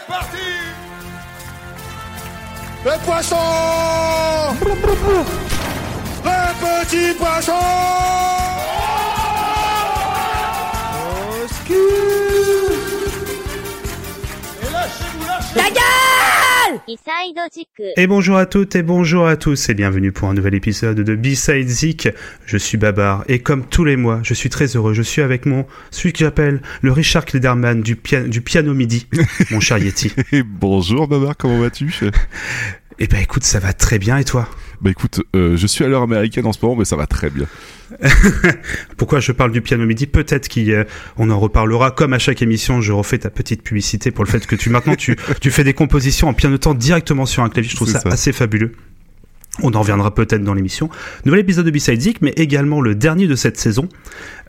c'est 0.00 0.06
parti. 0.12 0.36
Le 2.84 3.04
poisson. 3.04 3.36
Le 6.24 6.44
petit 6.60 7.14
poisson. 7.14 7.52
Oh, 10.92 11.44
Au 11.44 11.48
secours 11.48 12.76
Et 14.62 14.72
lâchez-vous, 14.72 15.26
lâchez-vous. 15.26 15.56
La 15.56 15.70
gueule. 15.70 15.99
Et 17.96 18.06
bonjour 18.06 18.36
à 18.36 18.46
toutes 18.46 18.76
et 18.76 18.82
bonjour 18.82 19.26
à 19.26 19.36
tous 19.36 19.68
et 19.68 19.74
bienvenue 19.74 20.12
pour 20.12 20.28
un 20.28 20.34
nouvel 20.34 20.54
épisode 20.54 21.00
de 21.00 21.16
B-Side 21.16 21.68
Zik. 21.68 22.08
Je 22.46 22.56
suis 22.56 22.78
Babar 22.78 23.24
et 23.28 23.40
comme 23.40 23.66
tous 23.66 23.84
les 23.84 23.96
mois, 23.96 24.20
je 24.22 24.34
suis 24.34 24.50
très 24.50 24.66
heureux. 24.76 24.94
Je 24.94 25.02
suis 25.02 25.22
avec 25.22 25.46
mon, 25.46 25.66
celui 25.90 26.12
que 26.12 26.18
j'appelle 26.20 26.62
le 26.82 26.92
Richard 26.92 27.24
Klederman 27.24 27.82
du, 27.82 27.96
pia- 27.96 28.22
du 28.22 28.40
piano 28.40 28.72
midi, 28.74 29.06
mon 29.50 29.60
cher 29.60 29.78
Yeti. 29.78 30.12
Et 30.32 30.42
bonjour 30.42 31.08
Babar, 31.08 31.36
comment 31.36 31.58
vas-tu? 31.58 31.92
Eh 33.02 33.06
ben 33.06 33.18
écoute, 33.18 33.44
ça 33.44 33.60
va 33.60 33.72
très 33.72 33.98
bien 33.98 34.18
et 34.18 34.24
toi? 34.24 34.46
Bah 34.82 34.90
écoute, 34.90 35.22
euh, 35.34 35.56
je 35.56 35.66
suis 35.66 35.84
à 35.84 35.88
l'heure 35.88 36.02
américaine 36.02 36.44
en 36.44 36.52
ce 36.52 36.58
moment, 36.62 36.76
mais 36.76 36.84
ça 36.84 36.96
va 36.96 37.06
très 37.06 37.30
bien. 37.30 37.46
Pourquoi 38.98 39.20
je 39.20 39.32
parle 39.32 39.52
du 39.52 39.62
piano 39.62 39.86
midi? 39.86 40.06
Peut-être 40.06 40.48
qu'on 40.48 41.30
en 41.30 41.40
reparlera. 41.40 41.92
Comme 41.92 42.12
à 42.12 42.18
chaque 42.18 42.42
émission, 42.42 42.82
je 42.82 42.92
refais 42.92 43.18
ta 43.18 43.30
petite 43.30 43.62
publicité 43.62 44.10
pour 44.10 44.22
le 44.24 44.30
fait 44.30 44.46
que 44.46 44.54
tu 44.54 44.68
maintenant 44.68 44.96
tu, 44.96 45.16
tu 45.40 45.50
fais 45.50 45.64
des 45.64 45.72
compositions 45.72 46.28
en 46.28 46.34
pianotant 46.34 46.74
directement 46.74 47.24
sur 47.24 47.42
un 47.42 47.48
clavier. 47.48 47.70
Je 47.70 47.76
trouve 47.76 47.88
ça. 47.88 48.02
assez 48.04 48.32
fabuleux. 48.32 48.72
On 49.62 49.72
en 49.74 49.80
reviendra 49.80 50.14
peut-être 50.14 50.42
dans 50.44 50.54
l'émission. 50.54 50.90
Nouvel 51.24 51.40
épisode 51.40 51.66
de 51.66 51.70
B-Side 51.70 52.00
Zik, 52.00 52.22
mais 52.22 52.30
également 52.36 52.80
le 52.80 52.94
dernier 52.94 53.26
de 53.26 53.34
cette 53.36 53.58
saison. 53.58 53.88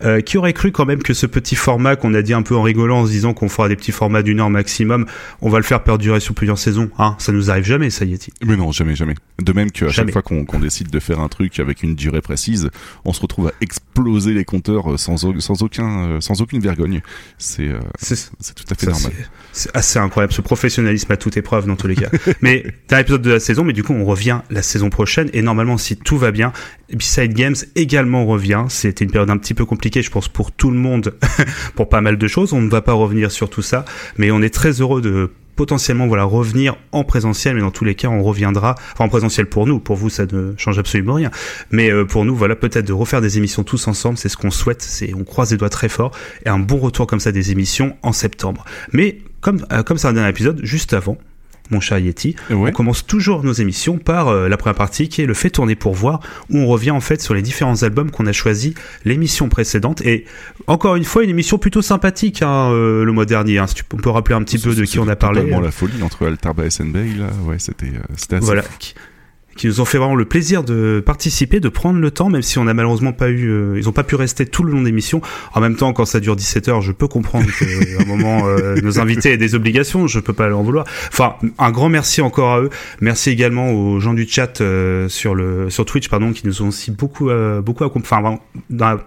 Euh, 0.03 0.19
qui 0.19 0.39
aurait 0.39 0.53
cru 0.53 0.71
quand 0.71 0.87
même 0.87 1.03
que 1.03 1.13
ce 1.13 1.27
petit 1.27 1.53
format 1.55 1.95
qu'on 1.95 2.15
a 2.15 2.23
dit 2.23 2.33
un 2.33 2.41
peu 2.41 2.55
en 2.55 2.63
rigolant 2.63 3.01
en 3.01 3.05
se 3.05 3.11
disant 3.11 3.35
qu'on 3.35 3.49
fera 3.49 3.69
des 3.69 3.75
petits 3.75 3.91
formats 3.91 4.23
d'une 4.23 4.39
heure 4.39 4.49
maximum, 4.49 5.05
on 5.41 5.49
va 5.51 5.59
le 5.59 5.63
faire 5.63 5.83
perdurer 5.83 6.19
sur 6.19 6.33
plusieurs 6.33 6.57
saisons. 6.57 6.89
Hein, 6.97 7.15
ça 7.19 7.31
nous 7.31 7.51
arrive 7.51 7.65
jamais, 7.65 7.91
ça 7.91 8.03
Yeti. 8.03 8.31
Mais 8.43 8.57
non, 8.57 8.71
jamais, 8.71 8.95
jamais. 8.95 9.13
De 9.43 9.53
même 9.53 9.69
qu'à 9.69 9.89
Jamais. 9.89 10.11
chaque 10.11 10.23
fois 10.27 10.43
qu'on 10.43 10.59
décide 10.59 10.89
de 10.89 10.99
faire 10.99 11.19
un 11.19 11.27
truc 11.27 11.59
avec 11.59 11.83
une 11.83 11.93
durée 11.93 12.21
précise, 12.21 12.71
on 13.05 13.13
se 13.13 13.21
retrouve 13.21 13.49
à 13.49 13.51
exploser 13.61 14.33
les 14.33 14.43
compteurs 14.43 14.91
euh, 14.93 14.97
sans, 14.97 15.23
au- 15.23 15.39
sans, 15.39 15.61
aucun, 15.61 16.05
euh, 16.05 16.19
sans 16.19 16.41
aucune 16.41 16.61
vergogne. 16.61 17.01
C'est 17.37 17.67
euh, 17.67 17.77
tout 18.55 18.65
à 18.71 18.75
fait 18.75 18.85
Ça, 18.87 18.91
normal. 18.93 19.11
c'est- 19.13 19.27
C'est 19.53 19.75
assez 19.77 19.99
incroyable, 19.99 20.33
ce 20.33 20.41
professionnalisme 20.41 21.11
à 21.11 21.17
toute 21.17 21.37
épreuve 21.37 21.67
dans 21.67 21.75
tous 21.75 21.85
les 21.87 21.95
cas. 21.95 22.09
mais 22.41 22.65
dernier 22.89 23.01
épisode 23.03 23.21
de 23.21 23.29
la 23.31 23.39
saison, 23.39 23.63
mais 23.63 23.73
du 23.73 23.83
coup 23.83 23.93
on 23.93 24.05
revient 24.05 24.39
la 24.49 24.63
saison 24.63 24.89
prochaine 24.89 25.00
et 25.33 25.41
normalement 25.41 25.77
si 25.77 25.97
tout 25.97 26.17
va 26.17 26.31
bien, 26.31 26.53
Beside 26.93 27.33
Games 27.33 27.55
également 27.75 28.25
revient. 28.25 28.65
C'était 28.69 29.05
une 29.05 29.11
période 29.11 29.29
un 29.29 29.37
petit 29.37 29.53
peu 29.53 29.65
compliquée, 29.65 30.01
je 30.01 30.11
pense 30.11 30.27
pour 30.27 30.51
tout 30.51 30.71
le 30.71 30.77
monde, 30.77 31.13
pour 31.75 31.89
pas 31.89 32.01
mal 32.01 32.17
de 32.17 32.27
choses. 32.27 32.53
On 32.53 32.61
ne 32.61 32.69
va 32.69 32.81
pas 32.81 32.93
revenir 32.93 33.31
sur 33.31 33.49
tout 33.49 33.61
ça, 33.61 33.85
mais 34.17 34.31
on 34.31 34.41
est 34.41 34.53
très 34.53 34.81
heureux 34.81 35.01
de 35.01 35.31
potentiellement 35.55 36.07
voilà 36.07 36.23
revenir 36.23 36.75
en 36.91 37.03
présentiel. 37.03 37.55
Mais 37.55 37.61
dans 37.61 37.71
tous 37.71 37.85
les 37.85 37.95
cas 37.95 38.09
on 38.09 38.23
reviendra 38.23 38.75
en 38.99 39.09
présentiel 39.09 39.45
pour 39.45 39.67
nous. 39.67 39.79
Pour 39.79 39.95
vous 39.95 40.09
ça 40.09 40.25
ne 40.31 40.53
change 40.57 40.79
absolument 40.79 41.13
rien. 41.13 41.31
Mais 41.71 41.91
euh, 41.91 42.05
pour 42.05 42.25
nous 42.25 42.35
voilà 42.35 42.55
peut-être 42.55 42.87
de 42.87 42.93
refaire 42.93 43.21
des 43.21 43.37
émissions 43.37 43.63
tous 43.63 43.87
ensemble 43.87 44.17
c'est 44.17 44.29
ce 44.29 44.37
qu'on 44.37 44.51
souhaite. 44.51 44.81
C'est 44.81 45.13
on 45.13 45.23
croise 45.23 45.51
les 45.51 45.57
doigts 45.57 45.69
très 45.69 45.89
fort. 45.89 46.11
Et 46.45 46.49
un 46.49 46.59
bon 46.59 46.77
retour 46.77 47.07
comme 47.07 47.19
ça 47.19 47.31
des 47.31 47.51
émissions 47.51 47.95
en 48.01 48.11
septembre. 48.11 48.65
Mais 48.91 49.19
comme 49.39 49.65
euh, 49.71 49.83
comme 49.83 49.97
c'est 49.97 50.07
un 50.07 50.13
dernier 50.13 50.29
épisode 50.29 50.59
juste 50.63 50.93
avant 50.93 51.17
mon 51.71 51.79
cher 51.79 51.97
Yeti, 51.99 52.35
Ouais. 52.49 52.69
on 52.69 52.71
commence 52.73 53.05
toujours 53.05 53.43
nos 53.43 53.53
émissions 53.53 53.97
par 53.97 54.27
euh, 54.27 54.47
la 54.49 54.57
première 54.57 54.75
partie 54.75 55.09
qui 55.09 55.21
est 55.21 55.25
le 55.25 55.33
fait 55.33 55.49
tourner 55.49 55.75
pour 55.75 55.93
voir, 55.95 56.19
où 56.49 56.57
on 56.57 56.67
revient 56.67 56.91
en 56.91 56.99
fait 57.01 57.21
sur 57.21 57.33
les 57.33 57.41
différents 57.41 57.83
albums 57.83 58.11
qu'on 58.11 58.25
a 58.27 58.31
choisis 58.31 58.73
l'émission 59.05 59.49
précédente. 59.49 60.01
Et 60.01 60.25
encore 60.67 60.95
une 60.95 61.03
fois, 61.03 61.23
une 61.23 61.29
émission 61.29 61.57
plutôt 61.57 61.81
sympathique 61.81 62.41
hein, 62.41 62.69
euh, 62.71 63.03
le 63.03 63.11
mois 63.11 63.25
dernier. 63.25 63.57
hein. 63.57 63.67
Si 63.67 63.75
tu 63.75 63.83
peux- 63.83 63.97
on 63.97 64.01
peut 64.01 64.09
rappeler 64.09 64.35
un 64.35 64.43
petit 64.43 64.57
peu 64.57 64.73
de 64.75 64.83
qui 64.85 64.99
on 64.99 65.07
a 65.07 65.15
parlé. 65.15 65.41
Totalement 65.41 65.61
la 65.61 65.71
folie 65.71 66.01
entre 66.03 66.25
Altarba 66.27 66.65
et 66.65 66.69
Senbei, 66.69 67.13
là. 67.17 67.27
Ouais, 67.45 67.57
c'était 67.59 67.87
euh, 67.87 67.99
c'était 68.15 68.35
assez 68.37 68.45
voilà. 68.45 68.61
fou. 68.63 68.69
Qui, 69.55 69.67
nous 69.67 69.81
ont 69.81 69.85
fait 69.85 69.97
vraiment 69.97 70.15
le 70.15 70.25
plaisir 70.25 70.63
de 70.63 71.01
participer, 71.05 71.59
de 71.59 71.69
prendre 71.69 71.99
le 71.99 72.11
temps, 72.11 72.29
même 72.29 72.41
si 72.41 72.57
on 72.57 72.67
a 72.67 72.73
malheureusement 72.73 73.13
pas 73.13 73.29
eu, 73.29 73.49
euh, 73.49 73.77
ils 73.77 73.87
ont 73.89 73.91
pas 73.91 74.03
pu 74.03 74.15
rester 74.15 74.45
tout 74.45 74.63
le 74.63 74.71
long 74.71 74.81
de 74.81 74.85
l'émission. 74.85 75.21
En 75.53 75.61
même 75.61 75.75
temps, 75.75 75.93
quand 75.93 76.05
ça 76.05 76.19
dure 76.19 76.35
17 76.35 76.67
heures, 76.69 76.81
je 76.81 76.91
peux 76.91 77.07
comprendre 77.07 77.47
qu'à 77.57 77.65
un 78.01 78.05
moment, 78.05 78.47
euh, 78.47 78.75
nos 78.83 78.99
invités 78.99 79.31
aient 79.31 79.37
des 79.37 79.55
obligations, 79.55 80.07
je 80.07 80.19
peux 80.19 80.33
pas 80.33 80.47
leur 80.47 80.59
en 80.59 80.63
vouloir. 80.63 80.85
Enfin, 81.07 81.35
un 81.57 81.71
grand 81.71 81.89
merci 81.89 82.21
encore 82.21 82.53
à 82.53 82.61
eux. 82.61 82.69
Merci 83.01 83.29
également 83.29 83.71
aux 83.71 83.99
gens 83.99 84.13
du 84.13 84.27
chat 84.27 84.61
euh, 84.61 85.07
sur 85.09 85.35
le 85.35 85.69
sur 85.69 85.85
Twitch, 85.85 86.09
pardon, 86.09 86.31
qui 86.31 86.47
nous 86.47 86.61
ont 86.61 86.69
aussi 86.69 86.91
beaucoup 86.91 87.29
euh, 87.29 87.61
beaucoup 87.61 87.83
enfin 87.83 88.39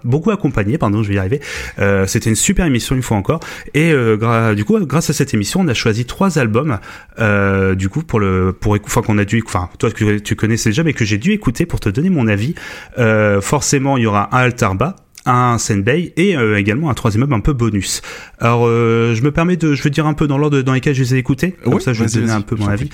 beaucoup 0.03 0.31
accompagnés, 0.31 0.77
pardon, 0.77 1.03
je 1.03 1.09
vais 1.09 1.15
y 1.15 1.17
arriver. 1.17 1.41
Euh, 1.79 2.05
C'était 2.07 2.29
une 2.29 2.35
super 2.35 2.65
émission 2.65 2.95
une 2.95 3.01
fois 3.01 3.17
encore. 3.17 3.39
Et 3.73 3.91
euh, 3.91 4.55
du 4.55 4.65
coup, 4.65 4.79
grâce 4.85 5.09
à 5.09 5.13
cette 5.13 5.33
émission, 5.33 5.61
on 5.61 5.67
a 5.67 5.73
choisi 5.73 6.05
trois 6.05 6.39
albums. 6.39 6.79
Euh, 7.19 7.75
du 7.75 7.89
coup, 7.89 8.01
pour 8.01 8.19
le 8.19 8.53
pour 8.53 8.77
enfin 8.85 9.01
qu'on 9.01 9.17
a 9.17 9.25
dû, 9.25 9.43
enfin 9.45 9.69
toi 9.79 9.89
tu 9.91 10.35
connaissais 10.45 10.69
déjà, 10.69 10.83
mais 10.83 10.93
que 10.93 11.05
j'ai 11.05 11.17
dû 11.17 11.31
écouter 11.31 11.65
pour 11.65 11.79
te 11.79 11.89
donner 11.89 12.11
mon 12.11 12.27
avis. 12.27 12.53
Euh, 12.99 13.41
forcément, 13.41 13.97
il 13.97 14.03
y 14.03 14.05
aura 14.05 14.29
un 14.35 14.39
Altarba 14.39 14.95
un 15.25 15.57
Senbei 15.57 16.13
et 16.17 16.37
euh, 16.37 16.57
également 16.57 16.89
un 16.89 16.93
troisième 16.93 17.23
album 17.23 17.39
un 17.39 17.41
peu 17.41 17.53
bonus. 17.53 18.01
Alors 18.39 18.65
euh, 18.67 19.13
je 19.15 19.21
me 19.23 19.31
permets 19.31 19.57
de 19.57 19.73
je 19.73 19.81
veux 19.83 19.89
dire 19.89 20.05
un 20.05 20.13
peu 20.13 20.27
dans 20.27 20.37
l'ordre 20.37 20.61
dans 20.61 20.73
lesquels 20.73 20.95
je 20.95 21.03
les 21.03 21.15
ai 21.15 21.17
écoutés 21.17 21.51
comme 21.63 21.75
Ouais, 21.75 21.79
ça 21.79 21.93
je 21.93 22.03
vais 22.03 22.09
donner 22.09 22.31
un 22.31 22.41
peu 22.41 22.55
mon 22.55 22.67
avis. 22.67 22.89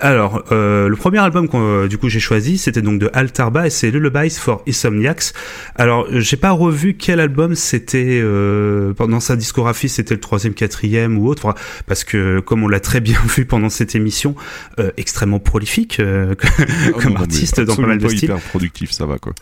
Alors 0.00 0.44
euh, 0.52 0.88
le 0.88 0.96
premier 0.96 1.18
album 1.18 1.48
qu'on 1.48 1.60
euh, 1.60 1.88
du 1.88 1.98
coup 1.98 2.08
j'ai 2.08 2.20
choisi 2.20 2.56
c'était 2.56 2.82
donc 2.82 3.00
de 3.00 3.10
Altarba 3.14 3.66
et 3.66 3.70
c'est 3.70 3.90
Lullabies 3.90 4.30
for 4.30 4.62
Insomniacs. 4.68 5.32
Alors 5.74 6.06
j'ai 6.10 6.36
pas 6.36 6.50
revu 6.52 6.94
quel 6.94 7.18
album 7.20 7.54
c'était 7.56 8.20
euh, 8.22 8.92
pendant 8.94 9.18
sa 9.20 9.34
discographie 9.36 9.88
c'était 9.88 10.14
le 10.14 10.20
troisième 10.20 10.54
quatrième 10.54 11.18
ou 11.18 11.26
autre 11.26 11.54
parce 11.86 12.04
que 12.04 12.38
comme 12.40 12.62
on 12.62 12.68
l'a 12.68 12.80
très 12.80 13.00
bien 13.00 13.18
vu 13.36 13.44
pendant 13.44 13.68
cette 13.70 13.94
émission 13.94 14.34
euh, 14.78 14.90
extrêmement 14.96 15.40
prolifique 15.40 15.98
euh, 16.00 16.34
Ah 16.58 16.90
comme 17.00 17.14
non, 17.14 17.20
artiste 17.20 17.60
dans 17.60 17.74
pas 17.76 17.82
mal 17.82 17.98
de 17.98 18.08
styles. 18.08 18.24
hyper 18.24 18.40
productif, 18.40 18.92
ça 18.92 19.04
va 19.06 19.18
quoi. 19.18 19.32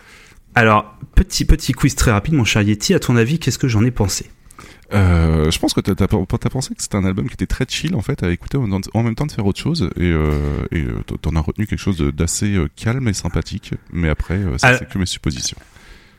Alors 0.56 0.96
petit 1.14 1.44
petit 1.44 1.72
quiz 1.72 1.94
très 1.94 2.10
rapide 2.10 2.34
mon 2.34 2.44
cher 2.44 2.62
Yeti 2.62 2.92
à 2.94 2.98
ton 2.98 3.16
avis 3.16 3.38
qu'est-ce 3.38 3.58
que 3.58 3.68
j'en 3.68 3.84
ai 3.84 3.90
pensé 3.90 4.26
Euh, 4.92 5.50
je 5.50 5.58
pense 5.58 5.74
que 5.74 5.80
t'as 5.80 5.94
t'as 5.94 6.48
pensé 6.48 6.74
que 6.74 6.82
c'était 6.82 6.96
un 6.96 7.04
album 7.04 7.26
qui 7.28 7.34
était 7.34 7.46
très 7.46 7.66
chill 7.68 7.94
en 7.94 8.02
fait 8.02 8.22
à 8.22 8.30
écouter 8.30 8.56
en, 8.56 8.68
en 8.70 9.02
même 9.02 9.14
temps 9.14 9.26
de 9.26 9.32
faire 9.32 9.44
autre 9.46 9.60
chose 9.60 9.90
et, 9.96 10.02
euh, 10.04 10.32
euh, 10.72 11.02
t'en 11.20 11.34
as 11.36 11.40
retenu 11.40 11.66
quelque 11.66 11.78
chose 11.78 11.98
d'assez 11.98 12.54
euh, 12.56 12.68
calme 12.76 13.06
et 13.08 13.12
sympathique 13.12 13.72
mais 13.92 14.08
après 14.08 14.40
ça 14.58 14.68
Ah. 14.68 14.76
c'est 14.78 14.88
que 14.88 14.98
mes 14.98 15.06
suppositions. 15.06 15.58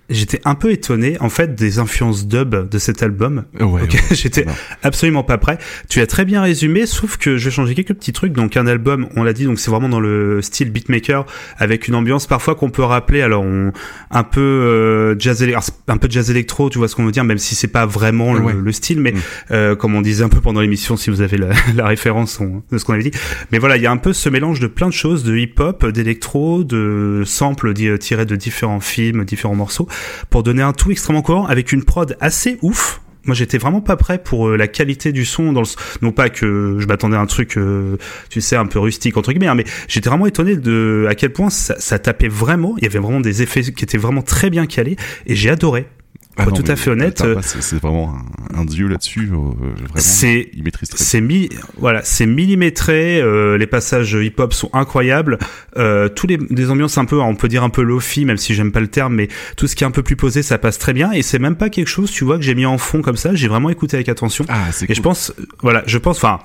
J'étais 0.09 0.39
un 0.45 0.55
peu 0.55 0.71
étonné 0.71 1.17
en 1.19 1.29
fait 1.29 1.53
des 1.53 1.79
influences 1.79 2.27
dub 2.27 2.69
de 2.69 2.77
cet 2.77 3.03
album. 3.03 3.43
Ouais, 3.59 3.81
j'étais 4.11 4.45
absolument 4.81 5.23
pas 5.23 5.37
prêt. 5.37 5.57
Tu 5.89 5.99
as 5.99 6.07
très 6.07 6.23
bien 6.23 6.41
résumé, 6.41 6.85
sauf 6.85 7.17
que 7.17 7.37
je 7.37 7.45
vais 7.45 7.51
changer 7.51 7.75
quelques 7.75 7.93
petits 7.93 8.13
trucs. 8.13 8.31
Donc 8.31 8.55
un 8.55 8.67
album, 8.67 9.09
on 9.17 9.23
l'a 9.23 9.33
dit, 9.33 9.43
donc 9.45 9.59
c'est 9.59 9.69
vraiment 9.69 9.89
dans 9.89 9.99
le 9.99 10.41
style 10.41 10.71
beatmaker 10.71 11.25
avec 11.57 11.87
une 11.89 11.95
ambiance 11.95 12.25
parfois 12.25 12.55
qu'on 12.55 12.69
peut 12.69 12.83
rappeler. 12.83 13.21
Alors 13.21 13.43
on, 13.43 13.73
un 14.11 14.23
peu 14.23 14.39
euh, 14.39 15.15
jazz, 15.19 15.45
un 15.89 15.97
peu 15.97 16.07
jazz 16.09 16.31
électro, 16.31 16.69
tu 16.69 16.77
vois 16.77 16.87
ce 16.87 16.95
qu'on 16.95 17.05
veut 17.05 17.11
dire, 17.11 17.25
même 17.25 17.37
si 17.37 17.55
c'est 17.55 17.67
pas 17.67 17.85
vraiment 17.85 18.33
le, 18.33 18.39
Ouais. 18.41 18.53
le 18.53 18.71
style, 18.71 19.01
mais 19.01 19.11
Mm. 19.11 19.17
euh, 19.51 19.75
comme 19.75 19.93
on 19.95 20.01
disait 20.01 20.23
un 20.23 20.29
peu 20.29 20.39
pendant 20.39 20.61
l'émission, 20.61 20.95
si 20.95 21.09
vous 21.09 21.19
avez 21.21 21.37
la, 21.37 21.49
la 21.75 21.85
référence 21.85 22.39
on- 22.39 22.63
de 22.71 22.77
ce 22.77 22.85
qu'on 22.85 22.93
avait 22.93 23.03
dit. 23.03 23.11
Mais 23.51 23.57
voilà, 23.59 23.75
il 23.75 23.83
y 23.83 23.87
a 23.87 23.91
un 23.91 23.97
peu 23.97 24.13
ce 24.13 24.29
mélange 24.29 24.59
de 24.61 24.67
plein 24.67 24.87
de 24.87 24.93
choses, 24.93 25.23
de 25.25 25.35
hip-hop, 25.35 25.85
d'électro, 25.87 26.63
de 26.63 27.23
samples 27.25 27.73
tirés 27.99 28.25
de 28.25 28.35
différents 28.37 28.79
films, 28.79 29.25
différents 29.25 29.55
morceaux, 29.55 29.87
pour 30.29 30.43
donner 30.43 30.61
un 30.61 30.73
tout 30.73 30.91
extrêmement 30.91 31.21
cohérent 31.21 31.45
avec 31.45 31.71
une 31.71 31.83
prod 31.83 32.17
assez 32.19 32.57
ouf. 32.61 33.01
Moi, 33.25 33.35
j'étais 33.35 33.57
vraiment 33.57 33.81
pas 33.81 33.97
prêt 33.97 34.19
pour 34.23 34.47
euh, 34.47 34.55
la 34.55 34.67
qualité 34.67 35.11
du 35.11 35.25
son. 35.25 35.51
Dans 35.51 35.61
le... 35.61 35.67
Non 36.01 36.13
pas 36.13 36.29
que 36.29 36.77
je 36.79 36.87
m'attendais 36.87 37.17
à 37.17 37.19
un 37.19 37.25
truc, 37.25 37.57
euh, 37.57 37.97
tu 38.29 38.39
sais, 38.39 38.55
un 38.55 38.65
peu 38.65 38.79
rustique 38.79 39.17
entre 39.17 39.33
guillemets, 39.33 39.47
hein, 39.47 39.55
mais 39.55 39.65
j'étais 39.89 40.09
vraiment 40.09 40.27
étonné 40.27 40.55
de 40.55 41.05
à 41.09 41.15
quel 41.15 41.33
point 41.33 41.49
ça 41.49 41.99
tapait 41.99 42.29
vraiment. 42.29 42.75
Il 42.77 42.83
y 42.83 42.87
avait 42.87 42.99
vraiment 42.99 43.19
des 43.19 43.41
effets 43.41 43.63
qui 43.63 43.83
étaient 43.83 43.97
vraiment 43.97 44.21
très 44.21 44.49
bien 44.49 44.65
calés, 44.65 44.95
et 45.25 45.35
j'ai 45.35 45.49
adoré. 45.49 45.87
Ah 46.37 46.45
non, 46.45 46.51
être 46.51 46.63
tout 46.63 46.71
à 46.71 46.75
fait 46.75 46.91
honnête, 46.91 47.21
euh, 47.21 47.39
c'est 47.41 47.81
vraiment 47.81 48.13
un, 48.53 48.59
un 48.59 48.65
dieu 48.65 48.87
là-dessus. 48.87 49.29
euh, 49.33 49.69
C'est 49.95 50.49
il 50.53 50.63
maîtrise 50.63 50.89
très. 50.89 51.03
C'est 51.03 51.21
mi 51.21 51.49
voilà, 51.77 52.01
c'est 52.03 52.25
millimétré. 52.25 53.19
euh, 53.21 53.57
les 53.57 53.67
passages 53.67 54.13
hip-hop 54.13 54.53
sont 54.53 54.69
incroyables. 54.73 55.37
Euh, 55.77 56.09
tous 56.09 56.27
les 56.27 56.37
des 56.37 56.69
ambiances 56.69 56.97
un 56.97 57.05
peu, 57.05 57.19
on 57.19 57.35
peut 57.35 57.47
dire 57.47 57.63
un 57.63 57.69
peu 57.69 57.81
lofi, 57.81 58.25
même 58.25 58.37
si 58.37 58.53
j'aime 58.53 58.71
pas 58.71 58.79
le 58.79 58.87
terme, 58.87 59.15
mais 59.15 59.27
tout 59.55 59.67
ce 59.67 59.75
qui 59.75 59.83
est 59.83 59.87
un 59.87 59.91
peu 59.91 60.03
plus 60.03 60.15
posé, 60.15 60.43
ça 60.43 60.57
passe 60.57 60.77
très 60.77 60.93
bien. 60.93 61.11
Et 61.11 61.21
c'est 61.21 61.39
même 61.39 61.55
pas 61.55 61.69
quelque 61.69 61.87
chose, 61.87 62.11
tu 62.11 62.23
vois, 62.23 62.37
que 62.37 62.43
j'ai 62.43 62.55
mis 62.55 62.65
en 62.65 62.77
fond 62.77 63.01
comme 63.01 63.17
ça. 63.17 63.33
J'ai 63.33 63.47
vraiment 63.47 63.69
écouté 63.69 63.95
avec 63.97 64.09
attention. 64.09 64.45
Ah, 64.49 64.65
c'est 64.71 64.85
Et 64.85 64.87
cool. 64.87 64.95
je 64.95 65.01
pense, 65.01 65.33
voilà, 65.61 65.83
je 65.87 65.97
pense, 65.97 66.17
enfin, 66.17 66.39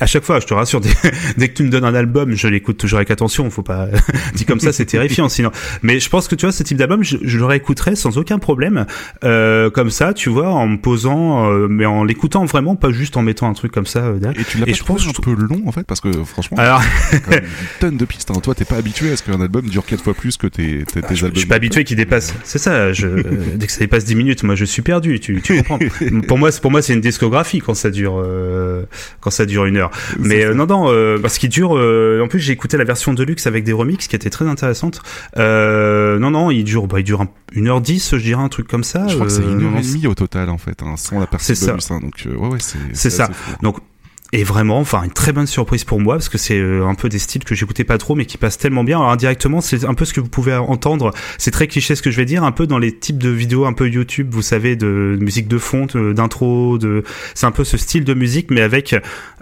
à 0.00 0.06
chaque 0.06 0.24
fois, 0.24 0.40
je 0.40 0.46
te 0.46 0.54
rassure, 0.54 0.80
dès, 0.82 0.90
dès 1.36 1.48
que 1.48 1.54
tu 1.54 1.62
me 1.62 1.70
donnes 1.70 1.84
un 1.84 1.94
album, 1.94 2.34
je 2.34 2.48
l'écoute 2.48 2.76
toujours 2.78 2.98
avec 2.98 3.10
attention. 3.10 3.48
Faut 3.50 3.62
pas 3.62 3.88
dit 4.34 4.44
comme 4.44 4.60
ça, 4.60 4.72
c'est 4.72 4.86
terrifiant 4.86 5.28
sinon. 5.28 5.50
Mais 5.82 6.00
je 6.00 6.08
pense 6.08 6.28
que 6.28 6.34
tu 6.34 6.46
vois, 6.46 6.52
ce 6.52 6.62
type 6.62 6.76
d'album, 6.78 7.02
je, 7.02 7.16
je 7.22 7.38
le 7.38 7.44
réécouterai 7.44 7.96
sans 7.96 8.18
aucun 8.18 8.38
problème, 8.38 8.86
euh, 9.24 9.70
comme 9.70 9.90
ça, 9.90 10.12
tu 10.14 10.28
vois, 10.30 10.48
en 10.50 10.66
me 10.68 10.76
posant, 10.78 11.50
euh, 11.50 11.66
mais 11.68 11.86
en 11.86 12.04
l'écoutant 12.04 12.44
vraiment, 12.44 12.76
pas 12.76 12.90
juste 12.90 13.16
en 13.16 13.22
mettant 13.22 13.48
un 13.48 13.54
truc 13.54 13.72
comme 13.72 13.86
ça. 13.86 14.00
euh. 14.00 14.18
Et 14.38 14.44
tu 14.44 14.58
l'as 14.58 14.66
pas 14.66 14.72
je 14.72 14.82
pense, 14.84 15.06
un 15.06 15.12
je- 15.16 15.20
peu 15.22 15.34
long 15.34 15.62
en 15.66 15.72
fait 15.72 15.84
parce 15.86 16.00
que 16.00 16.10
franchement, 16.24 16.56
Alors, 16.58 16.82
c'est 17.10 17.20
quand 17.22 17.30
même 17.30 17.44
une 17.44 17.80
tonne 17.80 17.96
de 17.96 18.04
pistes. 18.04 18.30
hein. 18.30 18.40
Toi, 18.42 18.54
t'es 18.54 18.64
pas 18.64 18.76
habitué 18.76 19.12
à 19.12 19.16
ce 19.16 19.22
qu'un 19.22 19.40
album 19.40 19.66
dure 19.66 19.84
quatre 19.86 20.02
fois 20.04 20.14
plus 20.14 20.36
que 20.36 20.46
tes, 20.46 20.84
tes, 20.84 21.00
tes 21.00 21.06
Ah, 21.08 21.14
je, 21.14 21.24
albums. 21.24 21.30
je 21.34 21.38
suis 21.40 21.48
pas 21.48 21.56
habitué 21.56 21.84
qu'il 21.84 21.96
dépasse. 21.96 22.34
C'est 22.44 22.58
ça. 22.58 22.92
Je, 22.92 23.06
dès 23.56 23.66
que 23.66 23.72
ça 23.72 23.80
dépasse 23.80 24.04
10 24.04 24.14
minutes, 24.14 24.42
moi, 24.42 24.54
je 24.54 24.64
suis 24.64 24.82
perdu. 24.82 25.18
Tu, 25.20 25.40
tu 25.42 25.56
comprends. 25.62 25.78
pour 26.26 26.38
moi, 26.38 26.52
c'est- 26.52 26.60
pour 26.60 26.70
moi, 26.70 26.82
c'est 26.82 26.94
une 26.94 27.00
discographie 27.00 27.60
quand 27.60 27.74
ça 27.74 27.90
dure, 27.90 28.20
euh, 28.24 28.84
quand 29.20 29.30
ça 29.30 29.46
dure 29.46 29.64
une 29.66 29.76
heure. 29.76 29.87
D'ailleurs. 29.88 30.18
Mais 30.18 30.44
euh, 30.44 30.54
non, 30.54 30.66
non, 30.66 30.90
euh, 30.90 31.18
parce 31.20 31.38
qu'il 31.38 31.48
dure. 31.50 31.76
euh, 31.76 32.20
en 32.22 32.28
plus, 32.28 32.38
j'ai 32.40 32.52
écouté 32.52 32.76
la 32.76 32.84
version 32.84 33.12
deluxe 33.14 33.46
avec 33.46 33.64
des 33.64 33.72
remixes 33.72 34.06
qui 34.08 34.16
étaient 34.16 34.30
très 34.30 34.46
intéressantes. 34.46 35.00
Euh, 35.36 36.18
non, 36.18 36.30
non, 36.30 36.50
il 36.50 36.64
dure, 36.64 36.86
bah, 36.86 37.00
il 37.00 37.04
dure 37.04 37.20
un- 37.22 37.28
une 37.52 37.68
heure 37.68 37.80
dix, 37.80 38.10
je 38.16 38.22
dirais 38.22 38.42
un 38.42 38.48
truc 38.48 38.68
comme 38.68 38.84
ça. 38.84 39.06
Je 39.08 39.14
crois 39.14 39.26
que 39.26 39.32
c'est 39.32 39.42
une 39.42 39.64
heure 39.64 39.78
et 39.78 39.82
demie 39.82 40.06
au 40.06 40.14
total 40.14 40.50
en 40.50 40.58
fait, 40.58 40.82
hein, 40.82 40.94
sans 40.96 41.18
la 41.20 41.26
partie 41.26 41.46
C'est 41.46 41.54
ça. 41.54 41.76
hein, 41.90 42.00
donc 42.00 42.26
ouais, 42.26 42.48
ouais, 42.48 42.58
c'est 42.60 42.78
C'est 42.92 43.10
ça. 43.10 43.24
assez 43.24 43.32
fou. 43.34 43.50
Donc, 43.62 43.76
et 44.32 44.44
vraiment, 44.44 44.78
enfin, 44.78 45.04
une 45.04 45.10
très 45.12 45.32
bonne 45.32 45.46
surprise 45.46 45.84
pour 45.84 46.00
moi 46.00 46.16
parce 46.16 46.28
que 46.28 46.36
c'est 46.36 46.58
euh, 46.58 46.86
un 46.86 46.94
peu 46.94 47.08
des 47.08 47.18
styles 47.18 47.44
que 47.44 47.54
j'écoutais 47.54 47.84
pas 47.84 47.96
trop, 47.96 48.14
mais 48.14 48.26
qui 48.26 48.36
passent 48.36 48.58
tellement 48.58 48.84
bien. 48.84 48.98
Alors 48.98 49.10
indirectement, 49.10 49.60
c'est 49.62 49.84
un 49.84 49.94
peu 49.94 50.04
ce 50.04 50.12
que 50.12 50.20
vous 50.20 50.28
pouvez 50.28 50.54
entendre. 50.54 51.12
C'est 51.38 51.50
très 51.50 51.66
cliché 51.66 51.94
ce 51.94 52.02
que 52.02 52.10
je 52.10 52.16
vais 52.18 52.26
dire, 52.26 52.44
un 52.44 52.52
peu 52.52 52.66
dans 52.66 52.78
les 52.78 52.94
types 52.94 53.18
de 53.18 53.30
vidéos 53.30 53.64
un 53.64 53.72
peu 53.72 53.88
YouTube, 53.88 54.28
vous 54.30 54.42
savez, 54.42 54.76
de 54.76 55.16
musique 55.20 55.48
de 55.48 55.56
fond, 55.58 55.86
de- 55.86 56.12
d'intro, 56.12 56.76
de. 56.76 57.04
C'est 57.34 57.46
un 57.46 57.52
peu 57.52 57.64
ce 57.64 57.76
style 57.78 58.04
de 58.04 58.12
musique, 58.14 58.50
mais 58.50 58.60
avec 58.60 58.94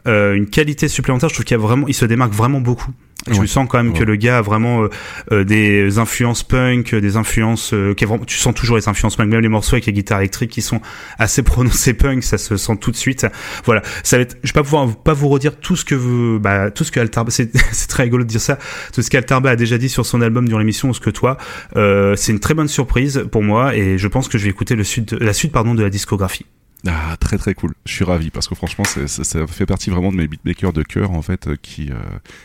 euh, 0.07 0.35
une 0.35 0.47
qualité 0.47 0.87
supplémentaire. 0.87 1.31
Je 1.31 1.35
trouve 1.35 1.45
qu'il 1.45 1.57
y 1.57 1.61
a 1.61 1.63
vraiment, 1.63 1.89
il 1.89 1.95
se 1.95 2.05
démarque 2.05 2.33
vraiment 2.33 2.61
beaucoup. 2.61 2.93
Je 3.29 3.41
Ouais. 3.41 3.47
sens 3.49 3.67
quand 3.69 3.79
même 3.79 3.93
Ouais. 3.93 3.99
que 3.99 4.05
le 4.05 4.15
gars 4.15 4.39
a 4.39 4.43
vraiment 4.43 4.85
euh, 4.85 4.89
euh, 5.33 5.43
des 5.43 5.99
influences 5.99 6.45
punk, 6.45 6.95
des 6.95 7.17
influences, 7.17 7.73
euh, 7.75 7.93
qui 7.93 8.05
est 8.05 8.07
vraiment- 8.07 8.25
tu 8.25 8.37
sens 8.39 8.55
toujours 8.55 8.77
les 8.77 8.89
influences 8.89 9.17
punk, 9.17 9.29
même 9.29 9.41
les 9.41 9.49
morceaux 9.49 9.75
avec 9.75 9.87
les 9.87 9.93
guitares 9.93 10.21
électriques 10.21 10.53
qui 10.53 10.63
sont 10.63 10.81
assez 11.19 11.43
prononcés 11.43 11.95
punk, 11.95 12.23
ça 12.23 12.39
se 12.39 12.57
sent 12.57 12.77
tout 12.81 12.93
de 12.93 12.97
suite. 12.97 13.27
Voilà, 13.65 13.83
ça 14.05 14.17
va 14.17 14.23
être, 14.23 14.37
je 14.45 14.51
vais 14.51 14.53
pas 14.53 14.63
pouvoir 14.63 14.95
pas 14.97 15.13
vous 15.13 15.29
redire 15.29 15.57
tout 15.59 15.75
ce 15.75 15.85
que 15.85 15.97
vous, 15.97 16.39
bah, 16.39 16.71
tout 16.71 16.85
ce 16.85 16.93
que 16.93 17.01
Altarba, 17.01 17.31
c'est, 17.33 17.51
c'est 17.73 17.89
très 17.89 18.05
rigolo 18.05 18.23
de 18.23 18.29
dire 18.29 18.41
ça, 18.41 18.59
tout 18.93 19.03
ce 19.03 19.11
qu'Altarba 19.11 19.51
a 19.51 19.57
déjà 19.57 19.77
dit 19.77 19.89
sur 19.89 20.07
son 20.07 20.21
album 20.21 20.47
durant 20.47 20.61
l'émission, 20.61 20.91
ou 20.91 20.95
ce 20.95 21.01
que 21.01 21.11
toi, 21.11 21.37
euh, 21.77 22.15
c'est 22.17 22.31
une 22.31 22.41
très 22.41 22.55
bonne 22.55 22.69
surprise 22.69 23.25
pour 23.33 23.43
moi 23.43 23.75
et 23.75 23.99
je 23.99 24.07
pense 24.07 24.29
que 24.29 24.39
je 24.39 24.45
vais 24.45 24.51
écouter 24.51 24.77
le 24.77 24.85
suite, 24.85 25.13
la 25.15 25.33
suite 25.33 25.51
pardon 25.51 25.75
de 25.75 25.83
la 25.83 25.91
discographie. 25.91 26.47
Ah, 26.89 27.17
très 27.19 27.37
très 27.39 27.55
cool. 27.55 27.73
Je 27.85 27.93
suis 27.93 28.05
ravi 28.05 28.31
parce 28.31 28.47
que 28.49 28.55
franchement, 28.55 28.85
c'est- 28.85 29.07
c'est- 29.09 29.25
ça 29.25 29.47
fait 29.47 29.67
partie 29.67 29.91
vraiment 29.91 30.13
de 30.13 30.17
mes 30.17 30.29
beatmakers 30.29 30.73
de 30.73 30.83
cœur 30.83 31.11
en 31.11 31.23
fait 31.23 31.47
euh, 31.49 31.57
qui 31.61 31.91
euh, 31.91 31.95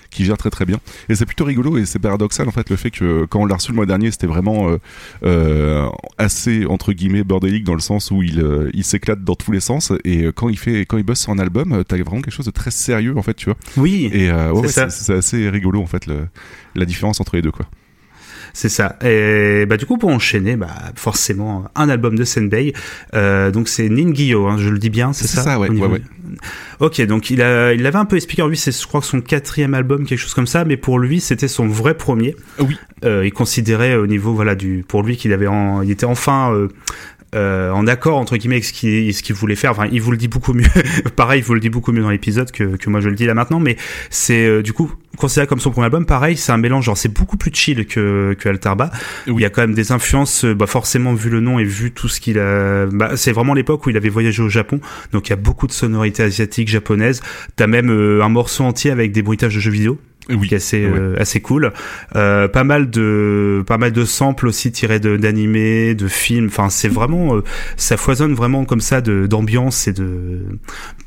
qui 0.10 0.26
gèrent 0.26 0.38
très 0.38 0.50
très 0.50 0.66
bien. 0.66 0.80
Et 1.10 1.16
c'est 1.16 1.26
plutôt 1.26 1.44
rigolo 1.46 1.78
et 1.78 1.86
c'est 1.86 2.00
paradoxal 2.00 2.48
en 2.48 2.52
fait 2.52 2.70
le 2.70 2.76
fait 2.76 2.92
que 2.92 3.26
quand 3.26 3.42
on 3.42 3.46
l'a 3.46 3.56
reçu 3.56 3.72
le 3.72 3.76
mois 3.76 3.86
dernier, 3.86 4.10
c'était 4.12 4.28
vraiment 4.28 4.70
euh, 4.70 4.78
euh, 5.24 5.88
assez 6.18 6.66
entre 6.66 6.94
guillemets 6.94 7.24
bordélique 7.24 7.64
dans 7.64 7.76
le 7.76 7.82
sens 7.82 8.10
où 8.12 8.24
il 8.24 8.40
euh, 8.40 8.70
il 8.74 8.84
s'éclate 8.84 9.24
dans 9.24 9.36
tous 9.36 9.52
les 9.52 9.60
sens 9.60 9.92
et 10.06 10.28
quand 10.36 10.50
il 10.50 10.58
fait 10.58 10.82
quand 10.86 10.98
il 10.98 11.04
bosse 11.04 11.20
sur 11.22 11.32
un 11.32 11.40
album, 11.40 11.84
t'as 11.88 11.98
vraiment 11.98 12.22
quelque 12.22 12.32
chose 12.34 12.46
de 12.46 12.52
très 12.52 12.72
sérieux 12.72 13.18
en 13.18 13.22
fait, 13.22 13.36
tu 13.36 13.46
vois. 13.46 13.58
Oui, 13.78 14.10
Et 14.14 14.30
euh, 14.32 14.52
ouais, 14.52 14.56
C'est 14.56 14.62
ouais, 14.62 14.68
ça. 14.70 14.90
c'est 14.90 15.04
c'est 15.04 15.14
assez 15.18 15.50
rigolo 15.50 15.82
en 15.82 15.88
fait 15.88 16.06
le, 16.08 16.28
la 16.76 16.86
différence 16.86 17.20
entre 17.22 17.36
les 17.36 17.42
deux 17.42 17.52
quoi. 17.52 17.66
C'est 18.54 18.70
ça. 18.70 18.98
Et 19.04 19.66
bah 19.66 19.78
du 19.78 19.86
coup 19.86 19.98
pour 19.98 20.10
enchaîner, 20.10 20.56
bah 20.56 20.70
forcément 20.96 21.66
un 21.76 21.90
album 21.90 22.16
de 22.16 22.24
Senbei. 22.24 22.74
Euh, 23.14 23.52
donc 23.52 23.68
c'est 23.68 23.90
Ningyo, 23.90 24.48
hein, 24.48 24.58
je 24.60 24.70
le 24.70 24.78
dis 24.80 24.90
bien, 24.90 25.14
c'est 25.14 25.28
C'est 25.28 25.38
ça. 25.38 25.44
ça, 25.44 25.60
ouais, 25.60 25.70
Ok, 26.80 27.02
donc 27.06 27.30
il 27.30 27.42
a, 27.42 27.74
il 27.74 27.86
avait 27.86 27.98
un 27.98 28.06
peu 28.06 28.16
expliqué. 28.16 28.44
Lui, 28.48 28.58
c'est 28.58 28.78
je 28.78 28.88
crois 28.88 29.02
que 29.02 29.08
son 29.08 29.22
quatrième 29.22 29.74
album, 29.74 30.06
quelque 30.06 30.20
chose 30.20 30.34
comme 30.34 30.48
ça. 30.48 30.66
Mais 30.66 30.78
pour 30.78 31.00
lui, 31.00 31.20
c'était 31.20 31.48
son 31.48 31.68
vrai 31.68 31.96
premier. 31.96 32.36
Oui. 32.60 32.78
Euh, 33.04 33.26
il 33.26 33.32
considérait 33.32 33.96
au 33.96 34.06
niveau 34.08 34.34
voilà 34.34 34.56
du 34.56 34.86
pour 34.88 35.02
lui 35.04 35.18
qu'il 35.18 35.34
avait 35.34 35.48
en, 35.48 35.82
il 35.82 35.90
était 35.92 36.06
enfin 36.06 36.54
euh, 37.34 37.72
en 37.72 37.88
accord 37.88 38.18
entre 38.18 38.36
guillemets 38.38 38.56
avec 38.56 38.66
ce 38.66 38.74
qu'il 38.74 39.14
ce 39.14 39.24
qu'il 39.24 39.36
voulait 39.36 39.56
faire. 39.56 39.72
Enfin, 39.72 39.88
il 39.92 40.02
vous 40.02 40.12
le 40.12 40.18
dit 40.18 40.28
beaucoup 40.28 40.54
mieux. 40.54 40.66
pareil, 41.16 41.40
il 41.42 41.44
vous 41.46 41.54
le 41.54 41.60
dit 41.60 41.70
beaucoup 41.70 41.92
mieux 41.92 42.02
dans 42.02 42.10
l'épisode 42.10 42.52
que, 42.52 42.76
que 42.76 42.90
moi 42.90 43.00
je 43.00 43.10
le 43.10 43.16
dis 43.16 43.26
là 43.26 43.34
maintenant. 43.34 43.60
Mais 43.60 43.78
c'est 44.10 44.46
euh, 44.46 44.62
du 44.62 44.74
coup 44.74 44.92
considéré 45.18 45.48
comme 45.48 45.60
son 45.60 45.72
premier 45.72 45.86
album. 45.86 46.06
Pareil, 46.06 46.38
c'est 46.38 46.52
un 46.52 46.58
mélange. 46.58 46.86
Genre, 46.86 46.98
c'est 46.98 47.14
beaucoup 47.14 47.38
plus 47.38 47.52
chill 47.54 47.86
que 47.86 48.36
que 48.40 48.50
Altarba. 48.50 48.92
Oui. 49.28 49.36
Il 49.38 49.42
y 49.42 49.46
a 49.46 49.50
quand 49.50 49.62
même 49.62 49.74
des 49.74 49.92
influences. 49.92 50.46
euh, 50.46 50.54
Bah 50.54 50.68
forcément, 50.68 51.14
vu 51.14 51.30
le 51.30 51.40
nom 51.40 51.60
et 51.60 51.64
vu 51.64 51.92
tout 51.92 52.08
ce 52.08 52.20
qu'il 52.20 52.40
a. 52.40 52.86
Bah, 52.88 53.12
c'est 53.16 53.32
vraiment 53.32 53.54
l'époque 53.54 53.86
où 53.86 53.90
il 53.90 53.98
avait 53.98 54.10
voyagé 54.10 54.42
au 54.44 54.50
Japon. 54.50 54.80
Donc 55.12 55.28
il 55.28 55.30
y 55.32 55.34
a 55.34 55.38
beaucoup 55.38 55.68
de 55.68 55.72
sonorités 55.72 56.24
asiatiques, 56.24 56.68
japonaises. 56.68 57.22
T'as 57.56 57.68
même 57.68 57.90
euh, 57.90 58.24
un 58.24 58.30
morceau 58.30 58.64
entier 58.64 58.92
avec 58.92 59.12
des 59.12 59.22
bruitages 59.22 59.56
de 59.56 59.60
jeux 59.60 59.72
vidéo 59.72 60.00
Oui. 60.30 60.48
qui 60.48 60.54
est 60.54 60.58
assez 60.58 60.86
Ouais. 60.86 60.92
euh, 60.98 61.16
assez 61.20 61.42
cool. 61.42 61.74
Euh, 62.16 62.48
pas 62.48 62.64
mal 62.64 62.90
de 62.90 63.64
pas 63.66 63.78
mal 63.78 63.92
de 63.92 64.06
samples 64.06 64.48
aussi 64.48 64.72
tirés 64.72 65.00
de 65.00 65.18
d'animés, 65.18 65.96
de 65.96 66.08
films. 66.08 66.46
Enfin, 66.48 66.70
c'est 66.70 66.88
vraiment 66.88 67.36
euh, 67.36 67.44
ça 67.76 67.98
foisonne 67.98 68.34
vraiment 68.34 68.64
comme 68.66 68.82
ça 68.82 69.02
de 69.02 69.26
d'ambiance 69.28 69.88
et 69.88 69.94
de 69.94 70.40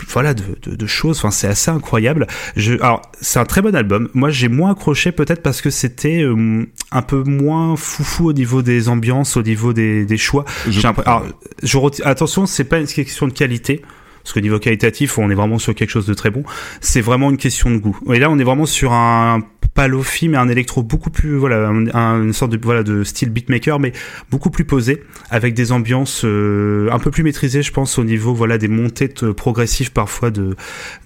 voilà 0.09 0.35
de, 0.35 0.43
de, 0.63 0.75
de 0.77 0.87
choses. 0.87 1.19
Enfin, 1.19 1.31
c'est 1.31 1.47
assez 1.47 1.71
incroyable. 1.71 2.27
Je 2.57 2.75
alors 2.75 3.03
c'est 3.21 3.39
un 3.39 3.45
très 3.45 3.63
bon 3.63 3.75
album. 3.75 4.09
Moi, 4.15 4.31
j'ai 4.31 4.49
moins 4.49 4.73
accroché 4.73 5.13
peut-être 5.13 5.43
parce 5.43 5.63
que 5.63 5.71
c'était 5.71 6.23
euh, 6.23 6.67
un 6.91 7.03
peu 7.03 7.23
moins 7.23 7.77
foufou 7.77 8.29
au 8.29 8.33
niveau 8.33 8.63
des 8.63 8.89
ambiances, 8.89 9.37
au 9.37 9.43
niveau 9.43 9.73
des 9.73 10.05
des 10.05 10.17
choix. 10.19 10.45
Je- 10.69 10.81
alors, 11.07 11.25
je 11.63 11.79
reti- 11.79 12.03
attention, 12.05 12.47
c'est 12.47 12.65
pas 12.65 12.79
une 12.81 12.87
question 12.87 13.27
de 13.29 13.33
qualité. 13.33 13.83
Parce 14.25 14.33
que 14.33 14.41
niveau 14.41 14.59
qualitatif, 14.59 15.19
on 15.19 15.31
est 15.31 15.35
vraiment 15.35 15.59
sur 15.59 15.75
quelque 15.75 15.91
chose 15.91 16.07
de 16.07 16.15
très 16.15 16.31
bon. 16.31 16.43
C'est 16.81 17.03
vraiment 17.03 17.31
une 17.31 17.37
question 17.37 17.71
de 17.71 17.77
goût. 17.77 17.97
Et 18.13 18.19
là, 18.19 18.31
on 18.31 18.39
est 18.39 18.45
vraiment 18.45 18.67
sur 18.67 18.93
un 18.93 19.41
pas 19.75 19.89
lofi, 19.89 20.29
mais 20.29 20.37
un 20.37 20.49
électro 20.49 20.83
beaucoup 20.85 21.11
plus, 21.11 21.37
voilà, 21.37 21.67
un, 21.69 21.89
un- 21.95 22.23
une 22.23 22.33
sorte 22.33 22.53
de, 22.53 22.59
voilà, 22.63 22.85
de 22.85 23.03
style 23.03 23.31
beatmaker, 23.31 23.81
mais 23.81 23.93
beaucoup 24.31 24.49
plus 24.51 24.65
posé, 24.65 25.03
avec 25.31 25.53
des 25.53 25.73
ambiances 25.73 26.23
euh, 26.25 26.89
un 26.93 26.99
peu 27.01 27.11
plus 27.11 27.25
maîtrisées, 27.25 27.63
je 27.63 27.73
pense, 27.73 27.99
au 27.99 28.05
niveau, 28.05 28.35
voilà, 28.35 28.57
des 28.57 28.69
montées 28.69 29.09
de- 29.09 29.33
progressives 29.33 29.91
parfois 29.91 30.31
de, 30.31 30.55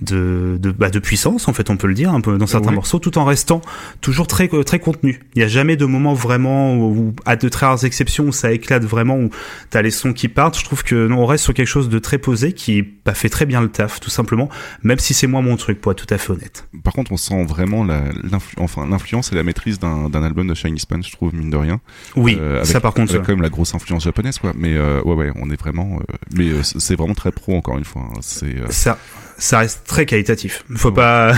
de, 0.03 0.59
de, 0.61 0.70
bah, 0.70 0.91
de 0.91 0.99
puissance, 0.99 1.49
en 1.49 1.55
fait, 1.55 1.70
on 1.70 1.76
peut 1.79 1.87
le 1.87 1.94
dire, 1.94 2.12
un 2.12 2.20
peu 2.20 2.37
dans 2.37 2.47
certains 2.47 2.69
Oui. 2.70 2.75
morceaux, 2.75 2.99
tout 2.99 3.17
en 3.17 3.25
restant 3.25 3.62
toujours 4.03 4.26
très, 4.26 4.49
très 4.65 4.79
contenu. 4.81 5.20
Il 5.35 5.38
n'y 5.38 5.44
a 5.44 5.49
jamais 5.49 5.76
de 5.76 5.87
moment 5.87 6.12
vraiment 6.15 6.76
où, 6.76 7.15
à 7.25 7.37
de 7.37 7.49
très 7.49 7.65
rares 7.67 7.85
exceptions, 7.85 8.26
où 8.26 8.32
ça 8.32 8.53
éclate 8.53 8.85
vraiment, 8.85 9.17
où 9.17 9.31
t'as 9.70 9.81
les 9.82 9.91
sons 9.91 10.12
qui 10.12 10.29
partent. 10.29 10.59
Je 10.59 10.65
trouve 10.65 10.85
que 10.85 11.06
non, 11.09 11.20
on 11.23 11.26
reste 11.26 11.44
sur 11.44 11.55
quelque 11.55 11.67
chose 11.69 11.88
de 11.88 11.99
très 11.99 12.19
posé 12.19 12.53
qui 12.53 12.82
bah, 13.08 13.14
fait 13.14 13.31
très 13.31 13.46
bien 13.46 13.62
le 13.62 13.70
taf, 13.70 14.00
tout 14.00 14.10
simplement, 14.10 14.50
même 14.82 14.99
si 14.99 15.14
c'est 15.14 15.26
moi 15.26 15.40
mon 15.40 15.56
truc, 15.56 15.81
pour 15.81 15.93
être 15.93 16.06
tout 16.06 16.12
à 16.14 16.19
fait 16.19 16.31
honnête. 16.31 16.69
Par 16.84 16.93
contre, 16.93 17.10
on 17.10 17.16
sent 17.16 17.43
vraiment 17.46 17.82
la- 17.84 18.12
l'influ- 18.22 18.56
enfin, 18.58 18.87
l'influence 18.87 19.32
et 19.32 19.34
la 19.34 19.43
maîtrise 19.44 19.78
d'un 19.78 20.22
album 20.22 20.46
de 20.46 20.55
Shiny 20.55 20.78
Span, 20.78 21.00
je 21.02 21.10
trouve, 21.12 21.34
mine 21.34 21.49
de 21.49 21.56
rien. 21.56 21.81
Oui, 22.16 22.37
Euh, 22.38 22.56
avec- 22.56 22.66
ça 22.66 22.81
par 22.81 22.93
contre, 22.93 23.12
Avec 23.12 23.22
ça. 23.22 23.26
quand 23.26 23.32
même 23.32 23.40
la 23.43 23.49
grosse 23.49 23.75
influence 23.75 24.05
japonaise, 24.05 24.38
quoi. 24.38 24.52
Mais 24.55 24.76
euh, 24.76 25.00
ouais, 25.05 25.14
ouais, 25.14 25.32
on 25.37 25.49
est 25.50 25.58
vraiment. 25.58 26.00
euh, 26.00 26.14
mais 26.37 26.49
euh, 26.50 26.62
c'est 26.62 26.96
vraiment 26.96 27.14
très 27.14 27.32
pro, 27.32 27.56
encore 27.56 27.78
une 27.78 27.84
fois. 27.87 28.02
hein. 28.10 28.19
C'est. 28.20 28.58
euh, 28.58 28.66
ça 28.69 28.99
ça 29.38 29.61
reste 29.61 29.82
très 29.87 30.05
qualitatif. 30.06 30.64
Faut 30.75 30.88
Ouais. 30.88 30.94
pas, 30.94 31.32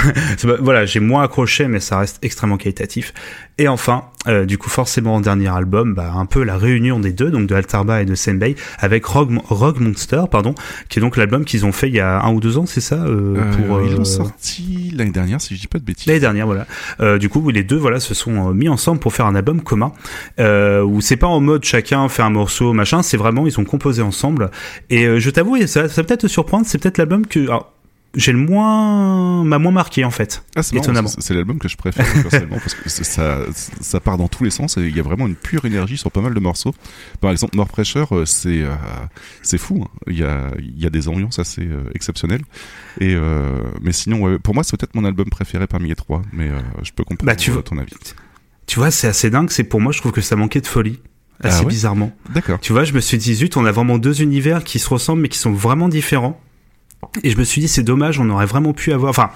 voilà, 0.60 0.86
j'ai 0.86 1.00
moins 1.00 1.22
accroché, 1.22 1.66
mais 1.68 1.80
ça 1.80 1.98
reste 1.98 2.18
extrêmement 2.22 2.56
qualitatif. 2.56 3.12
Et 3.58 3.68
enfin, 3.68 4.04
euh, 4.26 4.46
du 4.46 4.56
coup, 4.56 4.70
forcément, 4.70 5.16
en 5.16 5.20
dernier 5.20 5.48
album, 5.48 5.92
bah, 5.94 6.12
un 6.14 6.24
peu 6.24 6.42
la 6.44 6.56
réunion 6.56 6.98
des 6.98 7.12
deux, 7.12 7.30
donc 7.30 7.46
de 7.46 7.54
Altarba 7.54 8.00
et 8.00 8.06
de 8.06 8.14
Senbei, 8.14 8.56
avec 8.78 9.04
Rogue, 9.04 9.38
Rogue 9.44 9.80
Monster, 9.80 10.22
pardon, 10.30 10.54
qui 10.88 10.98
est 10.98 11.02
donc 11.02 11.18
l'album 11.18 11.44
qu'ils 11.44 11.66
ont 11.66 11.72
fait 11.72 11.88
il 11.88 11.94
y 11.94 12.00
a 12.00 12.22
un 12.22 12.32
ou 12.32 12.40
deux 12.40 12.56
ans, 12.56 12.64
c'est 12.64 12.80
ça, 12.80 12.94
euh, 12.94 13.36
euh, 13.36 13.52
pour, 13.66 13.82
Ils 13.82 13.92
euh, 13.92 13.96
l'ont 13.98 14.04
sorti 14.04 14.92
l'année 14.96 15.10
dernière, 15.10 15.42
si 15.42 15.54
je 15.54 15.60
dis 15.60 15.66
pas 15.66 15.78
de 15.78 15.84
bêtises. 15.84 16.06
L'année 16.06 16.20
dernière, 16.20 16.46
voilà. 16.46 16.66
Euh, 17.00 17.18
du 17.18 17.28
coup, 17.28 17.50
les 17.50 17.62
deux, 17.62 17.76
voilà, 17.76 18.00
se 18.00 18.14
sont 18.14 18.54
mis 18.54 18.70
ensemble 18.70 18.98
pour 18.98 19.12
faire 19.12 19.26
un 19.26 19.34
album 19.34 19.60
commun, 19.60 19.92
euh, 20.38 20.82
où 20.82 21.02
c'est 21.02 21.16
pas 21.16 21.26
en 21.26 21.40
mode 21.40 21.64
chacun 21.64 22.08
fait 22.08 22.22
un 22.22 22.30
morceau, 22.30 22.72
machin. 22.72 23.02
C'est 23.02 23.18
vraiment 23.18 23.46
ils 23.46 23.60
ont 23.60 23.64
composé 23.64 24.00
ensemble. 24.00 24.50
Et 24.88 25.04
euh, 25.04 25.18
je 25.20 25.28
t'avoue, 25.28 25.58
ça, 25.66 25.88
ça 25.88 26.02
peut-être 26.02 26.20
te 26.22 26.26
surprendre, 26.28 26.64
c'est 26.66 26.78
peut-être 26.78 26.98
l'album 26.98 27.26
que 27.26 27.40
alors, 27.40 27.72
j'ai 28.14 28.32
le 28.32 28.38
moins 28.38 29.44
m'a 29.44 29.58
moins 29.58 29.70
marqué 29.72 30.04
en 30.04 30.10
fait. 30.10 30.42
Ah, 30.56 30.62
étonnamment. 30.72 31.08
c'est- 31.08 31.32
l'album 31.34 31.58
que 31.58 31.68
je 31.68 31.76
préfère 31.76 32.04
personnellement 32.22 32.58
parce 32.58 32.74
que 32.74 32.88
ça, 32.88 33.38
ça 33.80 34.00
part 34.00 34.18
dans 34.18 34.26
tous 34.28 34.42
les 34.44 34.50
sens 34.50 34.76
et 34.78 34.82
il 34.82 34.96
y 34.96 35.00
a 35.00 35.02
vraiment 35.02 35.26
une 35.28 35.36
pure 35.36 35.64
énergie 35.64 35.96
sur 35.96 36.10
pas 36.10 36.20
mal 36.20 36.34
de 36.34 36.40
morceaux. 36.40 36.74
Par 37.20 37.30
exemple, 37.30 37.56
More 37.56 37.68
Pressure, 37.68 38.08
euh, 38.16 38.26
c'est 38.26 38.62
euh, 38.62 38.74
c'est 39.42 39.58
fou. 39.58 39.84
hein. 39.84 39.88
Il 40.08 40.18
y 40.18 40.24
a 40.24 40.50
il 40.58 40.80
y 40.80 40.86
a 40.86 40.90
des 40.90 41.08
ambiances 41.08 41.38
assez 41.38 41.62
euh, 41.62 41.84
exceptionnelles. 41.94 42.42
Et 43.00 43.14
euh, 43.14 43.60
mais 43.80 43.92
sinon, 43.92 44.20
ouais, 44.22 44.38
pour 44.38 44.54
moi, 44.54 44.64
c'est 44.64 44.76
peut-être 44.76 44.94
mon 44.94 45.04
album 45.04 45.28
préféré 45.30 45.66
parmi 45.66 45.88
les 45.88 45.94
trois. 45.94 46.22
Mais 46.32 46.50
je 46.82 46.90
peux 46.92 47.04
comprendre 47.04 47.26
Bah, 47.30 47.36
tu 47.36 47.50
vois- 47.52 47.62
ton 47.62 47.78
avis. 47.78 47.92
Tu 48.66 48.78
vois, 48.78 48.90
c'est 48.90 49.08
assez 49.08 49.30
dingue. 49.30 49.50
C'est 49.50 49.64
pour 49.64 49.80
moi, 49.80 49.92
je 49.92 49.98
trouve 50.00 50.12
que 50.12 50.20
ça 50.20 50.36
manquait 50.36 50.60
de 50.60 50.66
folie. 50.66 50.98
Assez 51.42 51.56
Ah 51.56 51.60
ouais? 51.62 51.66
bizarrement. 51.68 52.12
D'accord. 52.34 52.58
Tu 52.60 52.72
vois, 52.72 52.84
je 52.84 52.92
me 52.92 53.00
suis 53.00 53.16
dit, 53.18 53.34
zut, 53.34 53.56
on 53.56 53.64
a 53.64 53.72
vraiment 53.72 53.96
deux 53.98 54.20
univers 54.22 54.62
qui 54.62 54.78
se 54.78 54.88
ressemblent 54.88 55.22
mais 55.22 55.28
qui 55.28 55.38
sont 55.38 55.52
vraiment 55.52 55.88
différents. 55.88 56.38
Et 57.22 57.30
je 57.30 57.38
me 57.38 57.44
suis 57.44 57.60
dit, 57.60 57.68
c'est 57.68 57.82
dommage, 57.82 58.20
on 58.20 58.28
aurait 58.30 58.46
vraiment 58.46 58.72
pu 58.72 58.92
avoir. 58.92 59.10
Enfin, 59.10 59.30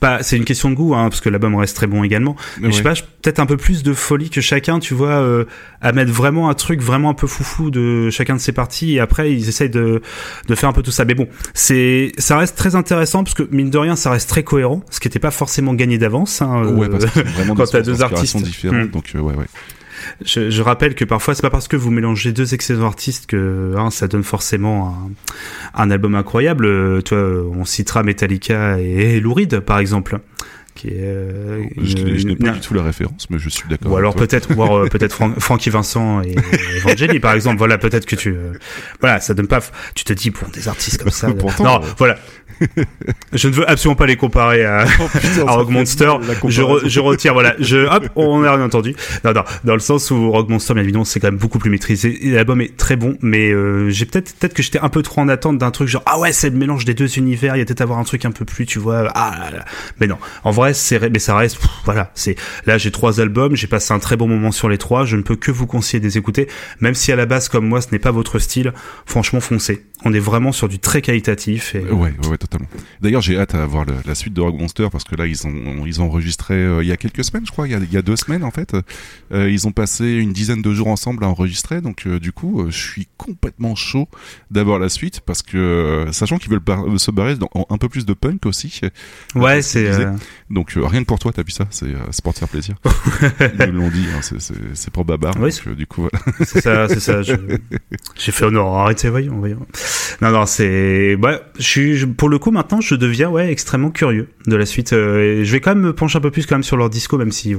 pas, 0.00 0.22
c'est 0.22 0.36
une 0.36 0.44
question 0.44 0.68
de 0.70 0.74
goût, 0.74 0.94
hein, 0.94 1.08
parce 1.08 1.20
que 1.20 1.28
l'album 1.30 1.54
reste 1.54 1.76
très 1.76 1.86
bon 1.86 2.04
également. 2.04 2.36
Mais, 2.60 2.70
je 2.70 2.76
sais 2.76 2.82
pas, 2.82 2.92
peut-être 2.92 3.38
un 3.38 3.46
peu 3.46 3.56
plus 3.56 3.82
de 3.82 3.94
folie 3.94 4.28
que 4.28 4.40
chacun, 4.40 4.78
tu 4.78 4.92
vois, 4.92 5.12
euh, 5.12 5.44
à 5.80 5.92
mettre 5.92 6.12
vraiment 6.12 6.50
un 6.50 6.54
truc 6.54 6.82
vraiment 6.82 7.10
un 7.10 7.14
peu 7.14 7.26
foufou 7.26 7.70
de 7.70 8.10
chacun 8.10 8.34
de 8.34 8.40
ses 8.40 8.52
parties. 8.52 8.94
Et 8.94 9.00
après, 9.00 9.32
ils 9.32 9.48
essayent 9.48 9.70
de, 9.70 10.02
de 10.48 10.54
faire 10.54 10.68
un 10.68 10.72
peu 10.72 10.82
tout 10.82 10.90
ça. 10.90 11.04
Mais 11.04 11.14
bon, 11.14 11.28
c'est, 11.54 12.12
ça 12.18 12.36
reste 12.36 12.58
très 12.58 12.74
intéressant 12.76 13.24
parce 13.24 13.34
que 13.34 13.48
mine 13.50 13.70
de 13.70 13.78
rien, 13.78 13.96
ça 13.96 14.10
reste 14.10 14.28
très 14.28 14.42
cohérent, 14.42 14.82
ce 14.90 15.00
qui 15.00 15.08
n'était 15.08 15.18
pas 15.18 15.30
forcément 15.30 15.72
gagné 15.74 15.96
d'avance. 15.96 16.42
Hein, 16.42 16.64
Ouais, 16.66 16.86
euh, 16.86 16.90
parce 16.90 17.06
que 17.06 17.20
vraiment 17.20 17.54
quand 17.56 17.70
t'as 17.70 17.80
deux 17.80 18.02
artistes. 18.02 18.36
différentes. 18.42 18.88
Hmm. 18.88 18.90
Donc 18.90 19.12
euh, 19.14 19.20
ouais, 19.20 19.34
ouais. 19.34 19.46
Je, 20.24 20.50
je 20.50 20.62
rappelle 20.62 20.94
que 20.94 21.04
parfois 21.04 21.34
c'est 21.34 21.42
pas 21.42 21.50
parce 21.50 21.68
que 21.68 21.76
vous 21.76 21.90
mélangez 21.90 22.32
deux 22.32 22.54
excellents 22.54 22.86
artistes 22.86 23.26
que 23.26 23.74
hein, 23.76 23.90
ça 23.90 24.08
donne 24.08 24.24
forcément 24.24 25.10
un, 25.74 25.82
un 25.84 25.90
album 25.90 26.14
incroyable. 26.14 26.66
Euh, 26.66 27.00
Toi, 27.02 27.18
on 27.52 27.64
citera 27.64 28.02
Metallica 28.02 28.80
et, 28.80 29.16
et 29.16 29.20
Lou 29.20 29.34
Reed, 29.34 29.60
par 29.60 29.78
exemple, 29.78 30.18
qui 30.74 30.88
est 30.88 30.92
euh, 30.98 31.62
Je, 31.82 31.96
une- 31.96 32.16
je 32.18 32.26
n'ai 32.26 32.36
pas 32.36 32.48
une- 32.48 32.54
du 32.54 32.60
tout 32.60 32.74
la 32.74 32.82
référence, 32.82 33.30
mais 33.30 33.38
je 33.38 33.48
suis 33.48 33.66
d'accord. 33.68 33.92
ou 33.92 33.96
alors 33.96 34.14
peut-être 34.14 34.52
voir 34.52 34.76
euh, 34.76 34.88
peut-être 34.88 35.14
Fran- 35.14 35.32
Francky 35.38 35.70
Vincent 35.70 36.20
et 36.22 36.34
Evangeli 36.84 37.18
par 37.20 37.32
exemple. 37.32 37.56
Voilà, 37.58 37.78
peut-être 37.78 38.04
que 38.06 38.16
tu 38.16 38.30
euh, 38.30 38.52
voilà, 39.00 39.20
ça 39.20 39.32
donne 39.34 39.48
pas. 39.48 39.60
Tu 39.94 40.04
te 40.04 40.12
dis 40.12 40.30
bon 40.30 40.46
des 40.52 40.68
artistes 40.68 41.02
comme 41.02 41.10
ça. 41.12 41.30
Pourtant, 41.38 41.64
non, 41.64 41.82
euh, 41.82 41.86
voilà. 41.96 42.18
je 43.32 43.48
ne 43.48 43.52
veux 43.52 43.68
absolument 43.68 43.96
pas 43.96 44.06
les 44.06 44.16
comparer 44.16 44.64
à, 44.64 44.86
Oh, 45.00 45.08
putain, 45.12 45.46
à 45.46 45.64
fait 45.64 45.70
Monster. 45.70 46.12
Je, 46.48 46.62
re- 46.62 46.88
je 46.88 47.00
retire, 47.00 47.34
voilà. 47.34 47.54
Je, 47.60 47.86
hop, 47.86 48.08
on 48.16 48.44
a 48.44 48.54
rien 48.54 48.64
entendu. 48.64 48.94
Non, 49.24 49.32
non, 49.32 49.42
dans 49.64 49.74
le 49.74 49.80
sens 49.80 50.10
où 50.10 50.30
Rock 50.30 50.48
Monster, 50.48 50.74
bien 50.74 50.82
évidemment, 50.82 51.04
c'est 51.04 51.20
quand 51.20 51.28
même 51.28 51.38
beaucoup 51.38 51.58
plus 51.58 51.70
maîtrisé. 51.70 52.18
L'album 52.24 52.60
est 52.60 52.76
très 52.76 52.96
bon, 52.96 53.16
mais 53.22 53.50
euh, 53.50 53.90
j'ai 53.90 54.04
peut-être 54.06 54.34
peut-être 54.36 54.54
que 54.54 54.62
j'étais 54.62 54.78
un 54.78 54.88
peu 54.88 55.02
trop 55.02 55.20
en 55.20 55.28
attente 55.28 55.58
d'un 55.58 55.70
truc 55.70 55.88
genre 55.88 56.02
ah 56.06 56.18
ouais, 56.18 56.32
c'est 56.32 56.50
le 56.50 56.56
mélange 56.56 56.84
des 56.84 56.94
deux 56.94 57.18
univers. 57.18 57.56
Il 57.56 57.58
y 57.60 57.62
a 57.62 57.64
peut-être 57.64 57.80
avoir 57.80 57.98
un 57.98 58.04
truc 58.04 58.24
un 58.24 58.30
peu 58.30 58.44
plus, 58.44 58.66
tu 58.66 58.78
vois. 58.78 59.10
Ah, 59.14 59.34
là, 59.38 59.58
là. 59.58 59.64
mais 60.00 60.06
non. 60.06 60.18
En 60.44 60.50
vrai, 60.50 60.74
c'est 60.74 61.10
mais 61.10 61.18
ça 61.18 61.36
reste. 61.36 61.58
pff, 61.58 61.70
voilà, 61.84 62.10
c'est 62.14 62.36
là 62.66 62.78
j'ai 62.78 62.90
trois 62.90 63.20
albums. 63.20 63.56
J'ai 63.56 63.66
passé 63.66 63.92
un 63.92 63.98
très 63.98 64.16
bon 64.16 64.28
moment 64.28 64.52
sur 64.52 64.68
les 64.68 64.78
trois. 64.78 65.04
Je 65.04 65.16
ne 65.16 65.22
peux 65.22 65.36
que 65.36 65.50
vous 65.50 65.66
conseiller 65.66 66.00
de 66.00 66.04
les 66.06 66.18
écouter, 66.18 66.48
même 66.80 66.94
si 66.94 67.12
à 67.12 67.16
la 67.16 67.26
base, 67.26 67.48
comme 67.48 67.66
moi, 67.66 67.80
ce 67.80 67.88
n'est 67.92 67.98
pas 67.98 68.10
votre 68.10 68.38
style. 68.38 68.72
Franchement, 69.06 69.40
foncez. 69.40 69.86
On 70.04 70.12
est 70.12 70.20
vraiment 70.20 70.52
sur 70.52 70.68
du 70.68 70.78
très 70.78 71.00
qualitatif. 71.02 71.74
Et... 71.74 71.80
Ouais, 71.80 72.12
ouais, 72.22 72.28
ouais, 72.28 72.38
totalement. 72.46 72.68
D'ailleurs, 73.00 73.22
j'ai 73.22 73.38
hâte 73.38 73.54
à 73.54 73.64
voir 73.66 73.84
le- 73.84 73.94
la 74.06 74.14
suite 74.14 74.34
de 74.34 74.40
Rock 74.40 74.54
Monster 74.58 74.88
parce 74.90 75.04
que 75.04 75.14
là, 75.16 75.26
ils 75.26 75.46
ont, 75.46 75.84
ils 75.86 76.00
ont 76.00 76.06
enregistré 76.06 76.54
euh, 76.54 76.82
il 76.82 76.88
y 76.88 76.92
a 76.92 76.96
quelques 76.96 77.24
semaines, 77.24 77.44
je 77.46 77.50
crois, 77.52 77.66
il 77.68 77.72
y 77.72 77.74
a, 77.74 77.78
il 77.78 77.92
y 77.92 77.96
a 77.96 78.02
deux 78.02 78.16
semaines 78.16 78.44
en 78.44 78.50
fait. 78.50 78.74
Euh, 79.32 79.50
ils 79.50 79.66
ont 79.66 79.72
passé 79.72 80.06
une 80.14 80.32
dizaine 80.32 80.62
de 80.62 80.72
jours 80.72 80.88
ensemble 80.88 81.24
à 81.24 81.28
enregistrer, 81.28 81.80
donc 81.80 82.06
euh, 82.06 82.18
du 82.18 82.32
coup, 82.32 82.66
je 82.68 82.76
suis 82.76 83.08
complètement 83.16 83.74
chaud 83.74 84.08
d'avoir 84.50 84.78
la 84.78 84.88
suite 84.88 85.20
parce 85.20 85.42
que, 85.42 86.06
sachant 86.12 86.38
qu'ils 86.38 86.50
veulent 86.50 86.60
bar- 86.60 86.84
se 86.98 87.10
barrer 87.10 87.34
dans 87.36 87.48
en 87.54 87.66
un 87.70 87.78
peu 87.78 87.88
plus 87.88 88.06
de 88.06 88.12
punk 88.14 88.46
aussi. 88.46 88.80
Ouais, 89.34 89.62
c'est. 89.62 89.90
Donc 90.50 90.72
rien 90.76 91.00
que 91.00 91.06
pour 91.06 91.18
toi, 91.18 91.32
t'as 91.34 91.42
vu 91.42 91.50
ça, 91.50 91.66
c'est 91.70 91.86
pour 92.22 92.32
te 92.34 92.38
faire 92.38 92.48
plaisir. 92.48 92.76
Ils 93.60 93.72
nous 93.72 93.80
l'ont 93.80 93.90
dit, 93.90 94.06
hein, 94.14 94.20
c'est- 94.22 94.90
pour 94.90 95.04
Babar. 95.04 95.34
Oui, 95.40 95.50
donc, 95.66 95.76
du 95.76 95.86
coup, 95.86 96.02
voilà. 96.02 96.24
C'est 96.44 96.60
ça, 96.60 96.88
c'est 96.88 97.00
ça. 97.00 97.22
je- 97.22 97.34
J'ai 98.16 98.32
fait 98.32 98.44
honneur. 98.44 98.66
Arrêtez, 98.68 99.08
voyons, 99.10 99.36
voyons. 99.38 99.66
Non, 100.22 100.30
non, 100.30 100.46
c'est. 100.46 101.14
Ouais, 101.16 101.40
je 101.58 101.62
suis. 101.64 102.06
Pour 102.06 102.28
le 102.28 102.35
coup, 102.38 102.50
maintenant, 102.50 102.80
je 102.80 102.94
deviens 102.94 103.28
ouais 103.30 103.50
extrêmement 103.50 103.90
curieux 103.90 104.28
de 104.46 104.56
la 104.56 104.66
suite. 104.66 104.92
euh, 104.92 105.40
et 105.40 105.44
je 105.44 105.52
vais 105.52 105.60
quand 105.60 105.74
même 105.74 105.84
me 105.84 105.92
pencher 105.92 106.18
un 106.18 106.20
peu 106.20 106.30
plus 106.30 106.46
quand 106.46 106.54
même 106.56 106.62
sur 106.62 106.76
leur 106.76 106.90
disco, 106.90 107.18
même 107.18 107.32
si, 107.32 107.54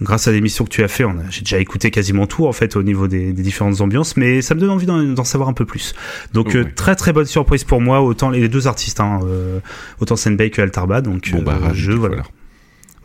grâce 0.00 0.28
à 0.28 0.32
l'émission 0.32 0.64
que 0.64 0.70
tu 0.70 0.82
as 0.82 0.88
fait, 0.88 1.04
on 1.04 1.18
a, 1.18 1.28
j'ai 1.30 1.40
déjà 1.42 1.58
écouté 1.58 1.90
quasiment 1.90 2.26
tout 2.26 2.46
en 2.46 2.52
fait 2.52 2.76
au 2.76 2.82
niveau 2.82 3.08
des, 3.08 3.32
des 3.32 3.42
différentes 3.42 3.80
ambiances, 3.80 4.16
mais 4.16 4.42
ça 4.42 4.54
me 4.54 4.60
donne 4.60 4.70
envie 4.70 4.86
d'en, 4.86 5.02
d'en 5.02 5.24
savoir 5.24 5.48
un 5.48 5.52
peu 5.54 5.64
plus. 5.64 5.94
Donc 6.32 6.54
euh, 6.54 6.64
Ouais. 6.64 6.72
très 6.72 6.94
très 6.96 7.12
bonne 7.12 7.26
surprise 7.26 7.64
pour 7.64 7.80
moi, 7.80 8.00
autant 8.02 8.30
les 8.30 8.48
deux 8.48 8.66
artistes, 8.66 9.00
hein, 9.00 9.20
euh, 9.24 9.60
autant 10.00 10.16
Senbei 10.16 10.50
que 10.50 10.60
Altarba. 10.62 11.00
Donc 11.00 11.30
Bon 11.32 11.42
bah, 11.42 11.58
euh, 11.62 11.70
je 11.74 11.92
voilà. 11.92 12.22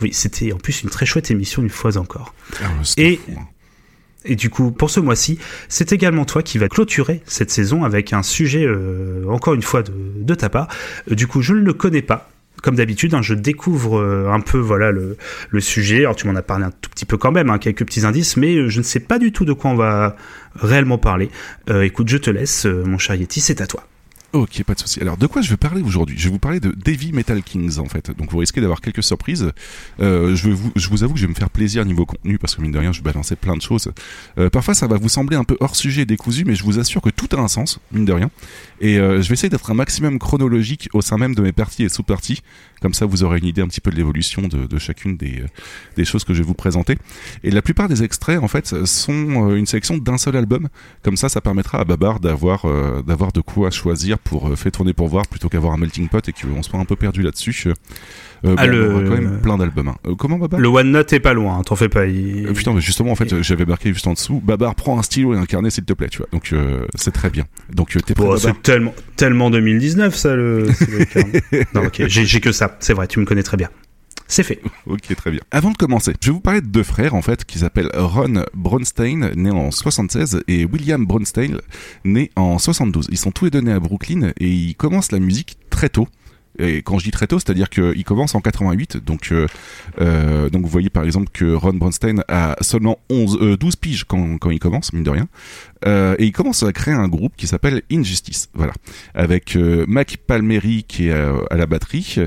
Oui, 0.01 0.09
c'était 0.11 0.51
en 0.51 0.57
plus 0.57 0.83
une 0.83 0.89
très 0.89 1.05
chouette 1.05 1.31
émission 1.31 1.61
une 1.61 1.69
fois 1.69 1.95
encore. 1.97 2.33
Ah, 2.61 2.67
Et- 2.97 3.15
fou, 3.17 3.31
hein. 3.37 3.43
Et 4.25 4.35
du 4.35 4.49
coup, 4.49 4.71
pour 4.71 4.89
ce 4.89 4.99
mois-ci, 4.99 5.39
c'est 5.69 5.93
également 5.93 6.25
toi 6.25 6.41
qui 6.41 6.57
va 6.57 6.67
clôturer 6.67 7.21
cette 7.25 7.51
saison 7.51 7.83
avec 7.83 8.11
un 8.13 8.23
sujet, 8.23 8.65
euh, 8.65 9.23
encore 9.29 9.53
une 9.53 9.61
fois, 9.61 9.83
de, 9.83 9.91
de 10.17 10.35
ta 10.35 10.49
part. 10.49 10.67
Euh, 11.11 11.15
du 11.15 11.27
coup, 11.27 11.41
je 11.41 11.53
ne 11.53 11.61
le 11.61 11.73
connais 11.73 12.01
pas. 12.01 12.29
Comme 12.63 12.75
d'habitude, 12.75 13.13
hein, 13.13 13.21
je 13.21 13.35
découvre 13.35 13.99
euh, 13.99 14.31
un 14.31 14.39
peu 14.39 14.57
voilà 14.57 14.89
le, 14.89 15.17
sujet. 15.59 15.99
Alors 15.99 16.15
tu 16.15 16.25
m'en 16.25 16.35
as 16.35 16.41
parlé 16.41 16.65
un 16.65 16.71
tout 16.71 16.89
petit 16.89 17.05
peu 17.05 17.17
quand 17.17 17.31
même, 17.31 17.49
hein, 17.49 17.59
quelques 17.59 17.85
petits 17.85 18.05
indices, 18.05 18.37
mais 18.37 18.69
je 18.69 18.79
ne 18.79 18.83
sais 18.83 18.99
pas 18.99 19.19
du 19.19 19.31
tout 19.31 19.45
de 19.45 19.53
quoi 19.53 19.71
on 19.71 19.75
va 19.75 20.15
réellement 20.55 20.97
parler. 20.97 21.29
Écoute, 21.69 22.07
je 22.09 22.17
te 22.17 22.29
laisse, 22.29 22.65
mon 22.65 22.97
cher 22.97 23.15
Yeti, 23.15 23.41
c'est 23.41 23.61
à 23.61 23.67
toi. 23.67 23.83
Ok, 24.35 24.63
pas 24.63 24.73
de 24.73 24.79
souci. 24.81 24.99
Alors, 24.99 25.15
de 25.15 25.27
quoi 25.27 25.41
je 25.41 25.49
vais 25.49 25.55
parler 25.55 25.81
aujourd'hui? 25.81 26.17
Je 26.19 26.25
vais 26.25 26.29
vous 26.29 26.39
parler 26.39 26.59
de 26.59 26.71
Davy 26.71 27.13
Metal 27.13 27.41
Kings, 27.41 27.79
en 27.79 27.85
fait. 27.85 28.11
Donc, 28.11 28.29
vous 28.33 28.37
risquez 28.39 28.59
d'avoir 28.59 28.81
quelques 28.81 29.01
surprises. 29.01 29.53
Euh, 30.01 30.35
je, 30.35 30.49
vous, 30.49 31.03
avoue 31.05 31.13
que 31.13 31.19
je 31.21 31.25
vais 31.25 31.31
me 31.31 31.37
faire 31.37 31.49
plaisir 31.49 31.85
niveau 31.85 32.05
contenu, 32.05 32.37
parce 32.37 32.53
que 32.53 32.61
mine 32.61 32.73
de 32.73 32.77
rien, 32.77 32.91
je 32.91 32.99
vais 32.99 33.05
balancer 33.05 33.37
plein 33.37 33.55
de 33.55 33.61
choses. 33.61 33.93
Euh, 34.37 34.49
parfois, 34.49 34.73
ça 34.73 34.87
va 34.87 34.97
vous 34.97 35.07
sembler 35.07 35.37
un 35.37 35.45
peu 35.45 35.55
hors 35.61 35.77
sujet 35.77 36.01
et 36.01 36.05
décousu, 36.05 36.43
mais 36.43 36.53
je 36.53 36.65
vous 36.65 36.79
assure 36.79 37.01
que 37.01 37.11
tout 37.11 37.33
a 37.33 37.39
un 37.39 37.47
sens, 37.47 37.79
mine 37.93 38.03
de 38.03 38.11
rien. 38.11 38.29
Et 38.81 38.99
euh, 38.99 39.21
je 39.21 39.29
vais 39.29 39.35
essayer 39.35 39.47
d'être 39.47 39.71
un 39.71 39.73
maximum 39.73 40.19
chronologique 40.19 40.89
au 40.91 40.99
sein 40.99 41.17
même 41.17 41.33
de 41.33 41.41
mes 41.41 41.53
parties 41.53 41.85
et 41.85 41.89
sous-parties. 41.89 42.41
Comme 42.85 42.93
ça, 42.93 43.07
vous 43.07 43.23
aurez 43.23 43.39
une 43.39 43.45
idée 43.45 43.63
un 43.63 43.67
petit 43.67 43.81
peu 43.81 43.89
de 43.89 43.95
l'évolution 43.95 44.43
de, 44.43 44.77
chacune 44.77 45.17
des, 45.17 45.41
euh, 45.41 45.47
des 45.97 46.05
choses 46.05 46.23
que 46.23 46.35
je 46.35 46.43
vais 46.43 46.45
vous 46.45 46.53
présenter. 46.53 46.99
Et 47.43 47.49
la 47.49 47.63
plupart 47.63 47.87
des 47.87 48.03
extraits, 48.03 48.37
en 48.37 48.47
fait, 48.47 48.85
sont 48.85 49.49
euh, 49.49 49.55
une 49.55 49.65
sélection 49.65 49.97
d'un 49.97 50.19
seul 50.19 50.35
album. 50.35 50.67
Comme 51.01 51.17
ça, 51.17 51.27
ça 51.27 51.41
permettra 51.41 51.79
à 51.79 51.83
Babar 51.83 52.19
d'avoir 52.19 52.65
euh, 52.65 53.01
de 53.01 53.41
quoi 53.41 53.71
choisir 53.71 54.19
pour 54.19 54.55
faire 54.55 54.71
tourner 54.71 54.93
pour 54.93 55.07
voir 55.07 55.25
plutôt 55.27 55.49
qu'avoir 55.49 55.73
un 55.73 55.77
melting 55.77 56.09
pot 56.09 56.29
et 56.29 56.31
qu'on 56.31 56.61
soit 56.61 56.77
un 56.77 56.85
peu 56.85 56.95
perdu 56.95 57.23
là-dessus. 57.23 57.73
Euh, 58.43 58.55
Ah, 58.57 58.65
bon, 58.67 58.71
le- 58.73 58.89
on 58.89 58.95
aura 58.95 59.03
quand 59.03 59.21
même 59.21 59.39
plein 59.41 59.57
d'albums. 59.57 59.87
hein. 59.87 59.95
Euh, 60.07 60.15
comment 60.15 60.37
Babar 60.37 60.59
Le 60.59 60.67
One 60.67 60.91
Note 60.91 61.13
est 61.13 61.19
pas 61.19 61.33
loin, 61.33 61.57
hein, 61.57 61.61
t'en 61.63 61.75
fais 61.75 61.89
pas. 61.89 62.05
il- 62.05 62.47
Euh, 62.47 62.53
putain, 62.53 62.73
mais 62.73 62.81
justement, 62.81 63.11
en 63.11 63.15
fait, 63.15 63.41
j'avais 63.41 63.65
marqué 63.65 63.93
juste 63.93 64.07
en 64.07 64.13
dessous, 64.13 64.41
Babar, 64.43 64.75
prends 64.75 64.99
un 64.99 65.03
stylo 65.03 65.33
et 65.33 65.37
un 65.37 65.45
carnet, 65.45 65.69
s'il 65.69 65.85
te 65.85 65.93
plaît, 65.93 66.09
tu 66.09 66.17
vois. 66.19 66.27
Donc, 66.31 66.49
euh, 66.53 66.85
c'est 66.95 67.11
très 67.11 67.29
bien. 67.29 67.45
Donc, 67.73 67.89
t'es 68.05 68.13
Babar 68.13 68.37
c'est 68.39 68.61
tellement, 68.61 68.93
tellement 69.15 69.49
2019 69.49 70.15
ça 70.15 70.35
le. 70.35 70.67
c'est 70.73 70.89
le 70.91 71.05
carnet. 71.05 71.41
non, 71.73 71.85
ok, 71.85 72.03
j'ai 72.07 72.25
j'ai 72.25 72.39
que 72.41 72.51
ça. 72.51 72.75
C'est 72.79 72.93
vrai, 72.93 73.07
tu 73.07 73.19
me 73.19 73.25
connais 73.25 73.43
très 73.43 73.57
bien. 73.57 73.69
C'est 74.27 74.41
fait. 74.43 74.59
Ok, 74.87 75.15
très 75.15 75.29
bien. 75.31 75.39
Avant 75.51 75.69
de 75.71 75.77
commencer, 75.77 76.13
je 76.19 76.27
vais 76.29 76.33
vous 76.33 76.39
parler 76.39 76.61
de 76.61 76.67
deux 76.67 76.81
frères, 76.83 77.13
en 77.13 77.21
fait, 77.21 77.45
qui 77.45 77.59
s'appellent 77.59 77.91
Ron 77.95 78.43
Bronstein, 78.55 79.31
né 79.35 79.51
en 79.51 79.69
76, 79.71 80.41
et 80.47 80.65
William 80.65 81.05
Bronstein, 81.05 81.57
né 82.03 82.31
en 82.35 82.57
72. 82.57 83.07
Ils 83.11 83.17
sont 83.17 83.31
tous 83.31 83.45
les 83.45 83.51
deux 83.51 83.61
nés 83.61 83.71
à 83.71 83.79
Brooklyn, 83.79 84.31
et 84.39 84.47
ils 84.49 84.75
commencent 84.75 85.11
la 85.11 85.19
musique 85.19 85.57
très 85.69 85.89
tôt. 85.89 86.07
Et 86.59 86.81
quand 86.81 86.99
je 86.99 87.05
dis 87.05 87.11
très 87.11 87.27
tôt, 87.27 87.39
c'est-à-dire 87.39 87.69
qu'ils 87.69 88.03
commencent 88.03 88.35
en 88.35 88.41
88, 88.41 88.97
donc 88.97 89.29
euh, 89.31 89.47
euh, 90.01 90.49
donc 90.49 90.63
vous 90.63 90.67
voyez 90.69 90.89
par 90.89 91.03
exemple 91.03 91.29
que 91.33 91.53
Ron 91.53 91.73
Bronstein 91.73 92.23
a 92.27 92.55
seulement 92.61 92.99
11, 93.09 93.39
euh, 93.41 93.57
12 93.57 93.75
piges 93.75 94.03
quand, 94.05 94.37
quand 94.37 94.51
il 94.51 94.59
commence, 94.59 94.93
mine 94.93 95.03
de 95.03 95.09
rien, 95.09 95.27
euh, 95.85 96.15
et 96.19 96.25
il 96.25 96.31
commence 96.31 96.63
à 96.63 96.71
créer 96.71 96.93
un 96.93 97.07
groupe 97.07 97.33
qui 97.35 97.47
s'appelle 97.47 97.81
Injustice, 97.91 98.49
voilà, 98.53 98.73
avec 99.13 99.55
euh, 99.55 99.85
Mac 99.87 100.17
Palmieri 100.25 100.83
qui 100.83 101.07
est 101.07 101.13
à, 101.13 101.33
à 101.49 101.57
la 101.57 101.65
batterie, 101.65 102.17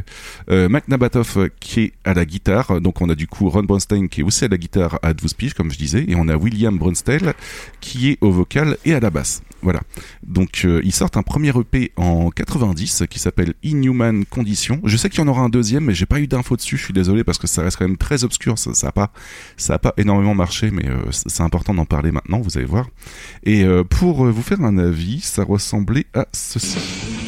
euh, 0.50 0.68
Mac 0.68 0.88
Nabatoff 0.88 1.38
qui 1.60 1.80
est 1.80 1.92
à 2.04 2.14
la 2.14 2.24
guitare, 2.24 2.80
donc 2.80 3.00
on 3.00 3.08
a 3.08 3.14
du 3.14 3.26
coup 3.26 3.48
Ron 3.48 3.64
Bronstein 3.64 4.08
qui 4.08 4.20
est 4.20 4.24
aussi 4.24 4.44
à 4.44 4.48
la 4.48 4.56
guitare 4.58 4.98
à 5.02 5.14
12 5.14 5.34
piges 5.34 5.54
comme 5.54 5.70
je 5.70 5.78
disais, 5.78 6.04
et 6.08 6.14
on 6.16 6.28
a 6.28 6.36
William 6.36 6.76
Bronstein 6.76 7.32
qui 7.80 8.10
est 8.10 8.18
au 8.20 8.30
vocal 8.30 8.76
et 8.84 8.94
à 8.94 9.00
la 9.00 9.10
basse, 9.10 9.42
voilà. 9.62 9.80
Donc 10.24 10.62
euh, 10.64 10.80
ils 10.84 10.92
sortent 10.92 11.16
un 11.16 11.22
premier 11.22 11.48
EP 11.48 11.92
en 11.96 12.30
90 12.30 13.04
qui 13.10 13.18
s'appelle 13.18 13.54
Inhuman 13.62 14.24
Condition. 14.24 14.80
Je 14.84 14.96
sais 14.96 15.10
qu'il 15.10 15.20
y 15.20 15.22
en 15.22 15.28
aura 15.28 15.42
un 15.42 15.48
deuxième, 15.48 15.84
mais 15.84 15.94
j'ai 15.94 16.06
pas 16.06 16.20
eu 16.20 16.28
d'infos 16.28 16.56
dessus. 16.56 16.76
Je 16.76 16.84
suis 16.84 16.94
désolé 16.94 17.24
parce 17.24 17.38
que 17.38 17.46
ça 17.46 17.62
reste 17.62 17.76
quand 17.76 17.86
même 17.86 17.96
très 17.96 18.24
obscur. 18.24 18.58
Ça, 18.58 18.74
ça 18.74 18.88
a 18.88 18.92
pas, 18.92 19.10
ça 19.56 19.74
a 19.74 19.78
pas 19.78 19.94
énormément 19.96 20.34
marché, 20.34 20.70
mais 20.70 20.88
euh, 20.88 21.10
c'est 21.10 21.42
important 21.42 21.74
d'en 21.74 21.86
parler 21.86 22.12
maintenant. 22.12 22.40
Vous 22.40 22.56
allez 22.56 22.66
voir. 22.66 22.88
Euh, 23.48 23.84
pour 23.84 24.26
euh, 24.26 24.30
vous 24.30 24.42
faire 24.42 24.60
un 24.60 24.78
avis, 24.78 25.20
ça 25.20 25.42
ressemblait 25.42 26.06
à 26.14 26.26
ceci. 26.32 27.27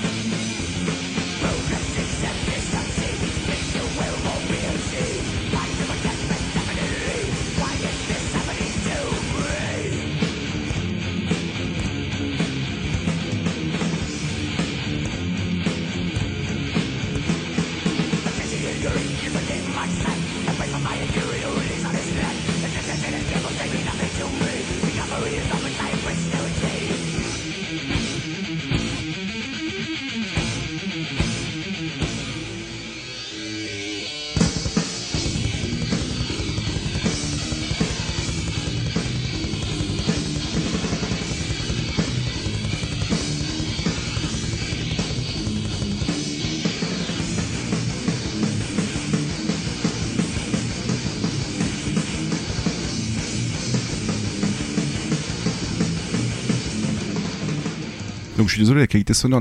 Je 58.51 58.57
suis 58.57 58.63
désolé, 58.63 58.81
la 58.81 58.87
qualité 58.89 59.15
sonore 59.15 59.41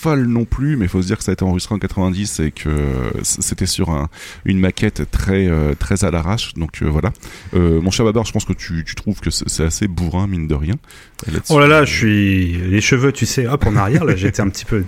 folle 0.00 0.24
non 0.26 0.44
plus, 0.44 0.76
mais 0.76 0.86
il 0.86 0.88
faut 0.88 1.02
se 1.02 1.06
dire 1.06 1.18
que 1.18 1.24
ça 1.24 1.32
a 1.32 1.34
été 1.34 1.44
enregistré 1.44 1.74
en 1.74 1.78
90 1.78 2.40
et 2.40 2.50
que 2.50 2.70
c'était 3.22 3.66
sur 3.66 3.90
un, 3.90 4.08
une 4.44 4.58
maquette 4.58 5.10
très 5.10 5.46
euh, 5.48 5.74
très 5.78 6.04
à 6.04 6.10
l'arrache. 6.10 6.54
Donc 6.54 6.82
euh, 6.82 6.86
voilà. 6.86 7.12
Euh, 7.54 7.80
mon 7.80 7.90
Babar, 8.04 8.24
je 8.24 8.32
pense 8.32 8.44
que 8.46 8.54
tu, 8.54 8.82
tu 8.86 8.94
trouves 8.94 9.20
que 9.20 9.30
c'est 9.30 9.64
assez 9.64 9.86
bourrin 9.86 10.26
mine 10.26 10.46
de 10.46 10.54
rien. 10.54 10.74
Oh 11.50 11.60
là 11.60 11.66
là, 11.66 11.84
je 11.84 11.92
suis 11.94 12.52
les 12.70 12.80
cheveux, 12.80 13.12
tu 13.12 13.26
sais, 13.26 13.46
hop 13.46 13.66
en 13.66 13.76
arrière 13.76 14.04
là, 14.06 14.16
j'étais 14.16 14.40
un 14.40 14.48
petit 14.48 14.64
peu. 14.64 14.82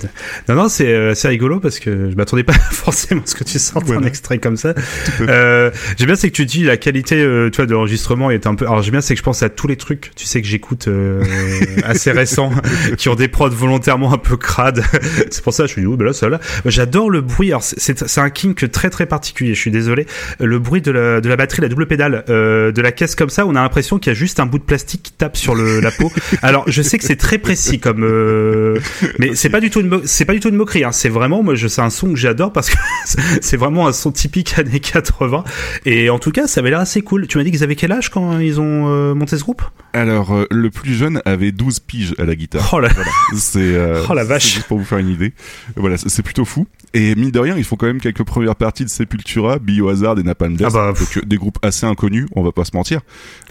Non 0.48 0.54
non, 0.54 0.68
c'est 0.70 1.14
c'est 1.14 1.28
rigolo 1.28 1.60
parce 1.60 1.78
que 1.78 2.10
je 2.10 2.16
m'attendais 2.16 2.42
pas 2.44 2.52
forcément 2.70 3.20
à 3.22 3.26
ce 3.26 3.34
que 3.34 3.44
tu 3.44 3.58
sortes 3.58 3.84
un 3.90 3.94
Voilà. 3.94 4.06
extrait 4.06 4.38
comme 4.38 4.56
ça. 4.56 4.74
Euh, 5.20 5.70
j'aime 5.98 6.06
bien 6.06 6.16
c'est 6.16 6.30
que 6.30 6.34
tu 6.36 6.46
dis 6.46 6.64
la 6.64 6.76
qualité, 6.76 7.16
euh, 7.16 7.48
tu 7.50 7.56
vois, 7.56 7.66
de 7.66 7.72
l'enregistrement 7.72 8.30
est 8.30 8.46
un 8.46 8.54
peu. 8.54 8.64
Alors 8.66 8.82
j'aime 8.82 8.92
bien 8.92 9.00
c'est 9.00 9.14
que 9.14 9.18
je 9.18 9.22
pense 9.22 9.42
à 9.42 9.50
tous 9.50 9.66
les 9.68 9.76
trucs, 9.76 10.10
tu 10.16 10.26
sais 10.26 10.40
que 10.42 10.48
j'écoute 10.48 10.88
euh, 10.88 11.22
assez 11.84 12.10
récents 12.12 12.50
qui 12.96 13.08
ont 13.08 13.14
des 13.14 13.28
prods 13.28 13.50
volontairement 13.50 14.12
un 14.12 14.18
peu 14.18 14.36
crades 14.36 14.82
c'est 15.30 15.42
pour 15.42 15.52
ça 15.52 15.64
que 15.64 15.68
je 15.68 15.72
suis 15.72 15.82
dit, 15.82 15.86
oh, 15.86 15.96
ben 15.96 16.06
là, 16.06 16.12
ça 16.12 16.28
là. 16.28 16.40
J'adore 16.64 17.10
le 17.10 17.20
bruit. 17.20 17.48
Alors, 17.48 17.62
c'est 17.62 18.18
un 18.18 18.30
kink 18.30 18.70
très 18.70 18.90
très 18.90 19.06
particulier. 19.06 19.54
Je 19.54 19.60
suis 19.60 19.70
désolé. 19.70 20.06
Le 20.40 20.58
bruit 20.58 20.82
de 20.82 20.90
la, 20.90 21.20
de 21.20 21.28
la 21.28 21.36
batterie, 21.36 21.62
la 21.62 21.68
double 21.68 21.86
pédale, 21.86 22.24
euh, 22.28 22.72
de 22.72 22.82
la 22.82 22.92
caisse 22.92 23.14
comme 23.14 23.30
ça, 23.30 23.46
on 23.46 23.54
a 23.54 23.62
l'impression 23.62 23.98
qu'il 23.98 24.12
y 24.12 24.16
a 24.16 24.18
juste 24.18 24.40
un 24.40 24.46
bout 24.46 24.58
de 24.58 24.64
plastique 24.64 25.02
qui 25.02 25.12
tape 25.12 25.36
sur 25.36 25.54
le, 25.54 25.80
la 25.80 25.90
peau. 25.90 26.10
Alors, 26.42 26.64
je 26.66 26.82
sais 26.82 26.98
que 26.98 27.04
c'est 27.04 27.16
très 27.16 27.38
précis 27.38 27.78
comme, 27.78 28.04
euh, 28.04 28.78
mais 29.18 29.34
c'est 29.34 29.50
pas 29.50 29.60
du 29.60 29.70
tout 29.70 29.80
une, 29.80 30.02
c'est 30.04 30.24
pas 30.24 30.32
du 30.32 30.40
tout 30.40 30.48
une 30.48 30.56
moquerie. 30.56 30.84
Hein. 30.84 30.92
C'est 30.92 31.08
vraiment, 31.08 31.42
moi, 31.42 31.54
je, 31.54 31.68
c'est 31.68 31.82
un 31.82 31.90
son 31.90 32.12
que 32.12 32.18
j'adore 32.18 32.52
parce 32.52 32.70
que 32.70 32.76
c'est 33.40 33.56
vraiment 33.56 33.86
un 33.86 33.92
son 33.92 34.12
typique 34.12 34.58
années 34.58 34.80
80. 34.80 35.44
Et 35.86 36.10
en 36.10 36.18
tout 36.18 36.30
cas, 36.30 36.46
ça 36.46 36.60
avait 36.60 36.70
l'air 36.70 36.80
assez 36.80 37.02
cool. 37.02 37.26
Tu 37.26 37.38
m'as 37.38 37.44
dit 37.44 37.50
qu'ils 37.50 37.64
avaient 37.64 37.76
quel 37.76 37.92
âge 37.92 38.10
quand 38.10 38.38
ils 38.38 38.60
ont 38.60 38.88
euh, 38.88 39.14
monté 39.14 39.36
ce 39.36 39.42
groupe? 39.42 39.62
Alors, 39.92 40.34
euh, 40.34 40.46
le 40.50 40.70
plus 40.70 40.94
jeune 40.94 41.20
avait 41.24 41.52
12 41.52 41.80
piges 41.80 42.14
à 42.18 42.24
la 42.24 42.34
guitare. 42.34 42.68
Oh 42.72 42.80
la, 42.80 42.88
c'est, 43.36 43.58
euh, 43.58 44.02
oh 44.08 44.14
la 44.14 44.24
vache. 44.24 44.54
juste 44.54 44.66
pour 44.66 44.78
vous 44.78 44.84
faire 44.92 44.98
une 44.98 45.12
idée. 45.12 45.32
Voilà, 45.76 45.96
c'est 45.96 46.22
plutôt 46.22 46.44
fou. 46.44 46.66
Et 46.94 47.14
mine 47.14 47.30
de 47.30 47.38
rien, 47.38 47.56
ils 47.56 47.64
font 47.64 47.76
quand 47.76 47.86
même 47.86 48.00
quelques 48.00 48.22
premières 48.22 48.56
parties 48.56 48.84
de 48.84 48.90
Sepultura, 48.90 49.58
Biohazard 49.58 50.18
et 50.18 50.22
Napalm 50.22 50.56
Death. 50.56 50.66
Ah 50.68 50.70
bah, 50.70 50.92
donc, 50.92 51.24
des 51.24 51.36
groupes 51.36 51.58
assez 51.62 51.86
inconnus, 51.86 52.26
on 52.36 52.42
va 52.42 52.52
pas 52.52 52.64
se 52.64 52.72
mentir. 52.74 53.00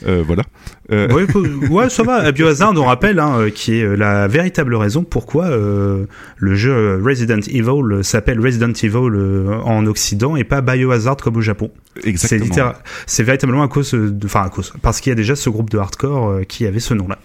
voilà. 0.05 0.43
Ouais, 0.89 1.25
ouais, 1.69 1.89
ça 1.89 2.03
va. 2.03 2.31
Biohazard, 2.31 2.73
on 2.75 2.85
rappelle, 2.85 3.19
hein, 3.19 3.49
qui 3.53 3.79
est 3.79 3.97
la 3.97 4.27
véritable 4.27 4.75
raison 4.75 5.03
pourquoi 5.03 5.49
le 5.49 6.55
jeu 6.55 7.01
Resident 7.03 7.41
Evil 7.47 8.03
s'appelle 8.03 8.39
Resident 8.39 8.73
Evil 8.73 9.59
en 9.63 9.85
Occident 9.87 10.35
et 10.35 10.43
pas 10.43 10.61
Biohazard 10.61 11.17
comme 11.17 11.37
au 11.37 11.41
Japon. 11.41 11.71
Exactement. 12.03 12.73
C'est 13.07 13.23
véritablement 13.23 13.63
à 13.63 13.67
cause, 13.67 13.91
de, 13.91 14.25
enfin 14.25 14.43
à 14.43 14.49
cause, 14.49 14.73
parce 14.81 15.01
qu'il 15.01 15.09
y 15.09 15.13
a 15.13 15.15
déjà 15.15 15.35
ce 15.35 15.49
groupe 15.49 15.69
de 15.69 15.77
hardcore 15.77 16.41
qui 16.47 16.65
avait 16.67 16.79
ce 16.79 16.93
nom-là. 16.93 17.17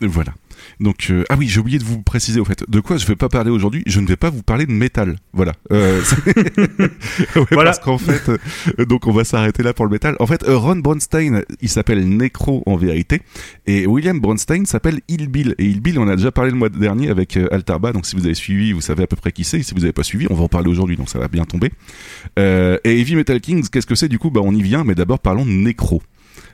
Voilà. 0.00 0.32
Donc 0.80 1.08
euh, 1.10 1.24
ah 1.28 1.36
oui, 1.38 1.46
j'ai 1.46 1.60
oublié 1.60 1.78
de 1.78 1.84
vous 1.84 2.00
préciser 2.00 2.40
au 2.40 2.44
fait. 2.44 2.64
De 2.68 2.80
quoi 2.80 2.96
je 2.96 3.06
vais 3.06 3.16
pas 3.16 3.28
parler 3.28 3.50
aujourd'hui 3.50 3.82
Je 3.86 4.00
ne 4.00 4.06
vais 4.06 4.16
pas 4.16 4.30
vous 4.30 4.42
parler 4.42 4.64
de 4.64 4.72
métal. 4.72 5.16
Voilà. 5.34 5.52
Euh, 5.72 6.00
ouais, 7.36 7.44
voilà. 7.50 7.70
Parce 7.70 7.80
qu'en 7.80 7.98
fait, 7.98 8.30
euh, 8.30 8.86
donc 8.86 9.06
on 9.06 9.12
va 9.12 9.24
s'arrêter 9.24 9.62
là 9.62 9.74
pour 9.74 9.84
le 9.84 9.90
métal. 9.90 10.16
En 10.20 10.26
fait, 10.26 10.42
Ron 10.46 10.76
Bronstein, 10.76 11.42
il 11.60 11.68
s'appelle 11.68 12.08
Necro 12.08 12.62
en 12.64 12.76
vérité, 12.76 13.20
et 13.66 13.86
William 13.86 14.18
Bronstein 14.18 14.64
s'appelle 14.64 15.00
Bill. 15.08 15.54
Et 15.58 15.68
Bill, 15.74 15.98
on 15.98 16.08
a 16.08 16.16
déjà 16.16 16.32
parlé 16.32 16.50
le 16.50 16.56
mois 16.56 16.70
dernier 16.70 17.10
avec 17.10 17.36
Altarba. 17.36 17.92
Donc 17.92 18.06
si 18.06 18.16
vous 18.16 18.24
avez 18.24 18.34
suivi, 18.34 18.72
vous 18.72 18.80
savez 18.80 19.02
à 19.02 19.06
peu 19.06 19.16
près 19.16 19.32
qui 19.32 19.44
c'est. 19.44 19.62
Si 19.62 19.74
vous 19.74 19.80
n'avez 19.80 19.92
pas 19.92 20.02
suivi, 20.02 20.26
on 20.30 20.34
va 20.34 20.44
en 20.44 20.48
parler 20.48 20.70
aujourd'hui. 20.70 20.96
Donc 20.96 21.10
ça 21.10 21.18
va 21.18 21.28
bien 21.28 21.44
tomber. 21.44 21.70
et 22.38 22.78
Heavy 22.84 23.16
Metal 23.16 23.40
Kings, 23.40 23.68
qu'est-ce 23.68 23.86
que 23.86 23.94
c'est? 23.94 24.08
Du 24.08 24.18
coup 24.18 24.30
Bah 24.30 24.40
on 24.42 24.54
y 24.54 24.62
vient, 24.62 24.84
mais 24.84 24.94
d'abord 24.94 25.18
parlons 25.18 25.44
de 25.44 25.50
Necro. 25.50 26.02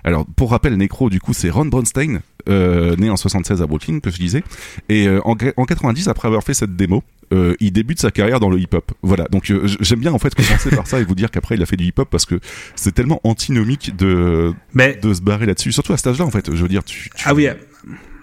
Alors, 0.04 0.26
pour 0.36 0.50
rappel, 0.50 0.76
Necro, 0.76 1.10
du 1.10 1.20
coup, 1.20 1.32
c'est 1.32 1.50
Ron 1.50 1.66
Bronstein, 1.66 2.20
euh, 2.48 2.96
né 2.96 3.10
en 3.10 3.16
76 3.16 3.62
à 3.62 3.66
Brooklyn, 3.66 4.00
que 4.00 4.10
je 4.10 4.18
disais. 4.18 4.42
Et 4.88 5.06
euh, 5.08 5.20
en, 5.24 5.36
en 5.56 5.64
90, 5.64 6.08
après 6.08 6.28
avoir 6.28 6.42
fait 6.44 6.54
cette 6.54 6.76
démo, 6.76 7.02
euh, 7.32 7.54
il 7.58 7.72
débute 7.72 8.00
sa 8.00 8.10
carrière 8.10 8.38
dans 8.40 8.50
le 8.50 8.58
hip-hop. 8.58 8.92
Voilà. 9.02 9.24
Donc 9.24 9.52
j'aime 9.80 9.98
bien 9.98 10.12
en 10.12 10.18
fait 10.18 10.34
commencer 10.34 10.70
par 10.70 10.86
ça 10.86 11.00
et 11.00 11.04
vous 11.04 11.16
dire 11.16 11.30
qu'après 11.30 11.56
il 11.56 11.62
a 11.62 11.66
fait 11.66 11.76
du 11.76 11.84
hip-hop 11.84 12.08
parce 12.08 12.24
que 12.24 12.38
c'est 12.76 12.92
tellement 12.92 13.20
antinomique 13.24 13.96
de 13.96 14.54
Mais... 14.74 14.96
de 15.02 15.12
se 15.12 15.22
barrer 15.22 15.46
là-dessus. 15.46 15.72
Surtout 15.72 15.92
à 15.92 15.96
cet 15.96 16.06
âge-là 16.06 16.24
en 16.24 16.30
fait. 16.30 16.54
Je 16.54 16.62
veux 16.62 16.68
dire. 16.68 16.84
Tu, 16.84 17.10
tu... 17.16 17.24
Ah 17.26 17.34
oui. 17.34 17.48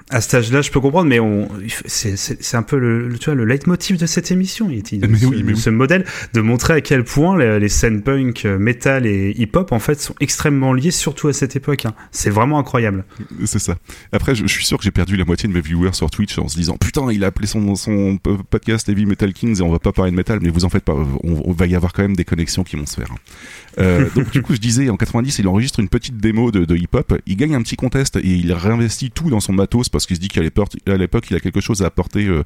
À 0.10 0.22
cet 0.22 0.33
âge-là, 0.36 0.62
je 0.62 0.69
peux 0.69 0.79
comprendre, 0.79 1.10
mais 1.10 1.19
on, 1.19 1.50
c'est 1.86 2.55
un 2.55 2.63
peu 2.63 2.77
le, 2.77 3.17
tu 3.17 3.25
vois, 3.25 3.36
le 3.36 3.45
leitmotiv 3.45 3.98
de 3.98 4.05
cette 4.05 4.31
émission. 4.31 4.67
Mais 4.67 4.83
ce, 4.83 5.25
oui, 5.25 5.43
mais 5.43 5.55
ce 5.55 5.69
oui. 5.69 5.75
modèle 5.75 6.05
de 6.33 6.41
montrer 6.41 6.74
à 6.74 6.81
quel 6.81 7.03
point 7.03 7.38
les, 7.38 7.60
les 7.60 7.69
scènes 7.69 8.01
punk, 8.01 8.45
metal 8.45 9.05
et 9.05 9.33
hip-hop 9.38 9.72
en 9.72 9.79
fait 9.79 10.00
sont 10.00 10.15
extrêmement 10.19 10.74
liées, 10.74 10.91
surtout 10.91 11.29
à 11.29 11.33
cette 11.33 11.55
époque. 11.55 11.86
Hein. 11.86 11.93
C'est 12.12 12.29
vraiment 12.29 12.60
incroyable. 12.60 13.05
C'est 13.45 13.60
ça. 13.60 13.77
Après, 14.12 14.36
je, 14.36 14.45
je 14.45 14.51
suis 14.51 14.65
sûr 14.65 14.77
que 14.77 14.83
j'ai 14.83 14.91
perdu 14.91 15.15
la 15.15 15.25
moitié 15.25 15.48
de 15.50 15.53
mes 15.53 15.62
viewers 15.62 15.93
sur 15.93 16.10
Twitch 16.12 16.38
en 16.38 16.48
se 16.48 16.55
disant 16.55 16.77
putain, 16.77 17.12
il 17.12 17.24
a 17.24 17.27
appelé 17.27 17.48
son, 17.48 17.75
son 17.75 18.17
podcast 18.50 18.88
Heavy 18.89 19.05
Metal 19.05 19.31
Kings 19.33 19.60
et 19.60 19.63
on 19.63 19.72
va 19.72 19.79
pas 19.79 19.91
parler 19.91 20.12
de 20.12 20.15
metal, 20.15 20.39
mais 20.41 20.50
vous 20.50 20.65
en 20.65 20.69
faites 20.69 20.83
pas. 20.83 20.93
On, 20.93 21.41
on 21.45 21.51
va 21.51 21.65
y 21.65 21.75
avoir 21.75 21.93
quand 21.93 22.03
même 22.03 22.15
des 22.15 22.25
connexions 22.25 22.63
qui 22.63 22.75
vont 22.75 22.86
se 22.86 22.95
faire. 22.95 23.12
Hein. 23.12 23.17
Euh, 23.79 24.10
donc 24.15 24.31
du 24.31 24.41
coup, 24.41 24.53
je 24.53 24.60
disais, 24.60 24.89
en 24.89 24.98
90, 24.98 25.39
il 25.39 25.48
enregistre 25.48 25.79
une 25.79 25.89
petite 25.89 26.18
démo 26.18 26.51
de, 26.51 26.66
de 26.66 26.75
hip-hop. 26.75 27.20
Il 27.25 27.37
gagne 27.37 27.55
un 27.55 27.61
petit 27.61 27.75
contest 27.75 28.18
et 28.18 28.27
il 28.27 28.53
réinvestit 28.53 29.11
tout 29.11 29.29
dans 29.29 29.39
son 29.39 29.53
matos 29.53 29.89
parce 29.89 30.02
qu'il 30.07 30.16
se 30.16 30.22
dit 30.22 30.27
qu'à 30.27 30.42
l'époque, 30.42 31.25
il 31.29 31.35
a 31.35 31.39
quelque 31.39 31.61
chose 31.61 31.81
à 31.81 31.87
apporter 31.87 32.27
euh, 32.27 32.44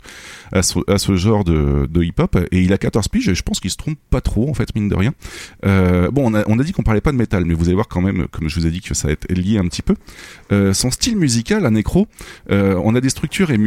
à, 0.51 0.61
ce, 0.61 1.15
genre 1.15 1.43
de, 1.43 2.03
hip-hop. 2.03 2.37
Et 2.51 2.61
il 2.61 2.73
a 2.73 2.77
14 2.77 3.07
piges 3.07 3.29
et 3.29 3.35
je 3.35 3.43
pense 3.43 3.59
qu'il 3.59 3.71
se 3.71 3.77
trompe 3.77 3.97
pas 4.09 4.21
trop, 4.21 4.49
en 4.49 4.53
fait, 4.53 4.73
mine 4.75 4.89
de 4.89 4.95
rien. 4.95 5.13
Euh, 5.65 6.09
bon, 6.11 6.31
on 6.33 6.59
a, 6.59 6.63
dit 6.63 6.73
qu'on 6.73 6.83
parlait 6.83 7.01
pas 7.01 7.11
de 7.11 7.17
métal, 7.17 7.45
mais 7.45 7.53
vous 7.53 7.65
allez 7.65 7.75
voir 7.75 7.87
quand 7.87 8.01
même, 8.01 8.27
comme 8.27 8.49
je 8.49 8.59
vous 8.59 8.67
ai 8.67 8.71
dit, 8.71 8.81
que 8.81 8.93
ça 8.93 9.07
va 9.07 9.13
être 9.13 9.31
lié 9.31 9.57
un 9.57 9.67
petit 9.67 9.81
peu. 9.81 9.95
Euh, 10.51 10.73
son 10.73 10.91
style 10.91 11.17
musical, 11.17 11.65
à 11.65 11.71
Necro, 11.71 12.07
on 12.49 12.95
a 12.95 13.01
des 13.01 13.09
structures 13.09 13.51
et, 13.51 13.57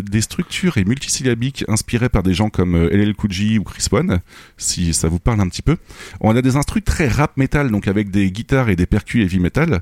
des 0.00 0.20
structures 0.20 0.78
et 0.78 0.84
multisyllabiques 0.84 1.64
inspirées 1.68 2.08
par 2.08 2.22
des 2.22 2.34
gens 2.34 2.50
comme 2.50 2.76
LL 2.76 3.14
Cool 3.14 3.30
ou 3.58 3.64
Chris 3.64 3.86
One, 3.90 4.20
si 4.58 4.92
ça 4.92 5.08
vous 5.08 5.18
parle 5.18 5.40
un 5.40 5.48
petit 5.48 5.62
peu. 5.62 5.76
On 6.20 6.36
a 6.36 6.42
des 6.42 6.56
instrus 6.56 6.84
très 6.84 7.08
rap 7.08 7.36
metal, 7.36 7.70
donc 7.70 7.88
avec 7.88 8.10
des 8.10 8.30
guitares 8.30 8.68
et 8.68 8.76
des 8.76 8.86
percus 8.86 9.24
heavy 9.24 9.40
metal, 9.40 9.80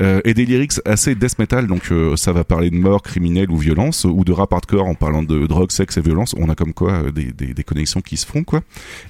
et 0.00 0.34
des 0.34 0.44
lyrics 0.44 0.80
assez 0.84 1.14
death 1.14 1.38
metal, 1.38 1.66
donc 1.66 1.92
ça 2.16 2.32
va 2.32 2.44
parler 2.44 2.70
de 2.70 2.76
mort, 2.86 3.02
criminel 3.02 3.50
ou 3.50 3.56
violence, 3.56 4.04
ou 4.04 4.24
de 4.24 4.32
rap 4.32 4.52
hardcore 4.52 4.86
en 4.86 4.94
parlant 4.94 5.22
de 5.22 5.46
drogue, 5.46 5.70
sexe 5.72 5.96
et 5.96 6.00
violence. 6.00 6.34
On 6.38 6.48
a 6.48 6.54
comme 6.54 6.72
quoi 6.72 6.92
euh, 6.92 7.10
des, 7.10 7.32
des, 7.32 7.54
des, 7.54 7.64
connexions 7.64 8.00
qui 8.00 8.16
se 8.16 8.26
font, 8.26 8.44
quoi. 8.44 8.60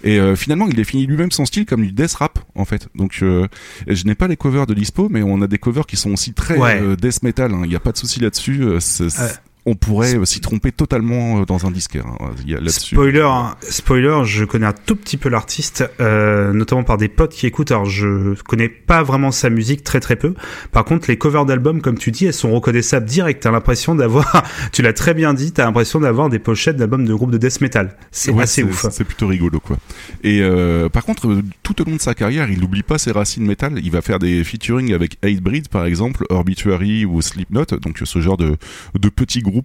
Et 0.02 0.18
euh, 0.18 0.36
finalement, 0.36 0.66
il 0.66 0.74
définit 0.74 1.06
lui-même 1.06 1.30
son 1.30 1.44
style 1.44 1.66
comme 1.66 1.82
du 1.82 1.92
death 1.92 2.14
rap, 2.14 2.38
en 2.54 2.64
fait. 2.64 2.88
Donc, 2.94 3.18
euh, 3.22 3.46
je 3.86 4.04
n'ai 4.04 4.14
pas 4.14 4.28
les 4.28 4.36
covers 4.36 4.66
de 4.66 4.74
Dispo, 4.74 5.08
mais 5.10 5.22
on 5.22 5.42
a 5.42 5.46
des 5.46 5.58
covers 5.58 5.86
qui 5.86 5.96
sont 5.96 6.12
aussi 6.12 6.32
très 6.32 6.56
Ouais. 6.58 6.96
death 6.96 7.22
metal. 7.22 7.52
hein. 7.52 7.60
Il 7.64 7.68
n'y 7.68 7.76
a 7.76 7.80
pas 7.80 7.92
de 7.92 7.98
souci 7.98 8.20
là-dessus. 8.20 8.62
Euh, 9.66 9.70
on 9.70 9.74
pourrait 9.74 10.16
euh, 10.16 10.24
s'y 10.24 10.40
tromper 10.40 10.72
totalement 10.72 11.40
euh, 11.40 11.44
dans 11.44 11.66
un 11.66 11.70
disquaire. 11.70 12.07
hein. 12.07 12.31
Là-dessus. 12.46 12.94
Spoiler, 12.94 13.20
hein, 13.29 13.57
spoiler, 13.62 14.20
je 14.24 14.44
connais 14.44 14.66
un 14.66 14.72
tout 14.72 14.96
petit 14.96 15.16
peu 15.16 15.29
l'artiste, 15.29 15.85
euh, 16.00 16.52
notamment 16.52 16.85
par 16.85 16.96
des 16.98 17.09
potes 17.09 17.33
qui 17.33 17.46
écoutent. 17.46 17.70
Alors, 17.70 17.85
je 17.85 18.35
connais 18.42 18.68
pas 18.68 19.02
vraiment 19.02 19.31
sa 19.33 19.50
musique, 19.50 19.83
très 19.85 20.00
très 20.00 20.16
peu. 20.16 20.35
Par 20.72 20.85
contre, 20.85 21.09
les 21.09 21.18
covers 21.18 21.44
d'albums, 21.46 21.81
comme 21.81 21.98
tu 21.98 22.11
dis, 22.11 22.26
elles 22.26 22.33
sont 22.35 22.52
reconnaissables 22.52 23.07
direct. 23.07 23.42
T'as 23.42 23.50
l'impression 23.50 23.94
d'avoir, 23.94 24.44
tu 24.72 24.83
l'as 24.83 24.92
très 24.92 25.14
bien 25.14 25.35
dit, 25.35 25.52
t'as 25.52 25.64
l'impression 25.64 26.00
d'avoir 26.00 26.29
des 26.29 26.38
pochettes 26.38 26.76
d'albums 26.76 27.05
de 27.05 27.14
groupes 27.14 27.31
de 27.31 27.38
death 27.38 27.61
metal. 27.61 27.96
C'est 28.11 28.33
Ouais, 28.33 28.42
assez 28.44 28.62
ouf. 28.62 28.87
C'est 28.90 29.05
plutôt 29.05 29.26
rigolo, 29.26 29.61
quoi. 29.61 29.76
Et 30.22 30.40
euh, 30.42 30.88
par 30.88 31.05
contre, 31.05 31.29
euh, 31.29 31.42
tout 31.62 31.81
au 31.81 31.85
long 31.85 31.96
de 31.96 32.00
sa 32.00 32.14
carrière, 32.14 32.50
il 32.50 32.61
n'oublie 32.61 32.83
pas 32.83 32.98
ses 32.98 33.12
racines 33.12 33.44
métal. 33.46 33.81
Il 33.83 33.90
va 33.90 34.02
faire 34.02 34.18
des 34.18 34.44
featuring 34.44 34.92
avec 34.92 35.16
Hatebreed, 35.22 35.68
par 35.68 35.87
exemple, 35.87 36.24
Obituary 36.31 37.05
ou 37.05 37.20
Slipknot, 37.22 37.64
donc 37.83 38.00
ce 38.05 38.20
genre 38.20 38.37
de, 38.37 38.57
de 38.98 39.09
petits 39.09 39.40
groupes 39.40 39.55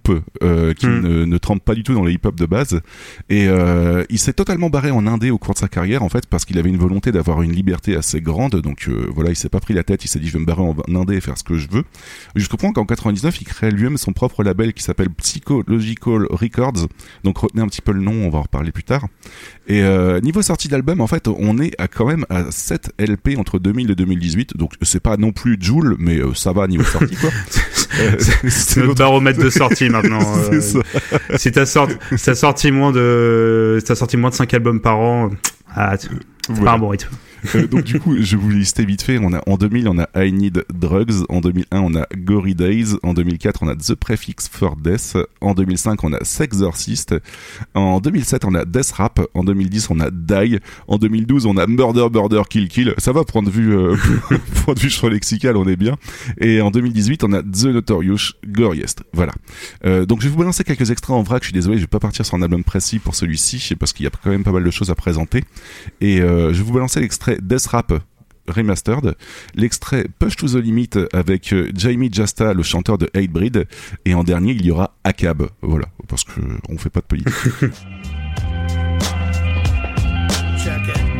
euh, 0.42 0.74
qui 0.74 0.86
Hmm. 0.86 1.00
ne, 1.00 1.24
ne 1.24 1.38
trempent 1.38 1.64
pas 1.64 1.74
du 1.74 1.82
tout 1.82 1.94
dans 1.94 2.04
les 2.04 2.12
hip-hop 2.12 2.34
de 2.34 2.46
base. 2.46 2.80
Et 3.28 3.46
euh, 3.48 4.04
il 4.10 4.18
s'est 4.18 4.32
totalement 4.32 4.70
barré 4.70 4.90
en 4.90 5.06
indé 5.06 5.30
au 5.30 5.38
cours 5.38 5.54
de 5.54 5.58
sa 5.58 5.68
carrière, 5.68 6.02
en 6.02 6.08
fait, 6.08 6.26
parce 6.26 6.44
qu'il 6.44 6.58
avait 6.58 6.68
une 6.68 6.78
volonté 6.78 7.12
d'avoir 7.12 7.42
une 7.42 7.52
liberté 7.52 7.96
assez 7.96 8.20
grande. 8.20 8.56
Donc 8.56 8.86
euh, 8.88 9.08
voilà, 9.14 9.30
il 9.30 9.36
s'est 9.36 9.48
pas 9.48 9.60
pris 9.60 9.74
la 9.74 9.82
tête. 9.82 10.04
Il 10.04 10.08
s'est 10.08 10.18
dit, 10.18 10.28
je 10.28 10.34
vais 10.34 10.38
me 10.38 10.44
barrer 10.44 10.62
en 10.62 10.76
indé 10.94 11.16
et 11.16 11.20
faire 11.20 11.38
ce 11.38 11.44
que 11.44 11.56
je 11.56 11.68
veux. 11.70 11.84
Jusqu'au 12.36 12.56
point 12.56 12.72
qu'en 12.72 12.84
99, 12.84 13.40
il 13.40 13.44
crée 13.44 13.70
lui-même 13.70 13.96
son 13.96 14.12
propre 14.12 14.42
label 14.42 14.72
qui 14.72 14.82
s'appelle 14.82 15.10
Psychological 15.10 16.26
Records. 16.30 16.88
Donc 17.24 17.38
retenez 17.38 17.62
un 17.62 17.68
petit 17.68 17.82
peu 17.82 17.92
le 17.92 18.00
nom, 18.00 18.12
on 18.12 18.30
va 18.30 18.38
en 18.38 18.42
reparler 18.42 18.72
plus 18.72 18.84
tard. 18.84 19.06
Et 19.66 19.82
niveau 20.22 20.42
sortie 20.42 20.68
d'album, 20.68 21.00
en 21.00 21.06
fait, 21.06 21.28
on 21.28 21.58
est 21.58 21.72
à 21.78 21.88
quand 21.88 22.06
même 22.06 22.26
à 22.28 22.50
7 22.50 22.92
LP 22.98 23.38
entre 23.38 23.58
2000 23.58 23.90
et 23.90 23.94
2018. 23.94 24.56
Donc 24.56 24.74
c'est 24.82 25.00
pas 25.00 25.16
non 25.16 25.32
plus 25.32 25.56
Joule, 25.60 25.96
mais 25.98 26.18
ça 26.34 26.52
va 26.52 26.66
niveau 26.66 26.84
sortie 26.84 27.16
quoi. 27.16 27.30
C'est 28.48 28.80
notre 28.80 28.94
baromètre 28.94 29.38
de 29.38 29.50
sortie 29.50 29.81
maintenant. 29.88 30.20
C'est 30.50 30.76
euh, 30.76 30.82
ça. 31.30 31.38
si 31.38 31.52
t'as 31.52 31.66
sorti, 31.66 31.94
si 32.16 32.24
t'as 32.24 32.34
sorti 32.34 32.70
moins 32.72 32.92
de, 32.92 33.76
si 33.80 33.86
t'as 33.86 33.94
sorti 33.94 34.16
moins 34.16 34.30
de 34.30 34.34
5 34.34 34.52
albums 34.54 34.80
par 34.80 34.98
an, 34.98 35.30
ah, 35.74 35.94
c'est 35.98 36.08
Voilà. 36.48 36.64
pas 36.64 36.76
un 36.76 36.78
bon 36.78 36.88
rythme. 36.88 37.08
Euh, 37.54 37.66
donc 37.66 37.84
du 37.84 38.00
coup, 38.00 38.16
je 38.18 38.36
vous 38.36 38.50
lister 38.50 38.84
vite 38.84 39.02
fait. 39.02 39.18
On 39.18 39.32
a 39.32 39.42
en 39.46 39.56
2000, 39.56 39.88
on 39.88 39.98
a 39.98 40.24
I 40.24 40.32
Need 40.32 40.64
Drugs. 40.72 41.24
En 41.28 41.40
2001, 41.40 41.80
on 41.80 41.94
a 41.94 42.06
Gory 42.16 42.54
Days. 42.54 42.96
En 43.02 43.14
2004, 43.14 43.62
on 43.62 43.68
a 43.68 43.76
The 43.76 43.94
Prefix 43.94 44.48
for 44.50 44.76
Death. 44.76 45.16
En 45.40 45.54
2005, 45.54 46.04
on 46.04 46.12
a 46.12 46.24
Sexorcist. 46.24 47.14
En 47.74 48.00
2007, 48.00 48.44
on 48.44 48.54
a 48.54 48.64
Death 48.64 48.92
Rap. 48.92 49.20
En 49.34 49.44
2010, 49.44 49.90
on 49.90 50.00
a 50.00 50.10
Die. 50.10 50.58
En 50.88 50.98
2012, 50.98 51.46
on 51.46 51.56
a 51.56 51.66
Murder, 51.66 52.06
Murder, 52.12 52.42
Kill, 52.48 52.68
Kill. 52.68 52.94
Ça 52.98 53.12
va, 53.12 53.24
point 53.24 53.42
de 53.42 53.50
vue, 53.50 53.74
euh, 53.74 53.96
point 54.64 54.74
de 54.74 54.80
vue 54.80 54.90
sur 54.90 55.08
lexical, 55.08 55.56
on 55.56 55.66
est 55.66 55.76
bien. 55.76 55.96
Et 56.40 56.60
en 56.60 56.70
2018, 56.70 57.24
on 57.24 57.32
a 57.32 57.42
The 57.42 57.66
Notorious 57.66 58.32
Goriest. 58.46 59.02
Voilà. 59.12 59.32
Euh, 59.84 60.06
donc 60.06 60.20
je 60.20 60.26
vais 60.26 60.30
vous 60.30 60.38
balancer 60.38 60.64
quelques 60.64 60.90
extraits 60.90 61.16
en 61.16 61.22
vrac. 61.22 61.42
Je 61.42 61.46
suis 61.48 61.52
désolé, 61.54 61.76
je 61.76 61.82
vais 61.82 61.86
pas 61.88 62.00
partir 62.00 62.24
sur 62.24 62.36
un 62.36 62.42
album 62.42 62.64
précis 62.64 62.98
pour 62.98 63.14
celui-ci, 63.14 63.74
parce 63.78 63.92
qu'il 63.92 64.04
y 64.04 64.06
a 64.06 64.10
quand 64.10 64.30
même 64.30 64.44
pas 64.44 64.52
mal 64.52 64.64
de 64.64 64.70
choses 64.70 64.90
à 64.90 64.94
présenter. 64.94 65.44
Et 66.00 66.20
euh, 66.20 66.52
je 66.52 66.58
vais 66.58 66.64
vous 66.64 66.72
balancer 66.72 67.00
l'extrait 67.00 67.31
Death 67.40 67.66
Rap 67.66 67.92
Remastered, 68.48 69.14
l'extrait 69.54 70.06
Push 70.18 70.36
to 70.36 70.48
the 70.48 70.56
Limit 70.56 70.90
avec 71.12 71.52
euh, 71.52 71.70
Jamie 71.74 72.10
Jasta, 72.12 72.54
le 72.54 72.62
chanteur 72.62 72.98
de 72.98 73.08
Hatebreed, 73.14 73.66
et 74.04 74.14
en 74.14 74.24
dernier 74.24 74.52
il 74.52 74.66
y 74.66 74.70
aura 74.70 74.96
Akab, 75.04 75.48
voilà, 75.62 75.86
parce 76.08 76.24
que 76.24 76.40
euh, 76.40 76.58
on 76.68 76.76
fait 76.76 76.90
pas 76.90 77.00
de 77.00 77.06
politique. 77.06 77.32
Check 80.62 80.88
it. 80.88 81.12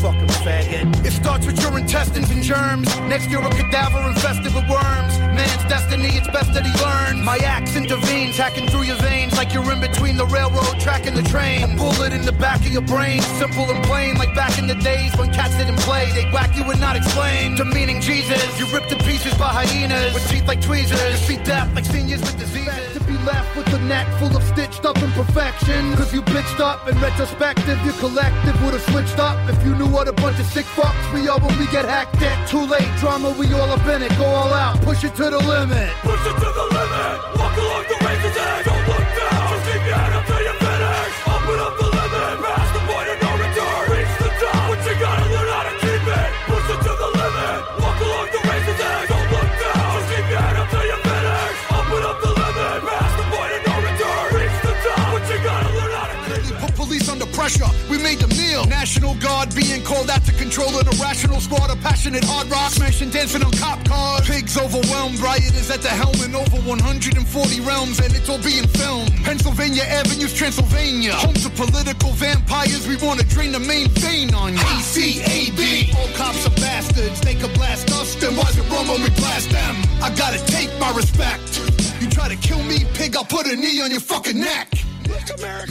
Fucking 0.00 0.28
faggot. 0.42 1.06
It 1.06 1.12
starts 1.12 1.46
what 1.46 1.62
your 1.62 1.78
intestines 1.78 2.30
and 2.30 2.42
germs. 2.42 2.88
Next 3.08 3.30
you're 3.30 3.46
a 3.46 3.50
cadaver 3.50 4.08
infested 4.08 4.52
with 4.52 4.68
worms. 4.68 5.13
Man's 5.44 5.64
destiny, 5.68 6.08
it's 6.16 6.28
best 6.28 6.52
that 6.54 6.64
he 6.64 6.72
learns. 6.80 7.20
My 7.24 7.36
axe 7.36 7.76
intervenes, 7.76 8.36
hacking 8.36 8.66
through 8.68 8.84
your 8.84 8.96
veins 8.96 9.36
like 9.36 9.52
you're 9.52 9.70
in 9.72 9.80
between 9.80 10.16
the 10.16 10.26
railroad 10.26 10.80
track 10.80 11.06
and 11.06 11.16
the 11.16 11.22
train. 11.22 11.62
A 11.62 11.68
bullet 11.76 12.12
in 12.12 12.22
the 12.22 12.32
back 12.32 12.60
of 12.60 12.72
your 12.72 12.86
brain, 12.94 13.20
simple 13.40 13.68
and 13.70 13.84
plain, 13.84 14.16
like 14.16 14.34
back 14.34 14.58
in 14.58 14.66
the 14.66 14.74
days 14.76 15.14
when 15.16 15.32
cats 15.32 15.56
didn't 15.56 15.80
play. 15.80 16.10
They 16.12 16.24
whack 16.32 16.56
you 16.56 16.64
and 16.70 16.80
not 16.80 16.96
explain. 16.96 17.56
Demeaning 17.56 18.00
Jesus, 18.00 18.40
you 18.58 18.66
ripped 18.72 18.88
to 18.90 18.96
pieces 19.04 19.34
by 19.34 19.50
hyenas 19.52 20.14
with 20.14 20.26
teeth 20.30 20.46
like 20.48 20.62
tweezers. 20.62 21.20
Feet 21.26 21.44
deaf 21.44 21.68
like 21.74 21.84
seniors 21.84 22.20
with 22.20 22.38
diseases. 22.38 22.94
To 22.94 23.00
be 23.04 23.16
left 23.28 23.56
with 23.56 23.68
a 23.74 23.80
neck 23.84 24.06
full 24.18 24.34
of 24.36 24.42
stitched 24.44 24.84
up 24.84 24.96
imperfection. 25.02 25.94
Cause 25.96 26.12
you 26.14 26.22
bitched 26.22 26.60
up 26.60 26.88
in 26.88 26.98
retrospective, 27.00 27.78
your 27.84 27.94
collective 27.94 28.56
would 28.64 28.74
have 28.74 28.86
switched 28.92 29.18
up. 29.18 29.36
If 29.50 29.64
you 29.64 29.74
knew 29.74 29.88
what 29.88 30.08
a 30.08 30.12
bunch 30.12 30.38
of 30.38 30.46
sick 30.46 30.66
fucks 30.76 31.04
we 31.12 31.28
are 31.28 31.38
when 31.38 31.58
we 31.58 31.66
get 31.66 31.84
hacked 31.84 32.22
at. 32.22 32.48
Too 32.48 32.64
late, 32.64 32.88
drama, 32.98 33.30
we 33.38 33.52
all 33.52 33.70
up 33.70 33.86
in 33.86 34.02
it. 34.02 34.10
Go 34.16 34.24
all 34.24 34.52
out, 34.52 34.80
push 34.82 35.04
it 35.04 35.14
to 35.16 35.30
the 35.30 35.33
limit. 35.38 35.90
Push 36.02 36.24
it 36.26 36.36
to 36.42 36.48
the 36.50 36.66
limit. 36.76 37.14
Walk 37.38 37.56
along 37.56 37.84
the 37.90 37.96
razor's 38.04 38.36
edge. 38.36 38.64
Don't 38.66 38.84
look 38.88 39.06
down. 39.18 39.46
Just 39.50 39.64
keep 39.66 39.82
your 39.84 39.98
head 39.98 40.12
up 40.14 40.24
till 40.26 40.42
you 40.44 40.54
finish. 40.60 41.14
Open 41.34 41.58
up 41.66 41.74
the 41.80 41.88
limit. 41.94 42.34
Past 42.44 42.70
the 42.74 42.82
point 42.88 43.08
of 43.12 43.18
no 43.24 43.30
return. 43.42 43.82
Reach 43.90 44.14
the 44.22 44.30
top. 44.40 44.62
But 44.68 44.80
you 44.86 44.94
gotta 45.00 45.26
learn 45.34 45.48
how 45.54 45.64
to 45.68 45.74
keep 45.82 46.04
it. 46.04 46.30
Push 46.48 46.68
it 46.74 46.80
to 46.84 46.92
the 46.94 47.10
limit. 47.18 47.58
Walk 47.82 47.98
along 48.04 48.28
the 48.34 48.40
razor's 48.44 48.80
edge. 48.80 49.08
Don't 49.10 49.28
look 49.34 49.50
down. 49.62 49.88
Just 49.94 50.08
keep 50.12 50.26
your 50.30 50.42
head 50.44 50.56
up 50.60 50.68
till 50.70 50.86
you 50.90 50.98
finish. 51.08 51.56
Open 51.78 52.02
up 52.04 52.18
the 52.24 52.32
limit. 52.34 52.78
Past 52.84 53.14
the 53.18 53.24
point 53.32 53.52
of 53.56 53.60
no 53.66 53.74
return. 53.88 54.24
Reach 54.36 54.56
the 54.62 54.74
top. 54.84 55.06
But 55.14 55.24
you 55.30 55.38
gotta 55.42 55.70
learn 55.74 55.92
how 55.98 56.06
to 56.10 56.16
keep 56.28 56.44
it. 56.52 56.60
Put 56.62 56.72
police 56.78 57.06
under 57.08 57.28
pressure. 57.34 57.70
We 57.90 57.98
made 57.98 58.18
them 58.20 58.30
National 58.68 59.14
Guard 59.16 59.54
being 59.54 59.82
called 59.82 60.10
out 60.10 60.24
to 60.24 60.32
control 60.32 60.68
an 60.78 60.86
irrational 60.88 61.40
squad 61.40 61.70
of 61.70 61.80
passionate 61.80 62.24
hard 62.24 62.50
rock 62.50 62.70
smashing, 62.72 63.10
dancing 63.10 63.42
on 63.42 63.52
cop 63.52 63.84
cars. 63.84 64.26
Pigs 64.28 64.56
overwhelmed. 64.58 65.18
Rioters 65.18 65.70
at 65.70 65.82
the 65.82 65.88
helm 65.88 66.14
in 66.24 66.34
over 66.34 66.56
140 66.68 67.60
realms, 67.60 68.00
and 68.00 68.14
it's 68.14 68.28
all 68.28 68.42
being 68.42 68.66
filmed. 68.68 69.10
Pennsylvania 69.24 69.82
Avenue's 69.84 70.34
Transylvania, 70.34 71.12
home 71.12 71.34
to 71.34 71.50
political 71.50 72.10
vampires. 72.10 72.86
We 72.86 72.96
want 72.96 73.20
to 73.20 73.26
drain 73.26 73.52
the 73.52 73.60
main 73.60 73.88
vein 73.88 74.34
on 74.34 74.52
you. 74.52 74.58
ACAB. 74.58 75.94
All 75.96 76.08
cops 76.16 76.46
are 76.46 76.56
bastards. 76.60 77.20
They 77.20 77.34
could 77.34 77.54
blast 77.54 77.90
us. 77.92 78.14
Then 78.16 78.36
why's 78.36 78.56
it 78.56 78.68
wrong 78.70 78.88
when 78.88 79.02
we 79.02 79.10
blast 79.10 79.50
them? 79.50 79.76
I 80.02 80.14
gotta 80.14 80.44
take 80.46 80.70
my 80.78 80.90
respect. 80.92 81.60
You 82.00 82.10
try 82.10 82.28
to 82.28 82.36
kill 82.36 82.62
me, 82.62 82.84
pig, 82.94 83.16
I'll 83.16 83.24
put 83.24 83.46
a 83.46 83.56
knee 83.56 83.80
on 83.80 83.90
your 83.90 84.00
fucking 84.00 84.38
neck. 84.38 84.68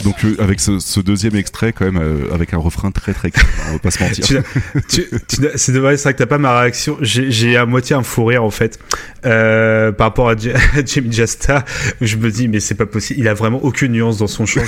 Donc 0.04 0.24
euh, 0.24 0.36
avec 0.38 0.60
ce, 0.60 0.78
ce 0.78 1.00
deuxième 1.00 1.34
extrait 1.36 1.72
quand 1.72 1.84
même 1.84 2.00
euh, 2.00 2.32
avec 2.32 2.54
un 2.54 2.58
refrain 2.58 2.90
très 2.90 3.14
très 3.14 3.30
clair, 3.30 3.46
on 3.68 3.72
va 3.74 3.78
pas 3.78 3.90
se 3.90 4.02
mentir. 4.02 4.24
C'est 4.88 5.72
vrai, 5.72 5.96
c'est 5.96 6.02
vrai 6.04 6.12
que 6.12 6.18
t'as 6.18 6.26
pas 6.26 6.38
ma 6.38 6.60
réaction. 6.60 6.98
J'ai 7.00 7.56
à 7.56 7.66
moitié 7.66 7.96
un 7.96 8.02
fou 8.02 8.24
rire 8.26 8.44
en 8.44 8.50
fait 8.50 8.78
euh, 9.24 9.92
par 9.92 10.08
rapport 10.08 10.28
à, 10.28 10.34
Jimmy 10.36 11.10
Jasta. 11.12 11.64
Je 12.00 12.16
me 12.16 12.30
dis 12.30 12.48
mais 12.48 12.60
c'est 12.60 12.74
pas 12.74 12.86
possible. 12.86 13.20
Il 13.20 13.28
a 13.28 13.34
vraiment 13.34 13.62
aucune 13.62 13.92
nuance 13.92 14.18
dans 14.18 14.26
son 14.26 14.46
chant. 14.46 14.62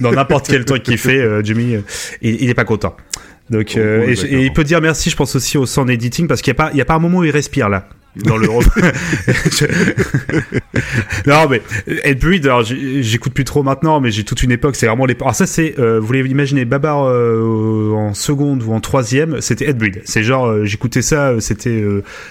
dans 0.00 0.12
n'importe 0.12 0.48
quel 0.48 0.64
truc 0.64 0.82
qu'il 0.82 0.98
fait, 0.98 1.44
Jimmy, 1.44 1.76
il, 2.22 2.42
il 2.42 2.50
est 2.50 2.54
pas 2.54 2.64
content. 2.64 2.96
Donc 3.50 3.72
Oh, 3.76 3.78
ouais, 3.78 4.12
et, 4.12 4.44
il 4.44 4.52
peut 4.52 4.64
dire 4.64 4.80
merci, 4.80 5.10
je 5.10 5.16
pense 5.16 5.36
aussi 5.36 5.56
au 5.56 5.66
sound 5.66 5.88
editing 5.90 6.26
parce 6.26 6.42
qu'il 6.42 6.50
y 6.50 6.56
a 6.56 6.56
pas 6.56 6.70
il 6.72 6.78
y 6.78 6.80
a 6.80 6.84
pas 6.84 6.94
un 6.94 6.98
moment 6.98 7.18
où 7.18 7.24
il 7.24 7.30
respire 7.30 7.68
là. 7.68 7.88
Dans 8.24 8.36
le 8.36 8.46
Je- 9.50 9.66
non 11.26 11.48
mais 11.48 11.62
Ed 12.04 12.18
Breed 12.20 12.46
alors 12.46 12.62
j'écoute 12.64 13.32
plus 13.34 13.44
trop 13.44 13.62
maintenant 13.62 14.00
mais 14.00 14.10
j'ai 14.10 14.24
toute 14.24 14.42
une 14.42 14.52
époque 14.52 14.76
c'est 14.76 14.86
vraiment 14.86 15.06
les 15.06 15.14
alors 15.20 15.34
ça 15.34 15.46
c'est 15.46 15.78
euh, 15.78 16.00
vous 16.00 16.06
voulez 16.06 16.20
imaginer 16.28 16.64
Babar 16.64 17.04
euh, 17.06 17.92
en 17.94 18.14
seconde 18.14 18.62
ou 18.62 18.72
en 18.72 18.80
troisième 18.80 19.40
c'était 19.40 19.68
Ed 19.68 19.78
Breed 19.78 20.02
c'est 20.04 20.22
genre 20.22 20.46
euh, 20.46 20.64
j'écoutais 20.64 21.02
ça 21.02 21.34
c'était 21.40 21.84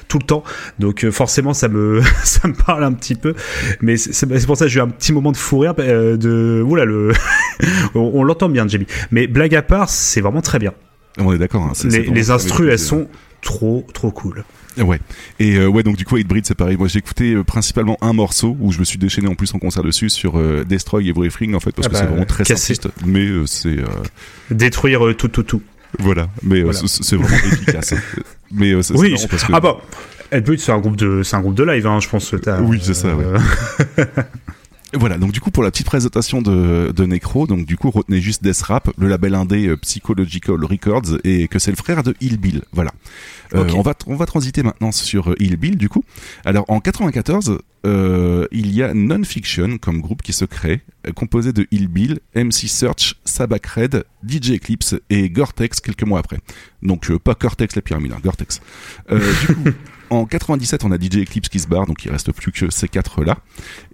tout 0.07 0.17
le 0.19 0.25
temps. 0.25 0.43
Donc 0.79 1.07
forcément 1.09 1.53
ça 1.53 1.67
me 1.67 2.01
ça 2.23 2.47
me 2.47 2.53
parle 2.53 2.83
un 2.83 2.93
petit 2.93 3.15
peu. 3.15 3.33
Mais 3.81 3.97
c'est 3.97 4.45
pour 4.45 4.57
ça 4.57 4.65
que 4.65 4.71
j'ai 4.71 4.79
eu 4.79 4.83
un 4.83 4.87
petit 4.89 5.13
moment 5.13 5.31
de 5.31 5.37
fou 5.37 5.59
rire 5.59 5.75
de 5.75 6.63
oula 6.65 6.85
le 6.85 7.11
on, 7.95 8.11
on 8.15 8.23
l'entend 8.23 8.49
bien 8.49 8.67
Jamie. 8.67 8.87
Mais 9.11 9.27
blague 9.27 9.55
à 9.55 9.61
part 9.61 9.89
c'est 9.89 10.21
vraiment 10.21 10.41
très 10.41 10.59
bien. 10.59 10.73
On 11.19 11.31
est 11.33 11.37
d'accord. 11.37 11.63
hein, 11.63 11.73
les, 11.85 12.03
les 12.07 12.31
instrus 12.31 12.69
elles 12.71 12.79
sont 12.79 13.07
trop 13.41 13.85
trop 13.93 14.11
cool 14.11 14.43
Ouais. 14.77 14.99
Et 15.39 15.55
euh, 15.57 15.67
ouais, 15.67 15.83
donc 15.83 15.95
du 15.97 16.05
coup, 16.05 16.17
Hate 16.17 16.25
c'est 16.43 16.55
pareil. 16.55 16.77
Moi, 16.77 16.88
j'ai 16.88 16.99
écouté 16.99 17.33
euh, 17.33 17.43
principalement 17.43 17.97
un 18.01 18.13
morceau 18.13 18.57
où 18.59 18.71
je 18.71 18.79
me 18.79 18.83
suis 18.83 18.97
déchaîné 18.97 19.27
en 19.27 19.35
plus 19.35 19.53
en 19.53 19.59
concert 19.59 19.83
dessus 19.83 20.09
sur 20.09 20.38
euh, 20.38 20.63
Destroy 20.67 21.07
Everything 21.09 21.55
en 21.55 21.59
fait 21.59 21.71
parce 21.71 21.88
Ah 21.88 21.89
que 21.89 21.93
bah, 21.93 21.99
c'est 22.01 22.07
vraiment 22.07 22.25
très 22.25 22.43
simpliste, 22.45 22.88
mais 23.05 23.25
euh, 23.25 23.45
c'est 23.45 23.79
euh, 23.79 23.85
détruire 24.51 25.05
euh, 25.07 25.13
tout 25.13 25.27
tout 25.29 25.43
tout 25.43 25.61
voilà, 25.99 26.27
mais 26.43 26.59
euh, 26.59 26.63
Voilà. 26.65 26.79
c'est- 26.88 27.15
vraiment 27.15 27.38
efficace. 27.53 27.93
Mais 28.51 28.71
euh, 28.73 28.81
Oui, 28.95 29.15
parce 29.29 29.43
que 29.45 29.53
ah 29.53 29.61
bah, 29.61 29.77
Ed 30.31 30.59
c'est 30.59 30.71
un 30.73 30.79
groupe 30.79 30.97
de, 30.97 31.23
c'est 31.23 31.35
un 31.38 31.41
groupe 31.41 31.55
de 31.55 31.63
live, 31.63 31.88
hein, 31.88 31.99
je 32.01 32.09
pense. 32.09 32.31
que 32.31 32.61
Oui, 32.63 32.81
c'est 32.83 32.93
ça, 32.93 33.15
ouais. 33.15 33.23
Voilà, 34.93 35.17
donc 35.17 35.31
du 35.31 35.41
coup 35.41 35.51
pour 35.51 35.63
la 35.63 35.71
petite 35.71 35.87
présentation 35.87 36.41
de, 36.41 36.93
de 36.95 37.05
Necro, 37.05 37.47
donc 37.47 37.65
du 37.65 37.75
coup 37.75 37.89
retenez 37.89 38.21
juste 38.21 38.43
Death 38.43 38.61
Rap, 38.61 38.89
le 38.97 39.07
label 39.07 39.35
indé 39.35 39.67
euh, 39.67 39.77
Psychological 39.77 40.63
Records 40.63 41.19
et 41.23 41.47
que 41.47 41.59
c'est 41.59 41.71
le 41.71 41.77
frère 41.77 42.03
de 42.03 42.15
Hill 42.21 42.37
Bill. 42.37 42.61
Voilà. 42.71 42.93
Euh, 43.53 43.67
on 43.75 43.81
va 43.81 43.93
on 44.07 44.15
va 44.15 44.25
transiter 44.25 44.63
maintenant 44.63 44.91
sur 44.91 45.31
euh, 45.31 45.35
Hill 45.39 45.57
Bill 45.57 45.77
du 45.77 45.89
coup. 45.89 46.03
Alors 46.45 46.65
en 46.69 46.79
94, 46.79 47.59
euh, 47.85 48.47
il 48.51 48.73
y 48.73 48.81
a 48.81 48.93
Non-Fiction 48.93 49.77
comme 49.77 50.01
groupe 50.01 50.23
qui 50.23 50.33
se 50.33 50.45
crée, 50.45 50.81
euh, 51.07 51.11
composé 51.11 51.53
de 51.53 51.67
Hill 51.71 51.87
Bill, 51.87 52.19
MC 52.35 52.67
Search, 52.67 53.15
Sabak 53.25 53.65
Red, 53.67 54.05
DJ 54.27 54.51
Eclipse 54.51 54.95
et 55.09 55.29
Gore-Tex 55.29 55.81
quelques 55.81 56.03
mois 56.03 56.19
après. 56.19 56.39
Donc 56.81 57.11
euh, 57.11 57.19
pas 57.19 57.35
Cortex 57.35 57.75
la 57.75 57.81
pyramide, 57.81 58.13
hein, 58.13 58.19
Gore-Tex. 58.23 58.61
Euh, 59.11 59.33
du 59.41 59.55
coup, 59.55 59.63
en 60.09 60.25
97, 60.25 60.83
on 60.83 60.91
a 60.91 60.97
DJ 60.97 61.17
Eclipse 61.17 61.49
qui 61.49 61.59
se 61.59 61.67
barre, 61.67 61.85
donc 61.85 62.05
il 62.05 62.11
reste 62.11 62.31
plus 62.31 62.51
que 62.51 62.69
ces 62.69 62.87
quatre-là. 62.87 63.37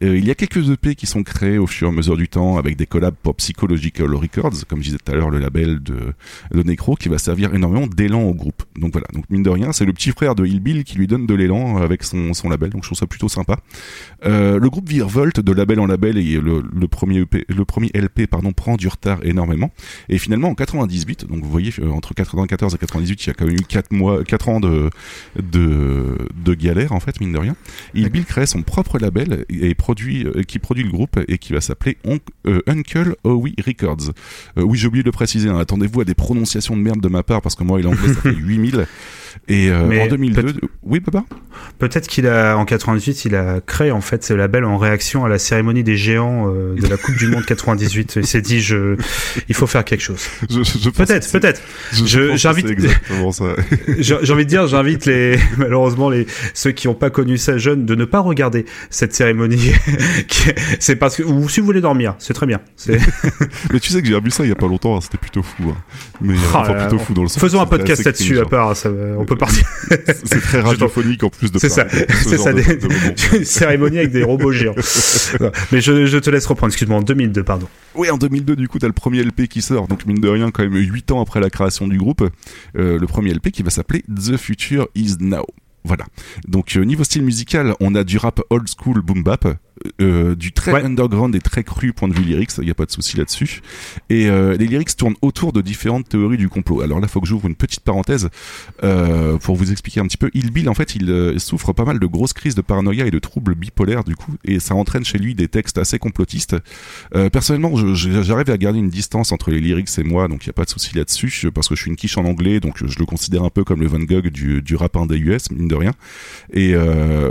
Euh, 0.04 0.17
il 0.17 0.26
y 0.26 0.32
a 0.32 0.36
quelques 0.36 0.69
EP 0.69 0.95
qui 0.95 1.06
sont 1.06 1.24
créés 1.24 1.58
au 1.58 1.67
fur 1.67 1.88
et 1.88 1.91
à 1.91 1.93
mesure 1.93 2.17
du 2.17 2.28
temps 2.28 2.58
avec 2.58 2.76
des 2.76 2.86
collabs 2.86 3.15
pour 3.21 3.36
Psychological 3.36 4.13
Records, 4.13 4.65
comme 4.67 4.80
je 4.80 4.86
disais 4.86 4.97
tout 5.04 5.12
à 5.12 5.15
l'heure, 5.15 5.30
le 5.30 5.39
label 5.39 5.82
de, 5.82 6.13
de 6.54 6.63
Necro, 6.63 6.95
qui 6.95 7.10
va 7.10 7.17
servir 7.17 7.54
énormément 7.54 7.88
d'élan 7.88 8.21
au 8.24 8.34
groupe. 8.34 8.63
Donc 8.76 8.91
voilà, 8.93 9.08
donc 9.13 9.26
mine 9.30 9.43
de 9.43 9.50
rien, 9.50 9.71
c'est 9.71 9.86
le 9.86 9.93
petit 9.93 10.12
frère 10.12 10.36
de 10.36 10.45
Hillbill 10.45 10.84
qui 10.84 10.97
lui 10.97 11.08
donne 11.08 11.26
de 11.26 11.34
l'élan 11.34 11.78
avec 11.78 12.04
son, 12.04 12.32
label, 12.50 12.71
donc 12.71 12.84
je 12.84 12.89
trouve 12.89 12.97
ça 12.97 13.08
plutôt 13.08 13.30
sympa. 13.30 13.58
Euh, 14.26 14.60
le 14.60 14.69
groupe 14.69 14.89
Virevolt, 14.89 15.39
de 15.39 15.52
label 15.52 15.80
en 15.80 15.88
label, 15.88 16.17
et 16.17 16.39
le, 16.39 16.88
premier 16.88 17.91
LP, 17.93 18.28
pardon, 18.30 18.52
prend 18.54 18.76
du 18.76 18.88
retard 18.88 19.19
énormément. 19.24 19.71
Et 20.10 20.17
finalement, 20.17 20.50
en 20.50 20.56
98, 20.56 21.28
donc 21.28 21.43
vous 21.43 21.50
voyez, 21.50 21.74
euh, 21.80 21.89
entre 21.89 22.13
94 22.13 22.76
et 22.76 22.78
98, 22.78 23.26
il 23.26 23.28
y 23.28 23.30
a 23.30 23.34
quand 23.34 23.45
même 23.45 23.56
eu 23.56 23.63
4 23.67 23.91
mois, 23.91 24.24
4 24.24 24.50
ans 24.50 24.60
de, 24.60 24.89
de 26.46 26.54
galère, 26.54 26.92
en 26.92 27.00
fait, 27.00 27.20
mine 27.20 27.32
de 27.34 27.38
rien. 27.38 27.56
Hillbill 27.94 28.26
crée 28.26 28.46
son 28.46 28.62
propre 28.64 28.98
label 29.00 29.46
et 29.50 29.74
produit, 29.76 30.26
euh, 30.26 30.44
qui 30.44 30.60
produit 30.60 30.84
le 30.84 30.92
groupe 30.92 31.20
et 31.28 31.38
qui 31.38 31.54
va 31.54 31.62
s'appeler 31.62 31.98
euh, 32.48 32.62
Uncle 32.68 33.16
Howie 33.24 33.56
Records. 33.66 34.12
Euh, 34.58 34.62
oui, 34.64 34.78
j'ai 34.78 34.88
oublié 34.88 35.04
de 35.04 35.08
le 35.08 35.12
préciser, 35.12 35.50
hein, 35.50 35.58
attendez-vous 35.60 36.02
à 36.02 36.06
des 36.06 36.14
prononciations 36.16 36.76
de 36.76 36.82
merde 36.82 37.02
de 37.02 37.08
ma 37.10 37.24
part 37.24 37.42
parce 37.42 37.56
que 37.56 37.64
moi, 37.64 37.80
il 37.80 37.88
anglais, 37.88 38.14
ça 38.14 38.22
fait 38.22 38.34
8000. 38.36 38.86
Et 39.48 39.70
euh, 39.70 40.02
en 40.04 40.08
2002, 40.08 40.44
peut- 40.44 40.68
oui, 40.84 41.00
papa 41.00 41.24
Peut-être 41.80 42.08
qu'il 42.10 42.28
a, 42.28 42.58
en 42.58 42.66
98, 42.66 43.24
il 43.26 43.36
a 43.36 43.62
créé 43.62 43.92
en 43.92 44.02
fait 44.02 44.24
ce 44.26 44.34
label 44.34 44.66
en 44.66 44.78
réaction 44.78 45.24
à 45.24 45.30
la 45.30 45.40
cérémonie 45.40 45.84
des 45.84 45.96
géants 45.96 46.48
de 46.52 46.88
la 46.88 46.98
Coupe 46.98 47.16
du 47.18 47.28
Monde 47.28 47.46
98. 47.46 48.18
Il 48.18 48.28
s'est 48.28 48.42
dit, 48.42 48.60
je, 48.60 48.98
il 49.48 49.56
faut 49.56 49.68
faire 49.68 49.86
quelque 49.86 50.02
chose. 50.02 50.22
Je- 50.50 50.64
je 50.64 50.90
Peut-être, 50.90 51.32
peut-être. 51.32 51.62
J'invite- 51.94 52.68
j'ai 54.00 54.34
envie 54.34 54.44
de 54.46 54.50
dire, 54.50 54.68
j'invite 54.68 55.06
les, 55.06 55.38
malheureusement 55.58 55.90
les, 56.10 56.27
ceux 56.54 56.71
qui 56.71 56.88
n'ont 56.88 56.93
pas 56.95 57.10
connu 57.10 57.38
ça 57.38 57.58
jeune 57.58 57.86
de 57.86 57.95
ne 57.95 58.06
pas 58.06 58.19
regarder 58.19 58.65
cette 58.89 59.13
cérémonie. 59.13 59.71
C'est 60.80 60.95
parce 60.95 61.15
que, 61.17 61.23
ou 61.23 61.47
si 61.49 61.60
vous 61.60 61.65
voulez 61.65 61.82
dormir, 61.82 62.15
c'est 62.19 62.34
très 62.34 62.45
bien. 62.45 62.60
Mais 63.71 63.80
tu 63.80 63.91
sais 63.91 64.01
que 64.01 64.08
j'ai 64.08 64.15
revu 64.15 64.32
ça 64.32 64.43
il 64.43 64.49
y 64.49 64.51
a 64.51 64.56
pas 64.56 64.67
longtemps, 64.67 64.95
hein, 64.97 65.01
c'était 65.01 65.17
plutôt 65.17 65.43
fou. 65.43 65.63
hein. 65.69 65.77
Mais 66.21 66.34
euh, 66.34 66.38
Oh 66.54 66.58
enfin 66.58 66.73
là 66.73 66.88
plutôt 66.88 67.04
fou 67.04 67.13
dans 67.13 67.21
le 67.23 67.27
sens. 67.27 67.39
faisons 67.41 67.62
un 67.62 67.65
podcast 67.65 68.04
là-dessus 68.04 68.39
à 68.39 68.45
part, 68.45 68.75
ça 68.75 68.89
on 69.17 69.25
peut 69.25 69.38
partir. 69.38 69.65
C'est 70.23 70.41
très 70.41 70.62
radiophonique 70.62 71.23
en 71.23 71.30
plus 71.30 71.51
de 71.51 71.60
C'est 71.60 71.69
ça, 71.69 71.86
c'est 71.89 72.38
ça, 72.38 72.54
de- 72.54 72.62
des- 72.62 73.38
une 73.38 73.45
cérémonie 73.45 73.97
avec 73.99 74.12
des 74.12 74.23
robots 74.23 74.51
géants. 74.51 74.75
Mais 75.71 75.82
je, 75.82 76.06
je 76.06 76.17
te 76.17 76.30
laisse 76.30 76.45
reprendre, 76.45 76.71
excuse-moi, 76.71 76.97
en 76.99 77.01
2002, 77.01 77.43
pardon. 77.43 77.67
Oui, 77.95 78.10
en 78.10 78.17
2002, 78.17 78.56
du 78.56 78.67
coup, 78.67 78.80
t'as 78.80 78.88
le 78.88 78.93
premier 78.93 79.23
LP 79.23 79.47
qui 79.47 79.62
sort. 79.62 79.88
Donc, 79.88 80.06
mine 80.06 80.19
de 80.19 80.30
rien, 80.30 80.51
quand 80.51 80.63
même, 80.63 80.75
8 80.75 81.12
ans 81.12 81.21
après 81.21 81.39
la 81.39 81.49
création 81.49 81.88
du 81.88 81.97
groupe, 81.97 82.23
euh, 82.77 82.97
le 82.99 83.08
premier 83.08 83.34
LP 83.34 83.51
qui 83.51 83.63
va 83.63 83.69
s'appeler 83.69 84.04
The 84.04 84.38
Future 84.38 84.88
Is 84.95 85.15
Now. 85.19 85.45
Voilà. 85.84 86.06
Donc, 86.48 86.76
euh, 86.76 86.82
niveau 86.84 87.04
style 87.04 87.24
musical, 87.24 87.76
on 87.80 87.96
a 87.96 88.04
du 88.04 88.17
rap 88.17 88.39
old 88.50 88.67
school 88.67 89.02
boom 89.02 89.24
bap, 89.24 89.48
euh, 90.02 90.36
du 90.36 90.52
très 90.52 90.72
Ouais. 90.72 90.84
underground 90.84 91.36
et 91.36 91.39
très 91.39 91.63
cru 91.63 91.91
point 91.94 92.08
de 92.08 92.13
vue 92.13 92.24
lyrics, 92.24 92.52
il 92.58 92.65
n'y 92.65 92.72
a 92.72 92.76
pas 92.76 92.86
de 92.86 92.91
souci 92.91 93.17
là-dessus. 93.17 93.62
Et 94.10 94.30
euh, 94.30 94.56
les 94.56 94.67
lyrics 94.67 94.96
tournent 94.96 95.15
autour 95.22 95.54
de 95.54 95.62
différentes 95.62 96.08
théories 96.10 96.38
du 96.38 96.50
complot. 96.50 96.82
Alors 96.82 97.00
là, 97.00 97.08
faut 97.08 97.20
que 97.20 97.28
j'ouvre 97.28 97.48
une 97.48 97.56
petite 97.56 97.82
parenthèse 97.82 98.30
euh, 98.84 99.38
pour 99.38 99.56
vous 99.56 99.72
expliquer 99.72 100.00
un 100.00 100.06
petit 100.08 100.17
peu. 100.17 100.30
Il 100.34 100.52
Bill, 100.52 100.70
en 100.70 100.74
fait, 100.74 100.96
il 100.96 101.36
souffre 101.39 101.74
pas 101.74 101.86
mal 101.86 102.00
de 102.00 102.06
grosses 102.06 102.34
crises 102.34 102.56
de 102.56 102.62
paranoïa 102.62 103.06
et 103.06 103.12
de 103.12 103.20
troubles 103.20 103.56
bipolaires 103.56 104.04
du 104.04 104.15
coup, 104.15 104.34
et 104.44 104.60
ça 104.60 104.76
entraîne 104.76 105.06
chez 105.06 105.17
lui 105.17 105.36
des 105.36 105.48
textes 105.48 105.78
assez 105.78 105.98
complotistes. 106.00 106.56
Personnellement, 107.32 107.72
j'arrive 107.96 108.50
à 108.50 108.58
garder 108.58 108.80
une 108.80 108.89
distance 108.89 109.32
entre 109.32 109.52
les 109.52 109.60
lyrics 109.60 109.89
et 109.98 110.04
moi, 110.04 110.28
donc 110.28 110.46
il 110.46 110.50
n'y 110.50 110.52
a 110.52 110.54
pas 110.54 110.65
de 110.65 110.70
souci 110.70 110.96
là-dessus, 110.96 111.50
parce 111.54 111.67
que 111.67 111.76
je 111.76 111.82
suis 111.82 111.89
une 111.89 111.96
quiche 111.96 112.17
en 112.17 112.26
anglais, 112.26 112.60
donc 112.60 112.86
je 112.86 113.00
le 113.00 113.06
considère 113.06 113.44
un 113.44 113.50
peu 113.50 113.63
comme 113.63 113.82
le 113.82 113.88
Van 113.88 114.00
Gogh 114.00 114.28
du, 114.28 114.62
du 114.62 114.76
rap 114.76 114.96
indé 114.98 115.17
US, 115.17 115.52
mine 115.52 115.67
de 115.67 115.76
rien. 115.76 115.94
Et 116.54 116.76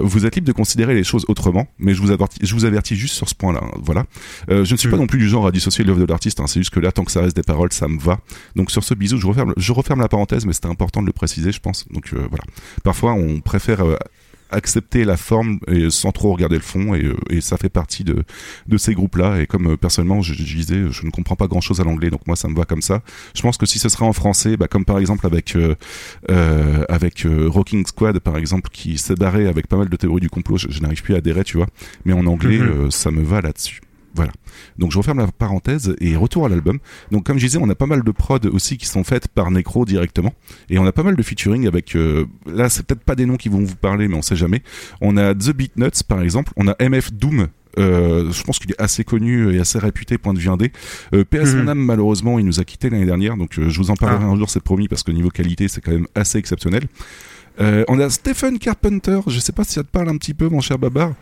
vous 0.02 0.26
êtes 0.26 0.34
libre 0.36 0.46
de 0.46 0.52
considérer 0.52 0.94
les 0.94 1.04
choses 1.04 1.24
autrement, 1.28 1.68
mais 1.78 1.94
je 1.94 2.00
vous 2.00 2.10
avertis, 2.10 2.38
je 2.42 2.55
vous 2.55 2.64
avertis 2.64 2.96
juste 2.96 3.14
sur 3.14 3.29
ce 3.29 3.35
point-là. 3.35 3.61
hein, 3.62 3.70
Voilà. 3.83 4.05
Euh, 4.50 4.64
je 4.64 4.72
ne 4.72 4.76
suis 4.79 4.88
pas 4.88 4.96
Mhm. 4.96 5.03
non 5.03 5.07
plus 5.07 5.18
du 5.18 5.29
genre 5.29 5.46
à 5.46 5.53
dissocier 5.53 5.85
l'œuvre 5.85 6.00
de 6.00 6.07
l'artiste. 6.07 6.40
hein, 6.40 6.46
c'est 6.46 6.61
juste 6.61 6.70
que 6.72 6.81
là, 6.81 6.92
tant 6.92 7.05
que 7.05 7.12
ça 7.12 7.20
reste 7.20 7.37
des 7.37 7.42
paroles, 7.42 7.72
ça 7.72 7.88
me 7.88 7.98
va. 7.98 8.18
Donc 8.57 8.70
sur 8.70 8.83
ce 8.85 8.94
bisou, 8.94 9.18
je 9.18 9.26
referme, 9.26 9.53
je 9.57 9.72
referme 9.72 10.00
la 10.00 10.09
parenthèse, 10.09 10.46
mais 10.46 10.53
c'était 10.53 10.68
important 10.68 11.00
de 11.03 11.07
le 11.07 11.12
préciser, 11.12 11.53
je 11.53 11.61
pense. 11.61 11.87
Donc 11.90 12.11
euh, 12.12 12.26
voilà. 12.29 12.44
Parfois, 12.85 13.12
on 13.12 13.40
préfère 13.40 13.81
euh, 13.85 13.96
accepter 14.50 15.04
la 15.04 15.16
forme 15.16 15.58
et 15.68 15.90
sans 15.90 16.12
trop 16.12 16.32
regarder 16.32 16.56
le 16.56 16.62
fond, 16.62 16.94
et, 16.94 17.04
euh, 17.04 17.16
et 17.30 17.40
ça 17.40 17.56
fait 17.56 17.68
partie 17.68 18.04
de 18.04 18.24
de 18.66 18.76
ces 18.76 18.94
groupes-là. 18.94 19.40
Et 19.40 19.46
comme 19.46 19.72
euh, 19.72 19.76
personnellement, 19.76 20.22
je, 20.22 20.34
je 20.34 20.42
disais, 20.56 20.82
je 20.90 21.06
ne 21.06 21.10
comprends 21.10 21.36
pas 21.36 21.46
grand-chose 21.46 21.80
à 21.80 21.84
l'anglais, 21.84 22.10
donc 22.10 22.26
moi, 22.26 22.36
ça 22.36 22.48
me 22.48 22.56
va 22.56 22.64
comme 22.64 22.82
ça. 22.82 23.02
Je 23.34 23.42
pense 23.42 23.56
que 23.56 23.66
si 23.66 23.78
ce 23.78 23.88
serait 23.88 24.04
en 24.06 24.12
français, 24.12 24.56
bah, 24.56 24.68
comme 24.68 24.84
par 24.84 24.98
exemple 24.98 25.26
avec 25.26 25.56
euh, 25.56 25.74
euh, 26.30 26.84
avec 26.88 27.24
euh, 27.26 27.48
Rocking 27.48 27.86
Squad, 27.86 28.18
par 28.20 28.36
exemple, 28.36 28.70
qui 28.72 28.98
s'est 28.98 29.14
barré 29.14 29.46
avec 29.48 29.66
pas 29.66 29.76
mal 29.76 29.88
de 29.88 29.96
théories 29.96 30.20
du 30.20 30.30
complot, 30.30 30.56
je, 30.58 30.68
je 30.70 30.80
n'arrive 30.80 31.02
plus 31.02 31.14
à 31.14 31.18
adhérer, 31.18 31.44
tu 31.44 31.56
vois. 31.56 31.66
Mais 32.04 32.12
en 32.12 32.26
anglais, 32.26 32.58
Mhm. 32.58 32.68
euh, 32.86 32.90
ça 32.90 33.10
me 33.10 33.22
va 33.22 33.40
là-dessus. 33.40 33.80
Voilà. 34.14 34.32
Donc 34.78 34.90
je 34.92 34.98
referme 34.98 35.18
la 35.18 35.28
parenthèse 35.28 35.94
et 36.00 36.16
retour 36.16 36.44
à 36.46 36.48
l'album. 36.48 36.78
Donc 37.12 37.24
comme 37.26 37.38
je 37.38 37.46
disais, 37.46 37.58
on 37.60 37.68
a 37.70 37.74
pas 37.74 37.86
mal 37.86 38.02
de 38.02 38.10
prod 38.10 38.44
aussi 38.46 38.76
qui 38.76 38.86
sont 38.86 39.04
faites 39.04 39.28
par 39.28 39.50
Necro 39.50 39.84
directement 39.84 40.34
et 40.68 40.78
on 40.78 40.86
a 40.86 40.92
pas 40.92 41.02
mal 41.04 41.14
de 41.16 41.22
featuring 41.22 41.66
avec 41.68 41.94
euh, 41.94 42.26
là 42.46 42.68
c'est 42.68 42.84
peut-être 42.84 43.04
pas 43.04 43.14
des 43.14 43.26
noms 43.26 43.36
qui 43.36 43.48
vont 43.48 43.60
vous 43.64 43.76
parler 43.76 44.08
mais 44.08 44.16
on 44.16 44.22
sait 44.22 44.36
jamais. 44.36 44.62
On 45.00 45.16
a 45.16 45.34
The 45.34 45.52
Beatnuts 45.52 46.02
par 46.08 46.22
exemple, 46.22 46.52
on 46.56 46.66
a 46.68 46.74
MF 46.80 47.12
Doom 47.12 47.48
euh, 47.78 48.32
je 48.32 48.42
pense 48.42 48.58
qu'il 48.58 48.72
est 48.72 48.80
assez 48.80 49.04
connu 49.04 49.54
et 49.54 49.60
assez 49.60 49.78
réputé 49.78 50.18
point 50.18 50.34
de 50.34 50.40
vue 50.40 50.48
indé. 50.50 50.72
Euh, 51.14 51.22
PS 51.24 51.54
Mhm. 51.54 51.72
malheureusement 51.74 52.40
il 52.40 52.44
nous 52.44 52.58
a 52.58 52.64
quitté 52.64 52.90
l'année 52.90 53.06
dernière 53.06 53.36
donc 53.36 53.58
euh, 53.60 53.68
je 53.68 53.78
vous 53.78 53.90
en 53.92 53.94
parlerai 53.94 54.24
Ah. 54.24 54.28
un 54.28 54.36
jour 54.36 54.50
c'est 54.50 54.58
promis 54.62 54.88
parce 54.88 55.04
que 55.04 55.12
niveau 55.12 55.28
qualité 55.30 55.68
c'est 55.68 55.80
quand 55.80 55.92
même 55.92 56.08
assez 56.16 56.38
exceptionnel. 56.38 56.82
On 57.88 58.00
a 58.00 58.08
Stephen 58.10 58.58
Carpenter, 58.58 59.20
je 59.26 59.38
sais 59.38 59.52
pas 59.52 59.64
si 59.64 59.74
ça 59.74 59.82
te 59.84 59.88
parle 59.88 60.08
un 60.08 60.16
petit 60.16 60.32
peu 60.34 60.48
mon 60.48 60.60
cher 60.60 60.78
Babar. 60.78 61.12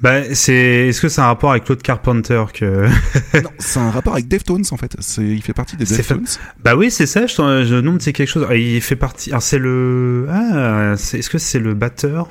Bah, 0.00 0.34
c'est. 0.34 0.88
Est-ce 0.88 1.00
que 1.00 1.08
c'est 1.08 1.20
un 1.20 1.26
rapport 1.26 1.50
avec 1.50 1.64
Claude 1.64 1.82
Carpenter 1.82 2.44
que. 2.52 2.86
non, 3.42 3.50
c'est 3.58 3.78
un 3.80 3.90
rapport 3.90 4.12
avec 4.14 4.28
Deftones 4.28 4.64
en 4.70 4.76
fait. 4.76 4.94
C'est, 5.00 5.22
il 5.24 5.42
fait 5.42 5.52
partie 5.52 5.76
des 5.76 5.84
Deftones. 5.84 6.26
Bah 6.62 6.76
oui, 6.76 6.90
c'est 6.90 7.06
ça. 7.06 7.26
Je, 7.26 7.34
je 7.34 7.74
nom 7.80 7.94
de 7.94 8.02
c'est 8.02 8.12
quelque 8.12 8.28
chose. 8.28 8.46
Ah, 8.48 8.54
Il 8.56 8.80
fait 8.80 8.96
partie. 8.96 9.30
Alors 9.30 9.42
c'est 9.42 9.58
le. 9.58 10.26
Ah, 10.30 10.94
c'est- 10.96 11.18
est-ce 11.18 11.30
que 11.30 11.38
c'est 11.38 11.58
le 11.58 11.74
batteur? 11.74 12.28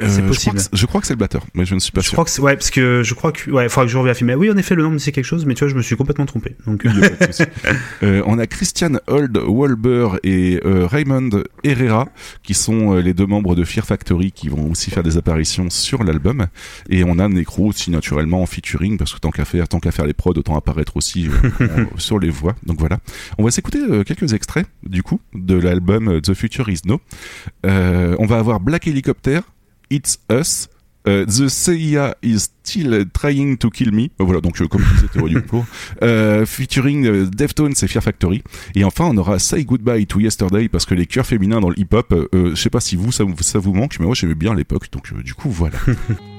C'est 0.00 0.06
Euh, 0.06 0.08
je 0.08 0.16
crois 0.20 0.28
possible. 0.28 0.60
Je 0.72 0.86
crois 0.86 1.00
que 1.00 1.06
c'est 1.06 1.14
le 1.14 1.18
batteur, 1.18 1.44
mais 1.54 1.64
je 1.64 1.74
ne 1.74 1.80
suis 1.80 1.92
pas 1.92 2.00
Je 2.00 2.06
sûr. 2.08 2.14
crois 2.14 2.24
que. 2.24 2.40
Ouais, 2.40 2.54
parce 2.56 2.70
que 2.70 3.02
je 3.02 3.14
crois 3.14 3.32
que. 3.32 3.50
Ouais, 3.50 3.64
il 3.64 3.68
faudra 3.68 3.86
que 3.86 3.92
je 3.92 3.98
revérifie. 3.98 4.24
Mais 4.24 4.34
oui, 4.34 4.50
en 4.50 4.56
effet, 4.56 4.74
le 4.74 4.82
nom 4.82 4.90
me 4.90 4.98
dit 4.98 5.12
quelque 5.12 5.24
chose. 5.24 5.44
Mais 5.46 5.54
tu 5.54 5.64
vois, 5.64 5.68
je 5.70 5.74
me 5.76 5.82
suis 5.82 5.96
complètement 5.96 6.26
trompé. 6.26 6.56
Donc. 6.66 6.86
Euh, 8.02 8.22
on 8.26 8.38
a 8.38 8.46
Christian 8.46 8.92
Old 9.06 9.36
Walber 9.36 10.08
et 10.22 10.60
euh, 10.64 10.86
Raymond 10.86 11.42
Herrera 11.64 12.08
qui 12.42 12.54
sont 12.54 12.94
euh, 12.96 13.00
les 13.00 13.12
deux 13.14 13.26
membres 13.26 13.54
de 13.56 13.64
Fear 13.64 13.84
Factory 13.84 14.32
qui 14.32 14.48
vont 14.48 14.70
aussi 14.70 14.90
faire 14.90 15.02
des 15.02 15.16
apparitions 15.16 15.68
sur 15.70 16.04
l'album 16.04 16.46
et 16.88 17.04
on 17.04 17.18
a 17.18 17.28
Necro 17.28 17.66
aussi 17.66 17.90
naturellement 17.90 18.42
en 18.42 18.46
featuring 18.46 18.98
parce 18.98 19.12
que 19.14 19.18
tant 19.18 19.30
qu'à 19.30 19.44
faire 19.44 19.68
tant 19.68 19.80
qu'à 19.80 19.90
faire 19.90 20.06
les 20.06 20.12
prods 20.14 20.32
autant 20.36 20.56
apparaître 20.56 20.96
aussi 20.96 21.28
sur 21.96 22.18
les 22.18 22.30
voix 22.30 22.54
donc 22.64 22.78
voilà 22.78 22.98
on 23.38 23.44
va 23.44 23.50
s'écouter 23.50 23.80
quelques 24.04 24.32
extraits 24.32 24.66
du 24.84 25.02
coup 25.02 25.20
de 25.34 25.56
l'album 25.56 26.20
The 26.20 26.34
Future 26.34 26.68
Is 26.68 26.80
No 26.84 27.00
Euh, 27.66 28.14
on 28.18 28.26
va 28.26 28.38
avoir 28.38 28.60
Black 28.60 28.86
Helicopter 28.86 29.40
It's 29.90 30.18
Us 30.30 30.68
euh, 31.06 31.24
the 31.24 31.48
CIA 31.48 32.14
is 32.22 32.48
still 32.64 33.04
trying 33.14 33.56
to 33.56 33.70
kill 33.70 33.92
me. 33.92 34.10
Euh, 34.20 34.24
Voilà, 34.24 34.40
donc 34.40 34.60
euh, 34.60 34.66
comme 34.66 34.84
théorie 35.12 35.34
du 35.34 35.40
complot. 35.40 35.64
Euh, 36.02 36.44
featuring 36.44 37.06
euh, 37.06 37.26
Deftones 37.26 37.72
et 37.80 37.86
Fear 37.86 38.02
Factory. 38.02 38.42
Et 38.74 38.84
enfin, 38.84 39.06
on 39.06 39.16
aura 39.16 39.38
Say 39.38 39.64
Goodbye 39.64 40.06
to 40.06 40.20
Yesterday 40.20 40.68
parce 40.68 40.84
que 40.84 40.94
les 40.94 41.06
chœurs 41.06 41.26
féminins 41.26 41.60
dans 41.60 41.70
le 41.70 41.78
hip-hop, 41.78 42.14
je 42.32 42.54
sais 42.54 42.70
pas 42.70 42.80
si 42.80 42.96
vous 42.96 43.12
ça, 43.12 43.24
vous 43.24 43.34
ça 43.40 43.58
vous 43.58 43.72
manque, 43.72 43.98
mais 44.00 44.06
moi 44.06 44.14
j'aimais 44.14 44.34
bien 44.34 44.52
à 44.52 44.54
l'époque. 44.54 44.90
Donc 44.92 45.12
du 45.22 45.34
coup, 45.34 45.50
voilà. 45.50 45.78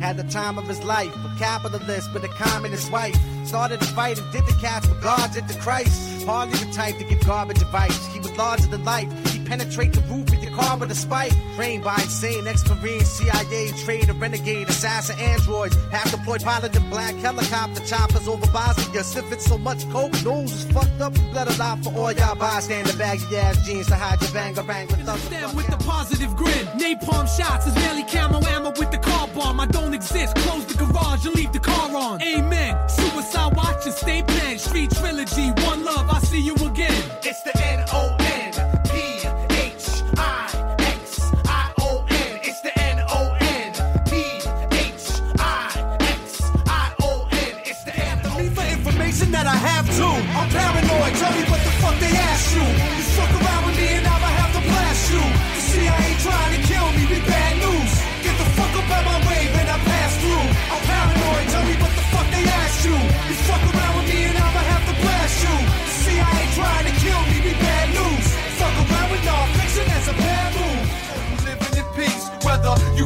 Had 0.00 0.16
the 0.16 0.24
time 0.24 0.56
of 0.58 0.66
his 0.66 0.82
life, 0.82 1.14
a 1.14 1.38
capitalist 1.38 2.12
with 2.14 2.24
a 2.24 2.28
communist 2.28 2.90
wife. 2.90 3.14
Started 3.44 3.82
a 3.82 3.84
fight 3.84 4.18
and 4.18 4.32
did 4.32 4.46
the 4.46 4.56
cast 4.58 4.88
for 4.88 4.94
guards 5.02 5.36
at 5.36 5.46
the 5.46 5.54
Christ. 5.60 6.24
Hardly 6.24 6.56
the 6.56 6.72
type 6.72 6.96
to 6.96 7.04
give 7.04 7.20
garbage 7.26 7.60
advice. 7.60 8.06
He 8.06 8.18
was 8.18 8.34
larger 8.36 8.66
than 8.66 8.82
life. 8.82 9.08
He 9.32 9.39
penetrate 9.50 9.92
the 9.92 10.00
roof 10.02 10.28
of 10.32 10.40
your 10.44 10.52
car 10.52 10.78
with 10.78 10.92
a 10.92 10.94
spike. 10.94 11.34
Trained 11.56 11.82
by 11.82 11.94
insane 11.94 12.46
ex-marine, 12.46 13.04
CIA, 13.04 13.72
traitor, 13.84 14.12
renegade, 14.12 14.68
assassin, 14.68 15.18
androids. 15.18 15.76
Half 15.90 16.12
deployed 16.12 16.42
pilot 16.42 16.76
in 16.76 16.88
black 16.88 17.16
helicopter 17.16 17.84
choppers 17.84 18.28
over 18.28 18.46
Bosnia. 18.52 19.02
Sniffing 19.02 19.40
so 19.40 19.58
much 19.58 19.80
coke, 19.90 20.14
nose 20.24 20.52
is 20.52 20.64
fucked 20.70 21.00
up. 21.00 21.14
Blood 21.32 21.48
a 21.48 21.56
lot 21.58 21.82
for 21.82 21.92
all 21.98 22.12
y'all 22.12 22.36
bystander 22.36 22.96
baggy 22.96 23.36
ass 23.36 23.66
jeans 23.66 23.88
to 23.88 23.96
hide 23.96 24.20
your 24.22 24.30
banger 24.30 24.62
bang 24.62 24.86
with 24.86 25.04
thunder. 25.04 25.28
Them 25.28 25.56
with 25.56 25.66
the 25.66 25.78
positive 25.78 26.36
grin. 26.36 26.64
Napalm 26.78 27.26
shots 27.36 27.66
is 27.66 27.74
merely 27.74 28.04
camo 28.04 28.40
ammo 28.54 28.70
with 28.78 28.92
the 28.92 28.98
car 28.98 29.26
bomb. 29.34 29.58
I 29.58 29.66
don't 29.66 29.94
exist. 29.94 30.36
Close 30.36 30.64
the 30.66 30.74
garage 30.78 31.26
and 31.26 31.34
leave 31.34 31.52
the 31.52 31.58
car 31.58 31.90
on. 31.96 32.22
Amen. 32.22 32.88
Suicide 32.88 33.56
watch 33.56 33.84
and 33.84 33.94
stay 33.94 34.22
pen. 34.22 34.58
Street 34.58 34.90
trilogy. 34.92 35.50
One 35.66 35.84
love. 35.84 36.08
I 36.08 36.20
see 36.20 36.40
you. 36.40 36.54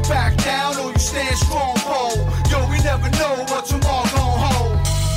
Back 0.09 0.37
down 0.45 0.77
or 0.79 0.93
you 0.93 0.99
stand 0.99 1.37
strong, 1.37 1.75
bold. 1.87 2.19
Yo, 2.51 2.59
we 2.71 2.79
never 2.83 3.09
know 3.11 3.45
what 3.49 3.65
tomorrow 3.67 4.05
gon' 4.15 4.39
hold. 4.45 4.77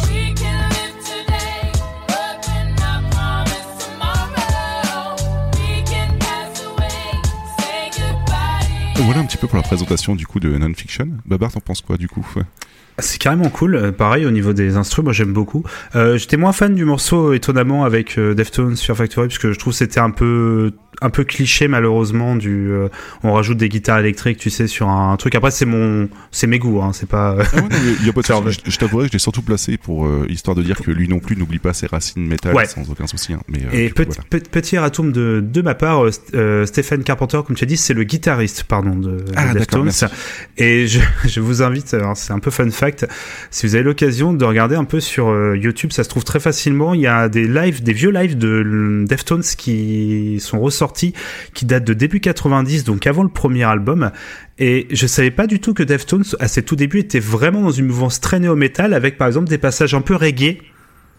We 0.10 0.34
can 0.34 0.70
live 0.70 0.96
today, 1.04 1.72
but 2.08 2.48
we're 2.48 2.74
not 2.76 3.02
promised 3.12 3.74
tomorrow. 3.86 5.16
We 5.60 5.84
can 5.84 6.18
pass 6.20 6.64
away, 6.64 7.02
say 7.58 7.92
goodbye. 7.98 9.04
voilà 9.04 9.20
un 9.20 9.26
petit 9.26 9.38
peu 9.38 9.48
pour 9.48 9.58
la 9.58 9.64
présentation 9.64 10.16
du 10.16 10.26
coup 10.26 10.40
de 10.40 10.58
Non-Fiction. 10.58 11.18
Babar, 11.26 11.52
t'en 11.52 11.60
penses 11.60 11.82
quoi 11.82 11.98
du 11.98 12.08
coup? 12.08 12.26
C'est 13.00 13.20
carrément 13.20 13.50
cool. 13.50 13.76
Euh, 13.76 13.92
pareil 13.92 14.26
au 14.26 14.32
niveau 14.32 14.54
des 14.54 14.76
instruments, 14.76 15.06
moi 15.08 15.14
j'aime 15.14 15.34
beaucoup. 15.34 15.64
Euh, 15.96 16.18
J'étais 16.18 16.38
moins 16.38 16.52
fan 16.52 16.74
du 16.74 16.84
morceau 16.86 17.34
étonnamment 17.34 17.84
avec 17.86 18.18
euh, 18.18 18.34
Deftones 18.34 18.76
Fear 18.76 18.98
Factory 18.98 19.28
parce 19.28 19.38
que 19.40 19.54
je 19.54 19.60
trouve 19.60 19.74
que 19.74 19.78
c'était 19.78 20.00
un 20.00 20.10
peu 20.12 20.72
un 21.00 21.12
peu 21.12 21.24
cliché 21.24 21.68
malheureusement 21.68 22.36
du 22.36 22.72
euh, 22.72 22.88
on 23.24 23.34
rajoute 23.34 23.58
des 23.58 23.70
guitares 23.70 24.00
électriques 24.00 24.40
tu 24.40 24.50
sais 24.50 24.66
sur 24.66 24.90
un, 24.90 25.16
truc 25.18 25.36
après 25.36 25.52
c'est 25.52 25.68
mon 25.68 26.10
c'est 26.32 26.48
mes 26.48 26.58
goûts 26.58 26.82
hein, 26.82 26.90
c'est 26.92 27.08
pas 27.08 27.36
Ah 27.38 27.56
ouais, 27.58 27.62
non, 27.62 28.04
y 28.04 28.10
a 28.10 28.14
pas 28.14 28.22
de. 28.22 28.50
Je, 28.50 28.58
je 28.66 28.78
t'avouerai 28.80 29.04
que 29.06 29.10
je 29.10 29.14
l'ai 29.14 29.20
surtout 29.20 29.44
placé 29.44 29.78
pour 29.78 30.08
euh, 30.08 30.26
histoire 30.28 30.56
de 30.56 30.64
dire 30.64 30.78
que 30.82 30.90
lui 30.90 31.08
non 31.08 31.20
plus 31.20 31.38
n'oublie 31.38 31.60
pas 31.60 31.74
ses 31.74 31.86
racines 31.86 32.26
métal 32.26 32.56
Ouais. 32.56 32.66
sans 32.66 32.90
aucun 32.90 33.06
souci. 33.06 33.34
hein. 33.34 33.42
Mais 33.48 33.60
Et 33.74 33.90
coup, 33.90 33.96
petit, 33.98 34.18
voilà. 34.18 34.24
pe- 34.44 34.50
petit 34.50 34.76
ratoum 34.80 35.12
de, 35.12 35.44
de 35.48 35.62
ma 35.62 35.76
part, 35.76 36.08
St- 36.08 36.66
Stephen 36.66 37.04
Carpenter, 37.04 37.42
comme 37.46 37.56
tu 37.56 37.64
as 37.64 37.68
dit, 37.68 37.78
c'est 37.78 37.94
le 37.94 38.04
guitariste, 38.04 38.64
pardon, 38.64 38.96
de, 38.96 39.24
Ah, 39.36 39.54
Deftones. 39.54 39.92
Et 40.58 40.88
je, 40.88 41.00
je 41.28 41.40
vous 41.42 41.62
invite, 41.62 41.96
c'est 42.16 42.32
un 42.34 42.40
peu 42.40 42.50
fun 42.50 42.72
fact, 42.72 42.87
si 43.52 43.66
vous 43.68 43.76
avez 43.76 43.84
l'occasion 43.84 44.34
de 44.34 44.44
regarder 44.46 44.76
un 44.76 44.84
peu 44.84 45.00
sur 45.00 45.30
euh, 45.30 45.56
YouTube, 45.58 45.92
ça 45.92 46.04
se 46.04 46.10
trouve 46.10 46.24
très 46.24 46.40
facilement. 46.40 46.94
Il 46.94 47.02
y 47.02 47.08
a 47.08 47.30
des 47.30 47.48
lives, 47.48 47.84
des 47.84 47.94
vieux 47.94 48.12
lives 48.12 48.38
de 48.38 48.62
l- 48.62 49.06
Deftones 49.08 49.44
qui 49.58 50.38
sont 50.40 50.60
ressortis, 50.60 51.14
qui 51.54 51.66
datent 51.66 51.84
de 51.86 51.94
début 51.94 52.20
90, 52.20 52.84
donc 52.84 53.08
avant 53.08 53.24
le 53.24 53.30
premier 53.30 53.64
album. 53.64 54.12
Et 54.60 54.88
je 54.92 55.06
savais 55.08 55.32
pas 55.32 55.48
du 55.48 55.60
tout 55.60 55.74
que 55.74 55.84
Deftones, 55.84 56.24
à 56.40 56.48
ses 56.48 56.64
tout 56.64 56.76
débuts, 56.76 57.00
était 57.00 57.20
vraiment 57.20 57.62
dans 57.62 57.72
une 57.72 57.86
mouvance 57.88 58.20
très 58.22 58.40
néo-metal, 58.40 58.94
avec 58.94 59.18
par 59.18 59.28
exemple 59.28 59.48
des 59.50 59.58
passages 59.58 59.94
un 59.94 60.02
peu 60.02 60.16
reggae. 60.16 60.58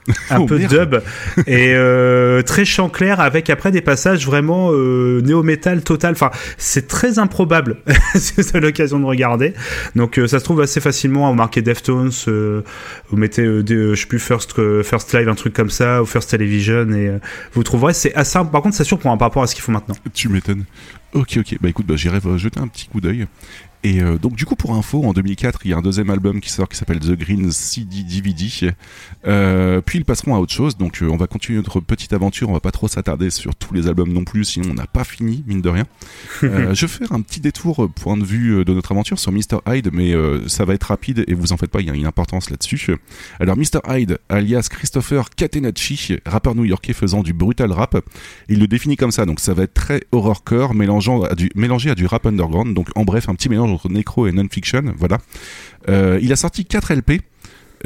un 0.30 0.38
Oh, 0.40 0.46
peu 0.46 0.58
merde. 0.58 0.70
dub 0.70 1.02
et 1.46 1.74
euh, 1.74 2.42
très 2.42 2.64
chant 2.64 2.88
clair 2.88 3.20
avec 3.20 3.50
après 3.50 3.70
des 3.70 3.80
passages 3.80 4.26
vraiment 4.26 4.70
euh, 4.72 5.20
néo-metal 5.22 5.82
total. 5.82 6.12
Enfin, 6.12 6.30
c'est 6.56 6.88
très 6.88 7.18
improbable 7.18 7.78
si 8.14 8.34
vous 8.36 8.48
avez 8.48 8.60
l'occasion 8.60 8.98
de 9.00 9.04
regarder. 9.04 9.54
Donc 9.96 10.18
euh, 10.18 10.26
ça 10.26 10.38
se 10.38 10.44
trouve 10.44 10.60
assez 10.60 10.80
facilement. 10.80 11.28
Vous 11.28 11.34
marquez 11.36 11.62
Deftones, 11.62 12.10
vous 12.26 13.16
mettez 13.16 13.62
des, 13.62 13.94
je 13.94 14.00
sais 14.00 14.06
plus 14.06 14.18
First 14.18 14.54
First 14.82 15.14
Live 15.14 15.28
un 15.28 15.34
truc 15.34 15.52
comme 15.54 15.70
ça 15.70 16.02
ou 16.02 16.06
First 16.06 16.30
Television 16.30 16.90
et 16.92 17.12
vous 17.52 17.62
trouverez. 17.62 17.94
C'est 17.94 18.14
assez. 18.14 18.38
Par 18.50 18.62
contre, 18.62 18.76
ça 18.76 18.84
surprend 18.84 19.12
hein, 19.12 19.16
par 19.16 19.26
rapport 19.28 19.42
à 19.42 19.46
ce 19.46 19.54
qu'il 19.54 19.62
faut 19.62 19.72
maintenant. 19.72 19.94
Tu 20.14 20.28
m'étonnes. 20.28 20.64
Ok, 21.14 21.38
ok. 21.38 21.56
Bah 21.60 21.68
écoute, 21.68 21.86
bah, 21.86 21.96
j'irai 21.96 22.20
jeter 22.36 22.60
un 22.60 22.68
petit 22.68 22.86
coup 22.86 23.00
d'œil. 23.00 23.26
Et 23.84 24.02
euh, 24.02 24.18
donc 24.18 24.34
du 24.34 24.44
coup 24.44 24.56
pour 24.56 24.74
info, 24.74 25.04
en 25.04 25.12
2004, 25.12 25.60
il 25.64 25.70
y 25.70 25.74
a 25.74 25.76
un 25.76 25.82
deuxième 25.82 26.10
album 26.10 26.40
qui 26.40 26.50
sort 26.50 26.68
qui 26.68 26.76
s'appelle 26.76 26.98
The 26.98 27.12
Green 27.12 27.50
CD 27.52 28.02
DVD. 28.02 28.74
Euh, 29.26 29.80
puis 29.80 29.98
ils 29.98 30.04
passeront 30.04 30.34
à 30.34 30.38
autre 30.38 30.52
chose. 30.52 30.76
Donc 30.76 31.02
euh, 31.02 31.08
on 31.08 31.16
va 31.16 31.26
continuer 31.26 31.58
notre 31.58 31.80
petite 31.80 32.12
aventure. 32.12 32.48
On 32.48 32.52
va 32.52 32.60
pas 32.60 32.72
trop 32.72 32.88
s'attarder 32.88 33.30
sur 33.30 33.54
tous 33.54 33.74
les 33.74 33.86
albums 33.86 34.12
non 34.12 34.24
plus, 34.24 34.44
sinon 34.44 34.70
on 34.70 34.74
n'a 34.74 34.86
pas 34.86 35.04
fini 35.04 35.44
mine 35.46 35.62
de 35.62 35.68
rien. 35.68 35.84
Je 36.42 36.46
vais 36.80 36.88
faire 36.88 37.12
un 37.12 37.20
petit 37.20 37.40
détour 37.40 37.88
point 37.90 38.16
de 38.16 38.24
vue 38.24 38.64
de 38.64 38.74
notre 38.74 38.92
aventure 38.92 39.18
sur 39.18 39.32
Mr 39.32 39.60
Hyde, 39.66 39.90
mais 39.92 40.12
ça 40.46 40.64
va 40.64 40.74
être 40.74 40.84
rapide 40.84 41.24
et 41.28 41.34
vous 41.34 41.52
en 41.52 41.56
faites 41.56 41.70
pas, 41.70 41.80
il 41.80 41.86
y 41.86 41.90
a 41.90 41.94
une 41.94 42.06
importance 42.06 42.50
là-dessus. 42.50 42.88
Alors 43.40 43.56
Mr 43.56 43.80
Hyde, 43.88 44.18
alias 44.28 44.68
Christopher 44.70 45.30
Catenacci, 45.30 46.16
rappeur 46.26 46.54
new-yorkais 46.54 46.92
faisant 46.92 47.22
du 47.22 47.32
brutal 47.32 47.72
rap, 47.72 47.96
il 48.48 48.58
le 48.58 48.66
définit 48.66 48.96
comme 48.96 49.10
ça, 49.10 49.26
donc 49.26 49.40
ça 49.40 49.54
va 49.54 49.64
être 49.64 49.74
très 49.74 50.02
horrorcore, 50.12 50.74
mélangeant 50.74 51.22
à 51.22 51.34
du, 51.34 51.50
mélangé 51.54 51.90
à 51.90 51.94
du 51.94 52.06
rap 52.06 52.26
underground, 52.26 52.74
donc 52.74 52.88
en 52.94 53.04
bref 53.04 53.28
un 53.28 53.34
petit 53.34 53.48
mélange 53.48 53.67
entre 53.68 53.88
necro 53.88 54.26
et 54.26 54.32
non-fiction, 54.32 54.94
voilà. 54.96 55.18
Euh, 55.88 56.18
il 56.22 56.32
a 56.32 56.36
sorti 56.36 56.64
4 56.64 56.94
LP. 56.94 57.22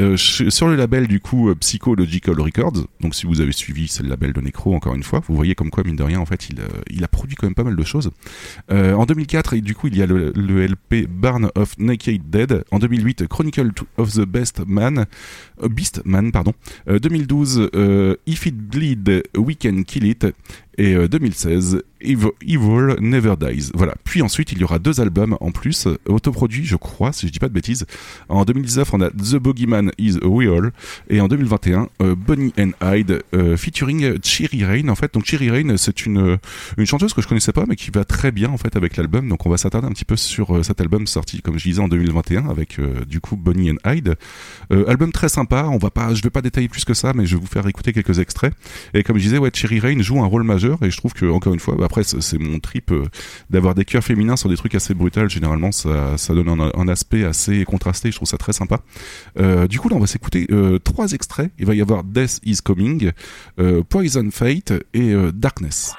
euh, 0.00 0.16
sur 0.16 0.68
le 0.68 0.74
label 0.74 1.06
du 1.06 1.20
coup 1.20 1.50
euh, 1.50 1.54
Psychological 1.54 2.40
Records, 2.40 2.86
donc 3.00 3.14
si 3.14 3.26
vous 3.26 3.42
avez 3.42 3.52
suivi, 3.52 3.88
c'est 3.88 4.02
le 4.02 4.08
label 4.08 4.32
de 4.32 4.40
Necro 4.40 4.74
encore 4.74 4.94
une 4.94 5.02
fois, 5.02 5.20
vous 5.28 5.36
voyez 5.36 5.54
comme 5.54 5.68
quoi 5.68 5.84
mine 5.84 5.96
de 5.96 6.02
rien 6.02 6.18
en 6.18 6.24
fait 6.24 6.48
il, 6.48 7.04
a 7.04 7.08
produit 7.08 7.36
quand 7.36 7.46
même 7.46 7.54
pas 7.54 7.62
mal 7.62 7.76
de 7.76 7.84
choses. 7.84 8.10
En 8.70 9.04
2004, 9.04 9.52
et 9.52 9.60
du 9.60 9.74
coup 9.74 9.88
il 9.88 9.96
y 9.98 10.02
a 10.02 10.06
le, 10.06 10.32
LP 10.66 11.06
Barn 11.08 11.50
of 11.54 11.76
Naked 11.76 12.30
Dead. 12.30 12.64
En 12.70 12.78
2008, 12.78 13.28
Chronicle 13.28 13.70
of 13.98 14.14
the 14.14 14.24
Best 14.24 14.62
Man, 14.66 15.04
Beast 15.68 16.02
Man 16.04 16.32
pardon. 16.32 16.52
Euh, 16.88 16.98
2012, 16.98 17.70
euh, 17.74 18.16
If 18.26 18.46
It 18.46 18.56
Bleed, 18.56 19.22
We 19.36 19.56
Can 19.60 19.82
Kill 19.84 20.06
It. 20.06 20.26
Et 20.78 20.94
euh, 20.94 21.08
2016, 21.08 21.82
Evil, 22.00 22.30
Evil 22.42 22.96
Never 23.00 23.34
Dies. 23.38 23.70
Voilà. 23.74 23.94
Puis 24.04 24.22
ensuite, 24.22 24.52
il 24.52 24.58
y 24.58 24.64
aura 24.64 24.78
deux 24.78 25.00
albums 25.00 25.36
en 25.40 25.50
plus, 25.50 25.86
euh, 25.86 25.98
autoproduits, 26.06 26.64
je 26.64 26.76
crois, 26.76 27.12
si 27.12 27.26
je 27.26 27.32
dis 27.32 27.38
pas 27.38 27.48
de 27.48 27.54
bêtises. 27.54 27.86
En 28.28 28.44
2019, 28.44 28.94
on 28.94 29.00
a 29.00 29.10
The 29.10 29.36
Bogeyman 29.36 29.90
Is 29.98 30.18
Real. 30.22 30.72
Et 31.08 31.20
en 31.20 31.28
2021, 31.28 31.88
euh, 32.00 32.14
Bonnie 32.14 32.52
and 32.58 32.70
Hyde, 32.82 33.22
euh, 33.34 33.56
featuring 33.56 34.18
Cherry 34.22 34.64
Rain. 34.64 34.88
En 34.88 34.94
fait, 34.94 35.12
donc 35.12 35.24
Cherry 35.26 35.50
Rain, 35.50 35.76
c'est 35.76 36.06
une, 36.06 36.18
euh, 36.18 36.36
une 36.78 36.86
chanteuse 36.86 37.12
que 37.12 37.22
je 37.22 37.28
connaissais 37.28 37.52
pas, 37.52 37.64
mais 37.68 37.76
qui 37.76 37.90
va 37.90 38.04
très 38.04 38.32
bien 38.32 38.50
en 38.50 38.56
fait 38.56 38.76
avec 38.76 38.96
l'album. 38.96 39.28
Donc 39.28 39.44
on 39.46 39.50
va 39.50 39.56
s'attarder 39.56 39.86
un 39.86 39.92
petit 39.92 40.04
peu 40.04 40.16
sur 40.16 40.56
euh, 40.56 40.62
cet 40.62 40.80
album 40.80 41.06
sorti, 41.06 41.42
comme 41.42 41.58
je 41.58 41.64
disais, 41.68 41.80
en 41.80 41.88
2021, 41.88 42.48
avec 42.48 42.78
euh, 42.78 43.04
du 43.06 43.20
coup 43.20 43.36
Bonnie 43.36 43.70
and 43.70 43.90
Hyde. 43.90 44.14
Euh, 44.72 44.88
album 44.88 45.12
très 45.12 45.28
sympa. 45.28 45.66
On 45.70 45.78
va 45.78 45.90
pas, 45.90 46.14
je 46.14 46.22
vais 46.22 46.30
pas 46.30 46.42
détailler 46.42 46.68
plus 46.68 46.84
que 46.84 46.94
ça, 46.94 47.12
mais 47.14 47.26
je 47.26 47.36
vais 47.36 47.40
vous 47.40 47.46
faire 47.46 47.66
écouter 47.66 47.92
quelques 47.92 48.18
extraits. 48.18 48.54
Et 48.94 49.02
comme 49.02 49.18
je 49.18 49.22
disais, 49.22 49.38
ouais, 49.38 49.50
Cherry 49.52 49.80
Rain 49.80 50.00
joue 50.00 50.22
un 50.22 50.26
rôle 50.26 50.44
majeur 50.44 50.61
et 50.82 50.90
je 50.90 50.96
trouve 50.96 51.12
que 51.12 51.26
encore 51.26 51.54
une 51.54 51.60
fois, 51.60 51.74
bah, 51.76 51.84
après 51.86 52.02
c'est 52.04 52.38
mon 52.38 52.58
trip 52.60 52.90
euh, 52.92 53.04
d'avoir 53.50 53.74
des 53.74 53.84
chœurs 53.84 54.04
féminins 54.04 54.36
sur 54.36 54.48
des 54.48 54.56
trucs 54.56 54.74
assez 54.74 54.94
brutals. 54.94 55.30
Généralement, 55.30 55.72
ça, 55.72 56.16
ça 56.16 56.34
donne 56.34 56.48
un, 56.48 56.70
un 56.74 56.88
aspect 56.88 57.24
assez 57.24 57.64
contrasté. 57.64 58.10
Je 58.10 58.16
trouve 58.16 58.28
ça 58.28 58.38
très 58.38 58.52
sympa. 58.52 58.80
Euh, 59.38 59.66
du 59.66 59.78
coup, 59.78 59.88
là, 59.88 59.96
on 59.96 60.00
va 60.00 60.06
s'écouter 60.06 60.46
euh, 60.50 60.78
trois 60.78 61.12
extraits. 61.12 61.50
Il 61.58 61.66
va 61.66 61.74
y 61.74 61.80
avoir 61.80 62.04
Death 62.04 62.40
is 62.44 62.58
Coming, 62.62 63.12
euh, 63.58 63.82
Poison 63.82 64.28
Fate 64.30 64.72
et 64.94 65.12
euh, 65.12 65.32
Darkness. 65.32 65.94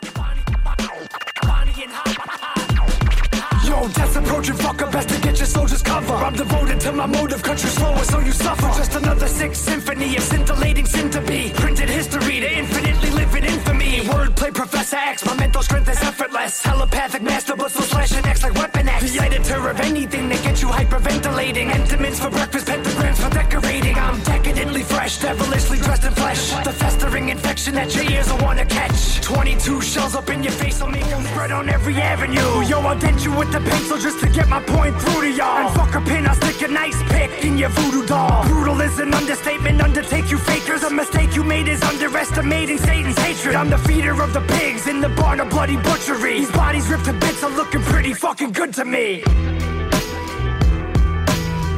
Death's 3.96 4.16
approaching, 4.16 4.56
fucker, 4.56 4.90
best 4.92 5.10
to 5.10 5.20
get 5.20 5.38
your 5.38 5.46
soldiers 5.46 5.82
cover. 5.84 6.14
I'm 6.14 6.34
devoted 6.36 6.80
to 6.82 6.94
my 6.94 7.04
of 7.04 7.44
country 7.44 7.70
slower, 7.70 8.04
so 8.06 8.20
you 8.20 8.32
suffer. 8.32 8.70
Just 8.78 8.96
another 8.96 9.28
sixth 9.28 9.62
symphony 9.62 10.16
of 10.16 10.24
scintillating 10.24 10.86
sin 10.86 11.10
to 11.10 11.20
be. 11.20 11.52
Printed 11.54 11.90
history 11.90 12.40
to 12.40 12.60
infinitely 12.60 13.10
live 13.10 13.36
in 13.36 13.44
infamy. 13.44 13.73
Wordplay, 14.14 14.54
Professor 14.54 14.98
X, 14.98 15.26
my 15.26 15.36
mental 15.36 15.64
strength 15.64 15.90
is 15.90 16.02
effortless. 16.02 16.62
Telepathic 16.62 17.24
master, 17.24 17.56
but 17.56 17.72
slashing 17.72 18.26
X 18.26 18.44
like 18.44 18.54
Weapon 18.54 18.88
X. 18.88 19.12
The 19.12 19.20
editor 19.24 19.70
of 19.70 19.80
anything 19.80 20.30
that 20.30 20.44
gets 20.44 20.62
you 20.62 20.68
hyperventilating. 20.68 21.72
Entomins 21.72 22.20
for 22.22 22.30
breakfast, 22.30 22.68
pentagrams 22.68 23.18
for 23.18 23.30
decorating. 23.34 23.96
I'm 23.98 24.22
decadently 24.22 24.84
fresh, 24.84 25.20
devilishly 25.20 25.80
dressed 25.80 26.04
in 26.04 26.14
flesh. 26.14 26.52
The 26.64 26.74
festering 26.74 27.30
infection 27.30 27.74
that 27.76 27.96
your 27.96 28.06
ears 28.12 28.32
will 28.32 28.40
wanna 28.40 28.66
catch. 28.66 29.22
22 29.22 29.82
shells 29.82 30.16
up 30.16 30.30
in 30.30 30.44
your 30.44 30.52
face, 30.52 30.80
I'll 30.82 30.90
make 30.90 31.06
them 31.06 31.24
spread 31.24 31.52
on 31.52 31.68
every 31.70 31.96
avenue. 31.96 32.62
Yo, 32.68 32.80
I'll 32.82 33.00
dent 33.00 33.26
you 33.26 33.32
with 33.32 33.52
the 33.52 33.62
pencil 33.62 33.98
just 33.98 34.20
to 34.20 34.30
get 34.30 34.48
my 34.48 34.62
point 34.62 34.96
through 35.02 35.22
to 35.22 35.32
y'all. 35.32 35.66
And 35.66 35.76
fuck 35.76 35.96
a 35.96 36.02
pin, 36.02 36.28
I'll 36.28 36.36
stick 36.36 36.62
a 36.62 36.72
nice 36.72 37.02
pick 37.10 37.44
in 37.44 37.58
your 37.58 37.70
voodoo 37.70 38.06
doll. 38.06 38.44
Brutal 38.46 38.80
is 38.82 39.00
an 39.00 39.14
understatement, 39.14 39.82
undertake 39.82 40.30
you 40.30 40.38
fakers. 40.38 40.84
A 40.84 40.90
mistake 40.90 41.36
you 41.36 41.44
made 41.44 41.68
is 41.68 41.82
underestimating 41.82 42.78
Satan's 42.78 43.18
hatred. 43.18 43.56
I'm 43.56 43.70
the 43.70 43.78
feeder 43.80 44.03
of 44.12 44.34
the 44.34 44.42
pigs 44.42 44.88
in 44.88 45.00
the 45.00 45.08
barn 45.10 45.40
of 45.40 45.50
bloody 45.50 45.78
butchery. 45.78 46.40
These 46.40 46.52
bodies 46.52 46.90
ripped 46.90 47.06
to 47.06 47.14
bits 47.14 47.42
are 47.42 47.50
looking 47.50 47.82
pretty 47.82 48.14
fucking 48.14 48.52
good 48.52 48.74
to 48.74 48.84
me. 48.84 49.24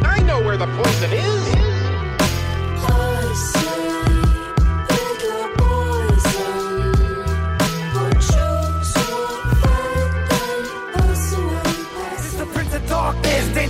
I 0.01 0.23
know 0.25 0.41
where 0.41 0.57
the 0.57 0.65
poison 0.65 1.11
is. 1.13 1.74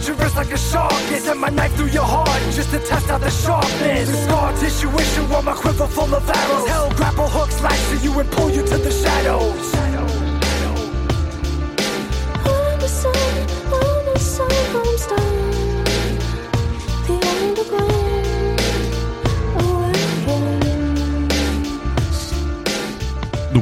Dangerous 0.06 0.36
like 0.36 0.52
a 0.52 0.58
shark. 0.58 0.94
Is 1.12 1.28
and 1.28 1.39
my 1.39 1.50
knife 1.50 1.74
through 1.76 1.88
your 1.88 2.04
heart 2.04 2.30
just 2.54 2.70
to 2.72 2.80
test 2.80 3.10
out 3.10 3.22
the 3.22 3.30
sharpness. 3.30 4.26
Scar 4.26 4.54
tissue 4.58 4.89
issue 5.00 5.34
on 5.34 5.46
my 5.46 5.54
quiver 5.54 5.88
full 5.88 6.13
of 6.13 6.30
arrows. 6.30 6.68
Hell 6.68 6.91
grapple 6.91 7.28
hooks 7.28 7.56
to 7.58 7.98
you 8.04 8.20
and 8.20 8.30
pull 8.32 8.50
you 8.50 8.63
to 8.65 8.78
the 8.78 8.91
shadows. 8.91 9.94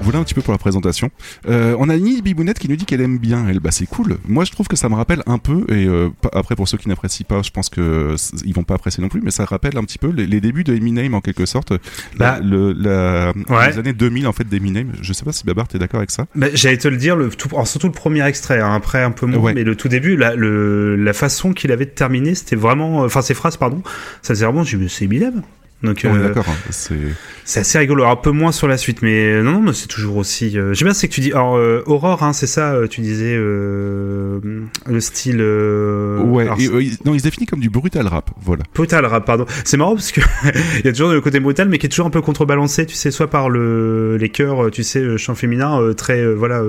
Donc 0.03 0.11
voilà 0.11 0.19
un 0.19 0.23
petit 0.25 0.33
peu 0.33 0.41
pour 0.41 0.51
la 0.51 0.57
présentation. 0.57 1.11
Euh, 1.47 1.77
on 1.79 1.87
a 1.87 1.95
Nini 1.95 2.21
Bibounette 2.21 2.59
qui 2.59 2.67
nous 2.67 2.75
dit 2.75 2.83
qu'elle 2.83 2.99
aime 2.99 3.17
bien 3.19 3.45
elle. 3.47 3.61
Bah 3.61 3.71
c'est 3.71 3.85
cool. 3.85 4.17
Moi 4.27 4.43
je 4.43 4.51
trouve 4.51 4.67
que 4.67 4.75
ça 4.75 4.89
me 4.89 4.95
rappelle 4.95 5.23
un 5.27 5.37
peu 5.37 5.63
et 5.69 5.85
euh, 5.87 6.09
après 6.33 6.57
pour 6.57 6.67
ceux 6.67 6.77
qui 6.77 6.89
n'apprécient 6.89 7.25
pas, 7.25 7.41
je 7.41 7.51
pense 7.51 7.69
que 7.69 8.15
ils 8.43 8.53
vont 8.53 8.63
pas 8.63 8.75
apprécier 8.75 9.01
non 9.01 9.07
plus, 9.07 9.21
mais 9.21 9.31
ça 9.31 9.45
rappelle 9.45 9.77
un 9.77 9.83
petit 9.85 9.97
peu 9.97 10.09
les, 10.09 10.27
les 10.27 10.41
débuts 10.41 10.65
de 10.65 10.75
Eminem 10.75 11.13
en 11.13 11.21
quelque 11.21 11.45
sorte. 11.45 11.71
Bah, 12.17 12.37
La- 12.37 12.39
le, 12.41 12.73
la, 12.73 13.31
ouais. 13.49 13.69
Les 13.71 13.79
années 13.79 13.93
2000 13.93 14.27
en 14.27 14.33
fait 14.33 14.43
d'Eminem. 14.47 14.91
Je 15.01 15.13
sais 15.13 15.23
pas 15.23 15.31
si 15.31 15.45
Babar 15.45 15.69
t'es 15.69 15.79
d'accord 15.79 15.99
avec 15.99 16.11
ça. 16.11 16.25
Bah, 16.35 16.47
J'allais 16.53 16.77
te 16.77 16.89
le 16.89 16.97
dire, 16.97 17.15
le 17.15 17.29
tout, 17.29 17.47
surtout 17.63 17.87
le 17.87 17.93
premier 17.93 18.25
extrait, 18.27 18.59
hein, 18.59 18.73
après 18.73 19.01
un 19.03 19.11
peu 19.11 19.25
moins, 19.25 19.39
Ouais. 19.39 19.53
mais 19.53 19.63
le 19.63 19.77
tout 19.77 19.87
début, 19.87 20.17
la, 20.17 20.35
le, 20.35 20.97
la 20.97 21.13
façon 21.13 21.53
qu'il 21.53 21.71
avait 21.71 21.85
de 21.85 21.91
terminer, 21.91 22.35
c'était 22.35 22.55
vraiment, 22.57 22.99
enfin 23.03 23.21
ses 23.21 23.33
phrases, 23.33 23.55
pardon, 23.57 23.81
ça 24.21 24.33
faisait 24.33 24.45
vraiment, 24.45 24.63
dit, 24.63 24.75
mais 24.75 24.89
c'est 24.89 25.05
Eminem. 25.05 25.43
Donc 25.83 26.01
On 26.05 26.15
est 26.15 26.19
euh, 26.19 26.27
d'accord. 26.29 26.45
hein, 26.47 26.55
c'est 26.69 26.95
c'est 27.45 27.59
assez 27.59 27.77
rigolo, 27.77 28.03
Alors, 28.03 28.13
un 28.13 28.21
peu 28.21 28.31
moins 28.31 28.53
sur 28.53 28.69
la 28.69 28.77
suite, 28.77 29.01
mais 29.01 29.33
euh, 29.33 29.43
non, 29.43 29.51
non, 29.51 29.59
mais 29.61 29.73
c'est 29.73 29.87
toujours 29.87 30.15
aussi. 30.15 30.57
Euh, 30.57 30.73
J'aime 30.73 30.87
bien, 30.87 30.93
c'est 30.93 31.09
que 31.09 31.13
tu 31.13 31.19
dis, 31.19 31.33
alors 31.33 31.59
Aurore, 31.87 32.23
hein, 32.23 32.31
c'est 32.31 32.47
ça, 32.47 32.75
tu 32.89 33.01
disais 33.01 33.35
le 33.35 34.99
style. 34.99 35.41
Ouais. 35.41 36.43
alors, 36.43 36.59
et, 36.59 36.63
il- 36.83 36.97
non, 37.05 37.13
il 37.13 37.19
se 37.19 37.23
définit 37.25 37.45
comme 37.45 37.59
du 37.59 37.69
brutal 37.69 38.07
rap. 38.07 38.29
Voilà. 38.41 38.63
Brutal 38.73 39.05
rap, 39.05 39.25
pardon. 39.25 39.45
C'est 39.65 39.77
marrant 39.77 39.95
parce 39.95 40.11
que 40.11 40.21
il 40.79 40.85
y 40.85 40.87
a 40.87 40.91
toujours 40.91 41.11
le 41.11 41.21
côté 41.21 41.39
brutal, 41.39 41.67
mais 41.69 41.77
qui 41.77 41.85
est 41.87 41.89
toujours 41.89 42.05
un 42.07 42.11
peu 42.11 42.21
contrebalancé, 42.21 42.85
tu 42.85 42.95
sais, 42.95 43.11
soit 43.11 43.29
par 43.29 43.49
le 43.49 44.17
les 44.17 44.29
chœurs, 44.29 44.71
tu 44.71 44.83
sais, 44.83 45.17
chant 45.17 45.35
féminin, 45.35 45.79
très 45.97 46.25
voilà, 46.33 46.61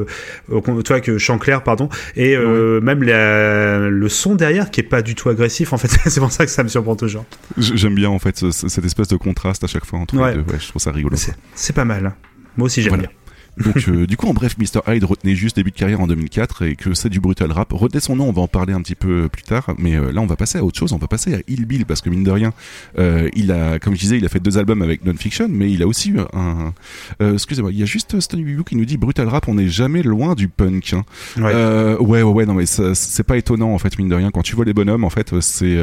toi 0.84 1.00
que 1.00 1.18
chant 1.18 1.38
clair, 1.38 1.62
pardon, 1.62 1.88
et 2.16 2.36
euh, 2.36 2.80
même 2.80 3.02
la, 3.02 3.88
le 3.88 4.08
son 4.08 4.34
derrière 4.34 4.70
qui 4.70 4.80
est 4.80 4.84
pas 4.84 5.02
du 5.02 5.14
tout 5.14 5.28
agressif. 5.28 5.72
En 5.72 5.78
fait, 5.78 5.88
c'est 6.10 6.20
pour 6.20 6.32
ça 6.32 6.44
que 6.44 6.50
ça 6.50 6.62
me 6.64 6.68
surprend 6.68 6.96
toujours. 6.96 7.24
J'aime 7.58 7.94
bien 7.94 8.08
en 8.10 8.18
fait 8.18 8.36
ce- 8.36 8.50
ce- 8.50 8.68
cette 8.68 8.84
espèce 8.84 9.03
de 9.08 9.16
contraste 9.16 9.64
à 9.64 9.66
chaque 9.66 9.84
fois 9.84 9.98
entre 9.98 10.16
Ouais. 10.16 10.34
les 10.36 10.42
deux. 10.42 10.52
Ouais, 10.52 10.58
je 10.60 10.68
trouve 10.68 10.80
ça 10.82 10.92
rigolo. 10.92 11.16
C'est 11.16 11.34
c'est 11.54 11.72
pas 11.72 11.84
mal. 11.84 12.14
Moi 12.56 12.66
aussi 12.66 12.82
j'aime 12.82 12.94
Voilà. 12.94 13.08
bien. 13.08 13.16
Donc 13.56 13.88
euh, 13.88 14.06
du 14.06 14.16
coup, 14.16 14.26
en 14.26 14.34
bref, 14.34 14.56
Mr. 14.58 14.80
Hyde 14.92 15.04
retenait 15.04 15.34
juste 15.34 15.56
début 15.56 15.70
de 15.70 15.76
carrière 15.76 16.00
en 16.00 16.06
2004 16.06 16.62
et 16.62 16.76
que 16.76 16.92
c'est 16.94 17.08
du 17.08 17.20
brutal 17.20 17.52
rap. 17.52 17.72
Retenez 17.72 18.00
son 18.00 18.16
nom, 18.16 18.28
on 18.28 18.32
va 18.32 18.42
en 18.42 18.48
parler 18.48 18.72
un 18.72 18.80
petit 18.82 18.94
peu 18.96 19.28
plus 19.28 19.42
tard, 19.42 19.74
mais 19.78 19.94
euh, 19.94 20.10
là 20.12 20.20
on 20.20 20.26
va 20.26 20.36
passer 20.36 20.58
à 20.58 20.64
autre 20.64 20.78
chose, 20.78 20.92
on 20.92 20.96
va 20.98 21.06
passer 21.06 21.34
à 21.34 21.38
Ill 21.48 21.64
Bill 21.66 21.86
parce 21.86 22.00
que 22.00 22.10
mine 22.10 22.24
de 22.24 22.30
rien, 22.30 22.52
euh, 22.98 23.28
il 23.34 23.52
a, 23.52 23.78
comme 23.78 23.94
je 23.94 24.00
disais, 24.00 24.18
il 24.18 24.24
a 24.24 24.28
fait 24.28 24.40
deux 24.40 24.58
albums 24.58 24.82
avec 24.82 25.04
Non 25.04 25.14
Fiction, 25.14 25.48
mais 25.48 25.70
il 25.70 25.82
a 25.82 25.86
aussi 25.86 26.10
eu 26.10 26.18
un, 26.32 26.72
excusez-moi, 27.20 27.70
il 27.72 27.78
y 27.78 27.82
a 27.82 27.86
juste 27.86 28.18
Stan 28.20 28.36
Bibu 28.38 28.64
qui 28.64 28.76
nous 28.76 28.84
dit 28.84 28.96
brutal 28.96 29.28
rap, 29.28 29.46
on 29.48 29.54
n'est 29.54 29.68
jamais 29.68 30.02
loin 30.02 30.34
du 30.34 30.48
punk. 30.48 30.92
Hein. 30.94 31.04
Ouais. 31.36 31.54
Ouais, 31.54 32.22
ouais, 32.22 32.32
ouais, 32.32 32.46
non 32.46 32.54
mais 32.54 32.66
c'est 32.66 33.22
pas 33.24 33.36
étonnant 33.36 33.72
en 33.72 33.78
fait, 33.78 33.96
mine 33.98 34.08
de 34.08 34.14
rien, 34.16 34.30
quand 34.30 34.42
tu 34.42 34.56
vois 34.56 34.64
les 34.64 34.74
bonhommes, 34.74 35.04
en 35.04 35.10
fait, 35.10 35.38
c'est 35.40 35.78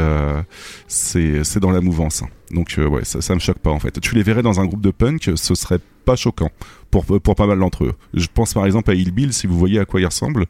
c'est 0.87 1.43
c'est 1.43 1.59
dans 1.59 1.71
la 1.71 1.81
mouvance. 1.81 2.23
hein. 2.23 2.27
Donc 2.51 2.75
ouais, 2.77 3.05
ça, 3.05 3.21
ça 3.21 3.33
me 3.33 3.39
choque 3.39 3.59
pas 3.59 3.71
en 3.71 3.79
fait. 3.79 3.99
Tu 4.01 4.13
les 4.15 4.23
verrais 4.23 4.41
dans 4.43 4.59
un 4.59 4.65
groupe 4.65 4.81
de 4.81 4.91
punk, 4.91 5.31
ce 5.35 5.55
serait 5.55 5.79
pas 6.03 6.15
choquant 6.15 6.51
pour, 6.91 7.05
pour 7.05 7.35
pas 7.35 7.47
mal 7.47 7.57
d'entre 7.57 7.85
eux. 7.85 7.93
Je 8.13 8.27
pense 8.31 8.53
par 8.53 8.65
exemple 8.65 8.91
à 8.91 8.93
Ill 8.93 9.11
Bill, 9.11 9.33
si 9.33 9.47
vous 9.47 9.57
voyez 9.57 9.79
à 9.79 9.85
quoi 9.85 10.01
il 10.01 10.05
ressemble, 10.05 10.45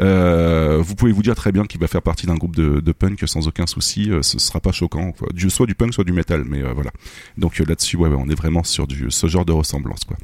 euh, 0.00 0.78
vous 0.80 0.94
pouvez 0.94 1.12
vous 1.12 1.22
dire 1.22 1.34
très 1.34 1.52
bien 1.52 1.64
qu'il 1.66 1.80
va 1.80 1.86
faire 1.86 2.02
partie 2.02 2.26
d'un 2.26 2.34
groupe 2.34 2.56
de, 2.56 2.80
de 2.80 2.92
punk 2.92 3.22
sans 3.26 3.46
aucun 3.46 3.66
souci, 3.66 4.10
euh, 4.10 4.22
ce 4.22 4.38
sera 4.38 4.60
pas 4.60 4.72
choquant, 4.72 5.12
quoi. 5.12 5.28
Du, 5.32 5.50
soit 5.50 5.66
du 5.66 5.74
punk, 5.74 5.94
soit 5.94 6.04
du 6.04 6.12
metal, 6.12 6.44
mais 6.44 6.62
euh, 6.62 6.72
voilà. 6.72 6.90
Donc 7.36 7.60
euh, 7.60 7.64
là-dessus, 7.64 7.96
ouais, 7.96 8.08
on 8.16 8.28
est 8.28 8.34
vraiment 8.34 8.64
sur 8.64 8.86
du, 8.86 9.10
ce 9.10 9.26
genre 9.26 9.44
de 9.44 9.52
ressemblance, 9.52 10.04
quoi. 10.04 10.16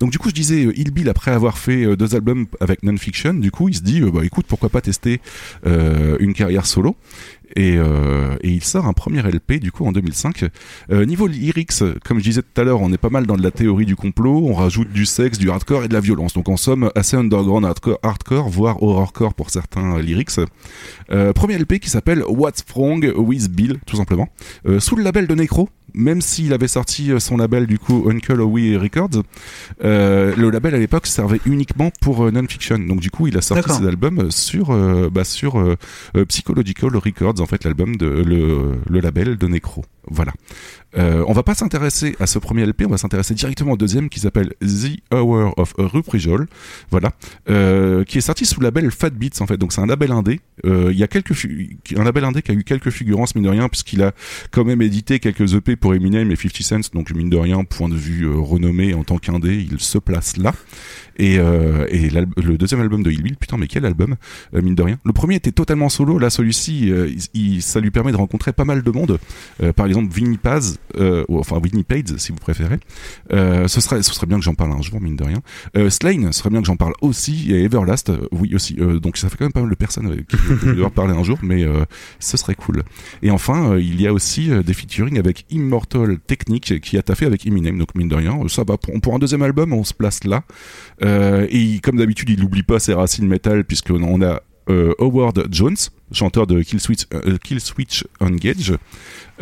Donc 0.00 0.10
du 0.10 0.18
coup, 0.18 0.30
je 0.30 0.34
disais, 0.34 0.64
euh, 0.64 0.78
Ill 0.78 0.90
Bill, 0.90 1.08
après 1.08 1.30
avoir 1.30 1.58
fait 1.58 1.96
deux 1.96 2.14
albums 2.16 2.46
avec 2.60 2.82
Non-Fiction, 2.82 3.34
du 3.34 3.50
coup, 3.50 3.68
il 3.68 3.74
se 3.76 3.82
dit, 3.82 4.00
bah 4.00 4.24
écoute, 4.24 4.46
pourquoi 4.48 4.68
pas 4.68 4.80
tester 4.80 5.20
une 5.64 6.34
carrière 6.34 6.66
solo 6.66 6.96
et, 7.56 7.76
euh, 7.76 8.36
et 8.40 8.50
il 8.50 8.64
sort 8.64 8.86
un 8.86 8.92
premier 8.92 9.22
LP 9.22 9.60
du 9.60 9.72
coup 9.72 9.84
en 9.84 9.92
2005. 9.92 10.44
Euh, 10.90 11.04
niveau 11.04 11.26
lyrics, 11.26 11.82
comme 12.04 12.18
je 12.18 12.24
disais 12.24 12.42
tout 12.42 12.60
à 12.60 12.64
l'heure, 12.64 12.80
on 12.80 12.92
est 12.92 12.98
pas 12.98 13.10
mal 13.10 13.26
dans 13.26 13.36
de 13.36 13.42
la 13.42 13.50
théorie 13.50 13.86
du 13.86 13.96
complot, 13.96 14.44
on 14.46 14.54
rajoute 14.54 14.92
du 14.92 15.06
sexe, 15.06 15.38
du 15.38 15.50
hardcore 15.50 15.84
et 15.84 15.88
de 15.88 15.94
la 15.94 16.00
violence. 16.00 16.34
Donc 16.34 16.48
en 16.48 16.56
somme 16.56 16.90
assez 16.94 17.16
underground 17.16 17.64
hardcore, 17.64 17.98
hardcore 18.02 18.48
voire 18.48 18.82
horrorcore 18.82 19.34
pour 19.34 19.50
certains 19.50 19.96
euh, 19.96 20.02
lyrics. 20.02 20.38
Euh, 21.10 21.32
premier 21.32 21.58
LP 21.58 21.78
qui 21.78 21.90
s'appelle 21.90 22.22
What's 22.26 22.64
Wrong 22.74 23.12
with 23.16 23.50
Bill, 23.50 23.78
tout 23.86 23.96
simplement, 23.96 24.28
sous 24.78 24.96
le 24.96 25.02
label 25.02 25.26
de 25.26 25.34
Necro. 25.34 25.68
Même 25.94 26.22
s'il 26.22 26.54
avait 26.54 26.68
sorti 26.68 27.10
son 27.18 27.36
label 27.36 27.66
du 27.66 27.78
coup 27.78 28.08
Uncle 28.08 28.40
Howie 28.40 28.78
Records, 28.78 29.22
le 29.82 30.48
label 30.48 30.74
à 30.74 30.78
l'époque 30.78 31.06
servait 31.06 31.40
uniquement 31.44 31.90
pour 32.00 32.32
non-fiction. 32.32 32.78
Donc 32.78 33.00
du 33.00 33.10
coup, 33.10 33.26
il 33.26 33.36
a 33.36 33.42
sorti 33.42 33.70
ses 33.70 33.86
albums 33.86 34.30
sur 34.30 34.74
bah, 35.10 35.24
sur 35.24 35.62
Psychological 36.28 36.96
Records, 36.96 37.41
en 37.42 37.46
fait, 37.46 37.64
l'album 37.64 37.96
de 37.96 38.06
le, 38.06 39.00
label 39.00 39.36
de 39.36 39.46
Necro. 39.46 39.84
Voilà. 40.08 40.32
Euh, 40.98 41.24
on 41.26 41.32
va 41.32 41.42
pas 41.42 41.54
s'intéresser 41.54 42.16
à 42.20 42.26
ce 42.26 42.38
premier 42.38 42.66
LP, 42.66 42.84
on 42.86 42.90
va 42.90 42.98
s'intéresser 42.98 43.34
directement 43.34 43.72
au 43.72 43.76
deuxième 43.76 44.08
qui 44.08 44.20
s'appelle 44.20 44.52
The 44.60 45.14
Hour 45.14 45.54
of 45.56 45.72
Ruprijol, 45.78 46.48
voilà, 46.90 47.12
euh, 47.48 48.04
qui 48.04 48.18
est 48.18 48.22
sorti 48.22 48.44
sous 48.44 48.60
le 48.60 48.64
label 48.64 48.90
Fat 48.90 49.10
Beats 49.10 49.40
en 49.40 49.46
fait. 49.46 49.56
Donc 49.56 49.72
c'est 49.72 49.80
un 49.80 49.86
label 49.86 50.12
indé. 50.12 50.40
Euh, 50.66 50.90
Il 50.92 50.98
y 50.98 51.02
a 51.02 51.08
quelques 51.08 51.32
un 51.96 52.04
label 52.04 52.24
indé 52.24 52.42
qui 52.42 52.50
a 52.50 52.54
eu 52.54 52.64
quelques 52.64 52.90
figurances 52.90 53.34
mine 53.34 53.44
de 53.44 53.48
rien 53.48 53.68
puisqu'il 53.68 54.02
a 54.02 54.12
quand 54.50 54.64
même 54.64 54.82
édité 54.82 55.18
quelques 55.18 55.54
EP 55.54 55.76
pour 55.76 55.94
Eminem 55.94 56.30
et 56.30 56.36
50 56.36 56.62
Cent. 56.62 56.94
Donc 56.94 57.10
mine 57.12 57.30
de 57.30 57.36
rien, 57.36 57.64
point 57.64 57.88
de 57.88 57.96
vue 57.96 58.28
renommé 58.28 58.92
en 58.94 59.04
tant 59.04 59.18
qu'indé, 59.18 59.56
il 59.56 59.80
se 59.80 59.98
place 59.98 60.36
là. 60.36 60.52
Et, 61.18 61.36
le 61.36 62.56
deuxième 62.56 62.80
album 62.80 63.02
de 63.02 63.10
Hill 63.10 63.22
Bill, 63.22 63.36
putain 63.36 63.56
mais 63.56 63.66
quel 63.66 63.86
album, 63.86 64.16
mine 64.52 64.74
de 64.74 64.82
rien. 64.82 64.98
Le 65.04 65.12
premier 65.12 65.36
était 65.36 65.52
totalement 65.52 65.88
solo, 65.88 66.18
là 66.18 66.30
celui-ci, 66.30 66.92
ça 67.60 67.80
lui 67.80 67.90
permet 67.90 68.12
de 68.12 68.16
rencontrer 68.16 68.52
pas 68.52 68.64
mal 68.64 68.82
de 68.82 68.90
monde. 68.90 69.18
Par 69.76 69.86
exemple 69.92 70.12
Vinnie 70.12 70.38
Paz, 70.38 70.78
euh, 70.96 71.24
ou, 71.28 71.38
enfin 71.38 71.60
Vinnie 71.62 71.84
Page 71.84 72.16
si 72.16 72.32
vous 72.32 72.38
préférez. 72.38 72.78
Euh, 73.32 73.68
ce 73.68 73.80
serait, 73.80 74.02
ce 74.02 74.12
serait 74.12 74.26
bien 74.26 74.38
que 74.38 74.44
j'en 74.44 74.54
parle 74.54 74.72
un 74.72 74.82
jour, 74.82 75.00
mine 75.00 75.16
de 75.16 75.24
rien. 75.24 75.42
Euh, 75.76 75.90
Slane, 75.90 76.32
ce 76.32 76.40
serait 76.40 76.50
bien 76.50 76.60
que 76.60 76.66
j'en 76.66 76.76
parle 76.76 76.94
aussi, 77.00 77.52
et 77.52 77.64
Everlast, 77.64 78.10
euh, 78.10 78.28
oui 78.32 78.54
aussi. 78.54 78.76
Euh, 78.78 78.98
donc 78.98 79.16
ça 79.16 79.28
fait 79.28 79.36
quand 79.36 79.44
même 79.44 79.52
pas 79.52 79.60
mal 79.60 79.70
de 79.70 79.74
personnes 79.74 80.06
avec 80.06 80.26
qui 80.26 80.36
je 80.36 80.54
vais 80.54 80.72
devoir 80.74 80.90
parler 80.90 81.14
un 81.14 81.22
jour, 81.22 81.38
mais 81.42 81.64
ce 82.18 82.36
serait 82.36 82.54
cool. 82.54 82.82
Et 83.22 83.30
enfin, 83.30 83.76
il 83.78 84.00
y 84.00 84.06
a 84.06 84.12
aussi 84.12 84.50
des 84.64 84.74
featuring 84.74 85.18
avec 85.18 85.46
Immortal 85.50 86.18
Technique 86.18 86.80
qui 86.80 86.98
a 86.98 87.02
taffé 87.02 87.26
avec 87.26 87.46
Eminem, 87.46 87.78
donc 87.78 87.94
mine 87.94 88.08
de 88.08 88.16
rien, 88.16 88.38
ça 88.48 88.64
va 88.64 88.76
pour, 88.76 88.98
pour 89.00 89.14
un 89.14 89.18
deuxième 89.18 89.42
album, 89.42 89.72
on 89.72 89.84
se 89.84 89.94
place 89.94 90.24
là. 90.24 90.44
Et 91.00 91.80
comme 91.82 91.96
d'habitude, 91.96 92.30
il 92.30 92.40
n'oublie 92.40 92.62
pas 92.62 92.78
ses 92.78 92.94
racines 92.94 93.26
métal 93.26 93.64
puisqu'on 93.64 94.02
on 94.02 94.22
a 94.22 94.42
euh, 94.70 94.92
Howard 94.98 95.46
Jones, 95.50 95.76
chanteur 96.12 96.46
de 96.46 96.62
Killswitch, 96.62 97.06
euh, 97.14 97.36
Killswitch 97.42 98.04
Engage, 98.20 98.74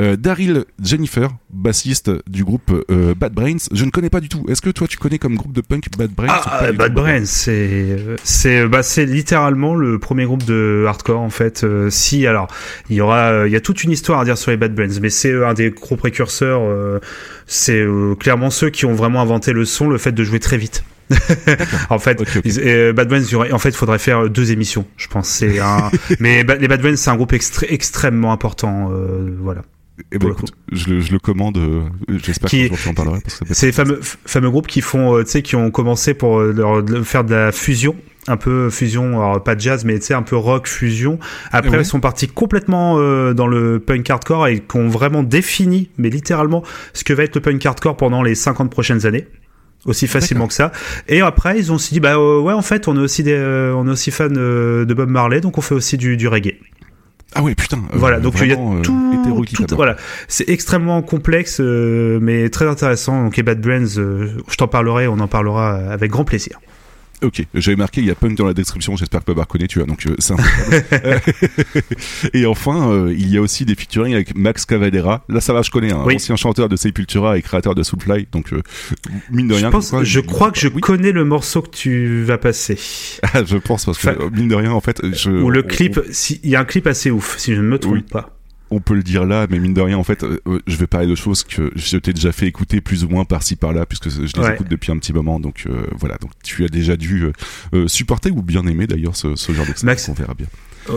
euh, 0.00 0.16
Daryl 0.16 0.64
Jennifer, 0.82 1.28
bassiste 1.50 2.10
du 2.28 2.44
groupe 2.44 2.72
euh, 2.90 3.14
Bad 3.14 3.32
Brains. 3.34 3.56
Je 3.72 3.84
ne 3.84 3.90
connais 3.90 4.08
pas 4.10 4.20
du 4.20 4.28
tout. 4.28 4.44
Est-ce 4.48 4.62
que 4.62 4.70
toi 4.70 4.86
tu 4.86 4.96
connais 4.96 5.18
comme 5.18 5.36
groupe 5.36 5.52
de 5.52 5.60
punk 5.60 5.86
Bad 5.98 6.12
Brains 6.12 6.28
Ah, 6.30 6.64
euh, 6.64 6.72
Bad 6.72 6.94
tout 6.94 7.00
Brain, 7.02 7.24
c'est 7.24 7.96
c'est 8.22 8.66
bah 8.66 8.82
c'est 8.82 9.04
littéralement 9.06 9.74
le 9.74 9.98
premier 9.98 10.24
groupe 10.24 10.44
de 10.44 10.84
hardcore 10.86 11.20
en 11.20 11.30
fait. 11.30 11.64
Euh, 11.64 11.90
si 11.90 12.26
alors 12.26 12.46
il 12.88 12.96
y 12.96 13.00
aura 13.00 13.30
euh, 13.30 13.48
il 13.48 13.52
y 13.52 13.56
a 13.56 13.60
toute 13.60 13.84
une 13.84 13.90
histoire 13.90 14.20
à 14.20 14.24
dire 14.24 14.38
sur 14.38 14.50
les 14.52 14.56
Bad 14.56 14.74
Brains, 14.74 15.00
mais 15.02 15.10
c'est 15.10 15.32
euh, 15.32 15.48
un 15.48 15.54
des 15.54 15.70
gros 15.70 15.96
précurseurs. 15.96 16.60
euh, 16.62 17.00
c'est 17.46 17.80
euh, 17.80 18.14
clairement 18.14 18.50
ceux 18.50 18.70
qui 18.70 18.86
ont 18.86 18.94
vraiment 18.94 19.20
inventé 19.20 19.52
le 19.52 19.64
son, 19.64 19.88
le 19.88 19.98
fait 19.98 20.12
de 20.12 20.22
jouer 20.24 20.38
très 20.40 20.56
vite. 20.56 20.84
en 21.90 21.98
fait, 21.98 22.20
Ok, 22.20 22.28
ok. 22.36 22.42
ils- 22.44 22.61
euh, 22.61 22.92
Bad 22.92 23.08
Brains, 23.08 23.22
en 23.52 23.58
fait, 23.58 23.74
faudrait 23.74 23.98
faire 23.98 24.28
deux 24.30 24.52
émissions, 24.52 24.86
je 24.96 25.08
pense. 25.08 25.28
C'est 25.28 25.58
un, 25.58 25.90
mais 26.20 26.44
les 26.58 26.68
Bad 26.68 26.80
Brains, 26.82 26.96
c'est 26.96 27.11
un 27.11 27.16
groupe 27.16 27.32
extrêmement 27.32 28.32
important, 28.32 28.90
euh, 28.92 29.36
voilà. 29.40 29.62
Eh 30.12 30.18
ben, 30.18 30.30
écoute, 30.30 30.54
je, 30.72 30.88
le, 30.88 31.00
je 31.00 31.12
le 31.12 31.18
commande. 31.18 31.58
euh, 31.58 31.82
J'espère 32.08 32.46
en 32.46 32.68
que 32.70 32.76
ça 32.78 32.92
peut 32.94 33.50
être 33.50 33.54
C'est 33.54 33.66
les 33.66 33.72
fameux, 33.72 34.50
groupes 34.50 34.66
qui 34.66 34.80
font, 34.80 35.14
euh, 35.18 35.24
tu 35.24 35.30
sais, 35.30 35.42
qui 35.42 35.56
ont 35.56 35.70
commencé 35.70 36.14
pour 36.14 36.40
leur- 36.40 36.82
faire 37.04 37.22
de 37.22 37.34
la 37.34 37.52
fusion, 37.52 37.94
un 38.26 38.38
peu 38.38 38.70
fusion, 38.70 39.20
alors 39.20 39.42
pas 39.44 39.54
de 39.54 39.61
jazz, 39.61 39.84
mais 39.84 39.98
tu 39.98 40.06
sais, 40.06 40.14
un 40.14 40.22
peu 40.22 40.36
rock 40.36 40.66
fusion. 40.68 41.18
Après, 41.52 41.70
Ouais. 41.76 41.82
ils 41.82 41.84
sont 41.84 42.00
partis 42.00 42.28
complètement 42.28 42.96
euh, 42.98 43.34
dans 43.34 43.46
le 43.46 43.78
punk 43.78 44.08
hardcore 44.08 44.46
et 44.48 44.61
qui 44.61 44.76
ont 44.78 44.88
vraiment 44.88 45.22
défini, 45.22 45.90
mais 45.98 46.08
littéralement, 46.08 46.62
ce 46.94 47.04
que 47.04 47.12
va 47.12 47.24
être 47.24 47.34
le 47.34 47.42
punk 47.42 47.66
hardcore 47.66 47.98
pendant 47.98 48.22
les 48.22 48.34
50 48.34 48.70
prochaines 48.70 49.04
années. 49.04 49.28
Aussi 49.87 50.07
facilement 50.07 50.47
que 50.47 50.53
ça. 50.55 50.72
Et 51.09 51.22
après, 51.22 51.59
ils 51.59 51.72
ont 51.72 51.76
aussi 51.76 51.95
dit, 51.95 52.01
bah 52.01 52.16
euh, 52.16 52.39
ouais, 52.41 52.53
en 52.53 52.61
fait, 52.62 52.87
on 52.87 52.97
est 52.97 53.01
aussi 53.01 53.22
des, 53.22 53.33
euh, 53.33 53.72
on 53.74 53.87
est 53.89 53.91
aussi 53.91 54.11
fan 54.11 54.35
euh, 54.37 54.85
de 54.85 54.93
Bob 54.93 55.09
Marley, 55.09 55.41
donc 55.41 55.57
on 55.57 55.62
fait 55.62 55.74
aussi 55.74 55.97
du, 55.97 56.16
du 56.18 56.28
reggae. 56.28 56.57
Ah 57.35 57.43
ouais, 57.43 57.55
putain. 57.55 57.78
euh, 57.78 57.81
Voilà, 57.95 58.18
donc 58.20 58.35
il 58.45 58.51
y 58.51 58.53
a 58.53 58.57
tout, 58.83 59.03
tout- 59.57 59.76
voilà, 59.76 59.97
c'est 60.28 60.49
extrêmement 60.51 61.01
complexe, 61.01 61.59
euh, 61.61 62.18
mais 62.20 62.51
très 62.51 62.66
intéressant. 62.66 63.22
Donc 63.24 63.37
les 63.37 63.43
Bad 63.43 63.61
Brains, 63.61 63.97
euh, 63.99 64.28
je 64.51 64.57
t'en 64.57 64.68
parlerai, 64.68 65.07
on 65.07 65.18
en 65.20 65.28
parlera 65.28 65.76
avec 65.76 66.11
grand 66.11 66.24
plaisir. 66.24 66.59
Ok, 67.22 67.44
j'avais 67.54 67.76
marqué 67.76 68.00
il 68.00 68.06
y 68.06 68.10
a 68.10 68.14
punk 68.14 68.36
dans 68.36 68.46
la 68.46 68.54
description, 68.54 68.96
j'espère 68.96 69.20
que 69.20 69.26
Papa 69.26 69.42
reconnaît, 69.42 69.66
tu 69.66 69.78
vois, 69.78 69.86
donc 69.86 70.06
euh, 70.06 70.14
c'est 70.18 70.34
et 72.34 72.46
enfin, 72.46 72.90
euh, 72.90 73.14
il 73.16 73.28
y 73.28 73.36
a 73.36 73.40
aussi 73.42 73.64
des 73.64 73.74
featuring 73.74 74.14
avec 74.14 74.36
Max 74.36 74.64
Cavalera. 74.66 75.24
Là, 75.28 75.40
ça 75.40 75.52
va, 75.52 75.62
je 75.62 75.70
connais, 75.70 75.92
un 75.92 76.04
Oui. 76.04 76.16
ancien 76.16 76.36
chanteur 76.36 76.68
de 76.68 76.76
Sepultura 76.76 77.38
et 77.38 77.42
créateur 77.42 77.74
de 77.74 77.82
Soulfly, 77.82 78.26
donc 78.32 78.52
euh, 78.52 78.62
mine 79.30 79.48
de 79.48 79.54
je 79.54 79.60
rien. 79.60 79.70
pense, 79.70 79.90
quoi, 79.90 80.04
je 80.04 80.20
crois 80.20 80.50
que 80.50 80.58
je 80.60 80.68
oui. 80.68 80.80
connais 80.80 81.12
le 81.12 81.24
morceau 81.24 81.62
que 81.62 81.70
tu 81.70 82.22
vas 82.22 82.38
passer. 82.38 82.78
Ah, 83.22 83.44
je 83.44 83.56
pense 83.58 83.84
parce 83.84 83.98
que 83.98 84.08
Enfin, 84.08 84.30
mine 84.32 84.48
de 84.48 84.54
rien, 84.54 84.72
en 84.72 84.80
fait, 84.80 85.00
je, 85.12 85.30
Ou 85.30 85.50
le 85.50 85.64
on- 85.64 85.68
clip, 85.68 86.00
si- 86.10 86.40
il 86.42 86.50
y 86.50 86.56
a 86.56 86.60
un 86.60 86.64
clip 86.64 86.86
assez 86.86 87.10
ouf, 87.10 87.36
si 87.38 87.54
je 87.54 87.60
ne 87.60 87.66
me 87.68 87.78
trompe 87.78 87.94
Oui. 87.94 88.02
pas. 88.02 88.36
On 88.70 88.80
peut 88.80 88.94
le 88.94 89.02
dire 89.02 89.24
là, 89.24 89.46
mais 89.50 89.58
mine 89.58 89.74
de 89.74 89.80
rien, 89.80 89.98
en 89.98 90.04
fait, 90.04 90.22
euh, 90.24 90.40
euh, 90.46 90.60
je 90.66 90.76
vais 90.76 90.86
parler 90.86 91.06
de 91.06 91.14
choses 91.14 91.42
que 91.44 91.70
je 91.74 91.96
t'ai 91.96 92.12
déjà 92.12 92.32
fait 92.32 92.46
écouter 92.46 92.80
plus 92.80 93.04
ou 93.04 93.08
moins 93.08 93.24
par-ci 93.24 93.56
par-là, 93.56 93.86
puisque 93.86 94.08
je 94.10 94.20
les 94.20 94.38
Ouais. 94.40 94.54
écoute 94.54 94.68
depuis 94.68 94.92
un 94.92 94.98
petit 94.98 95.12
moment. 95.12 95.40
Donc 95.40 95.64
euh, 95.66 95.82
voilà, 95.98 96.16
donc 96.18 96.30
tu 96.42 96.64
as 96.64 96.68
déjà 96.68 96.96
dû 96.96 97.24
euh, 97.74 97.88
supporter 97.88 98.30
ou 98.30 98.42
bien 98.42 98.66
aimer 98.66 98.86
d'ailleurs 98.86 99.16
ce, 99.16 99.36
ce 99.36 99.52
genre 99.52 99.66
d'extrait. 99.66 99.86
Max- 99.86 100.08
On 100.08 100.12
verra 100.14 100.34
bien. 100.34 100.46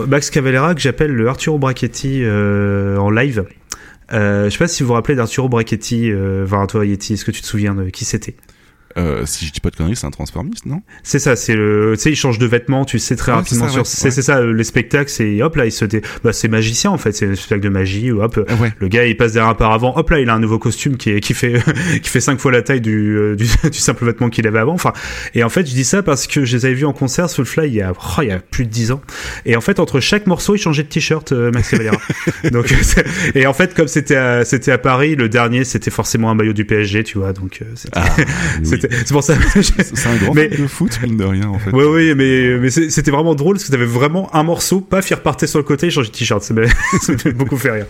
Max 0.06 0.30
Cavalera, 0.30 0.74
que 0.74 0.80
j'appelle 0.80 1.12
le 1.12 1.28
Arturo 1.28 1.58
Brachetti 1.58 2.22
en 2.26 3.10
live. 3.10 3.44
Je 4.10 4.48
sais 4.50 4.58
pas 4.58 4.68
si 4.68 4.82
vous 4.82 4.88
vous 4.88 4.92
rappelez 4.94 5.14
d'Arturo 5.16 5.48
Brachetti, 5.48 6.10
euh, 6.10 6.46
Brachetti, 6.46 7.14
est-ce 7.14 7.24
que 7.24 7.30
tu 7.30 7.40
te 7.42 7.46
souviens 7.46 7.74
de 7.74 7.90
qui 7.90 8.04
c'était? 8.04 8.34
Euh, 8.96 9.26
si 9.26 9.46
je 9.46 9.52
dis 9.52 9.60
pas 9.60 9.70
de 9.70 9.76
conneries, 9.76 9.96
c'est 9.96 10.06
un 10.06 10.10
transformiste, 10.10 10.66
non? 10.66 10.80
C'est 11.02 11.18
ça, 11.18 11.34
c'est 11.34 11.54
le, 11.56 11.94
tu 11.96 12.02
sais, 12.02 12.10
il 12.10 12.16
change 12.16 12.38
de 12.38 12.46
vêtements, 12.46 12.84
tu 12.84 12.98
sais 13.00 13.16
très 13.16 13.32
Ouais, 13.32 13.38
rapidement 13.38 13.64
c'est 13.64 13.70
ça, 13.70 13.72
sur, 13.74 13.86
c'est 13.86 14.16
ouais. 14.16 14.22
ça, 14.22 14.38
euh, 14.38 14.52
les 14.52 14.62
spectacles, 14.64 15.10
c'est 15.10 15.42
hop 15.42 15.56
là, 15.56 15.66
il 15.66 15.72
se 15.72 15.84
dé, 15.84 16.00
bah 16.22 16.32
c'est 16.32 16.46
magicien 16.48 16.90
en 16.92 16.98
fait, 16.98 17.12
c'est 17.12 17.26
un 17.26 17.34
spectacle 17.34 17.62
de 17.62 17.68
magie, 17.70 18.12
ou 18.12 18.22
hop, 18.22 18.38
Ah 18.48 18.54
ouais. 18.54 18.72
le 18.78 18.86
gars 18.88 19.04
il 19.06 19.16
passe 19.16 19.32
derrière 19.32 19.50
un 19.50 19.54
paravent, 19.54 19.94
hop 19.96 20.10
là, 20.10 20.20
il 20.20 20.30
a 20.30 20.34
un 20.34 20.38
nouveau 20.38 20.58
costume 20.60 20.96
qui 20.96 21.10
est, 21.10 21.20
qui 21.20 21.34
fait, 21.34 21.54
qui 22.02 22.08
fait 22.08 22.20
cinq 22.20 22.38
fois 22.38 22.52
la 22.52 22.62
taille 22.62 22.80
du, 22.80 23.16
euh, 23.16 23.34
du, 23.36 23.46
du 23.70 23.78
simple 23.78 24.04
vêtement 24.04 24.30
qu'il 24.30 24.46
avait 24.46 24.60
avant. 24.60 24.74
Enfin, 24.74 24.92
et 25.34 25.42
en 25.42 25.48
fait, 25.48 25.66
je 25.66 25.72
dis 25.72 25.84
ça 25.84 26.02
parce 26.04 26.26
que 26.28 26.44
je 26.44 26.56
les 26.56 26.64
avais 26.66 26.74
vus 26.74 26.86
en 26.86 26.92
concert 26.92 27.28
Soulfly 27.28 27.66
il 27.68 27.74
y 27.74 27.82
a, 27.82 27.92
oh, 27.92 28.22
il 28.22 28.28
y 28.28 28.32
a 28.32 28.38
plus 28.38 28.64
de 28.64 28.70
dix 28.70 28.92
ans. 28.92 29.00
Et 29.44 29.56
en 29.56 29.60
fait, 29.60 29.80
entre 29.80 29.98
chaque 29.98 30.26
morceau, 30.28 30.54
il 30.54 30.58
changeait 30.58 30.84
de 30.84 30.88
t-shirt, 30.88 31.32
euh, 31.32 31.50
Max 31.50 31.70
Cavalera. 31.70 31.96
donc, 32.52 32.72
et 33.34 33.46
en 33.46 33.54
fait, 33.54 33.74
comme 33.74 33.88
c'était 33.88 34.16
à, 34.16 34.44
c'était 34.44 34.70
à 34.72 34.78
Paris, 34.78 35.16
le 35.16 35.28
dernier, 35.28 35.64
c'était 35.64 35.90
forcément 35.90 36.30
un 36.30 36.34
maillot 36.36 36.52
du 36.52 36.64
PSG, 36.64 37.02
tu 37.02 37.18
vois, 37.18 37.32
donc, 37.32 37.60
c'était, 37.74 37.98
Ah, 37.98 38.14
oui. 38.62 38.83
C'est 38.90 39.12
pour 39.12 39.22
ça. 39.22 39.34
C'est 39.62 40.06
un 40.08 40.16
grand 40.16 40.34
Mais- 40.34 40.48
fan 40.48 40.62
de 40.62 40.66
foot, 40.66 40.98
mine 41.02 41.16
de 41.16 41.24
rien, 41.24 41.48
en 41.48 41.58
fait. 41.58 41.70
Ouais, 41.70 41.84
oui, 41.84 42.14
mais, 42.14 42.58
mais 42.58 42.70
c'était 42.70 43.10
vraiment 43.10 43.34
drôle 43.34 43.56
parce 43.56 43.64
que 43.66 43.70
t'avais 43.72 43.84
vraiment 43.84 44.34
un 44.34 44.42
morceau, 44.42 44.80
paf, 44.80 45.10
il 45.10 45.14
repartait 45.14 45.46
sur 45.46 45.58
le 45.58 45.64
côté, 45.64 45.86
il 45.86 45.90
changeait 45.90 46.10
de 46.10 46.14
t-shirt. 46.16 46.42
Ça 46.42 46.54
m'a 46.54 46.62
beaucoup 47.34 47.56
fait 47.56 47.70
rire. 47.70 47.86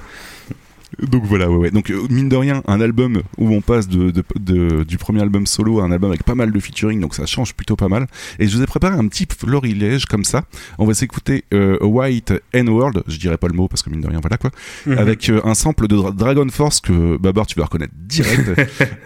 Donc 1.02 1.24
voilà, 1.24 1.50
ouais, 1.50 1.56
ouais. 1.56 1.70
Donc 1.70 1.90
euh, 1.90 2.06
mine 2.10 2.28
de 2.28 2.36
rien, 2.36 2.62
un 2.66 2.80
album 2.80 3.22
où 3.38 3.48
on 3.54 3.60
passe 3.60 3.88
de, 3.88 4.10
de- 4.10 4.24
de- 4.38 4.84
du 4.84 4.98
premier 4.98 5.22
album 5.22 5.46
solo 5.46 5.80
à 5.80 5.84
un 5.84 5.90
album 5.92 6.10
avec 6.10 6.22
pas 6.24 6.34
mal 6.34 6.52
de 6.52 6.60
featuring, 6.60 7.00
donc 7.00 7.14
ça 7.14 7.26
change 7.26 7.54
plutôt 7.54 7.76
pas 7.76 7.88
mal. 7.88 8.06
Et 8.38 8.46
je 8.48 8.56
vous 8.56 8.62
ai 8.62 8.66
préparé 8.66 8.96
un 8.96 9.06
petit 9.08 9.26
florilège 9.36 10.06
comme 10.06 10.24
ça. 10.24 10.44
On 10.78 10.86
va 10.86 10.94
s'écouter 10.94 11.44
euh, 11.54 11.78
White 11.82 12.32
N-World, 12.52 13.02
je 13.08 13.18
dirais 13.18 13.36
pas 13.38 13.48
le 13.48 13.54
mot 13.54 13.68
parce 13.68 13.82
que 13.82 13.90
mine 13.90 14.00
de 14.00 14.06
rien, 14.08 14.20
voilà 14.20 14.36
quoi, 14.36 14.50
Mhm. 14.86 14.98
avec 14.98 15.28
euh, 15.30 15.40
un 15.44 15.54
sample 15.54 15.86
de 15.88 15.96
Dra- 15.96 16.12
Dragon 16.12 16.46
Force 16.50 16.80
que 16.80 17.16
Babar 17.16 17.46
tu 17.46 17.58
vas 17.58 17.64
reconnaître 17.64 17.94
direct. 17.96 18.50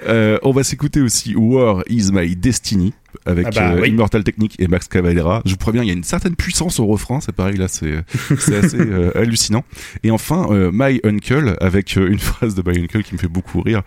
Euh, 0.08 0.38
on 0.42 0.52
va 0.52 0.62
s'écouter 0.64 1.00
aussi 1.00 1.34
War 1.36 1.82
Is 1.88 2.10
My 2.12 2.34
Destiny 2.34 2.94
avec 3.26 3.46
Ah 3.48 3.50
bah 3.50 3.72
euh, 3.72 3.80
oui. 3.82 3.88
Immortal 3.88 4.24
Technique 4.24 4.56
et 4.58 4.68
Max 4.68 4.88
Cavalera. 4.88 5.42
Je 5.44 5.50
vous 5.52 5.56
préviens, 5.56 5.82
il 5.82 5.88
y 5.88 5.90
a 5.90 5.94
une 5.94 6.04
certaine 6.04 6.36
puissance 6.36 6.80
au 6.80 6.86
refrain, 6.86 7.20
c'est 7.20 7.34
pareil 7.34 7.56
là, 7.56 7.68
c'est 7.68 7.94
assez 8.30 8.78
euh, 8.78 9.10
hallucinant. 9.14 9.64
Et 10.02 10.10
enfin, 10.10 10.48
euh, 10.50 10.70
My 10.72 11.00
Uncle, 11.04 11.56
avec 11.60 11.96
une 11.96 12.18
phrase 12.18 12.54
de 12.54 12.62
My 12.68 12.78
Uncle 12.78 13.02
qui 13.02 13.14
me 13.14 13.18
fait 13.18 13.28
beaucoup 13.28 13.60
rire. 13.60 13.82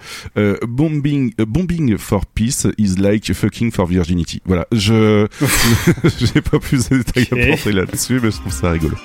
Bombing, 0.67 1.33
bombing 1.37 1.97
for 1.97 2.25
peace 2.25 2.67
is 2.77 2.95
like 2.97 3.31
fucking 3.33 3.71
for 3.71 3.85
virginity. 3.85 4.41
Voilà, 4.45 4.67
je 4.71 5.27
j'ai 6.33 6.41
pas 6.41 6.59
plus 6.59 6.89
de 6.89 6.97
détails 6.97 7.27
à 7.31 7.43
apporter 7.43 7.71
là-dessus, 7.71 8.19
mais 8.21 8.31
je 8.31 8.37
trouve 8.37 8.53
ça 8.53 8.71
rigolo. 8.71 8.95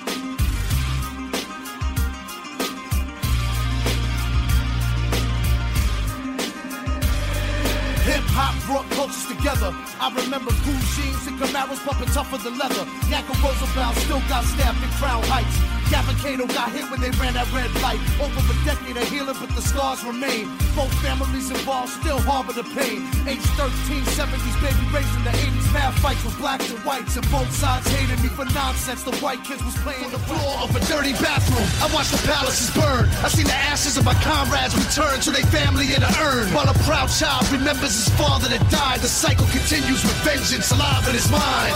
I 9.99 10.13
remember 10.13 10.53
cool 10.63 10.81
jeans 10.93 11.27
and 11.27 11.39
Camaros 11.41 11.81
pumping 11.85 12.13
tougher 12.13 12.37
than 12.39 12.59
leather. 12.59 12.85
Yanko 13.09 13.33
Roosevelt 13.41 13.97
still 14.05 14.21
got 14.29 14.45
stabbed 14.45 14.83
in 14.85 14.91
Crown 15.01 15.23
Heights. 15.25 15.57
Gavin 15.91 16.16
Cato 16.16 16.47
got 16.51 16.70
hit 16.72 16.91
when 16.91 17.01
they 17.01 17.11
ran 17.22 17.34
that 17.34 17.47
red 17.55 17.70
light. 17.82 18.01
Over 18.18 18.43
a 18.43 18.57
decade 18.64 18.97
of 18.97 19.07
healing, 19.09 19.37
but 19.39 19.51
the 19.55 19.62
scars 19.62 20.03
remain. 20.05 20.51
Both 20.74 20.93
families 20.99 21.51
involved 21.51 21.93
still 21.93 22.18
harbor 22.18 22.53
the 22.53 22.64
pain. 22.74 23.07
Age 23.26 23.45
13, 23.55 24.03
70s, 24.18 24.57
baby 24.59 24.84
raised 24.91 25.14
in 25.14 25.22
the 25.22 25.30
80s. 25.30 25.72
Mad 25.72 25.95
fights 26.03 26.24
with 26.24 26.37
blacks 26.39 26.70
and 26.70 26.78
whites, 26.82 27.16
and 27.16 27.24
both 27.30 27.51
sides 27.53 27.87
hated 27.89 28.18
me 28.22 28.28
for 28.28 28.45
nonsense. 28.51 29.03
The 29.05 29.14
white 29.22 29.43
kids 29.45 29.62
was 29.62 29.76
playing 29.87 30.11
the 30.11 30.18
floor 30.26 30.59
of 30.62 30.74
a 30.74 30.80
dirty 30.91 31.12
bathroom. 31.22 31.68
I 31.78 31.87
watched 31.95 32.12
the 32.12 32.22
palaces 32.26 32.70
burn. 32.74 33.07
I 33.22 33.28
seen 33.28 33.47
the 33.47 33.61
ashes 33.70 33.97
of 33.97 34.05
my 34.05 34.14
comrades 34.26 34.74
return 34.74 35.20
to 35.20 35.30
their 35.30 35.47
family 35.55 35.95
in 35.95 36.03
an 36.03 36.14
urn. 36.18 36.51
While 36.51 36.68
a 36.68 36.74
proud 36.82 37.09
child 37.09 37.47
remembers 37.53 37.95
his 37.95 38.11
father 38.18 38.49
that 38.49 38.62
died, 38.70 39.01
the 39.01 39.09
cycle 39.09 39.47
continues 39.55 40.03
with 40.03 40.16
vengeance 40.26 40.70
alive 40.72 41.07
in 41.07 41.14
his 41.14 41.30
mind. 41.30 41.74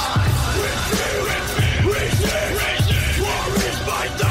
I 3.89 4.30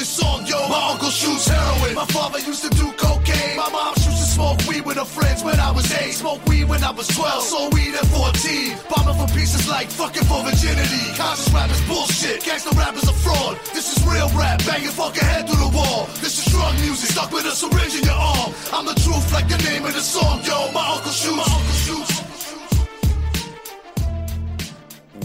this 0.00 0.16
song, 0.16 0.46
yo. 0.46 0.56
My 0.68 0.92
uncle 0.92 1.10
shoots 1.10 1.46
heroin. 1.46 1.94
My 1.94 2.06
father 2.06 2.40
used 2.40 2.64
to 2.64 2.70
do 2.70 2.90
cocaine. 2.96 3.56
My 3.56 3.68
mom 3.68 3.92
used 4.00 4.16
to 4.24 4.28
smoke 4.36 4.58
weed 4.66 4.84
with 4.88 4.96
her 4.96 5.04
friends 5.04 5.44
when 5.44 5.60
I 5.60 5.70
was 5.70 5.84
eight. 6.00 6.16
Smoked 6.16 6.48
weed 6.48 6.64
when 6.64 6.82
I 6.82 6.90
was 6.90 7.06
12. 7.08 7.42
Sold 7.42 7.74
weed 7.74 7.92
at 7.94 8.06
14. 8.08 8.80
Bombing 8.88 9.18
for 9.20 9.28
pieces 9.36 9.68
like 9.68 9.88
fucking 9.92 10.24
for 10.24 10.40
virginity. 10.42 11.04
Conscious 11.20 11.52
rap 11.52 11.70
is 11.70 11.82
bullshit. 11.84 12.40
Gangsta 12.40 12.72
rap 12.80 12.96
is 12.96 13.08
a 13.12 13.12
fraud. 13.12 13.60
This 13.76 13.92
is 13.94 14.00
real 14.08 14.30
rap. 14.40 14.64
Bang 14.64 14.82
your 14.82 14.96
fucking 14.96 15.22
head 15.22 15.46
through 15.46 15.60
the 15.68 15.72
wall. 15.76 16.08
This 16.24 16.34
is 16.40 16.46
drug 16.50 16.74
music. 16.80 17.10
Stuck 17.12 17.30
with 17.30 17.44
a 17.44 17.52
syringe 17.52 17.94
in 18.00 18.04
your 18.04 18.16
arm. 18.16 18.54
I'm 18.72 18.86
the 18.86 18.96
truth 19.04 19.26
like 19.36 19.48
the 19.48 19.60
name 19.68 19.84
of 19.84 19.92
the 19.92 20.00
song, 20.00 20.40
yo. 20.48 20.72
My 20.72 20.96
uncle 20.96 21.12
shoots. 21.12 21.36
My 21.36 21.44
uncle 21.44 21.78
shoots. 21.84 22.19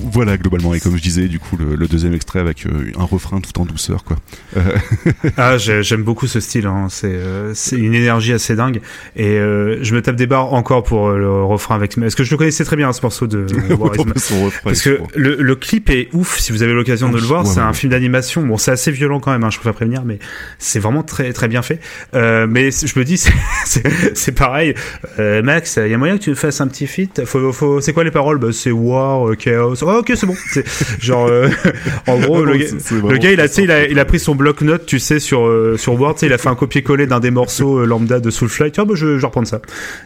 Voilà 0.01 0.37
globalement 0.37 0.73
et 0.73 0.79
comme 0.79 0.95
je 0.97 1.01
disais 1.01 1.27
du 1.27 1.39
coup 1.39 1.57
le, 1.57 1.75
le 1.75 1.87
deuxième 1.87 2.13
extrait 2.13 2.39
avec 2.39 2.65
euh, 2.65 2.91
un 2.97 3.03
refrain 3.03 3.39
tout 3.41 3.59
en 3.59 3.65
douceur 3.65 4.03
quoi. 4.03 4.17
Euh, 4.57 4.61
Ah, 5.37 5.57
j'ai- 5.57 5.83
j'aime 5.83 6.03
beaucoup 6.03 6.27
ce 6.27 6.39
style. 6.39 6.65
Hein. 6.67 6.87
C'est 6.89 7.11
euh, 7.13 7.53
une 7.71 7.93
énergie 7.93 8.33
assez 8.33 8.55
dingue. 8.55 8.81
Et 9.15 9.35
je 9.37 9.93
me 9.95 10.01
tape 10.01 10.15
des 10.15 10.27
barres 10.27 10.53
encore 10.53 10.83
pour 10.83 11.11
le 11.11 11.43
refrain 11.43 11.75
avec. 11.75 11.97
Est-ce 11.97 12.15
que 12.15 12.23
je 12.23 12.31
le 12.31 12.37
connaissais 12.37 12.63
très 12.63 12.75
bien 12.75 12.91
ce 12.93 13.01
morceau 13.01 13.27
de 13.27 13.45
War 13.77 13.89
Is 13.95 13.99
autant 13.99 14.05
My- 14.05 14.13
que 14.13 14.19
son 14.19 14.45
refrain, 14.45 14.61
Parce 14.63 14.81
que 14.81 14.99
le, 15.15 15.37
le 15.41 15.55
clip 15.55 15.89
est 15.89 16.09
ouf. 16.13 16.39
Si 16.39 16.51
vous 16.51 16.63
avez 16.63 16.73
l'occasion 16.73 17.09
de 17.09 17.15
le 17.17 17.23
voir, 17.23 17.43
Ouais, 17.43 17.49
c'est 17.49 17.57
ouais, 17.59 17.65
un 17.65 17.69
ouais. 17.69 17.73
film 17.73 17.91
d'animation. 17.91 18.45
Bon, 18.45 18.57
c'est 18.57 18.71
assez 18.71 18.91
violent 18.91 19.19
quand 19.19 19.31
même. 19.31 19.43
Hein, 19.43 19.49
je 19.49 19.57
préfère 19.57 19.73
prévenir, 19.75 20.03
mais 20.05 20.19
c'est 20.59 20.79
vraiment 20.79 21.03
très 21.03 21.33
très 21.33 21.47
bien 21.47 21.61
fait. 21.61 21.79
Mais 22.13 22.69
je 22.71 22.99
me 22.99 23.03
dis, 23.03 23.17
c'est- 23.65 24.31
pareil. 24.31 24.73
Max, 25.19 25.79
il 25.83 25.89
y 25.89 25.93
a 25.93 25.97
moyen 25.97 26.17
que 26.17 26.23
tu 26.23 26.35
fasses 26.35 26.61
un 26.61 26.67
petit 26.67 26.87
feat? 26.87 27.23
Faut, 27.25 27.51
faut, 27.53 27.81
c'est 27.81 27.93
quoi 27.93 28.03
les 28.03 28.11
paroles? 28.11 28.37
Bah, 28.37 28.49
C'est 28.51 28.71
War, 28.71 29.29
euh, 29.29 29.35
Ok, 29.87 30.11
c'est 30.15 30.25
bon. 30.25 30.35
Genre, 30.99 31.27
euh, 31.27 31.49
en 32.07 32.17
gros, 32.19 32.43
le, 32.43 32.57
gars- 32.57 32.65
le 32.91 33.33
il 33.33 33.39
a, 33.41 33.47
il 33.61 33.71
a, 33.71 33.87
il 33.87 33.99
a 33.99 34.05
pris 34.05 34.19
son 34.19 34.35
bloc-notes, 34.35 34.85
tu 34.85 34.99
sais, 34.99 35.19
sur 35.19 35.35
sur, 35.35 35.79
sur 35.79 35.99
Word, 35.99 36.15
il 36.21 36.31
a 36.33 36.37
fait 36.37 36.49
un 36.49 36.55
copier-coller 36.55 37.07
d'un 37.07 37.19
des 37.19 37.31
morceaux 37.31 37.79
euh, 37.79 37.85
lambda 37.85 38.19
de 38.19 38.29
Soulfly. 38.29 38.71
Tiens, 38.71 38.85
bah, 38.85 38.93
je, 38.95 39.15
je 39.15 39.21
vais 39.21 39.25
reprendre 39.25 39.47
ça. 39.47 39.61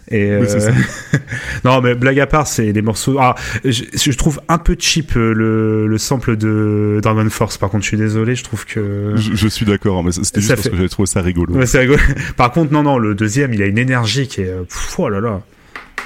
Et, 0.10 0.36
Oui, 0.38 0.46
c'est 0.48 0.56
euh, 0.68 0.72
ça. 1.12 1.18
non, 1.66 1.82
mais 1.82 1.94
blague 1.96 2.20
à 2.20 2.28
part, 2.28 2.48
c'est 2.48 2.72
les 2.72 2.82
morceaux. 2.82 3.18
Ah, 3.20 3.36
je, 3.64 3.84
je 3.94 4.12
trouve 4.18 4.40
un 4.48 4.58
peu 4.58 4.76
cheap 4.80 5.16
euh, 5.16 5.34
le, 5.34 5.88
le 5.88 5.98
sample 5.98 6.36
de 6.36 7.00
Dragon 7.04 7.30
Force. 7.30 7.58
Par 7.58 7.70
contre, 7.70 7.84
je 7.84 7.90
suis 7.90 7.98
désolé, 7.98 8.36
je 8.36 8.44
trouve 8.44 8.66
que. 8.66 9.14
Je, 9.16 9.36
je 9.36 9.48
suis 9.48 9.66
d'accord, 9.66 10.00
hein, 10.00 10.04
mais 10.06 10.12
c'était 10.12 10.40
juste 10.42 10.50
Ça 10.50 10.56
parce 10.56 10.70
que 10.70 10.76
j'avais 10.76 10.90
trouvé 10.90 11.06
ça 11.06 11.22
rigolo. 11.22 11.54
Ouais, 11.56 11.66
c'est 11.66 11.80
rigolo. 11.80 12.00
Par 12.38 12.52
contre, 12.52 12.72
non, 12.74 12.84
non, 12.84 12.98
le 12.98 13.14
deuxième, 13.16 13.54
il 13.54 13.62
a 13.62 13.66
une 13.66 13.78
énergie 13.78 14.28
qui 14.28 14.42
est. 14.42 14.50
euh, 14.50 14.64
pff, 14.64 14.96
oh 14.98 15.10
là 15.10 15.20
là. 15.20 15.42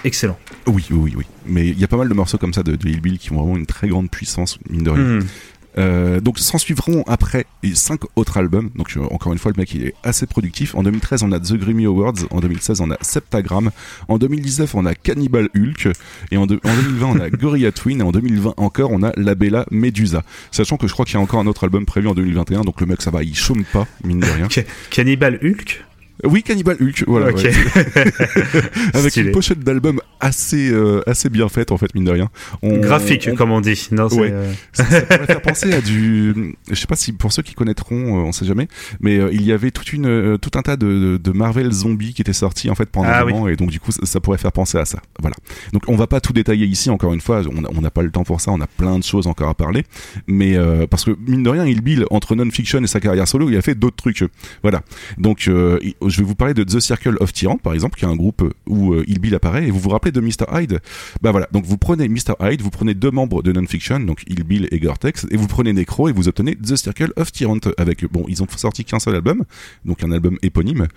Excellent. 0.03 0.37
Oui, 0.67 0.85
oui, 0.91 1.13
oui. 1.15 1.25
Mais 1.45 1.67
il 1.67 1.79
y 1.79 1.83
a 1.83 1.87
pas 1.87 1.97
mal 1.97 2.09
de 2.09 2.13
morceaux 2.13 2.37
comme 2.37 2.53
ça 2.53 2.63
de, 2.63 2.75
de 2.75 2.87
Hillbill 2.89 3.17
qui 3.19 3.31
ont 3.31 3.41
vraiment 3.41 3.57
une 3.57 3.65
très 3.65 3.87
grande 3.87 4.09
puissance, 4.09 4.59
mine 4.69 4.83
de 4.83 4.89
rien. 4.89 5.03
Hmm. 5.19 5.23
Euh, 5.75 6.19
donc 6.19 6.37
s'en 6.37 6.59
suivront 6.59 7.03
après 7.07 7.47
et 7.63 7.73
cinq 7.73 8.01
autres 8.15 8.37
albums. 8.37 8.69
Donc 8.75 8.93
euh, 8.95 9.01
encore 9.09 9.33
une 9.33 9.39
fois, 9.39 9.51
le 9.55 9.59
mec 9.59 9.73
il 9.73 9.83
est 9.87 9.95
assez 10.03 10.27
productif. 10.27 10.75
En 10.75 10.83
2013, 10.83 11.23
on 11.23 11.31
a 11.31 11.39
The 11.39 11.53
Grammy 11.53 11.85
Awards. 11.85 12.13
En 12.29 12.41
2016, 12.41 12.81
on 12.81 12.91
a 12.91 12.97
Septagram. 13.01 13.71
En 14.07 14.19
2019, 14.19 14.75
on 14.75 14.85
a 14.85 14.93
Cannibal 14.93 15.49
Hulk. 15.55 15.89
Et 16.31 16.37
en, 16.37 16.45
de- 16.45 16.59
en 16.63 16.75
2020, 16.75 17.07
on 17.07 17.19
a 17.19 17.29
Gorilla 17.31 17.71
Twin. 17.71 18.01
Et 18.01 18.03
en 18.03 18.11
2020 18.11 18.53
encore, 18.57 18.91
on 18.91 19.01
a 19.01 19.13
La 19.17 19.33
Bella 19.33 19.65
Medusa. 19.71 20.21
Sachant 20.51 20.77
que 20.77 20.87
je 20.87 20.93
crois 20.93 21.05
qu'il 21.05 21.15
y 21.15 21.17
a 21.17 21.21
encore 21.21 21.39
un 21.39 21.47
autre 21.47 21.63
album 21.63 21.85
prévu 21.87 22.07
en 22.07 22.13
2021. 22.13 22.61
Donc 22.61 22.79
le 22.79 22.85
mec, 22.85 23.01
ça 23.01 23.09
va, 23.09 23.23
il 23.23 23.35
chôme 23.35 23.63
pas, 23.63 23.87
mine 24.03 24.19
de 24.19 24.27
rien. 24.27 24.47
Ca- 24.51 24.63
Cannibal 24.91 25.39
Hulk? 25.41 25.83
Oui, 26.23 26.43
Cannibal 26.43 26.77
Hulk, 26.79 27.03
voilà. 27.07 27.31
Ouais. 27.33 27.51
Avec 28.93 29.15
une 29.17 29.31
pochette 29.31 29.59
d'album 29.59 29.99
assez, 30.19 30.69
euh, 30.71 31.01
assez 31.07 31.29
bien 31.29 31.49
faite, 31.49 31.71
en 31.71 31.77
fait, 31.77 31.93
mine 31.95 32.05
de 32.05 32.11
rien. 32.11 32.29
On- 32.61 32.77
Graphique, 32.77 33.29
on- 33.31 33.35
comme 33.35 33.51
on 33.51 33.61
dit. 33.61 33.87
Non, 33.91 34.07
c'est, 34.09 34.19
Ouais. 34.19 34.29
euh, 34.31 34.51
ça, 34.71 34.85
ça 34.85 35.01
pourrait 35.01 35.25
faire 35.25 35.41
penser 35.41 35.73
à 35.73 35.81
du. 35.81 36.55
Je 36.69 36.75
sais 36.75 36.87
pas 36.87 36.95
si 36.95 37.11
pour 37.13 37.33
ceux 37.33 37.41
qui 37.41 37.53
connaîtront, 37.55 38.19
euh, 38.19 38.23
on 38.23 38.31
sait 38.31 38.45
jamais, 38.45 38.67
mais 38.99 39.17
euh, 39.17 39.29
il 39.33 39.43
y 39.43 39.51
avait 39.51 39.71
toute 39.71 39.91
une, 39.93 40.37
tout 40.39 40.51
un 40.55 40.61
tas 40.61 40.77
de, 40.77 41.19
Marvel 41.33 41.71
zombies 41.71 42.13
qui 42.13 42.21
étaient 42.21 42.31
sortis 42.33 42.69
en 42.69 42.75
fait 42.75 42.85
pendant 42.85 43.09
Ah 43.11 43.21
un 43.21 43.25
moment, 43.25 43.47
et 43.47 43.55
donc 43.55 43.69
du 43.71 43.79
coup 43.79 43.91
ça, 43.91 44.05
ça 44.05 44.19
pourrait 44.19 44.37
faire 44.37 44.51
penser 44.51 44.77
à 44.77 44.85
ça. 44.85 44.99
Voilà. 45.19 45.35
Donc 45.73 45.83
on 45.87 45.95
va 45.95 46.05
pas 46.07 46.21
tout 46.21 46.31
détailler 46.33 46.65
ici, 46.67 46.89
encore 46.89 47.13
une 47.13 47.21
fois, 47.21 47.41
on 47.75 47.81
n'a 47.81 47.89
pas 47.91 48.03
le 48.03 48.11
temps 48.11 48.23
pour 48.23 48.39
ça, 48.39 48.51
on 48.51 48.61
a 48.61 48.67
plein 48.67 48.99
de 48.99 49.03
choses 49.03 49.25
encore 49.27 49.49
à 49.49 49.55
parler, 49.55 49.83
mais 50.27 50.57
parce 50.89 51.03
que 51.05 51.11
mine 51.27 51.43
de 51.43 51.49
rien, 51.49 51.65
il 51.65 51.81
Bill 51.81 52.05
entre 52.11 52.35
non-fiction 52.35 52.81
et 52.83 52.87
sa 52.87 52.99
carrière 52.99 53.27
solo, 53.27 53.49
il 53.49 53.57
a 53.57 53.61
fait 53.61 53.75
d'autres 53.75 53.95
trucs. 53.97 54.23
Voilà. 54.61 54.83
Donc 55.17 55.47
il- 55.47 55.95
je 56.13 56.19
vais 56.19 56.25
vous 56.25 56.35
parler 56.35 56.53
de 56.53 56.63
The 56.63 56.79
Circle 56.79 57.17
of 57.19 57.33
Tyrant 57.33 57.57
par 57.57 57.73
exemple, 57.73 57.97
qui 57.97 58.05
est 58.05 58.07
un 58.07 58.15
groupe 58.15 58.43
où 58.67 58.93
euh, 58.93 59.03
il 59.07 59.19
Bill 59.19 59.35
apparaît, 59.35 59.67
et 59.67 59.71
vous 59.71 59.79
vous 59.79 59.89
rappelez 59.89 60.11
de 60.11 60.21
Mr 60.21 60.45
Hyde 60.53 60.79
Bah 61.21 61.31
voilà. 61.31 61.47
Donc 61.51 61.65
vous 61.65 61.77
prenez 61.77 62.07
Mr 62.07 62.35
Hyde, 62.39 62.61
vous 62.61 62.69
prenez 62.69 62.93
deux 62.93 63.11
membres 63.11 63.41
de 63.41 63.51
non-fiction, 63.51 63.99
donc 63.99 64.23
il 64.27 64.43
Bill 64.43 64.67
et 64.71 64.79
Gore-Tex, 64.79 65.27
et 65.31 65.37
vous 65.37 65.47
prenez 65.47 65.73
Necro 65.73 66.09
et 66.09 66.11
vous 66.11 66.27
obtenez 66.27 66.55
The 66.55 66.75
Circle 66.75 67.13
of 67.15 67.31
Tyrant 67.31 67.59
avec 67.77 68.09
bon, 68.11 68.25
ils 68.27 68.43
ont 68.43 68.47
sorti 68.55 68.85
qu'un 68.85 68.99
seul 68.99 69.15
album, 69.15 69.43
donc 69.85 70.03
un 70.03 70.11
album 70.11 70.37
éponyme. 70.41 70.87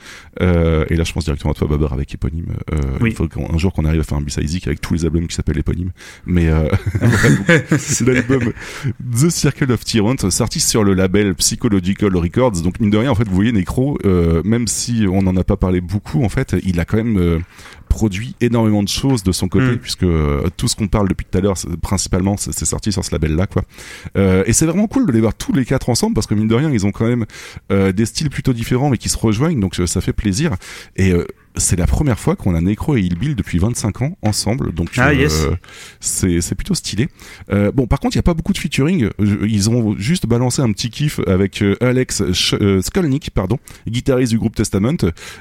Euh, 0.42 0.84
et 0.88 0.96
là, 0.96 1.04
je 1.04 1.12
pense 1.12 1.24
directement 1.24 1.52
à 1.52 1.54
toi, 1.54 1.68
Babar, 1.68 1.92
avec 1.92 2.12
éponyme. 2.14 2.54
Euh, 2.72 2.98
Oui. 3.00 3.10
Il 3.10 3.16
faut 3.16 3.28
qu'un 3.28 3.58
jour 3.58 3.72
qu'on 3.72 3.84
arrive 3.84 4.00
à 4.00 4.04
faire 4.04 4.18
un 4.18 4.22
B-Sizic 4.22 4.66
avec 4.66 4.80
tous 4.80 4.94
les 4.94 5.04
albums 5.04 5.26
qui 5.26 5.34
s'appellent 5.34 5.58
éponyme. 5.58 5.90
Mais 6.26 6.48
euh, 6.48 6.68
l'album 8.06 8.52
The 9.00 9.30
Circle 9.30 9.72
of 9.72 9.84
Tyrant, 9.84 10.16
sorti 10.30 10.60
sur 10.60 10.84
le 10.84 10.94
label 10.94 11.34
Psychological 11.36 12.16
Records. 12.16 12.62
Donc 12.62 12.80
mine 12.80 12.90
de 12.90 12.98
rien, 12.98 13.10
en 13.10 13.14
fait, 13.14 13.26
vous 13.28 13.34
voyez 13.34 13.52
Necro, 13.52 13.98
euh, 14.04 14.42
même 14.44 14.66
si 14.66 15.05
on 15.06 15.22
n'en 15.22 15.36
a 15.36 15.44
pas 15.44 15.56
parlé 15.56 15.80
beaucoup, 15.80 16.22
en 16.24 16.28
fait, 16.28 16.54
il 16.64 16.80
a 16.80 16.84
quand 16.84 16.96
même 16.96 17.18
euh, 17.18 17.38
produit 17.88 18.34
énormément 18.40 18.82
de 18.82 18.88
choses 18.88 19.22
de 19.22 19.32
son 19.32 19.48
côté, 19.48 19.72
Mm. 19.72 19.78
puisque 19.78 20.02
euh, 20.02 20.48
tout 20.56 20.68
ce 20.68 20.76
qu'on 20.76 20.88
parle 20.88 21.08
depuis 21.08 21.26
tout 21.30 21.38
à 21.38 21.40
l'heure, 21.40 21.56
principalement, 21.82 22.36
c'est 22.36 22.64
sorti 22.64 22.92
sur 22.92 23.04
ce 23.04 23.12
label-là, 23.12 23.46
quoi. 23.46 23.62
Euh, 24.16 24.44
et 24.46 24.52
c'est 24.52 24.66
vraiment 24.66 24.86
cool 24.86 25.06
de 25.06 25.12
les 25.12 25.20
voir 25.20 25.34
tous 25.34 25.52
les 25.52 25.64
quatre 25.64 25.88
ensemble, 25.88 26.14
parce 26.14 26.26
que 26.26 26.34
mine 26.34 26.48
de 26.48 26.54
rien, 26.54 26.70
ils 26.70 26.86
ont 26.86 26.92
quand 26.92 27.06
même 27.06 27.26
des 27.70 28.06
styles 28.06 28.30
plutôt 28.30 28.52
différents, 28.52 28.90
mais 28.90 28.98
qui 28.98 29.08
se 29.08 29.18
rejoignent, 29.18 29.60
donc 29.60 29.74
ça 29.74 30.00
fait 30.00 30.12
plaisir. 30.12 30.54
Et 30.96 31.12
c'est 31.56 31.76
la 31.78 31.86
première 31.86 32.18
fois 32.18 32.36
qu'on 32.36 32.54
a 32.54 32.60
Necro 32.60 32.96
et 32.96 33.00
Hillbill 33.00 33.34
depuis 33.34 33.58
25 33.58 34.02
ans 34.02 34.16
ensemble, 34.22 34.72
donc 34.72 34.90
Ah, 34.98 35.12
yes. 35.14 35.46
c'est 36.00 36.54
plutôt 36.54 36.74
stylé. 36.74 37.08
Euh, 37.52 37.72
bon, 37.72 37.86
par 37.86 38.00
contre, 38.00 38.16
il 38.16 38.18
y 38.18 38.20
a 38.20 38.22
pas 38.22 38.34
beaucoup 38.34 38.52
de 38.52 38.58
featuring. 38.58 39.08
Ils 39.18 39.70
ont 39.70 39.96
juste 39.98 40.26
balancé 40.26 40.62
un 40.62 40.70
petit 40.72 40.90
kiff 40.90 41.20
avec 41.26 41.62
euh, 41.62 41.76
Alex 41.80 42.22
Sch- 42.32 42.56
euh, 42.62 42.82
Skolnick, 42.82 43.30
pardon, 43.30 43.58
guitariste 43.88 44.32
du 44.32 44.38
groupe 44.38 44.54
Testament, 44.54 44.96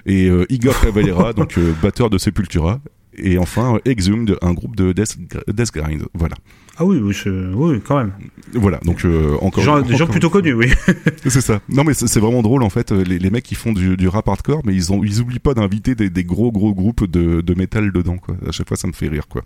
et 0.05 0.28
euh, 0.30 0.45
Igor 0.49 0.80
Cavalera, 0.80 1.34
donc 1.34 1.57
euh, 1.57 1.74
batteur 1.82 2.09
de 2.09 2.18
Sepultura. 2.18 2.80
Et 3.18 3.38
enfin, 3.38 3.76
euh, 3.76 3.80
Exhumed, 3.86 4.38
un 4.41 4.53
groupe 4.53 4.76
de 4.76 4.91
death, 4.91 5.18
death 5.47 5.72
grind. 5.74 6.03
Voilà. 6.13 6.36
Ah 6.78 6.84
oui, 6.86 6.97
oui, 7.01 7.13
je- 7.13 7.53
oui, 7.53 7.80
quand 7.86 7.97
même. 7.97 8.11
Voilà. 8.53 8.80
Donc 8.84 9.05
euh, 9.05 9.36
encore. 9.41 9.55
Des 9.55 9.61
gens, 9.63 9.82
des 9.82 9.89
gens 9.95 10.03
encore- 10.03 10.09
plutôt 10.11 10.30
connus, 10.30 10.53
oui. 10.53 10.72
c'est 11.26 11.41
ça. 11.41 11.61
Non 11.70 11.84
mais 11.86 11.93
c'est 11.93 12.07
c'est 12.07 12.20
vraiment 12.20 12.41
drôle 12.41 12.63
en 12.63 12.70
fait. 12.70 12.91
Les, 12.91 13.18
les 13.18 13.30
mecs 13.30 13.43
qui 13.45 13.55
font 13.55 13.72
du, 13.72 13.95
du 13.95 14.07
rap 14.09 14.28
hardcore, 14.28 14.61
mais 14.66 14.74
ils 14.76 14.91
ont 14.91 15.01
ils 15.03 15.22
oublient 15.22 15.39
pas 15.39 15.53
d'inviter 15.53 15.95
des, 15.95 16.09
des 16.09 16.24
gros 16.26 16.51
gros 16.51 16.74
groupes 16.74 17.05
de, 17.09 17.39
de 17.41 17.53
métal 17.53 17.91
dedans 17.93 18.18
quoi. 18.18 18.36
À 18.47 18.51
chaque 18.51 18.68
fois 18.68 18.76
ça 18.78 18.88
me 18.88 18.93
fait 18.93 19.07
rire 19.07 19.28
quoi. 19.30 19.43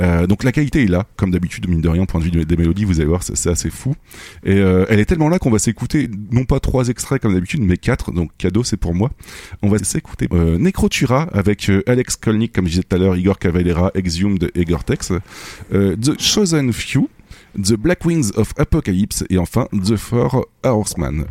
Euh, 0.00 0.26
donc 0.26 0.44
la 0.44 0.52
qualité 0.52 0.84
est 0.84 0.88
là, 0.88 1.06
comme 1.16 1.30
d'habitude, 1.30 1.68
mine 1.68 1.80
de 1.80 1.88
rien, 1.88 2.04
point 2.06 2.20
de 2.20 2.24
vue 2.24 2.44
des, 2.44 2.56
mélodies, 2.56 2.84
vous 2.84 3.00
allez 3.00 3.08
voir, 3.08 3.22
c'est 3.22 3.50
assez 3.50 3.70
fou. 3.70 3.94
Et 4.44 4.56
euh, 4.56 4.86
elle 4.88 5.00
est 5.00 5.04
tellement 5.04 5.28
là 5.28 5.38
qu'on 5.38 5.50
va 5.50 5.58
s'écouter, 5.58 6.08
non 6.30 6.44
pas 6.44 6.60
trois 6.60 6.88
extraits 6.88 7.20
comme 7.20 7.34
d'habitude, 7.34 7.60
mais 7.60 7.76
quatre, 7.76 8.12
donc 8.12 8.30
cadeau, 8.38 8.64
c'est 8.64 8.76
pour 8.76 8.94
moi. 8.94 9.10
On 9.62 9.68
va 9.68 9.78
s'écouter 9.78 10.28
euh, 10.32 10.58
Necrotura 10.58 11.28
avec 11.32 11.70
Alex 11.86 12.16
Kolnick, 12.16 12.52
comme 12.52 12.66
je 12.66 12.70
disais 12.70 12.82
tout 12.82 12.96
à 12.96 12.98
l'heure, 12.98 13.16
Igor 13.16 13.38
Cavalera, 13.38 13.90
Exhumed 13.94 14.50
et 14.54 14.64
Gore-Tex, 14.64 15.12
The 15.70 16.20
Chosen 16.20 16.72
Few, 16.72 17.08
The 17.56 17.74
Black 17.74 18.04
Wings 18.04 18.30
of 18.36 18.52
Apocalypse 18.56 19.24
et 19.28 19.38
enfin 19.38 19.68
The 19.72 19.96
Four 19.96 20.46
Horsemen. 20.62 21.26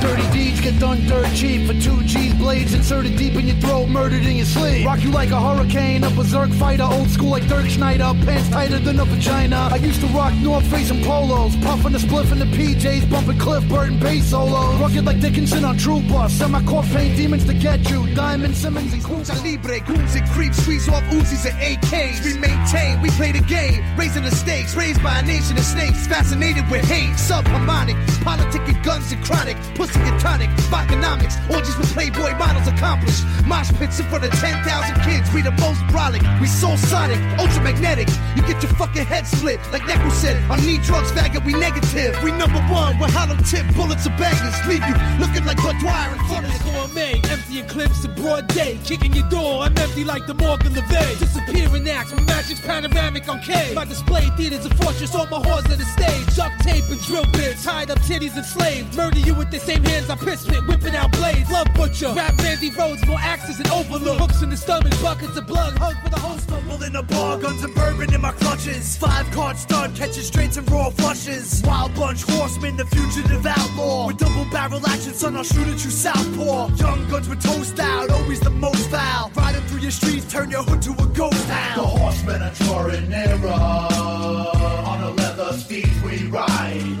Dirty 0.00 0.30
deeds 0.32 0.60
get 0.60 0.78
done 0.78 1.04
dirt 1.06 1.32
cheap 1.34 1.66
for 1.66 1.74
two 1.74 2.02
G's 2.04 2.34
blades 2.34 2.72
inserted 2.74 3.16
deep 3.16 3.34
in 3.34 3.46
your 3.46 3.56
throat, 3.56 3.88
murdered 3.88 4.24
in 4.24 4.36
your 4.36 4.46
sleep. 4.46 4.86
Rock 4.86 5.02
you 5.02 5.10
like 5.10 5.30
a 5.30 5.40
hurricane, 5.40 6.02
a 6.04 6.10
berserk 6.10 6.50
fighter, 6.52 6.84
old 6.84 7.08
school 7.10 7.30
like 7.30 7.46
Dirk 7.46 7.66
Schneider, 7.66 8.12
pants 8.24 8.48
tighter 8.48 8.78
than 8.78 8.98
a 8.98 9.04
vagina. 9.04 9.68
I 9.70 9.76
used 9.76 10.00
to 10.00 10.06
rock 10.08 10.32
North 10.42 10.66
Face 10.66 10.90
and 10.90 11.04
polos, 11.04 11.54
puffing 11.56 11.92
the 11.92 11.98
spliff 11.98 12.32
in 12.32 12.38
the 12.38 12.46
PJs, 12.46 13.10
bumping 13.10 13.38
Cliff 13.38 13.68
Burton 13.68 13.98
bass 13.98 14.30
solos. 14.30 14.80
Rugged 14.80 15.04
like 15.04 15.20
Dickinson 15.20 15.64
on 15.64 15.76
True 15.76 16.00
Bus, 16.00 16.32
semi-corp 16.32 16.86
paint 16.86 17.16
demons 17.16 17.44
to 17.44 17.54
get 17.54 17.88
you. 17.90 18.12
Diamond 18.14 18.56
Simmons 18.56 18.92
and 18.92 19.02
Lucha 19.02 19.36
Libre, 19.44 19.80
goons 19.80 20.14
and 20.14 20.28
creeps, 20.30 20.62
squeeze 20.62 20.88
off 20.88 21.02
Uzis 21.04 21.44
and 21.48 21.58
AKs. 21.60 22.24
We 22.24 22.38
maintain, 22.38 23.00
we 23.02 23.10
play 23.10 23.32
the 23.32 23.40
game, 23.40 23.84
raising 23.96 24.24
the 24.24 24.30
stakes, 24.30 24.74
raised 24.74 25.02
by 25.02 25.18
a 25.18 25.22
nation 25.22 25.56
of 25.58 25.64
snakes, 25.64 26.06
fascinated 26.06 26.68
with 26.70 26.84
hate, 26.86 27.14
subharmonic, 27.16 27.96
politicking 28.24 28.82
guns 28.82 29.12
and 29.12 29.22
chronic, 29.24 29.56
and 29.96 30.20
tonic, 30.20 30.50
Biconomics, 30.70 31.36
orgies 31.50 31.76
with 31.76 31.92
Playboy 31.92 32.36
models 32.38 32.68
accomplished. 32.68 33.24
Mosh 33.46 33.72
pits 33.78 33.98
in 33.98 34.06
front 34.06 34.24
of 34.24 34.30
10,000 34.32 34.62
kids, 35.02 35.32
we 35.32 35.42
the 35.42 35.50
most 35.52 35.80
brolic, 35.90 36.22
we 36.40 36.46
soul 36.46 36.76
sonic, 36.76 37.18
ultramagnetic. 37.38 38.08
You 38.36 38.42
get 38.42 38.62
your 38.62 38.72
fucking 38.74 39.04
head 39.04 39.26
split, 39.26 39.60
like 39.72 39.82
Necro 39.82 40.10
said, 40.12 40.38
on 40.50 40.64
need 40.64 40.82
drugs, 40.82 41.10
faggot, 41.12 41.44
we 41.44 41.52
negative. 41.54 42.16
We 42.22 42.32
number 42.32 42.60
one, 42.72 42.98
with 42.98 43.12
hollow 43.12 43.36
tip 43.48 43.66
bullets 43.74 44.06
of 44.06 44.16
bangers, 44.16 44.54
leave 44.66 44.84
you 44.86 44.94
looking 45.18 45.44
like 45.44 45.56
Bud 45.58 45.76
Dwyer 45.80 46.12
in 46.12 46.18
front 46.26 46.46
of 46.46 46.54
It's 46.54 46.64
gourmet, 46.64 47.20
emptying 47.30 47.66
clips 47.66 48.04
in 48.04 48.14
broad 48.14 48.46
day. 48.48 48.78
Kicking 48.84 49.12
your 49.12 49.28
door, 49.28 49.62
I'm 49.62 49.76
empty 49.78 50.04
like 50.04 50.26
the 50.26 50.34
Morgan 50.34 50.72
LeVay. 50.72 51.18
Disappearing 51.18 51.88
acts, 51.88 52.12
my 52.12 52.22
magic's 52.22 52.60
panoramic 52.60 53.28
on 53.28 53.40
K. 53.40 53.72
My 53.74 53.84
display 53.84 54.28
theaters 54.36 54.66
a 54.66 54.74
fortress, 54.76 55.14
all 55.14 55.26
my 55.26 55.38
whores 55.38 55.70
on 55.70 55.78
the 55.78 55.84
stage. 55.84 56.36
Duct 56.36 56.60
tape 56.62 56.84
and 56.88 57.00
drill 57.02 57.26
bits, 57.32 57.64
tied 57.64 57.90
up 57.90 57.98
titties 58.00 58.36
and 58.36 58.44
slaves. 58.44 58.96
Murder 58.96 59.18
you 59.18 59.34
with 59.34 59.50
the 59.50 59.58
same 59.58 59.79
hands 59.84 60.10
I 60.10 60.16
piss 60.16 60.40
spit, 60.40 60.66
whipping 60.66 60.96
out 60.96 61.12
blades. 61.12 61.50
Love 61.50 61.68
butcher, 61.74 62.12
rap 62.14 62.36
Randy 62.38 62.70
Rhodes, 62.70 63.06
more 63.06 63.18
axes 63.18 63.58
and 63.58 63.70
overlook. 63.70 64.18
Hooks 64.18 64.42
in 64.42 64.50
the 64.50 64.56
stomach, 64.56 64.92
buckets 65.02 65.36
of 65.36 65.46
blood, 65.46 65.76
hug 65.78 65.96
for 66.02 66.08
the 66.10 66.18
whole 66.18 66.38
stomach. 66.38 66.82
in 66.86 66.96
a 66.96 67.02
bar, 67.02 67.38
guns 67.38 67.62
and 67.64 67.74
bourbon 67.74 68.12
in 68.12 68.20
my 68.20 68.32
clutches. 68.32 68.96
Five 68.96 69.30
card 69.30 69.56
stud, 69.56 69.94
catching 69.94 70.22
straights 70.22 70.56
and 70.56 70.70
raw 70.70 70.90
flushes. 70.90 71.62
Wild 71.64 71.94
bunch, 71.94 72.22
horsemen, 72.22 72.76
the 72.76 72.86
fugitive 72.86 73.44
outlaw. 73.46 74.08
With 74.08 74.18
double 74.18 74.46
barrel 74.50 74.86
action, 74.86 75.14
son, 75.14 75.36
I'll 75.36 75.44
shoot 75.44 75.68
at 75.68 75.84
you 75.84 75.90
southpaw. 75.90 76.68
Young 76.76 77.08
guns 77.08 77.28
with 77.28 77.42
toast 77.42 77.78
out, 77.78 78.10
always 78.10 78.40
the 78.40 78.50
most 78.50 78.88
foul. 78.90 79.30
Riding 79.36 79.62
through 79.62 79.80
your 79.80 79.90
streets, 79.90 80.30
turn 80.30 80.50
your 80.50 80.62
hood 80.62 80.82
to 80.82 80.92
a 80.92 81.06
ghost 81.14 81.46
town. 81.46 81.76
The 81.76 81.86
horsemen 81.86 82.42
are 82.42 83.00
nearer. 83.08 83.48
On 83.48 85.02
a 85.02 85.10
leather 85.10 85.52
steed 85.54 85.90
we 86.04 86.26
ride. 86.28 86.98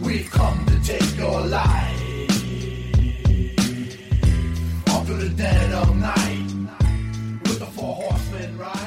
We've 0.00 0.30
come 0.30 0.73
take 0.84 1.16
your 1.16 1.40
life. 1.46 2.02
Off 4.90 5.06
to 5.06 5.14
the 5.14 5.32
dead 5.34 5.72
of 5.72 5.96
night. 5.96 6.63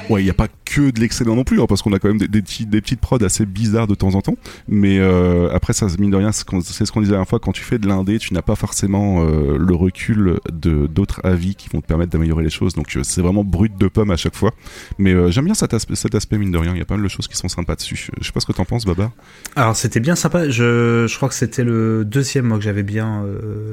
Ouais, 0.08 0.22
il 0.22 0.24
n'y 0.24 0.30
a 0.30 0.34
pas 0.34 0.48
que 0.64 0.90
de 0.90 1.00
l'excellent 1.00 1.34
non 1.36 1.44
plus, 1.44 1.60
hein, 1.60 1.66
parce 1.68 1.82
qu'on 1.82 1.92
a 1.92 1.98
quand 1.98 2.08
même 2.08 2.18
des, 2.18 2.28
des, 2.28 2.42
petits- 2.42 2.66
des 2.66 2.80
petites 2.80 3.00
prods 3.00 3.22
assez 3.22 3.44
bizarres 3.46 3.86
de 3.86 3.94
temps 3.94 4.14
en 4.14 4.20
temps. 4.22 4.36
Mais 4.68 4.98
euh, 4.98 5.48
après, 5.52 5.72
ça, 5.72 5.86
mine 5.98 6.10
de 6.10 6.16
rien, 6.16 6.32
c'est 6.32 6.40
ce 6.40 6.44
qu'on 6.44 6.58
disait 6.60 6.84
la 6.94 7.06
dernière 7.08 7.28
fois, 7.28 7.38
quand 7.40 7.52
tu 7.52 7.62
fais 7.62 7.78
de 7.78 7.86
l'indé, 7.86 8.18
tu 8.18 8.32
n'as 8.34 8.42
pas 8.42 8.54
forcément 8.54 9.24
euh, 9.26 9.56
le 9.58 9.74
recul 9.74 10.38
de 10.52 10.86
d'autres 10.86 11.20
avis 11.24 11.54
qui 11.54 11.68
vont 11.68 11.80
te 11.80 11.86
permettre 11.86 12.12
d'améliorer 12.12 12.42
les 12.44 12.50
choses. 12.50 12.74
Donc 12.74 12.96
euh, 12.96 13.02
c'est 13.02 13.20
vraiment 13.20 13.44
brut 13.44 13.76
de 13.78 13.88
pomme 13.88 14.10
à 14.10 14.16
chaque 14.16 14.34
fois. 14.34 14.52
Mais 14.98 15.12
euh, 15.12 15.30
j'aime 15.30 15.44
bien 15.46 15.54
cet 15.54 15.74
aspect, 15.74 15.94
cet 15.96 16.14
aspect, 16.14 16.38
mine 16.38 16.52
de 16.52 16.58
rien. 16.58 16.72
Il 16.72 16.78
y 16.78 16.82
a 16.82 16.84
pas 16.84 16.94
mal 16.96 17.04
de 17.04 17.08
choses 17.08 17.28
qui 17.28 17.36
sont 17.36 17.48
sympas 17.48 17.76
dessus. 17.76 18.08
Je 18.20 18.26
sais 18.26 18.32
pas 18.32 18.40
ce 18.40 18.46
que 18.46 18.52
t'en 18.52 18.64
penses, 18.64 18.84
Baba. 18.84 19.10
Alors 19.56 19.76
c'était 19.76 20.00
bien 20.00 20.14
sympa. 20.16 20.48
Je, 20.48 21.06
je 21.08 21.16
crois 21.16 21.28
que 21.28 21.34
c'était 21.34 21.64
le 21.64 22.04
deuxième 22.04 22.46
moi 22.46 22.58
que 22.58 22.64
j'avais 22.64 22.82
bien 22.82 23.24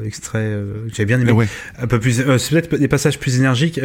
extrait, 0.05 0.57
que 0.87 0.93
j'avais 0.93 1.05
bien 1.05 1.19
aimé. 1.19 1.31
Ouais. 1.31 1.47
Un 1.79 1.87
peu 1.87 1.99
plus. 1.99 2.23
c'est 2.37 2.49
peut-être 2.49 2.75
des 2.75 2.87
passages 2.87 3.19
plus 3.19 3.37
énergiques 3.37 3.75
qui 3.75 3.79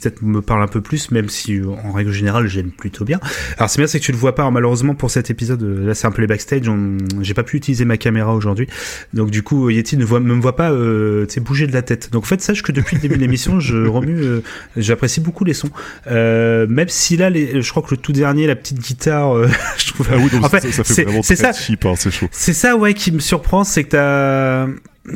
peut-être 0.00 0.22
me 0.22 0.40
parlent 0.42 0.62
un 0.62 0.68
peu 0.68 0.80
plus, 0.80 1.10
même 1.22 1.28
si 1.30 1.54
euh, 1.58 1.66
en 1.84 1.92
règle 1.92 2.12
générale 2.12 2.46
j'aime 2.46 2.70
plutôt 2.70 3.04
bien. 3.04 3.18
Alors 3.56 3.70
c'est 3.70 3.78
bien 3.80 3.86
c'est 3.86 3.98
que 4.00 4.04
tu 4.04 4.12
le 4.12 4.18
vois 4.18 4.34
pas. 4.34 4.42
Alors, 4.42 4.52
malheureusement 4.52 4.94
pour 4.94 5.10
cet 5.10 5.30
épisode, 5.30 5.62
euh, 5.62 5.86
là 5.86 5.94
c'est 5.94 6.06
un 6.06 6.10
peu 6.10 6.20
les 6.20 6.26
backstage. 6.28 6.68
on- 6.68 6.98
J'ai 7.20 7.34
pas 7.34 7.42
pu 7.44 7.56
utiliser 7.56 7.84
ma 7.84 7.96
caméra 7.96 8.34
aujourd'hui, 8.34 8.66
donc 9.14 9.30
du 9.30 9.42
coup 9.42 9.70
Yeti 9.70 9.96
ne 9.96 10.04
voit, 10.04 10.20
me 10.20 10.34
voit 10.40 10.56
pas 10.56 10.70
euh, 10.72 11.26
bouger 11.40 11.66
de 11.66 11.72
la 11.72 11.82
tête. 11.82 12.10
Donc 12.12 12.24
en 12.24 12.26
fait 12.26 12.40
sache 12.42 12.62
que 12.62 12.72
depuis 12.72 12.96
le 12.96 13.02
début 13.02 13.14
de 13.16 13.20
l'émission, 13.20 13.60
je 13.60 13.86
remue, 13.86 14.20
euh, 14.20 14.42
j'apprécie 14.76 15.20
beaucoup 15.20 15.44
les 15.44 15.54
sons. 15.54 15.70
Euh, 16.08 16.66
même 16.68 16.88
si 16.88 17.16
là, 17.16 17.30
les, 17.30 17.62
je 17.62 17.70
crois 17.70 17.82
que 17.82 17.90
le 17.92 17.96
tout 17.96 18.12
dernier, 18.12 18.46
la 18.46 18.56
petite 18.56 18.78
guitare, 18.78 19.36
euh, 19.36 19.48
je 19.78 19.92
trouve. 19.92 20.08
Ah 20.12 20.16
oui, 20.18 20.28
donc 20.30 20.44
en 20.44 20.48
fait, 20.48 20.60
ça, 20.60 20.72
ça 20.72 20.94
fait 20.94 21.04
vraiment 21.04 21.22
c'est 21.22 21.36
très 21.36 21.52
ça. 21.52 21.58
cheap, 21.60 21.84
hein, 21.86 21.94
c'est 21.96 22.10
chaud. 22.10 22.28
C'est 22.32 22.52
ça, 22.52 22.76
ouais, 22.76 22.94
qui 22.94 23.12
me 23.12 23.20
surprend, 23.20 23.64
c'est 23.64 23.84
que 23.84 23.90
t'as 23.90 24.66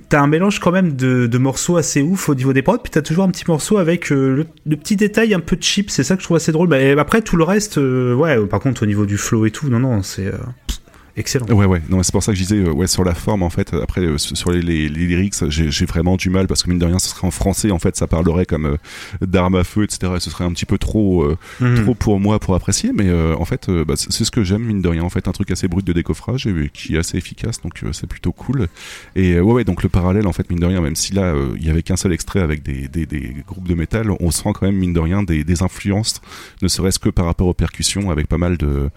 t'as 0.09 0.21
un 0.21 0.27
mélange 0.27 0.59
quand 0.59 0.73
même 0.73 0.97
de, 0.97 1.27
de 1.27 1.39
morceaux 1.39 1.77
assez 1.77 2.03
ouf 2.03 2.29
au 2.29 2.35
niveau 2.35 2.53
des 2.53 2.63
prods, 2.63 2.79
puis 2.79 2.91
t'as 2.91 3.03
toujours 3.03 3.25
un 3.25 3.31
petit 3.31 3.45
morceau 3.47 3.79
avec 3.79 4.11
euh, 4.11 4.45
le, 4.65 4.77
petit 4.77 4.97
détail 4.97 5.35
un 5.35 5.41
peu 5.41 5.57
cheap. 5.61 5.91
C'est 5.91 6.03
ça 6.03 6.17
que 6.17 6.23
je 6.23 6.27
trouve 6.27 6.37
assez 6.37 6.53
drôle. 6.53 6.73
Après 6.99 7.23
tout 7.23 7.37
le 7.37 7.45
reste, 7.45 7.79
euh, 7.79 8.15
ouais. 8.15 8.45
Par 8.47 8.61
contre, 8.61 8.83
au 8.83 8.87
niveau 8.87 9.07
du 9.07 9.17
flow 9.17 9.47
et 9.47 9.51
tout, 9.51 9.69
non, 9.69 9.79
non, 9.79 10.03
c'est 10.03 10.27
euh, 10.27 10.39
excellent. 11.17 11.47
Ouais, 11.47 11.67
ouais, 11.67 11.83
non, 11.89 12.03
c'est 12.03 12.13
pour 12.13 12.23
ça 12.23 12.33
que 12.33 12.39
je 12.39 12.43
disais, 12.43 12.57
euh, 12.57 12.71
ouais, 12.73 12.87
sur 12.87 13.05
la 13.05 13.15
forme, 13.15 13.43
en 13.43 13.51
fait, 13.51 13.73
après, 13.75 14.03
euh, 14.03 14.19
sur 14.19 14.51
les, 14.51 14.61
les, 14.63 14.89
les 14.89 15.07
lyrics, 15.07 15.35
j'ai 15.49 15.87
vraiment 15.87 16.17
du 16.17 16.31
mal, 16.31 16.47
parce 16.47 16.63
que 16.63 16.69
mine 16.71 16.79
de 16.79 16.85
rien, 16.85 16.99
ce 16.99 17.09
serait 17.09 17.27
en 17.27 17.31
français, 17.31 17.71
en 17.71 17.79
fait, 17.79 17.97
ça 17.97 18.07
parlerait 18.07 18.47
comme 18.47 18.67
euh, 18.67 18.77
d'armes 19.27 19.57
à 19.57 19.65
feu, 19.65 19.85
etc. 19.85 20.13
et 20.17 20.21
ce 20.21 20.31
serait 20.31 20.45
un 20.45 20.53
petit 20.53 20.67
peu 20.67 20.79
trop, 20.79 21.23
euh, 21.25 21.37
Mhm. 21.61 21.83
trop 21.85 21.95
pour 21.95 22.21
moi 22.21 22.39
pour 22.39 22.55
apprécier, 22.55 22.93
mais 22.95 23.11
en 23.13 23.45
fait, 23.45 23.71
bah, 23.71 23.95
c'est 23.97 24.25
ce 24.25 24.31
que 24.31 24.45
j'aime, 24.45 24.63
mine 24.63 24.83
de 24.83 24.89
rien, 24.89 25.03
en 25.03 25.11
fait, 25.11 25.29
un 25.29 25.33
truc 25.33 25.51
assez 25.51 25.69
brut 25.69 25.87
de 25.87 25.93
décoffrage 25.93 26.47
et 26.47 26.71
qui 26.73 26.95
est 26.97 26.99
assez 26.99 27.17
efficace, 27.19 27.61
donc 27.63 27.83
c'est 27.93 28.07
plutôt 28.07 28.33
cool. 28.33 28.69
Et 29.15 29.41
ouais, 29.41 29.53
ouais, 29.53 29.65
donc 29.65 29.83
le 29.83 29.89
parallèle, 29.89 30.27
en 30.27 30.33
fait, 30.33 30.49
mine 30.51 30.61
de 30.61 30.67
rien, 30.67 30.81
même 30.81 30.97
si 30.97 31.13
là, 31.15 31.35
il 31.57 31.65
y 31.65 31.71
avait 31.71 31.83
qu'un 31.83 31.97
seul 31.97 32.13
extrait 32.13 32.41
avec 32.41 32.63
des, 32.63 32.89
des, 32.89 33.07
des 33.07 33.37
groupes 33.47 33.69
de 33.69 33.75
métal, 33.75 34.11
on 34.21 34.31
sent 34.31 34.51
quand 34.55 34.63
même, 34.63 34.77
mine 34.77 34.93
de 34.93 35.01
rien, 35.01 35.23
des, 35.23 35.45
des 35.45 35.63
influences, 35.63 36.21
ne 36.63 36.69
serait-ce 36.69 36.99
que 36.99 37.09
par 37.09 37.25
rapport 37.27 37.47
aux 37.47 37.55
percussions, 37.55 38.11
avec 38.11 38.27
pas 38.27 38.39
mal 38.39 38.57
de, 38.57 38.91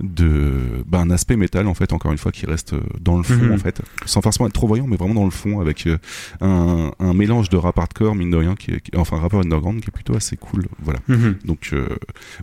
de, 0.00 0.84
bah, 0.86 0.98
un 1.00 1.10
aspect 1.10 1.36
métal, 1.36 1.63
en 1.66 1.74
fait, 1.74 1.92
encore 1.92 2.12
une 2.12 2.18
fois, 2.18 2.32
qui 2.32 2.46
reste 2.46 2.74
euh, 2.74 2.80
dans 3.00 3.16
le 3.16 3.22
fond, 3.22 3.34
Mhm. 3.34 3.52
en 3.52 3.58
fait, 3.58 3.80
sans 4.06 4.20
forcément 4.22 4.46
être 4.46 4.52
trop 4.54 4.66
voyant, 4.66 4.86
mais 4.86 4.96
vraiment 4.96 5.14
dans 5.14 5.24
le 5.24 5.30
fond, 5.30 5.60
avec 5.60 5.86
euh, 5.86 5.98
un, 6.40 6.90
un 6.98 7.14
mélange 7.14 7.48
de 7.50 7.56
rap 7.56 7.78
hardcore, 7.78 8.14
mine 8.14 8.30
de 8.30 8.36
rien, 8.36 8.54
qui 8.54 8.72
est, 8.72 8.80
qui- 8.80 8.96
enfin, 8.96 9.18
rappeur 9.18 9.40
underground, 9.40 9.80
qui 9.80 9.88
est 9.88 9.92
plutôt 9.92 10.16
assez 10.16 10.36
cool, 10.36 10.66
voilà. 10.82 11.00
Mhm. 11.08 11.36
Donc 11.44 11.70
euh, 11.72 11.88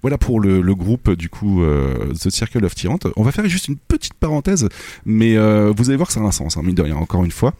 voilà 0.01 0.17
pour 0.17 0.39
le, 0.39 0.61
le 0.61 0.75
groupe 0.75 1.11
du 1.11 1.29
coup 1.29 1.63
euh, 1.63 2.13
The 2.13 2.29
Circle 2.29 2.65
of 2.65 2.75
Tyrant. 2.75 2.99
On 3.15 3.23
va 3.23 3.31
faire 3.31 3.47
juste 3.47 3.67
une 3.67 3.77
petite 3.77 4.13
parenthèse, 4.15 4.67
mais 5.05 5.37
euh, 5.37 5.73
vous 5.75 5.89
allez 5.89 5.97
voir 5.97 6.07
que 6.07 6.13
ça 6.13 6.19
a 6.21 6.23
un 6.23 6.31
sens, 6.31 6.57
hein, 6.57 6.61
mine 6.63 6.75
de 6.75 6.81
rien, 6.81 6.95
encore 6.97 7.23
une 7.25 7.31
fois. 7.31 7.53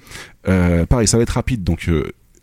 Pareil, 0.44 1.08
ça 1.08 1.18
va 1.18 1.24
être 1.24 1.30
rapide, 1.32 1.64
donc 1.64 1.90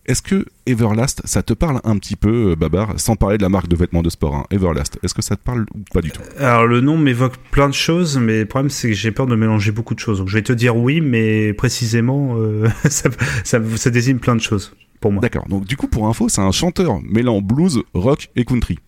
est-ce 0.09 0.23
que 0.23 0.47
Everlast, 0.67 1.21
ça 1.27 1.43
te 1.43 1.53
parle 1.53 1.81
un 1.85 1.99
petit 1.99 2.17
peu, 2.17 2.53
euh, 2.53 2.57
Babar, 2.57 2.99
sans 2.99 3.15
parler 3.15 3.37
de 3.37 3.43
la 3.43 3.51
marque 3.51 3.69
de 3.69 3.77
vêtements 3.77 4.03
de 4.03 4.09
sport, 4.09 4.35
hein, 4.35 4.47
Everlast, 4.51 4.99
est-ce 5.03 5.13
que 5.15 5.23
ça 5.23 5.37
te 5.37 5.43
parle 5.43 5.67
ou 5.75 5.81
pas 5.93 6.01
du 6.01 6.11
tout? 6.11 6.23
Alors 6.39 6.67
le 6.67 6.81
nom 6.81 6.97
m'évoque 6.97 7.37
plein 7.51 7.69
de 7.69 7.75
choses, 7.75 8.19
mais 8.19 8.41
le 8.41 8.47
problème 8.47 8.71
c'est 8.71 8.89
que 8.89 8.95
j'ai 8.95 9.11
peur 9.13 9.27
de 9.27 9.37
mélanger 9.37 9.71
beaucoup 9.71 9.95
de 9.95 10.01
choses. 10.01 10.19
Donc 10.19 10.29
je 10.29 10.35
vais 10.35 10.43
te 10.43 10.53
dire 10.53 10.77
oui, 10.77 11.03
mais 11.03 11.53
précisément 11.53 12.37
euh, 12.39 12.69
ça, 12.89 13.11
ça, 13.45 13.61
ça 13.77 13.91
désigne 13.91 14.19
plein 14.19 14.35
de 14.35 14.41
choses 14.41 14.75
pour 15.01 15.13
moi. 15.13 15.21
D'accord, 15.21 15.47
donc 15.47 15.67
du 15.67 15.77
coup 15.77 15.89
pour 15.89 16.09
info, 16.09 16.29
c'est 16.29 16.41
un 16.41 16.53
chanteur 16.53 17.01
mêlant 17.03 17.43
blues, 17.43 17.83
rock 17.93 18.31
et 18.35 18.45
country. 18.45 18.79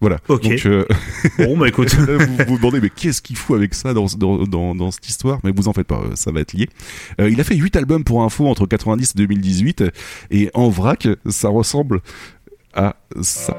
Voilà. 0.00 0.18
Ok. 0.28 0.42
Donc, 0.42 0.66
euh, 0.66 0.84
Bon, 1.38 1.56
bah 1.58 1.68
écoute. 1.68 1.92
Là, 1.92 2.16
vous 2.16 2.36
vous 2.36 2.44
vous 2.46 2.56
demandez, 2.56 2.80
mais 2.80 2.90
qu'est-ce 2.90 3.20
qu'il 3.20 3.36
fout 3.36 3.56
avec 3.56 3.74
ça 3.74 3.92
dans, 3.92 4.06
dans, 4.16 4.44
dans, 4.44 4.74
dans 4.74 4.90
cette 4.90 5.08
histoire? 5.08 5.40
Mais 5.44 5.52
vous 5.54 5.68
en 5.68 5.72
faites 5.72 5.86
pas, 5.86 6.00
euh, 6.00 6.14
ça 6.14 6.30
va 6.30 6.40
être 6.40 6.52
lié. 6.54 6.68
Euh, 7.20 7.28
il 7.30 7.40
a 7.40 7.44
fait 7.44 7.56
8 7.56 7.76
albums 7.76 8.04
pour 8.04 8.22
info 8.22 8.46
entre 8.46 8.66
90 8.66 9.12
et 9.14 9.18
2018, 9.18 9.84
et 10.30 10.50
en 10.54 10.68
vrac, 10.70 11.06
ça 11.28 11.48
ressemble 11.48 12.00
à 12.74 12.96
ça. 13.20 13.56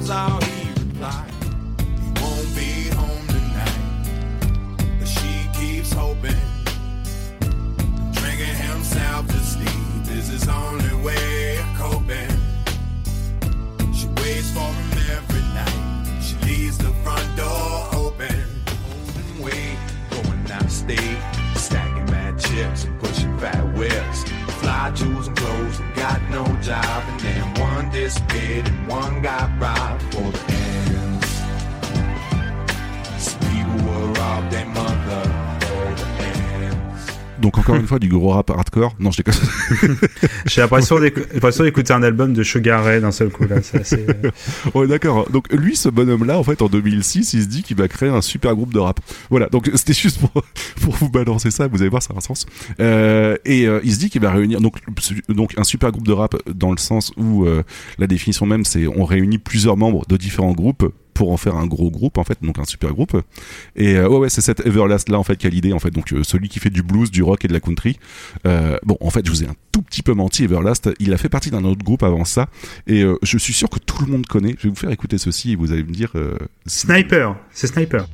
Slobs, 0.00 0.10
all 0.10 0.40
he 0.40 0.68
replied. 0.70 1.30
He 2.00 2.08
won't 2.22 2.54
be 2.54 2.88
home 2.96 3.26
tonight, 3.26 4.78
but 4.98 5.08
she 5.08 5.48
keeps 5.58 5.92
hoping 5.92 6.36
drinking 8.12 8.54
himself 8.54 9.26
to 9.26 9.38
sleep 9.38 10.16
is 10.16 10.28
his 10.28 10.48
only 10.48 10.94
way 11.04 11.58
of 11.58 11.66
coping. 11.76 12.30
She 13.92 14.06
waits 14.20 14.50
for 14.50 14.60
him 14.60 14.92
every 15.16 15.42
night. 15.54 16.22
She 16.22 16.36
leaves 16.46 16.78
the 16.78 16.92
front 17.04 17.36
door 17.36 17.88
open. 17.92 18.44
Holding 18.88 19.42
weight, 19.42 19.78
going 20.10 20.50
out 20.50 20.64
of 20.64 20.70
state, 20.70 21.18
stacking 21.56 22.06
mad 22.06 22.38
chips 22.38 22.84
and 22.84 22.98
pushing 23.00 23.36
fat 23.38 23.64
whips. 23.76 24.24
Fly 24.60 24.92
jewels 24.94 25.26
and 25.26 25.36
clothes 25.36 25.80
and 25.80 25.94
got 25.94 26.20
no 26.30 26.44
job. 26.60 27.02
And 27.08 27.20
then 27.20 27.61
one 27.82 27.90
disappeared 27.92 28.68
and 28.68 28.88
one 28.88 29.22
got 29.22 29.50
robbed 29.60 30.02
for 30.14 30.30
the 30.30 30.52
ends. 30.52 31.26
Some 33.18 33.40
people 33.40 33.88
will 33.88 34.12
rob 34.12 34.50
their 34.50 34.66
mother. 34.66 35.51
Donc 37.42 37.58
encore 37.58 37.74
une 37.74 37.86
fois, 37.86 37.98
du 37.98 38.08
gros 38.08 38.30
rap 38.30 38.50
hardcore. 38.50 38.94
Non, 39.00 39.10
je 39.10 39.18
déconne. 39.18 39.34
J'ai 40.46 40.60
l'impression 40.60 40.98
d'écouter 40.98 41.92
un 41.92 42.02
album 42.02 42.32
de 42.32 42.42
Sugar 42.42 42.84
Ray 42.84 43.00
d'un 43.00 43.10
seul 43.10 43.30
coup 43.30 43.44
là. 43.44 43.56
Assez. 43.56 44.06
euh, 44.08 44.30
Ouais, 44.74 44.86
d'accord. 44.86 45.28
Donc 45.30 45.52
lui, 45.52 45.76
ce 45.76 45.88
bonhomme-là, 45.88 46.38
en 46.38 46.44
fait, 46.44 46.62
en 46.62 46.68
2006, 46.68 47.34
il 47.34 47.42
se 47.42 47.48
dit 47.48 47.62
qu'il 47.62 47.76
va 47.76 47.88
créer 47.88 48.08
un 48.08 48.22
super 48.22 48.54
groupe 48.54 48.72
de 48.72 48.78
rap. 48.78 49.00
Voilà. 49.28 49.48
Donc 49.48 49.70
c'était 49.74 49.92
juste 49.92 50.20
pour 50.20 50.30
pour 50.80 50.94
vous 50.94 51.10
balancer 51.10 51.50
ça. 51.50 51.66
Vous 51.66 51.80
allez 51.80 51.90
voir, 51.90 52.02
ça 52.02 52.14
a 52.14 52.16
un 52.16 52.20
sens. 52.20 52.46
Euh, 52.80 53.36
et 53.44 53.66
euh, 53.66 53.80
il 53.82 53.92
se 53.92 53.98
dit 53.98 54.08
qu'il 54.08 54.22
va 54.22 54.30
réunir 54.30 54.60
donc 54.60 54.76
donc 55.28 55.54
un 55.58 55.64
super 55.64 55.90
groupe 55.90 56.06
de 56.06 56.12
rap 56.12 56.36
dans 56.48 56.70
le 56.70 56.78
sens 56.78 57.12
où 57.16 57.44
euh, 57.44 57.62
la 57.98 58.06
définition 58.06 58.46
même, 58.46 58.64
c'est 58.64 58.86
on 58.86 59.04
réunit 59.04 59.38
plusieurs 59.38 59.76
membres 59.76 60.04
de 60.08 60.16
différents 60.16 60.52
groupes 60.52 60.84
pour 61.14 61.32
en 61.32 61.36
faire 61.36 61.56
un 61.56 61.66
gros 61.66 61.90
groupe 61.90 62.18
en 62.18 62.24
fait 62.24 62.38
donc 62.42 62.58
un 62.58 62.64
super 62.64 62.92
groupe. 62.92 63.20
Et 63.76 63.96
euh, 63.96 64.08
ouais 64.08 64.18
ouais 64.18 64.28
c'est 64.30 64.40
cet 64.40 64.64
Everlast 64.66 65.08
là 65.08 65.18
en 65.18 65.22
fait 65.22 65.36
qui 65.36 65.46
a 65.46 65.50
l'idée 65.50 65.72
en 65.72 65.78
fait. 65.78 65.90
Donc 65.90 66.12
euh, 66.12 66.22
celui 66.22 66.48
qui 66.48 66.58
fait 66.58 66.70
du 66.70 66.82
blues 66.82 67.10
du 67.10 67.22
rock 67.22 67.44
et 67.44 67.48
de 67.48 67.52
la 67.52 67.60
country. 67.60 67.98
Euh, 68.46 68.78
bon 68.84 68.96
en 69.00 69.10
fait 69.10 69.24
je 69.24 69.30
vous 69.30 69.44
ai 69.44 69.46
un 69.46 69.54
tout 69.72 69.82
petit 69.82 70.02
peu 70.02 70.14
menti 70.14 70.44
Everlast. 70.44 70.90
Il 70.98 71.12
a 71.12 71.18
fait 71.18 71.28
partie 71.28 71.50
d'un 71.50 71.64
autre 71.64 71.84
groupe 71.84 72.02
avant 72.02 72.24
ça. 72.24 72.48
Et 72.86 73.02
euh, 73.02 73.18
je 73.22 73.38
suis 73.38 73.52
sûr 73.52 73.68
que 73.68 73.78
tout 73.78 74.04
le 74.04 74.12
monde 74.12 74.26
connaît. 74.26 74.54
Je 74.58 74.64
vais 74.64 74.68
vous 74.70 74.76
faire 74.76 74.90
écouter 74.90 75.18
ceci 75.18 75.52
et 75.52 75.56
vous 75.56 75.72
allez 75.72 75.84
me 75.84 75.92
dire 75.92 76.10
euh, 76.14 76.36
Sniper, 76.66 77.36
c'est 77.52 77.66
Sniper. 77.66 78.06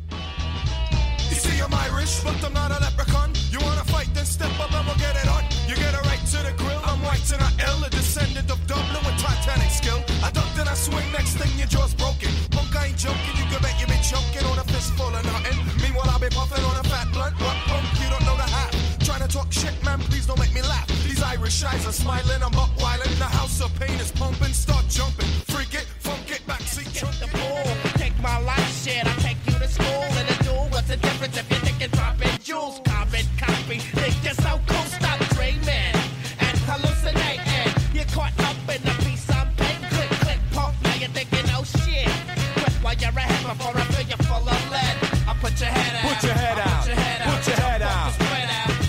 Talk 19.49 19.65
shit, 19.65 19.85
man, 19.85 19.99
please 20.01 20.27
don't 20.27 20.39
make 20.39 20.53
me 20.53 20.61
laugh. 20.61 20.87
These 21.05 21.23
Irish 21.23 21.65
eyes 21.65 21.87
are 21.87 21.93
smiling, 21.93 22.43
I'm 22.45 22.53
buck 22.53 22.69
wildin'. 22.77 23.19
The 23.19 23.25
house 23.25 23.63
of 23.63 23.75
pain 23.81 23.99
is 23.99 24.13
pumping, 24.13 24.53
start 24.53 24.87
jumping. 24.89 25.27
Freak 25.49 25.73
it, 25.73 25.87
funk 26.01 26.31
it, 26.31 26.43
backseat 26.47 26.93
Get 26.93 27.15
the 27.17 27.29
ball, 27.33 27.65
take 27.97 28.13
my 28.21 28.39
life 28.41 28.85
shit. 28.85 29.07
I 29.07 29.15
take 29.25 29.39
you 29.47 29.59
to 29.59 29.69
school 29.69 30.05
in 30.21 30.27
a 30.29 30.37
duel. 30.45 30.69
What's 30.71 30.89
the 30.89 30.99
difference 30.99 31.39
if 31.39 31.49
you're 31.51 31.61
thinking 31.61 31.89
dropping 31.97 32.39
jewels? 32.43 32.81
Carbon 32.85 33.25
copy. 33.39 33.79
Think 33.79 34.17
you're 34.23 34.35
so 34.35 34.61
cool, 34.69 34.85
stop 34.85 35.19
dreaming 35.33 35.97
and 36.45 36.57
hallucinating. 36.69 37.73
You're 37.95 38.11
caught 38.13 38.37
up 38.45 38.57
in 38.69 38.83
the 38.85 38.95
piece 39.01 39.31
I'm 39.31 39.49
paying. 39.57 39.81
Click, 39.89 40.11
click, 40.29 40.41
pump. 40.53 40.77
Now 40.85 40.95
you're 41.01 41.09
thinking, 41.17 41.49
oh 41.57 41.65
shit. 41.65 42.13
Quit 42.61 42.75
while 42.85 42.95
you're 43.01 43.17
ahead 43.17 43.41
before 43.49 43.73
I 43.73 43.85
fill 43.97 44.09
you 44.13 44.19
full 44.29 44.45
of 44.45 44.71
lead. 44.71 44.97
I 45.25 45.33
put 45.41 45.59
your 45.59 45.71
head 45.73 46.05
out. 46.05 46.13
Put 46.13 46.23
your 46.25 46.35
head 46.37 46.59
out. 46.59 46.78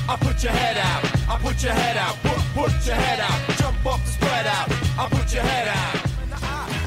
I 0.10 0.16
put 0.16 0.42
your 0.42 0.52
head 0.52 0.76
out. 0.76 1.06
I 1.30 1.38
put 1.38 1.62
your 1.62 1.72
head 1.72 1.96
out. 1.96 2.18
Put, 2.26 2.42
put 2.58 2.74
your 2.82 2.96
head 2.98 3.20
out. 3.22 3.40
Jump 3.62 3.86
off 3.86 4.02
the 4.04 4.10
spread 4.10 4.48
out. 4.48 4.66
I 4.98 5.06
put 5.06 5.30
your 5.30 5.46
head 5.46 5.70
out. 5.70 6.02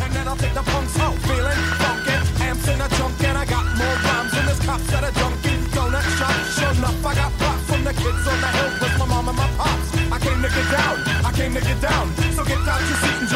And 0.03 0.11
then 0.11 0.27
I'll 0.27 0.35
take 0.35 0.55
the 0.55 0.67
punks 0.67 0.99
out. 0.99 1.15
Feeling 1.31 1.63
funky. 1.79 2.19
Amps 2.43 2.67
in 2.67 2.81
a 2.83 2.89
trunk 2.99 3.23
and 3.23 3.39
I 3.39 3.47
got 3.47 3.63
more 3.79 3.97
rhymes 4.03 4.33
than 4.35 4.47
this 4.47 4.59
cops 4.67 4.93
at 4.93 5.07
a 5.07 5.15
Dunkin' 5.15 5.63
Donut 5.71 6.03
shop. 6.19 6.35
Sure 6.51 6.75
enough, 6.75 7.07
I 7.07 7.15
got 7.15 7.31
props 7.39 7.63
from 7.71 7.85
the 7.85 7.95
kids 7.95 8.27
on 8.27 8.39
the 8.43 8.51
hill 8.59 8.71
with 8.83 8.99
my 8.99 9.07
mom 9.07 9.29
and 9.31 9.39
my 9.39 9.47
pops. 9.55 9.87
I 10.11 10.19
came 10.19 10.43
to 10.43 10.51
get 10.51 10.67
down. 10.75 10.97
I 11.23 11.31
came 11.31 11.55
to 11.55 11.63
get 11.63 11.81
down. 11.81 12.11
So 12.35 12.43
get 12.43 12.59
out 12.67 12.83
your 12.91 12.99
seat 13.07 13.19
and 13.23 13.31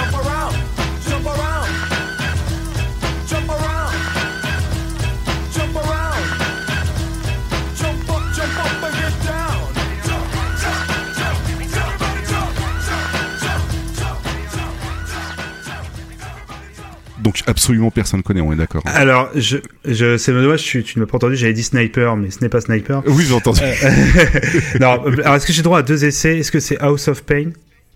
absolument 17.46 17.90
personne 17.90 18.22
connaît 18.22 18.40
on 18.40 18.52
est 18.52 18.56
d'accord. 18.56 18.82
Alors, 18.86 19.30
je, 19.34 19.58
je, 19.84 20.16
c'est 20.16 20.32
dommage, 20.32 20.62
tu, 20.62 20.82
tu 20.82 20.98
ne 20.98 21.04
m'as 21.04 21.10
pas 21.10 21.16
entendu, 21.16 21.36
j'avais 21.36 21.52
dit 21.52 21.62
Sniper, 21.62 22.16
mais 22.16 22.30
ce 22.30 22.40
n'est 22.40 22.48
pas 22.48 22.60
Sniper. 22.60 23.02
oui 23.06 23.24
j'ai 23.26 23.34
entendu 23.34 23.60
non, 24.80 25.02
alors 25.24 25.34
est-ce 25.36 25.46
que 25.46 25.52
j'ai 25.52 25.62
droit 25.62 25.78
à 25.78 25.82
deux 25.82 26.04
essais? 26.04 26.38
Est-ce 26.38 26.52
que 26.52 26.60
c'est 26.60 26.78
House 26.80 27.08
of 27.08 27.22
Pain? 27.24 27.50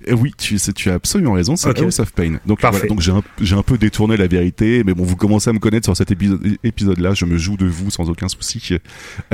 Euh, 0.09 0.15
Oui, 0.15 0.33
tu, 0.39 0.57
as 0.57 0.95
absolument 0.95 1.33
raison, 1.33 1.57
c'est. 1.57 1.79
House 1.79 1.99
of 2.01 2.13
Pain. 2.13 2.39
Donc, 2.47 2.61
Parfait. 2.61 2.79
voilà, 2.79 2.89
donc 2.89 3.01
j'ai 3.03 3.13
un, 3.13 3.23
j'ai 3.41 3.55
un 3.55 3.63
peu 3.63 3.77
détourné 3.77 4.17
la 4.17 4.27
vérité, 4.27 4.83
mais 4.85 4.95
bon, 4.95 5.05
vous 5.05 5.17
commencez 5.17 5.51
à 5.51 5.53
me 5.53 5.59
connaître 5.59 5.85
sur 5.85 5.97
cet 5.97 6.11
épisode, 6.11 6.41
épisode-là, 6.65 7.13
je 7.15 7.27
me 7.27 7.37
joue 7.37 7.57
de 7.59 7.67
vous 7.67 7.91
sans 7.91 8.09
aucun 8.09 8.29
souci. 8.29 8.77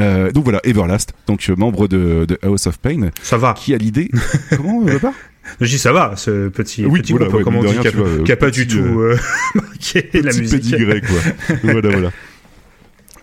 Euh, 0.00 0.32
donc 0.32 0.44
voilà, 0.44 0.60
Everlast, 0.64 1.12
donc 1.28 1.48
euh, 1.48 1.54
membre 1.56 1.86
de, 1.88 2.24
de 2.26 2.38
House 2.42 2.66
of 2.66 2.78
Pain, 2.78 3.10
Ça 3.22 3.36
va. 3.38 3.54
qui 3.56 3.74
a 3.74 3.78
l'idée. 3.78 4.10
Comment, 4.56 4.84
euh, 4.88 4.98
pas 4.98 5.14
Je 5.60 5.66
dis 5.66 5.78
ça 5.78 5.92
va, 5.92 6.14
ce 6.16 6.48
petit, 6.48 6.84
Oui, 6.86 7.00
petit 7.00 7.12
voilà, 7.12 7.26
groupe, 7.26 7.38
ouais, 7.38 7.44
comme 7.44 7.56
on 7.56 7.64
dit, 7.64 7.78
qui 7.78 7.88
a, 7.88 7.90
tu 7.90 7.96
vois, 7.96 8.24
qui 8.24 8.32
a 8.32 8.36
pas 8.36 8.50
du 8.50 8.66
tout 8.66 8.78
euh, 9.00 9.16
marqué 9.54 10.08
la 10.14 10.30
Petit 10.30 10.40
musique. 10.40 10.62
pédigré, 10.62 11.00
quoi. 11.00 11.56
voilà, 11.62 11.88
voilà. 11.90 12.12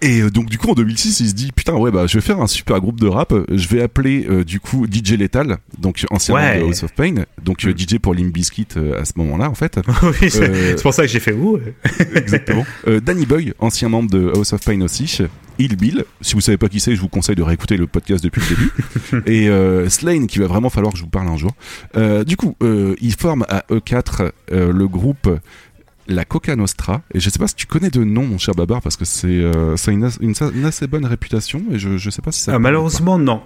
Et 0.04 0.22
euh, 0.22 0.30
donc 0.30 0.50
du 0.50 0.58
coup 0.58 0.70
en 0.70 0.74
2006 0.74 1.22
il 1.22 1.30
se 1.30 1.34
dit 1.34 1.52
putain 1.56 1.74
ouais 1.76 1.90
bah 1.90 2.06
je 2.08 2.18
vais 2.18 2.22
faire 2.22 2.40
un 2.42 2.48
super 2.48 2.80
groupe 2.82 3.00
de 3.00 3.08
rap 3.08 3.34
je 3.50 3.68
vais 3.70 3.82
appeler 3.82 4.28
euh, 4.30 4.44
du 4.44 4.60
coup 4.60 4.86
DJ 4.86 5.14
Lethal 5.14 5.58
donc 5.80 6.06
ancien 6.12 6.36
membre 6.36 6.48
Ouais. 6.48 6.60
de 6.60 6.66
House 6.66 6.84
of 6.84 6.94
Pain 6.94 7.14
donc 7.44 7.66
euh. 7.66 7.74
DJ 7.76 8.00
pour 8.00 8.14
Limp 8.14 8.34
Bizkit 8.34 8.68
euh, 8.78 9.00
à 9.02 9.06
ce 9.06 9.14
moment-là 9.16 9.50
en 9.50 9.56
fait 9.56 9.80
oui, 10.04 10.30
c'est 10.30 10.42
Euh, 10.50 10.74
c'est 10.76 10.84
pour 10.84 10.94
ça 10.94 11.04
que 11.04 11.08
j'ai 11.10 11.20
fait 11.22 11.34
ouh. 11.34 11.58
Exactement. 12.16 12.66
Danny 13.04 13.26
Boy, 13.26 13.54
ancien 13.60 13.88
membre 13.90 14.10
de 14.12 14.32
House 14.36 14.54
of 14.54 14.64
Pain 14.66 14.82
aussi. 14.82 15.20
Il 15.60 15.76
Bill, 15.76 16.04
si 16.22 16.34
vous 16.34 16.42
savez 16.42 16.58
pas 16.58 16.68
qui 16.68 16.80
c'est, 16.80 16.96
je 16.96 17.02
vous 17.02 17.08
conseille 17.10 17.36
de 17.36 17.44
réécouter 17.44 17.78
le 17.78 17.86
podcast 17.86 18.24
depuis 18.24 18.42
le 18.42 18.56
début. 18.56 19.24
et 19.32 19.50
euh, 19.50 19.88
Slane, 19.88 20.26
qui 20.26 20.40
va 20.40 20.48
vraiment 20.48 20.72
falloir 20.72 20.92
que 20.92 20.98
je 20.98 21.04
vous 21.04 21.10
parle 21.12 21.28
un 21.28 21.38
jour. 21.38 21.52
Euh, 21.96 22.24
du 22.24 22.38
coup, 22.38 22.56
euh, 22.64 22.96
il 23.02 23.14
forme 23.14 23.46
à 23.50 23.64
E4 23.70 24.32
euh, 24.52 24.74
le 24.74 24.88
groupe 24.88 25.30
La 26.08 26.26
Coca 26.26 26.56
Nostra. 26.56 27.02
Et 27.14 27.20
je 27.20 27.30
sais 27.30 27.40
pas 27.40 27.48
si 27.48 27.56
tu 27.56 27.66
connais 27.66 27.90
de 27.90 28.04
nom, 28.04 28.26
mon 28.26 28.38
cher 28.38 28.54
Babar, 28.56 28.82
parce 28.82 28.98
que 28.98 29.06
c'est 29.06 29.28
euh, 29.28 29.76
une, 29.88 30.04
as- 30.04 30.18
une, 30.22 30.34
une 30.56 30.66
assez 30.66 30.88
bonne 30.88 31.06
réputation. 31.06 31.64
Et 31.72 31.80
je, 31.80 31.98
je 31.98 32.10
sais 32.10 32.22
pas 32.22 32.32
si 32.32 32.42
ça. 32.42 32.54
Ah, 32.56 32.60
malheureusement, 32.60 33.18
non. 33.18 33.42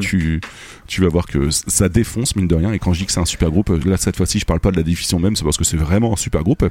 Tu, 0.00 0.40
tu 0.86 1.02
vas 1.02 1.08
voir 1.08 1.26
que 1.26 1.50
ça 1.50 1.88
défonce 1.88 2.36
mine 2.36 2.46
de 2.48 2.54
rien 2.54 2.72
et 2.72 2.78
quand 2.78 2.92
je 2.92 3.00
dis 3.00 3.06
que 3.06 3.12
c'est 3.12 3.20
un 3.20 3.24
super 3.24 3.50
groupe 3.50 3.70
là 3.84 3.96
cette 3.96 4.16
fois-ci 4.16 4.38
je 4.40 4.44
parle 4.44 4.60
pas 4.60 4.70
de 4.70 4.76
la 4.76 4.82
définition 4.82 5.18
même 5.18 5.36
c'est 5.36 5.44
parce 5.44 5.56
que 5.56 5.64
c'est 5.64 5.76
vraiment 5.76 6.12
un 6.12 6.16
super 6.16 6.42
groupe 6.42 6.64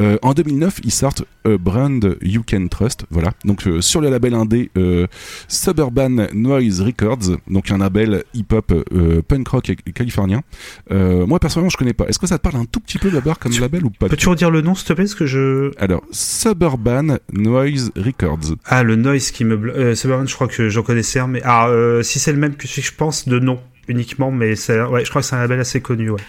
Euh, 0.00 0.18
en 0.22 0.32
2009 0.34 0.80
ils 0.84 0.90
sortent 0.90 1.24
A 1.46 1.56
Brand 1.58 2.16
You 2.22 2.42
Can 2.48 2.68
Trust 2.68 3.04
voilà 3.10 3.32
donc 3.44 3.66
euh, 3.66 3.80
sur 3.80 4.00
le 4.00 4.10
label 4.10 4.34
indé 4.34 4.70
euh, 4.76 5.06
Suburban 5.48 6.26
Noise 6.34 6.80
Records 6.82 7.38
donc 7.48 7.70
un 7.70 7.78
label 7.78 8.24
hip-hop 8.34 8.72
euh, 8.92 9.22
punk 9.22 9.48
rock 9.48 9.72
californien 9.94 10.42
Euh, 10.90 11.26
moi 11.26 11.38
personnellement 11.38 11.70
je 11.70 11.76
connais 11.76 11.92
pas 11.94 12.06
est-ce 12.08 12.18
que 12.18 12.26
ça 12.26 12.38
te 12.38 12.42
parle 12.42 12.56
un 12.56 12.64
tout 12.66 12.80
petit 12.80 12.98
peu 12.98 13.10
d'abord 13.10 13.38
comme 13.38 13.52
Tu- 13.52 13.60
label 13.60 13.84
ou 13.84 13.90
pas 13.90 14.08
Peux-tu 14.08 14.28
redire 14.28 14.50
le 14.50 14.60
nom, 14.62 14.74
s'il 14.74 14.86
te 14.88 14.92
plaît, 14.92 15.04
parce 15.04 15.14
que 15.14 15.26
je. 15.26 15.70
alors 15.78 16.02
Suburban 16.10 17.18
Noise 17.32 17.92
Records 17.96 18.56
Ah, 18.66 18.82
le 18.82 18.96
noise 18.96 19.30
qui 19.30 19.44
me. 19.44 19.54
Euh, 19.74 19.94
Suburban, 19.94 20.26
je 20.26 20.34
crois 20.34 20.48
que 20.48 20.68
j'en 20.68 20.82
connaissais 20.82 21.18
un, 21.20 21.26
mais. 21.28 21.40
Ah, 21.44 21.68
euh, 21.68 22.02
si 22.12 22.18
c'est 22.18 22.32
le 22.32 22.38
même 22.38 22.56
que 22.56 22.68
je 22.68 22.92
pense, 22.92 23.26
de 23.26 23.38
nom. 23.38 23.58
uniquement, 23.88 24.30
mais 24.30 24.54
c'est, 24.54 24.80
ouais, 24.82 25.02
je 25.02 25.08
crois 25.08 25.22
que 25.22 25.28
c'est 25.28 25.34
un 25.34 25.40
label 25.40 25.60
assez 25.60 25.80
connu, 25.80 26.10
ouais. 26.10 26.20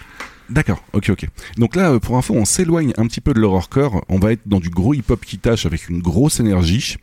D'accord, 0.49 0.83
ok, 0.91 1.09
ok. 1.09 1.25
Donc 1.57 1.75
là, 1.75 1.91
euh, 1.91 1.99
pour 1.99 2.17
info, 2.17 2.33
on 2.35 2.43
s'éloigne 2.45 2.91
un 2.97 3.07
petit 3.07 3.21
peu 3.21 3.33
de 3.33 3.39
l'horrorcore. 3.39 4.03
On 4.09 4.19
va 4.19 4.33
être 4.33 4.41
dans 4.45 4.59
du 4.59 4.69
gros 4.69 4.93
hip-hop 4.93 5.23
qui 5.25 5.37
tâche 5.37 5.65
avec 5.65 5.87
une 5.89 6.01
grosse 6.01 6.39
énergie. 6.41 6.97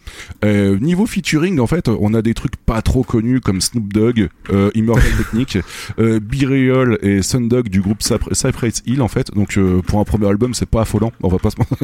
Euh, 0.45 0.79
niveau 0.79 1.07
featuring, 1.07 1.59
en 1.59 1.67
fait, 1.67 1.89
on 1.89 2.13
a 2.13 2.21
des 2.21 2.35
trucs 2.35 2.57
pas 2.57 2.83
trop 2.83 3.03
connus 3.03 3.41
comme 3.41 3.63
Snoop 3.63 3.93
Dogg, 3.93 4.29
euh, 4.51 4.71
Immortal 4.75 5.11
Technique, 5.19 5.59
euh, 5.99 6.21
B-Real 6.21 6.99
et 7.03 7.23
Sundog 7.23 7.69
du 7.69 7.81
groupe 7.81 8.03
Cypr- 8.03 8.35
Cypress 8.35 8.83
Hill, 8.87 9.01
en 9.01 9.09
fait. 9.09 9.33
Donc 9.35 9.57
euh, 9.57 9.81
pour 9.83 10.01
un 10.01 10.05
premier 10.05 10.29
album, 10.29 10.53
c'est 10.53 10.69
pas 10.69 10.83
affolant. 10.83 11.11
On 11.23 11.29
va 11.29 11.39
pas 11.39 11.51
se 11.51 11.57
mentir. 11.57 11.79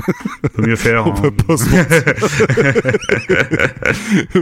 Peut 0.55 0.67
mieux 0.67 0.77
faire. 0.77 1.07
On 1.07 1.11
hein. 1.11 1.21
peut 1.21 1.31
pas 1.31 1.57
se 1.57 1.65
mentir. 1.71 2.03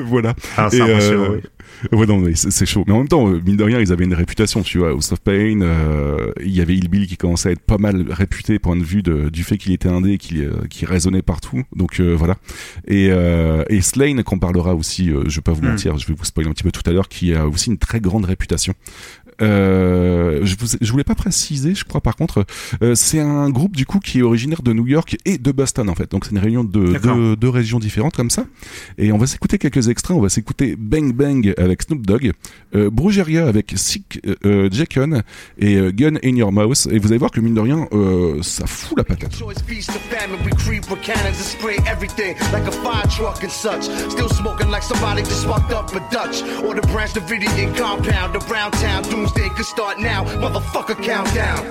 voilà. 0.09 0.34
Ah, 0.57 0.68
c'est 0.70 0.78
Et, 0.78 1.16
oui. 1.16 1.40
Ouais, 1.93 2.07
non, 2.07 2.18
mais 2.18 2.35
c'est 2.35 2.66
chaud. 2.66 2.85
Mais 2.87 2.93
en 2.93 2.99
même 2.99 3.09
temps, 3.09 3.27
mine 3.29 3.57
de 3.57 3.64
rien, 3.64 3.81
ils 3.81 3.93
avaient 3.93 4.05
une 4.05 4.14
réputation, 4.14 4.62
tu 4.62 4.79
vois. 4.79 4.91
House 4.91 5.12
of 5.12 5.20
Pain, 5.20 5.61
euh, 5.61 6.33
il 6.43 6.51
y 6.53 6.61
avait 6.61 6.75
Hillbilly 6.75 7.07
qui 7.07 7.16
commençait 7.16 7.51
à 7.51 7.53
être 7.53 7.61
pas 7.61 7.79
mal 7.79 8.07
réputé, 8.11 8.59
point 8.59 8.77
de 8.77 8.85
vue 8.85 9.03
de, 9.03 9.29
du 9.29 9.45
fait 9.45 9.59
qu'il 9.59 9.72
était 9.72 9.89
indé, 9.89 10.12
et 10.12 10.18
qu'il 10.18 10.43
euh, 10.43 10.53
qu'il 10.70 10.89
résonnait 10.89 11.22
partout. 11.22 11.62
Donc 11.77 12.01
euh, 12.01 12.14
voilà. 12.16 12.37
Et, 12.87 13.09
euh, 13.11 13.64
et 13.68 13.81
Slane, 13.81 14.22
qu'on 14.22 14.39
parlera 14.39 14.75
aussi, 14.75 15.11
euh, 15.11 15.25
je 15.27 15.37
vais 15.37 15.43
pas 15.43 15.53
vous 15.53 15.62
Mm. 15.62 15.68
mentir, 15.70 15.99
je 15.99 16.07
vais 16.07 16.14
vous 16.14 16.25
spoiler 16.25 16.49
un 16.49 16.53
petit 16.53 16.62
peu 16.64 16.72
tout 16.72 16.83
à 16.89 16.93
l'heure, 16.93 17.09
qui 17.09 17.35
a 17.35 17.47
aussi 17.47 17.70
une 17.70 17.79
très 17.79 18.01
grande 18.01 18.25
réputation. 18.25 18.75
Euh, 19.43 20.41
je, 20.45 20.57
vous, 20.59 20.66
je 20.80 20.91
voulais 20.91 21.05
pas 21.05 21.14
préciser, 21.14 21.74
je 21.74 21.85
crois 21.85 22.01
par 22.01 22.16
contre, 22.16 22.45
euh, 22.82 22.95
c'est 22.95 23.20
un 23.20 23.51
groupe 23.51 23.76
du 23.76 23.87
coup 23.87 23.99
qui 23.99 24.20
est 24.20 24.22
originaire 24.22 24.62
de 24.62 24.72
New 24.72 24.87
York 24.87 25.16
et 25.24 25.39
de 25.39 25.53
Boston 25.53 25.89
en 25.89 25.95
fait. 25.95 26.11
Donc 26.11 26.24
c'est 26.24 26.32
une 26.32 26.39
réunion 26.39 26.64
de 26.64 26.99
deux, 26.99 27.37
deux 27.37 27.49
régions 27.49 27.78
différentes 27.78 28.16
comme 28.16 28.30
ça. 28.30 28.45
Et 28.99 29.12
on 29.12 29.18
va 29.18 29.26
s'écouter 29.26 29.59
quelques 29.59 29.89
extraits. 29.89 30.16
On 30.16 30.20
va 30.20 30.28
s'écouter 30.28 30.76
Bang 30.78 31.12
Bang 31.12 31.55
avec 31.59 31.82
Snoop 31.82 32.07
Dogg, 32.07 32.32
euh, 32.74 32.91
Brugeria 32.91 33.47
avec 33.47 33.72
Sick 33.76 34.20
euh, 34.26 34.35
euh, 34.45 35.22
et 35.59 35.76
euh, 35.76 35.91
Gun 35.93 36.16
in 36.24 36.37
Your 36.37 36.53
Mouth. 36.53 36.87
Et 36.91 36.99
vous 36.99 37.09
allez 37.09 37.18
voir 37.18 37.30
que 37.30 37.41
mine 37.41 37.55
de 37.55 37.61
rien, 37.61 37.87
euh, 37.93 38.43
ça 38.43 38.66
fout 38.66 38.97
la 38.99 39.05
patate. 39.05 39.35
Choice 39.37 39.62
feast 39.66 39.91
of 39.91 40.01
famine, 40.11 40.39
we 40.45 40.53
creep 40.55 40.89
with 40.91 41.01
cannons 41.03 41.37
and 41.39 41.45
spray 41.45 41.76
everything 41.91 42.37
like 42.53 42.66
a 42.66 42.72
fire 42.72 43.07
truck 43.09 43.43
and 43.43 43.51
such. 43.51 43.85
Still 44.11 44.28
smoking 44.28 44.70
like 44.70 44.82
somebody 44.82 45.22
just 45.22 45.43
sparked 45.43 45.72
up 45.72 45.91
a 45.95 46.01
Dutch. 46.11 46.43
Or 46.64 46.74
the 46.74 46.87
Branch 46.89 47.12
Davidian 47.12 47.74
compound 47.76 48.37
around 48.37 48.72
town. 48.72 49.05
Doomsday 49.25 49.57
could 49.57 49.64
start 49.64 49.97
now, 49.97 50.20
motherfucker 50.37 51.01
countdown. 51.01 51.64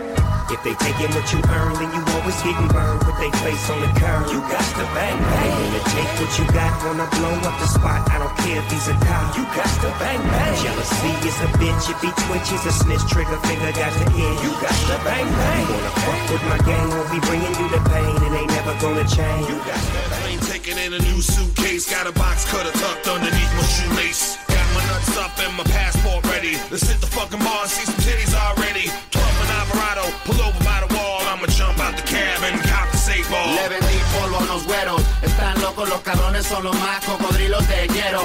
If 0.50 0.58
they 0.66 0.74
taking 0.74 1.14
what 1.14 1.30
you 1.30 1.38
earn, 1.54 1.78
then 1.78 1.86
you 1.94 2.02
always 2.18 2.34
getting 2.42 2.66
burned 2.74 3.06
with 3.06 3.14
they 3.22 3.30
face 3.46 3.70
on 3.70 3.78
the 3.78 3.94
curb. 3.94 4.26
You 4.34 4.42
got 4.50 4.66
to 4.74 4.86
bang 4.98 5.14
bang. 5.22 5.54
They 5.54 5.70
gonna 5.70 5.94
take 5.94 6.12
what 6.18 6.34
you 6.34 6.46
got, 6.50 6.74
wanna 6.82 7.06
blow 7.14 7.30
up 7.46 7.54
the 7.62 7.70
spot. 7.70 8.10
I 8.10 8.18
don't 8.18 8.34
care 8.42 8.58
if 8.58 8.66
he's 8.74 8.90
a 8.90 8.98
cop. 9.06 9.38
You 9.38 9.46
got 9.54 9.70
to 9.70 9.90
bang 10.02 10.18
bang. 10.18 10.56
Jealousy 10.66 11.14
is 11.30 11.38
a 11.46 11.50
bitch. 11.62 11.94
If 11.94 12.02
he 12.02 12.10
twitches 12.26 12.66
a 12.66 12.74
snitch, 12.74 13.06
trigger 13.06 13.38
finger 13.46 13.70
got 13.78 13.94
to 14.02 14.06
end. 14.18 14.38
You 14.42 14.52
got 14.58 14.74
to 14.90 14.98
bang 15.06 15.30
bang. 15.30 15.62
You 15.62 15.78
wanna 15.78 15.94
fuck 16.10 16.22
with 16.34 16.46
my 16.50 16.60
gang, 16.66 16.90
won't 16.90 17.10
be 17.14 17.22
bringing 17.22 17.54
you 17.54 17.68
the 17.70 17.82
pain. 17.86 18.18
It 18.18 18.34
ain't 18.34 18.50
never 18.50 18.74
gonna 18.82 19.06
change. 19.06 19.46
You 19.46 19.62
got 19.62 19.78
to 19.78 20.02
Plane 20.26 20.42
Taking 20.50 20.82
in 20.82 20.98
a 20.98 21.02
new 21.06 21.22
suitcase. 21.22 21.86
Got 21.86 22.10
a 22.10 22.14
box 22.18 22.50
cutter 22.50 22.74
tucked 22.82 23.06
underneath 23.14 23.54
my 23.54 23.66
shoelace. 23.70 24.53
Got 24.74 24.82
my 24.82 24.90
nuts 24.90 25.18
up 25.18 25.38
and 25.38 25.54
my 25.54 25.64
passport 25.64 26.26
ready. 26.26 26.58
Let's 26.72 26.90
hit 26.90 27.00
the 27.00 27.08
fucking 27.08 27.40
bar 27.40 27.62
and 27.62 27.70
see 27.70 27.86
some 27.86 28.00
titties 28.02 28.34
already. 28.34 28.90
12 29.12 29.22
and 29.22 29.52
Alvarado, 29.62 30.10
pull 30.26 30.42
over 30.42 30.58
by 30.66 30.82
the 30.82 30.90
wall. 30.96 31.22
I'ma 31.30 31.46
jump 31.48 31.78
out 31.80 31.96
the 31.96 32.02
cab 32.02 32.42
and 32.42 32.58
cop 32.66 32.90
the 32.92 32.98
safe 32.98 33.30
ball. 33.30 33.54
Le 33.54 33.70
vendí 33.70 33.98
polvo 34.18 34.40
a 34.40 34.46
los 34.50 34.66
güeros. 34.66 35.02
Están 35.22 35.62
locos, 35.62 35.90
los 35.90 36.02
cabrones 36.02 36.46
son 36.46 36.64
los 36.64 36.76
más 36.80 37.06
cocodrilos 37.06 37.68
de 37.68 37.88
hielo. 37.88 38.22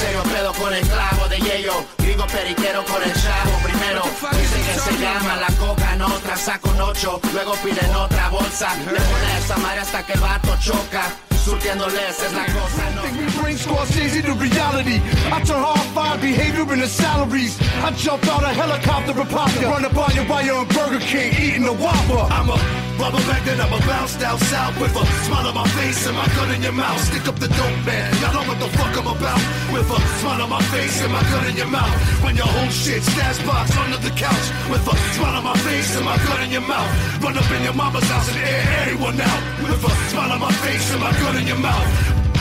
Serio 0.00 0.22
pedo 0.32 0.52
con 0.54 0.72
el 0.72 0.86
clavo 0.88 1.28
de 1.28 1.38
hielo. 1.38 1.84
Gringo 1.98 2.26
periquero 2.26 2.84
con 2.86 3.02
el 3.02 3.12
chavo 3.12 3.52
primero. 3.62 4.02
Dicen 4.32 4.64
que 4.64 4.78
se 4.80 4.98
llama 4.98 5.36
la 5.36 5.52
coca 5.60 5.92
en 5.92 6.02
otra, 6.02 6.36
saco 6.36 6.70
un 6.70 6.80
ocho. 6.80 7.20
Luego 7.34 7.52
piden 7.62 7.94
otra 7.94 8.30
bolsa. 8.30 8.74
Le 8.76 9.00
pone 9.00 9.38
esa 9.38 9.56
madre 9.58 9.80
hasta 9.80 10.06
que 10.06 10.12
el 10.14 10.20
vato 10.20 10.56
choca. 10.58 11.31
Surtiéndoles 11.44 12.22
es 12.22 12.32
la 12.34 12.46
cosa, 12.46 12.90
no. 12.94 13.02
We 13.18 13.26
bring 13.42 13.56
Scorsese 13.56 14.22
to 14.22 14.34
reality. 14.34 15.02
I 15.26 15.42
turn 15.42 15.58
hard 15.58 15.80
fire 15.90 16.16
behavior 16.18 16.62
into 16.72 16.86
salaries. 16.86 17.58
I 17.82 17.90
jumped 17.98 18.28
out 18.28 18.44
a 18.44 18.54
helicopter 18.54 19.10
and 19.10 19.30
ya. 19.60 19.70
Run 19.70 19.84
up 19.84 19.96
on 19.96 20.14
you 20.14 20.22
while 20.30 20.44
you're 20.46 20.54
on 20.54 20.68
Burger 20.68 21.00
King 21.00 21.34
eating 21.34 21.66
a 21.66 21.72
Whopper. 21.74 22.30
I'm 22.30 22.48
a 22.48 22.58
rubber 22.94 23.18
back 23.26 23.42
then 23.44 23.60
I'm 23.60 23.74
a 23.74 23.80
bounced 23.90 24.22
out 24.22 24.38
south 24.38 24.78
with 24.78 24.94
a 24.94 25.04
smile 25.26 25.48
on 25.48 25.54
my 25.54 25.66
face 25.74 26.06
and 26.06 26.16
my 26.16 26.26
gun 26.38 26.54
in 26.54 26.62
your 26.62 26.78
mouth. 26.78 27.00
Stick 27.02 27.26
up 27.26 27.36
the 27.42 27.48
dope 27.48 27.80
man, 27.82 28.14
y'all 28.22 28.34
know 28.38 28.46
what 28.46 28.60
the 28.62 28.70
fuck 28.78 28.94
I'm 28.94 29.10
about. 29.10 29.42
With 29.74 29.90
a 29.90 29.98
smile 30.22 30.42
on 30.42 30.50
my 30.50 30.62
face 30.70 31.02
and 31.02 31.12
my 31.12 31.22
gun 31.26 31.44
in 31.50 31.56
your 31.56 31.66
mouth. 31.66 31.90
When 32.22 32.36
your 32.36 32.46
whole 32.46 32.70
shit 32.70 33.02
stash 33.02 33.42
box 33.42 33.76
under 33.76 33.98
the 33.98 34.14
couch. 34.14 34.46
With 34.70 34.86
a 34.86 34.94
smile 35.18 35.42
on 35.42 35.44
my 35.44 35.58
face 35.66 35.90
and 35.96 36.04
my 36.06 36.16
gun 36.22 36.40
in 36.46 36.50
your 36.54 36.66
mouth. 36.70 36.90
Run 37.18 37.36
up 37.36 37.50
in 37.50 37.62
your 37.66 37.74
mama's 37.74 38.06
house 38.06 38.30
and 38.30 38.38
air 38.38 38.62
everyone 38.86 39.20
out. 39.20 39.42
With 39.66 39.82
a 39.82 39.92
smile 40.10 40.30
on 40.30 40.40
my 40.40 40.52
face 40.62 40.86
and 40.94 41.00
my 41.02 41.10
gun 41.18 41.31
in 41.36 41.46
your 41.46 41.58
mouth. 41.58 42.31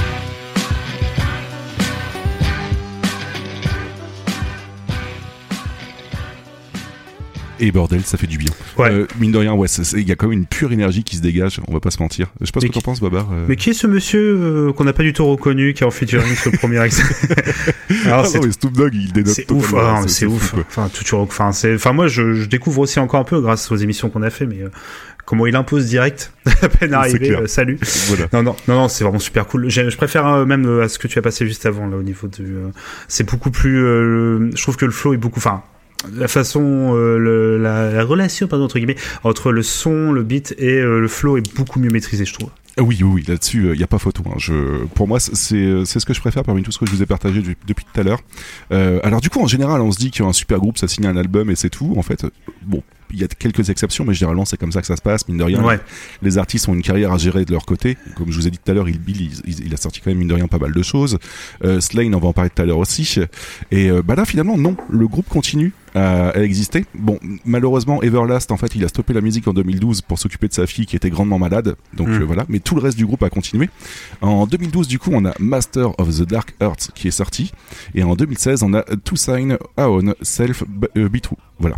Et 7.62 7.72
bordel, 7.72 8.02
ça 8.04 8.18
fait 8.18 8.28
du 8.28 8.38
bien. 8.38 8.50
Ouais. 8.78 8.92
Euh, 8.92 9.08
mine 9.20 9.32
de 9.32 9.38
rien, 9.38 9.54
ouais, 9.54 9.68
c'est- 9.68 9.84
c'est- 9.84 10.00
il 10.02 10.08
y 10.08 10.12
a 10.12 10.16
quand 10.16 10.28
même 10.28 10.38
une 10.40 10.46
pure 10.46 10.72
énergie 10.72 11.04
qui 11.04 11.16
se 11.16 11.22
dégage. 11.22 11.60
On 11.68 11.74
va 11.74 11.80
pas 11.80 11.92
se 11.92 12.02
mentir. 12.02 12.28
Je 12.42 12.48
sais 12.48 12.52
pas 12.52 12.60
ce 12.60 12.66
que 12.66 12.72
t'en 12.72 12.82
penses, 12.82 13.00
Babar. 13.00 13.28
euh. 13.32 13.46
Mais 13.48 13.56
qui 13.56 13.70
est 13.70 13.74
ce 13.74 13.88
monsieur 13.88 14.20
euh, 14.22 14.74
qu'on 14.74 14.84
n'a 14.84 14.94
pas 14.94 15.04
du 15.04 15.14
tout 15.14 15.26
reconnu, 15.26 15.74
qui 15.74 15.84
est 15.84 15.86
en 15.86 15.92
featuring 15.92 16.36
sur 16.36 16.52
le 16.52 16.58
premier 16.58 16.82
extrait 16.84 17.16
Alors, 18.06 18.22
Ah 18.26 18.28
c'est 18.28 18.52
Snoop 18.52 18.74
Dogg, 18.74 18.94
il 18.96 19.12
dénote 19.14 19.34
c'est 19.34 19.52
ouf, 19.52 19.74
ah, 19.78 20.02
c'est 20.08 20.26
fou, 20.26 20.34
ouf. 20.34 20.52
quoi. 20.52 20.64
Enfin, 20.68 20.90
tout, 20.94 21.16
enfin, 21.16 21.52
c'est, 21.52 21.76
enfin, 21.76 21.94
moi, 21.94 22.08
je, 22.08 22.34
je 22.34 22.46
découvre 22.48 22.80
aussi 22.80 23.00
encore 23.00 23.20
un 23.20 23.24
peu 23.26 23.40
grâce 23.42 23.72
aux 23.72 23.76
émissions 23.78 24.10
qu'on 24.10 24.24
a 24.24 24.30
fait, 24.30 24.46
mais 24.46 24.60
comment 25.26 25.46
il 25.46 25.56
impose 25.56 25.86
direct, 25.86 26.34
à 26.62 26.68
peine 26.70 26.94
arrivé, 26.94 27.32
euh, 27.32 27.48
salut. 27.48 27.78
Voilà. 28.08 28.28
Non, 28.34 28.44
non, 28.44 28.56
non, 28.68 28.76
non, 28.76 28.88
c'est 28.88 29.04
vraiment 29.04 29.20
super 29.20 29.46
cool. 29.46 29.70
Je 29.70 29.96
préfère 29.96 30.26
euh, 30.28 30.46
même 30.46 30.66
euh, 30.66 30.84
à 30.84 30.90
ce 30.90 30.98
que 31.00 31.08
tu 31.08 31.20
as 31.20 31.22
passé 31.22 31.46
juste 31.46 31.66
avant 31.66 31.86
là 31.88 31.98
au 31.98 32.04
niveau 32.04 32.28
du. 32.28 32.56
c'est 33.08 33.30
beaucoup 33.30 33.52
plus. 33.52 33.78
je 33.80 34.62
trouve 34.62 34.78
que 34.78 34.86
le 34.86 34.92
flow 34.92 35.14
est 35.14 35.18
beaucoup. 35.18 35.40
Enfin, 35.40 35.64
la 36.16 36.28
façon, 36.28 36.96
euh, 36.96 37.18
le- 37.18 37.58
la, 37.58 37.92
la 37.92 38.04
relation, 38.04 38.48
pardon 38.48 38.66
entre 38.66 38.78
guillemets, 38.80 38.96
entre 39.24 39.52
le 39.52 39.64
son, 39.64 40.12
le 40.12 40.24
beat 40.24 40.56
et 40.58 40.80
euh, 40.80 41.00
le 41.00 41.08
flow 41.08 41.38
est 41.38 41.56
beaucoup 41.56 41.80
mieux 41.80 41.90
maîtrisé, 41.92 42.26
je 42.26 42.34
trouve. 42.34 42.50
Ah 42.78 42.84
Oui, 42.84 43.00
oui, 43.02 43.10
oui, 43.16 43.24
là-dessus, 43.28 43.68
il 43.74 43.78
n'y 43.78 43.84
a 43.84 43.88
pas 43.88 44.00
photo. 44.00 44.24
hein. 44.28 44.36
Je, 44.38 44.86
pour 44.96 45.06
moi, 45.08 45.20
c'est 45.20 45.86
c'est 45.86 46.00
ce 46.00 46.06
que 46.06 46.14
je 46.14 46.22
préfère 46.22 46.44
parmi 46.44 46.64
tout 46.64 46.72
ce 46.72 46.80
que 46.80 46.86
je 46.86 46.92
vous 46.92 47.04
ai 47.04 47.06
partagé 47.06 47.42
du- 47.42 47.58
depuis 47.68 47.86
tout 47.94 48.00
à 48.00 48.04
l'heure. 48.04 48.20
Euh, 48.72 49.00
alors 49.04 49.20
du 49.20 49.30
coup, 49.30 49.42
en 49.42 49.48
général, 49.48 49.82
on 49.82 49.92
se 49.92 49.98
dit 50.00 50.10
qu'un 50.10 50.32
super 50.32 50.60
groupe, 50.60 50.78
ça 50.78 50.88
signe 50.88 51.06
un 51.06 51.18
album 51.18 51.50
et 51.52 51.56
c'est 51.56 51.70
tout. 51.70 51.94
En 51.98 52.02
fait, 52.02 52.26
bon, 52.62 52.82
il 53.14 53.20
y 53.20 53.26
a 53.26 53.28
quelques 53.28 53.70
exceptions, 53.70 54.06
mais 54.06 54.14
généralement, 54.14 54.46
c'est 54.46 54.56
comme 54.56 54.72
ça 54.72 54.80
que 54.80 54.88
ça 54.88 54.96
se 54.96 55.02
passe, 55.02 55.28
mine 55.28 55.38
de 55.38 55.44
rien. 55.44 55.62
Ouais. 55.62 55.82
Les 56.22 56.38
artistes 56.38 56.70
ont 56.70 56.74
une 56.74 56.82
carrière 56.82 57.12
à 57.12 57.18
gérer 57.18 57.44
de 57.44 57.52
leur 57.52 57.66
côté. 57.66 57.98
Comme 58.16 58.32
je 58.32 58.38
vous 58.38 58.48
ai 58.48 58.52
dit 58.52 58.58
tout 58.58 58.72
à 58.72 58.74
l'heure, 58.74 58.88
il, 58.88 59.02
il, 59.06 59.22
il- 59.46 59.66
il 59.68 59.74
a 59.74 59.78
sorti 59.78 60.00
quand 60.00 60.10
même, 60.10 60.20
mine 60.20 60.30
de 60.30 60.34
rien, 60.34 60.48
pas 60.48 60.58
mal 60.58 60.72
de 60.72 60.82
choses. 60.82 61.18
Euh, 61.66 61.82
Slane, 61.82 62.16
on 62.16 62.20
va 62.20 62.30
en 62.30 62.34
parler 62.34 62.50
tout 62.56 62.62
à 62.62 62.66
l'heure 62.66 62.78
aussi. 62.78 63.18
Et 63.72 63.92
euh, 63.92 64.02
bah 64.02 64.16
là, 64.16 64.24
finalement, 64.24 64.58
non, 64.58 64.78
le 64.90 65.10
groupe 65.10 65.28
continue 65.28 65.74
à, 65.96 66.30
à 66.30 66.40
exister. 66.42 66.86
Bon, 66.96 67.20
malheureusement, 67.46 68.02
Everlast, 68.02 68.52
en 68.52 68.58
fait, 68.58 68.76
il 68.76 68.84
a 68.84 68.88
stoppé 68.88 69.14
la 69.14 69.22
musique 69.22 69.48
en 69.48 69.54
2012 69.54 70.02
pour 70.02 70.20
s'occuper 70.20 70.48
de 70.48 70.54
sa 70.54 70.68
fille 70.68 70.86
qui 70.86 70.96
était 70.96 71.10
grandement 71.10 71.40
malade. 71.40 71.76
Donc 71.96 72.08
Mm. 72.08 72.12
euh, 72.22 72.26
voilà, 72.26 72.46
mais 72.50 72.60
tout 72.60 72.76
le 72.76 72.82
reste 72.82 72.98
du 72.98 73.06
groupe 73.06 73.24
a 73.24 73.30
continué. 73.30 73.70
En 74.22 74.46
2012, 74.48 74.88
du 74.88 75.00
coup, 75.00 75.12
on 75.14 75.26
a 75.26 75.34
Master 75.40 76.00
of 76.00 76.10
the 76.18 76.24
Dark 76.28 76.54
Earth 76.62 76.92
qui 76.96 77.08
est 77.08 77.12
sorti. 77.12 77.52
Et 77.96 78.04
en 78.04 78.16
2016, 78.16 78.64
on 78.64 78.74
a 78.74 78.84
To 78.84 79.16
Sign 79.16 79.58
Aon 79.78 80.14
Self 80.22 80.64
euh, 80.98 81.10
Be 81.10 81.20
True. 81.22 81.38
Voilà. 81.60 81.76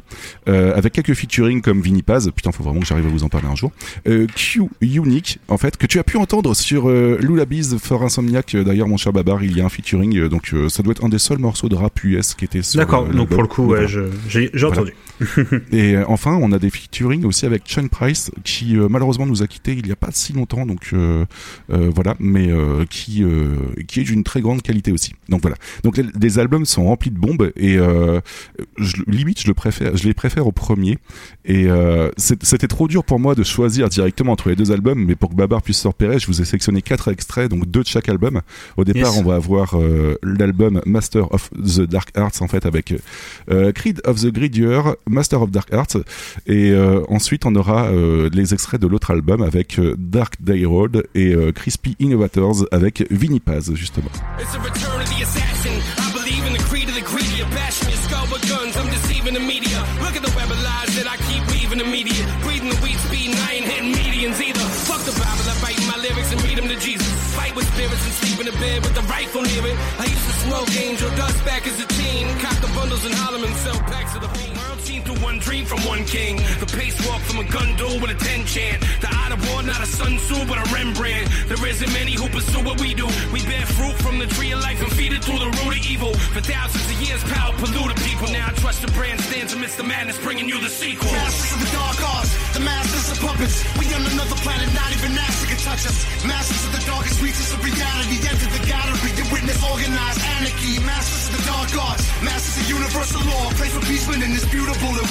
Euh, 0.47 0.73
avec 0.77 0.93
quelques 0.93 1.13
featuring 1.13 1.61
comme 1.61 1.81
Vinny 1.81 2.03
Paz. 2.03 2.31
Putain, 2.33 2.51
faut 2.53 2.63
vraiment 2.63 2.79
que 2.79 2.85
j'arrive 2.85 3.05
à 3.05 3.09
vous 3.09 3.23
en 3.25 3.29
parler 3.29 3.47
un 3.47 3.55
jour. 3.55 3.71
Euh, 4.07 4.27
Q 4.33 4.61
Unique, 4.81 5.39
en 5.49 5.57
fait, 5.57 5.75
que 5.75 5.85
tu 5.87 5.99
as 5.99 6.03
pu 6.05 6.15
entendre 6.17 6.53
sur 6.55 6.89
euh, 6.89 7.17
Lullabies 7.21 7.77
for 7.81 8.01
Insomniac. 8.03 8.55
Euh, 8.55 8.63
D'ailleurs, 8.63 8.87
mon 8.87 8.95
cher 8.97 9.11
Babar, 9.11 9.43
il 9.43 9.57
y 9.57 9.61
a 9.61 9.65
un 9.65 9.69
featuring. 9.69 10.17
euh, 10.17 10.29
donc, 10.29 10.53
euh, 10.53 10.69
ça 10.69 10.83
doit 10.83 10.91
être 10.91 11.03
un 11.03 11.09
des 11.09 11.19
seuls 11.19 11.39
morceaux 11.39 11.67
de 11.67 11.75
rap 11.75 12.01
US 12.03 12.33
qui 12.33 12.45
était 12.45 12.61
sur. 12.61 12.79
D'accord. 12.79 13.07
euh, 13.09 13.13
donc 13.13 13.29
pour 13.29 13.41
le 13.41 13.47
coup, 13.49 13.65
ouais, 13.65 13.87
je- 13.87 14.02
j'ai 14.27 14.49
Voilà. 14.53 14.69
entendu. 14.69 14.93
Et 15.71 15.95
euh, 15.95 16.03
enfin, 16.07 16.37
on 16.41 16.51
a 16.51 16.59
des 16.59 16.69
featuring 16.69 17.23
aussi 17.25 17.45
avec 17.45 17.63
Sean 17.65 17.87
Price, 17.87 18.31
qui 18.43 18.77
euh, 18.77 18.87
malheureusement 18.89 19.25
nous 19.25 19.43
a 19.43 19.47
quitté 19.47 19.73
il 19.73 19.87
y 19.87 19.91
a 19.91 19.95
pas 19.95 20.09
si 20.11 20.33
longtemps, 20.33 20.65
donc 20.65 20.89
euh, 20.93 21.25
voilà, 21.69 22.15
mais 22.19 22.49
qui 22.89 23.23
qui 23.87 23.99
est 23.99 24.03
d'une 24.03 24.23
très 24.23 24.41
grande 24.41 24.61
qualité 24.61 24.91
aussi. 24.91 25.13
Donc 25.29 25.41
voilà. 25.41 25.55
Donc 25.83 25.97
les, 25.97 26.05
les 26.19 26.39
albums 26.39 26.65
sont 26.65 26.85
remplis 26.85 27.11
de 27.11 27.17
bombes 27.19 27.51
et 27.55 27.77
je, 27.77 28.95
limite 29.07 29.41
je 29.41 29.47
le 29.47 29.53
préfère, 29.53 29.95
je 29.95 30.03
les 30.05 30.13
préfère 30.13 30.47
au 30.47 30.51
premier. 30.51 30.97
Et 31.45 31.67
c'était 32.17 32.67
trop 32.67 32.87
dur 32.87 33.03
pour 33.03 33.19
moi 33.19 33.35
de 33.35 33.43
choisir 33.43 33.89
directement 33.89 34.31
entre 34.33 34.49
les 34.49 34.55
deux 34.55 34.71
albums, 34.71 35.03
mais 35.03 35.15
pour 35.15 35.29
que 35.29 35.35
Babar 35.35 35.61
puisse 35.61 35.79
se 35.79 35.87
repérer, 35.87 36.19
je 36.19 36.27
vous 36.27 36.41
ai 36.41 36.45
sélectionné 36.45 36.81
quatre 36.81 37.11
extraits, 37.11 37.49
donc 37.49 37.65
deux 37.69 37.81
de 37.83 37.87
chaque 37.87 38.09
album. 38.09 38.41
Au 38.77 38.83
départ, 38.83 39.11
Yes. 39.13 39.19
on 39.19 39.23
va 39.23 39.35
avoir 39.35 39.77
euh, 39.77 40.15
l'album 40.23 40.81
Master 40.85 41.31
of 41.33 41.49
the 41.51 41.81
Dark 41.81 42.09
Arts 42.15 42.41
en 42.41 42.47
fait 42.47 42.65
avec 42.65 42.93
euh, 43.51 43.71
Of 44.05 44.21
the 44.21 44.31
Gridier, 44.31 44.81
Master 45.07 45.41
of 45.41 45.51
Dark 45.51 45.73
Arts. 45.73 45.97
Et 46.47 46.71
euh, 46.71 47.03
ensuite, 47.09 47.45
on 47.45 47.55
aura 47.55 47.85
euh, 47.85 48.29
les 48.33 48.53
extraits 48.53 48.79
de 48.79 48.87
l'autre 48.87 49.11
album 49.11 49.41
avec 49.41 49.79
euh, 49.79 49.95
Dark 49.97 50.41
Day 50.41 50.65
Road 50.65 51.07
et 51.15 51.35
Crispy 51.53 51.95
Innovators 51.99 52.65
avec 52.71 53.05
Vinny 53.11 53.39
Paz, 53.39 53.73
justement. 53.75 54.09
With 67.55 67.67
spirits 67.67 67.93
and 67.93 68.13
sleep 68.13 68.39
in 68.39 68.45
the 68.47 68.59
bed 68.59 68.81
with 68.81 68.95
the 68.95 69.01
rifle 69.03 69.43
near 69.43 69.67
it. 69.67 69.77
I 69.99 70.05
used 70.05 70.25
to 70.25 70.33
smoke 70.41 70.75
angel 70.75 71.09
dust 71.11 71.45
as 71.45 71.79
a 71.81 71.85
teen. 71.85 72.02
Through 75.65 75.77
from 75.77 75.87
one 75.87 76.03
king. 76.05 76.37
The 76.59 76.69
pace 76.77 76.95
walk 77.07 77.21
from 77.21 77.39
a 77.39 77.47
gun 77.49 77.75
duel 77.75 77.99
with 77.99 78.11
a 78.11 78.19
ten 78.19 78.45
chant. 78.45 78.81
The 79.01 79.09
art 79.23 79.31
of 79.33 79.39
war, 79.49 79.63
not 79.63 79.81
a 79.81 79.85
Sun 79.85 80.17
Tzu, 80.17 80.45
but 80.45 80.57
a 80.57 80.65
Rembrandt. 80.73 81.29
There 81.47 81.59
isn't 81.67 81.91
many 81.93 82.13
who 82.13 82.27
pursue 82.29 82.63
what 82.63 82.79
we 82.79 82.93
do. 82.93 83.07
We 83.31 83.41
bear 83.45 83.65
fruit 83.65 83.95
from 83.99 84.19
the 84.19 84.27
tree 84.27 84.51
of 84.51 84.61
life 84.61 84.81
and 84.81 84.91
feed 84.93 85.13
it 85.13 85.23
through 85.23 85.39
the 85.39 85.51
root 85.63 85.77
of 85.77 85.85
evil. 85.85 86.13
For 86.35 86.41
thousands 86.41 86.85
of 86.85 86.97
years, 87.01 87.23
power 87.23 87.53
polluted 87.57 87.97
people. 88.03 88.27
Now 88.31 88.47
I 88.49 88.53
trust 88.59 88.81
the 88.81 88.91
brand 88.91 89.19
stands 89.21 89.53
amidst 89.53 89.77
the 89.77 89.83
madness, 89.83 90.17
bringing 90.19 90.47
you 90.47 90.59
the 90.59 90.69
sequel. 90.69 91.11
Masters 91.11 91.51
of 91.53 91.59
the 91.59 91.71
dark 91.71 91.99
arts, 92.15 92.31
the 92.53 92.63
masters 92.63 93.07
of 93.13 93.17
puppets. 93.23 93.57
We 93.77 93.85
on 93.93 94.03
another 94.03 94.37
planet, 94.43 94.69
not 94.73 94.89
even 94.95 95.11
NASA 95.15 95.45
can 95.47 95.59
touch 95.61 95.83
us. 95.85 95.97
Masters 96.25 96.63
of 96.67 96.71
the 96.73 96.83
darkest 96.85 97.21
reaches 97.21 97.53
of 97.53 97.59
reality. 97.63 98.17
Enter 98.23 98.49
the 98.49 98.63
gallery, 98.65 99.11
you 99.17 99.25
witness 99.31 99.59
organized 99.63 100.21
anarchy. 100.39 100.79
Masters 100.83 101.29
of 101.29 101.33
the 101.37 101.43
dark 101.45 101.71
arts, 101.77 102.03
masters 102.23 102.55
of 102.63 102.65
universal 102.69 103.21
law. 103.27 103.45
Place 103.59 103.73
for 103.73 103.85
peace 103.85 104.07
when 104.07 104.21
in 104.23 104.33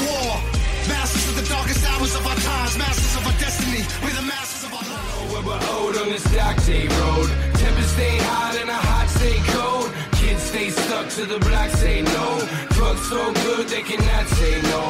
war. 0.00 0.41
Masters 0.88 1.28
of 1.30 1.36
the 1.36 1.46
darkest 1.48 1.86
hours 1.90 2.14
of 2.16 2.26
our 2.26 2.34
times, 2.36 2.76
masters 2.76 3.14
of 3.16 3.26
our 3.26 3.38
destiny. 3.38 3.82
We're 4.02 4.16
the 4.18 4.26
masters 4.26 4.64
of 4.66 4.74
our 4.74 4.82
Where 5.30 5.44
we're 5.46 5.62
owed 5.78 5.96
on 6.02 6.08
this 6.10 6.24
dock 6.34 6.56
day 6.64 6.88
road. 6.88 7.28
Tempers 7.54 7.90
stay 7.94 8.16
hot 8.18 8.56
and 8.60 8.68
a 8.68 8.74
hot 8.74 9.08
stay 9.08 9.38
cold. 9.54 9.92
Kids 10.18 10.42
stay 10.42 10.70
stuck 10.70 11.08
to 11.10 11.24
the 11.26 11.38
block, 11.38 11.70
say 11.70 12.02
no. 12.02 12.26
Drugs 12.74 13.08
so 13.08 13.32
good 13.46 13.68
they 13.68 13.82
cannot 13.82 14.26
say 14.26 14.54
no. 14.74 14.82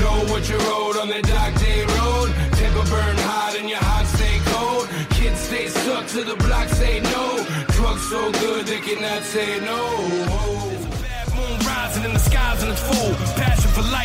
Know 0.00 0.16
what 0.32 0.48
you're 0.48 0.60
owed 0.60 0.96
on 0.98 1.08
the 1.08 1.22
dock 1.22 1.52
day 1.64 1.80
road. 1.96 2.28
Temper 2.60 2.84
burn 2.92 3.16
hot 3.24 3.56
and 3.58 3.68
your 3.68 3.80
heart 3.80 4.06
stay 4.06 4.36
cold. 4.52 4.84
Kids 5.16 5.40
stay 5.40 5.68
stuck 5.68 6.06
to 6.08 6.24
the 6.24 6.36
block, 6.44 6.68
say 6.68 7.00
no. 7.00 7.24
Drugs 7.72 8.04
so 8.10 8.32
good 8.44 8.66
they 8.66 8.80
cannot 8.80 9.22
say 9.22 9.60
no. 9.60 9.80
There's 10.68 10.84
a 10.84 10.94
bad 11.00 11.26
moon 11.36 11.56
rising 11.64 12.04
in 12.04 12.12
the 12.12 12.20
skies 12.20 12.62
and 12.62 12.72
it's 12.72 12.84
full. 12.84 13.14
For 13.14 13.57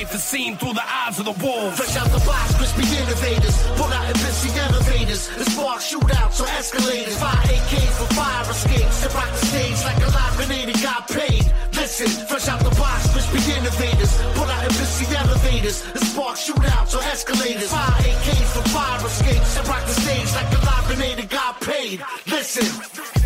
life 0.03 0.15
is 0.15 0.23
seen 0.23 0.57
through 0.57 0.73
the 0.73 0.83
eyes 0.83 1.17
of 1.19 1.25
the 1.25 1.37
wolves. 1.43 1.77
Fresh 1.77 1.95
out 1.95 2.09
the 2.11 2.23
box, 2.25 2.55
crispy 2.55 2.83
innovators. 2.99 3.55
Pull 3.79 3.87
out 3.87 4.05
and 4.11 4.19
elevators. 4.67 5.29
The 5.39 5.45
spark 5.45 5.79
shootouts 5.79 6.41
or 6.41 6.47
escalators. 6.59 7.17
Fire 7.17 7.47
AKs 7.47 7.93
for 7.99 8.09
fire 8.13 8.43
escapes. 8.51 9.01
To 9.03 9.09
rock 9.15 9.31
the 9.31 9.45
stage 9.45 9.79
like 9.87 9.99
a 10.03 10.09
live 10.11 10.35
grenade 10.35 10.75
got 10.81 11.07
paid. 11.07 11.45
Listen, 11.73 12.09
fresh 12.27 12.47
out 12.49 12.59
the 12.59 12.75
box, 12.75 13.11
crispy 13.13 13.39
innovators. 13.55 14.11
Pull 14.35 14.49
out 14.51 14.63
and 14.67 15.15
elevators. 15.23 15.81
The 15.93 15.99
spark 15.99 16.35
shootouts 16.35 16.93
or 16.97 17.03
escalators. 17.03 17.71
Fire 17.71 18.03
AKs 18.03 18.49
for 18.55 18.65
fire 18.75 19.05
escapes. 19.07 19.55
To 19.55 19.61
rock 19.69 19.83
the 19.85 19.95
stage 20.03 20.31
like 20.35 20.51
a 20.51 20.59
live 20.67 20.85
grenade 20.87 21.29
got 21.29 21.61
paid. 21.61 22.01
Listen. 22.27 23.22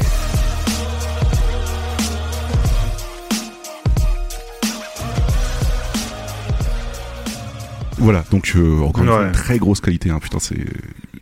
Voilà, 8.08 8.24
donc 8.32 8.54
euh, 8.56 8.80
encore 8.84 9.04
une 9.04 9.10
fois, 9.10 9.26
une 9.26 9.32
très 9.34 9.58
grosse 9.58 9.82
qualité. 9.82 10.10
Hein. 10.10 10.20
Putain, 10.22 10.40
c'est. 10.40 10.56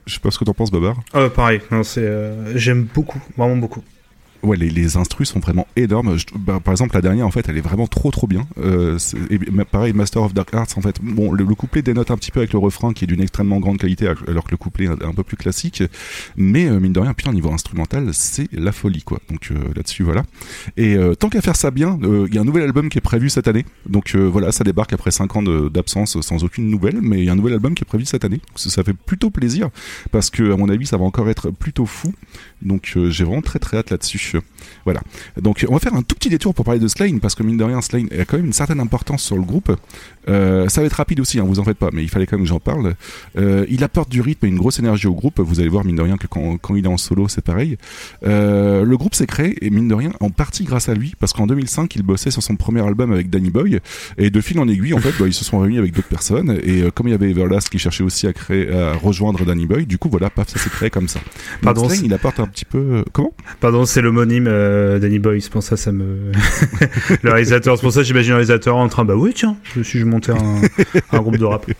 Je 0.05 0.13
sais 0.13 0.19
pas 0.19 0.29
ce 0.29 0.37
que 0.37 0.43
t'en 0.43 0.53
penses, 0.53 0.69
Babar. 0.69 0.95
Euh, 1.15 1.31
pareil, 1.31 1.59
non, 1.71 1.81
c'est, 1.81 2.03
euh, 2.03 2.55
j'aime 2.55 2.83
beaucoup, 2.83 3.19
vraiment 3.35 3.57
beaucoup. 3.57 3.83
Ouais, 4.45 4.57
les, 4.57 4.69
les 4.69 4.95
instrus 4.95 5.29
sont 5.29 5.39
vraiment 5.39 5.67
énormes. 5.75 6.17
Bah, 6.35 6.59
par 6.63 6.71
exemple, 6.71 6.93
la 6.93 7.01
dernière, 7.01 7.25
en 7.25 7.31
fait, 7.31 7.49
elle 7.49 7.57
est 7.57 7.61
vraiment 7.61 7.87
trop 7.87 8.11
trop 8.11 8.27
bien. 8.27 8.47
Euh, 8.59 8.99
pareil, 9.71 9.93
Master 9.93 10.21
of 10.21 10.35
Dark 10.35 10.53
Arts, 10.53 10.67
en 10.75 10.81
fait, 10.81 10.97
bon, 11.01 11.31
le, 11.31 11.43
le 11.43 11.55
couplet 11.55 11.81
dénote 11.81 12.11
un 12.11 12.17
petit 12.17 12.29
peu 12.29 12.41
avec 12.41 12.53
le 12.53 12.59
refrain 12.59 12.93
qui 12.93 13.05
est 13.05 13.07
d'une 13.07 13.21
extrêmement 13.21 13.59
grande 13.59 13.79
qualité, 13.79 14.07
alors 14.27 14.43
que 14.43 14.51
le 14.51 14.57
couplet 14.57 14.85
est 14.85 15.03
un, 15.03 15.13
peu 15.13 15.23
plus 15.23 15.35
classique. 15.35 15.83
Mais 16.37 16.67
euh, 16.67 16.79
mine 16.79 16.93
de 16.93 16.99
rien, 16.99 17.13
putain, 17.15 17.33
niveau 17.33 17.51
instrumental, 17.51 18.09
c'est 18.13 18.47
la 18.53 18.71
folie, 18.71 19.01
quoi. 19.01 19.19
Donc 19.29 19.49
euh, 19.49 19.55
là-dessus, 19.75 20.03
voilà. 20.03 20.23
Et 20.77 20.95
tant 21.19 21.29
qu'à 21.29 21.41
faire 21.41 21.55
ça 21.55 21.71
bien, 21.71 21.97
il 22.03 22.33
y 22.33 22.37
a 22.37 22.41
un 22.41 22.45
nouvel 22.45 22.63
album 22.63 22.89
qui 22.89 22.99
est 22.99 23.01
prévu 23.01 23.29
cette 23.29 23.47
année. 23.47 23.65
Donc 23.89 24.15
voilà, 24.15 24.51
ça 24.51 24.63
débarque 24.63 24.93
après 24.93 25.11
5 25.11 25.35
ans 25.35 25.41
d'absence 25.41 26.19
sans 26.21 26.43
aucune 26.43 26.69
nouvelle, 26.69 26.99
mais 27.01 27.19
il 27.19 27.25
y 27.25 27.29
a 27.29 27.31
un 27.31 27.35
nouvel 27.35 27.53
album 27.53 27.73
qui 27.73 27.83
est 27.83 27.85
prévu 27.85 28.05
cette 28.05 28.25
année. 28.25 28.41
Ça, 28.55 28.69
ça 28.69 28.83
fait 28.83 28.93
plutôt 28.93 29.29
plaisir 29.31 29.69
parce 30.11 30.29
que, 30.29 30.53
à 30.53 30.57
mon 30.57 30.69
avis, 30.69 30.85
ça 30.85 30.97
va 30.97 31.05
encore 31.05 31.29
être 31.29 31.49
plutôt 31.49 31.85
fou. 31.85 32.13
Donc 32.61 32.93
euh, 32.95 33.09
j'ai 33.09 33.23
vraiment 33.23 33.41
très 33.41 33.59
très 33.59 33.77
hâte 33.77 33.91
là-dessus. 33.91 34.39
Voilà. 34.85 35.01
Donc 35.39 35.65
on 35.69 35.73
va 35.73 35.79
faire 35.79 35.93
un 35.93 36.01
tout 36.01 36.15
petit 36.15 36.29
détour 36.29 36.53
pour 36.53 36.65
parler 36.65 36.79
de 36.79 36.87
Slane 36.87 37.19
parce 37.19 37.35
que 37.35 37.43
mine 37.43 37.57
de 37.57 37.63
rien, 37.63 37.81
Slane 37.81 38.07
a 38.17 38.25
quand 38.25 38.37
même 38.37 38.47
une 38.47 38.53
certaine 38.53 38.79
importance 38.79 39.23
sur 39.23 39.35
le 39.35 39.43
groupe. 39.43 39.75
Euh, 40.27 40.67
ça 40.69 40.81
va 40.81 40.87
être 40.87 40.93
rapide 40.93 41.19
aussi, 41.19 41.39
hein, 41.39 41.43
vous 41.45 41.59
en 41.59 41.63
faites 41.63 41.77
pas, 41.77 41.89
mais 41.93 42.01
il 42.01 42.09
fallait 42.09 42.25
quand 42.25 42.37
même 42.37 42.45
que 42.45 42.49
j'en 42.49 42.59
parle. 42.59 42.95
Euh, 43.37 43.65
il 43.69 43.83
apporte 43.83 44.09
du 44.09 44.21
rythme 44.21 44.45
et 44.47 44.49
une 44.49 44.57
grosse 44.57 44.79
énergie 44.79 45.07
au 45.07 45.13
groupe. 45.13 45.39
Vous 45.39 45.59
allez 45.59 45.69
voir 45.69 45.85
mine 45.85 45.95
de 45.95 46.01
rien 46.01 46.17
que 46.17 46.27
quand, 46.27 46.57
quand 46.57 46.75
il 46.75 46.85
est 46.85 46.89
en 46.89 46.97
solo, 46.97 47.27
c'est 47.27 47.43
pareil. 47.43 47.77
Le 48.23 48.95
groupe 48.95 49.15
s'est 49.15 49.27
créé 49.27 49.63
et 49.65 49.69
mine 49.69 49.87
de 49.87 49.93
rien 49.93 50.11
en 50.19 50.29
partie 50.29 50.63
grâce 50.63 50.89
à 50.89 50.93
lui 50.93 51.13
parce 51.19 51.33
qu'en 51.33 51.47
2005, 51.47 51.95
il 51.95 52.03
bossait 52.03 52.31
sur 52.31 52.41
son 52.41 52.55
premier 52.55 52.81
album 52.81 53.11
avec 53.11 53.29
Danny 53.29 53.49
Boy 53.49 53.79
et 54.17 54.29
de 54.29 54.41
fil 54.41 54.59
en 54.59 54.67
aiguille, 54.67 54.93
en 54.93 54.99
fait, 54.99 55.13
bah, 55.19 55.27
ils 55.27 55.33
se 55.33 55.43
sont 55.43 55.59
réunis 55.59 55.77
avec 55.77 55.93
d'autres 55.93 56.07
personnes 56.07 56.59
et 56.63 56.83
comme 56.93 57.07
il 57.07 57.11
y 57.11 57.13
avait 57.13 57.29
Everlast 57.29 57.69
qui 57.69 57.79
cherchait 57.79 58.03
aussi 58.03 58.27
à 58.27 58.33
créer, 58.33 58.71
à 58.71 58.93
rejoindre 58.93 59.45
Danny 59.45 59.67
Boy, 59.67 59.85
du 59.85 59.97
coup 59.97 60.09
voilà, 60.09 60.29
paf, 60.29 60.49
ça 60.49 60.59
s'est 60.59 60.69
créé 60.69 60.89
comme 60.89 61.07
ça. 61.07 61.19
Donc, 61.19 61.61
Pardon, 61.61 61.89
Slane, 61.89 62.05
il 62.05 62.13
apporte 62.13 62.39
un 62.39 62.44
petit 62.47 62.65
peu. 62.65 62.77
euh, 62.77 63.03
Comment? 63.13 63.33
Pardon, 63.59 63.85
c'est 63.85 64.01
l'homonyme 64.01 64.45
euh, 64.47 64.99
Danny 64.99 65.19
Boy, 65.19 65.41
c'est 65.41 65.51
pour 65.51 65.63
ça 65.63 65.77
ça 65.77 65.91
me. 65.91 66.31
le 67.23 67.31
réalisateur, 67.31 67.77
c'est 67.77 67.81
pour 67.81 67.91
ça 67.91 68.03
j'imagine 68.03 68.31
le 68.31 68.35
réalisateur 68.37 68.75
en 68.75 68.87
train, 68.89 69.05
bah 69.05 69.15
oui, 69.15 69.31
tiens, 69.35 69.57
je 69.75 69.81
suis 69.81 69.99
je 69.99 70.05
montais 70.05 70.31
un, 70.31 70.61
un 71.11 71.19
groupe 71.19 71.37
de 71.37 71.45
rap. 71.45 71.65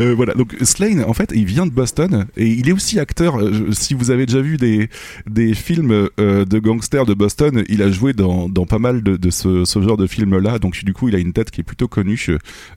Euh, 0.00 0.14
voilà, 0.14 0.34
donc 0.34 0.56
Slane, 0.62 1.04
en 1.04 1.12
fait, 1.12 1.32
il 1.34 1.44
vient 1.44 1.66
de 1.66 1.70
Boston 1.70 2.26
et 2.36 2.46
il 2.46 2.68
est 2.68 2.72
aussi 2.72 2.98
acteur. 2.98 3.38
Euh, 3.38 3.70
si 3.72 3.94
vous 3.94 4.10
avez 4.10 4.26
déjà 4.26 4.40
vu 4.40 4.56
des, 4.56 4.88
des 5.28 5.54
films 5.54 6.08
euh, 6.18 6.44
de 6.44 6.58
gangsters 6.58 7.04
de 7.04 7.14
Boston, 7.14 7.62
il 7.68 7.82
a 7.82 7.90
joué 7.90 8.12
dans, 8.12 8.48
dans 8.48 8.64
pas 8.64 8.78
mal 8.78 9.02
de, 9.02 9.16
de 9.16 9.30
ce, 9.30 9.64
ce 9.64 9.82
genre 9.82 9.96
de 9.96 10.06
films-là. 10.06 10.58
Donc, 10.58 10.82
du 10.84 10.92
coup, 10.94 11.08
il 11.08 11.14
a 11.14 11.18
une 11.18 11.32
tête 11.32 11.50
qui 11.50 11.60
est 11.60 11.64
plutôt 11.64 11.88
connue. 11.88 12.18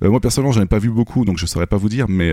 Moi, 0.01 0.19
personnellement, 0.19 0.51
j'en 0.51 0.61
ai 0.61 0.67
pas 0.67 0.79
vu 0.79 0.89
beaucoup, 0.89 1.25
donc 1.25 1.37
je 1.37 1.45
saurais 1.45 1.67
pas 1.67 1.77
vous 1.77 1.89
dire, 1.89 2.07
mais, 2.09 2.31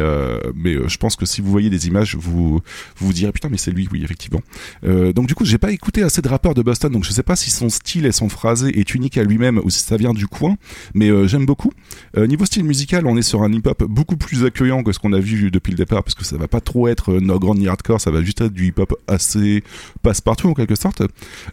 mais 0.54 0.76
je 0.88 0.96
pense 0.98 1.16
que 1.16 1.26
si 1.26 1.40
vous 1.40 1.50
voyez 1.50 1.70
des 1.70 1.86
images, 1.86 2.16
vous 2.16 2.32
vous, 2.32 2.60
vous 2.96 3.12
direz 3.12 3.32
putain, 3.32 3.48
mais 3.50 3.58
c'est 3.58 3.70
lui, 3.70 3.88
oui, 3.92 4.02
effectivement. 4.04 4.40
Euh, 4.84 5.12
donc, 5.12 5.26
du 5.26 5.34
coup, 5.34 5.44
j'ai 5.44 5.58
pas 5.58 5.72
écouté 5.72 6.02
assez 6.02 6.22
de 6.22 6.28
rappeurs 6.28 6.54
de 6.54 6.62
Boston, 6.62 6.92
donc 6.92 7.04
je 7.04 7.12
sais 7.12 7.22
pas 7.22 7.36
si 7.36 7.50
son 7.50 7.68
style 7.68 8.06
et 8.06 8.12
son 8.12 8.28
phrasé 8.28 8.78
est 8.78 8.94
unique 8.94 9.18
à 9.18 9.24
lui-même 9.24 9.60
ou 9.64 9.70
si 9.70 9.80
ça 9.80 9.96
vient 9.96 10.12
du 10.12 10.26
coin, 10.26 10.56
mais 10.94 11.08
euh, 11.08 11.26
j'aime 11.26 11.46
beaucoup. 11.46 11.72
Euh, 12.16 12.26
niveau 12.26 12.44
style 12.44 12.64
musical, 12.64 13.06
on 13.06 13.16
est 13.16 13.22
sur 13.22 13.42
un 13.42 13.52
hip-hop 13.52 13.84
beaucoup 13.84 14.16
plus 14.16 14.44
accueillant 14.44 14.82
que 14.82 14.92
ce 14.92 14.98
qu'on 14.98 15.12
a 15.12 15.20
vu 15.20 15.50
depuis 15.50 15.70
le 15.70 15.76
départ, 15.76 16.02
parce 16.02 16.14
que 16.14 16.24
ça 16.24 16.36
va 16.36 16.48
pas 16.48 16.60
trop 16.60 16.88
être 16.88 17.14
no 17.14 17.38
grand 17.38 17.54
ni 17.54 17.68
hardcore, 17.68 18.00
ça 18.00 18.10
va 18.10 18.22
juste 18.22 18.40
être 18.40 18.52
du 18.52 18.66
hip-hop 18.66 18.94
assez 19.06 19.62
passe-partout 20.02 20.48
en 20.48 20.54
quelque 20.54 20.74
sorte. 20.74 21.02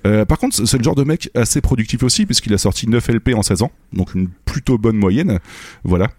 Par 0.03 0.37
contre, 0.37 0.65
c'est 0.65 0.77
le 0.77 0.83
genre 0.83 0.95
de 0.95 1.03
mec 1.03 1.29
assez 1.35 1.61
productif 1.61 2.03
aussi, 2.03 2.25
puisqu'il 2.25 2.53
a 2.53 2.57
sorti 2.57 2.87
9 2.87 3.07
LP 3.09 3.33
en 3.35 3.41
16 3.41 3.63
ans, 3.63 3.71
donc 3.93 4.13
une 4.15 4.27
plutôt 4.45 4.77
bonne 4.77 4.97
moyenne, 4.97 5.39
voilà, 5.83 6.09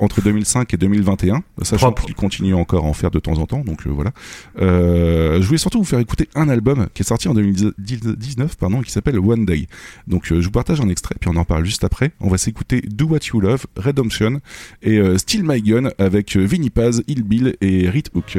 entre 0.00 0.20
2005 0.22 0.72
et 0.74 0.76
2021, 0.76 1.42
sachant 1.62 1.92
qu'il 1.92 2.14
continue 2.14 2.54
encore 2.54 2.84
à 2.84 2.88
en 2.88 2.92
faire 2.92 3.10
de 3.10 3.18
temps 3.18 3.38
en 3.38 3.46
temps, 3.46 3.62
donc 3.64 3.86
voilà. 3.86 4.12
Je 4.58 5.44
voulais 5.44 5.58
surtout 5.58 5.78
vous 5.78 5.84
faire 5.84 5.95
écouter 6.00 6.28
un 6.34 6.48
album 6.48 6.88
qui 6.94 7.02
est 7.02 7.04
sorti 7.04 7.28
en 7.28 7.34
2019, 7.34 8.56
pardon, 8.56 8.82
qui 8.82 8.90
s'appelle 8.90 9.18
One 9.18 9.44
Day. 9.44 9.66
Donc 10.06 10.30
euh, 10.32 10.40
je 10.40 10.46
vous 10.46 10.52
partage 10.52 10.80
un 10.80 10.88
extrait, 10.88 11.14
puis 11.20 11.30
on 11.32 11.36
en 11.36 11.44
parle 11.44 11.64
juste 11.64 11.84
après. 11.84 12.12
On 12.20 12.28
va 12.28 12.38
s'écouter 12.38 12.80
Do 12.80 13.06
What 13.06 13.20
You 13.32 13.40
Love, 13.40 13.66
Redemption 13.76 14.40
et 14.82 14.98
euh, 14.98 15.18
Still 15.18 15.42
My 15.44 15.60
Gun 15.62 15.90
avec 15.98 16.36
euh, 16.36 16.44
Vinnie 16.44 16.70
Paz, 16.70 17.02
Il 17.06 17.22
Bill 17.24 17.56
et 17.60 17.88
Rit 17.88 18.04
Hook. 18.14 18.38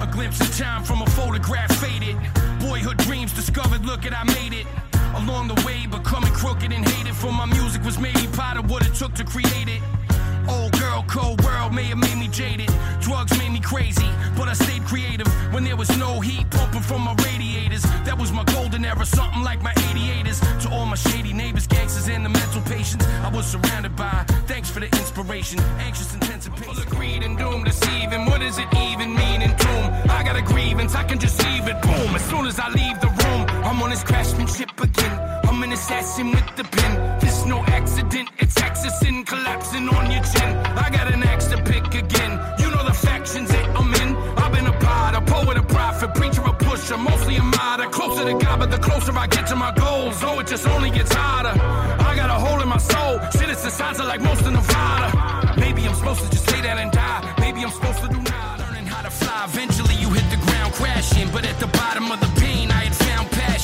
A 0.00 0.06
glimpse 0.06 0.40
of 0.40 0.56
time 0.56 0.84
from 0.84 1.02
a 1.02 1.06
photograph 1.10 1.72
faded. 1.72 2.16
Boyhood 2.60 2.96
dreams 2.98 3.32
discovered, 3.34 3.84
look 3.84 4.04
at 4.04 4.12
I 4.12 4.24
made 4.26 4.52
it. 4.52 4.66
Along 5.14 5.48
the 5.48 5.60
way, 5.66 5.86
becoming 5.86 6.32
crooked 6.32 6.72
and 6.72 6.84
hated 6.88 7.14
for 7.14 7.32
my 7.32 7.46
music 7.46 7.84
was 7.84 7.98
maybe 7.98 8.26
part 8.32 8.56
of 8.56 8.70
what 8.70 8.86
it 8.86 8.94
took 8.94 9.14
to 9.14 9.24
create 9.24 9.68
it. 9.68 9.82
Old 10.48 10.72
girl, 10.78 11.04
cold 11.08 11.42
world 11.44 11.72
may 11.72 11.84
have 11.84 11.98
made 11.98 12.16
me 12.16 12.28
jaded. 12.28 12.70
Drugs 13.00 13.36
made 13.38 13.52
me 13.52 13.60
crazy, 13.60 14.08
but 14.36 14.48
I 14.48 14.54
stayed 14.54 14.84
creative 14.84 15.26
when 15.52 15.64
there 15.64 15.76
was 15.76 15.88
no 15.98 16.20
heat 16.20 16.48
pumping 16.50 16.82
from 16.82 17.02
my 17.02 17.14
radiators. 17.24 17.82
That 18.04 18.18
was 18.18 18.32
my 18.32 18.44
golden 18.44 18.84
era, 18.84 19.04
something 19.04 19.42
like 19.42 19.62
my 19.62 19.72
88ers. 19.74 20.40
To 20.62 20.70
all 20.70 20.86
my 20.86 20.96
shady 20.96 21.32
neighbors, 21.32 21.66
gangsters, 21.66 22.08
and 22.08 22.24
the 22.24 22.28
mental 22.28 22.62
patients 22.62 23.06
I 23.22 23.30
was 23.30 23.46
surrounded 23.46 23.94
by. 23.96 24.24
Thanks 24.46 24.70
for 24.70 24.80
the 24.80 24.86
inspiration, 24.86 25.60
anxious 25.78 26.14
anticipation. 26.14 26.64
Full 26.64 26.82
of 26.82 26.90
greed 26.90 27.22
and 27.22 27.38
doom, 27.38 27.64
deceiving. 27.64 28.26
What 28.26 28.40
does 28.40 28.58
it 28.58 28.68
even 28.74 29.14
mean 29.14 29.42
in 29.42 29.50
doom? 29.56 29.86
I 30.10 30.22
got 30.24 30.36
a 30.36 30.42
grievance, 30.42 30.94
I 30.94 31.04
can 31.04 31.18
just 31.18 31.42
leave 31.44 31.66
it. 31.68 31.80
Boom, 31.82 32.14
as 32.14 32.24
soon 32.24 32.46
as 32.46 32.58
I 32.58 32.68
leave 32.68 33.00
the 33.00 33.08
room, 33.08 33.46
I'm 33.72 33.80
on 33.80 33.88
this 33.88 34.04
craftsmanship 34.04 34.78
again. 34.82 35.18
I'm 35.44 35.62
an 35.62 35.72
assassin 35.72 36.30
with 36.30 36.56
the 36.56 36.64
pen. 36.64 37.18
This 37.20 37.46
no 37.46 37.64
accident, 37.64 38.28
it's 38.38 38.56
accessing, 38.56 39.26
collapsing 39.26 39.88
on 39.88 40.10
your 40.10 40.22
chin. 40.22 40.50
I 40.76 40.90
got 40.90 41.10
an 41.10 41.22
axe 41.22 41.46
to 41.46 41.56
pick 41.56 41.86
again. 41.94 42.32
You 42.58 42.70
know 42.70 42.84
the 42.84 42.92
factions 42.92 43.48
that 43.48 43.64
I'm 43.74 43.94
in. 43.94 44.14
I've 44.36 44.52
been 44.52 44.66
a 44.66 44.78
pod, 44.78 45.14
a 45.14 45.22
poet, 45.22 45.56
a 45.56 45.62
prophet, 45.62 46.14
preacher, 46.14 46.42
a 46.42 46.52
pusher, 46.52 46.98
mostly 46.98 47.36
a 47.36 47.42
martyr. 47.42 47.88
Closer 47.88 48.24
to 48.24 48.34
God, 48.44 48.58
but 48.60 48.70
the 48.70 48.76
closer 48.76 49.10
I 49.16 49.26
get 49.26 49.46
to 49.46 49.56
my 49.56 49.72
goals, 49.72 50.22
oh, 50.22 50.38
it 50.40 50.48
just 50.48 50.68
only 50.68 50.90
gets 50.90 51.14
harder. 51.14 51.58
I 51.58 52.14
got 52.14 52.28
a 52.28 52.38
hole 52.44 52.60
in 52.60 52.68
my 52.68 52.76
soul. 52.76 53.20
Shit, 53.32 53.48
it's 53.48 53.64
the 53.64 53.70
size 53.70 53.98
of 54.00 54.04
like 54.04 54.20
most 54.20 54.42
of 54.42 54.52
Nevada. 54.52 55.54
Maybe 55.56 55.88
I'm 55.88 55.94
supposed 55.94 56.20
to 56.20 56.30
just 56.30 56.52
lay 56.52 56.60
down 56.60 56.76
and 56.76 56.92
die. 56.92 57.34
Maybe 57.40 57.64
I'm 57.64 57.70
supposed 57.70 58.02
to 58.02 58.08
do 58.08 58.20
now. 58.20 58.56
Learning 58.58 58.84
how 58.84 59.00
to 59.00 59.08
high, 59.42 59.46
eventually 59.46 59.94
you 59.94 60.10
hit 60.10 60.28
the 60.28 60.40
ground 60.44 60.74
crashing. 60.74 61.30
But 61.32 61.46
at 61.46 61.58
the 61.58 61.68
bottom 61.68 62.12
of 62.12 62.20
the 62.20 62.31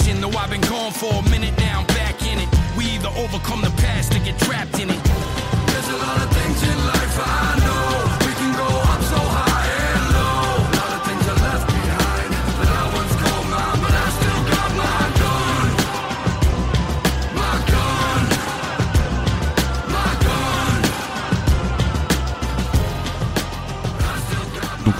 found. 0.08 0.22
Though 0.22 0.38
I've 0.38 0.50
been 0.50 0.60
gone 0.62 0.92
for 0.92 1.12
a 1.12 1.30
minute 1.30 1.56
now, 1.58 1.80
I'm 1.80 1.86
back 1.88 2.20
in 2.22 2.38
it. 2.38 2.48
We 2.76 2.84
either 2.86 3.08
overcome 3.16 3.62
the 3.62 3.70
past 3.82 4.14
or 4.14 4.20
get 4.20 4.38
trapped 4.38 4.78
in 4.78 4.90
it. 4.90 5.07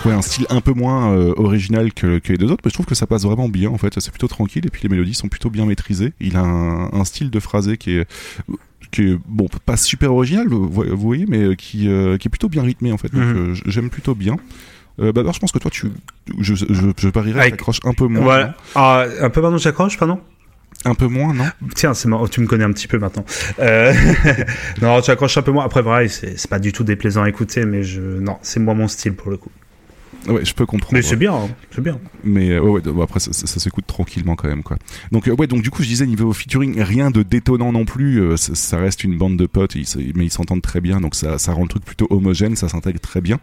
Ouais, 0.08 0.14
un 0.14 0.22
style 0.22 0.46
un 0.50 0.60
peu 0.60 0.72
moins 0.72 1.12
euh, 1.12 1.32
original 1.36 1.92
que, 1.92 2.18
que 2.18 2.32
les 2.32 2.38
deux 2.38 2.50
autres, 2.50 2.62
mais 2.64 2.70
je 2.70 2.74
trouve 2.74 2.86
que 2.86 2.94
ça 2.94 3.06
passe 3.06 3.22
vraiment 3.22 3.48
bien 3.48 3.70
en 3.70 3.78
fait. 3.78 3.92
C'est 4.00 4.10
plutôt 4.10 4.28
tranquille 4.28 4.66
et 4.66 4.70
puis 4.70 4.82
les 4.82 4.88
mélodies 4.88 5.14
sont 5.14 5.28
plutôt 5.28 5.50
bien 5.50 5.66
maîtrisées. 5.66 6.12
Il 6.20 6.36
a 6.36 6.40
un, 6.40 6.92
un 6.92 7.04
style 7.04 7.30
de 7.30 7.40
phrasé 7.40 7.76
qui 7.76 7.92
est 7.98 8.06
qui 8.90 9.02
est 9.02 9.18
bon 9.26 9.48
pas 9.66 9.76
super 9.76 10.12
original, 10.14 10.48
vous, 10.48 10.66
vous 10.68 10.96
voyez, 10.96 11.26
mais 11.28 11.42
euh, 11.42 11.54
qui 11.54 11.88
euh, 11.88 12.16
qui 12.16 12.28
est 12.28 12.30
plutôt 12.30 12.48
bien 12.48 12.62
rythmé 12.62 12.90
en 12.92 12.96
fait. 12.98 13.12
Donc 13.12 13.22
Mhm. 13.22 13.54
j'aime 13.66 13.90
plutôt 13.90 14.14
bien. 14.14 14.36
Euh, 15.00 15.12
bah, 15.12 15.20
alors, 15.20 15.32
je 15.32 15.38
pense 15.38 15.52
que 15.52 15.60
toi, 15.60 15.70
tu, 15.70 15.86
je, 16.40 16.54
je, 16.56 16.64
je 16.98 17.08
parierais, 17.08 17.38
Avec- 17.40 17.62
un 17.84 17.92
peu 17.94 18.06
moins. 18.08 18.20
Voilà. 18.22 18.56
Ah, 18.74 19.04
un 19.20 19.30
peu, 19.30 19.40
pardon, 19.40 19.56
j'accroche, 19.56 19.96
pardon 19.96 20.18
Un 20.84 20.96
peu 20.96 21.06
moins, 21.06 21.32
non 21.34 21.44
Tiens, 21.76 21.94
c'est 21.94 22.08
marrant, 22.08 22.26
tu 22.26 22.40
me 22.40 22.46
connais 22.48 22.64
un 22.64 22.72
petit 22.72 22.88
peu 22.88 22.98
maintenant. 22.98 23.24
Euh... 23.60 23.92
non, 24.82 25.00
tu 25.00 25.12
accroches 25.12 25.38
un 25.38 25.42
peu 25.42 25.52
moins. 25.52 25.64
Après, 25.64 26.08
c'est 26.08 26.36
c'est 26.36 26.50
pas 26.50 26.58
du 26.58 26.72
tout 26.72 26.82
déplaisant 26.82 27.22
à 27.22 27.28
écouter, 27.28 27.64
mais 27.64 27.84
je... 27.84 28.00
non, 28.00 28.38
c'est 28.42 28.58
moi 28.58 28.74
mon 28.74 28.88
style 28.88 29.14
pour 29.14 29.30
le 29.30 29.36
coup. 29.36 29.50
Ouais, 30.28 30.44
je 30.44 30.54
peux 30.54 30.66
comprendre. 30.66 30.94
Mais 30.94 31.02
c'est 31.02 31.16
bien, 31.16 31.34
hein, 31.34 31.48
c'est 31.70 31.80
bien. 31.82 31.98
Mais 32.24 32.50
euh, 32.52 32.60
ouais, 32.60 32.70
ouais, 32.70 32.80
bon, 32.80 33.02
après 33.02 33.20
ça, 33.20 33.32
ça- 33.32 33.46
ça 33.46 33.60
s'écoute 33.60 33.86
tranquillement 33.86 34.36
quand 34.36 34.48
même 34.48 34.62
quoi. 34.62 34.76
Donc 35.12 35.28
euh, 35.28 35.32
ouais, 35.34 35.46
donc 35.46 35.62
du 35.62 35.70
coup 35.70 35.82
je 35.82 35.88
disais 35.88 36.06
niveau 36.06 36.32
featuring 36.32 36.80
rien 36.82 37.10
de 37.10 37.22
détonnant 37.22 37.72
non 37.72 37.84
plus. 37.84 38.20
euh, 38.20 38.36
ça, 38.36 38.54
ça 38.54 38.78
reste 38.78 39.04
une 39.04 39.16
bande 39.16 39.36
de 39.36 39.46
potes, 39.46 39.74
ils, 39.74 39.86
mais 40.14 40.26
ils 40.26 40.30
s'entendent 40.30 40.62
très 40.62 40.80
bien, 40.80 41.00
donc 41.00 41.14
ça, 41.14 41.38
ça 41.38 41.52
rend 41.52 41.62
le 41.62 41.68
truc 41.68 41.84
plutôt 41.84 42.06
homogène, 42.10 42.56
ça 42.56 42.68
s'intègre 42.68 43.00
très 43.00 43.20
bien. 43.20 43.38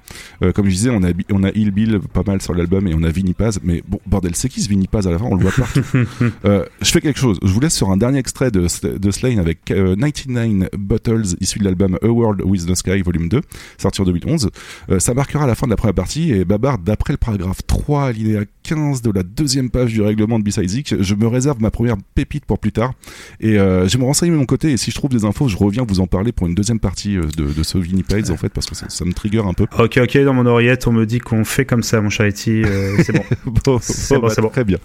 Comme 0.53 0.65
je 0.65 0.71
disais, 0.71 0.89
on 0.89 1.03
a 1.03 1.09
on 1.31 1.43
a 1.43 1.49
Il 1.55 1.71
Bill 1.71 1.99
pas 2.13 2.23
mal 2.25 2.41
sur 2.41 2.53
l'album 2.53 2.87
et 2.87 2.93
on 2.93 3.03
a 3.03 3.09
Vinny 3.09 3.33
Paz, 3.33 3.59
mais 3.63 3.83
bon 3.87 3.99
bordel 4.05 4.35
c'est 4.35 4.49
qui 4.49 4.61
ce 4.61 4.69
Vinny 4.69 4.87
Paz 4.87 5.07
à 5.07 5.11
la 5.11 5.17
fin? 5.19 5.25
On 5.25 5.35
le 5.35 5.41
voit 5.41 5.51
partout. 5.51 5.81
Je 6.81 6.91
fais 6.91 7.01
quelque 7.01 7.19
chose. 7.19 7.39
Je 7.43 7.51
vous 7.51 7.59
laisse 7.59 7.73
sur 7.75 7.89
un 7.89 7.97
dernier 7.97 8.19
extrait 8.19 8.51
de, 8.51 8.67
de 8.97 9.11
Slane 9.11 9.39
avec 9.39 9.71
euh, 9.71 9.95
99 9.95 10.69
Bottles 10.77 11.23
issu 11.41 11.59
de 11.59 11.63
l'album 11.65 11.97
A 12.01 12.07
World 12.07 12.41
with 12.43 12.65
the 12.67 12.75
Sky 12.75 13.01
Volume 13.01 13.29
2, 13.29 13.41
sorti 13.77 14.01
en 14.01 14.05
2011. 14.05 14.49
Euh, 14.89 14.99
ça 14.99 15.13
marquera 15.13 15.47
la 15.47 15.55
fin 15.55 15.67
de 15.67 15.71
la 15.71 15.77
première 15.77 15.93
partie 15.95 16.31
et 16.31 16.45
Babar, 16.45 16.74
d'après 16.77 17.13
le 17.13 17.17
paragraphe 17.17 17.59
3, 17.67 18.05
alinéa 18.05 18.41
15 18.63 19.01
de 19.01 19.11
la 19.11 19.23
deuxième 19.23 19.69
page 19.69 19.93
du 19.93 20.01
règlement 20.01 20.39
de 20.39 20.43
B-Side 20.43 20.67
Zik, 20.69 20.95
je 20.99 21.15
me 21.15 21.27
réserve 21.27 21.61
ma 21.61 21.71
première 21.71 21.95
pépite 22.15 22.45
pour 22.45 22.59
plus 22.59 22.71
tard. 22.71 22.93
Et 23.39 23.59
euh, 23.59 23.87
je 23.87 23.93
vais 23.97 24.01
me 24.01 24.07
renseigner 24.07 24.31
de 24.31 24.37
mon 24.37 24.45
côté 24.45 24.71
et 24.71 24.77
si 24.77 24.91
je 24.91 24.95
trouve 24.95 25.11
des 25.11 25.25
infos, 25.25 25.47
je 25.47 25.57
reviens 25.57 25.83
vous 25.87 25.99
en 25.99 26.07
parler 26.07 26.31
pour 26.31 26.47
une 26.47 26.55
deuxième 26.55 26.79
partie 26.79 27.17
euh, 27.17 27.25
de, 27.37 27.45
de 27.53 27.63
ce 27.63 27.77
Vinny 27.77 28.03
Paz 28.03 28.31
en 28.31 28.37
fait 28.37 28.49
parce 28.49 28.65
que 28.65 28.75
ça, 28.75 28.89
ça 28.89 29.05
me 29.05 29.13
trigger 29.13 29.43
un 29.45 29.53
peu. 29.53 29.65
Ok, 29.77 29.99
ok, 30.01 30.17
dans 30.23 30.33
mon 30.33 30.45
oreillette, 30.45 30.87
on 30.87 30.91
me 30.93 31.05
dit 31.05 31.19
qu'on 31.19 31.45
fait 31.45 31.65
comme 31.65 31.83
ça, 31.83 32.01
mon 32.01 32.09
Charity. 32.09 32.63
euh, 32.63 32.97
c'est 33.03 33.13
bon. 33.13 33.23
Bon, 33.65 33.79
C'est 33.81 34.15
bon, 34.15 34.21
bon, 34.21 34.27
bah, 34.27 34.41
bon. 34.41 34.49
Très 34.49 34.63
bien. 34.63 34.77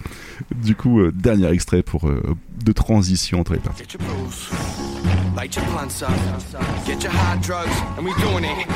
Du 0.62 0.74
coup, 0.74 1.00
dernier 1.12 1.50
extrait 1.50 1.82
pour 1.82 2.10
de 2.64 2.72
transition 2.72 3.40
entre 3.40 3.54
les 3.54 3.60
parties. 3.60 3.86
Light 5.36 5.56
your 5.56 5.64
blunts 5.66 6.02
up, 6.02 6.12
get 6.84 7.02
your 7.02 7.12
hot 7.12 7.40
drugs, 7.40 7.74
and 7.96 8.04
we 8.04 8.12
doing 8.14 8.44
it. 8.44 8.66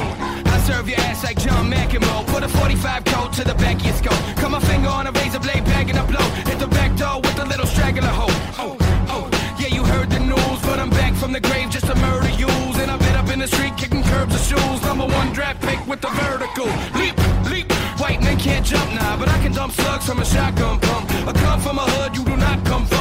I 0.46 0.58
serve 0.66 0.88
your 0.88 0.98
ass 1.00 1.24
like 1.24 1.38
John 1.38 1.70
McEnroe. 1.70 2.26
Put 2.28 2.42
a 2.42 2.48
45 2.48 3.04
coat 3.04 3.32
to 3.34 3.44
the 3.44 3.54
back 3.54 3.76
of 3.76 3.86
your 3.86 3.94
skull. 3.94 4.18
Cut 4.36 4.50
my 4.50 4.60
finger 4.60 4.88
on 4.88 5.06
a 5.06 5.12
razor 5.12 5.40
blade, 5.40 5.64
bagging 5.64 5.98
up 5.98 6.08
blow. 6.08 6.24
Hit 6.48 6.58
the 6.58 6.68
back 6.68 6.96
door 6.96 7.20
with 7.20 7.38
a 7.38 7.44
little 7.44 7.66
straggler 7.66 8.08
hoe. 8.08 8.32
Oh, 8.58 8.76
oh, 9.08 9.28
yeah, 9.58 9.68
you 9.68 9.84
heard 9.84 10.10
the 10.10 10.20
news, 10.20 10.60
but 10.62 10.78
I'm 10.78 10.90
back 10.90 11.14
from 11.14 11.32
the 11.32 11.40
grave 11.40 11.70
just 11.70 11.86
to 11.86 11.94
murder 11.96 12.30
yous. 12.30 12.78
And 12.78 12.90
I've 12.90 13.00
been 13.00 13.16
up 13.16 13.28
in 13.28 13.40
the 13.40 13.48
street 13.48 13.76
kicking 13.76 14.02
curbs 14.04 14.34
of 14.34 14.40
shoes. 14.40 14.82
Number 14.82 15.06
one 15.06 15.32
draft 15.32 15.60
pick 15.60 15.84
with 15.86 16.00
the 16.00 16.08
vertical. 16.08 16.70
Leap, 16.98 17.16
leap. 17.50 17.70
White 18.00 18.22
men 18.22 18.38
can't 18.38 18.64
jump 18.64 18.90
now, 18.94 19.16
but 19.18 19.28
I 19.28 19.38
can 19.42 19.52
dump 19.52 19.72
slugs 19.72 20.06
from 20.06 20.20
a 20.20 20.24
shotgun 20.24 20.80
pump. 20.80 21.10
I 21.28 21.32
come 21.32 21.60
from 21.60 21.78
a 21.78 21.82
hood 21.82 22.16
you 22.16 22.24
do 22.24 22.36
not 22.36 22.64
come 22.64 22.86
from. 22.86 22.93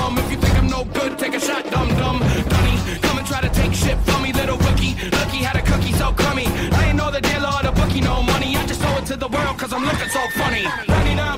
Shot, 1.93 2.19
dum 2.19 2.19
dum. 2.19 3.01
Come 3.01 3.17
and 3.17 3.27
try 3.27 3.41
to 3.41 3.49
take 3.49 3.73
shit 3.73 3.97
from 3.99 4.23
me, 4.23 4.33
little 4.33 4.57
rookie. 4.57 4.95
Lucky 5.11 5.37
had 5.37 5.55
a 5.55 5.61
cookie 5.61 5.93
so 5.93 6.11
crummy. 6.13 6.45
I 6.47 6.89
ain't 6.89 6.97
know 6.97 7.11
the 7.11 7.21
dealer 7.21 7.49
or 7.49 7.63
the 7.63 7.71
bookie, 7.71 8.01
no 8.01 8.21
money. 8.23 8.55
I 8.55 8.65
just 8.65 8.83
owe 8.83 8.97
it 8.97 9.05
to 9.07 9.15
the 9.15 9.27
world 9.27 9.57
cause 9.57 9.73
I'm 9.73 9.83
looking 9.83 10.09
so 10.09 10.21
funny. 10.35 10.63
99 10.87 11.32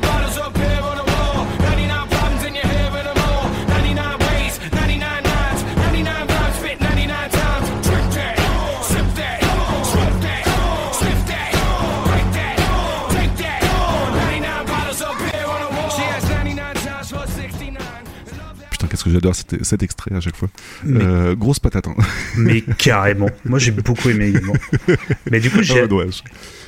j'adore 19.16 19.36
cet, 19.36 19.64
cet 19.64 19.82
extrait 19.84 20.14
à 20.16 20.20
chaque 20.20 20.36
fois. 20.36 20.50
Mais- 20.84 21.04
Euh, 21.04 21.36
grosse 21.36 21.60
patate. 21.60 21.88
Hein. 21.88 21.96
Mais 22.38 22.62
carrément. 22.78 23.30
Moi, 23.46 23.60
j'ai 23.60 23.72
beaucoup 23.72 24.10
aimé 24.10 24.28
également. 24.28 24.54
Mais 25.32 25.40
du 25.40 25.50
coup, 25.50 25.62
j'ai 25.62 25.84
ouais, 25.84 26.08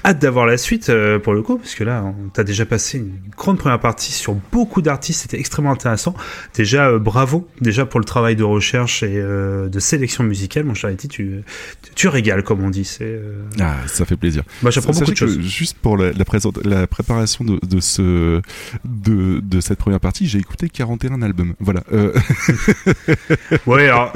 hâte 0.05 0.19
d'avoir 0.19 0.45
la 0.45 0.57
suite 0.57 0.89
euh, 0.89 1.19
pour 1.19 1.33
le 1.33 1.41
coup, 1.41 1.57
parce 1.57 1.75
que 1.75 1.83
là, 1.83 2.03
on 2.03 2.29
t'a 2.29 2.43
déjà 2.43 2.65
passé 2.65 2.97
une 2.99 3.11
grande 3.35 3.57
première 3.57 3.79
partie 3.79 4.11
sur 4.13 4.35
beaucoup 4.51 4.81
d'artistes, 4.81 5.21
c'était 5.23 5.39
extrêmement 5.39 5.71
intéressant. 5.71 6.15
Déjà, 6.55 6.87
euh, 6.89 6.99
bravo, 6.99 7.47
déjà 7.61 7.85
pour 7.85 7.99
le 7.99 8.05
travail 8.05 8.35
de 8.35 8.43
recherche 8.43 9.03
et 9.03 9.15
de 9.21 9.79
sélection 9.79 10.23
musicale, 10.23 10.63
mon 10.63 10.73
cher 10.73 10.89
Eti, 10.91 11.07
tu, 11.07 12.07
régales, 12.07 12.43
comme 12.43 12.63
on 12.63 12.69
dit. 12.69 12.85
C'est, 12.85 13.19
Ah, 13.59 13.75
ça 13.87 14.05
fait 14.05 14.15
plaisir. 14.17 14.43
Moi, 14.61 14.71
j'apprends 14.71 14.93
Sachez 14.93 15.05
beaucoup 15.11 15.13
de 15.15 15.19
que 15.19 15.25
choses. 15.27 15.39
Juste 15.41 15.77
pour 15.79 15.97
la, 15.97 16.11
la, 16.11 16.25
présent- 16.25 16.53
la 16.63 16.87
préparation 16.87 17.43
de, 17.43 17.59
de 17.65 17.79
ce 17.81 18.41
de, 18.85 19.39
de 19.41 19.59
cette 19.61 19.79
première 19.79 19.99
partie, 19.99 20.27
j'ai 20.27 20.39
écouté 20.39 20.69
41 20.69 21.21
albums. 21.21 21.53
Voilà. 21.59 21.83
Euh, 21.91 22.13
Ouais, 23.65 23.87
alors, 23.87 24.13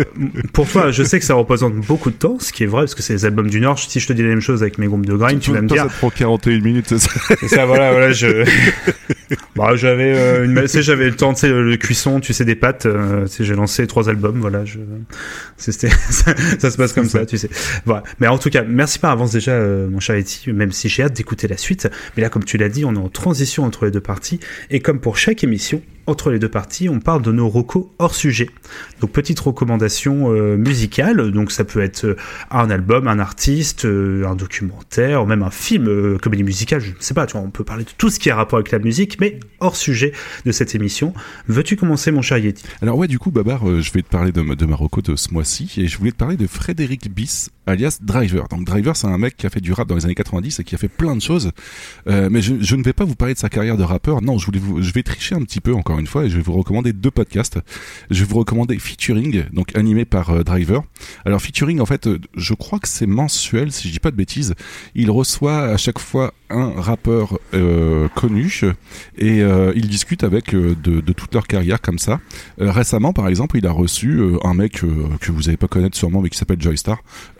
pour 0.54 0.70
toi, 0.70 0.92
je 0.92 1.04
sais 1.04 1.20
que 1.20 1.26
ça 1.26 1.34
représente 1.34 1.74
beaucoup 1.76 2.10
de 2.10 2.16
temps, 2.16 2.38
ce 2.40 2.52
qui 2.52 2.64
est 2.64 2.68
vrai, 2.68 2.84
parce 2.84 2.96
que 2.96 3.02
c'est 3.02 3.14
les 3.14 3.26
albums 3.26 3.50
du 3.50 3.60
Nord. 3.60 3.80
Si 3.80 4.00
je 4.00 4.08
te 4.08 4.14
dis 4.14 4.22
la 4.22 4.30
même 4.30 4.42
chose 4.42 4.62
avec 4.62 4.78
mes 4.78 4.88
groupes 4.88 5.06
de 5.06 5.14
grind, 5.16 5.40
tu 5.40 5.52
vas 5.52 5.62
me 5.62 5.68
dire, 5.68 5.84
ça 5.84 5.90
te 5.90 5.98
prend 5.98 6.10
41 6.10 6.60
minutes, 6.62 6.86
c'est 6.88 7.00
ça 7.00 7.36
Et 7.42 7.48
ça, 7.48 7.66
voilà, 7.66 7.92
voilà, 7.92 8.12
je. 8.12 8.46
bah, 9.56 9.76
j'avais 9.76 10.14
euh, 10.16 10.46
une, 10.46 10.62
tu 10.62 10.68
sais, 10.68 10.82
j'avais 10.82 11.06
le 11.06 11.16
temps, 11.16 11.34
tu 11.34 11.42
sais, 11.42 11.50
le, 11.50 11.70
le 11.70 11.78
cuisson, 11.78 12.20
tu 12.20 12.34
sais, 12.34 12.46
des 12.46 12.56
pâtes. 12.56 12.86
euh, 12.86 13.26
tu 13.26 13.38
sais, 13.38 13.44
j'ai 13.44 13.56
lancé 13.56 13.88
trois 13.88 14.10
albums, 14.10 14.40
voilà. 14.40 14.66
Je, 14.66 14.80
c'était, 15.58 15.90
ça, 16.10 16.34
ça 16.60 16.72
se 16.72 16.78
passe 16.78 16.94
comme 16.94 17.08
ça, 17.10 17.26
tu 17.26 17.38
sais. 17.38 17.50
Voilà. 17.86 18.04
Mais 18.20 18.28
en 18.28 18.38
tout 18.38 18.50
cas, 18.50 18.64
merci 18.68 19.00
par 19.00 19.12
avance 19.12 19.32
déjà, 19.32 19.52
euh, 19.52 19.90
mon 19.90 20.00
cher 20.00 20.16
Eti, 20.16 20.52
même 20.52 20.72
si 20.72 20.90
j'ai 20.90 21.04
hâte 21.04 21.14
d'écouter 21.14 21.48
la 21.48 21.58
suite. 21.58 21.90
Mais 22.16 22.24
là, 22.24 22.30
comme 22.30 22.44
tu 22.44 22.58
l'as 22.58 22.70
dit, 22.70 22.86
on 22.86 22.94
est 22.96 23.00
en 23.00 23.10
transition 23.10 23.64
entre 23.64 23.86
les 23.86 23.92
deux 23.92 24.02
parties. 24.02 24.40
Et 24.70 24.80
comme 24.80 25.00
pour 25.00 25.18
chaque 25.18 25.44
émission, 25.44 25.82
entre 26.12 26.30
les 26.30 26.40
deux 26.40 26.50
parties, 26.50 26.90
on 26.90 27.00
parle 27.00 27.22
de 27.22 27.32
nos 27.32 27.50
recos 27.50 27.86
hors 27.98 28.14
sujet. 28.14 28.50
Donc 29.00 29.12
petite 29.12 29.40
recommandation 29.40 30.32
euh, 30.32 30.58
musicale, 30.58 31.32
donc 31.32 31.52
ça 31.52 31.64
peut 31.64 31.82
être 31.82 32.06
euh, 32.06 32.18
un 32.52 32.70
album, 32.70 33.08
un 33.08 33.18
artiste, 33.18 33.86
euh, 33.86 34.28
un 34.28 34.36
documentaire, 34.36 35.26
même 35.26 35.42
un 35.42 35.50
film, 35.50 36.20
comédie 36.20 36.44
musicale, 36.44 36.82
je 36.82 36.92
ne 36.92 36.96
sais 37.00 37.14
pas, 37.14 37.26
tu 37.26 37.34
vois, 37.34 37.42
on 37.42 37.50
peut 37.50 37.64
parler 37.64 37.84
de 37.84 37.90
tout 37.98 38.10
ce 38.10 38.20
qui 38.20 38.30
a 38.30 38.36
rapport 38.36 38.60
avec 38.60 38.72
la 38.72 38.80
musique, 38.80 39.20
mais 39.20 39.40
hors 39.60 39.76
sujet 39.76 40.12
de 40.46 40.52
cette 40.52 40.76
émission. 40.76 41.14
Veux-tu 41.48 41.78
commencer 41.78 42.12
mon 42.12 42.22
cher 42.22 42.38
Yeti? 42.38 42.64
Alors 42.82 42.98
ouais, 42.98 43.08
du 43.08 43.18
coup, 43.18 43.32
Babar, 43.32 43.82
je 43.82 43.92
vais 43.92 44.02
te 44.02 44.10
parler 44.10 44.32
de, 44.32 44.54
de 44.54 44.66
Marocco 44.66 45.02
de 45.02 45.16
ce 45.16 45.34
mois-ci 45.34 45.74
et 45.78 45.88
je 45.88 45.98
voulais 45.98 46.12
te 46.12 46.18
parler 46.18 46.38
de 46.38 46.48
Frédéric 46.48 47.14
Biss, 47.14 47.50
alias 47.66 48.00
Driver. 48.02 48.48
Donc 48.50 48.66
Driver, 48.66 48.96
c'est 48.96 49.08
un 49.08 49.18
mec 49.18 49.38
qui 49.38 49.48
a 49.48 49.50
fait 49.50 49.62
du 49.62 49.72
rap 49.72 49.88
dans 49.88 49.96
les 49.96 50.06
années 50.06 50.16
90 50.16 50.60
et 50.60 50.64
qui 50.64 50.76
a 50.76 50.78
fait 50.78 50.90
plein 50.90 51.16
de 51.16 51.22
choses. 51.22 51.52
Mais 52.06 52.42
je, 52.42 52.76
ne 52.76 52.84
vais 52.84 52.94
pas 52.94 53.06
vous 53.06 53.16
parler 53.16 53.34
de 53.34 53.40
sa 53.40 53.50
carrière 53.50 53.78
de 53.78 53.84
rappeur. 53.84 54.22
Non, 54.22 54.38
je 54.38 54.46
voulais 54.46 54.60
je 54.80 54.94
vais 54.94 55.04
tricher 55.04 55.36
un 55.36 55.42
petit 55.44 55.62
peu 55.62 55.74
encore 55.74 56.00
une 56.02 56.08
fois 56.08 56.26
et 56.26 56.30
je 56.30 56.36
vais 56.36 56.42
vous 56.42 56.54
recommander 56.54 56.92
deux 56.92 57.12
podcasts. 57.12 57.60
Je 58.10 58.24
vais 58.24 58.30
vous 58.30 58.40
recommander 58.40 58.78
Featuring, 58.78 59.46
donc 59.54 59.76
animé 59.76 60.04
par 60.04 60.32
euh, 60.32 60.44
Driver. 60.44 60.84
Alors 61.26 61.42
Featuring, 61.42 61.80
en 61.80 61.86
fait, 61.86 62.08
euh, 62.08 62.20
je 62.36 62.54
crois 62.54 62.80
que 62.80 62.88
c'est 62.88 63.06
mensuel, 63.06 63.72
si 63.72 63.88
je 63.88 63.94
dis 63.94 64.00
pas 64.00 64.12
de 64.12 64.16
bêtises. 64.16 64.56
Il 64.96 65.12
reçoit 65.12 65.60
à 65.60 65.78
chaque 65.78 66.00
fois 66.00 66.34
un 66.50 66.72
rappeur 66.82 67.40
euh, 67.54 68.10
connu 68.10 68.62
et 69.18 69.42
euh, 69.42 69.72
il 69.76 69.88
discute 69.88 70.24
avec 70.24 70.54
de, 70.54 71.00
toute 71.14 71.34
leur 71.34 71.48
carrière 71.48 71.80
comme 71.82 72.00
ça. 72.00 72.20
Récemment, 72.58 73.14
par 73.14 73.28
exemple, 73.28 73.58
il 73.58 73.66
a 73.66 73.72
reçu 73.72 74.22
un 74.44 74.54
mec 74.54 74.82
que 75.22 75.32
vous 75.32 75.42
n'allez 75.44 75.58
pas 75.58 75.68
connaître 75.68 75.98
sûrement, 75.98 76.22
mais 76.22 76.30
qui 76.30 76.38
s'appelle 76.38 76.62
Joystar, 76.62 77.02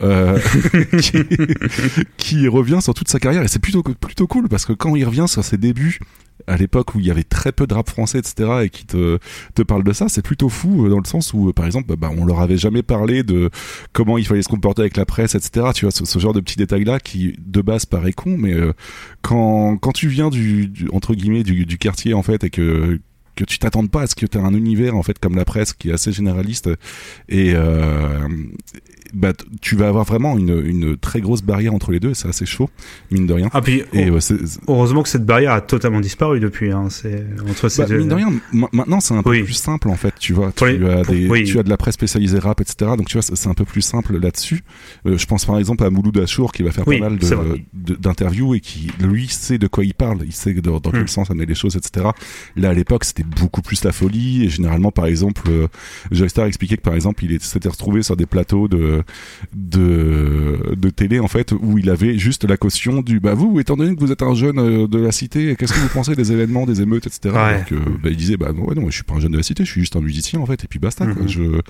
qui, 1.00 1.18
qui 2.16 2.48
revient 2.48 2.78
sur 2.80 2.94
toute 2.94 3.08
sa 3.08 3.18
carrière 3.18 3.42
et 3.42 3.48
c'est 3.48 3.58
plutôt 3.58 3.82
plutôt 3.82 4.26
cool 4.26 4.48
parce 4.48 4.64
que 4.64 4.72
quand 4.72 4.94
il 4.96 5.04
revient 5.04 5.26
sur 5.28 5.44
ses 5.44 5.56
débuts 5.56 5.98
à 6.46 6.56
l'époque 6.56 6.94
où 6.94 7.00
il 7.00 7.06
y 7.06 7.10
avait 7.10 7.22
très 7.22 7.52
peu 7.52 7.66
de 7.66 7.74
rap 7.74 7.88
français, 7.88 8.18
etc., 8.18 8.50
et 8.64 8.70
qui 8.70 8.86
te, 8.86 9.18
te 9.54 9.62
parle 9.62 9.84
de 9.84 9.92
ça, 9.92 10.08
c'est 10.08 10.22
plutôt 10.22 10.48
fou 10.48 10.86
euh, 10.86 10.88
dans 10.88 10.98
le 10.98 11.04
sens 11.04 11.32
où, 11.32 11.48
euh, 11.48 11.52
par 11.52 11.66
exemple, 11.66 11.94
bah, 11.96 12.10
on 12.16 12.24
leur 12.24 12.40
avait 12.40 12.56
jamais 12.56 12.82
parlé 12.82 13.22
de 13.22 13.50
comment 13.92 14.18
il 14.18 14.26
fallait 14.26 14.42
se 14.42 14.48
comporter 14.48 14.82
avec 14.82 14.96
la 14.96 15.06
presse, 15.06 15.34
etc. 15.34 15.66
Tu 15.74 15.84
vois, 15.84 15.92
ce, 15.92 16.18
genre 16.18 16.32
de 16.32 16.40
petits 16.40 16.56
détails-là 16.56 17.00
qui, 17.00 17.34
de 17.38 17.62
base, 17.62 17.86
paraît 17.86 18.12
con, 18.12 18.36
mais 18.38 18.52
euh, 18.52 18.72
quand, 19.22 19.76
quand 19.78 19.92
tu 19.92 20.08
viens 20.08 20.30
du, 20.30 20.72
entre 20.92 21.14
guillemets, 21.14 21.42
du 21.42 21.78
quartier, 21.78 22.14
en 22.14 22.22
fait, 22.22 22.44
et 22.44 22.50
que 22.50 23.00
que 23.36 23.44
tu 23.44 23.58
t'attendes 23.58 23.90
pas 23.90 24.02
à 24.02 24.06
ce 24.06 24.14
que 24.14 24.26
tu 24.26 24.38
as 24.38 24.42
un 24.42 24.54
univers 24.54 24.94
en 24.96 25.02
fait 25.02 25.18
comme 25.18 25.36
la 25.36 25.44
presse 25.44 25.72
qui 25.72 25.90
est 25.90 25.92
assez 25.92 26.12
généraliste 26.12 26.68
et 27.28 27.52
euh, 27.54 28.28
bah, 29.14 29.32
tu 29.60 29.76
vas 29.76 29.88
avoir 29.88 30.04
vraiment 30.04 30.38
une, 30.38 30.62
une 30.64 30.96
très 30.96 31.20
grosse 31.20 31.42
barrière 31.42 31.74
entre 31.74 31.92
les 31.92 32.00
deux 32.00 32.10
et 32.10 32.14
c'est 32.14 32.28
assez 32.28 32.46
chaud 32.46 32.70
mine 33.10 33.26
de 33.26 33.32
rien 33.34 33.48
Ah, 33.52 33.60
puis, 33.60 33.82
et 33.92 34.10
oh, 34.10 34.14
ouais, 34.14 34.20
heureusement 34.68 35.02
que 35.02 35.08
cette 35.08 35.26
barrière 35.26 35.52
a 35.52 35.60
totalement 35.60 36.00
disparu 36.00 36.40
depuis. 36.40 36.70
Hein. 36.72 36.88
C'est 36.90 37.24
entre 37.48 37.68
ces 37.68 37.82
Bah, 37.82 37.88
deux- 37.88 37.98
mine 37.98 38.08
de 38.08 38.14
rien, 38.14 38.32
ma- 38.52 38.68
maintenant 38.72 39.00
c'est 39.00 39.14
un 39.14 39.22
peu 39.22 39.30
Oui. 39.30 39.42
plus 39.42 39.52
simple 39.54 39.88
en 39.88 39.96
fait, 39.96 40.14
tu 40.18 40.32
vois. 40.32 40.52
Tu, 40.52 40.64
les- 40.78 40.90
as 40.90 41.02
pour- 41.02 41.14
des, 41.14 41.28
oui. 41.28 41.44
tu 41.44 41.58
as 41.58 41.62
de 41.62 41.68
la 41.70 41.76
presse 41.76 41.94
spécialisée 41.94 42.38
rap, 42.38 42.60
etc. 42.60 42.92
Donc 42.96 43.08
tu 43.08 43.18
vois, 43.18 43.22
c'est 43.22 43.48
un 43.48 43.54
peu 43.54 43.64
plus 43.64 43.82
simple 43.82 44.18
là-dessus. 44.18 44.62
Euh, 45.06 45.18
je 45.18 45.26
pense 45.26 45.44
par 45.44 45.58
exemple 45.58 45.84
à 45.84 45.90
Mouloud 45.90 46.16
Achour 46.18 46.52
qui 46.52 46.62
va 46.62 46.70
faire 46.72 46.86
Oui, 46.88 46.98
pas 46.98 47.08
mal 47.10 47.18
d'interviews 47.72 48.54
et 48.54 48.60
qui, 48.60 48.90
lui, 49.00 49.28
sait 49.28 49.58
de 49.58 49.66
quoi 49.66 49.84
il 49.84 49.94
parle, 49.94 50.18
il 50.24 50.32
sait 50.32 50.54
dans, 50.54 50.80
dans 50.80 50.90
Hmm. 50.90 50.92
quel 50.94 51.08
sens 51.08 51.30
amener 51.30 51.46
les 51.46 51.54
choses, 51.54 51.76
etc. 51.76 52.06
Là 52.56 52.70
à 52.70 52.74
l'époque, 52.74 53.04
c'était 53.04 53.21
beaucoup 53.22 53.62
plus 53.62 53.84
la 53.84 53.92
folie 53.92 54.44
et 54.44 54.48
généralement, 54.48 54.90
par 54.90 55.06
exemple, 55.06 55.42
euh, 55.48 55.66
Joy 56.10 56.28
Star 56.30 56.46
expliquait 56.46 56.76
que 56.76 56.82
par 56.82 56.94
exemple, 56.94 57.24
il 57.24 57.40
s'était 57.40 57.68
retrouvé 57.68 58.02
sur 58.02 58.16
des 58.16 58.26
plateaux 58.26 58.68
de, 58.68 59.02
de, 59.54 60.74
de 60.76 60.90
télé 60.90 61.20
en 61.20 61.28
fait 61.28 61.52
où 61.52 61.78
il 61.78 61.90
avait 61.90 62.18
juste 62.18 62.44
la 62.44 62.56
caution 62.56 63.02
du 63.02 63.20
bah 63.20 63.34
vous, 63.34 63.60
étant 63.60 63.76
donné 63.76 63.94
que 63.94 64.00
vous 64.00 64.12
êtes 64.12 64.22
un 64.22 64.34
jeune 64.34 64.58
euh, 64.58 64.86
de 64.86 64.98
la 64.98 65.12
cité, 65.12 65.56
qu'est-ce 65.56 65.72
que 65.72 65.78
vous 65.78 65.88
pensez 65.88 66.14
des 66.14 66.32
événements, 66.32 66.66
des 66.66 66.82
émeutes, 66.82 67.06
etc. 67.06 67.34
Ouais. 67.34 67.40
Alors 67.40 67.64
que, 67.66 67.74
bah, 67.74 68.10
il 68.10 68.16
disait 68.16 68.36
bah 68.36 68.52
non, 68.54 68.66
ouais, 68.66 68.74
non, 68.74 68.86
je 68.88 68.94
suis 68.94 69.04
pas 69.04 69.14
un 69.14 69.20
jeune 69.20 69.32
de 69.32 69.36
la 69.36 69.42
cité, 69.42 69.64
je 69.64 69.70
suis 69.70 69.80
juste 69.80 69.96
un 69.96 70.00
musicien 70.00 70.40
en 70.40 70.46
fait 70.46 70.64
et 70.64 70.66
puis 70.68 70.78
basta. 70.78 71.06
quoi. 71.06 71.22
Mhm. 71.22 71.28
Je, 71.28 71.60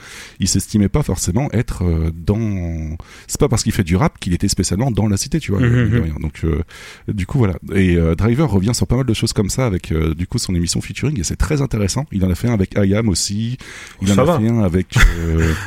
il 0.41 0.49
s'estimait 0.49 0.89
pas 0.89 1.03
forcément 1.03 1.49
être 1.53 1.85
euh, 1.85 2.11
dans. 2.15 2.97
C'est 3.27 3.41
pas 3.41 3.49
parce 3.49 3.63
qu'il 3.63 3.73
fait 3.73 3.85
du 3.85 3.97
rap 3.97 4.19
qu'il 4.19 4.35
était 4.35 4.49
spécialement 4.49 4.91
dans 4.91 5.09
la 5.09 5.17
cité, 5.17 5.41
tu 5.41 5.53
vois. 5.53 5.61
Mhm. 5.61 6.15
Donc 6.21 6.41
euh, 6.45 6.63
du 7.09 7.27
coup 7.27 7.39
voilà. 7.39 7.55
Et 7.75 7.97
euh, 7.97 8.15
Driver 8.15 8.51
revient 8.51 8.75
sur 8.75 8.87
pas 8.87 8.97
mal 8.97 9.07
de 9.07 9.15
choses 9.15 9.33
comme 9.33 9.51
ça 9.51 9.67
avec 9.67 9.93
euh, 9.93 10.15
du 10.15 10.27
coup 10.27 10.39
son 10.39 10.55
émission 10.55 10.81
featuring 10.81 11.19
et 11.19 11.25
c'est 11.25 11.37
très 11.43 11.61
intéressant. 11.61 12.07
Il 12.13 12.25
en 12.25 12.31
a 12.31 12.35
fait 12.35 12.49
un 12.49 12.55
avec 12.55 12.75
IAM 12.77 13.09
aussi. 13.09 13.59
Il 14.01 14.09
Ça 14.09 14.23
en 14.23 14.25
va. 14.25 14.35
a 14.37 14.41
fait 14.41 14.49
un 14.49 14.61
avec. 14.63 14.97
euh, 15.19 15.53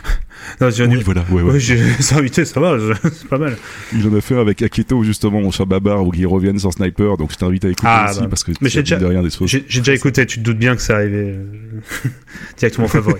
Non, 0.61 0.67
oui 0.69 1.01
voilà. 1.03 1.25
Ouais, 1.31 1.41
ouais. 1.41 1.53
Ouais, 1.53 1.59
j'ai 1.59 1.79
invité, 2.11 2.45
ça 2.45 2.59
va, 2.59 2.77
je- 2.77 2.93
c'est 3.09 3.27
pas 3.27 3.37
mal. 3.39 3.57
Il 3.93 4.07
en 4.07 4.13
a 4.15 4.21
fait 4.21 4.35
un 4.35 4.41
avec 4.41 4.61
Aketo 4.61 5.03
justement 5.03 5.41
mon 5.41 5.49
cher 5.49 5.65
Babar 5.65 6.05
où 6.05 6.11
il 6.13 6.27
reviennent 6.27 6.59
sur 6.59 6.71
Sniper. 6.71 7.17
Donc 7.17 7.31
je 7.31 7.37
t'invite 7.37 7.65
à 7.65 7.69
écouter 7.69 7.87
Ah, 7.89 8.07
aussi 8.11 8.19
bah. 8.21 8.27
parce 8.29 8.43
que 8.43 8.51
Mais 8.61 8.69
tu 8.69 8.75
j'ai 8.75 8.83
déjà- 8.83 8.97
rien 9.07 9.23
des 9.23 9.29
choses. 9.31 9.49
J'ai 9.49 9.79
déjà 9.79 9.93
écouté, 9.93 10.25
tu 10.25 10.39
te 10.39 10.43
doutes 10.43 10.59
bien 10.59 10.75
que 10.75 10.81
ça 10.81 10.95
arrivait 10.97 11.33
euh, 11.35 11.45
directement 12.57 12.87
favori. 12.87 13.19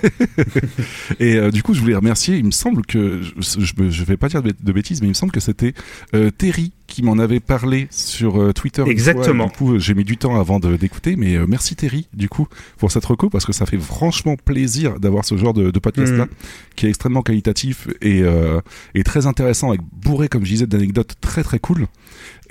Et 1.20 1.36
euh, 1.38 1.52
du 1.52 1.64
coup, 1.64 1.74
je 1.74 1.80
voulais 1.82 1.96
remercier. 1.96 2.38
Il 2.38 2.46
me 2.46 2.52
semble 2.52 2.86
que 2.86 3.22
je, 3.40 3.60
je, 3.60 3.90
je 3.90 4.04
vais 4.04 4.18
pas 4.18 4.28
dire 4.30 4.44
de 4.44 4.72
bêtises, 4.72 5.02
mais 5.02 5.08
il 5.08 5.12
me 5.12 5.16
semble 5.16 5.32
que 5.32 5.40
c'était 5.40 5.74
euh, 6.14 6.30
Terry 6.32 6.74
qui 6.88 7.02
m'en 7.04 7.18
avait 7.18 7.40
parlé 7.40 7.88
sur 7.90 8.40
euh, 8.42 8.54
Twitter. 8.54 8.84
fois. 8.84 8.92
Exactement. 8.92 9.48
Du 9.48 9.52
coup, 9.54 9.80
j'ai 9.80 9.94
mis 9.96 10.04
du 10.04 10.18
temps 10.18 10.40
avant 10.40 10.60
de- 10.60 10.76
d'écouter, 10.78 11.16
mais 11.16 11.36
euh, 11.36 11.46
merci 11.48 11.76
Terry 11.76 12.08
du 12.14 12.30
coup 12.30 12.48
pour 12.78 12.92
cette 12.92 13.06
reco 13.06 13.30
parce 13.30 13.46
que 13.46 13.54
ça 13.54 13.66
fait 13.66 13.78
franchement 13.80 14.36
plaisir 14.36 15.00
d'avoir 15.00 15.26
ce 15.26 15.36
genre 15.38 15.54
de, 15.54 15.72
de 15.72 15.80
podcast 15.80 16.14
là 16.14 16.26
Mhm. 16.26 16.30
qui 16.76 16.86
est 16.86 16.90
extrêmement 16.90 17.22
qualitatif 17.24 17.88
et, 18.02 18.22
euh, 18.22 18.62
et 18.94 19.04
très 19.04 19.26
intéressant, 19.26 19.70
avec 19.70 19.82
bourré 19.94 20.28
comme 20.28 20.46
je 20.46 20.52
disais 20.52 20.68
d'anecdotes 20.68 21.16
très 21.22 21.44
très 21.44 21.60
cool. 21.60 21.88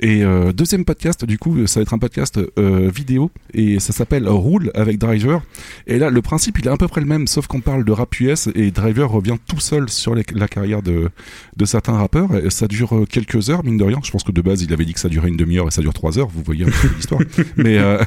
Et 0.00 0.24
euh, 0.24 0.52
deuxième 0.52 0.84
podcast, 0.84 1.24
du 1.24 1.38
coup, 1.38 1.66
ça 1.66 1.80
va 1.80 1.82
être 1.82 1.94
un 1.94 1.98
podcast 1.98 2.40
euh, 2.58 2.90
vidéo 2.94 3.30
et 3.52 3.78
ça 3.78 3.92
s'appelle 3.92 4.28
Roule 4.28 4.70
avec 4.74 4.98
Driver. 4.98 5.42
Et 5.86 5.98
là, 5.98 6.10
le 6.10 6.20
principe, 6.22 6.58
il 6.58 6.66
est 6.66 6.70
à 6.70 6.76
peu 6.76 6.88
près 6.88 7.00
le 7.00 7.06
même, 7.06 7.26
sauf 7.26 7.46
qu'on 7.46 7.60
parle 7.60 7.84
de 7.84 7.92
rap 7.92 8.18
US 8.20 8.48
et 8.54 8.70
Driver 8.70 9.08
revient 9.10 9.36
tout 9.46 9.60
seul 9.60 9.88
sur 9.88 10.14
les- 10.14 10.24
la 10.34 10.48
carrière 10.48 10.82
de, 10.82 11.10
de 11.56 11.64
certains 11.64 11.92
rappeurs. 11.94 12.34
Et 12.44 12.50
ça 12.50 12.66
dure 12.66 12.94
euh, 12.96 13.06
quelques 13.06 13.50
heures, 13.50 13.64
mine 13.64 13.76
de 13.78 13.84
rien. 13.84 14.00
Je 14.04 14.10
pense 14.10 14.24
que 14.24 14.32
de 14.32 14.40
base, 14.42 14.62
il 14.62 14.72
avait 14.72 14.84
dit 14.84 14.94
que 14.94 15.00
ça 15.00 15.08
durait 15.08 15.28
une 15.28 15.36
demi-heure 15.36 15.68
et 15.68 15.70
ça 15.70 15.80
dure 15.80 15.94
trois 15.94 16.18
heures. 16.18 16.28
Vous 16.28 16.42
voyez 16.42 16.64
un 16.64 16.70
peu 16.70 16.88
l'histoire. 16.96 17.20
Mais 17.56 17.78
euh, 17.78 17.98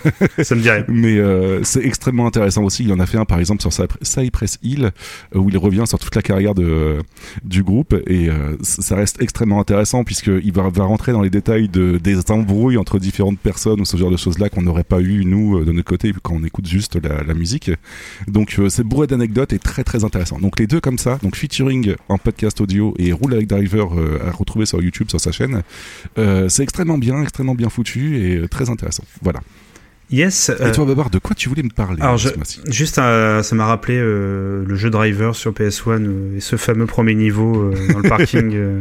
ça 0.43 0.55
me 0.55 0.61
rien. 0.61 0.84
mais 0.88 1.18
c'est 1.64 1.84
extrêmement 1.85 2.27
intéressant 2.27 2.64
aussi. 2.64 2.84
Il 2.84 2.91
en 2.93 2.99
a 2.99 3.05
fait 3.05 3.18
un 3.18 3.26
par 3.26 3.39
exemple 3.39 3.61
sur 3.61 3.72
Cy- 3.72 3.88
Cypress 4.01 4.59
Hill 4.64 4.91
où 5.34 5.49
il 5.49 5.57
revient 5.57 5.84
sur 5.88 5.99
toute 5.99 6.15
la 6.15 6.22
carrière 6.22 6.53
de, 6.53 6.97
du 7.43 7.64
groupe 7.64 7.95
et 8.07 8.30
ça 8.61 8.95
reste 8.95 9.22
extrêmement 9.22 9.59
intéressant 9.59 10.03
puisqu'il 10.03 10.51
va, 10.51 10.69
va 10.69 10.84
rentrer 10.84 11.11
dans 11.11 11.22
les 11.22 11.30
détails 11.30 11.69
de, 11.69 11.77
des 11.78 12.32
embrouilles 12.32 12.78
entre 12.78 12.99
différentes 12.99 13.40
personnes 13.40 13.82
ou 13.82 13.86
ce 13.86 13.98
genre 13.98 14.12
de 14.12 14.18
choses-là 14.18 14.49
qu'on 14.49 14.62
n'aurait 14.62 14.84
pas 14.84 15.02
eu 15.02 15.26
nous 15.26 15.58
euh, 15.58 15.66
de 15.66 15.72
notre 15.72 15.88
côté 15.88 16.14
quand 16.22 16.36
on 16.36 16.44
écoute 16.44 16.68
juste 16.68 16.98
la, 17.02 17.34
musique. 17.34 17.72
Donc 18.28 18.56
euh, 18.58 18.70
c'est 18.70 18.84
bourré 18.84 19.08
d'anecdotes 19.08 19.54
et 19.54 19.60
très 19.60 19.84
très 19.84 20.04
intéressant. 20.04 20.40
Donc 20.40 20.60
les 20.60 20.68
deux 20.68 20.80
comme 20.80 20.98
ça, 20.98 21.18
donc 21.22 21.36
featuring 21.36 21.95
en 22.10 22.18
podcast 22.18 22.60
audio 22.62 22.94
et 22.98 23.12
Roule 23.12 23.34
avec 23.34 23.48
Driver 23.48 23.98
euh, 23.98 24.20
à 24.28 24.32
retrouver 24.32 24.66
sur 24.66 24.82
YouTube 24.82 25.10
sur 25.10 25.20
sa 25.20 25.32
chaîne. 25.32 25.62
C'est 26.16 26.64
extrêmement 26.64 26.98
bien, 26.98 27.22
extrêmement 27.22 27.56
bien 27.56 27.70
foutu 27.70 28.18
et 28.18 28.48
très 28.48 28.70
intéressant. 28.70 29.04
Voilà. 29.22 29.41
Yes. 30.09 30.51
Et 30.65 30.71
toi, 30.71 30.85
Babar, 30.85 31.09
de 31.09 31.19
quoi 31.19 31.35
tu 31.35 31.49
voulais 31.49 31.63
me 31.63 31.69
parler 31.69 32.01
Alors, 32.01 32.17
je- 32.17 32.29
juste, 32.69 32.97
euh, 32.97 33.43
ça 33.43 33.55
m'a 33.55 33.65
rappelé 33.65 33.97
euh, 33.97 34.63
le 34.65 34.75
jeu 34.75 34.89
Driver 34.89 35.35
sur 35.35 35.51
PS1 35.51 36.05
euh, 36.05 36.38
et 36.38 36.39
ce 36.39 36.55
fameux 36.55 36.85
premier 36.85 37.13
niveau 37.13 37.61
euh, 37.73 37.91
dans 37.91 37.99
le 37.99 38.07
parking 38.09 38.51
euh, 38.55 38.79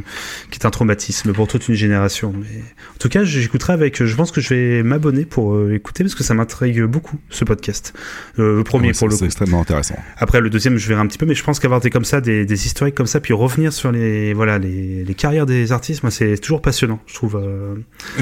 qui 0.53 0.61
est 0.61 0.67
un 0.67 0.71
traumatisme 0.71 1.33
pour 1.33 1.49
toute 1.49 1.67
une 1.69 1.75
génération. 1.75 2.33
Mais 2.39 2.61
en 2.95 2.99
tout 3.01 3.09
cas, 3.09 3.25
j'écouterai 3.25 3.73
avec. 3.73 4.05
Je 4.05 4.15
pense 4.15 4.31
que 4.31 4.41
je 4.41 4.55
vais 4.55 4.83
m'abonner 4.85 5.25
pour 5.25 5.55
euh, 5.55 5.75
écouter 5.75 6.05
parce 6.05 6.15
que 6.15 6.23
ça 6.23 6.35
m'intrigue 6.35 6.83
beaucoup 6.85 7.19
ce 7.31 7.45
podcast. 7.45 7.93
Euh, 8.39 8.59
le 8.59 8.63
premier 8.65 8.89
Ouais, 8.89 8.95
pour 8.97 9.09
le 9.09 9.17
C'est 9.17 9.25
extrêmement 9.25 9.63
intéressant. 9.63 9.97
Après 10.19 10.41
le 10.41 10.49
deuxième, 10.49 10.77
je 10.77 10.87
verrai 10.87 11.01
un 11.01 11.07
petit 11.09 11.19
peu, 11.19 11.27
mais 11.27 11.35
je 11.35 11.43
pense 11.43 11.59
qu'avoir 11.59 11.81
des 11.81 11.91
comme 11.91 12.05
ça, 12.05 12.21
des, 12.21 12.47
des 12.47 12.67
historiques 12.67 12.95
comme 12.95 13.07
ça, 13.07 13.19
puis 13.19 13.35
revenir 13.35 13.73
sur 13.73 13.91
les 13.91 14.33
voilà 14.33 14.59
les, 14.61 15.03
les 15.03 15.15
carrières 15.15 15.47
des 15.47 15.73
artistes, 15.73 16.05
moi 16.05 16.13
c'est 16.13 16.39
toujours 16.39 16.63
passionnant, 16.63 17.01
je 17.07 17.15
trouve. 17.15 17.35
euh, 17.43 17.75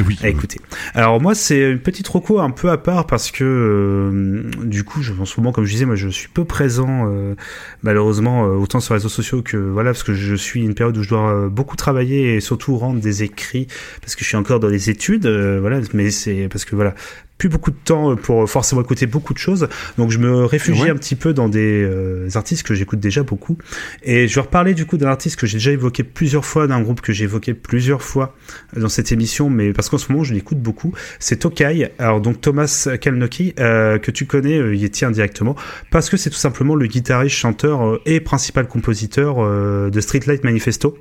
Oui, 0.07 0.19
à 0.23 0.29
écouter. 0.31 0.59
Alors 0.95 1.21
moi, 1.21 1.35
c'est 1.35 1.71
une 1.73 1.81
petite 1.81 2.09
reco 2.09 2.41
un 2.41 2.51
peu 2.51 2.71
à 2.71 2.79
part 2.79 2.94
parce 3.03 3.33
que 3.33 3.45
euh, 3.45 4.65
du 4.65 4.85
coup, 4.85 5.01
en 5.21 5.25
ce 5.25 5.41
moment, 5.41 5.53
comme 5.53 5.65
je 5.65 5.73
disais, 5.73 5.85
moi, 5.85 5.97
je 5.97 6.09
suis 6.09 6.29
peu 6.29 6.45
présent 6.45 7.11
euh, 7.11 7.35
malheureusement 7.83 8.47
euh, 8.47 8.55
autant 8.55 8.79
sur 8.79 8.95
les 8.95 8.99
réseaux 8.99 9.09
sociaux 9.09 9.43
que 9.43 9.57
voilà 9.57 9.91
parce 9.91 10.05
que 10.05 10.15
je 10.15 10.35
suis 10.35 10.63
une 10.63 10.75
période 10.75 10.97
où 10.97 11.03
je 11.03 11.09
dois 11.09 11.49
beaucoup 11.49 11.77
travailler 11.77 12.37
et 12.37 12.41
surtout 12.41 12.77
rendre 12.77 13.01
des 13.01 13.23
écrits 13.23 13.67
parce 14.01 14.15
que 14.15 14.23
je 14.23 14.29
suis 14.29 14.37
encore 14.37 14.61
dans 14.61 14.69
les 14.69 14.91
études, 14.91 15.27
voilà. 15.27 15.81
Mais 15.93 16.11
c'est 16.11 16.49
parce 16.49 16.65
que 16.65 16.77
voilà 16.77 16.95
plus 17.37 17.49
beaucoup 17.49 17.71
de 17.71 17.77
temps 17.85 18.15
pour 18.17 18.49
forcément 18.49 18.81
écouter 18.81 19.07
beaucoup 19.07 19.33
de 19.35 19.39
choses. 19.39 19.69
Donc 19.99 20.11
je 20.11 20.19
me 20.19 20.45
réfugie 20.45 20.83
Ouais. 20.85 20.91
un 20.91 20.97
petit 20.97 21.17
peu 21.17 21.33
dans 21.35 21.49
des 21.49 21.83
euh, 21.83 22.29
artistes 22.35 22.63
que 22.63 22.75
j'écoute 22.75 23.01
déjà 23.01 23.23
beaucoup. 23.23 23.59
Et 24.03 24.29
je 24.29 24.35
vais 24.37 24.41
reparler 24.43 24.73
du 24.75 24.87
coup 24.87 24.97
d'un 24.99 25.09
artiste 25.09 25.37
que 25.37 25.47
j'ai 25.47 25.59
déjà 25.59 25.73
évoqué 25.73 26.05
plusieurs 26.05 26.45
fois, 26.45 26.67
d'un 26.67 26.81
groupe 26.81 27.01
que 27.01 27.13
j'ai 27.13 27.25
évoqué 27.25 27.53
plusieurs 27.55 28.03
fois 28.03 28.35
dans 28.77 28.89
cette 28.89 29.11
émission, 29.13 29.51
mais 29.51 29.73
parce 29.73 29.89
qu'en 29.89 29.99
ce 29.99 30.11
moment 30.13 30.25
je 30.25 30.33
l'écoute 30.33 30.59
beaucoup. 30.61 30.93
C'est 31.19 31.37
Tokai. 31.41 31.91
Alors 31.99 32.21
donc 32.21 32.41
Thomas 32.41 32.89
Kalnoki, 33.01 33.55
euh, 33.59 33.99
que 33.99 34.11
tu 34.11 34.27
connais, 34.27 34.59
euh, 34.59 34.75
y 34.75 34.85
est 34.85 35.03
indirectement, 35.03 35.57
parce 35.91 36.09
que 36.09 36.17
c'est 36.17 36.31
tout 36.31 36.37
simplement 36.37 36.75
le 36.77 36.87
guitariste, 36.87 37.37
chanteur 37.37 37.85
euh, 37.85 38.01
et 38.07 38.21
principal 38.21 38.67
compositeur 38.69 39.37
euh, 39.39 39.91
de 39.91 40.01
Streetlight 40.01 40.45
Manifesto. 40.45 40.97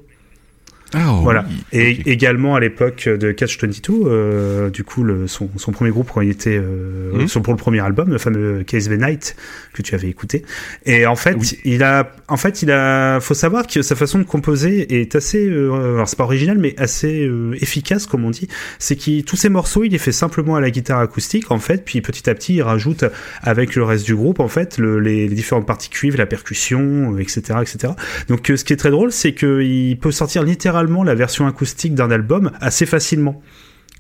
Ah, 0.94 1.20
Voilà. 1.22 1.46
oui, 1.48 1.80
Et 1.80 2.12
également 2.12 2.56
à 2.56 2.60
l'époque 2.60 3.08
de 3.10 3.32
Catch 3.32 3.58
22, 3.60 3.94
euh, 4.06 4.70
du 4.70 4.84
coup, 4.84 5.04
le, 5.04 5.28
son, 5.28 5.50
son 5.58 5.72
premier 5.72 5.92
groupe 5.92 6.10
quand 6.14 6.22
il 6.22 6.30
était 6.30 6.58
euh, 6.58 7.12
Mhm. 7.14 7.42
pour 7.44 7.54
le 7.54 7.58
premier 7.58 7.80
album, 7.80 8.10
le 8.10 8.18
fameux 8.18 8.64
Case 8.64 8.90
the 8.90 9.00
Night 9.00 9.36
que 9.74 9.82
tu 9.82 9.96
avais 9.96 10.08
écouté. 10.08 10.44
Et 10.86 11.06
en 11.06 11.16
fait, 11.16 11.36
Oui. 11.40 11.58
il 11.66 11.84
a, 11.84 12.12
en 12.28 12.38
fait, 12.38 12.62
il 12.62 12.72
a, 12.72 13.20
faut 13.20 13.34
savoir 13.34 13.66
que 13.68 13.82
sa 13.82 13.96
façon 13.96 14.20
de 14.20 14.24
composer 14.24 15.00
est 15.02 15.16
assez, 15.16 15.48
euh, 15.48 15.96
alors 15.96 16.08
c'est 16.08 16.18
pas 16.18 16.24
original, 16.26 16.58
mais 16.58 16.76
assez 16.78 17.26
euh, 17.26 17.54
efficace, 17.62 18.06
comme 18.06 18.26
on 18.26 18.30
dit. 18.30 18.48
C'est 18.80 18.96
qu'il 18.96 19.24
tous 19.26 19.36
ses 19.36 19.50
morceaux, 19.50 19.84
il 19.84 19.92
les 19.92 19.98
fait 19.98 20.12
simplement 20.12 20.56
à 20.56 20.62
la 20.62 20.70
guitare 20.72 21.00
acoustique, 21.00 21.52
en 21.52 21.60
fait, 21.60 21.84
puis 21.86 22.02
petit 22.02 22.30
à 22.30 22.36
petit, 22.36 22.56
il 22.56 22.62
rajoute 22.62 23.04
avec 23.42 23.76
le 23.76 23.84
reste 23.84 24.06
du 24.06 24.16
groupe, 24.16 24.40
en 24.40 24.48
fait, 24.48 24.78
le, 24.78 25.00
les, 25.00 25.28
les 25.28 25.36
différentes 25.36 25.66
parties 25.66 25.90
cuivres, 25.90 26.18
la 26.18 26.26
percussion, 26.26 27.14
euh, 27.16 27.20
etc., 27.20 27.42
etc. 27.62 27.94
Donc, 28.28 28.50
euh, 28.52 28.58
ce 28.58 28.64
qui 28.64 28.74
est 28.74 28.78
très 28.78 28.92
drôle, 28.92 29.12
c'est 29.12 29.34
qu'il 29.34 29.98
peut 30.00 30.12
sortir 30.12 30.44
littéralement 30.44 30.83
la 31.04 31.16
version 31.16 31.48
acoustique 31.48 31.96
d'un 31.96 32.12
album 32.12 32.52
assez 32.60 32.86
facilement. 32.86 33.42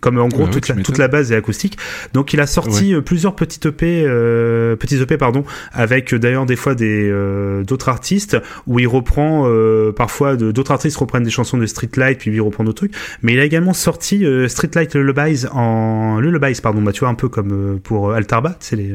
Comme 0.03 0.19
en 0.19 0.27
gros 0.27 0.47
toute, 0.47 0.67
la, 0.67 0.75
toute 0.75 0.97
la 0.97 1.07
base 1.07 1.31
est 1.31 1.35
acoustique. 1.37 1.77
Donc 2.11 2.33
il 2.33 2.41
a 2.41 2.45
sorti 2.45 2.93
euh, 2.93 2.99
plusieurs 2.99 3.37
petites 3.37 3.67
EP, 3.67 4.03
euh, 4.05 4.75
petits 4.75 5.01
EP 5.01 5.15
pardon, 5.15 5.45
avec 5.71 6.13
euh, 6.13 6.19
d'ailleurs 6.19 6.45
des 6.45 6.57
fois 6.57 6.75
des 6.75 7.09
euh, 7.09 7.63
d'autres 7.63 7.87
artistes 7.87 8.37
où 8.67 8.79
il 8.79 8.87
reprend 8.87 9.45
euh, 9.47 9.93
parfois 9.93 10.35
d'autres 10.35 10.71
artistes 10.71 10.97
reprennent 10.97 11.23
des 11.23 11.29
chansons 11.29 11.57
de 11.57 11.65
Streetlight 11.65 12.17
puis 12.17 12.31
lui 12.31 12.41
reprend 12.41 12.65
d'autres 12.65 12.79
trucs. 12.79 12.95
Mais 13.21 13.31
il 13.31 13.39
a 13.39 13.45
également 13.45 13.71
sorti 13.71 14.25
euh, 14.25 14.49
Streetlight 14.49 14.93
Lullabies 14.93 15.45
en 15.53 16.19
Lullabies 16.19 16.59
pardon, 16.61 16.81
bah 16.81 16.91
tu 16.91 16.99
vois 16.99 17.09
un 17.09 17.15
peu 17.15 17.29
comme 17.29 17.79
pour 17.81 18.11
Altarba, 18.11 18.57
c'est 18.59 18.75
les. 18.75 18.93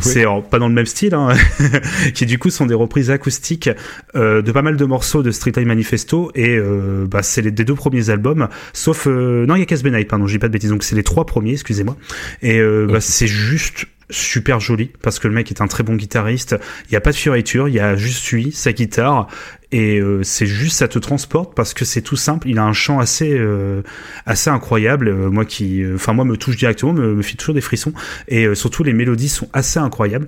C'est 0.00 0.24
pas 0.50 0.58
dans 0.58 0.68
le 0.68 0.74
même 0.74 0.86
style, 0.86 1.12
hein, 1.14 1.28
qui 2.14 2.24
du 2.24 2.38
coup 2.38 2.48
sont 2.48 2.64
des 2.64 2.74
reprises 2.74 3.10
acoustiques 3.10 3.68
euh, 4.14 4.40
de 4.40 4.52
pas 4.52 4.62
mal 4.62 4.76
de 4.76 4.84
morceaux 4.86 5.22
de 5.22 5.30
Streetlight 5.30 5.66
Manifesto 5.66 6.30
et 6.34 6.56
euh, 6.56 7.06
bah 7.06 7.22
c'est 7.22 7.42
les 7.42 7.50
des 7.50 7.64
deux 7.64 7.74
premiers 7.74 8.10
albums, 8.10 8.48
sauf 8.72 9.06
euh, 9.06 9.46
non 9.46 9.56
il 9.56 9.60
y 9.60 9.62
a 9.62 9.66
Night, 9.90 10.08
pardon, 10.08 10.26
j'ai 10.26 10.38
pas 10.38 10.48
de 10.48 10.52
bêtises. 10.52 10.70
Donc 10.70 10.84
c'est 10.84 10.96
les 10.96 11.02
trois 11.02 11.26
premiers, 11.26 11.52
excusez-moi. 11.52 11.96
Et 12.42 12.58
euh, 12.58 12.86
bah, 12.90 13.00
c'est 13.00 13.26
juste 13.26 13.86
super 14.12 14.60
joli 14.60 14.90
parce 15.02 15.18
que 15.18 15.26
le 15.26 15.34
mec 15.34 15.50
est 15.50 15.60
un 15.60 15.66
très 15.66 15.82
bon 15.82 15.94
guitariste. 15.94 16.56
Il 16.88 16.92
y 16.92 16.96
a 16.96 17.00
pas 17.00 17.10
de 17.10 17.16
fioriture, 17.16 17.68
il 17.68 17.74
y 17.74 17.80
a 17.80 17.96
juste 17.96 18.30
lui, 18.30 18.52
sa 18.52 18.72
guitare 18.72 19.28
et 19.72 20.00
euh, 20.00 20.22
c'est 20.22 20.46
juste 20.46 20.76
ça 20.76 20.88
te 20.88 20.98
transporte 20.98 21.54
parce 21.56 21.74
que 21.74 21.84
c'est 21.84 22.02
tout 22.02 22.16
simple. 22.16 22.48
Il 22.48 22.58
a 22.58 22.64
un 22.64 22.74
chant 22.74 23.00
assez 23.00 23.32
euh, 23.32 23.82
assez 24.26 24.50
incroyable. 24.50 25.08
Euh, 25.08 25.30
moi 25.30 25.44
qui, 25.44 25.82
enfin 25.94 26.12
moi 26.12 26.24
me 26.24 26.36
touche 26.36 26.56
directement, 26.56 26.92
me, 26.92 27.14
me 27.14 27.22
fait 27.22 27.36
toujours 27.36 27.54
des 27.54 27.60
frissons 27.60 27.92
et 28.28 28.54
surtout 28.54 28.84
les 28.84 28.92
mélodies 28.92 29.30
sont 29.30 29.48
assez 29.52 29.78
incroyables. 29.78 30.26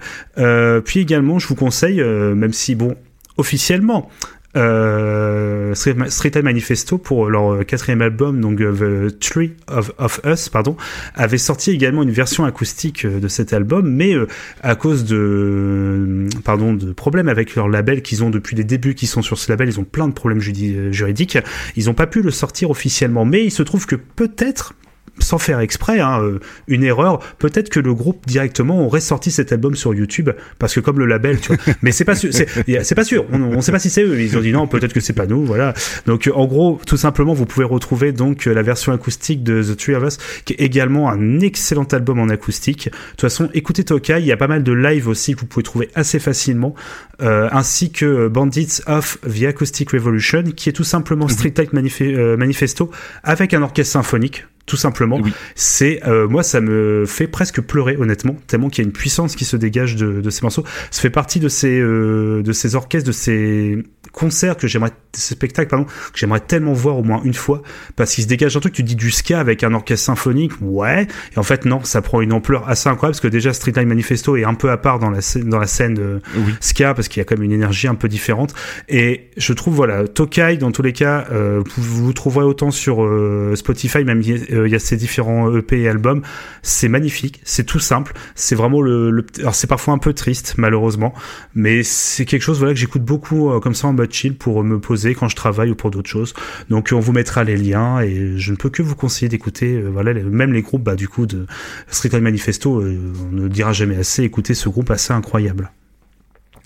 Puis 0.85 1.01
également, 1.01 1.39
je 1.39 1.47
vous 1.47 1.55
conseille, 1.55 2.02
même 2.02 2.52
si 2.52 2.74
bon 2.74 2.97
officiellement 3.36 4.10
euh, 4.56 5.74
Street 5.74 6.31
Time 6.31 6.43
Manifesto 6.43 6.98
pour 6.98 7.28
leur 7.28 7.64
quatrième 7.66 8.02
album, 8.02 8.40
donc 8.40 8.60
euh, 8.60 9.10
The 9.10 9.18
Tree 9.18 9.52
of, 9.68 10.20
Us, 10.24 10.48
pardon, 10.48 10.76
avait 11.14 11.39
sorti 11.39 11.70
également 11.70 12.02
une 12.02 12.10
version 12.10 12.44
acoustique 12.44 13.05
euh, 13.05 13.20
de 13.20 13.28
cet 13.28 13.52
album, 13.52 13.89
mais 13.89 14.14
euh, 14.14 14.26
à 14.62 14.74
cause 14.74 15.05
de, 15.05 15.16
euh, 15.16 16.28
pardon, 16.44 16.74
de 16.74 16.93
problèmes 16.93 17.28
avec 17.28 17.55
leur 17.56 17.68
label 17.68 18.02
qu'ils 18.02 18.22
ont 18.22 18.31
depuis 18.31 18.56
les 18.56 18.64
débuts 18.64 18.94
qu'ils 18.94 19.09
sont 19.09 19.22
sur 19.22 19.39
ce 19.39 19.51
label, 19.51 19.68
ils 19.68 19.81
ont 19.81 19.85
plein 19.85 20.09
de 20.09 20.14
problèmes 20.14 20.40
euh, 20.40 20.93
juridiques, 20.93 21.39
ils 21.76 21.86
n'ont 21.86 21.94
pas 21.94 22.06
pu 22.06 22.22
le 22.22 22.31
sortir 22.31 22.70
officiellement. 22.70 23.24
Mais 23.24 23.44
il 23.44 23.51
se 23.51 23.62
trouve 23.62 23.86
que 23.86 23.97
peut-être 23.97 24.74
sans 25.18 25.38
faire 25.38 25.60
exprès, 25.60 26.00
hein, 26.00 26.20
euh, 26.22 26.40
une 26.68 26.82
erreur. 26.84 27.20
Peut-être 27.38 27.68
que 27.70 27.80
le 27.80 27.94
groupe 27.94 28.26
directement 28.26 28.84
aurait 28.84 29.00
sorti 29.00 29.30
cet 29.30 29.52
album 29.52 29.74
sur 29.74 29.94
YouTube 29.94 30.30
parce 30.58 30.74
que 30.74 30.80
comme 30.80 30.98
le 30.98 31.06
label, 31.06 31.40
tu 31.40 31.54
vois. 31.54 31.74
Mais 31.82 31.92
c'est 31.92 32.04
pas 32.04 32.14
sûr. 32.16 32.30
C'est 32.32 32.94
pas 32.94 33.04
sûr. 33.04 33.24
On, 33.32 33.40
on 33.42 33.60
sait 33.60 33.72
pas 33.72 33.78
si 33.78 33.90
c'est 33.90 34.02
eux. 34.02 34.20
Ils 34.20 34.36
ont 34.36 34.40
dit 34.40 34.52
non. 34.52 34.66
Peut-être 34.66 34.92
que 34.92 35.00
c'est 35.00 35.12
pas 35.12 35.26
nous. 35.26 35.44
Voilà. 35.44 35.74
Donc 36.06 36.26
euh, 36.26 36.32
en 36.34 36.46
gros, 36.46 36.80
tout 36.86 36.96
simplement, 36.96 37.32
vous 37.34 37.46
pouvez 37.46 37.64
retrouver 37.64 38.12
donc 38.12 38.46
euh, 38.46 38.54
la 38.54 38.62
version 38.62 38.92
acoustique 38.92 39.42
de 39.42 39.62
The 39.62 39.76
Three 39.76 39.94
of 39.94 40.04
Us, 40.04 40.18
qui 40.44 40.54
est 40.54 40.60
également 40.60 41.08
un 41.10 41.40
excellent 41.40 41.84
album 41.92 42.18
en 42.18 42.28
acoustique. 42.28 42.86
De 42.86 42.90
toute 43.10 43.20
façon, 43.22 43.48
écoutez 43.54 43.84
Tokai. 43.84 44.20
Il 44.20 44.26
y 44.26 44.32
a 44.32 44.36
pas 44.36 44.48
mal 44.48 44.62
de 44.62 44.72
live 44.72 45.08
aussi 45.08 45.34
que 45.34 45.40
vous 45.40 45.46
pouvez 45.46 45.62
trouver 45.62 45.90
assez 45.94 46.18
facilement, 46.18 46.74
euh, 47.22 47.48
ainsi 47.52 47.90
que 47.92 48.28
Bandits 48.28 48.80
of 48.86 49.18
the 49.22 49.44
Acoustic 49.44 49.90
Revolution, 49.92 50.42
qui 50.56 50.68
est 50.68 50.72
tout 50.72 50.84
simplement 50.84 51.28
Street 51.28 51.50
Type 51.52 51.72
Manif- 51.72 52.02
euh, 52.02 52.36
Manifesto 52.36 52.90
avec 53.22 53.54
un 53.54 53.62
orchestre 53.62 53.92
symphonique 53.92 54.44
tout 54.66 54.76
simplement. 54.76 55.20
C'est 55.54 56.00
euh, 56.06 56.26
moi 56.28 56.42
ça 56.42 56.60
me 56.60 57.04
fait 57.06 57.26
presque 57.26 57.60
pleurer 57.60 57.96
honnêtement, 57.96 58.36
tellement 58.46 58.68
qu'il 58.68 58.82
y 58.82 58.86
a 58.86 58.88
une 58.88 58.92
puissance 58.92 59.36
qui 59.36 59.44
se 59.44 59.56
dégage 59.56 59.96
de, 59.96 60.20
de 60.20 60.30
ces 60.30 60.42
morceaux. 60.42 60.64
Ça 60.90 61.02
fait 61.02 61.10
partie 61.10 61.40
de 61.40 61.48
ces 61.48 61.78
euh, 61.78 62.42
de 62.42 62.52
ces 62.52 62.74
orchestres, 62.74 63.06
de 63.06 63.12
ces 63.12 63.84
concerts 64.12 64.56
que 64.56 64.66
j'aimerais, 64.66 64.92
ces 65.12 65.34
spectacles 65.34 65.68
pardon, 65.68 65.84
que 65.84 66.18
j'aimerais 66.18 66.40
tellement 66.40 66.72
voir 66.72 66.96
au 66.96 67.02
moins 67.02 67.20
une 67.24 67.34
fois, 67.34 67.62
parce 67.96 68.14
qu'il 68.14 68.24
se 68.24 68.28
dégage 68.28 68.56
un 68.56 68.60
truc. 68.60 68.72
Tu 68.72 68.82
dis 68.82 68.96
du 68.96 69.10
ska 69.10 69.40
avec 69.40 69.62
un 69.64 69.74
orchestre 69.74 70.06
symphonique, 70.06 70.52
ouais, 70.60 71.06
et 71.34 71.38
en 71.38 71.42
fait 71.42 71.64
non, 71.64 71.82
ça 71.84 72.00
prend 72.00 72.20
une 72.20 72.32
ampleur 72.32 72.68
assez 72.68 72.88
incroyable 72.88 73.14
parce 73.14 73.20
que 73.20 73.28
déjà 73.28 73.52
Street 73.52 73.72
Time 73.72 73.88
Manifesto 73.88 74.36
est 74.36 74.44
un 74.44 74.54
peu 74.54 74.70
à 74.70 74.76
part 74.76 74.98
dans 74.98 75.10
la 75.10 75.20
scène, 75.20 75.48
dans 75.48 75.58
la 75.58 75.66
scène 75.66 75.98
euh, 75.98 76.20
ska 76.60 76.94
parce 76.94 77.08
qu'il 77.08 77.20
y 77.20 77.22
a 77.22 77.24
quand 77.24 77.36
même 77.36 77.44
une 77.44 77.52
énergie 77.52 77.88
un 77.88 77.94
peu 77.94 78.08
différente. 78.08 78.54
Et 78.88 79.30
je 79.36 79.52
trouve 79.52 79.74
voilà 79.74 80.06
Tokai 80.06 80.56
dans 80.56 80.70
tous 80.70 80.82
les 80.82 80.92
cas, 80.92 81.26
euh, 81.32 81.62
vous 81.76 82.04
vous 82.04 82.12
trouverez 82.12 82.44
autant 82.44 82.70
sur 82.70 83.04
euh, 83.04 83.54
Spotify, 83.56 84.04
même 84.04 84.22
il 84.55 84.56
y 84.56 84.59
a- 84.59 84.60
euh, 84.62 84.68
il 84.68 84.72
y 84.72 84.74
a 84.74 84.78
ces 84.78 84.97
différents 84.97 85.55
EP 85.56 85.81
et 85.82 85.89
albums. 85.89 86.22
C'est 86.62 86.89
magnifique, 86.89 87.40
c'est 87.44 87.64
tout 87.64 87.78
simple, 87.81 88.12
c'est 88.35 88.55
vraiment 88.55 88.81
le, 88.81 89.10
le- 89.10 89.26
alors 89.39 89.55
c'est 89.55 89.66
parfois 89.66 89.94
un 89.94 89.98
peu 89.98 90.12
triste 90.12 90.55
malheureusement, 90.59 91.12
mais 91.55 91.82
c'est 91.82 92.24
quelque 92.24 92.43
chose 92.43 92.59
voilà 92.59 92.72
que 92.74 92.78
j'écoute 92.81 93.02
beaucoup 93.02 93.51
euh, 93.51 93.60
comme 93.60 93.74
ça 93.74 93.89
en 93.89 93.93
mode 93.93 94.12
chill 94.12 94.35
pour 94.36 94.64
me 94.64 94.78
poser 94.81 95.14
quand 95.14 95.28
je 95.28 95.36
travaille 95.36 95.70
ou 95.70 95.74
pour 95.74 95.90
d'autres 95.90 96.10
choses. 96.10 96.35
Donc 96.70 96.90
on 96.93 97.01
vous 97.01 97.12
mettra 97.12 97.44
les 97.44 97.56
liens 97.56 98.01
et 98.01 98.39
je 98.39 98.51
ne 98.52 98.56
peux 98.56 98.70
que 98.70 98.82
vous 98.82 98.94
conseiller 98.97 99.28
d'écouter 99.28 99.76
euh, 99.76 99.89
voilà 99.93 100.14
même 100.14 100.52
les 100.52 100.62
groupes 100.62 100.82
bah 100.82 100.97
du 100.97 101.09
coup 101.09 101.26
de 101.26 101.47
Street 101.89 102.09
Time 102.09 102.20
Manifesto, 102.20 102.81
euh, 102.81 103.12
on 103.31 103.35
ne 103.35 103.48
dira 103.48 103.72
jamais 103.72 103.97
assez 103.97 104.22
écouter 104.22 104.55
ce 104.55 104.68
groupe 104.68 104.90
assez 104.90 105.12
incroyable. 105.12 105.70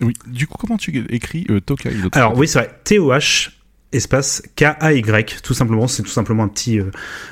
Oui. 0.00 0.12
Du 0.28 0.46
coup, 0.46 0.56
comment 0.58 0.76
tu 0.76 1.04
écris 1.10 1.44
euh, 1.50 1.60
Tokai 1.60 1.90
Alors 2.12 2.36
oui, 2.38 2.46
c'est 2.46 2.60
vrai. 2.60 2.70
T-O-H 2.84 3.50
espace 3.92 4.42
K-A-Y. 4.56 5.40
Tout 5.42 5.54
simplement, 5.54 5.86
c'est 5.88 6.02
tout 6.02 6.08
simplement 6.10 6.42
un 6.44 6.48
petit, 6.48 6.78
euh, 6.78 6.90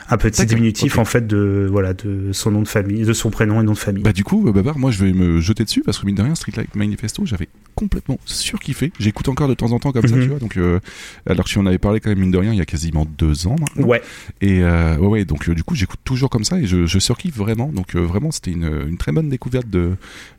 un 0.08 0.16
petit 0.16 0.46
diminutif 0.46 0.98
en 0.98 1.04
fait 1.04 1.26
de, 1.26 1.68
voilà, 1.70 1.92
de 1.92 2.32
son 2.32 2.50
nom 2.50 2.62
de 2.62 2.68
famille, 2.68 3.04
de 3.04 3.12
son 3.12 3.30
prénom 3.30 3.60
et 3.60 3.64
nom 3.64 3.72
de 3.72 3.78
famille. 3.78 4.02
Bah 4.02 4.12
du 4.12 4.24
coup, 4.24 4.48
euh, 4.48 4.52
Babar, 4.52 4.78
moi 4.78 4.90
je 4.90 5.04
vais 5.04 5.12
me 5.12 5.40
jeter 5.40 5.64
dessus 5.64 5.82
parce 5.84 5.98
que 5.98 6.06
mine 6.06 6.14
de 6.14 6.22
rien, 6.22 6.34
Street 6.34 6.52
Light 6.56 6.74
Manifesto, 6.74 7.26
j'avais 7.26 7.48
complètement 7.74 8.18
surkiffé. 8.24 8.90
J'écoute 8.98 9.28
encore 9.28 9.48
de 9.48 9.54
temps 9.54 9.72
en 9.72 9.78
temps 9.78 9.92
comme 9.92 10.06
ça, 10.06 10.16
Mhm. 10.16 10.22
tu 10.22 10.28
vois. 10.28 10.38
Donc, 10.38 10.56
euh, 10.56 10.80
alors 11.28 11.44
que 11.44 11.50
tu 11.50 11.58
en 11.58 11.66
avais 11.66 11.76
parlé 11.78 12.00
quand 12.00 12.08
même 12.08 12.20
mine 12.20 12.30
de 12.30 12.38
rien 12.38 12.52
il 12.52 12.58
y 12.58 12.62
a 12.62 12.64
quasiment 12.64 13.06
deux 13.18 13.46
ans 13.46 13.56
maintenant. 13.60 13.86
Ouais. 13.86 14.00
Et 14.40 14.62
euh, 14.62 14.96
ouais, 14.96 15.06
ouais, 15.08 15.24
donc 15.26 15.50
du 15.50 15.62
coup, 15.62 15.74
j'écoute 15.74 16.00
toujours 16.04 16.30
comme 16.30 16.44
ça 16.44 16.58
et 16.58 16.66
je, 16.66 16.86
je 16.86 16.98
surkiffe 16.98 17.36
vraiment. 17.36 17.68
Donc 17.68 17.94
vraiment, 17.94 18.30
c'était 18.30 18.52
une, 18.52 18.64
une 18.88 18.96
très 18.96 19.12
bonne 19.12 19.28
découverte 19.28 19.68
de 19.68 19.90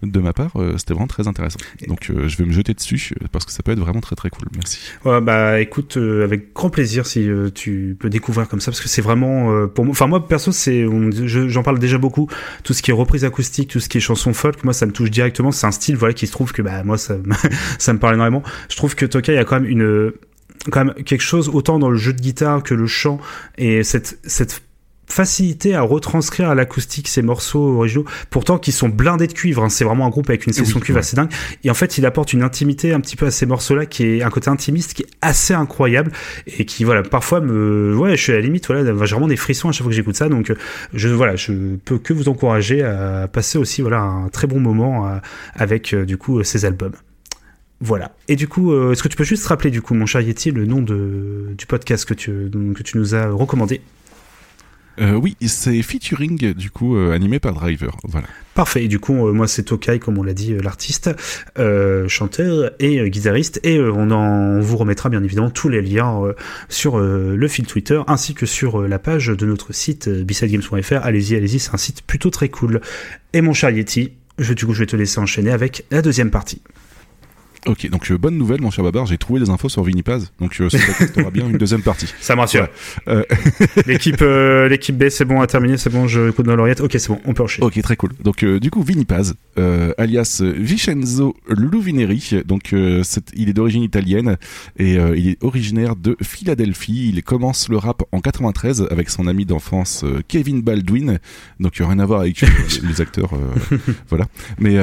de 0.02 0.20
ma 0.20 0.34
part. 0.34 0.54
C'était 0.78 0.94
vraiment 0.94 1.08
très 1.08 1.28
intéressant. 1.28 1.60
Donc 1.88 2.10
je 2.12 2.38
vais 2.38 2.46
me 2.46 2.52
jeter 2.54 2.74
dessus 2.74 3.14
parce 3.32 3.46
que 3.46 3.52
ça 3.52 3.62
peut 3.62 3.72
être 3.72 3.80
vraiment 3.80 4.02
très 4.02 4.16
très 4.16 4.30
cool. 4.32 4.48
Merci. 4.56 4.80
Ouais, 5.06 5.22
bah 5.22 5.60
écoute, 5.62 5.98
euh, 6.08 6.24
avec 6.24 6.54
grand 6.54 6.70
plaisir 6.70 7.06
si 7.06 7.30
euh, 7.30 7.50
tu 7.54 7.96
peux 8.00 8.10
découvrir 8.10 8.48
comme 8.48 8.60
ça, 8.62 8.72
parce 8.72 8.82
que 8.82 8.88
c'est 8.88 9.02
vraiment 9.02 9.52
euh, 9.54 9.68
pour 9.68 9.86
moi. 9.86 9.92
Enfin 9.92 10.08
moi 10.08 10.28
perso, 10.28 10.52
c'est, 10.52 10.86
j'en 11.26 11.64
parle 11.64 11.80
déjà 11.80 11.98
beaucoup. 11.98 12.28
Tout 12.64 12.74
ce 12.74 12.82
qui 12.82 12.92
est 12.92 12.94
reprise 12.94 13.26
acoustique, 13.26 13.70
tout 13.70 13.80
ce 13.80 13.90
qui 13.90 13.98
est 13.98 14.02
chanson 14.02 14.34
folk, 14.34 14.64
moi 14.64 14.74
ça 14.74 14.86
me 14.86 14.92
touche 14.92 15.12
directement. 15.12 15.52
C'est 15.52 15.68
un 15.68 15.72
style 15.72 15.96
voilà 15.98 16.14
qui 16.14 16.28
se 16.28 16.32
trouve 16.32 16.52
que 16.54 16.62
bah 16.62 16.84
moi 16.84 16.98
ça, 16.98 17.18
me- 17.18 17.98
parle 18.00 18.16
énormément. 18.16 18.44
Je 18.70 18.76
trouve 18.76 18.96
que 18.96 19.06
Tokai 19.06 19.38
a 19.38 19.44
quand 19.46 19.60
même 19.60 19.70
une 19.70 20.12
quand 20.72 20.86
même 20.86 20.94
quelque 21.04 21.22
chose 21.22 21.50
autant 21.50 21.80
dans 21.80 21.90
le 21.90 21.98
jeu 21.98 22.14
de 22.14 22.20
guitare 22.22 22.64
que 22.64 22.74
le 22.74 22.88
chant 22.88 23.20
et 23.58 23.84
cette 23.84 24.62
facilité 25.08 25.74
à 25.74 25.82
retranscrire 25.82 26.50
à 26.50 26.56
l'acoustique 26.56 27.08
ces 27.08 27.22
morceaux 27.22 27.78
originaux, 27.78 28.06
pourtant 28.30 28.58
qui 28.58 28.72
sont 28.72 28.90
blindés 28.90 29.28
de 29.28 29.34
cuivre. 29.34 29.64
hein. 29.64 29.70
C'est 29.70 29.86
vraiment 29.86 30.06
un 30.06 30.10
groupe 30.10 30.30
avec 30.30 30.46
une 30.46 30.54
section 30.54 30.76
Oui, 30.78 30.84
cuivre 30.84 30.98
ouais. 30.98 31.00
assez 31.00 31.16
dingue. 31.16 31.32
Et 31.64 31.72
en 31.72 31.74
fait, 31.74 31.98
il 31.98 32.06
apporte 32.06 32.34
une 32.34 32.44
intimité 32.44 32.94
un 32.94 33.00
petit 33.00 33.16
peu 33.16 33.26
à 33.26 33.32
ces 33.32 33.46
morceaux-là, 33.46 33.86
qui 33.86 34.04
est 34.06 34.22
un 34.22 34.30
côté 34.30 34.50
intimiste 34.50 34.94
qui 34.94 35.04
est 35.04 35.10
assez 35.22 35.54
incroyable 35.54 36.12
et 36.46 36.66
qui, 36.66 36.84
voilà, 36.84 37.04
parfois 37.04 37.40
me, 37.40 37.96
ouais, 37.98 38.16
je 38.18 38.22
suis 38.22 38.32
à 38.34 38.36
la 38.36 38.42
limite, 38.42 38.68
voilà, 38.68 38.84
j'ai 38.86 38.92
vraiment 38.92 39.28
des 39.28 39.38
frissons 39.38 39.70
à 39.70 39.72
chaque 39.72 39.84
fois 39.84 39.90
que 39.90 39.96
j'écoute 39.96 40.16
ça. 40.16 40.28
Donc, 40.30 40.50
euh, 40.52 40.56
je, 40.94 41.08
voilà, 41.10 41.36
je 41.36 41.76
peux 41.86 41.98
que 41.98 42.14
vous 42.14 42.28
encourager 42.30 42.84
à 42.84 43.28
passer 43.32 43.58
aussi, 43.58 43.82
voilà, 43.82 44.02
un 44.02 44.28
très 44.30 44.46
bon 44.48 44.60
moment 44.60 45.08
euh, 45.08 45.18
avec, 45.56 45.94
euh, 45.94 46.06
du 46.06 46.18
coup, 46.18 46.44
ces 46.44 46.66
albums. 46.66 46.94
Voilà. 47.80 48.12
Et 48.28 48.36
du 48.36 48.48
coup, 48.48 48.74
est-ce 48.92 49.04
que 49.04 49.08
tu 49.08 49.16
peux 49.16 49.24
juste 49.24 49.46
rappeler, 49.46 49.70
du 49.70 49.82
coup, 49.84 49.94
mon 49.94 50.08
cher 50.08 50.20
Yeti, 50.20 50.50
le 50.52 50.66
nom 50.66 50.82
de, 50.82 51.54
du 51.56 51.66
podcast 51.68 52.06
que 52.06 52.16
tu, 52.16 52.50
que 52.76 52.82
tu 52.84 52.98
nous 52.98 53.14
as 53.14 53.28
recommandé? 53.30 53.82
Euh, 55.00 55.14
oui, 55.14 55.36
c'est 55.46 55.82
featuring 55.82 56.54
du 56.54 56.72
coup 56.72 56.96
euh, 56.96 57.14
animé 57.14 57.40
par 57.40 57.54
Driver. 57.54 57.96
Parfait. 58.56 58.86
Et 58.86 58.88
du 58.88 59.00
coup, 59.00 59.28
euh, 59.28 59.32
moi, 59.32 59.48
c'est 59.48 59.64
Tokai, 59.64 60.00
comme 60.00 60.18
on 60.18 60.24
l'a 60.24 60.34
dit, 60.34 60.56
l'artiste, 60.56 61.12
chanteur 62.08 62.72
et 62.80 63.10
guitariste. 63.10 63.60
Et 63.64 63.80
on, 63.80 64.12
en, 64.12 64.60
vous 64.60 64.78
remettra 64.78 65.10
bien 65.10 65.24
évidemment 65.24 65.50
tous 65.50 65.70
les 65.70 65.82
liens 65.82 66.22
sur 66.70 67.00
le 67.00 67.48
fil 67.48 67.66
Twitter 67.66 68.02
ainsi 68.08 68.34
que 68.34 68.46
sur 68.46 68.82
la 68.82 69.00
page 69.00 69.28
de 69.28 69.46
notre 69.46 69.74
site 69.74 70.10
bsidegames.fr. 70.10 71.04
Allez-y, 71.04 71.36
allez-y, 71.36 71.60
c'est 71.60 71.74
un 71.74 71.78
site 71.78 72.02
plutôt 72.02 72.30
très 72.30 72.50
cool. 72.50 72.82
Et 73.34 73.42
mon 73.42 73.54
cher 73.54 73.70
Yeti, 73.70 74.14
du 74.40 74.66
coup, 74.66 74.74
je 74.74 74.80
vais 74.80 74.86
te 74.86 74.96
laisser 74.96 75.20
enchaîner 75.20 75.52
avec 75.52 75.86
la 75.92 76.02
deuxième 76.02 76.32
partie. 76.32 76.62
Ok, 77.68 77.90
donc 77.90 78.10
euh, 78.12 78.18
bonne 78.18 78.38
nouvelle, 78.38 78.62
mon 78.62 78.72
cher 78.72 78.84
Babar, 78.84 79.06
j'ai 79.06 79.18
trouvé 79.18 79.42
des 79.42 79.50
infos 79.50 79.68
sur 79.68 79.84
Vinipaz, 79.84 80.32
donc 80.40 80.60
euh, 80.62 80.70
podcast 80.70 81.18
aura 81.18 81.32
bien 81.32 81.50
une 81.50 81.58
deuxième 81.58 81.82
partie. 81.82 82.08
Ça 82.22 82.34
me 82.36 82.40
rassure. 82.40 82.68
Euh, 83.10 83.24
L'équipe 83.86 84.22
euh, 84.22 84.70
l'équipe 84.70 84.98
B, 84.98 85.10
c'est 85.10 85.26
bon 85.26 85.42
à 85.42 85.48
terminer, 85.48 85.78
c'est 85.78 85.90
bon, 85.90 86.08
je 86.08 86.30
écoute 86.30 86.46
dans 86.46 86.56
l'oreillette. 86.56 86.80
Ok, 86.82 86.92
c'est 86.98 87.10
bon, 87.10 87.20
on 87.26 87.34
peut 87.34 87.44
enchaîner. 87.44 87.68
Ok, 87.68 87.82
très 87.82 87.96
cool. 87.98 88.12
Donc 88.24 88.44
du 88.46 88.72
coup, 88.72 88.82
Vinipaz, 88.84 89.34
alias 89.98 90.42
Vincenzo 90.42 91.36
Luvineri, 91.50 92.42
donc 92.46 92.72
il 92.72 93.50
est 93.50 93.54
d'origine 93.54 93.84
italienne 93.84 94.38
et 94.78 94.94
il 94.96 95.28
est 95.30 95.44
originaire 95.44 95.96
de 95.96 96.16
Philadelphie. 96.22 97.12
Il 97.14 97.22
commence 97.24 97.68
le 97.70 97.78
rap 97.78 98.04
en 98.12 98.22
93 98.22 98.88
avec 98.92 99.10
son 99.10 99.28
ami 99.28 99.46
d'enfance 99.46 100.06
Kevin 100.28 100.62
Baldwin, 100.62 101.20
donc 101.60 101.74
rien 101.76 102.00
à 102.00 102.06
voir 102.06 102.22
avec 102.22 102.42
les 102.84 103.02
acteurs, 103.02 103.32
voilà. 104.10 104.26
Mais 104.60 104.78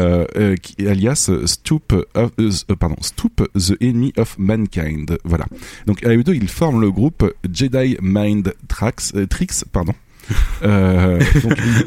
alias 0.87 1.31
Stoop, 1.47 1.95
of- 2.15 2.33
pardon, 2.77 2.97
Stoop 3.01 3.43
the 3.55 3.77
Enemy 3.81 4.13
of 4.17 4.37
Mankind, 4.39 5.19
voilà. 5.25 5.47
Donc 5.87 6.05
à 6.05 6.15
eux 6.15 6.23
deux, 6.23 6.35
ils 6.35 6.49
forment 6.49 6.81
le 6.81 6.91
groupe 6.91 7.33
Jedi 7.53 7.97
Mind 8.03 8.55
Tracks, 8.69 9.13
euh, 9.15 9.27
Tricks, 9.27 9.65
pardon. 9.73 9.93
Euh, 10.63 11.21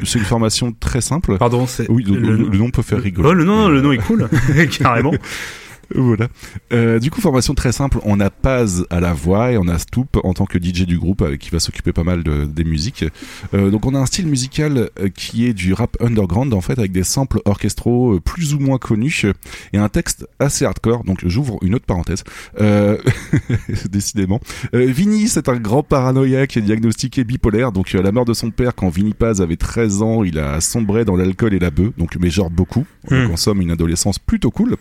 c'est 0.04 0.20
une 0.20 0.26
formation 0.26 0.72
très 0.80 1.02
simple. 1.02 1.38
Pardon, 1.38 1.66
c'est 1.66 1.90
Oui, 1.90 2.04
le, 2.04 2.16
le- 2.20 2.36
le- 2.38 2.50
le 2.50 2.58
nom 2.58 2.70
peut 2.70 2.84
faire 2.84 3.02
rigoler. 3.02 3.30
Oh, 3.30 3.34
le 3.34 3.44
nom, 3.44 3.68
le 3.68 3.82
nom 3.82 3.92
est 3.92 3.98
cool, 3.98 4.30
carrément. 4.80 5.14
Voilà. 5.96 6.28
Euh, 6.74 7.00
du 7.00 7.12
coup, 7.12 7.22
formation 7.22 7.54
très 7.54 7.72
simple. 7.72 8.00
On 8.04 8.20
a 8.20 8.30
Paz 8.30 8.86
à 8.90 9.00
la 9.00 9.14
voix 9.14 9.52
et 9.52 9.58
on 9.58 9.68
a 9.68 9.80
Stoop 9.80 10.18
en 10.24 10.34
tant 10.34 10.46
que 10.46 10.58
DJ 10.58 10.86
du 10.86 10.98
groupe 10.98 11.22
avec 11.22 11.40
qui 11.40 11.50
va 11.50 11.60
s'occuper 11.60 11.94
pas 11.94 12.04
mal 12.04 12.24
de, 12.24 12.46
des 12.46 12.64
musiques. 12.64 13.06
Euh, 13.54 13.70
donc 13.70 13.86
on 13.86 13.96
a 13.96 14.00
un 14.00 14.06
style 14.06 14.28
musical 14.28 14.90
euh, 15.00 15.10
qui 15.10 15.46
est 15.46 15.54
du 15.54 15.74
rap 15.74 15.98
underground 16.02 16.54
en 16.54 16.62
fait 16.62 16.78
avec 16.78 16.92
des 16.92 17.04
samples 17.04 17.40
orchestraux 17.46 18.20
plus 18.20 18.54
ou 18.54 18.60
moins 18.60 18.78
connus 18.78 19.26
et 19.74 19.78
un 19.78 19.90
texte 19.90 20.28
assez 20.40 20.66
hardcore. 20.66 21.04
Donc 21.04 21.20
j'ouvre 21.26 21.60
une 21.62 21.76
autre 21.76 21.86
parenthèse. 21.86 22.24
Euh, 22.60 22.98
décidément. 23.90 24.40
Vinny, 24.74 25.28
c'est 25.28 25.50
un 25.50 25.58
grand 25.58 25.84
paranoïaque 25.84 26.58
diagnostiqué 26.58 27.24
bipolaire. 27.24 27.72
Donc 27.72 27.94
à 27.96 28.02
la 28.02 28.12
mort 28.12 28.26
de 28.26 28.34
son 28.34 28.52
père 28.52 28.76
quand 28.76 28.90
Vinny 28.90 29.14
Paz 29.14 29.42
avait 29.42 29.56
13 29.56 30.02
ans, 30.02 30.24
il 30.24 30.40
a 30.40 30.60
sombré 30.62 31.06
dans 31.06 31.16
l'alcool 31.16 31.54
et 31.54 31.60
la 31.60 31.72
bœuf. 31.72 31.92
Donc 31.98 32.18
mais 32.20 32.30
genre 32.30 32.50
beaucoup. 32.50 32.86
Hmm. 33.10 33.24
Donc 33.24 33.32
en 33.34 33.38
somme 33.38 33.62
une 33.62 33.72
adolescence 33.72 34.20
plutôt 34.20 34.52
cool. 34.52 34.76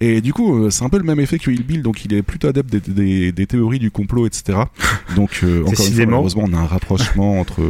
Et 0.00 0.20
du 0.20 0.32
coup, 0.32 0.51
euh, 0.56 0.70
c'est 0.70 0.84
un 0.84 0.88
peu 0.88 0.98
le 0.98 1.04
même 1.04 1.20
effet 1.20 1.38
que 1.38 1.50
Hill 1.50 1.64
Bill, 1.64 1.82
donc 1.82 2.04
il 2.04 2.12
est 2.14 2.22
plutôt 2.22 2.48
adepte 2.48 2.70
des, 2.70 2.80
des- 2.80 3.32
des 3.32 3.46
théories 3.46 3.78
du 3.78 3.90
complot, 3.90 4.26
etc. 4.26 4.58
Donc, 5.16 5.40
euh, 5.42 5.60
encore 5.60 5.70
une 5.70 5.76
fois, 5.76 5.84
Décidément. 5.84 6.10
malheureusement, 6.12 6.44
on 6.46 6.52
a 6.54 6.58
un 6.58 6.66
rapprochement 6.66 7.40
entre. 7.40 7.60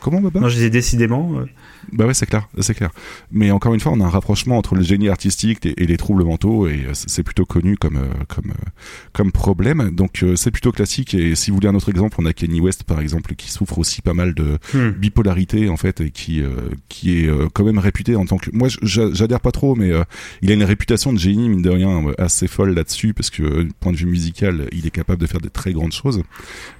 Comment, 0.00 0.20
Baba? 0.20 0.40
Non, 0.40 0.48
je 0.48 0.54
disais 0.54 0.70
décidément. 0.70 1.32
euh, 1.40 1.46
Bah 1.92 2.06
ouais, 2.06 2.14
c'est 2.14 2.26
clair, 2.26 2.48
c'est 2.60 2.74
clair. 2.74 2.90
Mais 3.32 3.50
encore 3.50 3.74
une 3.74 3.80
fois, 3.80 3.92
on 3.92 4.00
a 4.00 4.04
un 4.04 4.08
rapprochement 4.10 4.56
entre 4.58 4.74
le 4.76 4.82
génie 4.82 5.08
artistique 5.08 5.66
et, 5.66 5.74
les 5.86 5.96
troubles 5.96 6.24
mentaux, 6.24 6.68
et 6.68 6.84
euh, 6.86 6.90
c'est 6.92 7.22
plutôt 7.24 7.44
connu 7.44 7.76
comme 7.76 7.96
euh, 7.96 8.06
comme 8.28 8.50
euh, 8.50 8.68
comme 9.12 9.32
problème. 9.32 9.90
Donc 9.92 10.22
euh, 10.22 10.36
c'est 10.36 10.50
plutôt 10.52 10.70
classique. 10.72 11.14
Et 11.14 11.34
si 11.34 11.50
vous 11.50 11.56
voulez 11.56 11.68
un 11.68 11.74
autre 11.74 11.88
exemple, 11.88 12.16
on 12.20 12.26
a 12.26 12.32
Kenny 12.32 12.60
West 12.60 12.84
par 12.84 13.00
exemple 13.00 13.34
qui 13.34 13.50
souffre 13.50 13.78
aussi 13.78 14.00
pas 14.02 14.14
mal 14.14 14.34
de 14.34 14.58
Hmm. 14.74 14.90
bipolarité 14.90 15.68
en 15.68 15.76
fait, 15.76 16.00
et 16.00 16.10
qui 16.10 16.40
euh, 16.40 16.50
qui 16.88 17.18
est 17.18 17.26
euh, 17.28 17.48
quand 17.52 17.64
même 17.64 17.78
réputé 17.78 18.14
en 18.16 18.26
tant 18.26 18.36
que. 18.38 18.50
Moi, 18.52 18.68
j'a- 18.82 19.12
j'adhère 19.12 19.40
pas 19.40 19.50
trop, 19.52 19.74
mais 19.74 19.90
euh, 19.90 20.04
il 20.40 20.50
a 20.50 20.54
une 20.54 20.62
réputation 20.64 21.12
de 21.12 21.18
génie 21.18 21.48
mine 21.48 21.62
de 21.62 21.70
rien 21.70 22.06
euh, 22.06 22.12
assez 22.32 22.48
folle 22.48 22.74
là-dessus, 22.74 23.12
parce 23.12 23.30
que 23.30 23.42
euh, 23.42 23.64
du 23.64 23.72
point 23.78 23.92
de 23.92 23.96
vue 23.98 24.06
musical, 24.06 24.68
il 24.72 24.86
est 24.86 24.90
capable 24.90 25.20
de 25.20 25.26
faire 25.26 25.40
des 25.40 25.50
très 25.50 25.72
grandes 25.72 25.92
choses. 25.92 26.22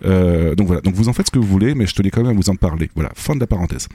Euh, 0.05 0.55
donc 0.55 0.67
voilà. 0.67 0.81
Donc 0.81 0.95
vous 0.95 1.09
en 1.09 1.13
faites 1.13 1.27
ce 1.27 1.31
que 1.31 1.39
vous 1.39 1.47
voulez, 1.47 1.75
mais 1.75 1.87
je 1.87 1.95
tenais 1.95 2.11
quand 2.11 2.23
même 2.23 2.31
à 2.31 2.35
vous 2.35 2.49
en 2.49 2.57
parler. 2.57 2.91
Voilà. 2.95 3.11
Fin 3.15 3.35
de 3.35 3.41
la 3.41 3.47
parenthèse. 3.47 3.89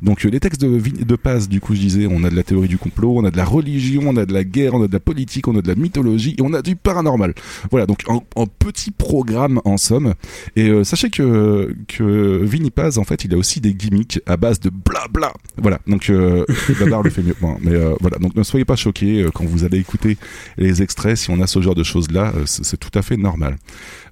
Donc 0.00 0.24
euh, 0.24 0.30
les 0.30 0.40
textes 0.40 0.60
de, 0.60 0.78
de 0.78 1.16
Paz, 1.16 1.48
du 1.48 1.60
coup, 1.60 1.74
je 1.74 1.80
disais, 1.80 2.06
on 2.10 2.24
a 2.24 2.30
de 2.30 2.36
la 2.36 2.42
théorie 2.42 2.68
du 2.68 2.78
complot, 2.78 3.18
on 3.18 3.24
a 3.24 3.30
de 3.30 3.36
la 3.36 3.44
religion, 3.44 4.02
on 4.06 4.16
a 4.16 4.24
de 4.24 4.32
la 4.32 4.44
guerre, 4.44 4.74
on 4.74 4.82
a 4.82 4.88
de 4.88 4.92
la 4.92 5.00
politique, 5.00 5.48
on 5.48 5.56
a 5.56 5.62
de 5.62 5.68
la 5.68 5.74
mythologie 5.74 6.34
et 6.38 6.42
on 6.42 6.52
a 6.54 6.62
du 6.62 6.76
paranormal. 6.76 7.34
Voilà, 7.70 7.86
donc 7.86 8.02
un, 8.08 8.20
petit 8.58 8.90
programme 8.90 9.60
en 9.64 9.76
somme. 9.76 10.14
Et 10.56 10.84
sachez 10.84 11.10
que 11.10 11.74
que 11.88 12.40
Vinny 12.42 12.70
Paz, 12.70 12.98
en 12.98 13.04
fait, 13.04 13.24
il 13.24 13.34
a 13.34 13.36
aussi 13.36 13.60
des 13.60 13.74
gimmicks 13.74 14.20
à 14.26 14.36
base 14.36 14.60
de 14.60 14.70
blabla. 14.70 15.32
Voilà, 15.58 15.80
donc 15.86 16.10
euh, 16.10 16.44
Babar 16.80 17.02
le 17.02 17.10
fait 17.10 17.22
mieux. 17.22 17.36
Bon, 17.40 17.56
mais 17.60 17.76
voilà, 18.00 18.18
donc 18.18 18.34
ne 18.34 18.42
soyez 18.42 18.64
pas 18.64 18.76
choqués 18.76 19.26
quand 19.34 19.44
vous 19.44 19.64
allez 19.64 19.78
écouter 19.78 20.16
les 20.56 20.82
extraits. 20.82 21.01
Si 21.16 21.30
on 21.30 21.40
a 21.40 21.46
ce 21.46 21.60
genre 21.60 21.74
de 21.74 21.82
choses 21.82 22.10
là, 22.10 22.32
c'est 22.46 22.78
tout 22.78 22.96
à 22.98 23.02
fait 23.02 23.16
normal. 23.16 23.56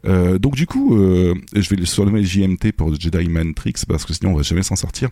Euh, 0.06 0.38
donc 0.38 0.54
du 0.54 0.66
coup, 0.66 0.96
euh, 0.96 1.34
je 1.54 1.68
vais 1.68 1.76
le 1.76 1.84
surnommer 1.84 2.24
JMT 2.24 2.72
pour 2.76 2.94
Jedi 2.98 3.28
Matrix 3.28 3.74
parce 3.86 4.04
que 4.04 4.14
sinon 4.14 4.32
on 4.32 4.36
va 4.36 4.42
jamais 4.42 4.62
s'en 4.62 4.76
sortir. 4.76 5.10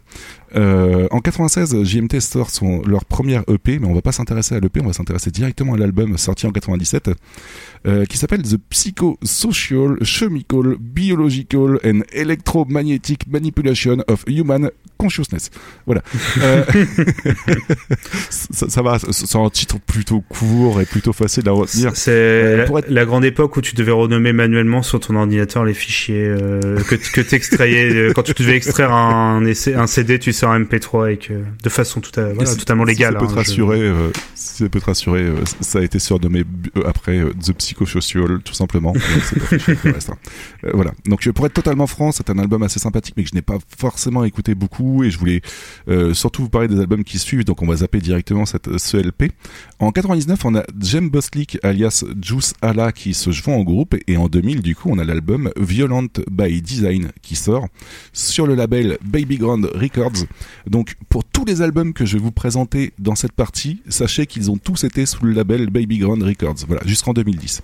Euh, 0.57 1.09
en 1.11 1.21
96, 1.21 1.85
JMT 1.85 2.21
sort 2.21 2.51
son, 2.51 2.83
leur 2.83 3.05
première 3.05 3.43
EP, 3.49 3.79
mais 3.79 3.87
on 3.87 3.95
va 3.95 4.03
pas 4.03 4.13
s'intéresser 4.13 4.55
à 4.55 4.61
l'EP, 4.61 4.81
on 4.81 4.87
va 4.87 4.93
s'intéresser 4.93 5.31
directement 5.31 5.75
à 5.75 5.77
l'album 5.77 6.17
sorti 6.17 6.47
en 6.47 6.53
97, 6.53 7.11
euh, 7.87 8.05
qui 8.07 8.17
s'appelle 8.17 8.43
The 8.43 8.57
Psychosocial, 8.71 10.03
Chemical, 10.03 10.77
Biological 10.81 11.79
and 11.85 12.01
Electromagnetic 12.13 13.27
Manipulation 13.29 13.99
of 14.09 14.25
Human 14.27 14.71
Consciousness. 14.99 15.51
Voilà. 15.87 16.03
Euh, 16.43 16.65
ça, 18.31 18.69
ça 18.69 18.83
va, 18.83 18.99
c'est 19.11 19.37
un 19.37 19.49
titre 19.51 19.77
plutôt 19.81 20.21
court 20.29 20.81
et 20.81 20.85
plutôt 20.85 21.13
facile 21.13 21.49
à 21.49 21.53
retenir. 21.53 21.93
C'est 21.95 22.11
Euh, 22.11 22.57
la, 22.57 22.65
être- 22.65 22.89
la 22.89 23.05
grande 23.05 23.25
époque 23.25 23.57
où 23.57 23.61
tu 23.61 23.75
devais 23.75 23.93
renommer 23.93 24.33
manuellement 24.33 24.83
sur 24.83 25.01
ton 25.01 25.15
ordinateur 25.17 25.65
les 25.65 25.75
fichiers 25.75 26.25
euh, 26.27 26.79
que, 26.89 26.95
que 26.97 27.21
t'extrayais. 27.21 27.95
euh, 27.95 28.13
quand 28.13 28.23
tu 28.23 28.33
devais 28.35 28.57
extraire 28.57 28.93
un, 28.93 29.43
un 29.45 29.87
CD, 29.87 30.19
tu 30.19 30.33
sors 30.33 30.51
un 30.51 30.61
MP3 30.61 31.13
et 31.13 31.17
que 31.19 31.33
de 31.63 31.69
façon 31.69 32.01
tout 32.01 32.19
à, 32.19 32.31
Et 32.31 32.33
voilà, 32.35 32.51
si- 32.51 32.57
totalement 32.59 32.85
si 32.85 32.91
légale. 32.93 33.13
ça 33.15 33.19
peut 33.21 33.25
hein, 33.27 33.29
te 33.29 33.35
rassurer, 33.35 33.93
si 34.35 34.63
ça 34.65 34.69
peut 34.69 34.81
te 34.81 34.85
rassurer, 34.85 35.33
ça 35.61 35.79
a 35.79 35.83
été 35.83 35.99
surnommé 35.99 36.45
après 36.85 37.21
The 37.45 37.53
Psychosocial, 37.53 38.41
tout 38.45 38.55
simplement. 38.55 38.93
Donc, 39.53 39.95
hein. 40.09 40.15
Voilà. 40.75 40.93
Donc, 41.07 41.29
pour 41.31 41.47
être 41.47 41.53
totalement 41.55 41.87
franc, 41.87 42.13
c'est 42.13 42.31
un 42.31 42.39
album 42.39 42.63
assez 42.63 42.79
sympathique, 42.81 43.15
mais 43.17 43.23
que 43.25 43.29
je 43.31 43.35
n'ai 43.35 43.43
pas 43.43 43.59
forcément 43.79 44.25
écouté 44.25 44.55
beaucoup, 44.55 44.88
et 45.05 45.11
je 45.11 45.19
voulais 45.19 45.41
euh, 45.89 46.15
surtout 46.15 46.43
vous 46.43 46.49
parler 46.49 46.69
des 46.69 46.81
albums 46.81 47.05
qui 47.05 47.19
suivent. 47.19 47.45
Donc, 47.45 47.63
on 47.63 47.67
va 47.67 47.77
zapper 47.77 47.99
directement 47.99 48.47
cette 48.47 48.79
ce 48.79 48.97
LP. 48.97 49.33
En 49.81 49.93
99, 49.93 50.45
on 50.45 50.57
a 50.57 50.65
Jem 50.81 51.09
Boslick 51.09 51.57
alias 51.63 52.05
Juice 52.21 52.53
Allah 52.63 52.91
qui 52.91 53.15
se 53.15 53.31
joint 53.31 53.55
en 53.55 53.63
groupe, 53.63 53.95
et 54.09 54.17
en 54.17 54.27
2000, 54.27 54.61
du 54.61 54.75
coup, 54.75 54.89
on 54.91 54.99
a 54.99 55.05
l'album 55.05 55.53
Violent 55.57 56.09
by 56.29 56.61
Design 56.61 57.13
qui 57.23 57.37
sort 57.37 57.69
sur 58.13 58.49
le 58.49 58.57
label 58.57 58.99
Baby 59.05 59.39
Grand 59.39 59.63
Records. 59.63 60.27
Donc, 60.67 60.97
pour 61.09 61.23
tous 61.23 61.45
les 61.45 61.63
albums 61.63 61.93
que 61.93 62.05
je 62.07 62.17
vais 62.17 62.23
vous 62.25 62.33
présenter 62.33 62.93
dans 62.99 63.15
cette 63.15 63.31
partie, 63.31 63.81
sachez 63.89 64.27
qu'ils 64.27 64.51
ont 64.51 64.57
tous 64.57 64.83
été 64.83 65.07
sous 65.07 65.25
le 65.25 65.33
label 65.33 65.71
Baby 65.71 65.99
Grand 65.99 66.21
Records. 66.21 66.57
Voilà, 66.67 66.83
jusqu'en 66.85 67.13
2010. 67.13 67.63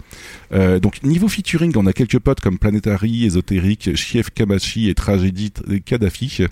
Euh, 0.53 0.79
donc, 0.79 1.03
niveau 1.03 1.27
featuring, 1.27 1.73
on 1.77 1.87
a 1.87 1.93
quelques 1.93 2.21
potes 2.21 2.41
comme 2.41 2.59
Planetary, 2.59 3.25
Ésotérique, 3.25 3.97
Chief 3.97 4.31
Kamachi 4.31 4.89
et 4.89 4.95
Tragédie 4.95 5.53
Kadhafi, 5.85 6.45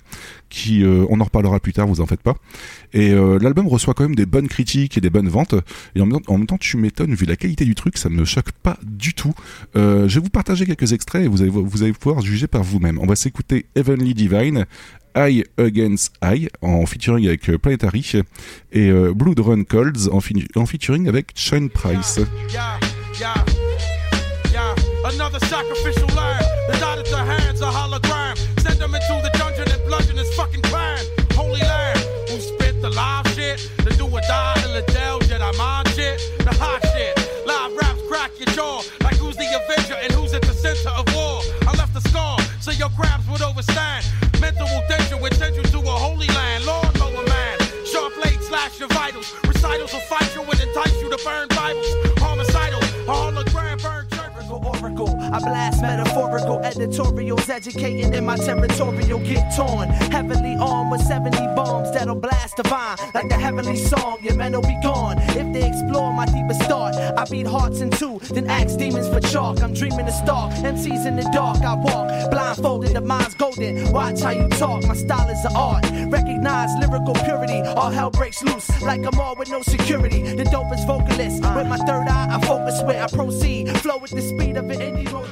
qui, 0.49 0.83
euh, 0.83 1.05
on 1.09 1.21
en 1.21 1.23
reparlera 1.23 1.59
plus 1.59 1.73
tard, 1.73 1.87
vous 1.87 2.01
en 2.01 2.05
faites 2.05 2.21
pas. 2.21 2.35
Et 2.93 3.11
euh, 3.11 3.39
l'album 3.39 3.67
reçoit 3.67 3.93
quand 3.93 4.03
même 4.03 4.15
des 4.15 4.25
bonnes 4.25 4.47
critiques 4.47 4.97
et 4.97 5.01
des 5.01 5.09
bonnes 5.09 5.29
ventes. 5.29 5.52
Et 5.95 6.01
en 6.01 6.05
même 6.05 6.47
temps, 6.47 6.57
tu 6.57 6.77
m'étonnes, 6.77 7.13
vu 7.13 7.25
la 7.25 7.35
qualité 7.35 7.65
du 7.65 7.75
truc, 7.75 7.97
ça 7.97 8.09
me 8.09 8.25
choque 8.25 8.51
pas 8.51 8.77
du 8.83 9.13
tout. 9.13 9.33
Euh, 9.75 10.07
je 10.07 10.15
vais 10.15 10.23
vous 10.23 10.29
partager 10.29 10.65
quelques 10.65 10.93
extraits 10.93 11.23
et 11.23 11.27
vous 11.27 11.41
allez, 11.41 11.93
pouvoir 11.93 12.21
juger 12.21 12.47
par 12.47 12.63
vous-même. 12.63 12.99
On 12.99 13.05
va 13.05 13.15
s'écouter 13.15 13.65
Heavenly 13.75 14.13
Divine, 14.13 14.65
Eye 15.15 15.43
Against 15.57 16.13
Eye, 16.21 16.49
en 16.61 16.85
featuring 16.85 17.27
avec 17.27 17.49
euh, 17.49 17.57
Planetary, 17.57 18.11
et 18.71 18.89
euh, 18.89 19.13
Blood 19.13 19.39
Run 19.39 19.63
Colds, 19.63 20.09
en, 20.11 20.19
featuring 20.65 21.07
avec 21.07 21.31
Shine 21.35 21.69
Price. 21.69 22.19
Jedi 35.43 35.57
mind 35.57 35.87
shit, 35.89 36.19
the 36.39 36.55
hot 36.55 36.81
shit. 36.93 37.17
Live 37.45 37.75
raps 37.75 38.01
crack 38.07 38.31
your 38.39 38.47
jaw, 38.55 38.81
like 39.01 39.15
who's 39.15 39.35
the 39.35 39.43
Avenger 39.43 39.95
and 39.95 40.11
who's 40.13 40.33
at 40.33 40.41
the 40.41 40.53
center 40.53 40.89
of 40.89 41.05
war. 41.13 41.41
I 41.67 41.75
left 41.77 41.95
a 41.95 42.01
scar, 42.09 42.39
so 42.61 42.71
your 42.71 42.89
crabs 42.89 43.27
would 43.29 43.41
overstand. 43.41 44.05
Mental 44.39 44.67
danger 44.87 45.17
would 45.17 45.33
send 45.35 45.55
you 45.55 45.63
to 45.63 45.79
a 45.79 45.95
holy 46.05 46.27
land. 46.27 46.65
Lord, 46.65 46.97
lower 46.99 47.25
man, 47.27 47.57
sharp 47.85 48.13
blade 48.15 48.41
slash 48.41 48.79
your 48.79 48.89
vitals. 48.89 49.33
Recitals 49.45 49.91
will 49.91 50.07
fight 50.07 50.33
you 50.33 50.41
and 50.41 50.59
entice 50.59 50.95
you 51.01 51.09
to 51.09 51.19
burn 51.25 51.47
Bibles. 51.49 51.91
Homicidal, 52.19 52.79
a 52.79 53.13
hologram 53.13 53.81
burn 53.81 54.07
church. 54.09 54.23
Oracle, 54.49 55.12
I 55.33 55.39
blast 55.39 55.81
metaphorical 55.81 56.59
editorials, 56.59 57.49
educating 57.49 58.13
in 58.13 58.23
my 58.23 58.37
territorial 58.37 59.17
get 59.17 59.51
torn. 59.55 59.89
Heavily 59.89 60.55
armed 60.59 60.91
with 60.91 61.01
70 61.01 61.35
bombs 61.55 61.91
that'll 61.91 62.13
blast 62.13 62.57
divine 62.57 62.97
like 63.15 63.29
the 63.29 63.35
heavenly 63.35 63.75
song. 63.75 64.19
Your 64.21 64.35
men 64.35 64.51
will 64.51 64.61
be 64.61 64.77
gone 64.83 65.17
if 65.19 65.51
they 65.51 65.67
explore 65.67 66.13
my 66.13 66.27
deepest 66.27 66.61
thought. 66.69 66.93
I 67.17 67.25
beat 67.25 67.47
hearts 67.47 67.81
in 67.81 67.89
two, 67.89 68.19
then 68.29 68.47
axe 68.47 68.75
demons 68.75 69.07
for 69.07 69.19
chalk. 69.21 69.63
I'm 69.63 69.73
dreaming 69.73 70.07
of 70.07 70.13
stalk, 70.13 70.51
MCs 70.51 71.07
in 71.07 71.15
the 71.15 71.27
dark. 71.33 71.61
I 71.61 71.73
walk 71.73 72.29
blindfolded, 72.29 72.95
the 72.95 73.01
mind's 73.01 73.33
golden. 73.33 73.91
Watch 73.91 74.21
how 74.21 74.31
you 74.31 74.47
talk, 74.49 74.85
my 74.85 74.93
style 74.93 75.29
is 75.29 75.43
an 75.45 75.55
art. 75.55 75.83
Recognize 76.11 76.69
lyrical 76.79 77.15
purity, 77.15 77.61
all 77.61 77.89
hell 77.89 78.11
breaks 78.11 78.43
loose 78.43 78.69
like 78.83 79.03
I'm 79.03 79.19
all 79.19 79.35
with 79.35 79.49
no 79.49 79.63
security. 79.63 80.21
The 80.35 80.43
dopest 80.43 80.85
vocalist 80.85 81.41
with 81.55 81.67
my 81.67 81.77
third 81.77 82.07
eye, 82.07 82.35
I 82.35 82.45
focus 82.45 82.83
where 82.83 83.03
I 83.03 83.07
proceed. 83.07 83.75
Flow 83.79 83.97
with 83.97 84.11
the 84.11 84.21
speed 84.21 84.57
of 84.57 84.69
an 84.69 84.79
indie. 84.79 85.22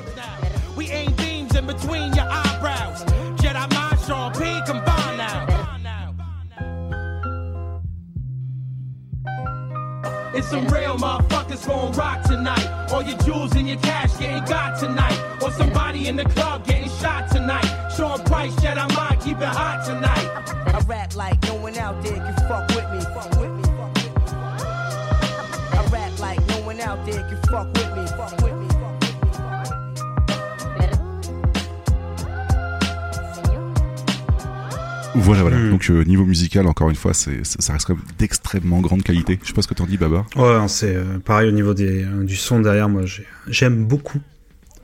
We 0.75 0.89
aim 0.89 1.11
beams 1.13 1.55
in 1.55 1.67
between 1.67 2.13
your 2.13 2.27
eyebrows. 2.29 3.03
Jedi 3.39 3.73
mind, 3.73 3.99
Sean 4.07 4.31
P, 4.33 4.39
combine 4.65 5.17
now. 5.17 5.61
It's 10.33 10.47
some 10.47 10.65
real 10.69 10.97
motherfuckers 10.97 11.67
gon' 11.67 11.91
rock 11.93 12.23
tonight. 12.23 12.89
All 12.91 13.03
your 13.03 13.17
jewels 13.19 13.53
and 13.55 13.67
your 13.67 13.77
cash 13.79 14.17
getting 14.17 14.43
got 14.45 14.79
tonight. 14.79 15.19
Or 15.41 15.51
somebody 15.51 16.07
in 16.07 16.15
the 16.15 16.23
club 16.23 16.65
getting 16.65 16.89
shot 16.89 17.29
tonight. 17.29 17.91
Sean 17.95 18.23
Price, 18.23 18.55
Jedi 18.55 18.95
mind, 18.95 19.21
keep 19.21 19.37
it 19.37 19.43
hot 19.43 19.85
tonight. 19.85 20.73
I 20.73 20.79
rap 20.87 21.15
like 21.15 21.43
no 21.43 21.55
one 21.55 21.77
out 21.77 22.01
there 22.01 22.15
can 22.15 22.35
fuck 22.47 22.67
with 22.69 22.89
me. 22.91 23.30
Voilà, 35.21 35.41
voilà. 35.41 35.57
Mm. 35.57 35.69
Donc 35.71 35.89
euh, 35.89 36.03
niveau 36.03 36.25
musical, 36.25 36.67
encore 36.67 36.89
une 36.89 36.95
fois, 36.95 37.13
c'est 37.13 37.45
ça 37.45 37.73
reste 37.73 37.85
quand 37.87 37.95
même 37.95 38.03
d'extrêmement 38.19 38.79
grande 38.81 39.03
qualité. 39.03 39.39
Je 39.41 39.47
sais 39.47 39.53
pas 39.53 39.61
ce 39.61 39.67
que 39.67 39.73
t'en 39.73 39.85
dis, 39.85 39.97
Babar. 39.97 40.25
Ouais, 40.35 40.57
non, 40.57 40.67
c'est 40.67 40.95
euh, 40.95 41.19
pareil 41.23 41.47
au 41.49 41.51
niveau 41.53 41.73
des, 41.73 42.03
euh, 42.03 42.23
du 42.23 42.35
son 42.35 42.59
derrière. 42.59 42.89
Moi, 42.89 43.05
j'ai- 43.05 43.25
j'aime 43.47 43.85
beaucoup. 43.85 44.19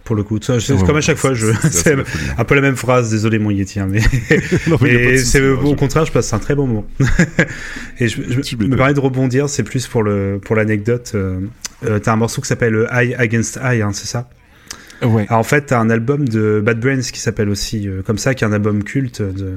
Pour 0.03 0.15
le 0.15 0.23
coup, 0.23 0.39
Ça, 0.41 0.57
c'est 0.61 0.72
Ouais, 0.72 0.84
comme 0.85 0.95
à 0.95 1.01
chaque 1.01 1.18
fois, 1.18 1.34
je, 1.34 1.47
c'est- 1.69 1.93
folie, 2.05 2.30
hein. 2.30 2.35
un 2.38 2.43
peu 2.45 2.55
la 2.55 2.61
même 2.61 2.77
phrase. 2.77 3.09
Désolé, 3.11 3.39
mon 3.39 3.51
Yeti, 3.51 3.81
hein, 3.81 3.88
mais, 3.91 3.99
Non, 4.68 4.77
mais 4.81 4.93
y 4.93 4.95
a 4.95 4.99
pas 4.99 5.05
de 5.05 5.11
mais 5.11 5.18
souci, 5.18 5.31
c'est 5.31 5.41
moi, 5.41 5.64
au 5.65 5.76
contraire, 5.76 6.05
je 6.05 6.14
passe 6.14 6.31
un 6.31 6.39
très 6.39 6.55
bon 6.55 6.65
moment. 6.65 6.88
Et 7.99 8.07
je, 8.07 8.22
je 8.22 8.55
me 8.55 8.76
permets 8.77 8.93
de 8.93 8.99
rebondir. 9.01 9.49
C'est 9.49 9.64
plus 9.64 9.85
pour 9.88 10.03
le 10.03 10.39
pour 10.41 10.55
l'anecdote. 10.55 11.11
Euh, 11.15 11.41
euh, 11.85 11.99
t'as 11.99 12.14
un 12.14 12.15
morceau 12.15 12.41
qui 12.41 12.47
s'appelle 12.47 12.88
Eye 12.91 13.15
Against 13.15 13.59
Eye, 13.61 13.81
hein, 13.81 13.91
c'est 13.93 14.07
ça? 14.07 14.30
Ouais. 15.03 15.26
Alors, 15.27 15.39
en 15.41 15.43
fait, 15.43 15.68
t'as 15.68 15.80
un 15.80 15.89
album 15.89 16.27
de 16.27 16.61
Bad 16.65 16.80
Brains 16.80 17.01
qui 17.01 17.19
s'appelle 17.19 17.49
aussi 17.49 17.88
euh, 17.88 18.01
comme 18.01 18.18
ça, 18.18 18.34
qui 18.34 18.43
est 18.43 18.47
un 18.47 18.53
album 18.53 18.84
culte 18.84 19.22
de, 19.22 19.55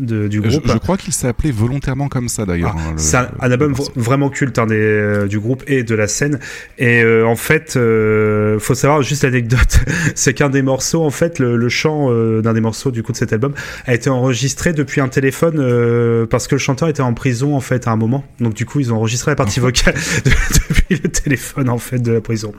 de- 0.00 0.28
du 0.28 0.38
Je, 0.44 0.48
groupe. 0.58 0.62
je 0.72 0.78
crois 0.78 0.96
qu'il 0.96 1.12
s'est 1.12 1.28
appelé 1.28 1.50
volontairement 1.52 2.08
comme 2.08 2.28
ça 2.28 2.44
d'ailleurs. 2.46 2.76
hein, 2.76 2.92
le- 2.92 2.98
C'est 2.98 3.16
un, 3.16 3.30
un 3.40 3.50
album 3.50 3.74
vraiment 3.96 4.30
culte 4.30 4.58
hein, 4.58 4.66
des, 4.66 4.74
euh, 4.76 5.26
du 5.26 5.38
groupe 5.38 5.62
et 5.66 5.82
de 5.82 5.94
la 5.94 6.06
scène. 6.08 6.38
Et 6.78 7.02
euh, 7.02 7.24
en 7.26 7.36
fait, 7.36 7.74
euh, 7.76 8.58
faut 8.58 8.74
savoir 8.74 9.02
juste 9.02 9.24
l'anecdote, 9.24 9.80
c'est 10.14 10.34
qu'un 10.34 10.50
des 10.50 10.62
morceaux, 10.62 11.04
en 11.04 11.10
fait, 11.10 11.38
le, 11.38 11.56
le 11.56 11.68
chant 11.68 12.08
euh, 12.10 12.40
d'un 12.42 12.52
des 12.54 12.60
morceaux 12.60 12.90
du 12.90 13.02
coup 13.02 13.12
de 13.12 13.16
cet 13.16 13.32
album 13.32 13.52
a 13.86 13.94
été 13.94 14.10
enregistré 14.10 14.72
depuis 14.72 15.00
un 15.00 15.08
téléphone 15.08 16.26
parce 16.28 16.46
que 16.48 16.54
le 16.54 16.58
chanteur 16.58 16.88
était 16.88 17.02
en 17.02 17.14
prison 17.14 17.54
en 17.56 17.60
fait 17.60 17.86
à 17.86 17.90
un 17.92 17.96
moment. 17.96 18.24
Donc 18.40 18.54
du 18.54 18.66
coup, 18.66 18.80
ils 18.80 18.92
ont 18.92 18.96
enregistré 18.96 19.30
la 19.30 19.36
partie 19.36 19.60
vocale 19.60 19.94
de- 20.24 20.30
depuis 20.68 21.00
le 21.02 21.08
téléphone 21.10 21.68
en 21.68 21.78
fait 21.78 21.98
de 21.98 22.12
la 22.12 22.20
prison. 22.20 22.52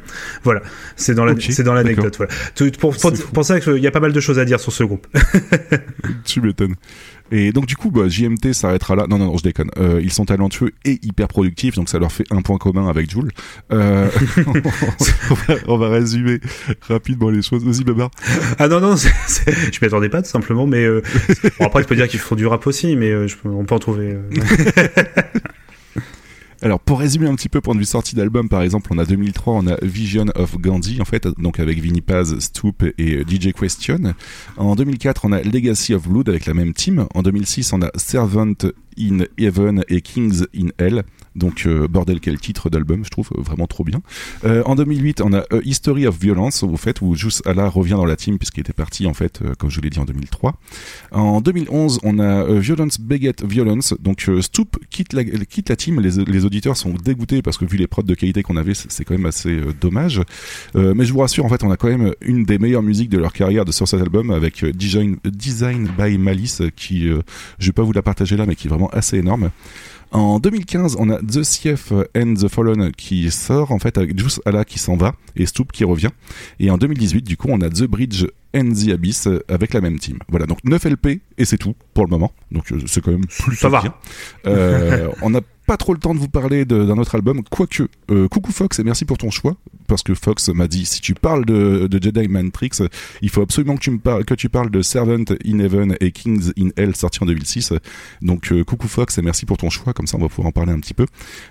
Voilà, 0.44 0.62
c'est 0.96 1.16
dans 1.16 1.26
la- 1.26 1.32
Ok, 1.34 1.46
c'est 1.50 1.64
dans 1.64 1.74
l'anecdote. 1.74 2.18
d'accord. 2.20 2.28
Voilà. 2.30 2.34
Tout- 2.56 2.72
Pour, 2.80 2.96
pour, 2.96 3.12
pour 3.14 3.46
ça 3.46 3.60
qu'il 3.60 3.78
y 3.78 3.88
a 3.88 3.92
pas 3.92 4.00
mal 4.00 4.14
de 4.14 4.20
choses 4.20 4.40
à 4.40 4.46
dire 4.46 4.60
sur 4.60 4.72
ce 4.72 4.84
groupe. 4.84 5.08
tu 6.26 6.42
m'étonnes. 6.42 6.76
Et 7.32 7.52
donc 7.52 7.66
du 7.66 7.76
coup, 7.78 7.92
bah, 7.92 8.08
JMT 8.10 8.54
s'arrêtera 8.54 8.96
là. 8.96 9.06
Non, 9.10 9.18
non, 9.18 9.28
non, 9.28 9.38
je 9.38 9.44
déconne. 9.44 9.72
Euh, 9.78 10.00
ils 10.04 10.12
sont 10.12 10.26
talentueux 10.26 10.72
et 10.86 11.00
hyper 11.02 11.28
productifs, 11.28 11.76
donc 11.76 11.90
ça 11.90 11.98
leur 12.00 12.12
fait 12.12 12.26
un 12.30 12.42
point 12.42 12.58
commun 12.58 12.88
avec 12.90 13.10
Jules. 13.10 13.32
Euh, 13.72 14.10
on, 15.30 15.34
va, 15.34 15.56
on 15.68 15.78
va 15.78 15.90
résumer 15.90 16.40
rapidement 16.88 17.30
les 17.30 17.42
choses. 17.42 17.64
Vas-y, 17.64 17.84
Babar. 17.84 18.12
Ah 18.60 18.68
non, 18.68 18.80
non, 18.82 18.96
c'est- 18.98 19.14
c'est- 19.28 19.74
je 19.74 19.80
m'y 19.82 19.88
attendais 19.88 20.10
pas 20.10 20.22
tout 20.22 20.30
simplement, 20.30 20.68
mais 20.68 20.84
euh, 20.84 21.02
bon, 21.60 21.66
après 21.66 21.82
je 21.84 21.88
peux 21.88 21.96
dire 21.96 22.08
qu'ils 22.08 22.20
font 22.20 22.36
du 22.36 22.46
rap 22.48 22.66
aussi, 22.68 22.96
mais 22.96 23.12
euh, 23.12 23.28
je 23.28 23.36
peux- 23.38 23.50
on 23.50 23.64
peut 23.66 23.76
en 23.76 23.80
trouver. 23.80 24.18
Alors 26.64 26.80
pour 26.80 27.00
résumer 27.00 27.28
un 27.28 27.34
petit 27.34 27.50
peu 27.50 27.60
point 27.60 27.74
de 27.74 27.80
vue 27.80 27.86
sortie 27.86 28.16
d'album 28.16 28.48
par 28.48 28.62
exemple 28.62 28.92
on 28.94 29.00
a 29.00 29.06
2003 29.06 29.54
on 29.56 29.66
a 29.66 29.78
Vision 29.82 30.28
of 30.36 30.60
Gandhi 30.60 31.02
en 31.02 31.06
fait 31.06 31.28
donc 31.40 31.60
avec 31.60 31.80
Vinny 31.80 32.02
Paz, 32.02 32.38
Stoop 32.38 32.84
et 33.00 33.24
DJ 33.28 33.52
Question. 33.52 34.14
En 34.58 34.76
2004 34.76 35.26
on 35.26 35.32
a 35.32 35.42
Legacy 35.42 35.96
of 35.96 36.08
Blood 36.08 36.30
avec 36.30 36.46
la 36.46 36.54
même 36.54 36.74
team. 36.74 37.08
En 37.16 37.24
2006 37.24 37.74
on 37.74 37.82
a 37.82 37.90
Servant 37.96 38.54
in 39.00 39.26
Heaven 39.40 39.84
et 39.90 40.02
Kings 40.02 40.44
in 40.56 40.68
Hell. 40.78 41.04
Donc 41.36 41.66
euh, 41.66 41.88
bordel 41.88 42.20
quel 42.20 42.40
titre 42.40 42.70
d'album 42.70 43.06
je 43.06 43.10
trouve 43.10 43.30
euh, 43.38 43.42
vraiment 43.42 43.68
trop 43.68 43.84
bien. 43.84 44.02
Euh, 44.44 44.64
en 44.66 44.76
2008 44.76 45.22
on 45.22 45.34
a 45.34 45.44
History 45.64 46.06
of 46.06 46.20
Violence 46.20 46.64
au 46.64 46.76
fait 46.76 47.02
où 47.02 47.16
Jus 47.16 47.42
Allah 47.46 47.70
revient 47.70 47.92
dans 47.92 48.06
la 48.06 48.16
team 48.16 48.38
puisqu'il 48.38 48.62
était 48.62 48.74
parti 48.74 49.08
en 49.08 49.14
fait 49.14 49.42
euh, 49.42 49.54
comme 49.58 49.70
je 49.70 49.80
l'ai 49.80 49.90
dit 49.90 50.00
en 50.00 50.06
2003. 50.06 50.56
En 51.12 51.40
2011 51.42 52.00
on 52.04 52.20
a 52.20 52.24
euh, 52.24 52.60
Violence 52.60 53.00
Beget 53.00 53.44
Violence 53.46 53.94
donc 54.02 54.28
euh, 54.28 54.42
Stoop 54.42 54.78
quitte 54.90 55.14
la, 55.14 55.24
quitte 55.24 55.70
la 55.70 55.76
team 55.76 56.02
les, 56.02 56.24
les 56.26 56.46
auditeurs 56.46 56.76
sont 56.76 56.94
dégoûtés 56.94 57.42
parce 57.42 57.58
que 57.58 57.66
vu 57.66 57.78
les 57.78 57.88
prods 57.88 58.04
de 58.04 58.16
qualité 58.16 58.44
qu'on 58.44 58.58
avait 58.58 58.74
c'est 58.74 59.06
quand 59.06 59.14
même 59.14 59.26
assez 59.26 59.62
dommage 59.80 60.22
mais 60.76 61.06
je 61.06 61.14
vous 61.14 61.20
rassure 61.20 61.46
en 61.46 61.50
fait 61.50 61.64
on 61.64 61.72
a 61.72 61.78
quand 61.78 61.88
même 61.88 62.14
une 62.22 62.44
des 62.44 62.58
meilleures 62.58 62.84
musiques 62.84 63.10
de 63.10 63.18
leur 63.18 63.34
carrière 63.34 63.66
de 63.66 63.72
sur 63.72 63.88
cet 63.88 64.02
album 64.02 64.32
avec 64.32 64.66
Design, 64.66 65.18
Design 65.26 65.90
by 65.98 66.18
Malice 66.18 66.62
qui 66.76 67.08
je 67.60 67.66
vais 67.66 67.72
pas 67.72 67.84
vous 67.84 67.94
la 67.94 68.02
partager 68.02 68.38
là 68.38 68.46
mais 68.46 68.56
qui 68.56 68.68
est 68.68 68.70
vraiment 68.70 68.90
assez 68.90 69.18
énorme 69.18 69.52
en 70.12 70.40
2015, 70.40 70.98
on 71.00 71.10
a 71.10 71.20
The 71.20 71.44
Sief 71.44 71.92
and 72.16 72.34
the 72.36 72.48
Fallen 72.48 72.92
qui 72.92 73.30
sort 73.32 73.72
en 73.72 73.80
fait 73.80 73.98
avec 73.98 74.18
Juice 74.18 74.42
Allah 74.46 74.66
qui 74.66 74.78
s'en 74.80 74.98
va 74.98 75.16
et 75.36 75.46
Stoop 75.46 75.72
qui 75.72 75.84
revient. 75.84 76.10
Et 76.60 76.70
en 76.70 76.78
2018, 76.78 77.22
du 77.22 77.38
coup, 77.38 77.48
on 77.50 77.62
a 77.62 77.70
The 77.70 77.84
Bridge 77.84 78.26
and 78.56 78.72
the 78.74 78.90
Abyss 78.90 79.30
avec 79.48 79.74
la 79.74 79.82
même 79.82 80.00
team. 80.00 80.20
Voilà, 80.30 80.46
donc 80.46 80.60
9 80.66 80.84
LP 80.86 81.22
et 81.38 81.46
c'est 81.46 81.58
tout 81.58 81.76
pour 81.94 82.04
le 82.04 82.10
moment. 82.10 82.32
Donc 82.52 82.72
euh, 82.72 82.80
c'est 82.88 83.02
quand 83.02 83.12
même 83.12 83.26
plutôt 83.26 83.56
Ça 83.56 83.70
va. 83.70 83.82
bien. 83.82 83.94
Euh, 84.48 85.10
on 85.22 85.30
n'a 85.30 85.42
pas 85.68 85.78
trop 85.78 85.94
le 85.94 86.00
temps 86.00 86.14
de 86.14 86.20
vous 86.20 86.28
parler 86.28 86.66
d'un 86.66 86.98
autre 86.98 87.16
album, 87.16 87.42
quoique. 87.50 87.84
Euh, 88.10 88.28
coucou 88.28 88.52
Fox 88.52 88.80
et 88.80 88.84
merci 88.84 89.06
pour 89.06 89.18
ton 89.18 89.30
choix 89.30 89.56
parce 89.88 90.04
que 90.04 90.14
Fox 90.14 90.50
m'a 90.50 90.68
dit 90.68 90.86
si 90.86 91.02
tu 91.02 91.14
parles 91.14 91.46
de, 91.46 91.88
de 91.88 92.02
Jedi 92.02 92.28
Matrix, 92.28 92.72
il 93.22 93.30
faut 93.30 93.42
absolument 93.42 93.76
que 93.76 93.82
tu 93.82 93.92
me 93.92 94.00
parles 94.00 94.26
que 94.26 94.34
tu 94.34 94.50
parles 94.50 94.70
de 94.72 94.82
Servant 94.82 95.24
in 95.46 95.60
Heaven 95.60 95.96
et 96.00 96.12
Kings 96.12 96.52
in 96.58 96.70
Hell 96.78 96.96
sorti 96.96 97.20
en 97.22 97.26
2006. 97.26 97.74
Donc 98.22 98.52
euh, 98.52 98.64
coucou 98.64 98.88
Fox 98.88 99.18
et 99.18 99.22
merci 99.22 99.46
pour 99.46 99.58
ton 99.58 99.70
choix, 99.70 99.94
comme 99.94 100.08
ça 100.08 100.18
on 100.18 100.22
va 100.22 100.28
pouvoir 100.30 100.48
en 100.48 100.52
parler 100.52 100.72
un 100.74 100.80
petit 100.80 100.94
peu. 100.94 101.06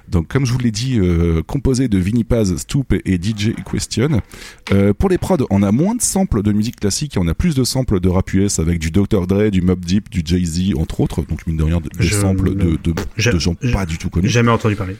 Donc 0.08 0.28
comme 0.28 0.44
je 0.44 0.52
vous 0.52 0.58
l'ai 0.58 0.70
dit, 0.72 0.98
euh, 0.98 1.42
composé 1.42 1.88
de 1.88 1.98
Vinny 1.98 2.24
Paz, 2.24 2.54
Stoop 2.56 2.92
et 3.04 3.16
DJ 3.22 3.52
Question. 3.70 4.20
Euh, 4.72 4.92
pour 4.92 5.08
les 5.08 5.18
prods, 5.18 5.46
on 5.50 5.62
a 5.62 5.72
moins 5.72 5.94
de 5.94 6.02
samples 6.02 6.42
de 6.42 6.52
musique 6.52 6.76
classique 6.80 7.16
et 7.16 7.20
on 7.20 7.28
a 7.28 7.34
plus 7.34 7.54
de 7.54 7.64
samples 7.64 8.00
de 8.00 8.08
rap 8.08 8.32
US 8.34 8.58
avec 8.58 8.78
du 8.80 8.90
Dr 8.90 9.26
Dre, 9.26 9.50
du 9.50 9.62
Mob 9.62 9.84
Deep, 9.84 10.10
du 10.10 10.22
Jay-Z 10.24 10.74
entre 10.76 11.00
autres. 11.00 11.22
Donc 11.22 11.46
mine 11.46 11.56
de 11.56 11.62
rien, 11.64 11.80
des 11.80 11.88
Je- 11.98 12.16
samples 12.16 12.54
de, 12.54 12.76
de, 12.82 12.94
je- 13.16 13.30
de 13.30 13.38
gens 13.38 13.54
pas 13.72 13.86
du 13.86 13.96
tout 13.98 14.09
Jamais 14.22 14.50
entendu 14.50 14.76
parler. 14.76 14.96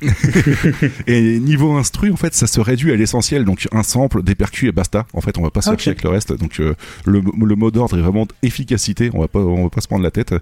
et 1.06 1.38
niveau 1.38 1.72
instru, 1.72 2.10
en 2.10 2.16
fait, 2.16 2.34
ça 2.34 2.46
se 2.46 2.60
réduit 2.60 2.92
à 2.92 2.96
l'essentiel. 2.96 3.44
Donc, 3.44 3.68
un 3.72 3.82
sample, 3.82 4.22
des 4.22 4.34
percus 4.34 4.68
et 4.68 4.72
basta. 4.72 5.06
En 5.12 5.20
fait, 5.20 5.38
on 5.38 5.42
va 5.42 5.50
pas 5.50 5.62
se 5.62 5.70
Ok. 5.70 5.76
chercher 5.76 5.90
avec 5.90 6.02
le 6.02 6.10
reste. 6.10 6.32
Donc, 6.32 6.60
euh, 6.60 6.74
le, 7.04 7.20
le 7.20 7.54
mot 7.56 7.70
d'ordre 7.70 7.98
est 7.98 8.02
vraiment 8.02 8.26
efficacité. 8.42 9.10
On 9.14 9.20
va 9.20 9.28
pas, 9.28 9.40
on 9.40 9.64
va 9.64 9.70
pas 9.70 9.80
se 9.80 9.88
prendre 9.88 10.02
la 10.02 10.10
tête. 10.10 10.34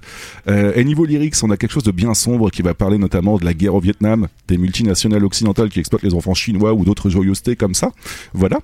Euh, 0.49 0.73
et 0.75 0.85
niveau 0.85 1.05
lyrics, 1.05 1.35
on 1.43 1.51
a 1.51 1.57
quelque 1.57 1.73
chose 1.73 1.85
de 1.85 1.93
bien 1.93 2.15
sombre 2.15 2.51
qui 2.51 2.63
va 2.63 2.75
parler 2.75 2.99
notamment 2.99 3.39
de 3.39 3.45
la 3.45 3.55
guerre 3.55 3.75
au 3.75 3.81
Vietnam, 3.81 4.29
des 4.49 4.59
multinationales 4.59 5.25
occidentales 5.25 5.69
qui 5.69 5.81
exploitent 5.81 6.03
les 6.03 6.15
enfants 6.15 6.35
chinois 6.35 6.73
ou 6.75 6.85
d'autres 6.85 7.11
joyeusetés 7.11 7.57
comme 7.57 7.75
ça. 7.75 7.91
Voilà. 8.33 8.61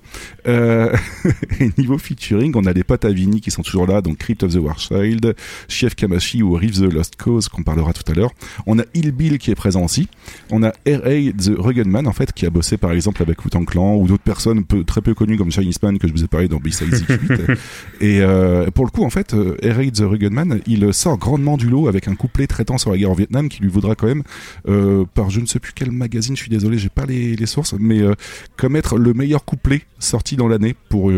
Euh, 0.47 0.95
et 1.61 1.71
niveau 1.79 1.99
featuring, 1.99 2.53
on 2.57 2.65
a 2.67 2.73
les 2.73 2.85
potes 2.85 3.05
à 3.05 3.13
qui 3.13 3.51
sont 3.51 3.63
toujours 3.63 3.87
là. 3.87 4.01
Donc, 4.01 4.19
Crypt 4.19 4.43
of 4.43 4.53
the 4.53 4.59
War 4.59 4.79
Child, 4.79 5.35
Chef 5.69 5.95
Kamashi 5.95 6.43
ou 6.43 6.53
Reef 6.55 6.73
the 6.73 6.93
Lost 6.93 7.17
Cause 7.17 7.49
qu'on 7.49 7.63
parlera 7.63 7.93
tout 7.93 8.11
à 8.11 8.15
l'heure. 8.15 8.31
On 8.67 8.79
a 8.79 8.85
Il 8.95 9.11
Bill 9.13 9.39
qui 9.39 9.51
est 9.51 9.55
présent 9.55 9.85
aussi. 9.85 10.09
On 10.51 10.63
a 10.63 10.73
R.A. 10.89 11.33
The 11.33 11.53
Rugged 11.59 11.87
Man, 11.87 12.07
en 12.07 12.13
fait, 12.13 12.33
qui 12.33 12.47
a 12.47 12.51
bossé 12.51 12.79
par 12.79 12.93
exemple 12.93 13.23
avec 13.23 13.45
Wu-Tang 13.45 13.67
Clan 13.67 13.97
ou 13.97 14.07
d'autres 14.07 14.23
personnes 14.23 14.65
peu, 14.65 14.85
très 14.85 15.03
peu 15.03 15.15
connues 15.15 15.37
comme 15.37 15.51
Chinese 15.51 15.83
Man 15.83 15.99
que 15.99 16.09
je 16.09 16.13
vous 16.13 16.25
ai 16.25 16.29
parlé 16.29 16.49
dans 16.49 16.59
B-Side 16.59 16.89
Z8. 16.89 17.57
Et 18.01 18.21
euh, 18.21 18.71
pour 18.71 18.85
le 18.87 18.91
coup, 18.91 19.05
en 19.05 19.11
fait, 19.11 19.35
euh, 19.35 19.57
R.A. 19.63 19.91
The 19.91 20.01
Rugged 20.01 20.33
Man, 20.33 20.61
il 20.67 20.93
sort 20.95 21.19
grandement 21.19 21.57
du 21.57 21.69
lot 21.69 21.89
avec 21.89 22.09
un 22.09 22.15
couplet 22.15 22.47
traitant 22.47 22.79
sur 22.79 22.91
la 22.91 22.99
guerre 22.99 23.11
au 23.11 23.15
Vietnam 23.15 23.49
qui 23.49 23.61
lui 23.61 23.69
vaudra 23.69 23.95
quand 23.95 24.07
même, 24.07 24.23
euh, 24.69 25.05
par 25.15 25.31
je 25.31 25.41
ne 25.41 25.47
sais 25.47 25.59
plus 25.59 25.73
quel 25.75 25.91
magazine, 25.91 26.37
je 26.37 26.43
suis 26.43 26.51
désolé, 26.51 26.79
j'ai 26.79 26.89
pas 26.89 27.05
les, 27.05 27.37
les 27.37 27.47
sources, 27.47 27.75
mais 27.79 28.01
euh, 28.01 28.15
comme 28.57 28.77
être 28.77 28.97
le 28.97 29.13
meilleur 29.13 29.45
couplet 29.45 29.83
sorti 29.99 30.37
dans 30.37 30.49
l'année 30.49 30.75
pour, 30.89 31.13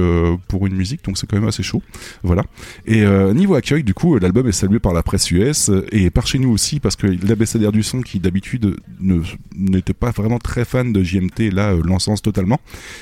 pour 0.48 0.66
une 0.66 0.74
musique, 0.74 1.04
donc 1.04 1.18
c'est 1.18 1.26
quand 1.26 1.36
même 1.36 1.48
assez 1.48 1.62
chaud. 1.62 1.82
Voilà. 2.22 2.44
Et 2.86 3.04
niveau 3.34 3.54
accueil, 3.54 3.84
du 3.84 3.92
coup, 3.92 4.18
l'album 4.18 4.48
est 4.48 4.52
salué 4.52 4.78
par 4.78 4.94
la 4.94 5.02
presse 5.02 5.30
US 5.30 5.70
et 5.92 6.08
par 6.08 6.26
chez 6.26 6.38
nous 6.38 6.50
aussi 6.50 6.80
parce 6.80 6.96
que 6.96 7.06
l'abécédaire 7.06 7.72
du 7.72 7.82
son, 7.82 8.00
qui 8.00 8.20
d'habitude 8.20 8.76
ne 9.00 9.20
n'était 9.60 9.94
pas 9.94 10.10
vraiment 10.10 10.38
très 10.38 10.64
fan 10.64 10.92
de 10.92 11.02
JMT, 11.02 11.52
là 11.52 11.72
euh, 11.72 11.82
l'encense 11.84 12.22
totalement. 12.22 12.60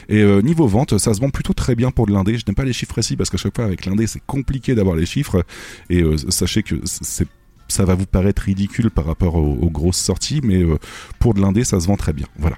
Et 0.09 0.23
euh, 0.23 0.43
niveau 0.43 0.67
vente, 0.67 0.99
ça 0.99 1.15
se 1.15 1.21
vend 1.21 1.31
plutôt 1.31 1.53
très 1.53 1.75
bien 1.75 1.91
pour 1.91 2.07
de 2.07 2.13
l'indé. 2.13 2.37
Je 2.39 2.45
n'aime 2.47 2.55
pas 2.55 2.65
les 2.65 2.73
chiffres 2.73 2.93
précis 2.93 3.17
parce 3.17 3.31
qu'à 3.31 3.37
chaque 3.37 3.57
fois 3.57 3.65
avec 3.65 3.87
l'indé, 3.87 4.07
c'est 4.07 4.23
compliqué 4.27 4.75
d'avoir 4.75 4.97
les 4.97 5.07
chiffres. 5.07 5.45
Et 5.91 6.03
euh, 6.03 6.17
sachez 6.17 6.63
que 6.63 6.77
c'est 6.85 7.29
ça 7.69 7.85
va 7.85 7.95
vous 7.95 8.07
paraître 8.07 8.43
ridicule 8.43 8.91
par 8.91 9.05
rapport 9.05 9.37
aux, 9.37 9.71
grosses 9.71 9.99
sorties, 9.99 10.41
mais 10.43 10.63
euh, 10.63 10.79
pour 11.19 11.35
de 11.35 11.41
l'indé, 11.41 11.65
ça 11.65 11.79
se 11.79 11.87
vend 11.87 11.97
très 11.97 12.13
bien. 12.13 12.27
Voilà. 12.39 12.57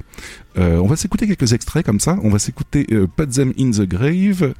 Euh, 0.58 0.78
on 0.78 0.86
va 0.86 0.96
s'écouter 0.96 1.26
quelques 1.26 1.52
extraits 1.52 1.84
comme 1.84 2.00
ça. 2.00 2.18
On 2.22 2.28
va 2.28 2.38
s'écouter 2.38 2.86
euh, 2.92 3.06
Pat 3.06 3.28
Them 3.30 3.52
in 3.58 3.70
the 3.70 3.82
Grave, 3.82 4.52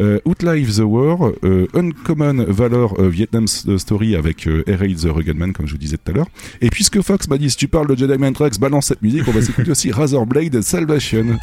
euh, 0.00 0.20
Outlive 0.24 0.76
the 0.76 0.84
War, 0.84 1.32
Uncommon 1.74 2.44
Valor 2.48 3.00
Vietnam 3.02 3.46
Story 3.46 4.14
avec 4.14 4.44
R.A. 4.44 4.88
the 4.88 5.10
Rugged 5.10 5.36
Man, 5.36 5.52
comme 5.52 5.66
je 5.66 5.72
vous 5.72 5.78
disais 5.78 5.96
tout 5.96 6.12
à 6.12 6.14
l'heure. 6.14 6.28
Et 6.60 6.70
puisque 6.70 7.00
Fox 7.00 7.28
m'a 7.28 7.38
dit 7.38 7.50
si 7.50 7.56
tu 7.56 7.68
parles 7.68 7.88
de 7.88 7.96
Jedi 7.96 8.18
Mind 8.18 8.34
Tracks, 8.34 8.58
balance 8.58 8.86
cette 8.86 9.02
musique, 9.02 9.26
on 9.26 9.32
va 9.32 9.42
s'écouter 9.42 9.70
aussi 9.70 9.90
Razorblade 9.90 10.60
Salvation. 10.60 11.38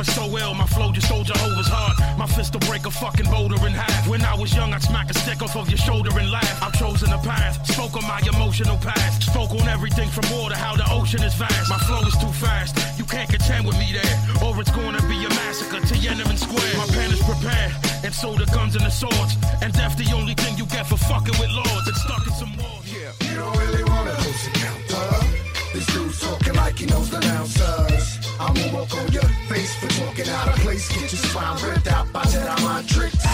A 0.00 0.04
so 0.04 0.24
ill, 0.38 0.54
my 0.54 0.64
flow 0.64 0.92
just 0.92 1.08
told 1.08 1.26
Jehovah's 1.26 1.68
heart. 1.68 1.92
My 2.16 2.24
fist 2.24 2.54
will 2.54 2.64
break 2.64 2.86
a 2.86 2.90
fucking 2.90 3.28
boulder 3.28 3.60
in 3.66 3.74
half. 3.76 4.08
When 4.08 4.24
I 4.24 4.34
was 4.34 4.54
young, 4.56 4.72
I'd 4.72 4.82
smack 4.82 5.10
a 5.10 5.14
stick 5.14 5.42
off 5.42 5.54
of 5.56 5.68
your 5.68 5.76
shoulder 5.76 6.08
and 6.18 6.30
laugh. 6.30 6.62
I've 6.62 6.72
chosen 6.72 7.12
a 7.12 7.18
path, 7.18 7.66
spoke 7.66 7.94
on 8.00 8.08
my 8.08 8.18
emotional 8.32 8.78
past. 8.78 9.24
Spoke 9.24 9.50
on 9.50 9.68
everything 9.68 10.08
from 10.08 10.24
to 10.24 10.56
how 10.56 10.74
the 10.74 10.88
ocean 10.90 11.22
is 11.22 11.34
vast. 11.34 11.68
My 11.68 11.76
flow 11.84 12.00
is 12.00 12.16
too 12.16 12.32
fast, 12.32 12.80
you 12.98 13.04
can't 13.04 13.28
contend 13.28 13.66
with 13.66 13.76
me 13.76 13.92
there. 13.92 14.16
Or 14.42 14.58
it's 14.58 14.70
gonna 14.70 15.02
be 15.02 15.20
a 15.20 15.28
massacre 15.36 15.84
to 15.84 15.96
Yemen 15.98 16.38
Square. 16.38 16.76
My 16.78 16.86
pen 16.96 17.10
is 17.12 17.20
prepared, 17.20 17.72
and 18.02 18.14
so 18.14 18.32
the 18.32 18.46
guns 18.56 18.76
and 18.76 18.86
the 18.86 18.90
swords. 18.90 19.36
And 19.60 19.70
death 19.74 19.98
the 19.98 20.08
only 20.16 20.32
thing 20.32 20.56
you 20.56 20.64
get 20.64 20.86
for 20.86 20.96
fucking 20.96 21.36
with 21.36 21.50
lords. 21.50 21.86
It's 21.88 22.00
stuck 22.00 22.26
in 22.26 22.32
some 22.32 22.56
more. 22.56 22.80
Yeah. 22.88 23.12
You 23.28 23.36
don't 23.36 23.56
really 23.58 23.84
wanna 23.84 24.16
lose 24.24 24.44
the 24.48 24.52
counter. 24.64 25.26
This 25.74 25.86
dude's 25.92 26.20
talking 26.20 26.54
like 26.54 26.78
he 26.78 26.86
knows 26.86 27.10
the 27.10 27.18
announcers. 27.18 28.19
I'ma 28.40 28.72
walk 28.72 28.94
on 28.96 29.12
your 29.12 29.28
face 29.52 29.74
for 29.76 29.88
talking 30.00 30.28
out 30.28 30.48
of 30.48 30.56
place. 30.60 30.88
Get 30.88 31.12
your 31.12 31.20
spine 31.20 31.62
ripped 31.62 31.86
out 31.88 32.10
by 32.10 32.22
Jedi 32.22 32.62
mind 32.62 32.88
tricks. 32.88 33.26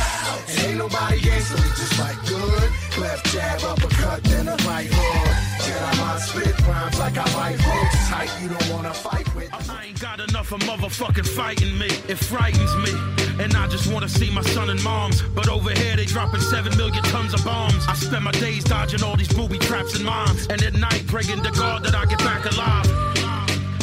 And 0.48 0.58
ain't 0.66 0.78
nobody 0.78 1.20
gangster, 1.20 1.54
we 1.54 1.68
just 1.78 1.98
like 2.00 2.18
good. 2.26 2.70
Left 2.98 3.24
jab, 3.32 3.62
uppercut, 3.62 4.24
then 4.24 4.48
a 4.48 4.56
right 4.66 4.90
hook. 4.90 5.28
Jedi 5.62 5.98
mind 6.00 6.22
spit 6.22 6.66
rhymes 6.66 6.98
like 6.98 7.16
I 7.16 7.24
write 7.36 7.60
hooks. 7.60 8.08
Tight, 8.08 8.30
you 8.42 8.48
don't 8.48 8.68
wanna 8.74 8.92
fight 8.92 9.32
with. 9.36 9.48
I 9.70 9.84
ain't 9.86 10.00
got 10.00 10.18
enough 10.18 10.50
of 10.50 10.60
motherfucking 10.60 11.28
fighting 11.28 11.78
me. 11.78 11.90
It 12.08 12.18
frightens 12.18 12.74
me. 12.84 12.92
And 13.38 13.54
I 13.54 13.68
just 13.68 13.86
wanna 13.92 14.08
see 14.08 14.30
my 14.32 14.42
son 14.42 14.70
and 14.70 14.82
moms. 14.82 15.22
But 15.22 15.48
over 15.48 15.70
here 15.70 15.94
they 15.94 16.06
dropping 16.06 16.40
seven 16.40 16.76
million 16.76 17.04
tons 17.04 17.32
of 17.32 17.44
bombs. 17.44 17.86
I 17.86 17.94
spend 17.94 18.24
my 18.24 18.32
days 18.32 18.64
dodging 18.64 19.04
all 19.04 19.14
these 19.14 19.32
booby 19.32 19.58
traps 19.58 19.94
and 19.94 20.04
mines. 20.04 20.48
And 20.48 20.60
at 20.62 20.74
night 20.74 21.06
praying 21.06 21.44
to 21.44 21.52
God 21.52 21.84
that 21.84 21.94
I 21.94 22.06
get 22.06 22.18
back 22.18 22.44
alive. 22.44 23.25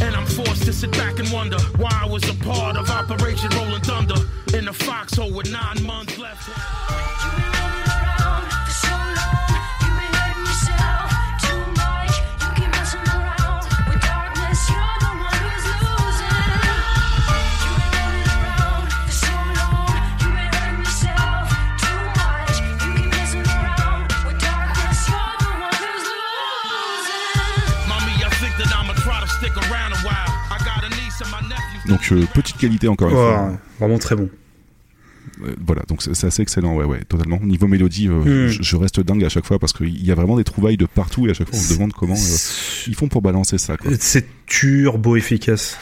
And 0.03 0.17
I'm 0.17 0.25
forced 0.25 0.63
to 0.65 0.73
sit 0.73 0.91
back 0.91 1.17
and 1.19 1.31
wonder 1.31 1.57
why 1.77 1.97
I 2.03 2.05
was 2.05 2.27
a 2.29 2.33
part 2.43 2.75
of 2.75 2.89
Operation 2.89 3.49
Rolling 3.51 3.81
Thunder. 3.81 4.19
In 4.53 4.65
the 4.65 4.73
foxhole 4.73 5.31
with 5.31 5.49
nine 5.49 5.81
months 5.81 6.17
left. 6.17 7.52
Donc 31.93 32.11
euh, 32.11 32.25
petite 32.33 32.57
qualité 32.57 32.87
encore 32.87 33.09
une 33.09 33.15
Ouais, 33.15 33.21
fois. 33.21 33.51
vraiment 33.79 33.97
très 33.99 34.15
bon. 34.15 34.29
Euh, 35.45 35.53
voilà, 35.65 35.83
donc 35.87 36.01
c'est 36.01 36.25
assez 36.27 36.41
excellent, 36.41 36.75
ouais, 36.75 36.85
ouais, 36.85 37.01
totalement. 37.07 37.39
Niveau 37.41 37.67
mélodie, 37.67 38.07
euh, 38.09 38.47
Hmm. 38.47 38.47
je, 38.49 38.61
je 38.63 38.75
reste 38.75 38.99
dingue 38.99 39.23
à 39.23 39.29
chaque 39.29 39.45
fois 39.45 39.57
parce 39.59 39.73
qu'il 39.73 40.03
y 40.05 40.11
a 40.11 40.15
vraiment 40.15 40.37
des 40.37 40.43
trouvailles 40.43 40.77
de 40.77 40.85
partout 40.85 41.27
et 41.27 41.31
à 41.31 41.33
chaque 41.33 41.47
fois 41.49 41.57
on 41.57 41.61
se 41.61 41.73
demande 41.73 41.93
comment 41.93 42.15
ils 42.87 42.95
font 42.95 43.07
pour 43.07 43.21
balancer 43.21 43.57
ça. 43.57 43.77
C'est 43.99 44.25
turbo 44.45 45.15
efficace. 45.15 45.77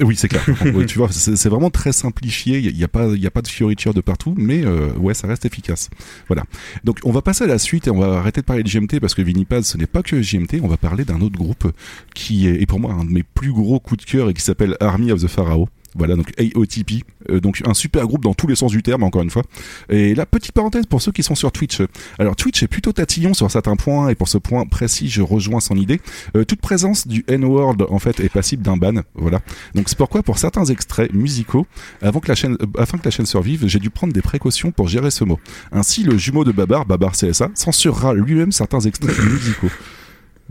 Oui, 0.00 0.16
c'est 0.16 0.28
clair. 0.28 0.44
Tu 0.86 0.98
vois, 0.98 1.08
c'est 1.10 1.48
vraiment 1.48 1.70
très 1.70 1.92
simplifié. 1.92 2.58
Il 2.58 2.74
n'y 2.74 2.84
a, 2.84 2.88
pas, 2.88 3.08
il 3.08 3.20
y 3.20 3.26
a 3.26 3.30
pas 3.30 3.42
de 3.42 3.48
fioriture 3.48 3.94
de 3.94 4.00
partout, 4.00 4.34
mais 4.36 4.64
euh, 4.64 4.92
ouais, 4.94 5.14
ça 5.14 5.26
reste 5.26 5.44
efficace. 5.44 5.90
Voilà. 6.28 6.44
Donc, 6.84 6.98
on 7.04 7.12
va 7.12 7.22
passer 7.22 7.44
à 7.44 7.46
la 7.46 7.58
suite 7.58 7.86
et 7.86 7.90
on 7.90 7.98
va 7.98 8.18
arrêter 8.18 8.40
de 8.40 8.46
parler 8.46 8.62
de 8.62 8.68
GMT 8.68 9.00
parce 9.00 9.14
que 9.14 9.22
Vinipaz, 9.22 9.62
ce 9.62 9.78
n'est 9.78 9.86
pas 9.86 10.02
que 10.02 10.16
GMT. 10.16 10.60
On 10.62 10.68
va 10.68 10.76
parler 10.76 11.04
d'un 11.04 11.20
autre 11.20 11.36
groupe 11.36 11.70
qui 12.14 12.48
est, 12.48 12.62
est 12.62 12.66
pour 12.66 12.80
moi 12.80 12.92
un 12.92 13.04
de 13.04 13.10
mes 13.10 13.22
plus 13.22 13.52
gros 13.52 13.80
coups 13.80 14.04
de 14.04 14.10
cœur 14.10 14.30
et 14.30 14.34
qui 14.34 14.42
s'appelle 14.42 14.76
Army 14.80 15.12
of 15.12 15.22
the 15.22 15.28
Pharaoh. 15.28 15.68
Voilà, 15.96 16.14
donc 16.14 16.32
AOTP, 16.38 17.04
euh, 17.30 17.40
donc 17.40 17.62
un 17.66 17.74
super 17.74 18.06
groupe 18.06 18.22
dans 18.22 18.34
tous 18.34 18.46
les 18.46 18.54
sens 18.54 18.70
du 18.70 18.82
terme, 18.82 19.02
encore 19.02 19.22
une 19.22 19.30
fois. 19.30 19.42
Et 19.88 20.14
là, 20.14 20.24
petite 20.24 20.52
parenthèse 20.52 20.86
pour 20.86 21.02
ceux 21.02 21.10
qui 21.10 21.22
sont 21.22 21.34
sur 21.34 21.50
Twitch. 21.50 21.82
Alors, 22.18 22.36
Twitch 22.36 22.62
est 22.62 22.68
plutôt 22.68 22.92
tatillon 22.92 23.34
sur 23.34 23.50
certains 23.50 23.74
points, 23.74 24.08
et 24.08 24.14
pour 24.14 24.28
ce 24.28 24.38
point 24.38 24.64
précis, 24.66 25.08
je 25.08 25.20
rejoins 25.20 25.60
son 25.60 25.76
idée. 25.76 26.00
Euh, 26.36 26.44
toute 26.44 26.60
présence 26.60 27.08
du 27.08 27.24
N-word, 27.26 27.76
en 27.90 27.98
fait, 27.98 28.20
est 28.20 28.28
passible 28.28 28.62
d'un 28.62 28.76
ban. 28.76 29.02
Voilà. 29.14 29.40
Donc, 29.74 29.88
c'est 29.88 29.98
pourquoi, 29.98 30.22
pour 30.22 30.38
certains 30.38 30.64
extraits 30.66 31.12
musicaux, 31.12 31.66
avant 32.02 32.20
que 32.20 32.28
la 32.28 32.36
chaîne, 32.36 32.56
euh, 32.62 32.66
afin 32.78 32.96
que 32.96 33.04
la 33.04 33.10
chaîne 33.10 33.26
survive, 33.26 33.66
j'ai 33.66 33.80
dû 33.80 33.90
prendre 33.90 34.12
des 34.12 34.22
précautions 34.22 34.70
pour 34.70 34.86
gérer 34.86 35.10
ce 35.10 35.24
mot. 35.24 35.40
Ainsi, 35.72 36.04
le 36.04 36.16
jumeau 36.18 36.44
de 36.44 36.52
Babar, 36.52 36.86
Babar 36.86 37.12
CSA, 37.12 37.50
censurera 37.54 38.14
lui-même 38.14 38.52
certains 38.52 38.80
extraits 38.80 39.18
musicaux. 39.18 39.70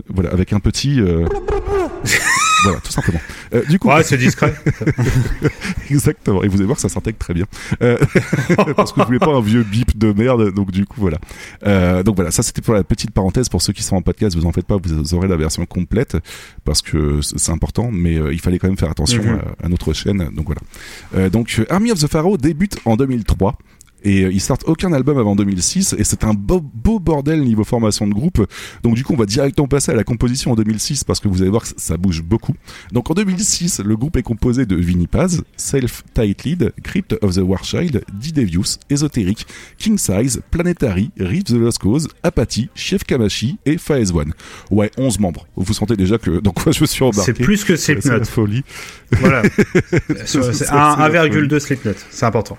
Voilà, 0.08 0.30
avec 0.30 0.52
un 0.52 0.60
petit. 0.60 1.00
voilà, 2.64 2.78
tout 2.80 2.92
simplement. 2.92 3.20
Euh, 3.54 3.62
du 3.68 3.78
coup, 3.78 3.88
Ouais, 3.88 4.02
c'est 4.02 4.16
discret. 4.18 4.54
Exactement. 5.90 6.42
Et 6.42 6.48
vous 6.48 6.56
allez 6.56 6.66
voir 6.66 6.78
ça 6.78 6.88
s'intègre 6.88 7.18
très 7.18 7.34
bien. 7.34 7.46
Euh, 7.82 7.98
parce 8.76 8.92
que 8.92 9.00
je 9.00 9.06
voulais 9.06 9.18
pas 9.18 9.34
un 9.34 9.40
vieux 9.40 9.62
bip 9.62 9.96
de 9.98 10.12
merde. 10.12 10.52
Donc 10.54 10.70
du 10.70 10.86
coup 10.86 11.00
voilà. 11.00 11.18
Euh, 11.66 12.02
donc 12.02 12.16
voilà, 12.16 12.30
ça 12.30 12.42
c'était 12.42 12.62
pour 12.62 12.74
la 12.74 12.84
petite 12.84 13.10
parenthèse. 13.12 13.48
Pour 13.48 13.62
ceux 13.62 13.72
qui 13.72 13.82
sont 13.82 13.96
en 13.96 14.02
podcast, 14.02 14.36
vous 14.36 14.46
en 14.46 14.52
faites 14.52 14.66
pas, 14.66 14.76
vous 14.82 15.14
aurez 15.14 15.28
la 15.28 15.36
version 15.36 15.64
complète 15.66 16.16
parce 16.64 16.82
que 16.82 17.20
c'est 17.22 17.52
important. 17.52 17.90
Mais 17.92 18.16
euh, 18.16 18.32
il 18.32 18.40
fallait 18.40 18.58
quand 18.58 18.68
même 18.68 18.78
faire 18.78 18.90
attention 18.90 19.22
Mhm. 19.22 19.40
à, 19.62 19.66
à 19.66 19.68
notre 19.68 19.92
chaîne. 19.92 20.30
Donc 20.34 20.46
voilà. 20.46 21.28
Donc 21.30 21.60
Army 21.68 21.90
of 21.92 21.98
the 21.98 22.06
Pharaoh 22.06 22.36
débute 22.36 22.78
en 22.84 22.96
2003. 22.96 23.56
Et 24.02 24.24
euh, 24.24 24.32
ils 24.32 24.40
sortent 24.40 24.64
aucun 24.66 24.92
album 24.92 25.18
avant 25.18 25.36
2006 25.36 25.94
et 25.98 26.04
c'est 26.04 26.24
un 26.24 26.32
beau, 26.34 26.60
beau 26.60 26.98
bordel 26.98 27.42
niveau 27.42 27.64
formation 27.64 28.06
de 28.06 28.14
groupe. 28.14 28.46
Donc 28.82 28.94
du 28.94 29.04
coup 29.04 29.12
on 29.12 29.16
va 29.16 29.26
directement 29.26 29.68
passer 29.68 29.92
à 29.92 29.94
la 29.94 30.04
composition 30.04 30.52
en 30.52 30.54
2006 30.54 31.04
parce 31.04 31.20
que 31.20 31.28
vous 31.28 31.42
allez 31.42 31.50
voir 31.50 31.62
que 31.62 31.68
ça- 31.76 31.96
bouge 31.96 32.22
beaucoup. 32.22 32.54
Donc 32.92 33.10
en 33.10 33.14
2006 33.14 33.80
le 33.84 33.96
groupe 33.96 34.16
est 34.16 34.22
composé 34.22 34.64
de 34.64 34.74
Vinnie 34.76 35.06
Paz, 35.06 35.42
Self 35.56 36.02
Titled, 36.14 36.72
Crypt 36.82 37.14
of 37.20 37.34
the 37.34 37.40
Warchild, 37.42 38.02
D-Devious, 38.14 38.78
Esoteric, 38.88 39.46
King 39.76 39.98
Size, 39.98 40.40
Planetary, 40.50 41.10
Reef 41.18 41.44
the 41.44 41.50
Lost 41.52 41.78
Cause, 41.78 42.08
Apathy, 42.22 42.70
Chef 42.74 43.04
Kamashi 43.04 43.58
et 43.66 43.76
Phase 43.76 44.12
One. 44.12 44.32
Ouais 44.70 44.90
11 44.96 45.18
membres. 45.20 45.46
Vous 45.56 45.74
sentez 45.74 45.96
déjà 45.96 46.16
que 46.16 46.40
dans 46.40 46.52
quoi 46.52 46.72
je 46.72 46.80
me 46.80 46.86
suis 46.86 47.04
embarqué. 47.04 47.32
C'est 47.36 47.44
plus 47.44 47.64
que 47.64 47.76
C'est 47.76 47.94
la 47.96 48.00
Slipknot. 48.00 48.24
folie. 48.24 48.62
Voilà. 49.12 49.42
C'est- 50.24 50.38
la 50.38 50.96
folie. 50.96 51.30
1,2 51.30 51.58
Slipknot. 51.58 51.92
C'est 52.10 52.24
important. 52.26 52.56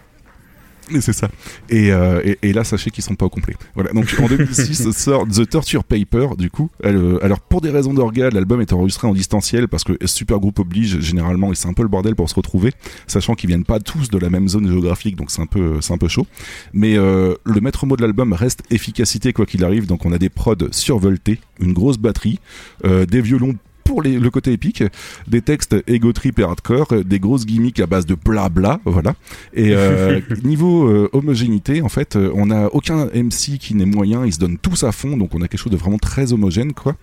Et 0.93 1.01
c'est 1.01 1.13
ça. 1.13 1.29
Et, 1.69 1.91
euh, 1.91 2.21
et, 2.23 2.37
et 2.43 2.53
là, 2.53 2.63
sachez 2.63 2.89
qu'ils 2.91 3.03
sont 3.03 3.15
pas 3.15 3.25
au 3.25 3.29
complet. 3.29 3.55
Voilà. 3.75 3.91
Donc 3.91 4.13
en 4.19 4.27
2006 4.27 4.91
sort 4.97 5.27
The 5.27 5.49
Torture 5.49 5.83
Paper. 5.83 6.29
Du 6.37 6.49
coup, 6.49 6.69
Elle, 6.83 6.95
euh, 6.95 7.23
alors 7.23 7.39
pour 7.39 7.61
des 7.61 7.69
raisons 7.69 7.93
d'organe, 7.93 8.33
l'album 8.33 8.61
est 8.61 8.73
enregistré 8.73 9.07
en 9.07 9.13
distanciel 9.13 9.67
parce 9.67 9.83
que 9.83 9.93
super 10.05 10.39
groupe 10.39 10.59
oblige 10.59 10.99
généralement 10.99 11.51
et 11.51 11.55
c'est 11.55 11.67
un 11.67 11.73
peu 11.73 11.83
le 11.83 11.89
bordel 11.89 12.15
pour 12.15 12.29
se 12.29 12.35
retrouver, 12.35 12.71
sachant 13.07 13.35
qu'ils 13.35 13.47
viennent 13.47 13.65
pas 13.65 13.79
tous 13.79 14.09
de 14.09 14.17
la 14.17 14.29
même 14.29 14.47
zone 14.47 14.67
géographique, 14.67 15.15
donc 15.15 15.31
c'est 15.31 15.41
un 15.41 15.45
peu 15.45 15.81
c'est 15.81 15.93
un 15.93 15.97
peu 15.97 16.07
chaud. 16.07 16.27
Mais 16.73 16.97
euh, 16.97 17.35
le 17.43 17.61
maître 17.61 17.85
mot 17.85 17.95
de 17.95 18.01
l'album 18.01 18.33
reste 18.33 18.63
efficacité 18.69 19.33
quoi 19.33 19.45
qu'il 19.45 19.63
arrive. 19.63 19.87
Donc 19.87 20.05
on 20.05 20.11
a 20.11 20.17
des 20.17 20.29
prods 20.29 20.55
survoltés, 20.71 21.39
une 21.59 21.73
grosse 21.73 21.97
batterie, 21.97 22.39
euh, 22.85 23.05
des 23.05 23.21
violons 23.21 23.55
pour 23.91 24.01
les- 24.01 24.19
le 24.19 24.29
côté 24.29 24.53
épique, 24.53 24.85
des 25.27 25.41
textes 25.41 25.75
ego 25.85 26.13
trip 26.13 26.39
et 26.39 26.43
hardcore, 26.43 26.87
euh, 26.93 27.03
des 27.03 27.19
grosses 27.19 27.45
gimmicks 27.45 27.81
à 27.81 27.87
base 27.87 28.05
de 28.05 28.15
blabla, 28.15 28.79
voilà. 28.85 29.15
Et 29.53 29.71
euh, 29.75 30.21
niveau 30.45 30.87
euh, 30.87 31.09
homogénéité, 31.11 31.81
en 31.81 31.89
fait, 31.89 32.15
on 32.33 32.51
a 32.51 32.67
aucun 32.67 33.07
MC 33.13 33.57
qui 33.59 33.75
n'est 33.75 33.83
moyen, 33.83 34.25
ils 34.25 34.31
se 34.31 34.39
donnent 34.39 34.57
tous 34.57 34.85
à 34.85 34.93
fond, 34.93 35.17
donc 35.17 35.35
on 35.35 35.41
a 35.41 35.49
quelque 35.49 35.59
chose 35.59 35.73
de 35.73 35.77
vraiment 35.77 35.97
très 35.97 36.31
homogène, 36.31 36.71
quoi. 36.71 36.95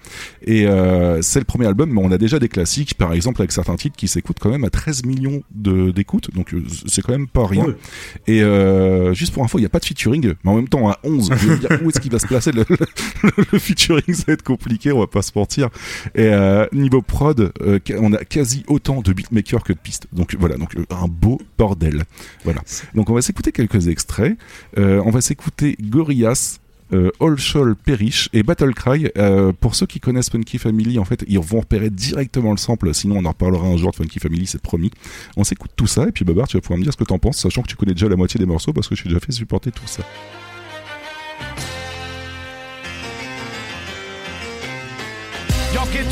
Et 0.47 0.67
euh, 0.67 1.21
c'est 1.21 1.41
le 1.41 1.45
premier 1.45 1.67
album, 1.67 1.91
mais 1.93 2.01
on 2.03 2.11
a 2.11 2.17
déjà 2.17 2.39
des 2.39 2.49
classiques, 2.49 2.95
par 2.95 3.13
exemple 3.13 3.43
avec 3.43 3.53
certains 3.53 3.77
titres 3.77 3.97
qui 3.97 4.09
s'écoutent 4.09 4.39
quand 4.41 4.51
même 4.51 4.65
à 4.65 4.71
13 4.71 5.05
millions 5.05 5.43
d'écoutes, 5.55 6.33
donc 6.35 6.55
c'est 6.87 7.03
quand 7.03 7.13
même 7.13 7.29
pas 7.29 7.47
rien. 7.47 7.67
Ouais. 7.67 7.77
Et 8.29 9.15
juste 9.15 9.35
pour 9.35 9.45
info, 9.45 9.59
il 9.59 9.63
n'y 9.63 9.67
a 9.67 9.69
pas 9.69 9.79
de 9.81 9.85
featuring, 9.85 10.33
mais 10.43 10.51
en 10.51 10.57
même 10.57 10.69
temps 10.69 10.89
à 10.89 10.99
11, 11.05 11.31
je 11.39 11.47
veux 11.49 11.59
dire, 11.59 11.69
où 11.85 11.91
est-ce 11.91 12.01
qu'il 12.01 12.11
va 12.13 12.19
se 12.19 12.27
placer 12.27 12.51
le, 12.53 12.65
le- 12.71 13.45
le 13.53 13.59
featuring? 13.59 14.15
Ça 14.15 14.25
va 14.29 14.33
être 14.33 14.43
compliqué, 14.43 14.91
on 14.93 15.01
va 15.01 15.07
pas 15.07 15.21
se 15.21 15.33
mentir. 15.35 15.69
Et 16.15 16.29
niveau 16.79 17.03
prod, 17.03 17.53
euh, 17.61 17.79
on 17.99 18.13
a 18.13 18.25
quasi 18.25 18.65
autant 18.67 19.01
de 19.01 19.13
beatmakers 19.13 19.63
que 19.65 19.73
de 19.73 19.79
pistes. 19.79 20.07
Donc 20.13 20.37
voilà, 20.39 20.57
donc 20.57 20.77
euh, 20.77 20.85
un 20.91 21.09
beau 21.09 21.41
bordel. 21.57 22.05
Voilà. 22.45 22.63
Donc 22.95 23.11
on 23.11 23.15
va 23.15 23.23
s'écouter 23.23 23.53
quelques 23.53 23.89
extraits. 23.89 24.37
Euh, 24.79 25.03
on 25.05 25.11
va 25.11 25.21
s'écouter 25.21 25.77
Gorillaz. 25.81 26.61
Euh, 26.91 27.11
All 27.21 27.37
Shoal 27.37 27.77
Perish 27.77 28.31
et 28.33 28.43
Battle 28.43 28.73
Cry. 28.73 29.11
Pour 29.61 29.75
ceux 29.75 29.85
qui 29.85 30.01
connaissent 30.01 30.31
Funky 30.31 30.57
Family, 30.57 30.99
en 30.99 31.05
fait, 31.05 31.23
ils 31.29 31.39
vont 31.39 31.61
repérer 31.61 31.91
directement 31.91 32.51
le 32.51 32.57
sample. 32.57 32.95
Sinon, 32.95 33.17
on 33.19 33.27
en 33.27 33.29
reparlera 33.29 33.67
un 33.67 33.77
jour 33.77 33.91
de 33.91 33.97
Funky 33.97 34.19
Family, 34.21 34.47
c'est 34.47 34.63
promis. 34.63 34.91
On 35.37 35.45
s'écoute 35.45 35.73
tout 35.77 35.87
ça 35.87 36.09
et 36.09 36.13
puis 36.13 36.25
Babar, 36.25 36.49
tu 36.49 36.57
vas 36.57 36.63
pouvoir 36.63 36.79
me 36.79 36.85
dire 36.85 36.93
ce 36.95 36.97
que 36.97 37.05
t'en 37.05 37.19
penses, 37.19 37.37
sachant 37.37 37.61
que 37.61 37.69
tu 37.69 37.77
connais 37.77 37.93
déjà 37.93 38.09
la 38.09 38.17
moitié 38.17 38.41
des 38.41 38.47
morceaux 38.47 38.73
parce 38.73 38.89
que 38.89 38.95
je 38.95 39.03
t'ai 39.03 39.11
déjà 39.11 39.21
fait 39.21 39.33
supporter 39.33 39.71
tout 39.71 39.87
ça. 39.87 40.03
Y'all 45.75 45.87
get 45.93 46.09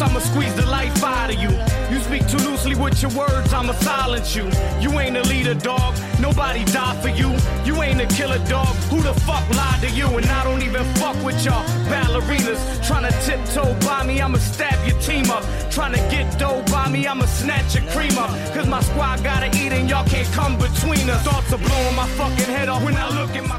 I'ma 0.00 0.20
squeeze 0.20 0.54
the 0.54 0.66
life 0.66 1.02
out 1.02 1.30
of 1.30 1.40
you. 1.40 1.50
You 1.90 2.00
speak 2.00 2.26
too 2.28 2.38
loosely 2.48 2.74
with 2.74 3.02
your 3.02 3.10
words, 3.12 3.52
I'ma 3.52 3.72
silence 3.74 4.34
you. 4.34 4.50
You 4.80 4.98
ain't 4.98 5.16
a 5.16 5.22
leader, 5.22 5.54
dog. 5.54 5.94
Nobody 6.18 6.64
died 6.64 7.02
for 7.02 7.08
you. 7.08 7.36
You 7.64 7.82
ain't 7.82 8.00
a 8.00 8.06
killer, 8.06 8.38
dog. 8.46 8.74
Who 8.90 9.02
the 9.02 9.14
fuck 9.20 9.48
lied 9.50 9.80
to 9.82 9.90
you? 9.90 10.06
And 10.16 10.26
I 10.26 10.44
don't 10.44 10.62
even 10.62 10.84
fuck 10.94 11.16
with 11.24 11.44
y'all 11.44 11.64
ballerinas. 11.90 12.60
Trying 12.86 13.10
to 13.10 13.14
tiptoe 13.26 13.74
by 13.80 14.04
me, 14.06 14.20
I'ma 14.20 14.38
stab 14.38 14.86
your 14.86 14.98
team 15.00 15.30
up. 15.30 15.44
Trying 15.70 15.92
to 15.92 16.00
get 16.10 16.38
dough 16.38 16.62
by 16.70 16.88
me, 16.88 17.06
I'ma 17.06 17.26
snatch 17.26 17.74
your 17.74 17.84
cream 17.90 18.16
up. 18.18 18.30
Cause 18.54 18.66
my 18.66 18.80
squad 18.80 19.22
gotta 19.22 19.48
eat 19.48 19.72
and 19.72 19.88
y'all 19.88 20.06
can't 20.06 20.28
come 20.32 20.56
between 20.56 21.08
us. 21.10 21.22
Thoughts 21.22 21.52
are 21.52 21.58
blowing 21.58 21.96
my 21.96 22.08
fucking 22.16 22.54
head 22.54 22.68
off 22.68 22.82
when 22.82 22.96
I 22.96 23.08
look 23.10 23.36
at 23.36 23.46
my 23.46 23.58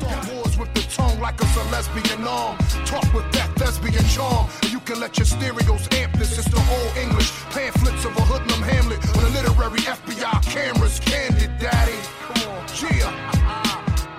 with 0.62 0.74
the 0.76 0.86
tongue 0.94 1.20
like 1.20 1.42
a 1.42 1.46
lesbian 1.74 2.22
arm. 2.28 2.56
Talk 2.86 3.08
with 3.14 3.26
that 3.34 3.50
lesbian 3.60 4.06
charm. 4.06 4.46
You 4.70 4.80
can 4.82 5.00
let 5.00 5.18
your 5.18 5.26
stereos 5.26 5.90
amp 5.98 6.14
this. 6.14 6.38
It's 6.38 6.48
the 6.48 6.62
old 6.62 6.94
English 6.96 7.32
pamphlets 7.50 8.06
of 8.06 8.14
a 8.16 8.22
hoodlum 8.22 8.62
hamlet 8.62 9.02
on 9.18 9.26
a 9.26 9.32
literary 9.34 9.82
FBI 9.82 10.38
cameras. 10.46 11.00
Candid, 11.00 11.50
daddy. 11.58 11.98
Come 12.30 12.42
on, 12.54 12.62
Gia. 12.78 13.10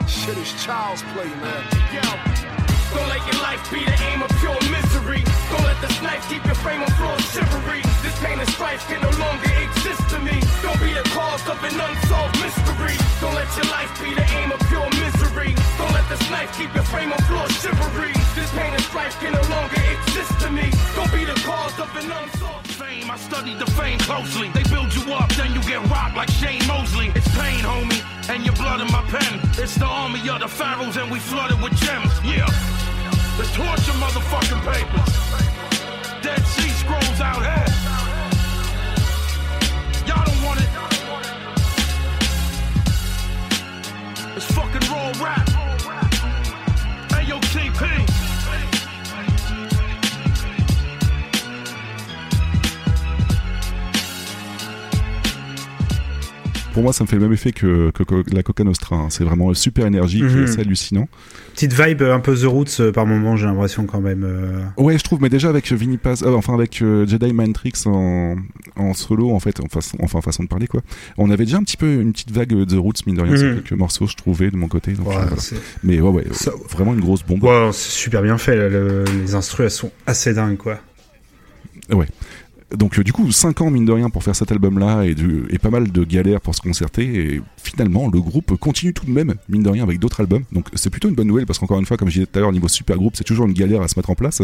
Shit 0.08 0.36
is 0.36 0.50
child's 0.58 1.02
play, 1.14 1.30
man. 1.38 1.62
Don't 2.92 3.08
let 3.08 3.22
your 3.24 3.40
life 3.40 3.62
be 3.70 3.80
the 3.86 3.96
aim 4.10 4.20
of 4.20 4.30
pure 4.42 4.58
misery. 4.68 5.22
Don't 5.48 5.64
let 5.64 5.78
the 5.80 5.88
knife 6.02 6.26
keep 6.28 6.44
your 6.44 6.58
frame 6.58 6.82
on 6.82 6.90
floor 6.98 7.16
shivery. 7.32 7.80
This 8.02 8.18
pain 8.18 8.38
and 8.38 8.50
strife 8.50 8.82
can 8.90 9.00
no 9.00 9.12
longer 9.16 9.50
exist 9.62 10.02
to 10.10 10.18
me. 10.18 10.36
Don't 10.60 10.78
be 10.82 10.92
the 10.92 11.06
cause 11.14 11.46
of 11.46 11.56
an 11.62 11.78
unsolved 11.78 12.36
mystery. 12.42 12.98
Don't 13.22 13.34
let 13.34 13.48
your 13.56 13.68
life 13.70 13.92
be 14.02 14.12
the 14.12 14.26
aim 14.42 14.50
of 14.50 14.60
pure 14.68 14.90
misery. 14.98 15.61
This 16.12 16.28
knife 16.30 16.52
keep 16.58 16.74
your 16.74 16.84
frame 16.84 17.10
on 17.10 17.18
floor 17.20 17.48
shivery. 17.48 18.12
This 18.36 18.50
pain 18.52 18.70
and 18.70 18.82
strife 18.82 19.18
can 19.18 19.32
no 19.32 19.40
longer 19.48 19.80
exist 19.80 20.38
to 20.40 20.50
me. 20.50 20.68
Don't 20.94 21.10
be 21.10 21.24
the 21.24 21.32
cause 21.40 21.72
of 21.80 21.88
an 21.96 22.12
unsolved 22.12 22.66
fame. 22.66 23.10
I 23.10 23.16
studied 23.16 23.58
the 23.58 23.64
fame 23.70 23.98
closely. 24.00 24.50
They 24.50 24.62
build 24.64 24.94
you 24.94 25.10
up, 25.14 25.30
then 25.40 25.54
you 25.54 25.62
get 25.62 25.80
rocked 25.88 26.14
like 26.14 26.28
Shane 26.28 26.60
Mosley. 26.68 27.08
It's 27.16 27.26
pain, 27.34 27.64
homie, 27.64 28.04
and 28.28 28.44
your 28.44 28.54
blood 28.56 28.82
in 28.82 28.92
my 28.92 29.00
pen. 29.08 29.40
It's 29.56 29.76
the 29.76 29.86
army 29.86 30.20
of 30.28 30.40
the 30.40 30.48
pharaohs, 30.48 30.98
and 30.98 31.10
we 31.10 31.18
flooded 31.18 31.58
with 31.62 31.74
gems. 31.80 32.12
Yeah, 32.22 32.44
the 33.40 33.48
torture 33.56 33.96
motherfucking 33.96 34.60
papers. 34.68 35.12
Dead 36.20 36.44
Sea 36.44 36.72
Scrolls 36.76 37.20
out 37.24 37.40
here. 37.40 37.68
Y'all 40.06 40.26
don't 40.28 40.42
want 40.44 40.60
it. 40.60 40.68
It's 44.36 44.52
fucking 44.52 44.84
raw 44.92 45.10
rap. 45.24 45.51
Pour 56.72 56.82
moi, 56.82 56.92
ça 56.94 57.04
me 57.04 57.08
fait 57.08 57.16
le 57.16 57.22
même 57.22 57.32
effet 57.34 57.52
que, 57.52 57.90
que- 57.90 58.02
que 58.02 58.34
la 58.34 58.42
Coca 58.42 58.64
Nostra. 58.64 58.96
hein. 58.96 59.06
C'est 59.10 59.24
vraiment 59.24 59.52
super 59.52 59.86
énergique, 59.86 60.22
Mhm. 60.22 60.46
c'est 60.46 60.60
hallucinant. 60.60 61.06
Petite 61.52 61.74
vibe 61.74 62.00
euh, 62.00 62.14
un 62.14 62.20
peu 62.20 62.34
The 62.34 62.44
Roots 62.44 62.80
euh, 62.80 62.92
par 62.92 63.04
moment, 63.04 63.36
j'ai 63.36 63.44
l'impression 63.44 63.84
quand 63.84 64.00
même. 64.00 64.24
euh. 64.24 64.62
Ouais, 64.78 64.96
je 64.96 65.04
trouve, 65.04 65.20
mais 65.20 65.28
déjà 65.28 65.50
avec 65.50 65.70
Vinny 65.70 65.98
Paz, 65.98 66.22
euh, 66.22 66.32
enfin 66.34 66.54
avec 66.54 66.80
euh, 66.80 67.06
Jedi 67.06 67.32
Mind 67.34 67.52
Tricks 67.54 67.86
en, 67.86 68.36
en 68.76 68.94
solo, 68.94 69.32
en 69.32 69.38
fait, 69.40 69.60
en 69.60 69.66
façon, 69.68 69.98
enfin 70.00 70.22
façon 70.22 70.44
de 70.44 70.48
parler 70.48 70.66
quoi. 70.66 70.80
On 71.18 71.30
avait 71.30 71.44
déjà 71.44 71.58
un 71.58 71.62
petit 71.62 71.76
peu 71.76 71.92
une 72.00 72.12
petite 72.12 72.30
vague 72.30 72.54
de 72.54 72.76
Roots 72.78 73.04
mine 73.06 73.16
de 73.16 73.20
rien 73.22 73.32
Mhm. 73.32 73.54
quelques 73.62 73.72
morceaux, 73.78 74.06
je 74.06 74.16
trouvais 74.16 74.50
de 74.50 74.56
mon 74.56 74.68
côté. 74.68 74.92
donc, 74.92 75.08
Ouais, 75.08 75.16
euh, 75.16 75.24
voilà. 75.28 75.36
Mais 75.84 76.00
ouais, 76.00 76.08
ouais, 76.10 76.24
Ça- 76.32 76.52
vraiment 76.70 76.94
une 76.94 77.00
grosse 77.00 77.22
bombe. 77.22 77.42
Ouais, 77.44 77.68
c'est 77.74 77.90
super 77.90 78.22
bien 78.22 78.38
fait. 78.38 78.56
là, 78.56 78.70
le- 78.70 79.04
les 79.22 79.34
instrus, 79.34 79.64
elles 79.64 79.70
sont 79.70 79.90
assez 80.06 80.32
dingues, 80.32 80.56
quoi. 80.56 80.78
Ouais. 81.92 82.06
Donc 82.76 82.98
euh, 82.98 83.04
du 83.04 83.12
coup, 83.12 83.30
5 83.30 83.60
ans 83.60 83.70
mine 83.70 83.84
de 83.84 83.92
rien 83.92 84.08
pour 84.10 84.22
faire 84.24 84.34
cet 84.36 84.50
album-là 84.52 85.04
et, 85.04 85.14
du- 85.14 85.44
et 85.50 85.58
pas 85.58 85.70
mal 85.70 85.90
de 85.92 86.04
galères 86.04 86.40
pour 86.40 86.54
se 86.54 86.60
concerter. 86.60 87.02
Et 87.34 87.40
finalement, 87.56 88.08
le 88.12 88.20
groupe 88.20 88.56
continue 88.56 88.92
tout 88.94 89.04
de 89.06 89.10
même, 89.10 89.34
mine 89.48 89.62
de 89.62 89.68
rien, 89.68 89.82
avec 89.82 89.98
d'autres 89.98 90.20
albums. 90.20 90.44
Donc 90.52 90.68
c'est 90.74 90.90
plutôt 90.90 91.08
une 91.08 91.14
bonne 91.14 91.26
nouvelle 91.28 91.46
parce 91.46 91.58
qu'encore 91.58 91.78
une 91.78 91.86
fois, 91.86 91.96
comme 91.96 92.08
je 92.08 92.14
disais 92.14 92.26
tout 92.26 92.38
à 92.38 92.42
l'heure, 92.42 92.52
niveau 92.52 92.68
super 92.68 92.96
groupe, 92.96 93.14
c'est 93.16 93.24
toujours 93.24 93.46
une 93.46 93.52
galère 93.52 93.82
à 93.82 93.88
se 93.88 93.98
mettre 93.98 94.10
en 94.10 94.14
place. 94.14 94.42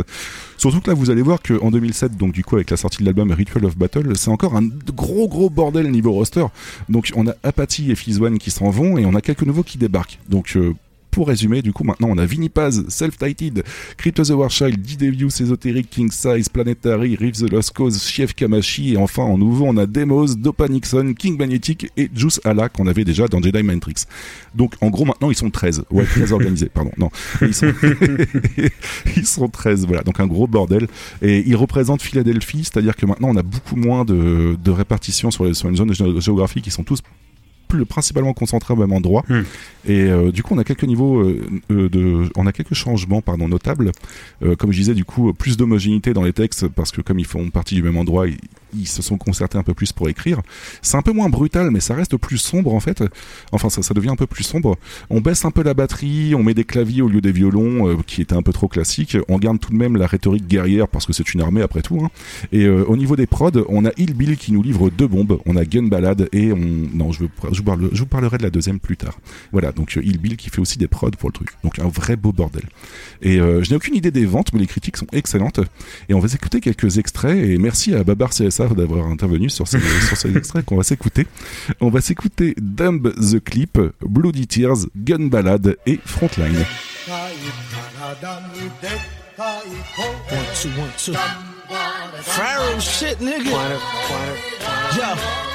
Surtout 0.57 0.81
que 0.81 0.89
là, 0.91 0.95
vous 0.95 1.11
allez 1.11 1.23
voir 1.23 1.39
qu'en 1.43 1.71
2007, 1.71 2.17
donc 2.17 2.33
du 2.33 2.45
coup 2.45 2.57
avec 2.57 2.71
la 2.71 2.77
sortie 2.77 2.99
de 2.99 3.05
l'album 3.05 3.31
Ritual 3.33 3.65
of 3.65 3.77
Battle, 3.77 4.13
c'est 4.17 4.31
encore 4.31 4.57
un 4.57 4.69
gros 4.95 5.29
gros 5.29 5.51
bordel 5.51 5.91
niveau 5.91 6.13
roster. 6.13 6.45
Donc 6.89 7.11
on 7.17 7.27
a 7.29 7.33
Apathy 7.43 7.91
et 7.91 7.95
Fizz 7.95 8.21
qui 8.41 8.51
s'en 8.51 8.71
vont 8.71 8.99
et 8.99 9.07
on 9.07 9.15
a 9.15 9.21
quelques 9.21 9.43
nouveaux 9.43 9.63
qui 9.63 9.79
débarquent. 9.79 10.19
Donc 10.29 10.53
euh, 10.57 10.75
pour 11.19 11.27
résumer, 11.27 11.63
du 11.63 11.73
coup, 11.73 11.83
maintenant 11.83 12.11
on 12.13 12.17
a 12.17 12.25
Vinny 12.25 12.49
Paz, 12.49 12.85
Self-Titled, 12.87 13.65
Crypto 13.97 14.23
the 14.23 14.31
Warchild, 14.31 14.81
D-Devious, 14.81 15.41
Esoteric, 15.43 15.91
King 15.91 16.13
Size, 16.13 16.49
Planetary, 16.49 17.17
Reeves 17.17 17.45
the 17.45 17.51
Lost 17.51 17.73
Cause, 17.73 18.01
Chef 18.05 18.35
Kamashi, 18.37 18.93
et 18.93 18.97
enfin 18.97 19.25
en 19.25 19.37
nouveau 19.37 19.65
on 19.67 19.77
a 19.79 19.87
Demos, 19.87 20.37
Dopa 20.37 20.69
Nixon, 20.69 21.15
King 21.19 21.37
Magnetic 21.37 21.91
et 21.97 22.09
Juice 22.15 22.41
Allah 22.45 22.69
qu'on 22.69 22.87
avait 22.87 23.03
déjà 23.03 23.27
dans 23.27 23.43
Jedi 23.43 23.65
Mind 23.65 23.81
Tricks. 23.81 24.05
Donc 24.55 24.75
en 24.81 24.91
gros 24.91 25.05
maintenant 25.05 25.29
ils 25.33 25.37
sont 25.37 25.51
13. 25.51 25.87
Ouais, 25.91 26.05
13 26.05 26.33
organisés, 26.35 26.69
pardon. 26.73 26.93
Non, 26.97 27.11
ils 27.43 27.53
sont, 27.53 27.73
ils 29.17 29.27
sont 29.27 29.49
13, 29.49 29.87
voilà. 29.89 30.05
Donc 30.05 30.21
un 30.21 30.27
gros 30.29 30.47
bordel. 30.47 30.87
Et 31.21 31.43
ils 31.49 31.57
représentent 31.57 32.01
Philadelphie, 32.03 32.63
c'est-à-dire 32.63 32.95
que 32.95 33.07
maintenant 33.07 33.31
on 33.31 33.37
a 33.37 33.43
beaucoup 33.43 33.75
moins 33.75 34.05
de, 34.05 34.57
de 34.63 34.71
répartition 34.71 35.33
sur, 35.33 35.45
les, 35.47 35.55
sur 35.55 35.69
une 35.69 35.77
zone 35.77 35.91
gé- 35.91 36.21
géographique, 36.21 36.69
ils 36.69 36.73
sont 36.73 36.85
tous 36.85 37.01
plus 37.69 37.85
principalement 37.85 38.33
concentrés 38.33 38.75
au 38.75 38.77
même 38.77 38.93
endroit. 38.93 39.25
Hmm. 39.29 39.43
Et 39.87 40.03
euh, 40.03 40.33
du 40.33 40.43
coup, 40.43 40.55
on 40.55 40.59
a 40.59 40.65
quelques 40.65 40.85
niveaux 40.85 41.21
euh, 41.21 41.41
euh, 41.71 41.89
de, 41.89 42.29
on 42.37 42.47
a 42.47 42.53
quelques 42.53 42.75
changements, 42.75 43.21
pardon, 43.21 43.49
notables. 43.49 43.93
Euh, 44.43 44.57
comme 44.57 44.73
je 44.73 44.79
disais, 44.79 44.95
du 44.95 45.05
coup, 45.05 45.33
plus 45.33 45.57
d'homogénéité 45.57 46.13
dans 46.13 46.23
les 46.23 46.33
textes 46.33 46.67
parce 46.69 46.91
que 46.91 47.01
comme 47.01 47.19
ils 47.19 47.27
font 47.27 47.51
partie 47.51 47.75
du 47.75 47.83
même 47.83 47.97
endroit, 47.97 48.27
ils, 48.27 48.39
ils 48.75 48.89
se 48.89 49.03
sont 49.03 49.19
concertés 49.19 49.59
un 49.59 49.63
peu 49.63 49.75
plus 49.75 49.93
pour 49.93 50.09
écrire. 50.09 50.41
C'est 50.83 50.97
un 50.97 51.03
peu 51.03 51.13
moins 51.13 51.29
brutal, 51.29 51.71
mais 51.71 51.81
ça 51.81 51.95
reste 51.95 52.17
plus 52.17 52.39
sombre 52.39 52.75
en 52.75 52.81
fait. 52.81 53.03
Enfin, 53.53 53.69
ça, 53.71 53.95
devient 53.95 54.11
un 54.11 54.17
peu 54.17 54.27
plus 54.27 54.45
sombre. 54.45 54.77
On 55.11 55.21
baisse 55.21 55.45
un 55.45 55.51
peu 55.51 55.63
la 55.63 55.75
batterie, 55.75 56.35
on 56.35 56.43
met 56.43 56.55
des 56.55 56.65
claviers 56.65 57.03
au 57.03 57.09
lieu 57.09 57.21
des 57.21 57.33
violons, 57.33 57.89
euh, 57.89 57.97
qui 58.07 58.23
étaient 58.23 58.35
un 58.35 58.43
peu 58.43 58.53
trop 58.53 58.69
classiques. 58.69 59.17
On 59.29 59.39
garde 59.39 59.59
tout 59.59 59.71
de 59.71 59.77
même 59.77 59.97
la 59.97 60.07
rhétorique 60.07 60.47
guerrière 60.47 60.89
parce 60.89 61.07
que 61.07 61.13
c'est 61.13 61.35
une 61.35 61.41
armée 61.41 61.63
après 61.63 61.83
tout. 61.83 62.01
hein. 62.03 62.11
Et 62.53 62.65
euh, 62.65 62.85
au 62.85 62.97
niveau 62.97 63.17
des 63.17 63.27
prods, 63.27 63.51
on 63.69 63.85
a 63.85 63.91
Hillbill 63.97 64.37
qui 64.37 64.53
nous 64.53 64.63
livre 64.63 64.91
deux 64.91 65.07
bombes. 65.07 65.41
On 65.47 65.57
a 65.57 65.65
Gun 65.65 65.85
Ballad 65.85 66.29
et 66.33 66.53
on, 66.53 66.59
non, 66.59 67.13
je, 67.13 67.25
vous 67.53 68.07
parlerai 68.07 68.39
de 68.39 68.43
la 68.43 68.51
deuxième 68.51 68.81
plus 68.81 68.97
tard. 68.97 69.19
Voilà, 69.53 69.73
donc 69.73 69.97
euh, 69.97 70.03
Hillbill 70.03 70.37
qui 70.37 70.51
fait 70.51 70.61
aussi 70.61 70.79
des 70.79 70.89
prods 70.89 71.11
pour 71.11 71.29
le 71.29 71.35
truc. 71.35 71.51
Donc 71.65 71.79
un 71.79 71.89
vrai 71.89 72.17
beau 72.17 72.33
bordel. 72.33 72.65
Et 73.23 73.39
je 73.39 73.71
n'ai 73.71 73.77
aucune 73.77 73.95
idée 73.95 74.11
des 74.11 74.27
ventes, 74.27 74.53
mais 74.53 74.61
les 74.61 74.67
critiques 74.67 74.97
sont 74.97 75.07
excellentes. 75.13 75.61
Et 76.09 76.15
on 76.15 76.21
va 76.21 76.29
s'écouter 76.29 76.61
quelques 76.61 76.99
extraits. 76.99 77.37
Et 77.37 77.59
merci 77.59 77.95
à 77.95 78.05
Babar 78.05 78.33
D'avoir 78.67 79.07
intervenu 79.07 79.51
sur 79.51 79.69
ces, 79.69 79.79
sur 79.81 80.17
ces 80.17 80.37
extraits 80.37 80.65
qu'on 80.65 80.77
va 80.77 80.83
s'écouter. 80.83 81.27
On 81.81 81.91
va 81.91 82.01
s'écouter 82.01 82.55
Dumb 82.59 83.13
the 83.15 83.39
Clip, 83.43 83.79
Bloody 84.01 84.49
Tears, 84.49 84.87
Gun 84.97 85.27
Ballad 85.27 85.77
et 85.87 86.01
Frontline. 86.05 86.65
Pharaoh 91.69 92.79
shit, 92.81 93.19
nigga. 93.19 93.53
Yo, 94.97 95.05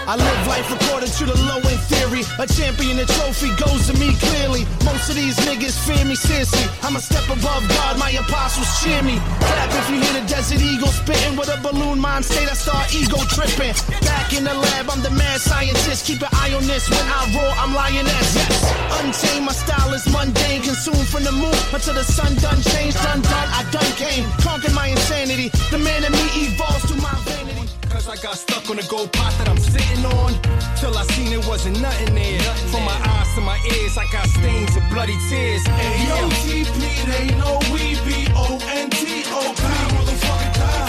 I 0.05 0.13
live 0.13 0.47
life 0.47 0.69
according 0.69 1.09
to 1.09 1.25
the 1.25 1.33
low 1.49 1.57
end 1.57 1.81
theory. 1.89 2.21
A 2.37 2.45
champion, 2.45 2.99
a 2.99 3.05
trophy 3.05 3.49
goes 3.57 3.87
to 3.89 3.97
me 3.97 4.13
clearly. 4.21 4.65
Most 4.85 5.09
of 5.09 5.15
these 5.15 5.35
niggas 5.41 5.73
fear 5.87 6.05
me 6.05 6.13
seriously. 6.13 6.69
I'm 6.83 6.95
a 6.95 7.01
step 7.01 7.25
above 7.25 7.65
God, 7.67 7.97
my 7.97 8.11
apostles 8.11 8.69
cheer 8.81 9.01
me. 9.01 9.17
Clap 9.41 9.73
if 9.73 9.89
you 9.89 9.97
hear 10.05 10.21
the 10.21 10.25
desert 10.29 10.61
eagle 10.61 10.93
spitting 10.93 11.35
with 11.35 11.49
a 11.49 11.57
balloon 11.65 11.99
mind 11.99 12.25
state. 12.25 12.49
I 12.49 12.53
start 12.53 12.93
ego 12.93 13.17
tripping. 13.33 13.73
Back 14.05 14.33
in 14.37 14.43
the 14.43 14.53
lab, 14.53 14.89
I'm 14.93 15.01
the 15.01 15.11
mad 15.11 15.41
scientist. 15.41 16.05
Keep 16.05 16.21
an 16.21 16.29
eye 16.33 16.53
on 16.53 16.67
this. 16.67 16.89
When 16.89 17.01
I 17.01 17.25
roar, 17.33 17.53
I'm 17.57 17.73
lioness. 17.73 18.37
Yes, 18.37 18.61
untamed, 19.01 19.45
my 19.49 19.53
style 19.53 19.93
is 19.93 20.05
mundane. 20.13 20.61
Consumed 20.61 21.07
from 21.09 21.23
the 21.23 21.33
moon 21.33 21.57
until 21.73 21.95
the 21.95 22.03
sun 22.05 22.35
done 22.37 22.61
changed. 22.61 23.01
Done, 23.01 23.21
done, 23.21 23.49
I 23.49 23.65
done 23.71 23.91
came. 23.97 24.29
Conquered 24.45 24.73
my 24.73 24.87
insanity. 24.93 25.49
The 25.71 25.79
man 25.79 26.02
me 26.11 26.25
evolves 26.47 26.87
to 26.91 26.95
my 27.01 27.13
vanity. 27.23 27.69
Cause 27.89 28.07
I 28.07 28.15
got 28.17 28.35
stuck 28.35 28.69
on 28.69 28.79
a 28.79 28.83
gold 28.87 29.11
pot 29.13 29.33
that 29.37 29.47
I'm 29.47 29.57
sitting 29.57 30.03
on. 30.05 30.33
Till 30.75 30.97
I 30.97 31.03
seen 31.15 31.31
it 31.31 31.45
wasn't 31.47 31.79
nothing 31.81 32.15
there. 32.15 32.41
From 32.71 32.83
my 32.83 32.97
eyes 33.13 33.33
to 33.35 33.41
my 33.41 33.57
ears, 33.75 33.97
I 33.97 34.05
got 34.11 34.27
stains 34.27 34.75
of 34.75 34.83
bloody 34.89 35.17
tears. 35.29 35.63
A-O-T-P, 35.67 36.79
they 37.07 37.35
know 37.37 37.59
we 37.71 37.95
B-O-N-T-O-P. 38.03 39.63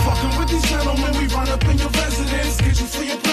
Fucking 0.05 0.39
with 0.39 0.49
these 0.49 0.69
gentlemen, 0.69 1.13
we 1.19 1.27
run 1.35 1.49
up 1.49 1.65
in 1.65 1.79
your 1.79 1.91
residence. 1.91 2.61
Get 2.61 2.81
you 2.81 2.87
for 2.87 3.05
your 3.05 3.24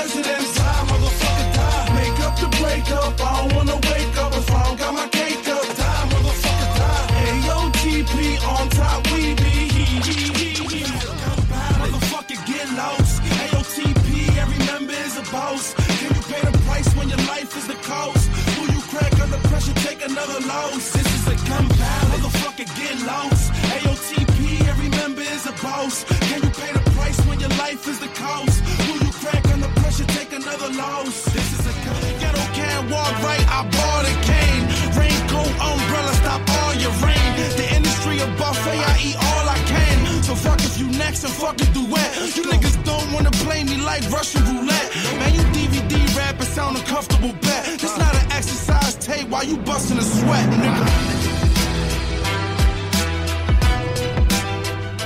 loss? 20.52 20.92
This 20.92 21.10
is 21.18 21.24
a 21.28 21.36
gun 21.48 21.68
battle. 21.80 22.10
Motherfucker, 22.12 22.68
get 22.80 22.96
lost. 23.06 23.52
AOTP, 23.76 24.40
every 24.72 24.90
member 24.90 25.22
is 25.22 25.46
a 25.48 25.56
boss. 25.64 26.04
Can 26.30 26.40
you 26.46 26.52
pay 26.62 26.72
the 26.78 26.84
price 26.96 27.20
when 27.28 27.40
your 27.40 27.54
life 27.64 27.88
is 27.88 28.00
the 28.00 28.12
cost? 28.24 28.56
Will 28.88 29.02
you 29.06 29.12
crack 29.22 29.44
under 29.54 29.72
pressure, 29.80 30.08
take 30.18 30.32
another 30.34 30.70
loss? 30.84 31.26
This 31.36 31.48
is 31.58 31.64
a 31.72 31.76
gun. 31.86 32.02
Ghetto 32.22 32.46
can't 32.60 32.84
walk 32.92 33.14
right, 33.28 33.46
I 33.58 33.60
bought 33.76 34.06
a 34.14 34.16
cane. 34.30 34.64
Raincoat, 35.00 35.54
umbrella, 35.70 36.14
stop 36.22 36.42
all 36.60 36.74
your 36.84 36.96
rain. 37.06 37.30
The 37.60 37.68
industry 37.78 38.20
a 38.20 38.28
buffet, 38.40 38.80
I 38.94 38.96
eat 39.08 39.18
all 39.30 39.46
I 39.58 39.60
can. 39.74 40.24
So 40.24 40.36
fuck 40.36 40.60
if 40.62 40.80
you 40.80 40.88
next 41.04 41.24
and 41.24 41.34
fuck 41.34 41.58
a 41.62 41.68
duet. 41.78 42.10
You 42.36 42.44
niggas 42.52 42.78
don't 42.84 43.10
wanna 43.14 43.32
play 43.46 43.64
me 43.64 43.78
like 43.78 44.04
Russian 44.10 44.44
roulette. 44.46 44.90
Man, 45.20 45.34
you 45.36 45.44
DVD 45.56 46.01
rapping 46.32 46.48
sound 46.48 46.78
a 46.78 46.82
comfortable 46.82 47.34
bet. 47.42 47.66
This 47.80 47.98
not 47.98 48.14
an 48.16 48.32
exercise 48.32 48.96
tape 48.96 49.28
while 49.30 49.44
you 49.44 49.58
busting 49.58 49.98
a 49.98 50.02
sweat, 50.02 50.50
nigga? 50.50 50.86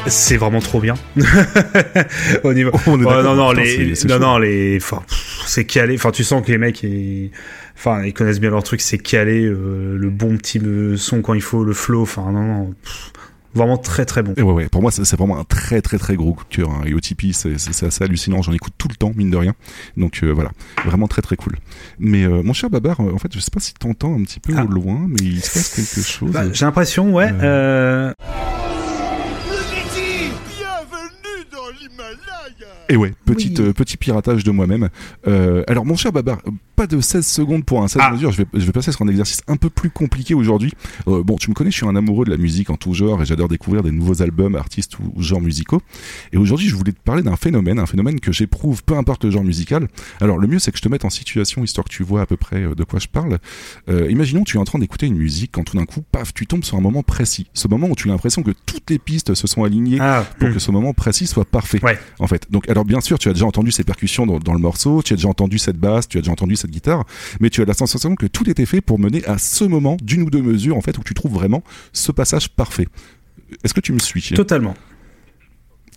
C'est 0.07 0.37
vraiment 0.37 0.59
trop 0.59 0.79
bien. 0.81 0.93
Au 2.43 2.53
niveau. 2.53 2.69
On 2.85 3.01
est 3.01 3.05
Ouais, 3.05 3.11
d'accord, 3.15 3.23
non, 3.23 3.35
non, 3.35 3.49
putain, 3.49 3.61
les, 3.63 3.95
c'est- 3.95 4.07
c'est 4.07 4.19
non, 4.19 4.37
les, 4.37 4.77
enfin, 4.79 5.01
pff, 5.07 5.43
c'est 5.47 5.65
calé. 5.65 5.95
Enfin, 5.95 6.11
tu 6.11 6.23
sens 6.23 6.45
que 6.45 6.51
les 6.51 6.59
mecs, 6.59 6.83
ils, 6.83 7.31
enfin, 7.75 8.03
ils 8.03 8.13
connaissent 8.13 8.39
bien 8.39 8.51
leur 8.51 8.61
truc. 8.61 8.81
C'est 8.81 8.99
calé, 8.99 9.43
euh, 9.45 9.97
le 9.97 10.09
bon 10.11 10.37
petit 10.37 10.61
son 10.97 11.23
quand 11.23 11.33
il 11.33 11.41
faut, 11.41 11.63
le 11.63 11.73
flow. 11.73 12.03
Enfin, 12.03 12.31
non, 12.31 12.43
non. 12.43 12.73
pff, 12.83 13.11
Vraiment 13.55 13.77
très 13.77 14.05
très 14.05 14.21
bon. 14.21 14.33
Et 14.37 14.41
ouais, 14.41 14.53
ouais, 14.53 14.67
pour 14.69 14.81
moi, 14.81 14.91
c'est 14.91 15.15
vraiment 15.15 15.39
un 15.39 15.43
très 15.45 15.81
très 15.81 15.97
très 15.97 16.15
gros 16.15 16.33
coup 16.33 16.43
de 16.43 16.55
cœur. 16.55 16.69
Hein. 16.69 16.81
Et 16.85 16.93
OTP, 16.93 17.31
c'est 17.33 17.55
assez 17.55 18.03
hallucinant. 18.03 18.41
J'en 18.41 18.53
écoute 18.53 18.73
tout 18.77 18.87
le 18.89 18.95
temps, 18.95 19.11
mine 19.15 19.31
de 19.31 19.37
rien. 19.37 19.53
Donc 19.97 20.19
euh, 20.23 20.31
voilà, 20.31 20.51
vraiment 20.85 21.07
très 21.07 21.21
très 21.21 21.35
cool. 21.37 21.57
Mais 21.97 22.23
euh, 22.25 22.43
mon 22.43 22.53
cher 22.53 22.69
Babar, 22.69 22.99
euh, 22.99 23.13
en 23.13 23.17
fait, 23.17 23.33
je 23.33 23.39
sais 23.39 23.51
pas 23.51 23.59
si 23.59 23.73
t'entends 23.73 24.13
un 24.19 24.23
petit 24.23 24.39
peu 24.39 24.53
au 24.53 24.67
loin, 24.67 25.05
mais 25.07 25.17
il 25.21 25.41
se 25.41 25.53
passe 25.53 25.69
quelque 25.75 26.05
chose. 26.05 26.31
Bah, 26.31 26.43
J'ai 26.51 26.65
l'impression, 26.65 27.13
ouais. 27.13 27.31
euh, 27.41 28.13
Et 32.89 32.95
ouais, 32.97 33.13
petite, 33.25 33.59
euh, 33.59 33.73
petit 33.73 33.97
piratage 33.97 34.43
de 34.43 34.51
moi-même. 34.51 34.89
Euh, 35.27 35.63
alors, 35.67 35.85
mon 35.85 35.95
cher 35.95 36.11
Babar, 36.11 36.39
pas 36.75 36.85
de 36.87 36.99
16 37.01 37.25
secondes 37.25 37.65
pour 37.65 37.81
un 37.81 37.87
16 37.87 38.01
Ah. 38.05 38.11
mesures. 38.11 38.31
Je 38.31 38.39
vais, 38.43 38.47
je 38.53 38.65
vais 38.65 38.71
passer 38.71 38.91
sur 38.91 39.01
un 39.03 39.07
exercice 39.07 39.41
un 39.47 39.55
peu 39.57 39.69
plus 39.69 39.89
compliqué 39.89 40.33
aujourd'hui. 40.35 40.73
Euh, 41.07 41.23
bon, 41.23 41.37
tu 41.37 41.49
me 41.49 41.55
connais, 41.55 41.71
je 41.71 41.77
suis 41.77 41.87
un 41.87 41.95
amoureux 41.95 42.25
de 42.25 42.31
la 42.31 42.37
musique 42.37 42.69
en 42.69 42.75
tout 42.77 42.93
genre 42.93 43.21
et 43.21 43.25
j'adore 43.25 43.47
découvrir 43.47 43.81
des 43.81 43.91
nouveaux 43.91 44.21
albums, 44.21 44.55
artistes 44.55 44.99
ou, 44.99 45.11
ou 45.15 45.21
genres 45.23 45.41
musicaux. 45.41 45.81
Et 46.31 46.37
aujourd'hui, 46.37 46.67
je 46.67 46.75
voulais 46.75 46.91
te 46.91 46.99
parler 46.99 47.23
d'un 47.23 47.35
phénomène, 47.35 47.79
un 47.79 47.85
phénomène 47.85 48.19
que 48.19 48.31
j'éprouve, 48.31 48.83
peu 48.83 48.95
importe 48.95 49.23
le 49.25 49.31
genre 49.31 49.43
musical. 49.43 49.87
Alors, 50.21 50.37
le 50.37 50.47
mieux, 50.47 50.59
c'est 50.59 50.71
que 50.71 50.77
je 50.77 50.83
te 50.83 50.89
mette 50.89 51.05
en 51.05 51.09
situation, 51.09 51.63
histoire 51.63 51.85
que 51.85 51.91
tu 51.91 52.03
vois 52.03 52.21
à 52.21 52.25
peu 52.25 52.37
près 52.37 52.63
euh, 52.63 52.75
de 52.75 52.83
quoi 52.83 52.99
je 52.99 53.07
parle. 53.07 53.39
Euh, 53.89 54.11
imaginons, 54.11 54.43
tu 54.43 54.57
es 54.57 54.59
en 54.59 54.65
train 54.65 54.79
d'écouter 54.79 55.07
une 55.07 55.17
musique 55.17 55.51
quand 55.53 55.63
tout 55.63 55.77
d'un 55.77 55.85
coup, 55.85 56.01
paf, 56.11 56.33
tu 56.33 56.45
tombes 56.45 56.63
sur 56.63 56.77
un 56.77 56.81
moment 56.81 57.01
précis. 57.03 57.47
Ce 57.53 57.67
moment 57.67 57.87
où 57.87 57.95
tu 57.95 58.09
as 58.09 58.11
l'impression 58.11 58.43
que 58.43 58.51
toutes 58.65 58.89
les 58.91 58.99
pistes 58.99 59.33
se 59.33 59.47
sont 59.47 59.63
alignées 59.63 59.99
pour 60.39 60.49
que 60.53 60.59
ce 60.59 60.69
moment 60.71 60.93
précis 60.93 61.25
soit 61.25 61.45
parfait. 61.45 61.79
En 62.19 62.27
fait. 62.27 62.47
Donc, 62.51 62.69
alors 62.75 62.83
bien 62.83 62.99
sûr, 62.99 63.17
tu 63.17 63.29
as 63.29 63.33
déjà 63.33 63.45
entendu 63.45 63.71
ces 63.71 63.85
percussions 63.85 64.25
dans, 64.25 64.53
le 64.53 64.59
morceau, 64.59 65.01
tu 65.01 65.13
as 65.13 65.15
déjà 65.15 65.29
entendu 65.29 65.59
cette 65.59 65.77
basse, 65.77 66.09
tu 66.09 66.17
as 66.17 66.21
déjà 66.21 66.33
entendu 66.33 66.57
cette 66.57 66.71
guitare, 66.71 67.05
mais 67.39 67.49
tu 67.49 67.61
as 67.61 67.65
la 67.65 67.73
sensation 67.73 68.15
que 68.15 68.25
tout 68.25 68.49
était 68.49 68.65
fait 68.65 68.81
pour 68.81 68.99
mener 68.99 69.23
à 69.25 69.37
ce 69.37 69.63
moment 69.63 69.95
d'une 70.03 70.23
ou 70.23 70.29
deux 70.29 70.41
mesures, 70.41 70.75
en 70.75 70.81
fait, 70.81 70.97
où 70.97 71.01
tu 71.01 71.13
trouves 71.13 71.31
vraiment 71.31 71.63
ce 71.93 72.11
passage 72.11 72.49
parfait. 72.49 72.89
Est-ce 73.63 73.73
que 73.73 73.79
tu 73.79 73.93
me 73.93 73.99
suis 73.99 74.21
Totalement. 74.35 74.75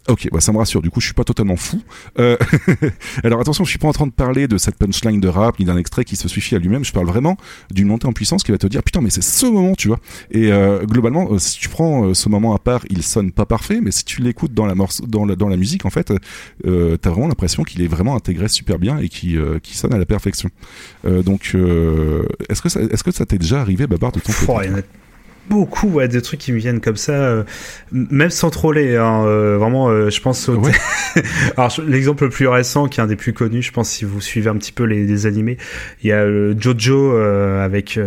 Ok, 0.08 0.28
bah 0.32 0.40
ça 0.40 0.52
me 0.52 0.58
rassure. 0.58 0.80
Du 0.80 0.90
coup, 0.90 1.00
je 1.00 1.06
suis 1.06 1.14
pas 1.14 1.24
totalement 1.24 1.56
fou. 1.56 1.82
Euh, 2.18 2.38
alors 3.24 3.40
attention, 3.40 3.64
je 3.64 3.70
suis 3.70 3.78
pas 3.78 3.88
en 3.88 3.92
train 3.92 4.06
de 4.06 4.12
parler 4.12 4.48
de 4.48 4.56
cette 4.56 4.76
punchline 4.76 5.20
de 5.20 5.28
rap 5.28 5.58
ni 5.58 5.66
d'un 5.66 5.76
extrait 5.76 6.04
qui 6.04 6.16
se 6.16 6.28
suffit 6.28 6.54
à 6.54 6.58
lui-même. 6.58 6.82
Je 6.82 6.92
parle 6.92 7.06
vraiment 7.06 7.36
d'une 7.70 7.88
montée 7.88 8.06
en 8.06 8.12
puissance 8.12 8.42
qui 8.42 8.50
va 8.50 8.56
te 8.56 8.66
dire 8.66 8.82
putain, 8.82 9.02
mais 9.02 9.10
c'est 9.10 9.22
ce 9.22 9.44
moment, 9.44 9.74
tu 9.74 9.88
vois. 9.88 9.98
Et 10.30 10.50
euh, 10.50 10.84
globalement, 10.86 11.28
euh, 11.32 11.38
si 11.38 11.58
tu 11.58 11.68
prends 11.68 12.06
euh, 12.06 12.14
ce 12.14 12.30
moment 12.30 12.54
à 12.54 12.58
part, 12.58 12.80
il 12.88 13.02
sonne 13.02 13.32
pas 13.32 13.44
parfait, 13.44 13.80
mais 13.82 13.90
si 13.90 14.04
tu 14.04 14.22
l'écoutes 14.22 14.54
dans 14.54 14.64
la 14.64 14.74
morceau, 14.74 15.04
dans 15.06 15.26
la, 15.26 15.36
dans 15.36 15.48
la 15.48 15.58
musique, 15.58 15.84
en 15.84 15.90
fait, 15.90 16.10
euh, 16.66 16.96
t'as 16.96 17.10
vraiment 17.10 17.28
l'impression 17.28 17.62
qu'il 17.62 17.82
est 17.82 17.86
vraiment 17.86 18.16
intégré 18.16 18.48
super 18.48 18.78
bien 18.78 18.98
et 18.98 19.10
qui 19.10 19.36
euh, 19.36 19.58
qui 19.58 19.76
sonne 19.76 19.92
à 19.92 19.98
la 19.98 20.06
perfection. 20.06 20.48
Donc, 21.04 21.54
est-ce 22.48 22.62
que 22.62 22.68
ça, 22.68 22.80
est-ce 22.80 23.02
que 23.02 23.10
ça 23.10 23.26
t'est 23.26 23.38
déjà 23.38 23.60
arrivé, 23.60 23.86
Babar, 23.86 24.12
de 24.12 24.20
ton 24.20 24.32
côté? 24.32 24.46
Beaucoup 25.48 25.88
ouais, 25.88 26.08
de 26.08 26.20
trucs 26.20 26.40
qui 26.40 26.52
me 26.52 26.58
viennent 26.58 26.80
comme 26.80 26.96
ça, 26.96 27.12
euh, 27.12 27.42
même 27.92 28.30
sans 28.30 28.50
troller. 28.50 28.96
Hein, 28.96 29.24
euh, 29.26 29.56
vraiment, 29.58 29.88
euh, 29.88 30.10
je 30.10 30.20
pense 30.20 30.48
au. 30.48 30.60
Alors 31.56 31.72
l'exemple 31.86 32.24
le 32.24 32.30
plus 32.30 32.46
récent, 32.48 32.86
qui 32.88 33.00
est 33.00 33.02
un 33.02 33.06
des 33.06 33.16
plus 33.16 33.32
connus, 33.32 33.62
je 33.62 33.72
pense 33.72 33.88
si 33.90 34.04
vous 34.04 34.20
suivez 34.20 34.48
un 34.50 34.56
petit 34.56 34.72
peu 34.72 34.84
les, 34.84 35.04
les 35.06 35.26
animés, 35.26 35.56
il 36.02 36.08
y 36.10 36.12
a 36.12 36.24
Jojo 36.58 37.12
avec 37.16 37.98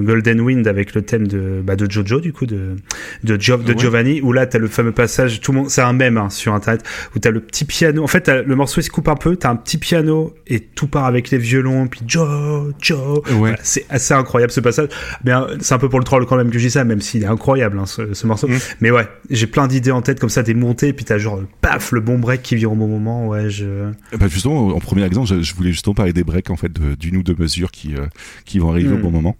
Golden 0.00 0.40
Wind 0.40 0.66
avec 0.66 0.94
le 0.94 1.02
thème 1.02 1.26
de 1.26 1.60
bah, 1.62 1.76
de 1.76 1.90
Jojo 1.90 2.20
du 2.20 2.32
coup 2.32 2.46
de 2.46 2.76
de, 3.24 3.36
Gio- 3.36 3.62
de 3.62 3.70
Ouais. 3.72 3.78
Giovanni 3.78 4.20
où 4.20 4.32
là 4.32 4.46
t'as 4.46 4.58
le 4.58 4.66
fameux 4.68 4.92
passage, 4.92 5.40
tout 5.40 5.52
le 5.52 5.58
monde, 5.58 5.70
c'est 5.70 5.80
un 5.82 5.92
mème 5.92 6.16
hein, 6.18 6.28
sur 6.30 6.52
internet 6.54 6.82
où 7.14 7.18
t'as 7.18 7.30
le 7.30 7.40
petit 7.40 7.64
piano. 7.64 8.02
En 8.02 8.06
fait, 8.08 8.28
le 8.28 8.56
morceau 8.56 8.80
il 8.80 8.84
se 8.84 8.90
coupe 8.90 9.08
un 9.08 9.14
peu, 9.16 9.36
t'as 9.36 9.50
un 9.50 9.56
petit 9.56 9.78
piano 9.78 10.34
et 10.46 10.60
tout 10.60 10.86
part 10.88 11.04
avec 11.06 11.30
les 11.30 11.38
violons, 11.38 11.86
puis 11.86 12.00
Joe. 12.06 13.22
Voilà, 13.30 13.56
c'est 13.62 13.86
assez 13.88 14.14
incroyable 14.14 14.52
ce 14.52 14.60
passage. 14.60 14.88
Bien, 15.24 15.46
c'est 15.60 15.74
un 15.74 15.78
peu 15.78 15.88
pour 15.88 15.98
le 15.98 16.04
troll 16.04 16.26
quand 16.26 16.36
même 16.36 16.50
que 16.50 16.58
je 16.58 16.64
dis 16.66 16.70
ça, 16.70 16.79
même 16.84 17.00
s'il 17.00 17.22
est 17.22 17.26
incroyable 17.26 17.78
hein, 17.78 17.86
ce, 17.86 18.14
ce 18.14 18.26
morceau. 18.26 18.48
Mais 18.80 18.90
ouais, 18.90 19.06
j'ai 19.30 19.46
plein 19.46 19.66
d'idées 19.68 19.90
en 19.90 20.02
tête 20.02 20.20
comme 20.20 20.30
ça, 20.30 20.42
des 20.42 20.54
montées, 20.54 20.92
puis 20.92 21.04
t'as 21.04 21.18
genre 21.18 21.40
paf 21.60 21.92
le 21.92 22.00
bon 22.00 22.18
break 22.18 22.42
qui 22.42 22.56
vient 22.56 22.68
au 22.70 22.74
bon 22.74 22.88
moment. 22.88 23.28
Ouais, 23.28 23.50
je. 23.50 23.90
Bah 24.18 24.28
justement, 24.28 24.68
en 24.68 24.78
premier 24.80 25.04
exemple, 25.04 25.28
je, 25.28 25.42
je 25.42 25.54
voulais 25.54 25.72
justement 25.72 25.94
parler 25.94 26.12
des 26.12 26.24
breaks 26.24 26.50
en 26.50 26.56
fait 26.56 26.72
de- 26.72 26.94
d'une 26.94 27.16
ou 27.16 27.22
deux 27.22 27.36
mesures 27.38 27.70
qui 27.70 27.94
euh, 27.96 28.06
qui 28.44 28.58
vont 28.58 28.70
arriver 28.70 28.92
au 28.94 28.98
Mm. 28.98 29.02
bon 29.02 29.10
moment. 29.10 29.36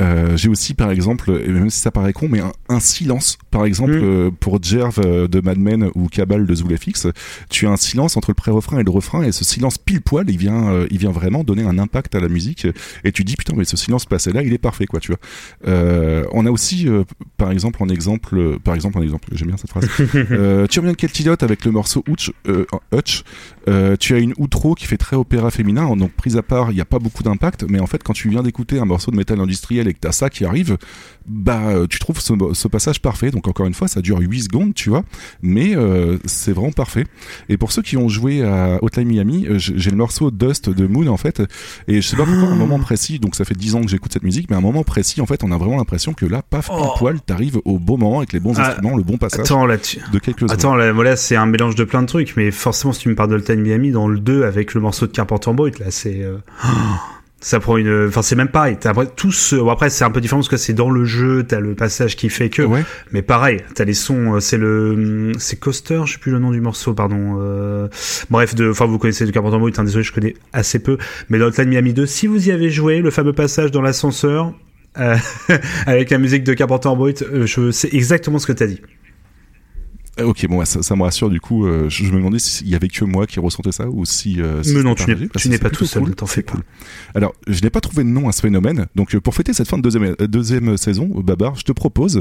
Euh, 0.00 0.36
j'ai 0.36 0.48
aussi 0.48 0.74
par 0.74 0.90
exemple, 0.90 1.42
et 1.44 1.48
même 1.48 1.68
si 1.70 1.80
ça 1.80 1.90
paraît 1.90 2.12
con, 2.12 2.28
mais 2.30 2.40
un, 2.40 2.52
un 2.68 2.80
silence. 2.80 3.38
Par 3.50 3.64
exemple, 3.66 3.92
Mm. 3.92 4.04
euh, 4.04 4.30
pour 4.30 4.62
Jerv 4.62 4.98
euh, 5.04 5.26
de 5.28 5.40
Mad 5.40 5.58
Men 5.58 5.90
ou 5.94 6.06
Cabal 6.08 6.46
de 6.46 6.54
Zulefix, 6.54 7.06
tu 7.50 7.66
as 7.66 7.70
un 7.70 7.76
silence 7.76 8.16
entre 8.16 8.30
le 8.30 8.34
pré-refrain 8.34 8.78
et 8.78 8.84
le 8.84 8.90
refrain, 8.90 9.22
et 9.22 9.32
ce 9.32 9.44
silence 9.44 9.78
pile 9.78 10.00
poil, 10.00 10.28
il 10.30 10.36
vient, 10.38 10.70
euh, 10.70 10.86
il 10.90 10.98
vient 10.98 11.10
vraiment 11.10 11.44
donner 11.44 11.64
un 11.64 11.78
impact 11.78 12.14
à 12.14 12.20
la 12.20 12.28
musique. 12.28 12.66
Et 13.04 13.12
tu 13.12 13.24
dis 13.24 13.36
putain, 13.36 13.54
mais 13.56 13.64
ce 13.64 13.76
silence 13.76 14.06
passé 14.06 14.32
là, 14.32 14.42
il 14.42 14.52
est 14.52 14.58
parfait, 14.58 14.86
quoi, 14.86 15.00
tu 15.00 15.12
vois. 15.12 15.18
On 16.32 16.46
a 16.46 16.50
aussi, 16.50 16.86
par 17.36 17.50
exemple, 17.50 17.82
en 17.82 17.88
exemple, 17.88 18.58
par 18.64 18.74
exemple, 18.74 18.98
en 18.98 19.02
exemple, 19.02 19.28
j'aime 19.32 19.48
bien 19.48 19.56
cette 19.56 19.70
phrase. 19.70 19.86
tu 19.98 20.78
reviens 20.80 20.92
de 20.92 20.96
Keltilote 20.96 21.42
avec 21.42 21.64
le 21.64 21.72
morceau 21.72 22.04
Hutch, 22.08 22.30
Hutch? 22.94 23.22
Tu 23.98 24.14
as 24.14 24.18
une 24.18 24.34
outro 24.38 24.74
qui 24.74 24.86
fait 24.86 24.96
très 24.96 25.16
opéra 25.16 25.50
féminin, 25.50 25.94
donc 25.96 26.12
prise 26.12 26.36
à 26.36 26.42
part, 26.42 26.70
il 26.70 26.74
n'y 26.74 26.80
a 26.80 26.84
pas 26.86 26.98
beaucoup 26.98 27.22
d'impact, 27.22 27.64
mais 27.68 27.80
en 27.80 27.86
fait, 27.86 28.02
quand 28.02 28.12
tu 28.12 28.28
viens 28.28 28.42
d'écouter 28.42 28.78
un 28.78 28.84
morceau 28.84 29.10
de 29.10 29.16
métal 29.16 29.40
industriel 29.40 29.88
et 29.90 29.94
que 29.94 29.98
t'as 30.00 30.12
ça 30.12 30.30
qui 30.30 30.44
arrive, 30.44 30.78
bah, 31.26 31.60
euh, 31.68 31.86
tu 31.86 31.98
trouves 31.98 32.20
ce, 32.20 32.32
ce 32.54 32.68
passage 32.68 33.00
parfait. 33.02 33.30
Donc 33.30 33.46
encore 33.48 33.66
une 33.66 33.74
fois, 33.74 33.88
ça 33.88 34.00
dure 34.00 34.18
8 34.20 34.42
secondes, 34.42 34.74
tu 34.74 34.88
vois, 34.90 35.02
mais 35.42 35.76
euh, 35.76 36.16
c'est 36.24 36.52
vraiment 36.52 36.72
parfait. 36.72 37.04
Et 37.48 37.56
pour 37.56 37.72
ceux 37.72 37.82
qui 37.82 37.96
ont 37.96 38.08
joué 38.08 38.42
à 38.42 38.78
Hotline 38.82 39.08
Miami, 39.08 39.46
euh, 39.46 39.56
j'ai 39.58 39.90
le 39.90 39.96
morceau 39.96 40.30
Dust 40.30 40.70
de 40.70 40.86
Moon 40.86 41.06
en 41.08 41.16
fait, 41.16 41.42
et 41.88 42.00
je 42.00 42.06
sais 42.06 42.16
pas 42.16 42.24
pourquoi, 42.24 42.48
à 42.48 42.52
un 42.52 42.54
moment 42.56 42.78
précis, 42.78 43.18
donc 43.18 43.34
ça 43.34 43.44
fait 43.44 43.54
10 43.56 43.74
ans 43.74 43.80
que 43.82 43.88
j'écoute 43.88 44.12
cette 44.12 44.22
musique, 44.22 44.48
mais 44.48 44.56
à 44.56 44.58
un 44.58 44.62
moment 44.62 44.82
précis, 44.84 45.20
en 45.20 45.26
fait, 45.26 45.44
on 45.44 45.52
a 45.52 45.58
vraiment 45.58 45.76
l'impression 45.76 46.14
que 46.14 46.24
là, 46.26 46.42
paf, 46.48 46.68
Oh. 46.72 46.92
poil, 46.96 47.20
t'arrives 47.20 47.58
au 47.64 47.78
bon 47.78 47.98
moment 47.98 48.18
avec 48.18 48.32
les 48.32 48.40
bons 48.40 48.54
Ah, 48.56 48.68
instruments, 48.68 48.96
le 48.96 49.02
bon 49.02 49.18
passage 49.18 49.40
Attends, 49.40 49.66
là, 49.66 49.76
tu... 49.76 49.98
de 50.12 50.18
quelques. 50.18 50.50
Attends, 50.50 50.74
là, 50.76 50.92
voilà, 50.92 51.16
c'est 51.16 51.36
un 51.36 51.46
mélange 51.46 51.74
de 51.74 51.84
plein 51.84 52.02
de 52.02 52.06
trucs, 52.06 52.36
mais 52.36 52.50
forcément, 52.52 52.92
si 52.92 53.00
tu 53.00 53.08
me 53.08 53.14
parles 53.16 53.42
Time 53.42 53.60
Miami, 53.60 53.90
dans 53.90 54.06
le 54.08 54.20
2, 54.20 54.44
avec 54.44 54.74
le 54.74 54.80
morceau 54.80 55.06
de 55.06 55.12
Carpenter 55.12 55.52
Boy, 55.52 55.72
là, 55.80 55.90
c'est... 55.90 56.22
euh, 56.22 56.38
Ça 57.42 57.58
prend 57.58 57.78
une... 57.78 58.06
Enfin, 58.08 58.20
c'est 58.20 58.36
même 58.36 58.48
pareil. 58.50 58.76
T'as 58.78 58.90
après, 58.90 59.06
tout 59.06 59.32
ce... 59.32 59.56
bon, 59.56 59.70
après, 59.70 59.88
c'est 59.88 60.04
un 60.04 60.10
peu 60.10 60.20
différent 60.20 60.40
parce 60.40 60.50
que 60.50 60.58
c'est 60.58 60.74
dans 60.74 60.90
le 60.90 61.06
jeu, 61.06 61.42
t'as 61.42 61.58
le 61.60 61.74
passage 61.74 62.14
qui 62.14 62.28
fait 62.28 62.50
que... 62.50 62.60
Mais 63.12 63.22
pareil, 63.22 63.62
t'as 63.74 63.84
les 63.84 63.94
sons, 63.94 64.34
euh, 64.34 64.40
c'est 64.40 64.58
le... 64.58 65.32
C'est 65.38 65.58
Coaster, 65.58 66.02
je 66.04 66.12
sais 66.12 66.18
plus 66.18 66.32
le 66.32 66.38
nom 66.38 66.50
du 66.50 66.60
morceau, 66.60 66.92
pardon. 66.92 67.38
euh, 67.40 67.88
Bref, 68.28 68.54
de... 68.54 68.70
enfin, 68.70 68.84
vous 68.84 68.98
connaissez 68.98 69.24
de 69.24 69.30
Carpenter 69.30 69.58
Boy, 69.58 69.72
désolé, 69.72 70.04
je 70.04 70.12
connais 70.12 70.34
assez 70.52 70.80
peu. 70.80 70.98
Mais 71.30 71.38
dans 71.38 71.50
Time 71.50 71.68
Miami 71.70 71.94
2, 71.94 72.04
si 72.04 72.26
vous 72.26 72.48
y 72.48 72.52
avez 72.52 72.68
joué, 72.68 73.00
le 73.00 73.10
fameux 73.10 73.32
passage 73.32 73.70
dans 73.70 73.80
l'ascenseur... 73.80 74.52
euh, 74.98 75.16
avec 75.86 76.10
la 76.10 76.18
musique 76.18 76.44
de 76.44 76.52
Carpenter 76.52 76.90
Boy, 76.94 77.14
euh, 77.22 77.46
je 77.46 77.70
sais 77.70 77.88
exactement 77.92 78.38
ce 78.38 78.46
que 78.46 78.52
t'as 78.52 78.66
dit. 78.66 78.82
Euh, 80.20 80.24
Ok, 80.26 80.46
bon, 80.48 80.64
ça, 80.64 80.82
ça 80.82 80.96
me 80.96 81.02
rassure 81.02 81.30
du 81.30 81.40
coup. 81.40 81.66
euh, 81.66 81.88
je, 81.88 82.04
je 82.04 82.10
me 82.12 82.18
demandais 82.18 82.38
s'il 82.38 82.68
y 82.68 82.74
avait 82.74 82.88
que 82.88 83.04
moi 83.04 83.26
qui 83.26 83.40
ressentais 83.40 83.72
ça 83.72 83.88
ou 83.88 84.04
si. 84.04 84.40
euh, 84.40 84.62
si 84.62 84.74
Mais 84.74 84.82
non, 84.82 84.94
tu 84.94 85.08
n'es- 85.14 85.28
tu 85.36 85.58
pas 85.58 85.70
tout 85.70 85.84
seul, 85.86 86.02
cool, 86.04 86.14
t'en 86.14 86.26
fais 86.26 86.42
pas. 86.42 86.52
cool. 86.52 86.62
Alors, 87.14 87.34
je 87.46 87.62
n'ai 87.62 87.70
pas 87.70 87.80
trouvé 87.80 88.04
de 88.04 88.08
nom 88.08 88.28
à 88.28 88.32
ce 88.32 88.40
phénomène. 88.42 88.86
Donc, 88.94 89.14
euh, 89.14 89.20
pour 89.20 89.34
fêter 89.34 89.52
cette 89.52 89.68
fin 89.68 89.78
de 89.78 89.82
deuxième, 89.82 90.14
deuxième 90.20 90.76
saison, 90.76 91.06
Babar, 91.22 91.56
je 91.56 91.62
te 91.64 91.72
propose 91.72 92.20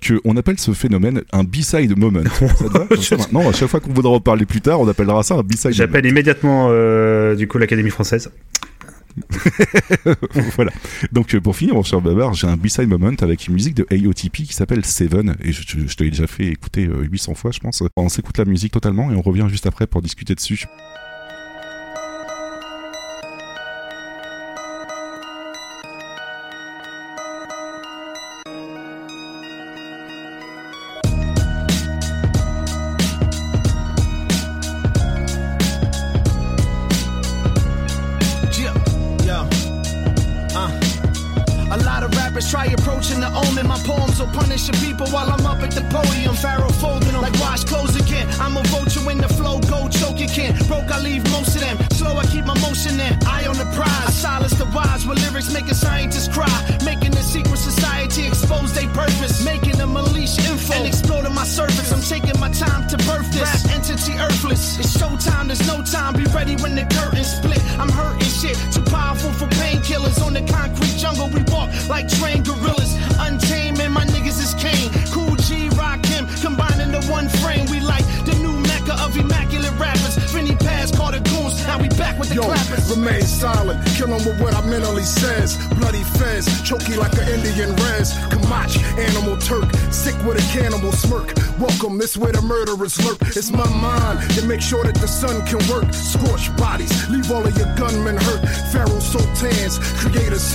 que 0.00 0.20
on 0.24 0.36
appelle 0.36 0.58
ce 0.58 0.72
phénomène 0.72 1.22
un 1.32 1.44
B-side 1.44 1.96
moment. 1.98 2.20
ça 2.38 2.48
te 2.68 2.72
va 2.78 2.86
Maintenant, 3.18 3.48
à 3.48 3.52
chaque 3.52 3.68
fois 3.68 3.80
qu'on 3.80 3.92
voudra 3.92 4.12
en 4.12 4.20
parler 4.20 4.46
plus 4.46 4.60
tard, 4.60 4.80
on 4.80 4.88
appellera 4.88 5.22
ça 5.22 5.34
un 5.34 5.42
B-side. 5.42 5.72
J'appelle 5.72 6.06
immédiatement 6.06 6.68
euh, 6.70 7.34
du 7.34 7.48
coup 7.48 7.58
l'Académie 7.58 7.90
française. 7.90 8.30
voilà. 10.56 10.72
Donc 11.12 11.34
euh, 11.34 11.40
pour 11.40 11.56
finir, 11.56 11.74
mon 11.74 11.82
cher 11.82 12.00
Babar, 12.00 12.34
j'ai 12.34 12.46
un 12.46 12.56
B-side 12.56 12.88
moment 12.88 13.12
avec 13.20 13.46
une 13.46 13.54
musique 13.54 13.74
de 13.74 13.86
AOTP 13.90 14.32
qui 14.44 14.52
s'appelle 14.52 14.84
Seven 14.84 15.36
et 15.42 15.52
je, 15.52 15.62
je- 15.62 15.94
te 15.96 16.02
l'ai 16.02 16.10
déjà 16.10 16.26
fait 16.26 16.46
écouter 16.46 16.86
euh, 16.86 17.02
800 17.02 17.34
fois, 17.34 17.50
je 17.50 17.58
pense. 17.60 17.82
On 17.96 18.08
s'écoute 18.08 18.38
la 18.38 18.44
musique 18.44 18.72
totalement 18.72 19.10
et 19.10 19.14
on 19.14 19.22
revient 19.22 19.46
juste 19.48 19.66
après 19.66 19.86
pour 19.86 20.02
discuter 20.02 20.34
dessus. 20.34 20.66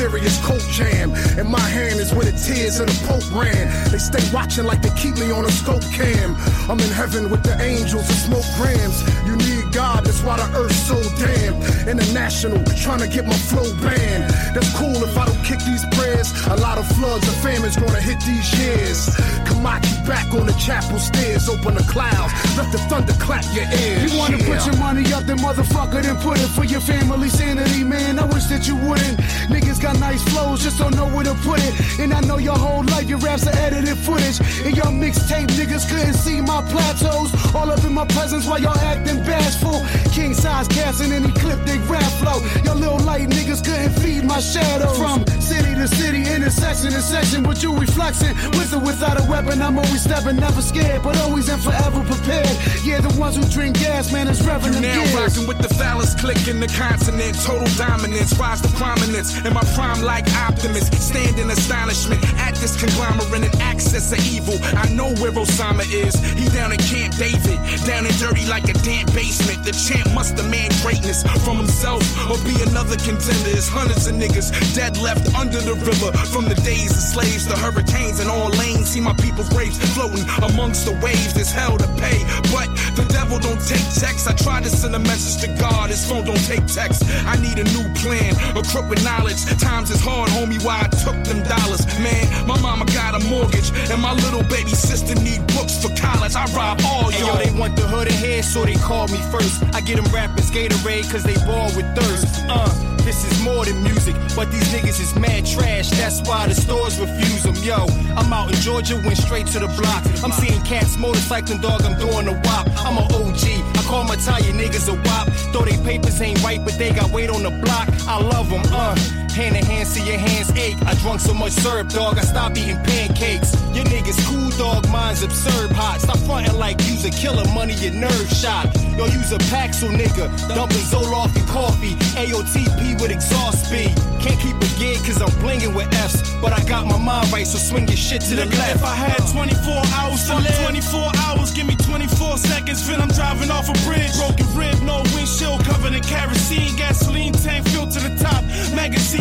Serious 0.03 0.37
coat 0.45 0.65
jam. 0.69 1.13
And 1.39 1.47
my 1.49 1.67
hand 1.77 1.99
is 1.99 2.13
where 2.13 2.25
the 2.25 2.35
tears 2.35 2.79
of 2.79 2.87
the 2.87 2.97
Pope 3.07 3.23
ran. 3.31 3.65
They 3.91 3.99
stay 3.99 4.23
watching 4.33 4.65
like 4.65 4.81
they 4.81 4.93
keep 4.99 5.15
me 5.15 5.31
on 5.31 5.45
a 5.45 5.51
scope 5.51 5.85
cam. 5.93 6.35
I'm 6.69 6.79
in 6.79 6.91
heaven 6.91 7.29
with 7.31 7.43
the 7.43 7.55
angels 7.61 8.07
and 8.11 8.19
smoke 8.27 8.49
grams. 8.57 8.97
You 9.27 9.35
need 9.37 9.71
God, 9.71 10.05
that's 10.05 10.21
why 10.21 10.35
the 10.37 10.47
earth's 10.59 10.83
so 10.91 10.99
damn. 11.23 11.55
International, 11.87 12.59
trying 12.75 12.99
to 12.99 13.07
get 13.07 13.25
my 13.25 13.39
flow 13.49 13.69
banned. 13.79 14.29
That's 14.53 14.71
cool 14.77 14.99
if 15.07 15.17
I 15.17 15.25
don't 15.25 15.43
kick 15.43 15.59
these 15.63 15.85
prayers. 15.95 16.29
A 16.47 16.57
lot 16.57 16.77
of 16.77 16.85
floods 16.95 17.25
and 17.27 17.37
famines 17.37 17.77
gonna 17.77 18.01
hit 18.01 18.19
these 18.27 18.49
years. 18.59 19.07
Kamaki 19.45 20.05
back 20.07 20.33
on 20.33 20.45
the 20.45 20.53
chapel 20.53 20.99
stairs, 20.99 21.47
open 21.49 21.75
the 21.75 21.83
clouds, 21.83 22.33
let 22.57 22.71
the 22.71 22.77
thunder 22.89 23.13
clap 23.19 23.43
your 23.53 23.65
ears. 23.81 24.11
You 24.11 24.19
wanna 24.19 24.37
Yeah. 24.37 24.47
put 24.47 24.65
your 24.65 24.77
money 24.77 25.13
up, 25.13 25.25
then 25.25 25.37
motherfucker, 25.39 26.01
then 26.01 26.17
put 26.17 26.39
it 26.39 26.49
for 26.49 26.63
your 26.65 26.81
family 26.81 27.29
sanity, 27.29 27.83
man. 27.83 28.19
I 28.19 28.25
wish 28.25 28.45
that 28.45 28.67
you 28.67 28.75
wouldn't. 28.75 29.19
Niggas 29.49 29.79
got 29.79 29.99
nice 29.99 30.21
flows, 30.23 30.63
just 30.63 30.77
don't 30.77 30.95
know 30.95 31.07
where 31.07 31.25
to 31.25 31.35
put 31.35 31.59
it. 31.59 31.73
And 31.99 32.13
I 32.13 32.21
know 32.21 32.37
your 32.37 32.57
whole 32.57 32.83
life 32.83 33.07
your 33.09 33.19
raps 33.19 33.45
are 33.47 33.57
edited 33.57 33.97
footage. 33.97 34.39
And 34.65 34.75
your 34.75 34.91
mixtape 35.03 35.47
niggas 35.59 35.87
couldn't 35.89 36.15
see 36.15 36.41
my 36.41 36.61
plateaus. 36.71 37.29
All 37.53 37.69
up 37.71 37.83
in 37.83 37.93
my 37.93 38.05
presence 38.05 38.45
while 38.45 38.59
y'all 38.59 38.77
acting 38.79 39.19
bashful. 39.23 39.83
King 40.11 40.33
size 40.33 40.67
cast 40.67 41.01
and 41.01 41.11
any 41.13 41.31
clip 41.33 41.59
they 41.65 41.77
rap 41.79 42.09
flow. 42.21 42.39
Your 42.63 42.75
little 42.75 42.99
light 42.99 43.29
niggas 43.29 43.63
couldn't 43.63 43.93
feed 44.01 44.23
my 44.23 44.39
shadows. 44.39 44.97
From 44.97 45.25
city 45.41 45.75
to 45.75 45.87
city, 45.87 46.21
intersection 46.35 46.91
to 46.91 47.01
section, 47.01 47.43
with 47.43 47.61
you 47.63 47.75
reflexing. 47.77 48.35
With 48.57 48.73
or 48.73 48.79
without 48.79 49.19
a 49.19 49.23
weapon, 49.33 49.61
I'm 49.61 49.77
always 49.77 50.03
stepping, 50.03 50.37
never 50.37 50.61
scared, 50.61 51.01
but 51.01 51.17
always 51.21 51.49
and 51.49 51.61
forever 51.61 52.01
prepared. 52.03 52.55
Yeah, 52.85 53.01
the 53.01 53.09
ones 53.19 53.35
who 53.35 53.43
drink 53.49 53.79
gas, 53.79 54.11
man, 54.13 54.27
is 54.27 54.39
revving 54.41 54.75
You 54.75 54.81
now 54.81 54.93
gears. 54.93 55.15
rocking 55.15 55.47
with 55.47 55.57
the 55.57 55.72
phallus 55.73 56.13
click 56.15 56.47
in 56.47 56.59
the 56.59 56.67
continent. 56.67 57.35
Total 57.41 57.67
dominance, 57.77 58.37
rise 58.37 58.61
to 58.61 58.69
prominence. 58.79 59.35
In 59.45 59.53
my 59.53 59.63
prime, 59.75 60.01
like 60.01 60.25
optimist, 60.47 60.93
stand 61.01 61.39
in 61.39 61.49
astonishment 61.49 62.21
at 62.39 62.55
this 62.55 62.77
conglomerate 62.79 63.43
and 63.43 63.55
access 63.61 64.11
of 64.11 64.19
evil. 64.33 64.57
I 64.77 64.89
know 64.89 65.09
where 65.21 65.31
Osama 65.31 65.85
is. 65.91 66.15
He 66.37 66.45
down 66.49 66.71
in 66.71 66.79
Camp 66.79 67.15
David, 67.15 67.59
down 67.85 68.05
and 68.05 68.17
dirty 68.19 68.45
like 68.47 68.69
a 68.69 68.75
damp 68.85 69.13
basement. 69.13 69.63
The 69.65 69.73
champ 69.73 70.13
must 70.13 70.35
demand 70.35 70.73
greatness 70.81 71.23
from 71.43 71.57
himself 71.57 72.03
or 72.29 72.37
be 72.45 72.55
another 72.69 72.97
contender. 72.97 73.51
There's 73.51 73.67
hundreds 73.67 74.07
of 74.07 74.15
niggas 74.15 74.51
dead 74.75 74.97
left 74.97 75.33
under 75.35 75.59
the 75.59 75.75
river 75.75 76.11
from 76.29 76.45
the 76.45 76.55
days 76.63 76.91
of 76.91 77.03
slaves 77.03 77.45
to 77.47 77.55
hurricanes 77.57 78.19
and 78.19 78.29
all 78.29 78.49
lanes. 78.49 78.89
See 78.93 79.01
my 79.01 79.13
people's 79.13 79.49
graves 79.49 79.77
floating 79.93 80.25
amongst 80.43 80.85
the 80.85 80.93
waves. 81.03 81.33
There's 81.33 81.51
hell 81.51 81.77
to 81.77 81.87
pay, 81.97 82.19
but 82.53 82.69
the 82.95 83.05
devil 83.09 83.39
don't 83.39 83.61
take 83.65 83.83
checks. 83.97 84.27
I 84.27 84.33
tried 84.33 84.63
to 84.63 84.69
send 84.69 84.95
a 84.95 84.99
message 84.99 85.41
to 85.41 85.47
God, 85.63 85.89
his 85.89 86.03
phone 86.05 86.25
don't 86.25 86.43
take 86.43 86.65
text. 86.67 87.03
I 87.25 87.37
need 87.39 87.57
a 87.57 87.63
new 87.63 87.87
plan, 88.03 88.35
a 88.57 88.61
crook 88.63 88.89
with 88.89 89.01
knowledge. 89.03 89.39
Times 89.61 89.89
is 89.91 90.01
hard, 90.03 90.29
homie, 90.35 90.59
why 90.65 90.81
I 90.83 90.87
took 91.03 91.15
them 91.23 91.39
dollars. 91.47 91.85
Man, 92.03 92.25
my 92.45 92.59
mama 92.59 92.83
got 92.91 93.15
a 93.15 93.23
mortgage, 93.29 93.71
and 93.89 94.01
my 94.01 94.11
little 94.13 94.43
baby 94.43 94.75
sister 94.75 95.15
need 95.15 95.39
books 95.55 95.81
for 95.81 95.87
college. 95.95 96.35
I 96.35 96.43
rob 96.51 96.81
all 96.83 97.09
Hey, 97.11 97.19
y'all. 97.21 97.39
yo, 97.39 97.43
they 97.45 97.57
want 97.57 97.77
the 97.77 97.87
hood 97.87 98.07
ahead, 98.09 98.43
so 98.43 98.65
they 98.65 98.75
call 98.75 99.07
me 99.07 99.19
first. 99.31 99.63
I 99.73 99.79
get 99.79 99.95
them 99.95 100.11
rappers 100.13 100.51
Gatorade, 100.51 101.09
cause 101.09 101.23
they 101.23 101.35
ball 101.47 101.71
with 101.77 101.87
thirst. 101.95 102.27
Uh, 102.49 102.92
this 103.03 103.23
is 103.29 103.43
more 103.43 103.65
than 103.65 103.83
music, 103.83 104.15
but 104.35 104.51
these 104.51 104.67
niggas 104.73 104.99
is 104.99 105.15
mad 105.15 105.45
trash. 105.45 105.89
That's 105.91 106.21
why 106.27 106.47
the 106.47 106.55
stores 106.55 106.99
refuse 106.99 107.43
them. 107.43 107.55
Yo, 107.63 107.85
I'm 108.15 108.31
out 108.31 108.49
in 108.49 108.59
Georgia, 108.61 108.95
went 109.05 109.17
straight 109.17 109.47
to 109.47 109.59
the 109.59 109.67
block. 109.67 110.03
I'm 110.23 110.31
seeing 110.31 110.61
cats 110.63 110.97
motorcycling, 110.97 111.61
dog, 111.61 111.81
I'm 111.83 111.97
doing 111.99 112.27
a 112.27 112.33
wop. 112.45 112.67
I'm 112.85 112.97
a 112.97 113.05
OG, 113.19 113.43
I 113.77 113.83
call 113.85 114.03
my 114.03 114.15
tire 114.15 114.41
niggas 114.53 114.87
a 114.89 114.95
wop. 115.07 115.27
Though 115.51 115.65
they 115.65 115.77
papers 115.83 116.19
ain't 116.21 116.41
right, 116.43 116.63
but 116.63 116.77
they 116.77 116.91
got 116.91 117.11
weight 117.11 117.29
on 117.29 117.43
the 117.43 117.51
block. 117.51 117.89
I 118.07 118.21
love 118.21 118.49
them, 118.49 118.63
uh. 118.71 119.22
Hand 119.33 119.57
in 119.57 119.65
hand, 119.65 119.87
see 119.87 120.05
your 120.05 120.19
hands 120.19 120.51
ache. 120.51 120.77
I 120.85 120.93
drunk 121.01 121.19
so 121.19 121.33
much 121.33 121.53
syrup, 121.53 121.89
dog, 121.89 122.19
I 122.19 122.21
stopped 122.21 122.55
eating 122.55 122.77
pancakes. 122.83 123.57
Your 123.73 123.83
niggas 123.85 124.21
cool, 124.29 124.51
dog, 124.61 124.87
mine's 124.89 125.23
absurd 125.23 125.71
hot. 125.71 126.01
Stop 126.01 126.19
frontin' 126.19 126.55
like 126.59 126.77
you's 126.85 127.03
a 127.03 127.09
killer, 127.09 127.43
money 127.51 127.73
your 127.73 127.93
nerve 127.93 128.29
shot. 128.29 128.69
Yo, 128.95 129.05
use 129.05 129.31
a 129.31 129.39
Paxil 129.49 129.89
nigga, 129.89 130.29
dumping 130.53 130.85
Zoloft 130.85 131.35
and 131.35 131.47
coffee. 131.49 131.95
AOTP 132.13 133.01
with 133.01 133.09
exhaust 133.09 133.65
speed. 133.65 133.89
Can't 134.21 134.39
keep 134.39 134.53
a 134.53 134.69
gig 134.77 135.01
cause 135.01 135.19
I'm 135.19 135.33
blingin' 135.41 135.73
with 135.73 135.91
F's. 135.95 136.21
But 136.37 136.53
I 136.53 136.63
got 136.69 136.85
my 136.85 136.99
mind 136.99 137.33
right, 137.33 137.47
so 137.47 137.57
swing 137.57 137.87
your 137.87 137.97
shit 137.97 138.21
to 138.29 138.35
the 138.35 138.45
Nigga, 138.45 138.57
left. 138.59 138.75
If 138.75 138.83
I 138.85 138.93
had 138.93 139.17
24 139.33 139.81
hours 139.97 140.27
to 140.29 140.35
live, 140.35 140.61
24 140.61 141.11
hours, 141.25 141.49
give 141.51 141.65
me 141.65 141.75
24 141.75 142.37
seconds. 142.37 142.85
Then 142.85 143.01
I'm 143.01 143.09
driving 143.09 143.49
off 143.49 143.67
a 143.67 143.73
bridge. 143.89 144.13
Broken 144.13 144.45
rib, 144.53 144.77
no 144.83 145.01
windshield, 145.17 145.65
covered 145.65 145.93
in 145.93 146.03
kerosene. 146.03 146.75
Gasoline 146.77 147.33
tank 147.33 147.67
filled 147.69 147.89
to 147.97 147.99
the 147.99 148.13
top. 148.21 148.43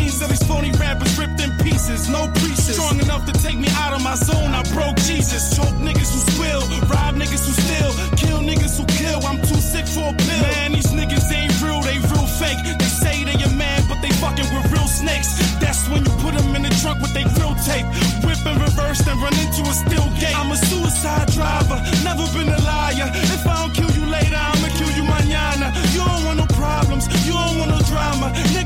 These 0.03 0.43
phony 0.47 0.73
rappers 0.73 1.17
ripped 1.19 1.41
in 1.41 1.51
pieces. 1.59 2.09
No 2.09 2.27
preachers. 2.35 2.75
Strong 2.75 3.01
enough 3.01 3.25
to 3.27 3.33
take 3.33 3.59
me 3.59 3.69
out 3.83 3.93
of 3.93 4.03
my 4.03 4.15
zone. 4.15 4.51
I 4.51 4.63
broke 4.75 4.97
Jesus. 5.07 5.55
Choke 5.55 5.79
niggas 5.79 6.11
who 6.11 6.21
spill, 6.31 6.63
Rob 6.91 7.15
niggas 7.15 7.47
who 7.47 7.55
steal. 7.55 7.91
Kill 8.17 8.39
niggas 8.43 8.79
who 8.79 8.85
kill. 8.99 9.25
I'm 9.27 9.39
too 9.43 9.63
sick 9.63 9.87
for 9.87 10.11
a 10.11 10.15
pill. 10.27 10.43
Man, 10.43 10.73
these 10.73 10.91
niggas 10.91 11.31
ain't 11.33 11.55
real, 11.63 11.81
they 11.83 11.99
real 11.99 12.27
fake. 12.27 12.59
They 12.79 12.91
say 13.03 13.25
they 13.25 13.39
a 13.43 13.51
man, 13.55 13.83
but 13.89 14.03
they 14.03 14.11
fucking 14.23 14.49
with 14.55 14.73
real 14.73 14.87
snakes. 14.87 15.39
That's 15.59 15.89
when 15.89 16.05
you 16.05 16.13
put 16.23 16.35
them 16.35 16.55
in 16.57 16.63
the 16.63 16.75
trunk 16.83 17.01
with 17.03 17.15
they 17.15 17.25
grill 17.39 17.55
tape. 17.63 17.87
Whip 18.27 18.43
and 18.47 18.61
reverse, 18.61 18.99
then 19.07 19.19
run 19.21 19.35
into 19.39 19.63
a 19.63 19.75
steel 19.75 20.09
gate. 20.19 20.37
I'm 20.39 20.51
a 20.51 20.57
suicide 20.57 21.29
driver, 21.31 21.79
never 22.03 22.27
been 22.35 22.51
a 22.51 22.61
liar. 22.63 23.11
If 23.35 23.47
I 23.47 23.55
don't 23.63 23.75
kill 23.75 23.91
you 23.91 24.07
later, 24.07 24.39
I'ma 24.39 24.69
kill 24.79 24.91
you 24.99 25.05
mañana. 25.05 25.71
You 25.95 26.03
don't 26.05 26.25
want 26.27 26.39
no 26.39 26.47
problems, 26.55 27.07
you 27.27 27.33
don't 27.33 27.59
want 27.59 27.71
no 27.71 27.81
drama. 27.87 28.33
Nigga, 28.55 28.62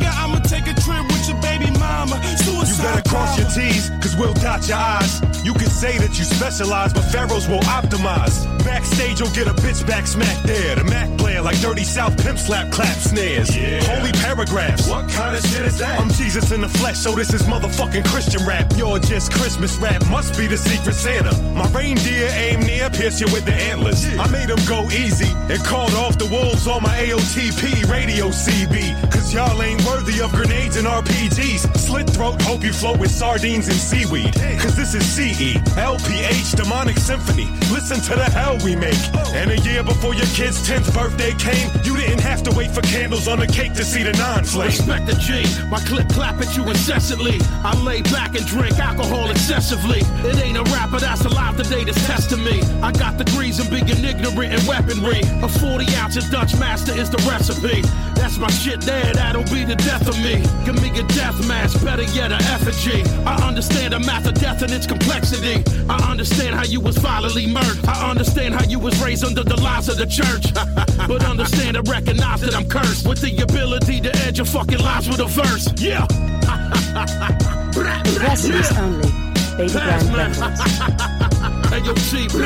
You 2.77 2.82
better 2.82 3.09
cross 3.09 3.39
your 3.39 3.48
T's, 3.48 3.89
cause 4.03 4.15
we'll 4.16 4.35
dot 4.35 4.69
your 4.69 4.77
I's. 4.77 5.23
You 5.44 5.55
can 5.55 5.70
say 5.70 5.97
that 5.98 6.19
you 6.19 6.24
specialize, 6.24 6.93
but 6.93 7.05
pharaohs 7.05 7.48
will 7.48 7.61
optimize. 7.61 8.44
Backstage, 8.65 9.20
you'll 9.20 9.31
get 9.31 9.47
a 9.47 9.55
bitch 9.55 9.86
back 9.86 10.07
smack 10.07 10.43
there. 10.43 10.77
The 10.77 10.85
Mac 10.85 11.16
player 11.16 11.40
like 11.40 11.59
Dirty 11.61 11.85
South 11.85 12.23
pimp 12.23 12.39
slap 12.39 12.70
clap 12.70 12.97
snares. 12.98 13.48
Holy 13.86 14.12
paragraphs. 14.12 14.89
What 14.89 15.09
kind 15.09 15.35
of 15.35 15.43
shit 15.47 15.65
is 15.65 15.78
that? 15.78 16.01
I'm 16.01 16.11
Jesus 16.11 16.51
in 16.51 16.61
the 16.61 16.69
flesh, 16.69 16.98
so 16.98 17.12
this 17.12 17.32
is 17.32 17.44
motherfucking 17.44 18.05
Christian 18.07 18.44
rap. 18.44 18.70
You're 18.77 18.98
just 18.98 19.32
Christmas 19.32 19.78
rap, 19.78 20.05
must 20.11 20.36
be 20.36 20.47
the 20.47 20.59
secret 20.59 20.94
Santa. 20.94 21.32
My 21.55 21.69
reindeer 21.70 22.28
aim 22.35 22.61
near, 22.61 22.90
pierce 22.90 23.20
you 23.20 23.27
with 23.32 23.47
the 23.47 23.55
antlers. 23.55 24.05
I 24.19 24.28
made 24.28 24.48
them 24.48 24.61
go 24.69 24.82
easy 24.90 25.32
and 25.48 25.62
called 25.65 25.94
off 25.94 26.19
the 26.19 26.27
wolves 26.27 26.66
on 26.66 26.82
my 26.82 26.94
AOTP 26.98 27.89
radio 27.89 28.28
CB. 28.28 29.11
Cause 29.11 29.32
y'all 29.32 29.62
ain't 29.62 29.82
worthy 29.86 30.20
of 30.20 30.31
grenades 30.32 30.77
and 30.77 30.86
RPGs. 30.86 31.78
Slit 31.78 32.11
throat, 32.11 32.43
hope 32.43 32.65
you 32.66 32.72
float 32.72 32.98
with 32.98 33.12
sardines 33.12 33.68
and 33.68 33.76
seaweed. 33.76 34.34
Cause 34.59 34.74
this 34.74 34.93
is 34.93 35.06
CE, 35.06 35.55
LPH, 35.78 36.56
Demonic 36.56 36.98
Symphony. 36.98 37.47
Listen 37.70 38.01
to 38.01 38.16
the 38.16 38.24
hell 38.24 38.59
we 38.64 38.74
make. 38.74 38.98
Oh. 39.14 39.32
And 39.34 39.52
a 39.52 39.59
year 39.60 39.84
before 39.84 40.14
your 40.14 40.26
kid's 40.34 40.66
10th 40.66 40.93
birthday 40.93 41.32
came, 41.34 41.70
you 41.84 41.97
didn't 41.97 42.20
have 42.20 42.43
to 42.43 42.52
wait 42.56 42.72
for 42.72 42.82
candles 42.82 43.28
on 43.28 43.38
the 43.38 43.47
cake 43.47 43.74
to 43.74 43.84
see 43.84 44.02
the 44.02 44.12
non 44.14 44.44
flame. 44.44 44.66
Respect 44.66 45.06
the 45.06 45.14
G, 45.14 45.47
my 45.70 45.78
clip 45.78 46.09
clap 46.09 46.40
at 46.40 46.56
you 46.56 46.64
incessantly. 46.68 47.38
I 47.62 47.72
lay 47.82 48.02
back 48.02 48.34
and 48.34 48.44
drink 48.44 48.76
alcohol 48.80 49.30
excessively. 49.30 50.01
It 50.26 50.36
ain't 50.43 50.59
a 50.59 50.64
rapper 50.74 50.98
that's 50.98 51.24
alive 51.24 51.56
today 51.56 51.84
that's 51.84 52.05
testing 52.05 52.43
me. 52.43 52.62
I 52.82 52.90
got 52.90 53.16
degrees 53.16 53.60
in 53.60 53.70
being 53.70 53.86
ignorant 53.86 54.52
and 54.52 54.62
weaponry. 54.66 55.20
A 55.43 55.48
40 55.48 55.94
ounce 55.94 56.16
of 56.16 56.28
Dutch 56.32 56.59
master 56.59 56.93
is 56.93 57.10
the 57.10 57.22
recipe. 57.30 57.82
That's 58.16 58.38
my 58.38 58.51
shit 58.51 58.80
there, 58.80 59.12
that'll 59.12 59.44
be 59.44 59.64
the 59.64 59.76
death 59.76 60.09
of 60.09 60.18
me. 60.18 60.43
Give 60.64 60.74
me 60.82 60.90
a 60.98 61.05
death 61.14 61.47
mask, 61.47 61.84
better 61.84 62.02
yet 62.02 62.32
a 62.32 62.43
effigy. 62.57 63.03
I 63.24 63.35
understand 63.47 63.93
the 63.93 64.01
math 64.01 64.27
of 64.27 64.35
death 64.35 64.62
and 64.62 64.73
its 64.73 64.87
complexity. 64.87 65.62
I 65.89 66.11
understand 66.11 66.55
how 66.55 66.65
you 66.65 66.81
was 66.81 66.97
violently 66.97 67.47
murdered. 67.47 67.85
I 67.87 68.11
understand 68.11 68.55
how 68.55 68.65
you 68.65 68.78
was 68.78 68.99
raised 69.03 69.24
under 69.24 69.45
the 69.45 69.57
lies 69.61 69.89
of 69.89 69.99
the 69.99 70.07
church. 70.07 70.55
but 71.09 71.24
understand 71.24 71.77
and 71.77 71.87
recognize 71.89 72.41
that 72.41 72.55
I'm 72.55 72.69
cursed 72.69 73.07
with 73.07 73.20
the 73.20 73.37
ability 73.43 74.01
to 74.01 74.16
edge 74.24 74.39
your 74.39 74.47
fucking 74.47 74.78
lives 74.78 75.09
with 75.09 75.20
a 75.20 75.27
verse. 75.27 75.69
Yeah. 75.77 76.07
Residents 78.27 78.73
only. 78.78 79.11
Baby 79.57 79.73
Grand 79.73 80.37
hey, 81.70 81.81
yo, 81.85 81.93
TP. 82.09 82.41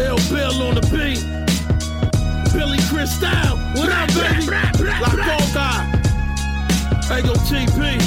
L 0.00 0.16
Bill 0.30 0.62
on 0.62 0.74
the 0.74 0.82
beat. 0.92 1.20
Billy 2.52 2.78
Crystal. 2.88 3.56
What 3.76 3.88
up, 3.90 4.08
baby? 4.14 4.46
La 5.00 5.10
Coca. 5.10 5.85
Hey, 7.08 7.24
yo, 7.24 7.32
TP. 7.34 7.98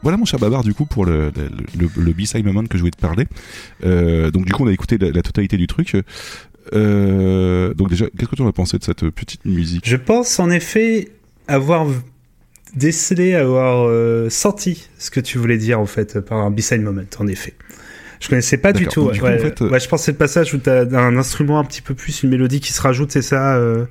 Voilà 0.00 0.16
mon 0.16 0.24
chat 0.24 0.38
babard 0.38 0.64
du 0.64 0.72
coup 0.72 0.86
pour 0.86 1.04
le, 1.04 1.30
le, 1.76 1.90
le, 1.94 2.12
B-side 2.14 2.42
que 2.68 2.78
je 2.78 2.78
voulais 2.78 2.90
te 2.90 2.96
parler. 2.96 3.26
Euh, 3.84 4.30
donc 4.30 4.46
du 4.46 4.52
coup 4.52 4.64
on 4.64 4.68
a 4.68 4.72
écouté 4.72 4.96
la, 4.96 5.20
totalité 5.20 5.58
du 5.58 5.66
truc. 5.66 5.94
Euh, 6.72 7.74
donc 7.74 7.90
déjà, 7.90 8.06
qu'est-ce 8.16 8.30
que 8.30 8.36
tu 8.36 8.40
en 8.40 8.48
as 8.48 8.52
pensé 8.52 8.78
de 8.78 8.84
cette 8.84 9.06
petite 9.10 9.44
musique? 9.44 9.86
Je 9.86 9.96
pense 9.96 10.40
en 10.40 10.48
effet 10.48 11.10
avoir 11.46 11.88
décelé, 12.76 13.34
avoir 13.34 13.86
euh, 13.88 14.28
senti 14.30 14.88
ce 14.98 15.10
que 15.10 15.20
tu 15.20 15.38
voulais 15.38 15.58
dire 15.58 15.80
en 15.80 15.86
fait 15.86 16.20
par 16.20 16.38
un 16.38 16.50
B-side 16.50 16.82
moment, 16.82 17.02
en 17.18 17.26
effet. 17.26 17.54
Je 18.20 18.28
connaissais 18.28 18.56
pas 18.58 18.72
du 18.72 18.86
tout. 18.86 19.02
Donc, 19.02 19.10
ouais, 19.10 19.14
du 19.14 19.20
coup, 19.20 19.26
en 19.26 19.38
fait, 19.38 19.62
euh, 19.62 19.68
Ouais, 19.70 19.80
je 19.80 19.88
pense 19.88 20.00
que 20.00 20.06
c'est 20.06 20.12
le 20.12 20.18
passage 20.18 20.52
où 20.54 20.58
t'as 20.58 20.84
un 20.98 21.16
instrument 21.16 21.58
un 21.60 21.64
petit 21.64 21.82
peu 21.82 21.94
plus, 21.94 22.22
une 22.22 22.30
mélodie 22.30 22.60
qui 22.60 22.72
se 22.72 22.80
rajoute, 22.80 23.12
c'est 23.12 23.22
ça 23.22 23.54
euh, 23.54 23.84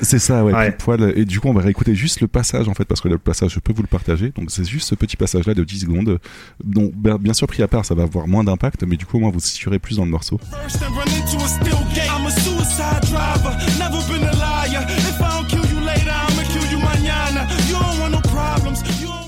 C'est 0.00 0.18
ça, 0.18 0.42
ouais, 0.42 0.54
Ouais. 0.54 0.70
poil. 0.70 1.12
Et 1.16 1.26
du 1.26 1.38
coup, 1.38 1.48
on 1.48 1.52
va 1.52 1.60
réécouter 1.60 1.94
juste 1.94 2.20
le 2.22 2.28
passage, 2.28 2.66
en 2.68 2.74
fait, 2.74 2.86
parce 2.86 3.02
que 3.02 3.08
le 3.08 3.18
passage, 3.18 3.52
je 3.52 3.60
peux 3.60 3.74
vous 3.74 3.82
le 3.82 3.88
partager. 3.88 4.30
Donc, 4.30 4.50
c'est 4.50 4.64
juste 4.64 4.88
ce 4.88 4.94
petit 4.94 5.16
passage-là 5.16 5.52
de 5.52 5.64
10 5.64 5.80
secondes. 5.80 6.18
dont, 6.64 6.90
ben, 6.94 7.18
bien 7.18 7.34
sûr, 7.34 7.46
pris 7.46 7.62
à 7.62 7.68
part, 7.68 7.84
ça 7.84 7.94
va 7.94 8.04
avoir 8.04 8.26
moins 8.26 8.42
d'impact, 8.44 8.84
mais 8.84 8.96
du 8.96 9.04
coup, 9.04 9.18
au 9.18 9.20
moins, 9.20 9.30
vous 9.30 9.40
situerez 9.40 9.78
plus 9.78 9.96
dans 9.96 10.04
le 10.06 10.10
morceau. 10.10 10.40
First 10.62 10.82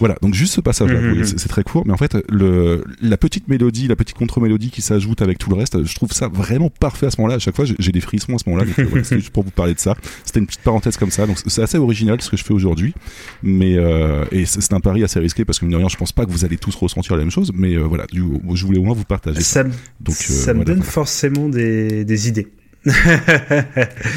Voilà, 0.00 0.16
donc 0.22 0.34
juste 0.34 0.54
ce 0.54 0.60
passage-là, 0.60 0.98
vous 0.98 1.06
voyez, 1.08 1.20
mhm. 1.20 1.26
c'est 1.38 1.48
très 1.48 1.62
court, 1.62 1.84
mais 1.86 1.92
en 1.92 1.96
fait, 1.96 2.16
le, 2.28 2.82
la 3.00 3.16
petite 3.16 3.46
mélodie, 3.48 3.86
la 3.86 3.94
petite 3.96 4.16
contre-mélodie 4.16 4.70
qui 4.70 4.82
s'ajoute 4.82 5.22
avec 5.22 5.38
tout 5.38 5.50
le 5.50 5.56
reste, 5.56 5.84
je 5.84 5.94
trouve 5.94 6.10
ça 6.12 6.26
vraiment 6.28 6.70
parfait 6.70 7.06
à 7.06 7.10
ce 7.10 7.20
moment-là. 7.20 7.36
À 7.36 7.38
chaque 7.38 7.54
fois, 7.54 7.64
j'ai- 7.66 7.92
des 7.92 8.00
frissons 8.00 8.34
à 8.34 8.38
ce 8.38 8.48
moment-là, 8.48 8.66
donc 8.66 8.78
euh, 8.78 8.86
voilà, 8.88 9.04
c'était 9.04 9.20
juste 9.20 9.32
pour 9.32 9.44
vous 9.44 9.50
parler 9.50 9.74
de 9.74 9.78
ça. 9.80 9.96
C'était 10.24 10.40
une 10.40 10.46
petite 10.46 10.62
parenthèse 10.62 10.96
comme 10.96 11.10
ça, 11.10 11.26
donc 11.26 11.38
c'est 11.46 11.62
assez 11.62 11.76
original 11.78 12.20
ce 12.20 12.30
que 12.30 12.36
je 12.36 12.44
fais 12.44 12.54
aujourd'hui, 12.54 12.94
mais 13.42 13.76
euh, 13.76 14.24
et 14.32 14.46
c'est 14.46 14.72
un 14.72 14.80
pari 14.80 15.04
assez 15.04 15.20
risqué 15.20 15.44
parce 15.44 15.58
que 15.58 15.64
mine 15.66 15.72
de 15.72 15.76
rien, 15.78 15.88
je 15.88 15.96
pense 15.96 16.12
pas 16.12 16.24
que 16.24 16.30
vous 16.30 16.44
allez 16.44 16.56
tous 16.56 16.74
ressentir 16.76 17.14
la 17.16 17.22
même 17.22 17.30
chose, 17.30 17.52
mais 17.54 17.74
euh, 17.74 17.80
voilà, 17.82 18.06
du, 18.12 18.22
je 18.54 18.64
voulais 18.66 18.78
au 18.78 18.84
moins 18.84 18.94
vous 18.94 19.04
partager 19.04 19.40
ça. 19.42 19.60
Ça, 19.60 19.64
me- 19.64 19.70
Donc, 20.00 20.14
ça 20.16 20.52
me 20.54 20.58
voilà, 20.60 20.74
donne 20.74 20.82
forcément 20.82 21.48
des, 21.48 22.04
des 22.04 22.28
idées. 22.28 22.48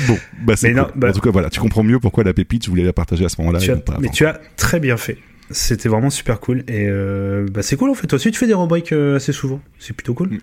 Bon, 0.07 0.17
bah 0.45 0.55
c'est 0.55 0.73
cool. 0.73 0.85
bah- 0.95 1.09
En 1.09 1.13
tout 1.13 1.19
cas, 1.19 1.31
voilà, 1.31 1.49
tu 1.49 1.59
comprends 1.59 1.83
mieux 1.83 1.99
pourquoi 1.99 2.23
la 2.23 2.33
pépite, 2.33 2.63
je 2.65 2.69
voulais 2.69 2.83
la 2.83 2.93
partager 2.93 3.25
à 3.25 3.29
ce 3.29 3.35
moment-là. 3.41 3.59
Pas 3.85 3.97
mais 3.99 4.09
tu 4.09 4.25
as 4.25 4.39
très 4.55 4.79
bien 4.79 4.97
fait. 4.97 5.17
C'était 5.49 5.89
vraiment 5.89 6.09
super 6.09 6.39
cool. 6.39 6.63
Et 6.67 6.87
euh, 6.87 7.45
bah, 7.51 7.61
c'est 7.61 7.75
cool 7.75 7.89
en 7.89 7.93
fait. 7.93 8.07
Toi 8.07 8.15
aussi, 8.15 8.31
tu 8.31 8.39
fais 8.39 8.47
des 8.47 8.53
rubriques 8.53 8.91
euh, 8.91 9.17
assez 9.17 9.33
souvent. 9.33 9.59
C'est 9.79 9.93
plutôt 9.93 10.13
cool. 10.13 10.39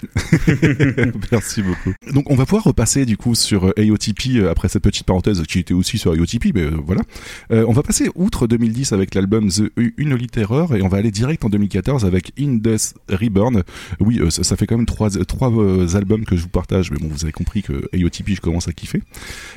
Merci 1.32 1.62
beaucoup. 1.62 1.92
Donc 2.12 2.30
on 2.30 2.36
va 2.36 2.44
pouvoir 2.44 2.64
repasser 2.64 3.06
du 3.06 3.16
coup 3.16 3.34
sur 3.34 3.68
euh, 3.68 3.72
AOTP 3.78 4.46
après 4.50 4.68
cette 4.68 4.82
petite 4.82 5.06
parenthèse 5.06 5.42
qui 5.44 5.58
était 5.58 5.74
aussi 5.74 5.98
sur 5.98 6.12
AOTP, 6.12 6.54
mais 6.54 6.66
voilà. 6.66 7.02
Euh, 7.50 7.64
on 7.66 7.72
va 7.72 7.82
passer 7.82 8.10
outre 8.14 8.46
2010 8.46 8.92
avec 8.92 9.14
l'album 9.14 9.48
The 9.48 9.70
Unholy 9.98 10.26
Terror 10.26 10.74
et 10.76 10.82
on 10.82 10.88
va 10.88 10.98
aller 10.98 11.10
direct 11.10 11.44
en 11.44 11.48
2014 11.48 12.04
avec 12.04 12.32
In 12.38 12.54
Death 12.54 12.94
Reborn. 13.08 13.62
Oui, 14.00 14.20
ça, 14.30 14.44
ça 14.44 14.56
fait 14.56 14.66
quand 14.66 14.76
même 14.76 14.86
trois, 14.86 15.10
trois 15.10 15.50
albums 15.94 16.24
que 16.24 16.36
je 16.36 16.42
vous 16.42 16.48
partage, 16.48 16.90
mais 16.90 16.98
bon, 16.98 17.08
vous 17.08 17.24
avez 17.24 17.32
compris 17.32 17.62
que 17.62 17.72
AOTP, 17.94 18.34
je 18.34 18.40
commence 18.40 18.68
à 18.68 18.72
kiffer. 18.72 19.02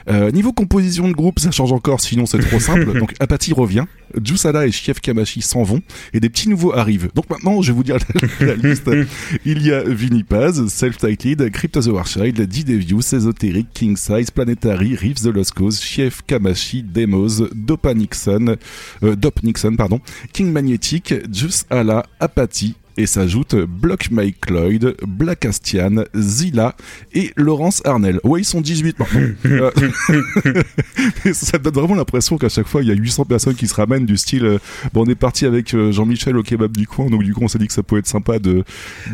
Euh, 0.09 0.31
niveau 0.31 0.53
composition 0.53 1.07
de 1.07 1.13
groupe, 1.13 1.39
ça 1.39 1.51
change 1.51 1.71
encore, 1.71 2.01
sinon 2.01 2.25
c'est 2.25 2.39
trop 2.39 2.59
simple. 2.59 2.93
Donc 2.99 3.13
Apathy 3.19 3.53
revient, 3.53 3.85
Jusada 4.23 4.65
et 4.67 4.71
Chief 4.71 4.99
Kamashi 4.99 5.32
s'en 5.41 5.63
vont 5.63 5.81
et 6.13 6.19
des 6.19 6.29
petits 6.29 6.49
nouveaux 6.49 6.73
arrivent. 6.73 7.09
Donc 7.13 7.29
maintenant, 7.29 7.61
je 7.61 7.71
vais 7.71 7.75
vous 7.75 7.83
dire 7.83 7.97
la, 8.39 8.55
liste. 8.55 8.89
Il 9.45 9.65
y 9.65 9.71
a 9.71 9.83
Vinny 9.83 10.23
Paz, 10.23 10.67
Self-Titled, 10.67 11.49
Crypto 11.51 11.81
the 11.81 11.87
Warchild, 11.87 12.39
D-Devious, 12.39 13.13
Esoteric, 13.13 13.67
King 13.73 13.97
Size, 13.97 14.31
Planetary, 14.31 14.95
Reeves 14.95 15.23
the 15.23 15.35
Lost 15.35 15.53
Cause, 15.53 15.81
Chief 15.81 16.21
Kamashi, 16.27 16.83
Demos, 16.83 17.47
Dopa 17.53 17.93
Nixon, 17.93 18.55
euh, 19.03 19.15
Dop 19.15 19.41
Nixon, 19.43 19.75
pardon, 19.75 19.99
King 20.31 20.51
Magnetic, 20.51 21.13
Juice 21.31 21.65
Allah, 21.69 22.05
Apathy, 22.19 22.75
et 22.97 23.05
s'ajoute 23.05 23.55
Block 23.55 24.09
Mike 24.11 24.49
Lloyd, 24.49 24.95
Black 25.07 25.45
Astian, 25.45 26.03
Zilla 26.15 26.75
et 27.13 27.31
Laurence 27.37 27.81
Arnell. 27.85 28.19
Ouais, 28.23 28.41
ils 28.41 28.45
sont 28.45 28.61
18 28.61 28.99
maintenant. 28.99 29.21
Euh, 29.45 29.71
et 31.25 31.33
ça 31.33 31.57
donne 31.57 31.73
vraiment 31.73 31.95
l'impression 31.95 32.37
qu'à 32.37 32.49
chaque 32.49 32.67
fois, 32.67 32.81
il 32.81 32.87
y 32.87 32.91
a 32.91 32.95
800 32.95 33.25
personnes 33.25 33.55
qui 33.55 33.67
se 33.67 33.75
ramènent 33.75 34.05
du 34.05 34.17
style, 34.17 34.45
euh, 34.45 34.57
bon, 34.93 35.05
on 35.05 35.09
est 35.09 35.15
parti 35.15 35.45
avec 35.45 35.73
euh, 35.73 35.91
Jean-Michel 35.91 36.37
au 36.37 36.43
kebab 36.43 36.75
du 36.75 36.87
coin, 36.87 37.07
donc 37.09 37.23
du 37.23 37.33
coup, 37.33 37.41
on 37.43 37.47
s'est 37.47 37.59
dit 37.59 37.67
que 37.67 37.73
ça 37.73 37.83
pouvait 37.83 37.99
être 37.99 38.07
sympa 38.07 38.39
de, 38.39 38.63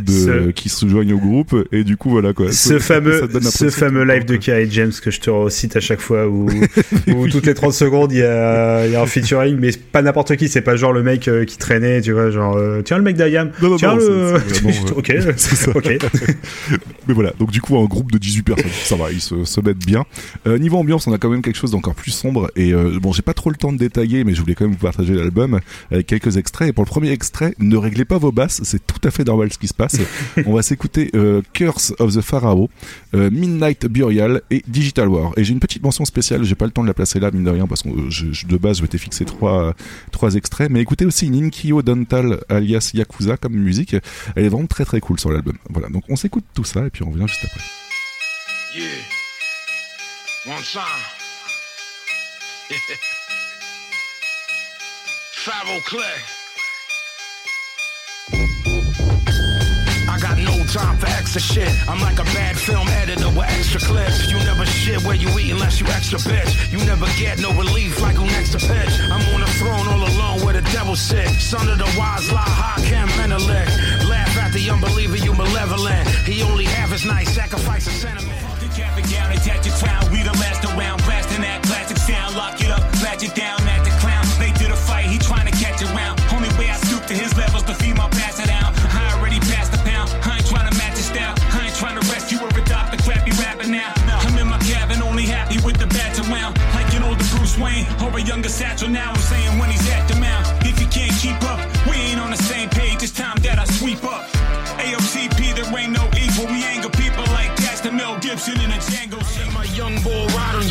de 0.05 0.11
Ce- 0.11 0.51
qui 0.51 0.69
se 0.69 0.87
joignent 0.87 1.13
au 1.13 1.17
groupe, 1.19 1.55
et 1.71 1.83
du 1.83 1.97
coup, 1.97 2.09
voilà 2.09 2.33
quoi. 2.33 2.51
Ce 2.51 2.77
Ça- 2.77 2.79
fameux, 2.79 3.27
ça 3.41 3.51
ce 3.51 3.69
fameux 3.69 4.03
live 4.03 4.25
de 4.25 4.35
Kai 4.35 4.67
James 4.69 4.91
que 5.01 5.11
je 5.11 5.19
te 5.19 5.29
recite 5.29 5.75
à 5.75 5.79
chaque 5.79 6.01
fois 6.01 6.27
où, 6.27 6.47
où 7.07 7.27
toutes 7.27 7.45
les 7.45 7.53
30 7.53 7.73
secondes 7.73 8.11
il 8.11 8.19
y 8.19 8.23
a, 8.23 8.87
y 8.87 8.95
a 8.95 9.01
un 9.01 9.05
featuring, 9.05 9.57
mais 9.59 9.71
pas 9.71 10.01
n'importe 10.01 10.35
qui, 10.35 10.47
c'est 10.47 10.61
pas 10.61 10.75
genre 10.75 10.93
le 10.93 11.03
mec 11.03 11.29
qui 11.47 11.57
traînait, 11.57 12.01
tu 12.01 12.11
vois, 12.13 12.29
genre, 12.31 12.57
tiens 12.83 12.97
le 12.97 13.03
mec 13.03 13.15
d'Ayam, 13.15 13.51
Non, 13.69 13.71
non, 13.71 13.77
tiens 13.77 13.95
non, 13.95 13.95
le. 13.97 14.41
c'est- 14.47 14.53
c'est 14.55 14.61
vraiment, 14.61 14.85
ok, 14.97 15.13
c'est 15.37 15.55
ça. 15.55 15.71
ok. 15.71 15.97
Mais 17.07 17.13
voilà, 17.13 17.33
donc 17.39 17.51
du 17.51 17.61
coup, 17.61 17.77
un 17.77 17.85
groupe 17.85 18.11
de 18.11 18.17
18 18.17 18.43
personnes, 18.43 18.71
ça 18.83 18.95
va, 18.95 19.11
ils 19.11 19.21
se, 19.21 19.43
se 19.45 19.61
mettent 19.61 19.85
bien. 19.85 20.05
Euh, 20.47 20.57
niveau 20.57 20.77
ambiance, 20.77 21.07
on 21.07 21.13
a 21.13 21.17
quand 21.17 21.29
même 21.29 21.41
quelque 21.41 21.57
chose 21.57 21.71
d'encore 21.71 21.95
plus 21.95 22.11
sombre. 22.11 22.51
Et 22.55 22.73
euh, 22.73 22.99
bon, 23.01 23.11
j'ai 23.13 23.21
pas 23.21 23.33
trop 23.33 23.49
le 23.49 23.55
temps 23.55 23.71
de 23.73 23.77
détailler, 23.77 24.23
mais 24.23 24.33
je 24.33 24.41
voulais 24.41 24.55
quand 24.55 24.65
même 24.65 24.73
vous 24.73 24.79
partager 24.85 25.13
l'album 25.13 25.59
avec 25.91 26.07
quelques 26.07 26.37
extraits. 26.37 26.69
Et 26.69 26.73
pour 26.73 26.83
le 26.83 26.89
premier 26.89 27.09
extrait, 27.11 27.53
ne 27.59 27.77
réglez 27.77 28.05
pas 28.05 28.17
vos 28.17 28.31
basses, 28.31 28.61
c'est 28.63 28.85
tout 28.85 28.99
à 29.07 29.11
fait 29.11 29.23
normal 29.25 29.51
ce 29.51 29.57
qui 29.57 29.67
se 29.67 29.73
passe. 29.73 29.97
on 30.45 30.53
va 30.53 30.61
s'écouter 30.61 31.09
euh, 31.15 31.41
Curse 31.53 31.93
of 31.99 32.13
the 32.15 32.21
Pharaoh, 32.21 32.69
Midnight 33.13 33.85
Burial 33.87 34.41
et 34.51 34.63
Digital 34.67 35.07
War. 35.07 35.31
Et 35.37 35.43
j'ai 35.43 35.53
une 35.53 35.59
petite 35.59 35.83
mention 35.83 36.05
spéciale, 36.05 36.43
j'ai 36.43 36.55
pas 36.55 36.65
le 36.65 36.71
temps 36.71 36.83
de 36.83 36.87
la 36.87 36.93
placer 36.93 37.19
là, 37.19 37.31
mine 37.31 37.43
de 37.43 37.49
rien, 37.49 37.67
parce 37.67 37.81
que 37.83 37.89
je- 38.09 38.31
je- 38.31 38.45
de 38.47 38.57
base, 38.57 38.77
je 38.77 38.81
m'étais 38.83 38.97
fixé 38.97 39.25
trois, 39.25 39.73
trois 40.11 40.35
extraits. 40.35 40.69
Mais 40.69 40.81
écoutez 40.81 41.05
aussi 41.05 41.29
Ninkyo 41.29 41.81
Dental 41.81 42.39
alias 42.49 42.91
Yakuza 42.93 43.37
comme 43.37 43.58
musique. 43.61 43.95
Elle 44.35 44.45
est 44.45 44.49
vraiment 44.49 44.67
très 44.67 44.85
très 44.85 44.99
cool 44.99 45.19
sur 45.19 45.31
l'album. 45.31 45.57
Voilà, 45.69 45.89
donc 45.89 46.03
on 46.09 46.15
s'écoute 46.15 46.45
tout 46.53 46.63
ça 46.63 46.85
et 46.85 46.89
puis 46.89 47.03
on 47.03 47.11
revient 47.11 47.27
juste 47.27 47.45
après. 47.45 47.61
Time 60.69 60.97
for 60.97 61.07
extra 61.07 61.41
shit. 61.41 61.89
I'm 61.89 61.99
like 61.99 62.19
a 62.19 62.23
bad 62.25 62.55
film 62.55 62.87
editor 62.89 63.27
with 63.29 63.49
extra 63.49 63.79
clips. 63.81 64.29
You 64.29 64.37
never 64.45 64.67
shit 64.67 65.01
where 65.03 65.15
you 65.15 65.27
eat 65.39 65.49
unless 65.49 65.79
you 65.79 65.87
extra 65.87 66.19
bitch. 66.19 66.71
You 66.71 66.77
never 66.85 67.07
get 67.17 67.39
no 67.39 67.49
relief 67.53 67.99
like 67.99 68.15
who 68.15 68.25
next 68.25 68.51
to 68.51 68.59
pitch. 68.59 68.93
I'm 69.09 69.33
on 69.33 69.41
the 69.41 69.49
throne 69.57 69.87
all 69.87 70.07
alone 70.07 70.45
where 70.45 70.53
the 70.53 70.61
devil 70.69 70.95
sit. 70.95 71.27
Son 71.41 71.67
of 71.67 71.79
the 71.79 71.89
wise 71.97 72.31
lie, 72.31 72.45
Hakim 72.45 73.09
Menelik. 73.17 73.67
Laugh 74.07 74.37
at 74.37 74.53
the 74.53 74.69
unbeliever, 74.69 75.17
you 75.17 75.33
malevolent. 75.33 76.07
He 76.29 76.43
only 76.43 76.65
half 76.65 76.91
his 76.91 77.03
nice, 77.03 77.33
sacrifice 77.33 77.87
a 77.87 77.89
sentiment. 77.89 78.39
The 78.59 78.69
traffic 78.69 79.09
down, 79.09 79.31
attach 79.31 79.65
your 79.65 79.75
crown. 79.75 80.11
We 80.11 80.21
the 80.21 80.37
last 80.37 80.63
around, 80.65 81.01
blasting 81.01 81.41
that 81.41 81.63
classic 81.63 81.97
sound. 81.97 82.35
Lock 82.35 82.61
it 82.61 82.69
up, 82.69 82.83
latch 83.01 83.23
it 83.23 83.33
down 83.33 83.68
younger 98.39 98.49
Satchel 98.49 98.87
now. 98.87 99.11
I'm 99.11 99.19
saying 99.19 99.59
when 99.59 99.69
he's 99.69 99.85
at 99.91 100.07
the 100.07 100.15
mount. 100.15 100.47
If 100.63 100.79
you 100.79 100.87
can't 100.87 101.11
keep 101.19 101.35
up, 101.43 101.59
we 101.85 101.95
ain't 102.07 102.21
on 102.21 102.31
the 102.31 102.37
same 102.37 102.69
page. 102.69 103.03
It's 103.03 103.11
time 103.11 103.35
that 103.43 103.59
I 103.59 103.65
sweep 103.65 104.01
up. 104.05 104.23
AOTP, 104.79 105.55
there 105.59 105.67
ain't 105.77 105.91
no 105.91 106.07
equal. 106.15 106.47
We 106.47 106.63
anger 106.63 106.87
people 106.87 107.25
like 107.35 107.51
Gaston 107.57 107.97
Mel 107.97 108.17
Gibson 108.19 108.55
in 108.61 108.71
a 108.71 108.79
Django 108.87 109.18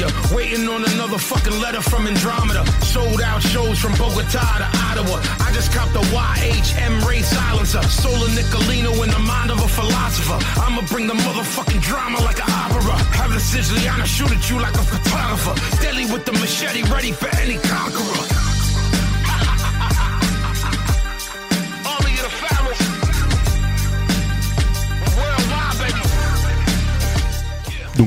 on 0.04 0.12
waiting 0.34 0.68
on 0.68 0.84
another 0.94 1.18
fucking 1.18 1.58
letter 1.60 1.80
from 1.80 2.06
Andromeda. 2.06 2.64
Sold 2.82 3.20
out 3.20 3.42
shows 3.42 3.78
from 3.78 3.92
Bogota 3.92 4.46
to 4.62 4.68
Ottawa. 4.86 5.20
I 5.40 5.50
just 5.52 5.72
copped 5.72 5.94
a 5.94 6.04
YHM 6.14 7.06
Ray 7.06 7.22
silencer. 7.22 7.82
Solar 7.82 8.28
Nicolino 8.28 8.92
in 9.04 9.10
the 9.10 9.18
mind 9.18 9.50
of 9.50 9.62
a 9.62 9.68
philosopher. 9.68 10.38
I'ma 10.60 10.82
bring 10.82 11.06
the 11.06 11.14
motherfucking 11.14 11.82
drama 11.82 12.18
like 12.20 12.38
an 12.38 12.50
opera. 12.50 12.96
Have 13.18 13.32
the 13.32 13.40
Siciliana 13.40 14.04
shoot 14.04 14.30
at 14.30 14.48
you 14.50 14.60
like 14.60 14.74
a 14.74 14.84
photographer. 14.84 15.54
Deadly 15.82 16.06
with 16.12 16.24
the 16.24 16.32
machete, 16.32 16.82
ready 16.90 17.12
for 17.12 17.28
any 17.36 17.58
conqueror. 17.58 18.47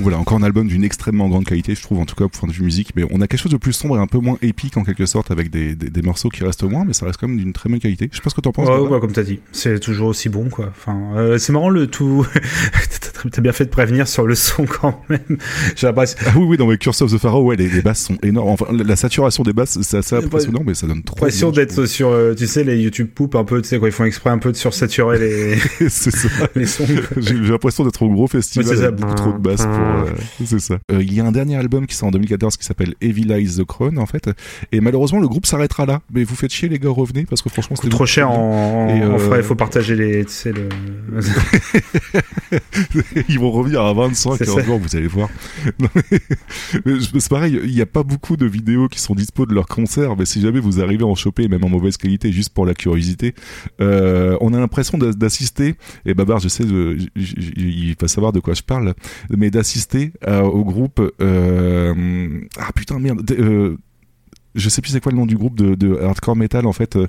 Donc 0.01 0.09
voilà, 0.09 0.17
encore 0.19 0.39
un 0.39 0.41
album 0.41 0.67
d'une 0.67 0.83
extrêmement 0.83 1.29
grande 1.29 1.45
qualité, 1.45 1.75
je 1.75 1.81
trouve, 1.83 1.99
en 1.99 2.05
tout 2.07 2.15
cas, 2.15 2.23
pour 2.23 2.31
point 2.31 2.49
de 2.49 2.53
vue 2.55 2.63
musique. 2.63 2.93
Mais 2.95 3.03
on 3.11 3.21
a 3.21 3.27
quelque 3.27 3.39
chose 3.39 3.51
de 3.51 3.57
plus 3.57 3.71
sombre 3.71 3.97
et 3.97 3.99
un 3.99 4.07
peu 4.07 4.17
moins 4.17 4.35
épique, 4.41 4.75
en 4.77 4.83
quelque 4.83 5.05
sorte, 5.05 5.29
avec 5.29 5.51
des, 5.51 5.75
des, 5.75 5.91
des 5.91 6.01
morceaux 6.01 6.29
qui 6.29 6.43
restent 6.43 6.63
moins, 6.63 6.85
mais 6.85 6.93
ça 6.93 7.05
reste 7.05 7.19
quand 7.19 7.27
même 7.27 7.37
d'une 7.37 7.53
très 7.53 7.69
bonne 7.69 7.77
qualité. 7.77 8.09
Je 8.11 8.17
sais 8.17 8.23
pas 8.23 8.31
ce 8.31 8.35
que 8.35 8.41
t'en 8.41 8.51
penses. 8.51 8.67
Ouais, 8.67 8.77
Baba. 8.77 8.95
ouais, 8.95 8.99
comme 8.99 9.11
t'as 9.11 9.21
dit, 9.21 9.41
c'est 9.51 9.79
toujours 9.79 10.07
aussi 10.07 10.27
bon, 10.27 10.49
quoi. 10.49 10.69
Enfin, 10.71 10.99
euh, 11.17 11.37
c'est 11.37 11.53
marrant 11.53 11.69
le 11.69 11.85
tout. 11.85 12.25
T'as- 13.31 13.41
bien 13.41 13.51
fait 13.51 13.65
de 13.65 13.69
prévenir 13.69 14.07
sur 14.07 14.25
le 14.25 14.33
son 14.33 14.65
quand 14.65 15.03
même. 15.07 15.19
Ah 15.83 15.93
oui, 16.35 16.43
oui, 16.47 16.57
dans 16.57 16.69
les 16.69 16.79
Curse 16.79 17.03
of 17.03 17.13
the 17.13 17.19
Pharaoh, 17.19 17.43
ouais, 17.43 17.55
les, 17.55 17.69
les 17.69 17.81
basses 17.83 18.03
sont 18.05 18.17
énormes. 18.23 18.49
Enfin, 18.49 18.65
la, 18.71 18.95
saturation 18.95 19.43
des 19.43 19.53
basses, 19.53 19.79
c'est 19.81 19.97
assez 19.97 20.15
impressionnant, 20.15 20.61
mais 20.65 20.73
ça 20.73 20.87
donne 20.87 21.03
trop. 21.03 21.15
L'impression 21.17 21.51
bien, 21.51 21.61
d'être 21.63 21.85
sur, 21.85 22.09
euh, 22.09 22.33
tu 22.33 22.47
sais, 22.47 22.63
les 22.63 22.77
YouTube 22.81 23.09
poop 23.13 23.35
un 23.35 23.43
peu, 23.43 23.61
tu 23.61 23.69
sais, 23.69 23.79
quand 23.79 23.85
ils 23.85 23.91
font 23.91 24.05
exprès 24.05 24.31
un 24.31 24.39
peu 24.39 24.51
de 24.51 24.57
sursaturer 24.57 25.19
les, 25.19 25.55
les 26.55 26.65
sons. 26.65 26.87
J'ai 27.17 27.35
l'impression 27.35 27.83
d'être 27.83 28.01
au 28.01 28.09
gros 28.09 28.27
festival 28.27 28.67
Ouais, 28.67 28.83
avec 28.83 28.95
beaucoup 28.95 29.13
trop 29.15 29.33
de 29.33 29.37
basses 29.37 29.65
pour. 29.65 29.90
Euh, 29.91 30.13
c'est 30.45 30.59
ça. 30.59 30.77
Euh, 30.91 31.01
il 31.01 31.13
y 31.13 31.19
a 31.19 31.25
un 31.25 31.31
dernier 31.31 31.55
album 31.55 31.85
qui 31.87 31.95
sort 31.95 32.07
en 32.09 32.11
2014 32.11 32.57
qui 32.57 32.65
s'appelle 32.65 32.95
Evilize 33.01 33.57
the 33.57 33.63
Crown 33.65 33.97
en 33.99 34.05
fait, 34.05 34.29
et 34.71 34.81
malheureusement 34.81 35.19
le 35.19 35.27
groupe 35.27 35.45
s'arrêtera 35.45 35.85
là. 35.85 36.01
Mais 36.13 36.23
vous 36.23 36.35
faites 36.35 36.51
chier 36.53 36.69
les 36.69 36.79
gars, 36.79 36.89
revenez 36.89 37.25
parce 37.25 37.41
que 37.41 37.49
franchement 37.49 37.75
c'était 37.75 37.89
Trop 37.89 38.05
cher 38.05 38.29
en, 38.31 38.87
Et, 38.89 39.03
en 39.03 39.13
euh, 39.13 39.17
frais, 39.17 39.37
il 39.39 39.43
faut 39.43 39.55
partager 39.55 39.95
les, 39.95 40.25
tu 40.25 40.31
sais, 40.31 40.51
le. 40.53 40.69
Ils 43.29 43.39
vont 43.39 43.51
revenir 43.51 43.81
à 43.81 43.93
25 43.93 44.35
C'est 44.37 44.45
15 44.45 44.55
ça. 44.55 44.63
jours, 44.63 44.79
vous 44.79 44.95
allez 44.95 45.07
voir. 45.07 45.29
C'est 47.19 47.29
pareil, 47.29 47.59
il 47.63 47.71
n'y 47.73 47.81
a 47.81 47.85
pas 47.85 48.03
beaucoup 48.03 48.37
de 48.37 48.45
vidéos 48.45 48.87
qui 48.87 48.99
sont 48.99 49.15
dispo 49.15 49.45
de 49.45 49.53
leurs 49.53 49.67
concerts, 49.67 50.15
mais 50.17 50.25
si 50.25 50.41
jamais 50.41 50.59
vous 50.59 50.81
arrivez 50.81 51.03
à 51.03 51.07
en 51.07 51.15
choper, 51.15 51.47
même 51.47 51.63
en 51.63 51.69
mauvaise 51.69 51.97
qualité, 51.97 52.31
juste 52.31 52.53
pour 52.53 52.65
la 52.65 52.73
curiosité, 52.73 53.33
euh, 53.81 54.37
on 54.41 54.53
a 54.53 54.59
l'impression 54.59 54.97
d'a- 54.97 55.13
d'assister, 55.13 55.75
et 56.05 56.13
Babar, 56.13 56.39
je 56.39 56.47
sais, 56.47 56.63
il 56.63 57.95
va 57.99 58.07
savoir 58.07 58.31
de 58.31 58.39
quoi 58.39 58.53
je 58.53 58.63
parle, 58.63 58.93
mais 59.29 59.49
d'assister 59.51 59.80
euh, 60.27 60.41
au 60.41 60.63
groupe, 60.63 61.01
euh, 61.21 62.41
ah 62.57 62.71
putain, 62.73 62.99
merde, 62.99 63.29
euh, 63.31 63.77
je 64.55 64.69
sais 64.69 64.81
plus 64.81 64.91
c'est 64.91 64.99
quoi 64.99 65.11
le 65.11 65.17
nom 65.17 65.25
du 65.25 65.35
groupe 65.37 65.55
de, 65.55 65.75
de 65.75 65.97
hardcore 65.97 66.35
metal 66.35 66.65
en 66.65 66.73
fait 66.73 66.95
euh, 66.95 67.07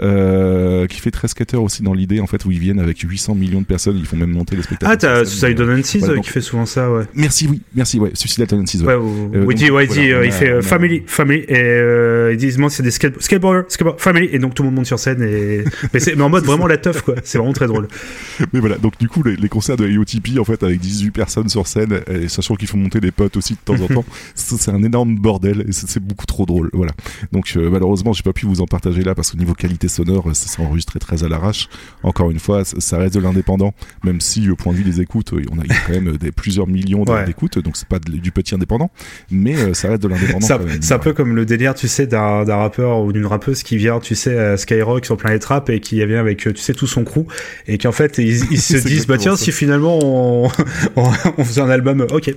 euh, 0.00 0.86
qui 0.86 1.00
fait 1.00 1.10
très 1.10 1.28
skater 1.28 1.56
aussi 1.56 1.82
dans 1.82 1.94
l'idée 1.94 2.20
en 2.20 2.26
fait 2.26 2.44
où 2.44 2.50
ils 2.50 2.58
viennent 2.58 2.78
avec 2.80 2.98
800 3.00 3.34
millions 3.34 3.60
de 3.60 3.66
personnes 3.66 3.96
ils 3.96 4.06
font 4.06 4.16
même 4.16 4.30
monter 4.30 4.56
les 4.56 4.62
spectateurs 4.62 4.90
Ah, 4.92 4.96
t'as. 4.96 5.24
Suicide 5.24 5.56
Tendencies 5.56 5.98
Voilà, 5.98 6.14
euh, 6.14 6.20
qui 6.20 6.30
fait 6.30 6.40
souvent 6.40 6.66
ça, 6.66 6.90
ouais. 6.92 7.04
Merci, 7.14 7.46
oui, 7.48 7.62
merci, 7.74 7.98
ouais. 7.98 8.10
Suicidal 8.14 8.46
Tendencies, 8.46 8.78
ouais. 8.82 8.86
Ouais, 8.88 8.94
ou- 8.94 9.30
Euh, 9.34 9.38
il 9.38 9.40
donc, 9.40 9.54
dit, 9.54 9.70
ouais, 9.70 9.84
il, 9.84 9.88
dit, 9.88 9.94
voilà, 9.94 10.16
euh, 10.16 10.20
on 10.20 10.24
il 10.24 10.32
fait 10.32 10.48
euh, 10.50 10.58
a- 10.58 10.62
family, 10.62 11.02
family, 11.06 11.38
et 11.48 11.54
euh, 11.58 12.30
ils 12.32 12.36
disent, 12.36 12.58
moi, 12.58 12.70
c'est 12.70 12.82
des 12.82 12.90
skate, 12.90 13.20
skateboarders, 13.20 13.64
skateboard, 13.68 14.00
family, 14.00 14.28
et 14.32 14.38
donc 14.38 14.54
tout 14.54 14.62
le 14.62 14.68
monde 14.68 14.76
monte 14.76 14.86
sur 14.86 14.98
scène, 14.98 15.22
et, 15.22 15.64
mais, 15.94 16.00
c'est, 16.00 16.14
mais 16.16 16.22
en 16.22 16.28
mode 16.30 16.44
vraiment 16.44 16.66
la 16.66 16.76
teuf, 16.76 17.02
quoi. 17.02 17.14
C'est 17.24 17.38
vraiment 17.38 17.52
très 17.52 17.66
drôle. 17.66 17.88
Mais 18.52 18.60
voilà, 18.60 18.76
donc 18.78 18.98
du 18.98 19.08
coup, 19.08 19.22
les, 19.22 19.36
les 19.36 19.48
concerts 19.48 19.76
de 19.76 19.86
AOTP, 19.86 20.38
en 20.38 20.44
fait, 20.44 20.62
avec 20.62 20.78
18 20.80 21.10
personnes 21.10 21.48
sur 21.48 21.66
scène, 21.66 22.00
et 22.10 22.28
sachant 22.28 22.54
qu'il 22.56 22.68
faut 22.68 22.76
monter 22.76 23.00
des 23.00 23.10
potes 23.12 23.36
aussi 23.36 23.54
de 23.54 23.58
temps 23.64 23.80
en 23.80 23.86
temps, 23.94 24.04
c'est 24.34 24.70
un 24.70 24.82
énorme 24.82 25.16
bordel, 25.16 25.64
et 25.68 25.72
c'est 25.72 25.88
c'est 25.88 26.00
beaucoup 26.02 26.26
trop 26.26 26.44
drôle, 26.46 26.70
voilà. 26.84 26.94
Donc, 27.32 27.52
euh, 27.56 27.70
malheureusement, 27.70 28.12
j'ai 28.12 28.22
pas 28.22 28.32
pu 28.32 28.46
vous 28.46 28.60
en 28.60 28.66
partager 28.66 29.02
là, 29.02 29.14
parce 29.14 29.30
qu'au 29.30 29.38
niveau 29.38 29.54
qualité 29.54 29.88
sonore, 29.88 30.24
ça 30.34 30.48
s'est 30.48 30.62
enregistré 30.62 30.98
très 30.98 31.24
à 31.24 31.28
l'arrache. 31.28 31.68
Encore 32.02 32.30
une 32.30 32.38
fois, 32.38 32.64
ça, 32.64 32.98
reste 32.98 33.14
de 33.14 33.20
l'indépendant, 33.20 33.74
même 34.04 34.20
si, 34.20 34.50
au 34.50 34.56
point 34.56 34.72
de 34.72 34.78
vue 34.78 34.84
des 34.84 35.00
écoutes, 35.00 35.32
euh, 35.32 35.42
on 35.50 35.58
a, 35.58 35.62
il 35.64 35.70
y 35.70 35.72
a 35.72 35.76
quand 35.86 35.92
même 35.92 36.16
des, 36.16 36.32
plusieurs 36.32 36.66
millions 36.66 37.04
Ouais. 37.04 37.24
d'écoutes, 37.24 37.58
donc 37.58 37.76
c'est 37.76 37.88
pas 37.88 37.98
de- 37.98 38.12
du 38.12 38.30
petit 38.32 38.54
indépendant, 38.54 38.90
mais 39.30 39.56
euh, 39.56 39.74
ça 39.74 39.88
reste 39.88 40.02
de 40.02 40.08
l'indépendant 40.08 40.46
C'est 40.80 40.92
un, 40.94 40.98
peu 40.98 41.12
comme 41.12 41.34
le 41.36 41.44
délire, 41.44 41.74
tu 41.74 41.88
sais, 41.88 42.06
d'un, 42.06 42.44
rappeur 42.44 43.00
ou 43.02 43.12
d'une 43.12 43.26
rappeuse 43.26 43.62
qui 43.62 43.76
vient, 43.76 44.00
tu 44.00 44.14
sais, 44.14 44.38
à 44.38 44.56
Skyrock 44.56 45.04
sur 45.04 45.16
Planet 45.16 45.44
Rap 45.44 45.70
et 45.70 45.80
qui 45.80 46.04
vient 46.04 46.18
avec, 46.20 46.46
euh, 46.46 46.52
tu 46.52 46.60
sais, 46.62 46.72
tout 46.74 46.86
son 46.86 47.04
crew 47.04 47.26
et 47.66 47.78
qu'en 47.78 47.92
fait, 47.92 48.18
ils, 48.18 48.50
ils 48.52 48.60
se 48.60 48.76
disent, 48.76 49.06
bah 49.06 49.18
tiens, 49.18 49.36
ça. 49.36 49.44
si 49.44 49.52
finalement 49.52 49.98
on, 50.02 50.48
on, 50.96 51.10
on 51.38 51.44
faisait 51.44 51.60
un 51.60 51.70
album, 51.70 52.00
euh, 52.02 52.06
ok. 52.12 52.34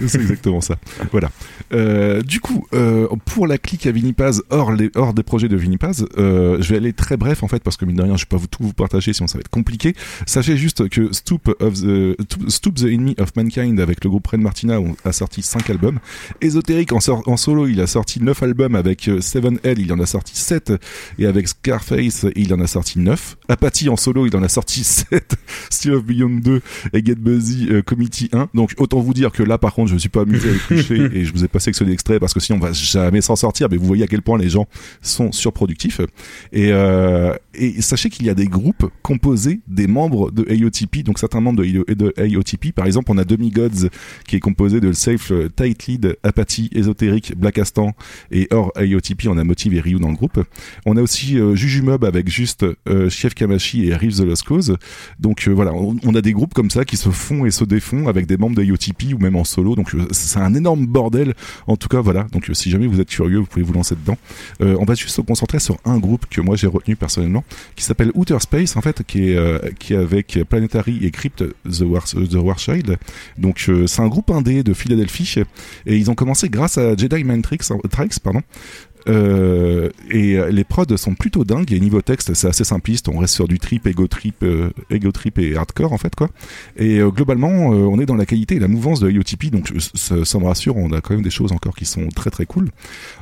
C'est 0.06 0.20
exactement 0.20 0.60
ça. 0.60 0.76
Voilà. 1.12 1.30
Euh, 1.72 2.22
du 2.22 2.40
coup, 2.40 2.66
euh, 2.74 3.06
pour 3.24 3.46
la 3.46 3.58
clique 3.58 3.86
à 3.86 3.92
Vinipaz, 3.92 4.42
hors, 4.50 4.72
les, 4.72 4.90
hors 4.94 5.14
des 5.14 5.22
projets 5.22 5.48
de 5.48 5.56
Vinipaz, 5.56 6.04
euh, 6.18 6.60
je 6.60 6.70
vais 6.70 6.76
aller 6.76 6.92
très 6.92 7.16
bref 7.16 7.42
en 7.42 7.48
fait 7.48 7.62
parce 7.62 7.76
que 7.76 7.84
mine 7.84 7.96
de 7.96 8.02
rien, 8.02 8.16
je 8.16 8.24
vais 8.24 8.28
pas 8.28 8.36
vous 8.36 8.46
tout 8.46 8.62
vous 8.62 8.72
partager 8.72 9.12
sinon 9.12 9.26
ça 9.26 9.38
va 9.38 9.40
être 9.40 9.50
compliqué. 9.50 9.94
Sachez 10.26 10.56
juste 10.56 10.88
que 10.88 11.12
Stoop, 11.12 11.54
of 11.60 11.74
the, 11.74 12.16
Stoop 12.48 12.74
the 12.76 12.84
Enemy 12.84 13.14
of 13.18 13.34
Mankind 13.36 13.78
avec 13.80 14.02
le 14.04 14.10
groupe 14.10 14.26
Ren 14.26 14.38
Martina 14.38 14.78
a 15.04 15.12
sorti 15.12 15.42
5 15.42 15.68
albums. 15.70 15.98
Ésotérique 16.40 16.92
en, 16.92 17.00
solo, 17.36 17.66
il 17.66 17.80
a 17.80 17.86
sorti 17.86 18.22
9 18.22 18.42
albums 18.42 18.74
avec 18.74 19.08
euh, 19.08 19.20
Seven 19.20 19.58
L, 19.62 19.78
il 19.78 19.92
en 19.92 20.00
a 20.00 20.06
sorti 20.06 20.36
7 20.36 20.72
et 21.18 21.26
avec 21.26 21.48
Scarface, 21.48 22.26
il 22.36 22.52
en 22.54 22.60
a 22.60 22.66
sorti 22.66 22.98
9. 22.98 23.36
Apathy 23.48 23.88
en 23.88 23.96
solo, 23.96 24.26
il 24.26 24.36
en 24.36 24.42
a 24.42 24.48
sorti 24.48 24.84
7. 24.84 25.34
Still 25.70 25.94
of 25.94 26.04
Beyond 26.04 26.40
2 26.42 26.60
et 26.92 27.04
Get 27.04 27.16
Busy 27.16 27.68
Committee 27.84 28.28
1. 28.32 28.48
Donc 28.54 28.74
autant 28.78 29.00
vous 29.00 29.14
dire 29.14 29.32
que 29.32 29.42
là 29.42 29.58
par 29.58 29.74
contre 29.74 29.83
je 29.86 29.94
me 29.94 29.98
suis 29.98 30.08
pas 30.08 30.22
amusé 30.22 30.50
à 30.50 30.52
éplucher 30.52 31.08
et 31.12 31.24
je 31.24 31.32
vous 31.32 31.44
ai 31.44 31.48
pas 31.48 31.58
sélectionné 31.58 31.90
d'extrait 31.90 32.20
parce 32.20 32.34
que 32.34 32.40
sinon 32.40 32.58
on 32.58 32.62
va 32.62 32.72
jamais 32.72 33.20
s'en 33.20 33.36
sortir. 33.36 33.68
Mais 33.70 33.76
vous 33.76 33.86
voyez 33.86 34.04
à 34.04 34.06
quel 34.06 34.22
point 34.22 34.38
les 34.38 34.48
gens 34.48 34.66
sont 35.02 35.32
surproductifs. 35.32 36.00
Et, 36.52 36.70
euh, 36.72 37.34
et 37.54 37.80
sachez 37.82 38.10
qu'il 38.10 38.26
y 38.26 38.30
a 38.30 38.34
des 38.34 38.46
groupes 38.46 38.90
composés 39.02 39.60
des 39.68 39.86
membres 39.86 40.30
de 40.30 40.42
AOTP 40.42 41.04
donc 41.04 41.18
certains 41.18 41.40
membres 41.40 41.62
de, 41.62 41.84
de 41.94 42.14
AOTP 42.16 42.72
par 42.74 42.86
exemple 42.86 43.10
on 43.10 43.18
a 43.18 43.24
Demigods 43.24 43.88
qui 44.26 44.36
est 44.36 44.40
composé 44.40 44.80
de 44.80 44.92
Safe 44.92 45.32
Tight 45.56 45.86
Lead 45.86 46.16
Apathy 46.22 46.70
Ésotérique 46.72 47.36
Black 47.36 47.58
Astan 47.58 47.92
et 48.30 48.48
hors 48.50 48.72
AOTP 48.76 49.26
on 49.28 49.38
a 49.38 49.44
Motive 49.44 49.74
et 49.74 49.80
Ryu 49.80 49.98
dans 49.98 50.08
le 50.08 50.16
groupe. 50.16 50.42
On 50.86 50.96
a 50.96 51.02
aussi 51.02 51.38
euh, 51.38 51.54
Jujumub 51.54 52.04
avec 52.04 52.28
juste 52.28 52.64
euh, 52.88 53.08
Chef 53.08 53.34
Kamashi 53.34 53.88
et 53.88 53.94
Reeves 53.94 54.16
the 54.16 54.24
Lost 54.24 54.44
Cause. 54.44 54.76
Donc 55.20 55.46
euh, 55.46 55.52
voilà 55.52 55.72
on, 55.72 55.96
on 56.04 56.14
a 56.14 56.20
des 56.20 56.32
groupes 56.32 56.54
comme 56.54 56.70
ça 56.70 56.84
qui 56.84 56.96
se 56.96 57.10
font 57.10 57.44
et 57.46 57.50
se 57.50 57.64
défont 57.64 58.08
avec 58.08 58.26
des 58.26 58.36
membres 58.36 58.56
de 58.56 58.62
AOTP 58.62 59.14
ou 59.14 59.18
même 59.18 59.36
en 59.36 59.44
solo 59.44 59.63
donc 59.74 59.94
euh, 59.94 60.06
c'est 60.10 60.38
un 60.38 60.54
énorme 60.54 60.86
bordel. 60.86 61.34
En 61.66 61.76
tout 61.76 61.88
cas 61.88 62.00
voilà. 62.00 62.24
Donc 62.32 62.50
euh, 62.50 62.54
si 62.54 62.70
jamais 62.70 62.86
vous 62.86 63.00
êtes 63.00 63.08
curieux 63.08 63.38
vous 63.38 63.46
pouvez 63.46 63.64
vous 63.64 63.72
lancer 63.72 63.94
dedans. 63.94 64.18
Euh, 64.60 64.76
on 64.78 64.84
va 64.84 64.94
juste 64.94 65.16
se 65.16 65.20
concentrer 65.20 65.58
sur 65.58 65.78
un 65.84 65.98
groupe 65.98 66.26
que 66.26 66.40
moi 66.40 66.56
j'ai 66.56 66.66
retenu 66.66 66.96
personnellement 66.96 67.44
qui 67.76 67.84
s'appelle 67.84 68.10
Outer 68.14 68.38
Space 68.40 68.76
en 68.76 68.82
fait 68.82 69.02
qui 69.06 69.30
est 69.30 69.78
qui 69.78 69.94
avec 69.94 70.38
Planetary 70.48 71.04
et 71.04 71.10
Crypt 71.10 71.44
The, 71.64 71.80
War, 71.80 72.04
The 72.04 72.98
donc 73.38 73.70
c'est 73.86 74.02
un 74.02 74.08
groupe 74.08 74.30
indé 74.30 74.62
de 74.62 74.74
Philadelphie 74.74 75.42
et 75.86 75.96
ils 75.96 76.10
ont 76.10 76.14
commencé 76.14 76.48
grâce 76.48 76.78
à 76.78 76.96
Jedi 76.96 77.24
Mind 77.24 77.42
Tricks, 77.42 77.64
pardon 78.22 78.42
euh, 79.08 79.90
et 80.10 80.38
euh, 80.38 80.50
les 80.50 80.64
prods 80.64 80.96
sont 80.96 81.14
plutôt 81.14 81.44
dingues 81.44 81.72
et 81.72 81.80
niveau 81.80 82.00
texte 82.00 82.34
c'est 82.34 82.48
assez 82.48 82.64
simpliste. 82.64 83.08
On 83.08 83.18
reste 83.18 83.34
sur 83.34 83.48
du 83.48 83.58
trip 83.58 83.86
ego 83.86 84.06
trip 84.06 84.36
euh, 84.42 84.70
ego 84.90 85.12
trip 85.12 85.38
et 85.38 85.56
hardcore 85.56 85.92
en 85.92 85.98
fait 85.98 86.14
quoi. 86.14 86.28
Et 86.76 86.98
euh, 86.98 87.10
globalement 87.10 87.68
on 87.68 87.98
est 88.00 88.06
dans 88.06 88.14
la 88.14 88.26
qualité 88.26 88.56
et 88.56 88.58
la 88.58 88.68
mouvance 88.68 89.00
de 89.00 89.10
IOTP 89.10 89.50
donc 89.50 89.72
ça, 89.94 90.38
me 90.38 90.44
rassure. 90.44 90.76
On 90.76 90.92
a 90.92 91.00
quand 91.00 91.14
même 91.14 91.22
des 91.22 91.30
choses 91.30 91.52
encore 91.52 91.74
qui 91.74 91.84
sont 91.84 92.08
très 92.08 92.30
très 92.30 92.46
cool. 92.46 92.70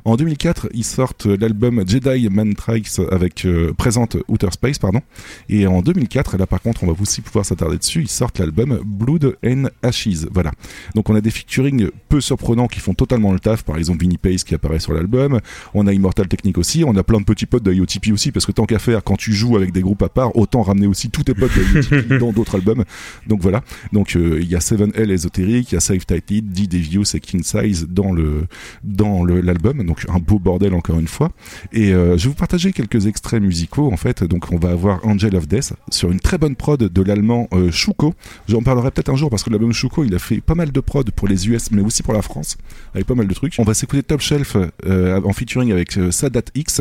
En 0.05 0.17
2004 0.17 0.69
ils 0.75 0.85
sortent 0.85 1.27
l'album 1.27 1.85
Jedi 1.87 2.29
Man 2.31 2.55
Trikes 2.55 3.01
avec 3.11 3.47
présente 3.77 4.17
Outer 4.29 4.51
Space 4.53 4.79
pardon. 4.79 5.01
Et 5.49 5.67
en 5.67 5.83
2004 5.83 6.37
là 6.37 6.47
par 6.47 6.61
contre 6.61 6.85
on 6.85 6.87
va 6.87 6.95
aussi 7.01 7.21
pouvoir 7.21 7.45
s'attarder 7.45 7.79
dessus 7.79 8.03
ils 8.03 8.09
sortent 8.09 8.39
l'album 8.39 8.81
Blood 8.85 9.37
and 9.45 9.65
Ashes 9.83 10.27
voilà. 10.31 10.53
Donc 10.95 11.11
on 11.11 11.15
a 11.15 11.21
des 11.21 11.31
featuring 11.31 11.91
peu 12.09 12.21
surprenants 12.21 12.69
qui 12.69 12.81
font 12.81 12.95
totalement 12.95 13.33
le 13.33 13.41
taf. 13.41 13.63
Par 13.63 13.77
exemple 13.77 14.01
Vinnie 14.01 14.19
Pace 14.19 14.45
qui 14.45 14.55
apparaît 14.55 14.81
sur 14.81 14.93
l'album 14.93 15.41
on 15.75 15.87
a 15.87 15.93
Immortal 15.93 16.29
Technique 16.29 16.59
aussi, 16.59 16.85
on 16.85 16.95
a 16.97 17.03
plein 17.03 17.21
de 17.21 17.25
petits 17.25 17.47
potes 17.47 17.63
de 17.63 17.73
IOTP 17.73 18.13
aussi, 18.13 18.33
parce 18.33 18.47
que 18.47 18.53
tant 18.53 18.67
qu'à 18.67 18.79
faire, 18.79 19.03
quand 19.03 19.17
tu 19.17 19.33
joues 19.33 19.57
avec 19.57 19.73
des 19.73 19.81
groupes 19.81 20.03
à 20.03 20.09
part, 20.09 20.37
autant 20.37 20.63
ramener 20.63 20.87
aussi 20.87 21.11
tous 21.11 21.25
tes 21.25 21.35
potes 21.35 21.53
de 21.57 21.97
IOTP 21.97 22.19
dans 22.21 22.33
d'autres 22.33 22.57
albums. 22.57 22.85
Donc 23.27 23.41
voilà. 23.41 23.63
Donc 23.93 24.17
euh, 24.17 24.39
il 24.41 24.49
y 24.49 24.57
a 24.57 24.61
7L 24.61 25.11
ésotérique, 25.11 25.73
il 25.73 25.75
y 25.75 25.79
a 25.79 25.81
Save 25.81 26.05
Titled, 26.05 26.51
D 26.53 26.67
Devious 26.67 27.15
et 27.15 27.21
King 27.21 27.43
Size 27.43 27.87
dans 27.89 28.13
le 28.13 28.47
dans 28.85 29.25
l'album. 29.25 29.85
Donc 29.85 30.05
un 30.09 30.19
beau 30.19 30.39
bordel 30.39 30.75
encore 30.75 30.99
une 30.99 31.09
fois. 31.09 31.31
Et 31.73 31.93
euh, 31.93 32.17
je 32.17 32.25
vais 32.25 32.29
vous 32.31 32.35
partager 32.35 32.73
quelques 32.73 33.07
extraits 33.07 33.43
musicaux 33.43 33.93
en 33.93 33.97
fait. 33.97 34.25
Donc 34.25 34.51
on 34.53 34.59
va 34.59 34.71
avoir 34.71 35.07
Angel 35.07 35.37
of 35.37 35.49
Death 35.49 35.73
sur 35.91 36.11
une 36.11 36.21
très 36.21 36.39
bonne 36.39 36.57
prod 36.57 36.83
de 36.83 37.03
l'allemand 37.03 37.49
euh, 37.53 37.71
Schuko. 37.71 38.15
J'en 38.49 38.63
parlerai 38.63 38.91
peut-être 38.91 39.11
un 39.11 39.17
jour 39.17 39.31
parce 39.31 39.43
que 39.43 39.51
l'album 39.51 39.73
Schuko, 39.73 40.05
il 40.05 40.15
a 40.15 40.19
fait 40.19 40.41
pas 40.41 40.55
mal 40.55 40.73
de 40.73 40.81
prod 40.81 41.11
pour 41.11 41.29
les 41.29 41.49
US, 41.49 41.71
mais 41.71 41.83
aussi 41.83 42.03
pour 42.03 42.15
la 42.15 42.23
France, 42.23 42.57
avec 42.95 43.07
pas 43.07 43.15
mal 43.15 43.27
de 43.27 43.35
trucs. 43.35 43.55
On 43.59 43.65
va 43.65 43.75
s'écouter 43.75 44.03
Top 44.03 44.21
Shelf 44.21 44.57
euh, 44.87 45.21
en 45.23 45.33
featuring 45.33 45.62
avec 45.71 45.97
euh, 45.99 46.11
Sadat 46.11 46.43
X. 46.55 46.81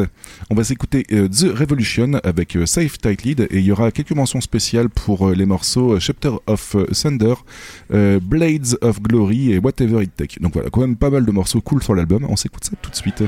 On 0.50 0.56
va 0.56 0.64
s'écouter 0.64 1.06
euh, 1.12 1.28
The 1.28 1.56
Revolution 1.56 2.14
avec 2.24 2.56
euh, 2.56 2.66
Safe 2.66 2.98
Tight 2.98 3.24
Lead 3.24 3.48
et 3.52 3.60
il 3.60 3.66
y 3.66 3.72
aura 3.72 3.92
quelques 3.92 4.12
mentions 4.12 4.42
spéciales 4.42 4.90
pour 4.90 5.30
les 5.30 5.46
morceaux 5.46 6.00
Chapter 6.00 6.32
of 6.48 6.76
Thunder, 6.94 7.36
Blades 7.90 8.78
of 8.82 9.02
Glory 9.02 9.52
et 9.52 9.60
Whatever 9.60 10.04
It 10.04 10.16
Take. 10.16 10.40
Donc 10.40 10.54
voilà, 10.54 10.70
quand 10.70 10.82
même 10.82 10.96
pas 10.96 11.10
mal 11.10 11.26
de 11.26 11.32
morceaux 11.32 11.62
cool 11.62 11.84
sur 11.84 11.94
l'album. 11.94 12.26
On 12.28 12.36
s'écoute 12.36 12.64
ça 12.64 12.72
tout 12.82 12.90
de 12.90 12.96
suite. 12.96 13.24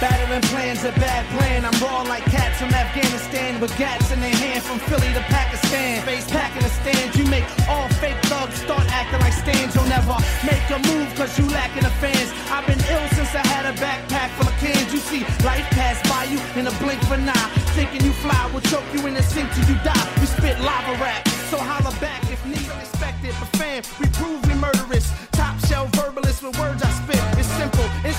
Battering 0.00 0.42
plans 0.42 0.84
a 0.84 0.92
bad 0.92 1.26
plan. 1.34 1.64
I'm 1.64 1.74
raw 1.82 2.02
like 2.02 2.22
cats 2.30 2.60
from 2.62 2.70
Afghanistan 2.70 3.58
with 3.58 3.76
gats 3.76 4.12
in 4.12 4.20
their 4.20 4.30
hand 4.30 4.62
from 4.62 4.78
Philly 4.86 5.12
to 5.12 5.20
Pakistan. 5.26 6.06
Face 6.06 6.30
packing 6.30 6.62
a 6.62 6.70
stand. 6.70 7.16
You 7.16 7.26
make 7.26 7.42
all 7.66 7.88
fake 7.98 8.14
thugs 8.30 8.62
start 8.62 8.86
acting 8.94 9.18
like 9.18 9.32
stands. 9.32 9.74
You'll 9.74 9.90
never 9.90 10.14
make 10.46 10.62
a 10.70 10.78
move 10.86 11.10
cause 11.18 11.36
you 11.36 11.50
lacking 11.50 11.82
the 11.82 11.90
fans. 11.98 12.30
I've 12.46 12.64
been 12.70 12.78
ill 12.78 13.08
since 13.18 13.34
I 13.34 13.42
had 13.50 13.66
a 13.66 13.74
backpack 13.82 14.30
full 14.38 14.46
of 14.46 14.54
cans. 14.62 14.86
You 14.94 15.02
see 15.02 15.26
life 15.42 15.66
pass 15.74 15.98
by 16.06 16.30
you 16.30 16.38
in 16.54 16.70
a 16.70 16.74
blink 16.78 17.02
juvenile. 17.02 17.50
Thinking 17.74 18.06
you 18.06 18.12
fly 18.22 18.38
will 18.54 18.62
choke 18.70 18.86
you 18.94 19.04
in 19.08 19.14
the 19.14 19.22
sink 19.22 19.50
till 19.50 19.66
you 19.66 19.82
die. 19.82 20.06
We 20.22 20.26
spit 20.26 20.60
lava 20.62 20.94
rap, 21.02 21.26
so 21.50 21.58
holla 21.58 21.90
back 21.98 22.22
if 22.30 22.38
need 22.46 22.70
expected. 22.78 23.34
But 23.42 23.50
fam, 23.58 23.82
we 23.98 24.06
prove 24.14 24.46
we 24.46 24.54
murderous. 24.54 25.10
Top 25.32 25.58
shelf 25.66 25.90
verbalist 25.98 26.46
with 26.46 26.56
words 26.56 26.84
I. 26.86 26.97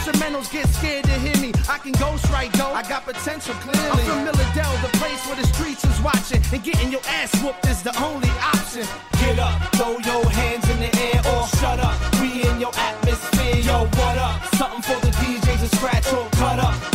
Instrumentals 0.09 0.51
get 0.51 0.67
scared 0.69 1.05
to 1.05 1.11
hear 1.11 1.37
me. 1.37 1.51
I 1.69 1.77
can 1.77 1.91
ghost 1.91 2.27
right 2.31 2.51
though. 2.53 2.73
I 2.73 2.81
got 2.81 3.05
potential 3.05 3.53
clearly. 3.55 4.01
I'm 4.01 4.25
from 4.25 4.25
Milledale, 4.25 4.81
the 4.81 4.97
place 4.97 5.23
where 5.27 5.35
the 5.35 5.45
streets 5.45 5.83
is 5.85 6.01
watching. 6.01 6.41
And 6.51 6.63
getting 6.63 6.91
your 6.91 7.01
ass 7.05 7.31
whooped 7.43 7.67
is 7.67 7.83
the 7.83 7.95
only 8.01 8.29
option. 8.41 8.87
Get 9.19 9.37
up, 9.37 9.61
throw 9.75 9.99
your 9.99 10.27
hands 10.31 10.67
in 10.69 10.79
the 10.79 10.91
air 10.97 11.21
or 11.31 11.47
shut 11.59 11.79
up. 11.79 11.95
We 12.19 12.41
in 12.41 12.59
your 12.59 12.71
atmosphere, 12.75 13.57
yo, 13.57 13.85
what 13.85 14.17
up? 14.17 14.43
Something 14.55 14.81
for 14.81 14.99
the 15.05 15.11
DJs 15.11 15.69
to 15.69 15.75
scratch 15.75 16.11
or 16.11 16.27
cut 16.31 16.57
up. 16.57 16.88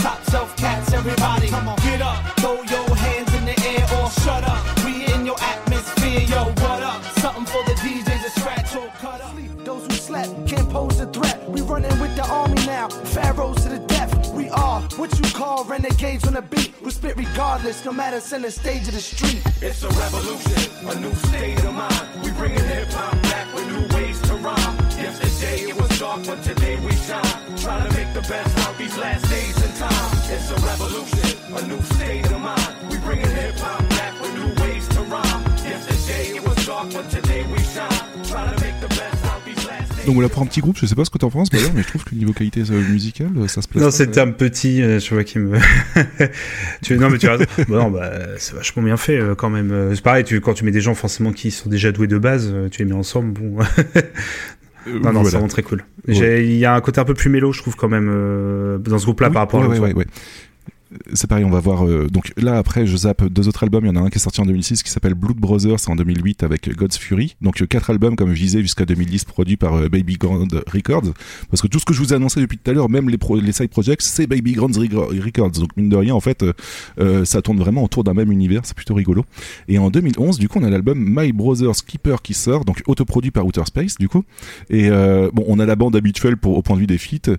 You 15.58 15.64
renegades 15.64 16.26
on 16.26 16.34
the 16.34 16.42
beat. 16.42 16.72
We 16.82 16.90
spit 16.90 17.16
regardless, 17.16 17.84
no 17.84 17.92
matter 17.92 18.20
center 18.20 18.50
stage 18.50 18.88
of 18.88 18.94
the 18.94 19.00
street. 19.00 19.42
It's 19.62 19.82
a 19.82 19.88
revolution, 19.88 20.88
a 20.88 21.00
new 21.00 21.14
state 21.14 21.64
of 21.64 21.74
mind. 21.74 22.22
We 22.22 22.30
bringing 22.32 22.64
hip 22.64 22.88
hop 22.90 23.12
back 23.22 23.54
with 23.54 23.66
new 23.68 23.96
ways 23.96 24.20
to 24.22 24.34
rhyme. 24.36 24.76
Yesterday 24.98 25.70
it 25.70 25.76
was 25.76 25.98
dark, 25.98 26.26
but 26.26 26.42
today 26.42 26.76
we 26.84 26.92
shine. 27.06 27.56
Trying 27.58 27.88
to 27.88 27.96
make 27.96 28.12
the 28.14 28.22
best 28.22 28.58
out 28.66 28.76
these 28.78 28.96
last 28.98 29.28
days 29.30 29.56
and 29.64 29.74
time. 29.76 30.10
It's 30.34 30.50
a 30.50 30.58
revolution, 30.66 31.54
a 31.54 31.66
new 31.66 31.82
state 31.94 32.26
of 32.26 32.40
mind. 32.40 32.90
We 32.90 32.98
bringing 32.98 33.30
hip 33.30 33.56
hop 33.58 33.88
back 33.90 34.20
with 34.20 34.34
new 34.34 34.62
ways 34.62 34.88
to 34.88 35.00
rhyme. 35.02 35.42
Yesterday 35.64 36.36
it 36.36 36.42
was 36.46 36.66
dark, 36.66 36.92
but 36.92 37.08
today 37.10 37.44
we 37.44 37.58
shine. 37.58 38.24
Trying 38.24 38.54
to 38.54 38.64
make 38.64 38.73
Donc 40.06 40.14
voilà 40.14 40.28
pour 40.28 40.42
un 40.42 40.46
petit 40.46 40.60
groupe, 40.60 40.76
je 40.78 40.86
sais 40.86 40.94
pas 40.94 41.04
ce 41.04 41.10
que 41.10 41.18
t'en 41.18 41.30
penses 41.30 41.50
d'ailleurs, 41.50 41.70
mais 41.74 41.82
je 41.82 41.88
trouve 41.88 42.04
que 42.04 42.14
niveau 42.14 42.32
qualité 42.32 42.60
euh, 42.70 42.80
musicale, 42.90 43.30
euh, 43.38 43.48
ça 43.48 43.62
se 43.62 43.68
place. 43.68 43.82
Non, 43.82 43.88
euh. 43.88 44.22
un 44.22 44.32
petit, 44.32 44.82
euh, 44.82 45.00
je 45.00 45.14
vois 45.14 45.24
qui 45.24 45.38
me. 45.38 45.58
tu, 46.82 46.98
non, 46.98 47.08
mais 47.08 47.18
tu 47.18 47.26
as 47.26 47.36
raison. 47.36 47.44
Bah 47.68 47.78
non, 47.78 47.90
bah, 47.90 48.10
c'est 48.38 48.54
vachement 48.54 48.82
bien 48.82 48.96
fait 48.96 49.20
quand 49.36 49.50
même. 49.50 49.92
C'est 49.94 50.02
pareil, 50.02 50.24
tu, 50.24 50.40
quand 50.40 50.54
tu 50.54 50.64
mets 50.64 50.72
des 50.72 50.82
gens 50.82 50.94
forcément 50.94 51.32
qui 51.32 51.50
sont 51.50 51.70
déjà 51.70 51.90
doués 51.90 52.06
de 52.06 52.18
base, 52.18 52.52
tu 52.70 52.82
les 52.82 52.88
mets 52.88 52.94
ensemble, 52.94 53.32
bon. 53.32 53.58
non, 54.86 54.94
non, 54.94 55.00
voilà. 55.12 55.24
c'est 55.24 55.30
vraiment 55.32 55.48
très 55.48 55.62
cool. 55.62 55.84
Ouais. 56.08 56.44
Il 56.44 56.56
y 56.56 56.64
a 56.64 56.74
un 56.74 56.80
côté 56.80 57.00
un 57.00 57.04
peu 57.04 57.14
plus 57.14 57.30
mélo, 57.30 57.52
je 57.52 57.60
trouve 57.60 57.76
quand 57.76 57.88
même, 57.88 58.08
euh, 58.10 58.78
dans 58.78 58.98
ce 58.98 59.04
groupe-là 59.04 59.28
Oui, 59.28 59.34
par 59.34 59.42
rapport 59.42 59.60
ouais, 59.68 59.76
à 59.76 59.80
ouais, 59.80 59.92
ouais. 59.94 60.06
C'est 61.12 61.26
pareil, 61.28 61.44
on 61.44 61.50
va 61.50 61.60
voir. 61.60 61.86
euh, 61.86 62.08
donc 62.08 62.32
là, 62.36 62.56
après, 62.58 62.86
je 62.86 62.96
zappe 62.96 63.24
deux 63.24 63.48
autres 63.48 63.62
albums. 63.62 63.84
Il 63.84 63.88
y 63.88 63.90
en 63.90 63.96
a 63.96 64.00
un 64.00 64.10
qui 64.10 64.16
est 64.16 64.20
sorti 64.20 64.40
en 64.40 64.46
2006 64.46 64.82
qui 64.82 64.90
s'appelle 64.90 65.14
Blood 65.14 65.36
Brothers, 65.36 65.78
en 65.88 65.96
2008 65.96 66.42
avec 66.42 66.74
God's 66.76 66.96
Fury. 66.98 67.36
Donc 67.40 67.62
euh, 67.62 67.66
quatre 67.66 67.90
albums, 67.90 68.16
comme 68.16 68.34
je 68.34 68.40
disais, 68.40 68.60
jusqu'à 68.62 68.84
2010, 68.84 69.24
produits 69.24 69.56
par 69.56 69.74
euh, 69.74 69.88
Baby 69.88 70.14
Grand 70.14 70.46
Records. 70.72 71.12
Parce 71.50 71.62
que 71.62 71.66
tout 71.68 71.78
ce 71.78 71.84
que 71.84 71.94
je 71.94 72.00
vous 72.00 72.12
ai 72.12 72.16
annoncé 72.16 72.40
depuis 72.40 72.58
tout 72.58 72.70
à 72.70 72.74
l'heure, 72.74 72.88
même 72.88 73.08
les, 73.08 73.18
side 73.52 73.68
projects, 73.68 74.02
c'est 74.02 74.26
Baby 74.26 74.52
Grand 74.52 74.68
Records. 74.76 75.50
Donc 75.52 75.76
mine 75.76 75.88
de 75.88 75.96
rien, 75.96 76.14
en 76.14 76.20
fait, 76.20 76.44
ça 77.24 77.42
tourne 77.42 77.58
vraiment 77.58 77.84
autour 77.84 78.04
d'un 78.04 78.14
même 78.14 78.32
univers. 78.32 78.62
C'est 78.64 78.76
plutôt 78.76 78.94
rigolo. 78.94 79.24
Et 79.68 79.78
en 79.78 79.90
2011, 79.90 80.38
du 80.38 80.48
coup, 80.48 80.58
on 80.60 80.64
a 80.64 80.70
l'album 80.70 80.98
My 80.98 81.32
Brother's 81.32 81.82
Keeper 81.82 82.22
qui 82.22 82.34
sort, 82.34 82.64
donc 82.64 82.82
autoproduit 82.86 83.30
par 83.30 83.46
Outer 83.46 83.64
Space, 83.66 83.96
du 83.98 84.08
coup. 84.08 84.24
Et 84.70 84.88
bon, 84.90 85.44
on 85.46 85.58
a 85.58 85.66
la 85.66 85.76
bande 85.76 85.96
habituelle 85.96 86.36
pour 86.36 86.56
au 86.56 86.62
point 86.62 86.76
de 86.76 86.80
vue 86.80 86.86
des 86.86 86.98
feats. 86.98 87.30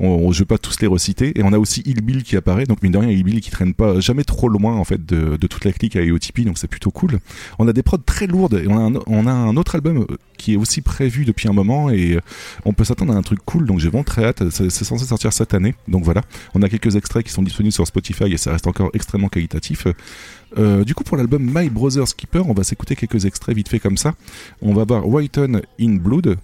On, 0.00 0.08
on- 0.08 0.32
je 0.32 0.44
pas 0.44 0.58
tous 0.58 0.80
les 0.80 0.86
reciter. 0.86 1.38
Et 1.38 1.42
on 1.42 1.52
a 1.52 1.58
aussi 1.58 1.82
Bill 2.04 2.22
qui 2.22 2.36
apparaît. 2.36 2.64
Donc 2.66 2.82
mine 2.82 2.92
de 2.92 2.98
rien, 2.98 3.03
Bill 3.06 3.40
qui 3.40 3.50
traîne 3.50 3.74
pas 3.74 4.00
jamais 4.00 4.24
trop 4.24 4.48
loin 4.48 4.74
en 4.74 4.84
fait 4.84 5.04
de, 5.04 5.36
toute 5.36 5.64
la 5.64 5.72
clique 5.72 5.96
à 5.96 6.02
EOTP. 6.02 6.40
Donc 6.44 6.58
c'est 6.58 6.68
plutôt 6.68 6.90
cool. 6.90 7.20
On 7.58 7.68
a 7.68 7.72
des 7.72 7.82
prods 7.82 7.98
très 7.98 8.26
lourdes. 8.26 8.54
Et 8.54 8.68
on 8.68 9.26
a 9.26 9.32
un, 9.32 9.56
autre 9.56 9.74
album 9.74 9.98
euh, 9.98 10.16
qui 10.36 10.54
est 10.54 10.56
aussi 10.56 10.80
prévu 10.80 11.24
depuis 11.24 11.48
un 11.48 11.52
moment 11.52 11.90
et 11.90 12.14
euh, 12.14 12.20
on 12.64 12.72
peut 12.72 12.84
s'attendre 12.84 13.14
à 13.14 13.16
un 13.16 13.22
truc 13.22 13.40
cool. 13.44 13.66
Donc 13.66 13.78
j'ai 13.78 13.88
vraiment 13.88 14.04
très 14.04 14.24
hâte. 14.24 14.48
C'est 14.50 14.70
c'est 14.70 14.84
censé 14.84 15.04
sortir 15.04 15.32
cette 15.32 15.54
année. 15.54 15.74
Donc 15.88 16.04
voilà. 16.04 16.22
On 16.54 16.62
a 16.62 16.68
quelques 16.68 16.96
extraits 16.96 17.24
qui 17.24 17.32
sont 17.32 17.42
disponibles 17.42 17.72
sur 17.72 17.86
Spotify 17.86 18.32
et 18.32 18.36
ça 18.36 18.52
reste 18.52 18.66
encore 18.66 18.90
extrêmement 18.94 19.28
qualitatif. 19.28 19.86
Euh, 20.58 20.84
du 20.84 20.94
coup, 20.94 21.04
pour 21.04 21.16
l'album 21.16 21.42
My 21.42 21.68
Brother's 21.68 22.14
Keeper, 22.14 22.48
on 22.48 22.54
va 22.54 22.64
s'écouter 22.64 22.96
quelques 22.96 23.24
extraits 23.24 23.56
vite 23.56 23.68
fait 23.68 23.80
comme 23.80 23.96
ça. 23.96 24.14
On 24.62 24.74
va 24.74 24.84
voir 24.84 25.08
Whiten 25.08 25.62
in 25.80 25.96
Blood. 25.96 26.36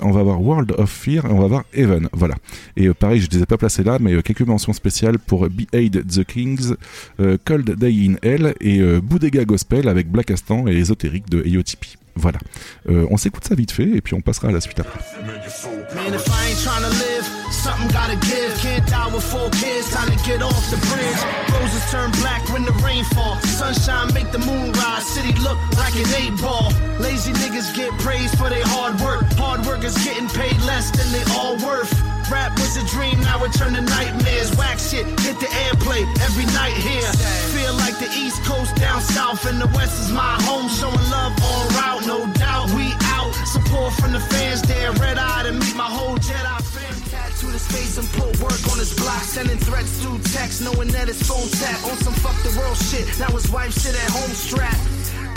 On 0.00 0.10
va 0.10 0.22
voir 0.22 0.40
World 0.40 0.72
of 0.78 0.90
Fear 0.90 1.26
et 1.26 1.30
on 1.30 1.40
va 1.40 1.46
voir 1.46 1.64
Heaven. 1.72 2.08
Voilà. 2.12 2.36
Et 2.76 2.86
euh, 2.86 2.94
pareil, 2.94 3.20
je 3.20 3.26
ne 3.26 3.32
les 3.32 3.42
ai 3.42 3.46
pas 3.46 3.56
placés 3.56 3.82
là, 3.82 3.98
mais 4.00 4.12
euh, 4.14 4.22
quelques 4.22 4.42
mentions 4.42 4.72
spéciales 4.72 5.18
pour 5.18 5.48
Behead 5.48 6.06
the 6.06 6.24
Kings, 6.24 6.74
euh, 7.20 7.36
Cold 7.44 7.70
Day 7.70 7.92
in 8.06 8.14
Hell 8.22 8.54
et 8.60 8.80
Boudega 9.00 9.44
Gospel 9.44 9.88
avec 9.88 10.10
Black 10.10 10.30
Astan 10.30 10.66
et 10.66 10.76
Ésotérique 10.76 11.28
de 11.28 11.42
EOTP. 11.46 11.98
Voilà. 12.16 12.38
On 12.88 13.16
s'écoute 13.16 13.44
ça 13.44 13.54
vite 13.54 13.70
fait 13.70 13.88
et 13.88 14.00
puis 14.00 14.14
on 14.14 14.20
passera 14.20 14.48
à 14.48 14.52
la 14.52 14.60
suite 14.60 14.80
après. 14.80 14.98
Something 17.68 17.92
gotta 17.92 18.16
give. 18.24 18.50
Can't 18.64 18.86
die 18.88 19.10
with 19.12 19.24
four 19.24 19.50
kids, 19.60 19.90
time 19.90 20.08
to 20.08 20.18
get 20.24 20.40
off 20.40 20.64
the 20.72 20.80
bridge. 20.88 21.20
Roses 21.52 21.84
turn 21.92 22.10
black 22.22 22.42
when 22.52 22.64
the 22.64 22.72
rain 22.84 23.04
fall. 23.14 23.36
Sunshine 23.60 24.08
make 24.14 24.30
the 24.32 24.42
moon 24.48 24.72
rise. 24.72 25.04
City 25.04 25.32
look 25.46 25.58
like 25.76 25.94
an 26.02 26.08
eight 26.20 26.34
ball. 26.40 26.72
Lazy 26.98 27.32
niggas 27.32 27.68
get 27.76 27.92
praised 28.00 28.38
for 28.38 28.48
their 28.48 28.66
hard 28.74 28.94
work. 29.00 29.24
Hard 29.36 29.60
workers 29.66 29.96
getting 30.04 30.28
paid 30.28 30.58
less 30.70 30.90
than 30.96 31.08
they 31.12 31.24
all 31.36 31.56
worth. 31.68 31.92
Rap 32.32 32.52
was 32.60 32.76
a 32.76 32.84
dream, 32.94 33.20
now 33.20 33.42
it 33.44 33.52
turned 33.52 33.76
to 33.76 33.82
nightmares. 33.82 34.50
Whack 34.56 34.78
shit, 34.78 35.06
hit 35.24 35.36
the 35.40 35.50
airplay 35.64 36.02
every 36.26 36.44
night 36.60 36.76
here. 36.88 37.10
Feel 37.56 37.74
like 37.84 37.96
the 37.98 38.10
East 38.22 38.44
Coast 38.44 38.76
down 38.76 39.00
south, 39.00 39.46
and 39.46 39.58
the 39.60 39.68
West 39.76 39.96
is 40.02 40.10
my 40.12 40.36
home. 40.48 40.68
Showing 40.68 41.06
love 41.16 41.32
all 41.48 41.64
route, 41.78 42.04
no 42.06 42.18
doubt. 42.34 42.68
We 42.76 42.92
out. 43.16 43.32
Support 43.54 43.94
from 43.94 44.12
the 44.12 44.20
fans 44.20 44.60
there. 44.62 44.92
Red 44.92 45.16
eye 45.16 45.44
to 45.44 45.52
meet 45.52 45.74
my 45.74 45.90
whole 45.96 46.16
Jedi 46.16 46.67
his 47.58 47.66
face 47.74 47.98
and 47.98 48.06
put 48.14 48.30
work 48.38 48.62
on 48.70 48.78
his 48.78 48.94
block. 48.94 49.22
Sending 49.26 49.58
threats 49.58 49.90
through 50.00 50.18
text, 50.30 50.62
knowing 50.62 50.88
that 50.94 51.08
his 51.08 51.20
phone 51.26 51.48
tap. 51.58 51.78
On 51.90 51.96
some 51.98 52.14
fuck 52.22 52.38
the 52.46 52.54
world 52.58 52.78
shit. 52.78 53.06
Now 53.18 53.30
his 53.34 53.50
wife 53.50 53.72
sit 53.74 53.94
at 53.98 54.10
home 54.14 54.30
strapped. 54.30 54.78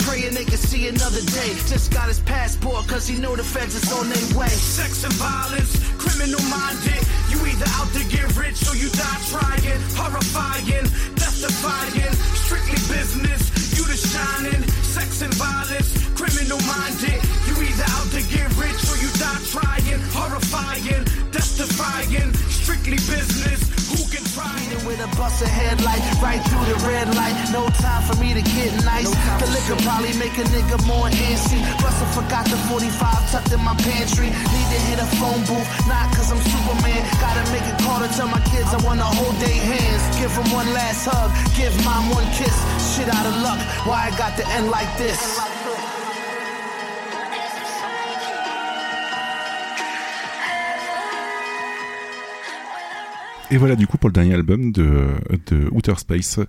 Praying 0.06 0.34
they 0.34 0.46
can 0.46 0.58
see 0.58 0.86
another 0.88 1.22
day. 1.34 1.50
Just 1.66 1.92
got 1.92 2.06
his 2.06 2.20
passport, 2.20 2.86
cause 2.86 3.06
he 3.06 3.18
know 3.18 3.34
the 3.34 3.42
feds 3.42 3.74
is 3.74 3.90
on 3.92 4.08
their 4.08 4.38
way. 4.38 4.54
Sex 4.54 5.02
and 5.04 5.14
violence, 5.18 5.74
criminal 5.98 6.42
minded. 6.46 7.02
You 7.30 7.38
either 7.42 7.70
out 7.78 7.90
to 7.98 8.02
get 8.06 8.26
rich 8.38 8.58
or 8.70 8.76
you 8.78 8.88
die 8.90 9.20
trying. 9.30 9.82
Horrifying, 9.98 10.86
death 11.18 11.38
defying. 11.42 12.14
Strictly 12.46 12.78
business, 12.86 13.42
you 13.74 13.82
the 13.84 13.98
shining. 13.98 14.62
Sex 14.94 15.22
and 15.22 15.34
violence, 15.34 15.90
criminal 16.14 16.60
minded. 16.70 17.41
Either 17.82 17.92
out 17.92 18.10
to 18.12 18.22
get 18.30 18.46
rich 18.56 18.78
or 18.90 18.96
you 19.02 19.10
die 19.18 19.42
trying. 19.50 20.00
Horrifying, 20.14 21.04
death 21.30 21.56
defying. 21.56 22.32
Strictly 22.50 22.98
business, 23.10 23.60
who 23.90 23.98
can 24.10 24.24
try 24.34 24.54
it? 24.70 24.82
with 24.86 24.98
a 24.98 25.06
bust 25.16 25.42
a 25.42 25.48
headlight 25.48 26.02
right 26.22 26.42
through 26.46 26.66
the 26.66 26.78
red 26.86 27.06
light. 27.14 27.34
No 27.52 27.66
time 27.78 28.02
for 28.02 28.18
me 28.18 28.34
to 28.34 28.42
get 28.42 28.70
nice. 28.84 29.10
the 29.38 29.46
liquor 29.50 29.78
probably 29.82 30.14
make 30.18 30.34
a 30.38 30.46
nigga 30.50 30.78
more 30.86 31.06
antsy. 31.06 31.58
I 31.62 31.90
forgot 32.14 32.44
the 32.46 32.58
45 32.66 33.30
tucked 33.30 33.52
in 33.52 33.62
my 33.62 33.74
pantry. 33.82 34.26
Need 34.26 34.68
to 34.74 34.80
hit 34.90 34.98
a 34.98 35.06
phone 35.18 35.42
booth, 35.46 35.68
not 35.86 36.10
cause 36.14 36.30
I'm 36.30 36.40
Superman. 36.42 37.02
Gotta 37.22 37.44
make 37.50 37.66
a 37.66 37.76
call 37.82 38.00
to 38.02 38.08
tell 38.14 38.28
my 38.28 38.42
kids 38.50 38.74
I 38.74 38.78
wanna 38.84 39.06
hold 39.06 39.34
their 39.36 39.54
hands. 39.54 40.02
Give 40.18 40.32
them 40.34 40.50
one 40.50 40.70
last 40.74 41.06
hug, 41.06 41.30
give 41.56 41.72
mom 41.84 42.10
one 42.10 42.26
kiss. 42.34 42.54
Shit 42.94 43.08
out 43.08 43.26
of 43.26 43.36
luck, 43.42 43.58
why 43.86 44.10
I 44.10 44.18
got 44.18 44.36
to 44.38 44.44
end 44.56 44.70
like 44.70 44.90
this? 44.98 45.91
Et 53.52 53.58
voilà 53.58 53.76
du 53.76 53.86
coup 53.86 53.98
pour 53.98 54.08
le 54.08 54.14
dernier 54.14 54.32
album 54.32 54.72
de, 54.72 55.08
Outer 55.72 55.98
Space. 55.98 56.40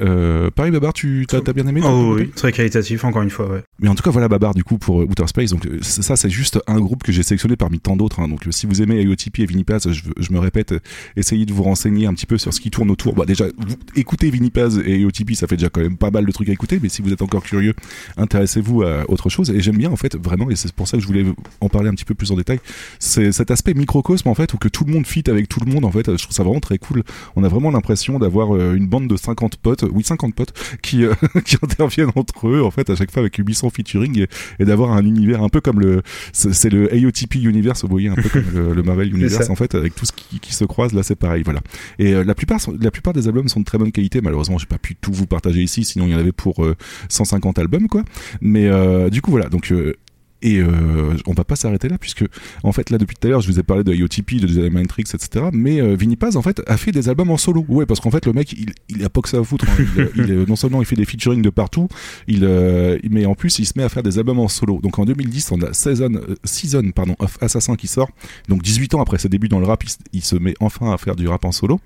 Euh, 0.00 0.50
pareil 0.50 0.72
Babar, 0.72 0.92
tu 0.92 1.26
t'as, 1.28 1.40
bien 1.52 1.66
aimé 1.66 1.80
Oh 1.84 2.14
oui, 2.16 2.30
très 2.30 2.52
qualitatif, 2.52 3.04
encore 3.04 3.22
une 3.22 3.30
fois, 3.30 3.48
ouais. 3.50 3.62
Mais 3.80 3.88
en 3.88 3.94
tout 3.94 4.02
cas, 4.02 4.10
voilà 4.10 4.28
Babar 4.28 4.54
du 4.54 4.64
coup 4.64 4.78
pour 4.78 5.00
euh, 5.00 5.06
Outer 5.06 5.26
Space. 5.26 5.50
Donc 5.50 5.66
euh, 5.66 5.78
ça, 5.82 6.16
c'est 6.16 6.30
juste 6.30 6.58
un 6.66 6.78
groupe 6.80 7.02
que 7.02 7.12
j'ai 7.12 7.22
sélectionné 7.22 7.56
parmi 7.56 7.80
tant 7.80 7.96
d'autres. 7.96 8.20
hein. 8.20 8.28
Donc 8.28 8.46
euh, 8.46 8.50
si 8.50 8.66
vous 8.66 8.82
aimez 8.82 9.00
IOTP 9.02 9.40
et 9.40 9.46
Vinipaz, 9.46 9.90
je, 9.90 10.02
je 10.16 10.32
me 10.32 10.38
répète, 10.38 10.74
essayez 11.16 11.46
de 11.46 11.52
vous 11.52 11.62
renseigner 11.62 12.06
un 12.06 12.14
petit 12.14 12.26
peu 12.26 12.38
sur 12.38 12.52
ce 12.52 12.60
qui 12.60 12.70
tourne 12.70 12.90
autour. 12.90 13.14
Bah 13.14 13.24
déjà, 13.24 13.46
vous, 13.46 13.76
écoutez 13.96 14.30
Vinipaz 14.30 14.78
et 14.84 14.98
IOTP, 14.98 15.34
ça 15.34 15.46
fait 15.46 15.56
déjà 15.56 15.68
quand 15.68 15.80
même 15.80 15.96
pas 15.96 16.10
mal 16.10 16.26
de 16.26 16.32
trucs 16.32 16.48
à 16.48 16.52
écouter. 16.52 16.80
Mais 16.82 16.88
si 16.88 17.02
vous 17.02 17.12
êtes 17.12 17.22
encore 17.22 17.42
curieux, 17.42 17.74
intéressez-vous 18.16 18.82
à 18.82 19.08
autre 19.10 19.28
chose. 19.28 19.50
Et 19.50 19.60
j'aime 19.60 19.76
bien 19.78 19.90
en 19.90 19.96
fait 19.96 20.16
vraiment, 20.16 20.50
et 20.50 20.56
c'est 20.56 20.72
pour 20.72 20.88
ça 20.88 20.96
que 20.96 21.02
je 21.02 21.06
voulais 21.06 21.24
en 21.60 21.68
parler 21.68 21.88
un 21.88 21.94
petit 21.94 22.04
peu 22.04 22.14
plus 22.14 22.30
en 22.30 22.36
détail. 22.36 22.60
C'est 22.98 23.32
cet 23.32 23.50
aspect 23.50 23.74
microcosme 23.74 24.28
en 24.28 24.34
fait 24.34 24.52
où 24.54 24.58
que 24.58 24.68
tout 24.68 24.84
le 24.84 24.92
monde 24.92 25.06
fit 25.06 25.24
avec 25.28 25.48
tout 25.48 25.60
le 25.64 25.72
monde. 25.72 25.84
En 25.84 25.92
fait, 25.92 26.16
je 26.16 26.22
trouve 26.22 26.34
ça 26.34 26.42
vraiment 26.42 26.60
très 26.60 26.78
cool. 26.78 27.02
On 27.36 27.44
a 27.44 27.48
vraiment 27.48 27.70
l'impression 27.70 28.18
d'avoir 28.18 28.56
une 28.56 28.86
bande 28.86 29.08
de 29.08 29.16
50 29.16 29.56
potes 29.56 29.77
potes, 29.78 29.90
oui 29.94 30.02
50 30.04 30.34
potes, 30.34 30.52
qui, 30.82 31.04
euh, 31.04 31.14
qui 31.44 31.56
interviennent 31.62 32.10
entre 32.14 32.48
eux 32.48 32.62
en 32.62 32.70
fait 32.70 32.90
à 32.90 32.96
chaque 32.96 33.10
fois 33.10 33.20
avec 33.20 33.36
800 33.36 33.70
featuring 33.70 34.18
et, 34.20 34.26
et 34.58 34.64
d'avoir 34.64 34.92
un 34.92 35.04
univers 35.04 35.42
un 35.42 35.48
peu 35.48 35.60
comme 35.60 35.80
le, 35.80 36.02
c'est 36.32 36.70
le 36.70 36.92
AOTP 36.92 37.36
Universe, 37.36 37.82
vous 37.82 37.88
voyez 37.90 38.08
un 38.08 38.14
peu 38.14 38.28
comme 38.28 38.44
le, 38.54 38.74
le 38.74 38.82
Marvel 38.82 39.08
Universe 39.14 39.48
en 39.50 39.54
fait 39.56 39.74
avec 39.74 39.94
tout 39.94 40.06
ce 40.06 40.12
qui, 40.12 40.40
qui 40.40 40.54
se 40.54 40.64
croise 40.64 40.92
là 40.92 41.02
c'est 41.02 41.16
pareil 41.16 41.42
voilà. 41.44 41.60
Et 41.98 42.12
euh, 42.14 42.24
la 42.24 42.34
plupart 42.34 42.60
sont- 42.60 42.76
la 42.80 42.90
plupart 42.90 43.12
des 43.14 43.26
albums 43.28 43.48
sont 43.48 43.60
de 43.60 43.64
très 43.64 43.78
bonne 43.78 43.92
qualité 43.92 44.20
malheureusement 44.20 44.58
j'ai 44.58 44.66
pas 44.66 44.78
pu 44.78 44.94
tout 44.96 45.12
vous 45.12 45.26
partager 45.26 45.62
ici 45.62 45.84
sinon 45.84 46.06
il 46.06 46.12
y 46.12 46.14
en 46.14 46.18
avait 46.18 46.32
pour 46.32 46.64
euh, 46.64 46.76
150 47.08 47.58
albums 47.58 47.88
quoi. 47.88 48.04
Mais 48.40 48.66
euh, 48.66 49.10
du 49.10 49.22
coup 49.22 49.30
voilà 49.30 49.48
donc 49.48 49.72
euh, 49.72 49.94
et 50.42 50.58
euh, 50.60 51.14
on 51.26 51.32
va 51.32 51.44
pas 51.44 51.56
s'arrêter 51.56 51.88
là 51.88 51.98
puisque 51.98 52.24
en 52.62 52.72
fait 52.72 52.90
là 52.90 52.98
depuis 52.98 53.16
tout 53.16 53.26
à 53.26 53.30
l'heure 53.30 53.40
je 53.40 53.50
vous 53.50 53.58
ai 53.58 53.62
parlé 53.62 53.84
de 53.84 53.92
IOTP, 53.92 54.36
de 54.40 54.46
The 54.46 54.72
Matrix, 54.72 55.04
etc. 55.14 55.46
Mais 55.52 55.80
euh, 55.80 55.96
Vinny 55.96 56.16
Paz 56.16 56.36
en 56.36 56.42
fait 56.42 56.62
a 56.66 56.76
fait 56.76 56.92
des 56.92 57.08
albums 57.08 57.30
en 57.30 57.36
solo. 57.36 57.64
Ouais 57.68 57.86
parce 57.86 58.00
qu'en 58.00 58.10
fait 58.10 58.26
le 58.26 58.32
mec 58.32 58.52
il, 58.52 58.72
il 58.88 59.04
a 59.04 59.08
pas 59.08 59.20
que 59.20 59.28
ça 59.28 59.38
à 59.38 59.44
foutre. 59.44 59.66
hein. 59.68 60.06
Il, 60.16 60.30
euh, 60.30 60.44
non 60.46 60.56
seulement 60.56 60.80
il 60.80 60.86
fait 60.86 60.96
des 60.96 61.04
featuring 61.04 61.42
de 61.42 61.50
partout, 61.50 61.88
il 62.26 62.44
euh, 62.44 62.98
mais 63.10 63.26
en 63.26 63.34
plus 63.34 63.58
il 63.58 63.66
se 63.66 63.72
met 63.76 63.82
à 63.84 63.88
faire 63.88 64.02
des 64.02 64.18
albums 64.18 64.38
en 64.38 64.48
solo. 64.48 64.80
Donc 64.82 64.98
en 64.98 65.04
2010 65.04 65.52
on 65.52 65.62
a 65.62 65.72
Season, 65.72 66.14
euh, 66.14 66.34
Season 66.44 66.90
pardon 66.94 67.16
of 67.18 67.38
Assassin 67.40 67.76
qui 67.76 67.86
sort. 67.86 68.10
Donc 68.48 68.62
18 68.62 68.94
ans 68.94 69.00
après 69.00 69.18
ses 69.18 69.28
débuts 69.28 69.48
dans 69.48 69.60
le 69.60 69.66
rap, 69.66 69.84
il, 70.12 70.22
se 70.22 70.36
met 70.36 70.54
enfin 70.60 70.92
à 70.92 70.98
faire 70.98 71.16
du 71.16 71.26
rap 71.28 71.44
en 71.44 71.52
solo. 71.52 71.80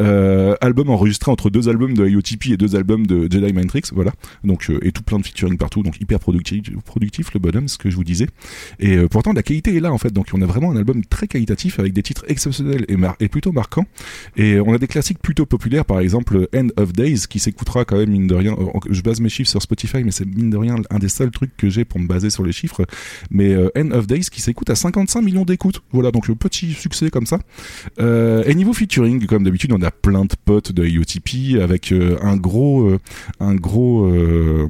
Euh, 0.00 0.54
album 0.60 0.90
enregistré 0.90 1.30
entre 1.30 1.50
deux 1.50 1.68
albums 1.68 1.94
de 1.94 2.06
IOTP 2.06 2.50
et 2.52 2.56
deux 2.56 2.76
albums 2.76 3.06
de 3.06 3.28
Jedi 3.30 3.52
Matrix, 3.52 3.82
voilà. 3.92 4.12
Donc 4.44 4.70
euh, 4.70 4.78
et 4.82 4.92
tout 4.92 5.02
plein 5.02 5.18
de 5.18 5.26
featuring 5.26 5.56
partout, 5.56 5.82
donc 5.82 6.00
hyper 6.00 6.18
productif, 6.20 6.70
productif 6.84 7.32
le 7.34 7.40
bonhomme, 7.40 7.68
ce 7.68 7.78
que 7.78 7.87
je 7.90 7.96
vous 7.96 8.04
disais. 8.04 8.26
Et 8.78 8.96
euh, 8.96 9.08
pourtant 9.08 9.32
la 9.32 9.42
qualité 9.42 9.76
est 9.76 9.80
là 9.80 9.92
en 9.92 9.98
fait, 9.98 10.12
donc 10.12 10.28
on 10.32 10.42
a 10.42 10.46
vraiment 10.46 10.70
un 10.72 10.76
album 10.76 11.04
très 11.04 11.26
qualitatif 11.26 11.78
avec 11.78 11.92
des 11.92 12.02
titres 12.02 12.24
exceptionnels 12.28 12.84
et, 13.20 13.28
plutôt 13.28 13.52
marquants. 13.52 13.86
Et 14.36 14.60
on 14.60 14.72
a 14.72 14.78
des 14.78 14.86
classiques 14.86 15.18
plutôt 15.20 15.46
populaires, 15.46 15.84
par 15.84 16.00
exemple 16.00 16.48
End 16.54 16.68
of 16.76 16.92
Days, 16.92 17.22
qui 17.28 17.38
s'écoutera 17.38 17.84
quand 17.84 17.96
même 17.96 18.10
mine 18.10 18.26
de 18.26 18.34
rien. 18.34 18.52
euh, 18.58 18.78
Je 18.90 19.02
base 19.02 19.20
mes 19.20 19.28
chiffres 19.28 19.50
sur 19.50 19.62
Spotify, 19.62 20.04
mais 20.04 20.10
c'est 20.10 20.26
mine 20.26 20.50
de 20.50 20.56
rien 20.56 20.76
un 20.90 20.98
des 20.98 21.08
seuls 21.08 21.30
trucs 21.30 21.56
que 21.56 21.68
j'ai 21.68 21.84
pour 21.84 22.00
me 22.00 22.06
baser 22.06 22.30
sur 22.30 22.44
les 22.44 22.52
chiffres. 22.52 22.84
Mais 23.30 23.54
euh, 23.54 23.70
End 23.76 23.90
of 23.92 24.06
Days 24.06 24.26
qui 24.30 24.40
s'écoute 24.40 24.70
à 24.70 24.74
55 24.74 25.22
millions 25.22 25.44
d'écoutes. 25.44 25.80
Voilà, 25.92 26.10
donc 26.10 26.28
le 26.28 26.34
petit 26.34 26.72
succès 26.72 27.10
comme 27.10 27.26
ça. 27.26 27.38
Euh, 28.00 28.42
et 28.46 28.54
niveau 28.54 28.72
featuring, 28.72 29.24
comme 29.26 29.44
d'habitude, 29.44 29.72
on 29.72 29.82
a 29.82 29.90
plein 29.90 30.24
de 30.24 30.34
potes 30.44 30.72
de 30.72 30.86
IOTP 30.86 31.60
avec 31.60 31.92
euh, 31.92 32.16
un 32.22 32.36
gros, 32.36 32.88
euh, 32.88 32.98
un 33.40 33.54
gros, 33.54 34.06
euh, 34.06 34.68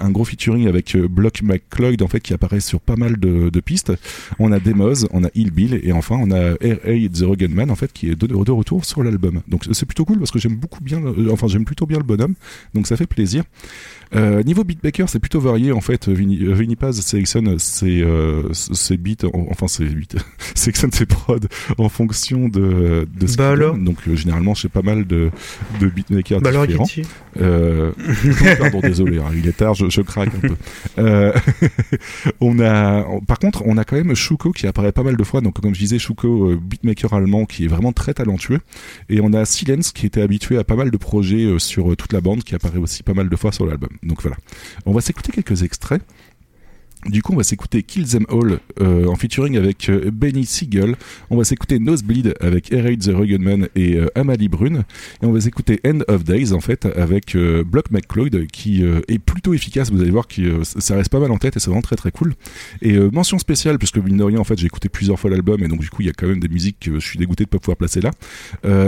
un 0.00 0.10
gros 0.10 0.24
featuring 0.24 0.66
avec 0.68 0.94
euh, 0.96 1.08
Block 1.08 1.42
McCloyd 1.42 2.02
en 2.02 2.08
fait 2.08 2.20
qui 2.20 2.32
apparaît 2.34 2.57
sur 2.60 2.80
pas 2.80 2.96
mal 2.96 3.18
de, 3.18 3.60
pistes. 3.60 3.92
On 4.38 4.52
a 4.52 4.60
Demos, 4.60 5.06
on 5.12 5.24
a 5.24 5.28
Hillbill 5.34 5.80
et 5.82 5.92
enfin 5.92 6.16
on 6.20 6.30
a 6.30 6.52
R.A. 6.54 7.08
The 7.12 7.22
Rugged 7.22 7.50
Man 7.50 7.70
en 7.70 7.74
fait 7.76 7.92
qui 7.92 8.08
est 8.10 8.14
de, 8.14 8.26
de 8.26 8.52
retour 8.52 8.84
sur 8.84 9.02
l'album. 9.02 9.40
Donc 9.48 9.64
c'est 9.72 9.86
plutôt 9.86 10.04
cool 10.04 10.18
parce 10.18 10.30
que 10.30 10.38
j'aime 10.38 10.56
beaucoup 10.56 10.82
bien, 10.82 11.00
le- 11.00 11.30
enfin 11.32 11.46
j'aime 11.48 11.64
plutôt 11.64 11.86
bien 11.86 11.98
le 11.98 12.04
bonhomme, 12.04 12.34
donc 12.74 12.86
ça 12.86 12.96
fait 12.96 13.06
plaisir. 13.06 13.44
Euh, 14.14 14.42
niveau 14.42 14.64
beatmaker, 14.64 15.08
c'est 15.08 15.18
plutôt 15.18 15.40
varié 15.40 15.72
en 15.72 15.80
fait. 15.80 16.08
Vinny, 16.08 16.42
euh, 16.44 16.54
Vinny 16.54 16.76
Paz 16.76 17.00
sélectionne 17.00 17.58
ses, 17.58 18.00
euh, 18.02 18.42
ses 18.52 18.96
beats, 18.96 19.26
en- 19.32 19.46
enfin 19.50 19.68
ses 19.68 19.84
beats, 19.84 20.18
sélectionne 20.54 20.92
ses 20.92 21.06
prods 21.06 21.36
en 21.78 21.88
fonction 21.88 22.48
de, 22.48 23.06
de 23.18 23.26
ce 23.26 23.36
Bah 23.36 23.50
alors. 23.50 23.76
Donc 23.76 23.96
euh, 24.08 24.16
généralement, 24.16 24.54
j'ai 24.54 24.68
pas 24.68 24.82
mal 24.82 25.06
de, 25.06 25.30
de 25.80 25.86
beatmakers 25.88 26.40
Bah 26.40 26.50
alors, 26.50 26.66
différents. 26.66 26.86
Euh, 27.40 27.92
pardon, 28.58 28.80
désolé, 28.80 29.18
hein, 29.18 29.30
il 29.34 29.46
est 29.46 29.56
tard, 29.56 29.74
je, 29.74 29.88
je 29.90 30.00
craque 30.00 30.30
un 30.36 30.48
peu. 30.48 30.54
Euh, 30.98 31.32
on 32.40 32.58
a, 32.60 33.04
par 33.26 33.38
contre, 33.38 33.62
on 33.66 33.76
a 33.76 33.84
quand 33.84 33.96
même 33.96 34.14
Shuko 34.14 34.52
qui 34.52 34.66
apparaît 34.66 34.92
pas 34.92 35.02
mal 35.02 35.16
de 35.16 35.24
fois. 35.24 35.40
Donc 35.40 35.60
comme 35.60 35.74
je 35.74 35.80
disais, 35.80 35.98
Shuko, 35.98 36.50
euh, 36.50 36.56
beatmaker 36.60 37.12
allemand, 37.14 37.44
qui 37.44 37.64
est 37.64 37.68
vraiment 37.68 37.92
très 37.92 38.14
talentueux. 38.14 38.60
Et 39.08 39.20
on 39.20 39.32
a 39.32 39.44
Silence 39.44 39.92
qui 39.92 40.06
était 40.06 40.22
habitué 40.22 40.58
à 40.58 40.64
pas 40.64 40.76
mal 40.76 40.90
de 40.90 40.96
projets 40.96 41.44
euh, 41.44 41.58
sur 41.58 41.92
euh, 41.92 41.96
toute 41.96 42.12
la 42.12 42.20
bande, 42.20 42.42
qui 42.44 42.54
apparaît 42.54 42.78
aussi 42.78 43.02
pas 43.02 43.14
mal 43.14 43.28
de 43.28 43.36
fois 43.36 43.52
sur 43.52 43.66
l'album. 43.66 43.90
Donc 44.02 44.22
voilà. 44.22 44.36
On 44.86 44.92
va 44.92 45.00
s'écouter 45.00 45.32
quelques 45.32 45.62
extraits. 45.62 46.02
Du 47.06 47.22
coup, 47.22 47.32
on 47.32 47.36
va 47.36 47.44
s'écouter 47.44 47.84
Kill 47.84 48.06
Them 48.06 48.26
All 48.28 48.58
euh, 48.80 49.06
en 49.06 49.14
featuring 49.14 49.56
avec 49.56 49.88
euh, 49.88 50.10
Benny 50.12 50.44
Siegel. 50.44 50.96
On 51.30 51.36
va 51.36 51.44
s'écouter 51.44 51.78
Nosebleed 51.78 52.34
avec 52.40 52.72
Air 52.72 52.86
the 52.98 53.10
Rugged 53.14 53.40
Man 53.40 53.68
et 53.76 53.94
euh, 53.94 54.08
Amalie 54.16 54.48
Brune. 54.48 54.82
Et 55.22 55.26
on 55.26 55.32
va 55.32 55.40
s'écouter 55.40 55.80
End 55.86 56.00
of 56.08 56.24
Days 56.24 56.52
en 56.52 56.60
fait 56.60 56.86
avec 56.86 57.36
Block 57.36 57.90
McCloyd 57.90 58.46
qui 58.48 58.82
est 58.82 59.18
plutôt 59.18 59.54
efficace. 59.54 59.92
Vous 59.92 60.00
allez 60.00 60.10
voir 60.10 60.26
que 60.26 60.64
ça 60.64 60.96
reste 60.96 61.10
pas 61.10 61.20
mal 61.20 61.30
en 61.30 61.38
tête 61.38 61.56
et 61.56 61.60
c'est 61.60 61.70
vraiment 61.70 61.82
très 61.82 61.96
très 61.96 62.10
cool. 62.10 62.34
Et 62.82 62.98
mention 62.98 63.38
spéciale 63.38 63.78
puisque 63.78 63.98
mine 63.98 64.16
de 64.16 64.24
rien 64.24 64.38
en 64.38 64.44
fait 64.44 64.58
j'ai 64.58 64.66
écouté 64.66 64.88
plusieurs 64.88 65.18
fois 65.18 65.30
l'album 65.30 65.62
et 65.62 65.68
donc 65.68 65.80
du 65.80 65.90
coup 65.90 66.02
il 66.02 66.06
y 66.06 66.10
a 66.10 66.12
quand 66.12 66.26
même 66.26 66.40
des 66.40 66.48
musiques 66.48 66.78
que 66.80 66.94
je 66.94 67.06
suis 67.06 67.18
dégoûté 67.18 67.44
de 67.44 67.48
pas 67.48 67.58
pouvoir 67.58 67.76
placer 67.76 68.00
là. 68.00 68.10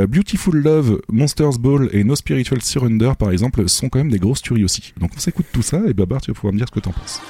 Beautiful 0.06 0.56
Love, 0.56 1.00
Monsters 1.10 1.58
Ball 1.58 1.88
et 1.92 2.04
No 2.04 2.16
Spiritual 2.16 2.62
Surrender 2.62 3.12
par 3.18 3.30
exemple 3.30 3.68
sont 3.68 3.88
quand 3.88 3.98
même 3.98 4.10
des 4.10 4.18
grosses 4.18 4.42
tueries 4.42 4.64
aussi. 4.64 4.94
Donc 4.98 5.10
on 5.16 5.20
s'écoute 5.20 5.46
tout 5.52 5.62
ça 5.62 5.80
et 5.86 5.94
Babar 5.94 6.20
tu 6.20 6.30
vas 6.30 6.34
pouvoir 6.34 6.52
me 6.52 6.58
dire 6.58 6.66
ce 6.68 6.72
que 6.72 6.80
t'en 6.80 6.92
penses. 6.92 7.20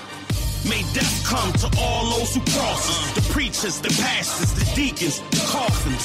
May 0.68 0.82
death 0.92 1.24
come 1.24 1.52
to 1.64 1.68
all 1.80 2.18
those 2.18 2.34
who 2.34 2.40
cross 2.52 2.88
us. 2.90 3.12
The 3.14 3.32
preachers, 3.32 3.80
the 3.80 3.88
pastors, 4.02 4.52
the 4.52 4.66
deacons, 4.74 5.20
the 5.30 5.42
coffins, 5.48 6.04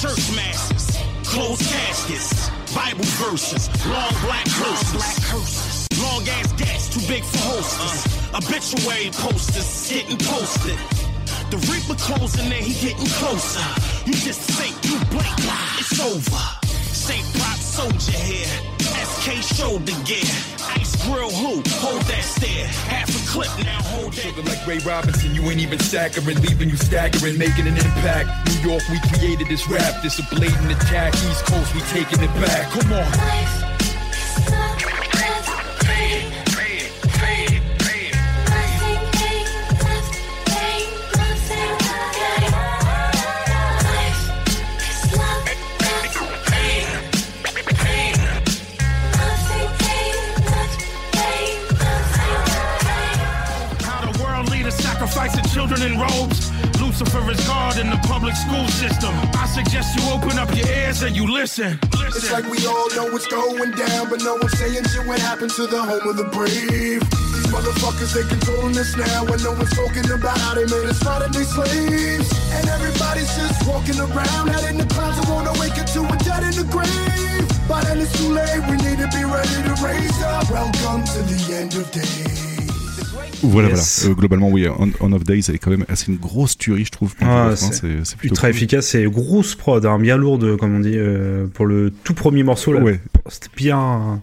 church 0.00 0.34
masses, 0.34 0.98
closed 1.24 1.62
caskets, 1.62 2.50
Bible 2.74 3.04
verses, 3.22 3.68
long 3.86 4.12
black 4.26 4.46
curses, 4.58 5.88
long 6.02 6.26
ass 6.28 6.52
gas 6.54 6.88
too 6.92 7.00
big 7.06 7.22
for 7.22 7.38
hostess, 7.38 8.34
uh. 8.34 8.38
obituary 8.38 9.10
posters 9.12 9.88
getting 9.88 10.18
posted. 10.18 10.78
The 11.50 11.58
reaper 11.70 11.98
closing 12.00 12.46
in, 12.46 12.64
he 12.64 12.74
getting 12.80 13.06
closer. 13.20 13.64
You 14.06 14.14
just 14.14 14.40
think 14.58 14.74
you 14.84 14.98
blink, 15.12 15.36
it's 15.78 16.00
over. 16.00 16.44
Saint 16.92 17.26
prop 17.34 17.58
soldier 17.58 18.18
here, 18.18 18.81
SK 19.22 19.54
shoulder 19.54 19.92
gear, 20.04 20.18
ice 20.74 20.96
grill 21.06 21.30
who? 21.30 21.62
Hold 21.78 22.02
that 22.10 22.24
stare, 22.24 22.66
half 22.90 23.08
a 23.08 23.30
clip 23.30 23.48
now, 23.64 23.80
hold 23.82 24.12
that. 24.14 24.20
Sugar 24.20 24.42
like 24.42 24.66
Ray 24.66 24.78
Robinson, 24.78 25.32
you 25.32 25.42
ain't 25.42 25.60
even 25.60 25.78
staggering, 25.78 26.40
leaving 26.40 26.68
you 26.68 26.76
staggering, 26.76 27.38
making 27.38 27.68
an 27.68 27.76
impact. 27.76 28.50
New 28.50 28.70
York, 28.70 28.82
we 28.90 28.98
created 29.14 29.46
this 29.46 29.68
rap, 29.68 30.02
this 30.02 30.18
a 30.18 30.24
blatant 30.34 30.72
attack. 30.72 31.14
East 31.14 31.46
Coast, 31.46 31.72
we 31.72 31.80
taking 31.82 32.20
it 32.20 32.34
back. 32.42 32.68
Come 32.72 32.94
on. 32.94 33.71
Children 55.72 55.92
in 55.92 55.98
robes. 55.98 56.50
Lucifer 56.80 57.30
is 57.30 57.40
God 57.46 57.78
in 57.78 57.88
the 57.88 57.96
public 58.08 58.34
school 58.34 58.66
system. 58.68 59.14
I 59.34 59.46
suggest 59.46 59.96
you 59.96 60.02
open 60.10 60.38
up 60.38 60.54
your 60.54 60.66
ears 60.68 61.02
and 61.02 61.16
you 61.16 61.26
listen. 61.26 61.78
It's 61.92 62.30
like 62.30 62.44
we 62.44 62.66
all 62.66 62.88
know 62.94 63.10
what's 63.12 63.26
going 63.26 63.70
down, 63.72 64.10
but 64.10 64.20
no 64.22 64.34
one's 64.36 64.58
saying 64.58 64.84
shit 64.84 65.06
what 65.06 65.18
happened 65.18 65.50
to 65.52 65.66
the 65.66 65.80
home 65.80 66.06
of 66.08 66.16
the 66.16 66.24
brave. 66.24 67.00
These 67.00 67.48
motherfuckers, 67.48 68.12
they 68.12 68.28
controlling 68.28 68.76
us 68.76 68.96
now, 68.96 69.24
and 69.24 69.42
no 69.42 69.52
one's 69.52 69.74
talking 69.74 70.04
about 70.10 70.36
how 70.38 70.54
they 70.54 70.64
made 70.64 70.88
us 70.88 71.02
modern-day 71.04 71.44
slaves. 71.44 72.28
And 72.52 72.68
everybody's 72.68 73.32
just 73.36 73.66
walking 73.66 73.98
around, 73.98 74.50
out 74.50 74.64
in 74.68 74.76
the 74.76 74.86
clouds, 74.86 75.18
and 75.18 75.28
won't 75.28 75.48
awaken 75.56 75.86
to 75.86 76.00
a 76.04 76.16
dead 76.20 76.42
in 76.44 76.54
the 76.60 76.68
grave. 76.68 77.48
By 77.68 77.82
then 77.84 78.00
it's 78.00 78.12
too 78.18 78.28
late, 78.28 78.60
we 78.68 78.76
need 78.76 78.98
to 78.98 79.08
be 79.08 79.24
ready 79.24 79.58
to 79.68 79.74
raise 79.80 80.22
up. 80.22 80.50
Welcome 80.50 81.04
to 81.04 81.18
the 81.22 81.56
end 81.56 81.74
of 81.74 81.90
days. 81.90 82.41
Voilà, 83.42 83.68
Yes. 83.70 84.00
voilà. 84.00 84.12
Euh, 84.12 84.18
globalement, 84.18 84.48
oui, 84.50 84.66
On, 84.78 84.90
On 85.00 85.12
of 85.12 85.24
Days 85.24 85.40
est 85.50 85.58
quand 85.58 85.70
même 85.70 85.84
assez 85.88 86.10
une 86.12 86.18
grosse 86.18 86.56
tuerie, 86.58 86.84
je 86.84 86.90
trouve. 86.90 87.14
Ah, 87.20 87.52
c'est 87.56 87.72
c'est 87.74 88.04
c'est 88.04 88.16
plutôt 88.16 88.32
ultra 88.34 88.48
cool. 88.48 88.56
efficace 88.56 88.94
et 88.94 89.04
grosse 89.04 89.54
prod, 89.54 89.84
hein, 89.84 89.98
bien 89.98 90.16
lourde 90.16 90.56
comme 90.56 90.74
on 90.76 90.80
dit 90.80 90.94
euh, 90.96 91.46
pour 91.46 91.66
le 91.66 91.90
tout 92.04 92.14
premier 92.14 92.42
morceau 92.42 92.72
là. 92.72 92.80
Ouais. 92.80 93.00
C'était 93.28 93.48
bien. 93.56 94.20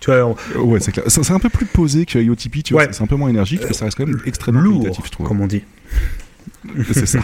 Tu 0.00 0.10
vois, 0.10 0.36
on- 0.56 0.60
Ouais, 0.62 0.80
c'est 0.80 0.92
clair. 0.92 1.04
C'est 1.08 1.22
c'est 1.24 1.32
un 1.32 1.38
peu 1.38 1.48
plus 1.48 1.66
posé 1.66 2.04
que 2.06 2.18
IOTP, 2.18 2.62
tu 2.62 2.74
vois. 2.74 2.82
Ouais. 2.84 2.88
c'est 2.92 3.02
un 3.02 3.06
peu 3.06 3.16
moins 3.16 3.28
énergique, 3.28 3.62
mais 3.66 3.72
ça 3.72 3.86
reste 3.86 3.96
quand 3.96 4.06
même 4.06 4.20
extrêmement 4.26 4.60
lourd, 4.60 4.82
qualitatif, 4.82 5.06
je 5.06 5.10
trouve. 5.10 5.26
comme 5.26 5.40
on 5.40 5.46
dit. 5.46 5.62
C'est 6.92 7.06
ça. 7.06 7.20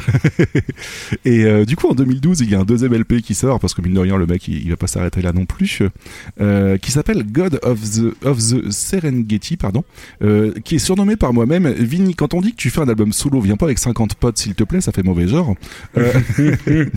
et 1.25 1.45
euh, 1.45 1.65
du 1.65 1.77
coup, 1.77 1.89
en 1.89 1.95
2012, 1.95 2.41
il 2.41 2.51
y 2.51 2.55
a 2.55 2.61
un 2.61 2.65
deuxième 2.65 2.95
LP 2.95 3.21
qui 3.23 3.35
sort, 3.35 3.61
parce 3.61 3.75
que 3.75 3.83
mine 3.83 3.95
de 3.95 4.01
rien, 4.01 4.17
le 4.17 4.27
mec, 4.27 4.49
il, 4.49 4.63
il 4.63 4.71
va 4.71 4.77
pas 4.77 4.87
s'arrêter 4.87 5.23
là 5.23 5.33
non 5.33 5.47
plus, 5.47 5.83
euh, 6.41 6.77
qui 6.79 6.91
s'appelle 6.91 7.25
God 7.25 7.61
of 7.63 7.81
the, 7.81 8.27
of 8.27 8.39
the 8.39 8.71
Serengeti, 8.71 9.57
pardon, 9.57 9.85
euh, 10.23 10.53
qui 10.65 10.77
est 10.77 10.81
surnommé 10.81 11.17
par 11.17 11.33
moi-même. 11.33 11.69
Vinny, 11.69 12.15
quand 12.15 12.35
on 12.35 12.41
dit 12.41 12.53
que 12.53 12.57
tu 12.57 12.71
fais 12.71 12.81
un 12.81 12.89
album 12.89 13.13
solo, 13.13 13.41
viens 13.41 13.57
pas 13.57 13.67
avec 13.67 13.79
50 13.79 14.15
potes, 14.15 14.39
s'il 14.39 14.55
te 14.55 14.65
plaît, 14.65 14.81
ça 14.81 14.93
fait 14.93 15.03
mauvais 15.03 15.29
genre. 15.29 15.55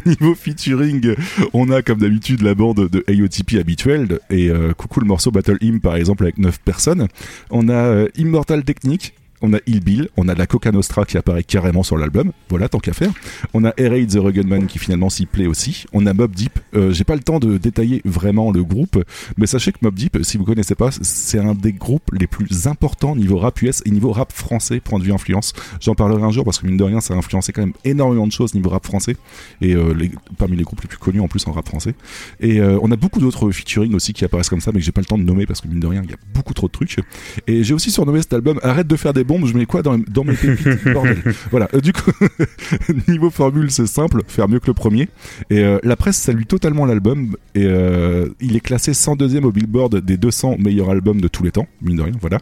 Niveau 0.06 0.36
featuring, 0.36 1.16
on 1.54 1.70
a 1.72 1.82
comme 1.82 2.00
d'habitude 2.00 2.42
la 2.42 2.56
bande 2.56 2.90
de 2.90 3.04
AOTP 3.08 3.60
habituelle, 3.60 4.20
et 4.30 4.50
coucou 4.78 5.00
le 5.00 5.08
morceau 5.08 5.32
Battle 5.32 5.58
Hymn, 5.62 5.80
par 5.80 5.96
exemple, 5.96 6.24
avec 6.24 6.38
9 6.38 6.60
personnes. 6.60 7.08
On 7.50 7.70
a 7.70 8.06
Immortal 8.18 8.64
Technique, 8.64 9.14
on 9.42 9.54
a 9.54 9.60
Il 9.68 9.82
Bill, 9.82 10.10
on 10.18 10.28
a 10.28 10.36
la 10.36 10.48
Coca 10.48 10.72
Nostra 10.72 11.06
qui 11.06 11.18
apparaît 11.18 11.44
carrément 11.44 11.84
sur 11.84 11.98
l'album, 11.98 12.32
voilà, 12.50 12.70
tant 12.70 12.80
qu'à 12.80 12.94
faire. 12.94 13.12
On 13.54 13.64
a 13.64 13.74
Raid 13.78 14.12
the 14.12 14.20
Rugged 14.20 14.48
Man 14.48 14.68
qui 14.68 14.80
finalement 14.80 15.10
s'y 15.10 15.26
plaît 15.26 15.48
aussi. 15.48 15.86
On 15.94 16.06
a 16.06 16.14
Mob 16.14 16.34
Deep, 16.34 16.60
euh, 16.76 16.92
j'ai 16.92 17.04
pas 17.04 17.16
le 17.16 17.22
temps 17.22 17.40
de 17.40 17.58
détailler 17.58 18.02
vraiment 18.06 18.52
le 18.52 18.64
groupe, 18.64 19.04
mais 19.38 19.48
sachez 19.48 19.72
que 19.72 19.80
Mob 19.82 19.96
Deep, 19.96 20.18
si 20.24 20.38
vous 20.38 20.46
connaissez 20.46 20.76
pas, 20.76 20.90
c'est 20.92 21.40
un 21.40 21.54
des 21.54 21.74
groupes 21.74 22.10
les 22.14 22.28
plus 22.28 22.68
importants 22.68 23.16
niveau 23.16 23.38
rap 23.38 23.62
US 23.62 23.82
et 23.86 23.92
niveau 23.92 24.12
rap 24.12 24.32
français, 24.32 24.80
point 24.80 25.00
de 25.00 25.04
vue 25.04 25.14
influence. 25.14 25.54
J'en 25.82 25.96
parlerai 25.96 26.24
un 26.24 26.32
jour 26.32 26.46
parce 26.46 26.60
que 26.60 26.68
mine 26.68 26.78
de 26.78 26.84
rien, 26.84 27.02
ça 27.02 27.14
a 27.14 27.18
influencé 27.18 27.52
quand 27.52 27.62
même 27.62 27.74
énormément 27.84 28.28
de 28.28 28.32
choses 28.32 28.54
niveau 28.54 28.70
rap 28.70 28.86
français 28.86 29.16
et 29.62 29.76
euh, 29.76 29.94
parmi 30.38 30.58
les 30.58 30.64
groupes 30.64 30.82
les 30.82 30.88
plus 30.88 30.98
connus 30.98 31.22
en 31.22 31.28
plus 31.28 31.46
en 31.48 31.52
rap 31.52 31.68
français. 31.68 31.96
Et 32.40 32.60
euh, 32.60 32.80
on 32.82 32.92
a 32.92 32.96
beaucoup 32.96 33.20
d'autres 33.20 33.52
featuring 33.52 33.94
aussi 33.94 34.14
qui 34.14 34.26
apparaissent 34.26 34.50
comme 34.50 34.62
ça, 34.62 34.72
mais 34.74 34.80
que 34.80 34.86
j'ai 34.86 34.92
pas 34.92 35.02
le 35.02 35.06
temps 35.06 35.18
de 35.18 35.24
nommer 35.24 35.46
parce 35.46 35.62
que 35.62 35.68
mine 35.68 35.80
de 35.80 35.88
rien, 35.88 36.02
il 36.04 36.10
y 36.10 36.14
a 36.14 36.18
beaucoup 36.34 36.54
trop 36.54 36.68
de 36.68 36.72
trucs. 36.72 37.00
Et 37.48 37.64
j'ai 37.64 37.74
aussi 37.74 37.92
surnommé 37.92 38.22
cet 38.22 38.34
album 38.34 38.60
Arrête 38.64 38.88
de 38.88 38.96
faire 38.96 39.14
des 39.14 39.24
bombes, 39.26 39.46
je 39.46 39.54
mets 39.58 39.66
quoi 39.66 39.82
dans, 39.82 39.98
dans 39.98 40.24
mes 40.24 40.34
pépites, 40.36 40.86
bordel. 40.94 41.18
Voilà, 41.52 41.68
Euh, 41.74 41.82
du 41.82 41.92
coup, 41.92 42.12
niveau 43.08 43.30
formule, 43.30 43.72
c'est 43.72 43.88
simple, 43.88 44.22
faire 44.28 44.48
mieux 44.48 44.60
que 44.60 44.68
le 44.68 44.74
premier. 44.74 45.10
Et 45.50 45.60
euh, 45.60 45.80
la 45.84 45.96
presse 45.96 46.18
salue 46.18 46.44
totalement 46.48 46.86
l'album. 46.86 47.36
Et 47.56 47.66
euh, 47.66 48.28
il 48.40 48.56
est 48.56 48.60
classé 48.62 48.92
102e 48.94 49.44
au 49.44 49.52
Billboard 49.52 49.98
des 50.02 50.18
200 50.18 50.56
meilleurs 50.60 50.90
albums 50.90 51.20
de 51.22 51.28
tous 51.28 51.44
les 51.44 51.52
temps, 51.52 51.68
mine 51.82 51.98
de 51.98 52.02
rien, 52.04 52.14
voilà. 52.22 52.40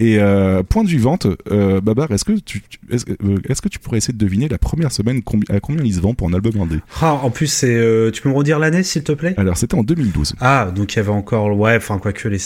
Et 0.00 0.18
point 0.68 0.84
de 0.84 0.88
vue 0.88 0.98
vente, 0.98 1.26
Babar, 1.82 2.10
est-ce 2.12 2.24
que 2.24 2.32
tu, 2.32 2.62
est-ce, 2.90 3.04
est-ce 3.48 3.62
que 3.62 3.68
tu 3.68 3.78
pourrais 3.78 3.98
essayer 3.98 4.12
de 4.14 4.18
deviner 4.18 4.48
la 4.48 4.58
première 4.58 4.92
semaine 4.92 5.20
combi- 5.20 5.50
à 5.52 5.60
combien 5.60 5.84
il 5.84 5.94
se 5.94 6.00
vend 6.00 6.14
pour 6.14 6.28
un 6.28 6.34
album 6.34 6.60
indé? 6.60 6.76
Ah, 7.00 7.14
en 7.14 7.30
plus, 7.30 7.46
c'est. 7.46 8.10
tu 8.12 8.22
peux 8.22 8.28
me 8.28 8.34
redire 8.34 8.58
l'année, 8.58 8.82
s'il 8.82 9.02
te 9.02 9.12
plaît? 9.12 9.34
Alors, 9.36 9.56
c'était 9.56 9.74
en 9.76 9.82
2012. 9.82 10.34
Ah, 10.40 10.70
donc 10.74 10.94
il 10.94 10.96
y 10.96 11.00
avait 11.00 11.10
encore. 11.10 11.56
Ouais, 11.58 11.76
enfin, 11.76 11.98
quoi 11.98 12.12
que 12.12 12.28
les. 12.28 12.38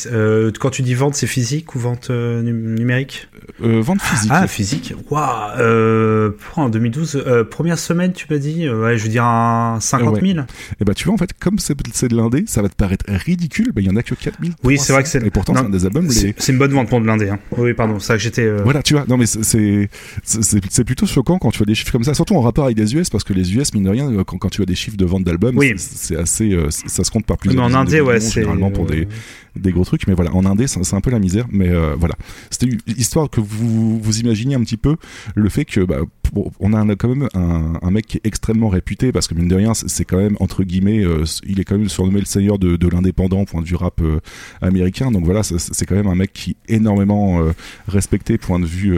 quand 0.58 0.70
tu 0.70 0.82
dis 0.82 0.94
vente, 0.94 1.14
c'est 1.14 1.26
physique 1.26 1.74
ou 1.74 1.78
vente 1.78 2.10
num- 2.10 2.74
numérique? 2.74 3.28
Euh, 3.72 3.80
vente 3.80 4.00
physique. 4.02 4.30
Ah, 4.34 4.46
physique. 4.46 4.94
Waouh 5.10 5.58
euh, 5.58 6.30
En 6.56 6.68
2012, 6.68 7.22
euh, 7.26 7.44
première 7.44 7.78
semaine, 7.78 8.12
tu 8.12 8.26
m'as 8.30 8.38
dit 8.38 8.66
euh, 8.66 8.82
Ouais, 8.84 8.98
je 8.98 9.04
veux 9.04 9.08
dire 9.08 9.24
un 9.24 9.78
50 9.80 10.20
000 10.20 10.40
Et 10.80 10.84
bah, 10.84 10.94
tu 10.94 11.04
vois, 11.04 11.14
en 11.14 11.16
fait, 11.18 11.30
comme 11.38 11.58
c'est, 11.58 11.74
c'est 11.92 12.08
de 12.08 12.16
l'indé, 12.16 12.44
ça 12.46 12.62
va 12.62 12.68
te 12.68 12.74
paraître 12.76 13.04
ridicule, 13.08 13.72
mais 13.74 13.82
il 13.82 13.86
y 13.86 13.90
en 13.90 13.96
a 13.96 14.02
que 14.02 14.14
4000. 14.14 14.52
Oui, 14.64 14.78
c'est 14.78 14.92
vrai 14.92 15.02
que 15.02 15.08
c'est. 15.08 15.24
Et 15.24 15.30
pourtant, 15.30 15.54
c'est 15.54 15.60
un 15.60 15.68
des 15.70 15.84
albums 15.86 16.08
c'est- 16.10 16.26
les. 16.28 16.34
C'est 16.38 16.52
une 16.52 16.58
bonne 16.58 16.72
vente 16.72 16.88
pour 16.88 17.00
de 17.00 17.06
l'indé. 17.06 17.28
Hein. 17.30 17.38
Oui, 17.56 17.72
pardon, 17.74 17.98
ça 17.98 18.14
que 18.14 18.20
j'étais. 18.22 18.42
euh, 18.42 18.60
Voilà, 18.64 18.82
tu 18.82 18.94
vois, 18.94 19.04
non 19.08 19.16
mais 19.16 19.26
c'est- 19.26 19.42
c'est 19.42 19.88
c'est 20.22 20.60
c'est 20.70 20.84
plutôt 20.84 21.06
choquant 21.06 21.38
quand 21.38 21.50
tu 21.50 21.58
vois 21.58 21.66
des 21.66 21.74
chiffres 21.74 21.92
comme 21.92 22.04
ça, 22.04 22.14
surtout 22.14 22.34
en 22.36 22.40
rapport 22.40 22.64
avec 22.64 22.78
les 22.78 22.94
US, 22.94 23.10
parce 23.10 23.24
que 23.24 23.32
les 23.32 23.54
US, 23.54 23.72
mine 23.74 23.84
de 23.84 23.90
rien, 23.90 24.10
euh, 24.12 24.24
quand, 24.24 24.38
quand 24.38 24.48
tu 24.48 24.58
vois 24.58 24.66
des 24.66 24.74
chiffres 24.74 24.96
de 24.96 25.04
vente 25.04 25.24
d'albums, 25.24 25.56
Oui. 25.56 25.72
c'est 25.76 25.96
c'est 26.12 26.16
assez, 26.16 26.52
euh, 26.52 26.68
ça 26.70 27.04
se 27.04 27.10
compte 27.10 27.24
par 27.26 27.38
plusieurs. 27.38 27.68
Mais 27.68 27.74
en 27.74 27.78
indé, 27.78 28.00
ouais, 28.00 28.20
c'est, 28.20 28.40
généralement 28.40 28.70
pour 28.70 28.84
euh, 28.84 28.88
des 28.90 29.08
des 29.56 29.72
gros 29.72 29.84
trucs, 29.84 30.06
mais 30.06 30.14
voilà, 30.14 30.34
en 30.34 30.44
indé, 30.44 30.66
c'est 30.66 30.94
un 30.94 31.00
peu 31.00 31.10
la 31.10 31.18
misère, 31.18 31.46
mais 31.50 31.68
euh, 31.68 31.94
voilà, 31.98 32.14
c'était 32.50 32.68
histoire 32.86 33.28
que 33.30 33.40
vous 33.40 33.98
vous 34.00 34.20
imaginiez 34.20 34.54
un 34.54 34.60
petit 34.62 34.76
peu 34.76 34.96
le 35.34 35.48
fait 35.48 35.64
que 35.64 35.80
bah, 35.80 35.98
pour- 36.22 36.50
on 36.60 36.72
a 36.72 36.96
quand 36.96 37.08
même 37.08 37.28
un, 37.34 37.74
un 37.82 37.90
mec 37.90 38.06
qui 38.06 38.16
est 38.16 38.26
extrêmement 38.26 38.68
réputé, 38.68 39.12
parce 39.12 39.28
que 39.28 39.34
mine 39.34 39.48
de 39.48 39.54
rien, 39.56 39.74
c'est 39.74 40.04
quand 40.04 40.16
même 40.16 40.36
entre 40.40 40.62
guillemets, 40.64 41.04
euh, 41.04 41.24
il 41.46 41.60
est 41.60 41.64
quand 41.64 41.76
même 41.76 41.88
surnommé 41.88 42.20
le 42.20 42.26
seigneur 42.26 42.58
de, 42.58 42.76
de 42.76 42.88
l'indépendant, 42.88 43.44
point 43.44 43.60
de 43.60 43.66
vue 43.66 43.76
rap 43.76 44.00
euh, 44.00 44.20
américain, 44.60 45.10
donc 45.10 45.24
voilà, 45.24 45.42
c'est- 45.42 45.84
quand 45.86 45.96
même 45.96 46.06
un 46.06 46.14
mec 46.14 46.32
qui 46.32 46.56
est 46.68 46.74
énormément 46.76 47.40
respecté 47.88 48.38
point 48.38 48.58
de 48.60 48.64
vue 48.66 48.96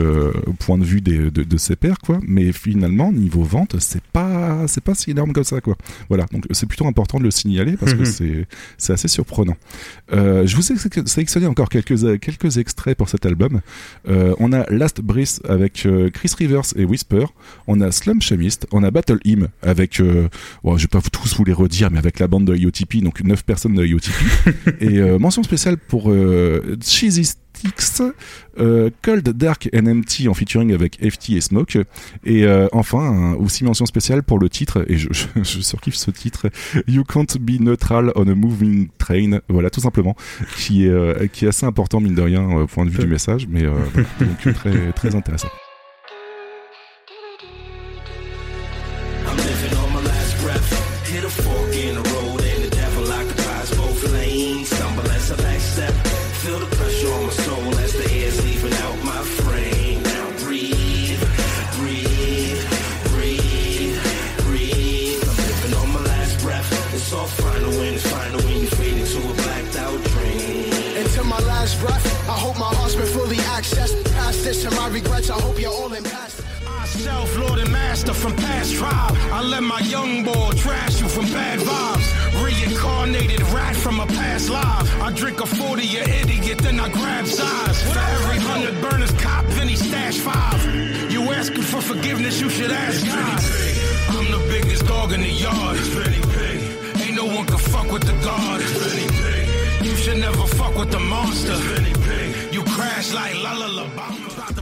point 0.59 0.77
de 0.77 0.83
vue 0.83 1.01
des, 1.01 1.31
de, 1.31 1.43
de 1.43 1.57
ses 1.57 1.75
pairs 1.75 1.97
quoi. 1.99 2.19
Mais 2.27 2.51
finalement 2.51 3.11
niveau 3.11 3.41
vente 3.43 3.75
c'est 3.79 4.03
pas 4.03 4.67
c'est 4.67 4.83
pas 4.83 4.93
si 4.95 5.11
énorme 5.11 5.33
comme 5.33 5.43
ça 5.43 5.61
quoi. 5.61 5.75
Voilà. 6.09 6.25
Donc 6.31 6.45
c'est 6.51 6.67
plutôt 6.67 6.85
important 6.87 7.17
de 7.17 7.23
le 7.23 7.31
signaler 7.31 7.75
parce 7.75 7.93
que 7.95 8.05
c'est 8.05 8.47
c'est 8.77 8.93
assez 8.93 9.07
surprenant. 9.07 9.55
Euh, 10.13 10.44
je 10.45 10.55
vous 10.55 10.71
ai 10.71 10.77
sé- 10.77 10.89
sélectionné 11.05 11.47
encore 11.47 11.69
quelques 11.69 12.19
quelques 12.19 12.57
extraits 12.57 12.97
pour 12.97 13.09
cet 13.09 13.25
album. 13.25 13.61
Euh, 14.07 14.33
on 14.39 14.53
a 14.53 14.69
Last 14.69 15.01
Breath 15.01 15.41
avec 15.47 15.85
euh, 15.85 16.09
Chris 16.09 16.31
Rivers 16.37 16.63
et 16.75 16.85
Whisper. 16.85 17.25
On 17.67 17.81
a 17.81 17.91
Slum 17.91 18.21
Chemist. 18.21 18.67
On 18.71 18.83
a 18.83 18.91
Battle 18.91 19.19
Hymn 19.25 19.47
avec 19.61 19.99
euh, 19.99 20.27
bon, 20.63 20.77
je 20.77 20.83
vais 20.83 20.87
pas 20.87 21.01
tous 21.01 21.35
vous 21.35 21.43
les 21.45 21.53
redire 21.53 21.91
mais 21.91 21.97
avec 21.99 22.19
la 22.19 22.27
bande 22.27 22.45
de 22.45 22.55
IOTP 22.55 22.97
donc 23.03 23.21
9 23.23 23.43
personnes 23.43 23.75
de 23.75 23.85
IOTP 23.85 24.11
et 24.81 24.97
euh, 24.99 25.17
mention 25.19 25.43
spéciale 25.43 25.77
pour 25.77 26.11
euh, 26.11 26.77
Cheesy 26.83 27.33
Euh, 28.57 28.89
Cold 29.01 29.27
Dark 29.29 29.69
and 29.75 29.85
Empty 29.85 30.27
en 30.29 30.33
featuring 30.33 30.73
avec 30.73 30.97
FT 31.05 31.31
et 31.31 31.41
Smoke. 31.41 31.77
Et 32.25 32.45
euh, 32.45 32.67
enfin, 32.71 32.99
un- 32.99 33.33
aussi 33.35 33.63
mention 33.63 33.85
spéciale 33.85 34.23
pour 34.23 34.39
le 34.39 34.47
titre, 34.49 34.85
et 34.87 34.97
je, 34.97 35.09
je, 35.11 35.25
je 35.43 35.59
surkiffe 35.61 35.95
ce 35.95 36.11
titre, 36.11 36.49
You 36.87 37.03
Can't 37.03 37.37
Be 37.39 37.59
Neutral 37.59 38.11
on 38.15 38.27
a 38.27 38.33
Moving 38.35 38.87
Train. 38.97 39.39
Voilà, 39.49 39.69
tout 39.69 39.81
simplement, 39.81 40.15
qui 40.57 40.85
est, 40.85 40.89
euh, 40.89 41.27
qui 41.27 41.45
est 41.45 41.49
assez 41.49 41.65
important, 41.65 41.99
mine 41.99 42.15
de 42.15 42.21
rien, 42.21 42.49
au 42.49 42.67
point 42.67 42.85
de 42.85 42.91
vue 42.91 42.99
du 42.99 43.07
message, 43.07 43.47
mais 43.49 43.65
voilà, 43.65 43.85
donc 44.21 44.53
très, 44.55 44.91
très 44.93 45.15
intéressant. 45.15 45.49
And 74.65 74.75
my 74.75 74.87
regrets, 74.89 75.29
I 75.29 75.39
hope 75.39 75.61
you're 75.61 75.71
all 75.71 75.93
in 75.93 76.03
past. 76.03 76.41
Self 76.87 77.37
Lord 77.37 77.59
and 77.59 77.71
Master 77.71 78.13
from 78.13 78.35
past 78.35 78.73
tribe. 78.73 79.15
I 79.31 79.43
let 79.43 79.61
my 79.61 79.79
young 79.81 80.23
boy 80.23 80.51
trash 80.55 80.99
you 81.01 81.07
from 81.07 81.25
bad 81.25 81.59
vibes. 81.59 82.07
Reincarnated 82.43 83.41
rat 83.53 83.75
from 83.75 83.99
a 83.99 84.07
past 84.07 84.49
life. 84.49 85.01
I 85.01 85.11
drink 85.11 85.39
a 85.41 85.45
40, 85.45 85.83
you 85.83 85.99
idiot, 85.99 86.57
then 86.59 86.79
I 86.79 86.89
grab 86.89 87.27
size. 87.27 87.77
For 87.93 87.99
every 87.99 88.39
hundred 88.39 88.81
burners 88.81 89.11
cop, 89.21 89.45
then 89.49 89.67
he 89.67 89.75
stash 89.75 90.17
five. 90.17 90.59
You 91.11 91.21
asking 91.33 91.61
for 91.61 91.81
forgiveness, 91.81 92.41
you 92.41 92.49
should 92.49 92.71
ask 92.71 93.05
God. 93.05 93.41
I'm 94.17 94.31
the 94.31 94.43
biggest 94.49 94.87
dog 94.87 95.11
in 95.11 95.21
the 95.21 95.29
yard. 95.29 95.77
Ain't 97.03 97.15
no 97.15 97.25
one 97.25 97.45
can 97.45 97.59
fuck 97.59 97.91
with 97.91 98.03
the 98.03 98.17
God. 98.25 98.61
You 99.85 99.95
should 99.95 100.17
never 100.17 100.47
fuck 100.57 100.75
with 100.75 100.89
the 100.89 100.99
monster. 100.99 101.57
You 102.51 102.63
crash 102.63 103.13
like 103.13 103.35
la 103.43 103.53
la 103.53 103.67
la. 103.67 104.15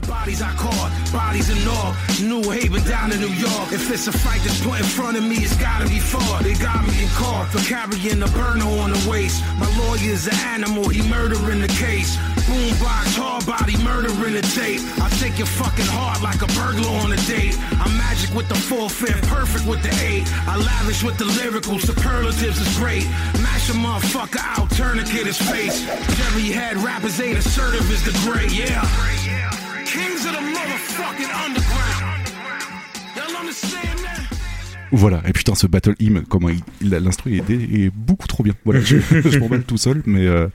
Bodies 0.06 0.42
I 0.42 0.52
caught, 0.52 0.90
bodies 1.12 1.48
in 1.48 1.68
all. 1.68 1.94
New 2.20 2.50
Haven 2.50 2.82
down 2.84 3.10
to 3.10 3.18
New 3.18 3.32
York. 3.32 3.72
If 3.72 3.90
it's 3.90 4.06
a 4.06 4.12
fight 4.12 4.40
that's 4.44 4.60
put 4.64 4.78
in 4.78 4.84
front 4.84 5.16
of 5.16 5.24
me, 5.24 5.36
it's 5.36 5.56
gotta 5.56 5.88
be 5.88 5.98
fought. 5.98 6.42
They 6.42 6.54
got 6.54 6.86
me 6.86 7.04
in 7.04 7.08
court 7.10 7.48
for 7.48 7.60
carrying 7.64 8.22
a 8.22 8.28
burner 8.28 8.68
on 8.84 8.92
the 8.92 9.00
waist. 9.08 9.42
My 9.58 9.68
lawyer's 9.78 10.26
an 10.26 10.34
animal, 10.52 10.88
he 10.88 11.00
murdering 11.08 11.60
the 11.60 11.72
case. 11.80 12.16
Boombox, 12.44 13.16
hard 13.16 13.46
body, 13.46 13.76
murdering 13.82 14.34
the 14.34 14.44
tape. 14.52 14.80
I 15.00 15.08
take 15.20 15.38
your 15.38 15.46
fucking 15.46 15.88
heart 15.88 16.20
like 16.20 16.42
a 16.42 16.50
burglar 16.52 16.92
on 17.00 17.12
a 17.12 17.20
date. 17.24 17.56
I'm 17.80 17.96
magic 17.96 18.34
with 18.34 18.48
the 18.48 18.56
full 18.56 18.88
fifth, 18.88 19.26
perfect 19.28 19.66
with 19.66 19.82
the 19.82 19.92
eight. 20.04 20.28
I 20.46 20.56
lavish 20.56 21.02
with 21.02 21.16
the 21.16 21.24
lyrical, 21.40 21.78
superlatives 21.78 22.60
is 22.60 22.76
great. 22.76 23.06
Mash 23.40 23.70
a 23.70 23.72
motherfucker 23.72 24.40
out, 24.40 24.70
tourniquet 24.72 25.26
his 25.26 25.40
face. 25.40 25.80
Jerry 26.16 26.52
head 26.52 26.76
rappers 26.78 27.20
ain't 27.20 27.38
assertive 27.38 27.90
is 27.90 28.04
the 28.04 28.12
great, 28.28 28.52
yeah. 28.52 29.53
Kings 29.94 30.26
of 30.26 30.32
the 30.32 30.38
motherfucking 30.38 31.44
underground. 31.44 32.28
Y'all 33.14 33.36
understand 33.36 34.00
that? 34.00 34.33
Voilà, 34.96 35.22
et 35.26 35.32
putain, 35.32 35.54
ce 35.54 35.66
Battle 35.66 35.94
Hymn, 35.98 36.22
comment 36.28 36.48
il, 36.48 36.60
il- 36.80 36.90
l'instru 36.90 37.36
est, 37.36 37.50
est 37.50 37.90
beaucoup 37.94 38.26
trop 38.28 38.42
bien. 38.44 38.54
Voilà, 38.64 38.80
je, 38.80 38.96
je 39.28 39.38
m'emballe 39.38 39.64
tout 39.64 39.76
seul, 39.76 40.02
mais 40.06 40.26
euh, 40.26 40.46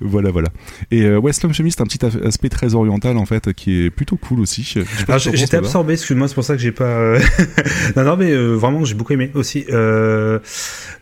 voilà, 0.00 0.30
voilà. 0.30 0.48
Et 0.90 1.02
euh, 1.02 1.18
ouais, 1.18 1.32
Slum 1.32 1.52
Chemist, 1.54 1.80
un 1.80 1.84
petit 1.86 2.04
aspect 2.04 2.48
très 2.48 2.74
oriental 2.74 3.16
en 3.16 3.24
fait, 3.26 3.52
qui 3.54 3.84
est 3.84 3.90
plutôt 3.90 4.16
cool 4.16 4.40
aussi. 4.40 4.74
Alors, 5.08 5.18
j'étais 5.18 5.56
absorbé, 5.56 5.94
excuse-moi, 5.94 6.28
c'est 6.28 6.34
pour 6.34 6.44
ça 6.44 6.54
que 6.54 6.60
j'ai 6.60 6.72
pas. 6.72 6.84
euh, 6.84 7.18
non, 7.96 8.04
non, 8.04 8.16
mais 8.16 8.30
euh, 8.32 8.54
vraiment, 8.54 8.84
j'ai 8.84 8.94
beaucoup 8.94 9.12
aimé 9.14 9.30
aussi. 9.34 9.64
Euh, 9.70 10.38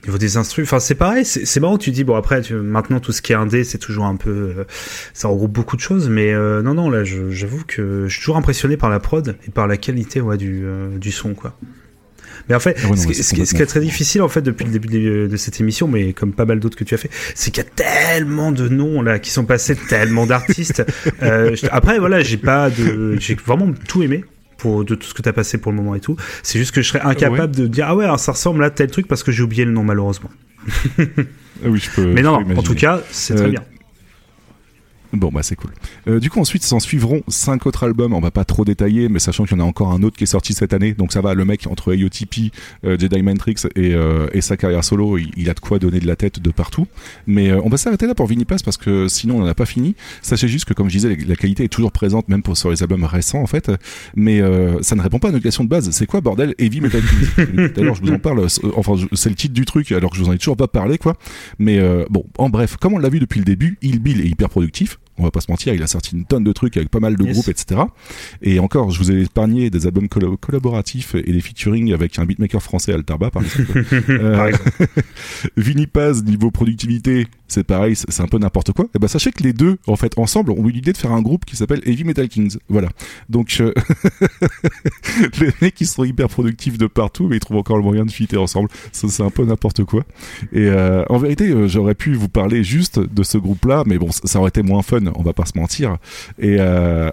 au 0.03 0.07
niveau 0.07 0.19
des 0.19 0.37
instrus, 0.37 0.65
enfin, 0.67 0.79
c'est 0.79 0.95
pareil, 0.95 1.25
c'est 1.25 1.45
c'est 1.47 1.61
marrant, 1.61 1.79
tu 1.79 1.91
dis, 1.91 2.05
bon, 2.05 2.15
après, 2.15 2.43
tu- 2.43 2.55
maintenant, 2.55 3.01
tout 3.01 3.13
ce 3.13 3.23
qui 3.23 3.33
est 3.33 3.37
indé, 3.37 3.65
c'est 3.65 3.79
toujours 3.79 4.05
un 4.05 4.17
peu. 4.17 4.67
ça 5.13 5.29
regroupe 5.29 5.53
beaucoup 5.53 5.77
de 5.77 5.81
choses, 5.81 6.09
mais 6.09 6.33
non, 6.35 6.75
non, 6.75 6.91
là, 6.91 7.03
je- 7.05 7.31
j'avoue 7.31 7.63
que 7.67 8.05
je 8.07 8.13
suis 8.13 8.21
toujours 8.21 8.37
impressionné 8.37 8.77
par 8.77 8.91
la 8.91 9.01
prod 9.01 9.37
et 9.47 9.51
par 9.51 9.67
la 9.67 9.77
qualité 9.77 10.21
ouais, 10.21 10.37
du, 10.37 10.65
du 11.01 11.11
son, 11.13 11.35
quoi. 11.35 11.57
Mais 12.49 12.55
en 12.55 12.61
fait, 12.61 12.77
Ah 12.83 12.87
non, 12.89 12.97
ce, 12.97 13.07
qui, 13.07 13.15
c'est 13.15 13.23
ce 13.23 13.35
qui- 13.35 13.47
ce 13.47 13.55
qui 13.55 13.63
est 13.63 13.67
très 13.67 13.81
difficile 13.81 14.21
en 14.23 14.29
fait 14.29 14.43
depuis 14.43 14.65
le 14.65 14.71
début 14.71 14.89
de, 14.89 15.27
de 15.27 15.37
cette 15.37 15.61
émission, 15.61 15.89
mais 15.89 16.13
comme 16.13 16.33
pas 16.33 16.45
mal 16.45 16.61
d'autres 16.61 16.77
que 16.77 16.85
tu 16.85 16.95
as 16.95 16.99
fait, 16.99 17.11
c'est 17.35 17.51
qu'il 17.51 17.63
y 17.65 17.67
a 17.67 17.71
tellement 17.71 18.53
de 18.53 18.69
noms 18.69 19.01
là 19.03 19.19
qui 19.19 19.31
sont 19.31 19.45
passés, 19.45 19.77
tellement 19.77 20.27
d'artistes. 20.27 20.85
Euh, 21.23 21.55
après 21.71 21.99
voilà, 21.99 22.21
j'ai 22.21 22.37
pas 22.37 22.69
de, 22.71 23.17
j'ai 23.19 23.35
vraiment 23.35 23.73
tout 23.89 24.03
aimé. 24.03 24.25
Pour, 24.57 24.85
de 24.85 24.95
tout 24.95 25.07
ce 25.07 25.13
que 25.15 25.21
tu 25.21 25.29
as 25.29 25.33
passé 25.35 25.59
pour 25.59 25.73
le 25.73 25.77
moment 25.77 25.95
et 25.95 26.01
tout. 26.01 26.17
C'est 26.43 26.59
juste 26.59 26.73
que 26.75 26.81
je 26.81 26.89
serais 26.89 27.01
incapable 27.03 27.55
de 27.55 27.67
dire 27.67 27.87
ah 27.89 27.95
ouais 27.97 28.05
alors 28.05 28.19
ça 28.21 28.33
ressemble 28.33 28.65
à 28.65 28.71
tel 28.71 28.89
truc 28.91 29.07
parce 29.09 29.23
que 29.23 29.31
j'ai 29.33 29.43
oublié 29.43 29.65
le 29.67 29.73
nom 29.73 29.83
malheureusement. 29.85 30.31
Ah 30.99 31.03
oui, 31.67 31.79
je 31.81 31.91
peux. 31.91 32.07
Mais 32.15 32.23
non, 32.23 32.37
en 32.57 32.63
tout 32.63 32.75
cas 32.75 33.03
c'est 33.11 33.35
Euh, 33.35 33.37
très 33.39 33.49
bien. 33.51 33.63
Bon, 35.15 35.31
bah 35.31 35.43
c'est 35.43 35.57
cool. 35.57 35.71
Euh, 36.09 36.19
du 36.19 36.29
coup, 36.29 36.41
ensuite, 36.41 36.65
s'en 36.65 36.81
suivront 36.81 37.23
cinq 37.29 37.67
autres 37.67 37.85
albums. 37.85 38.13
On 38.15 38.21
va 38.21 38.31
pas 38.31 38.45
trop 38.45 38.65
détailler, 38.65 39.09
mais 39.09 39.19
sachant 39.19 39.45
qu'il 39.45 39.57
y 39.57 39.61
en 39.61 39.65
a 39.65 39.67
encore 39.67 39.93
un 39.93 40.03
autre 40.03 40.17
qui 40.17 40.25
est 40.25 40.29
sorti 40.29 40.53
cette 40.55 40.73
année, 40.73 40.93
donc 40.93 41.13
ça 41.13 41.21
va. 41.21 41.35
Le 41.35 41.45
mec 41.45 41.67
entre 41.67 41.95
AOTP, 41.95 42.53
euh, 42.85 42.99
Jedi 42.99 43.35
Tricks 43.37 43.67
et, 43.77 43.95
euh, 43.95 44.29
sa 44.41 44.57
carrière 44.57 44.85
solo, 44.85 45.19
il, 45.19 45.49
a 45.49 45.55
de 45.55 45.61
quoi 45.61 45.79
donner 45.79 46.01
de 46.01 46.07
la 46.07 46.17
tête 46.17 46.41
de 46.41 46.51
partout. 46.51 46.87
Mais 47.27 47.51
euh, 47.51 47.61
on 47.65 47.69
va 47.69 47.77
s'arrêter 47.77 48.07
là 48.07 48.15
pour 48.15 48.27
Vinipass 48.27 48.63
parce 48.63 48.77
que 48.77 49.09
sinon 49.09 49.37
on 49.37 49.41
n'en 49.41 49.47
a 49.47 49.55
pas 49.55 49.67
fini. 49.67 49.95
Sachez 50.21 50.49
juste 50.49 50.67
que, 50.67 50.75
comme 50.75 50.89
je 50.89 50.99
disais, 50.99 51.17
la, 51.27 51.37
qualité 51.37 51.65
est 51.65 51.69
toujours 51.69 51.93
présente, 51.93 52.29
même 52.29 52.43
pour 52.43 52.57
sur 52.57 52.71
les 52.71 52.83
albums 52.83 53.05
récents 53.05 53.41
en 53.41 53.47
fait. 53.47 53.71
Mais 54.17 54.41
ça 54.83 54.97
ne 54.97 55.03
répond 55.03 55.19
pas 55.19 55.29
à 55.29 55.33
notre 55.33 55.45
question 55.45 55.65
de 55.65 55.69
base. 55.69 55.91
C'est 55.91 56.07
quoi 56.07 56.21
bordel 56.21 56.55
Heavy 56.59 56.81
Metal 56.81 57.03
l'heure, 57.77 57.95
je 57.95 58.03
vous 58.03 58.13
en 58.13 58.19
parle. 58.19 58.47
Enfin, 58.77 58.95
c'est 59.13 59.29
le 59.29 59.35
titre 59.35 59.55
du 59.55 59.65
truc, 59.65 59.93
alors 59.93 60.11
que 60.11 60.17
je 60.17 60.23
vous 60.23 60.29
en 60.29 60.33
ai 60.33 60.39
toujours 60.39 60.57
pas 60.57 60.69
parlé, 60.69 60.99
quoi. 60.99 61.17
Mais 61.59 61.81
bon, 62.11 62.25
en 62.39 62.51
bref, 62.51 62.77
comme 62.77 62.95
on 62.95 62.99
l'a 62.99 63.09
vu 63.09 63.21
depuis 63.21 63.39
le 63.39 63.45
début, 63.45 63.79
Il 63.83 64.01
Bill 64.01 64.21
est 64.21 64.29
hyper 64.29 64.49
productif. 64.49 64.99
On 65.17 65.23
va 65.23 65.31
pas 65.31 65.41
se 65.41 65.51
mentir, 65.51 65.73
il 65.75 65.83
a 65.83 65.87
sorti 65.87 66.17
une 66.17 66.25
tonne 66.25 66.43
de 66.43 66.53
trucs 66.53 66.77
avec 66.77 66.89
pas 66.89 66.99
mal 67.01 67.17
de 67.17 67.25
Yes. 67.25 67.35
groupes, 67.35 67.49
etc. 67.49 67.83
Et 68.43 68.59
encore, 68.59 68.91
je 68.91 68.99
vous 68.99 69.13
ai 69.13 69.23
épargné 69.23 69.71
des 69.71 69.87
albums 69.87 70.09
collaboratifs 70.09 71.15
et 71.15 71.33
des 71.33 71.41
featuring 71.41 71.93
avec 71.93 72.19
un 72.19 72.25
beatmaker 72.25 72.61
français, 72.63 72.93
Altarba, 72.93 73.31
par 73.31 73.43
exemple. 73.43 73.85
Euh, 74.11 74.51
Vinny 75.57 75.87
Paz, 75.87 76.25
niveau 76.25 76.51
productivité, 76.51 77.27
c'est 77.49 77.65
pareil, 77.65 77.95
c'est 77.97 78.23
un 78.23 78.27
peu 78.27 78.39
n'importe 78.39 78.73
quoi. 78.73 78.87
Et 78.95 78.99
ben 78.99 79.09
sachez 79.09 79.31
que 79.31 79.43
les 79.43 79.53
deux, 79.53 79.77
en 79.87 79.97
fait, 79.97 80.17
ensemble, 80.19 80.51
ont 80.53 80.67
eu 80.67 80.71
l'idée 80.73 80.93
de 80.93 80.97
faire 80.97 81.13
un 81.13 81.23
groupe 81.23 81.45
qui 81.45 81.57
s'appelle 81.57 81.81
Heavy 81.85 82.05
Metal 82.05 82.29
Kings. 82.29 82.57
Voilà. 82.69 82.89
Donc, 83.29 83.59
euh, 83.61 83.73
les 85.41 85.51
mecs, 85.61 85.81
ils 85.81 85.87
sont 85.87 86.05
hyper 86.05 86.29
productifs 86.29 86.79
de 86.79 86.87
partout, 86.87 87.29
mais 87.29 87.37
ils 87.37 87.41
trouvent 87.41 87.59
encore 87.59 87.77
le 87.77 87.83
moyen 87.83 88.05
de 88.05 88.11
fitter 88.11 88.37
ensemble. 88.37 88.69
C'est 88.93 89.23
un 89.23 89.31
peu 89.31 89.45
n'importe 89.45 89.85
quoi. 89.85 90.05
Et 90.53 90.69
euh, 90.69 91.05
en 91.09 91.19
vérité, 91.19 91.51
euh, 91.51 91.69
j'aurais 91.69 91.95
pu 91.95 92.15
vous 92.15 92.29
parler 92.29 92.65
juste 92.65 92.99
de 92.99 93.23
ce 93.23 93.37
groupe-là, 93.37 93.85
mais 93.87 93.99
bon, 93.99 94.11
ça 94.11 94.39
aurait 94.39 94.49
été 94.49 94.63
moins 94.63 94.83
fun, 94.83 95.01
on 95.15 95.23
va 95.23 95.33
pas 95.33 95.45
se 95.45 95.57
mentir. 95.57 95.99
Et 96.39 96.59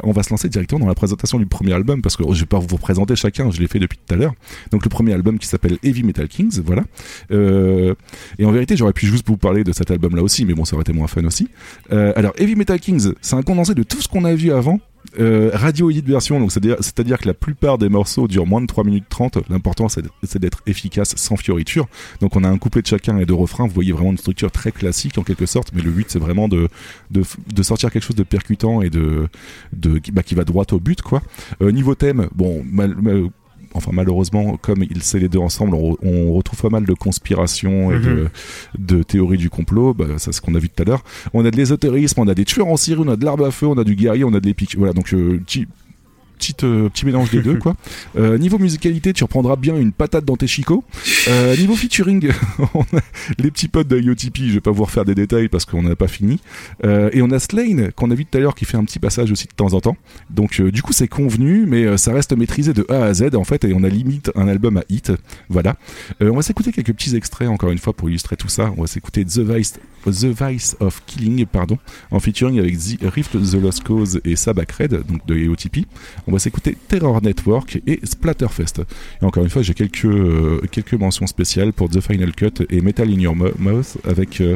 on 0.03 0.11
va 0.11 0.23
se 0.23 0.29
lancer 0.29 0.49
directement 0.49 0.79
dans 0.79 0.87
la 0.87 0.95
présentation 0.95 1.39
du 1.39 1.45
premier 1.45 1.73
album, 1.73 2.01
parce 2.01 2.15
que 2.15 2.23
je 2.31 2.39
vais 2.39 2.45
pas 2.45 2.59
vous 2.59 2.77
présenter 2.77 3.15
chacun, 3.15 3.51
je 3.51 3.59
l'ai 3.59 3.67
fait 3.67 3.79
depuis 3.79 3.97
tout 4.05 4.13
à 4.13 4.17
l'heure. 4.17 4.33
Donc 4.71 4.83
le 4.83 4.89
premier 4.89 5.13
album 5.13 5.37
qui 5.39 5.47
s'appelle 5.47 5.77
Heavy 5.83 6.03
Metal 6.03 6.27
Kings, 6.27 6.61
voilà. 6.65 6.83
Et 7.29 8.45
en 8.45 8.51
vérité, 8.51 8.77
j'aurais 8.77 8.93
pu 8.93 9.05
juste 9.05 9.27
vous 9.27 9.37
parler 9.37 9.63
de 9.63 9.71
cet 9.71 9.91
album-là 9.91 10.20
aussi, 10.23 10.45
mais 10.45 10.53
bon, 10.53 10.65
ça 10.65 10.75
aurait 10.75 10.81
été 10.83 10.93
moins 10.93 11.07
fun 11.07 11.23
aussi. 11.25 11.49
Euh, 11.91 12.13
alors 12.15 12.33
Heavy 12.37 12.55
Metal 12.55 12.79
Kings, 12.79 13.13
c'est 13.21 13.35
un 13.35 13.41
condensé 13.41 13.73
de 13.75 13.83
tout 13.83 14.01
ce 14.01 14.07
qu'on 14.07 14.25
a 14.25 14.33
vu 14.33 14.51
avant. 14.51 14.79
Euh, 15.19 15.49
radio 15.53 15.89
edit 15.89 16.03
version, 16.05 16.39
donc 16.39 16.51
c'est-à-dire 16.51 17.17
que 17.17 17.27
la 17.27 17.33
plupart 17.33 17.79
des 17.79 17.89
morceaux 17.89 18.27
durent 18.27 18.45
moins 18.45 18.61
de 18.61 18.67
3 18.67 18.83
minutes 18.83 19.05
30. 19.09 19.39
L'important 19.49 19.89
c'est 19.89 20.03
d'être- 20.39 20.61
efficace 20.67 21.15
sans 21.17 21.35
fioriture. 21.35 21.87
Donc 22.21 22.35
on 22.35 22.43
a 22.43 22.47
un 22.47 22.57
couplet 22.59 22.83
de 22.83 22.87
chacun 22.87 23.17
et 23.17 23.25
deux 23.25 23.33
refrains. 23.33 23.65
Vous 23.67 23.73
voyez 23.73 23.91
vraiment 23.93 24.11
une 24.11 24.17
structure 24.19 24.51
très 24.51 24.71
classique 24.71 25.17
en 25.17 25.23
quelque 25.23 25.47
sorte, 25.47 25.71
mais 25.73 25.81
le 25.81 25.89
but 25.89 26.05
c'est 26.09 26.19
vraiment 26.19 26.47
de, 26.47 26.67
de, 27.09 27.23
de 27.51 27.63
sortir 27.63 27.91
quelque 27.91 28.03
chose 28.03 28.15
de 28.15 28.23
percutant 28.23 28.83
et 28.83 28.91
de, 28.91 29.27
de 29.73 29.99
bah, 30.13 30.21
qui 30.23 30.35
va 30.35 30.43
droit 30.45 30.65
au 30.71 30.79
but 30.79 31.01
quoi. 31.01 31.23
Euh, 31.63 31.71
niveau 31.71 31.95
thème, 31.95 32.27
bon, 32.35 32.63
mal- 32.71 32.95
enfin 33.73 33.91
malheureusement, 33.93 34.57
comme 34.57 34.83
ils 34.83 35.03
c'est 35.03 35.19
les 35.19 35.29
deux 35.29 35.39
ensemble, 35.39 35.75
on, 35.75 35.97
on 36.03 36.33
retrouve 36.33 36.61
pas 36.61 36.69
mal 36.69 36.85
de 36.85 36.93
conspirations 36.93 37.91
et 37.91 37.99
de, 37.99 38.29
de 38.77 39.03
théories 39.03 39.37
du 39.37 39.49
complot. 39.49 39.93
Bah, 39.93 40.05
ça, 40.17 40.17
c'est 40.17 40.31
ce 40.33 40.41
qu'on 40.41 40.55
a 40.55 40.59
vu 40.59 40.69
tout 40.69 40.81
à 40.83 40.85
l'heure. 40.85 41.03
On 41.33 41.45
a 41.45 41.51
de 41.51 41.57
l'ésotérisme, 41.57 42.19
on 42.19 42.27
a 42.27 42.33
des 42.35 42.45
tueurs 42.45 42.67
en 42.67 42.77
série, 42.77 43.01
on 43.03 43.07
a 43.09 43.15
de 43.15 43.25
l'arbre 43.25 43.45
à 43.45 43.51
feu, 43.51 43.67
on 43.67 43.77
a 43.77 43.83
du 43.83 43.95
guerrier, 43.95 44.23
on 44.23 44.33
a 44.33 44.39
de 44.39 44.45
l'épique. 44.45 44.75
Voilà, 44.77 44.93
donc 44.93 45.13
euh, 45.13 45.39
petite, 46.41 46.63
euh, 46.63 46.89
petit 46.89 47.05
mélange 47.05 47.29
des 47.29 47.41
deux, 47.41 47.55
quoi. 47.59 47.75
Euh, 48.17 48.37
niveau 48.37 48.57
musicalité, 48.57 49.13
tu 49.13 49.23
reprendras 49.23 49.55
bien 49.55 49.77
une 49.77 49.91
patate 49.91 50.25
dans 50.25 50.35
tes 50.35 50.47
chicots. 50.47 50.83
Euh, 51.27 51.55
niveau 51.55 51.75
featuring, 51.75 52.31
on 52.73 52.81
a 52.81 53.01
les 53.37 53.51
petits 53.51 53.67
potes 53.67 53.87
de 53.87 53.99
IOTP, 53.99 54.47
je 54.47 54.53
vais 54.53 54.59
pas 54.59 54.71
vous 54.71 54.83
refaire 54.83 55.05
des 55.05 55.13
détails 55.13 55.49
parce 55.49 55.65
qu'on 55.65 55.83
n'a 55.83 55.95
pas 55.95 56.07
fini. 56.07 56.39
Et 56.83 57.21
on 57.21 57.29
a 57.31 57.39
Slane, 57.39 57.91
qu'on 57.91 58.09
a 58.11 58.15
vu 58.15 58.25
tout 58.25 58.37
à 58.37 58.41
l'heure, 58.41 58.55
qui 58.55 58.65
fait 58.65 58.77
un 58.77 58.83
petit 58.83 58.99
passage 58.99 59.31
aussi 59.31 59.45
de 59.47 59.53
temps 59.53 59.73
en 59.73 59.81
temps. 59.81 59.97
Donc 60.29 60.61
du 60.61 60.81
coup 60.81 60.93
c'est 60.93 61.07
convenu, 61.07 61.65
mais 61.67 61.97
ça 61.97 62.13
reste 62.13 62.35
maîtrisé 62.35 62.73
de 62.73 62.85
A 62.89 63.03
à 63.03 63.13
Z 63.13 63.35
en 63.35 63.43
fait, 63.43 63.63
et 63.65 63.73
on 63.75 63.83
a 63.83 63.89
limite 63.89 64.31
un 64.35 64.47
album 64.47 64.77
à 64.77 64.83
hit. 64.89 65.11
Voilà. 65.49 65.75
On 66.19 66.35
va 66.35 66.41
s'écouter 66.41 66.71
quelques 66.71 66.93
petits 66.93 67.15
extraits 67.15 67.49
encore 67.49 67.71
une 67.71 67.77
fois 67.77 67.93
pour 67.93 68.09
illustrer 68.09 68.35
tout 68.35 68.49
ça. 68.49 68.73
On 68.77 68.81
va 68.81 68.87
s'écouter 68.87 69.23
The 69.25 69.39
Vice, 69.39 69.75
The 70.05 70.25
Vice 70.25 70.75
of 70.79 71.03
Killing, 71.05 71.45
pardon, 71.45 71.77
en 72.09 72.19
featuring 72.19 72.59
avec 72.59 72.77
The 72.77 73.03
Rift 73.03 73.33
The 73.33 73.61
Lost 73.61 73.83
Cause 73.83 74.21
et 74.25 74.35
Sabak 74.35 74.71
Red, 74.71 75.03
donc 75.07 75.25
de 75.27 75.35
AOTP. 75.47 75.85
On 76.31 76.35
va 76.35 76.39
s'écouter 76.39 76.77
Terror 76.87 77.21
Network 77.21 77.81
et 77.85 77.99
Splatterfest. 78.05 78.85
Et 79.21 79.25
encore 79.25 79.43
une 79.43 79.49
fois, 79.49 79.63
j'ai 79.63 79.73
quelques 79.73 80.05
euh, 80.05 80.61
quelques 80.71 80.93
mentions 80.93 81.27
spéciales 81.27 81.73
pour 81.73 81.89
The 81.89 81.99
Final 81.99 82.31
Cut 82.31 82.65
et 82.69 82.79
Metal 82.79 83.09
in 83.09 83.19
Your 83.19 83.35
Mo- 83.35 83.51
Mouth 83.59 83.97
avec 84.07 84.39
euh, 84.39 84.55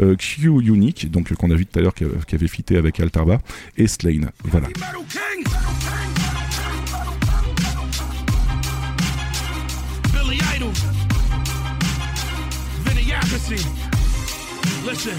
euh, 0.00 0.16
Q 0.16 0.50
Unique, 0.50 1.10
donc 1.10 1.32
qu'on 1.32 1.50
a 1.50 1.54
vu 1.54 1.64
tout 1.64 1.78
à 1.78 1.82
l'heure 1.82 1.94
qui, 1.94 2.04
avait 2.34 2.46
fité 2.46 2.76
avec 2.76 3.00
Altarba 3.00 3.40
et 3.78 3.86
Slane. 3.86 4.32
Voilà. 4.44 4.68
Listen, 14.84 15.18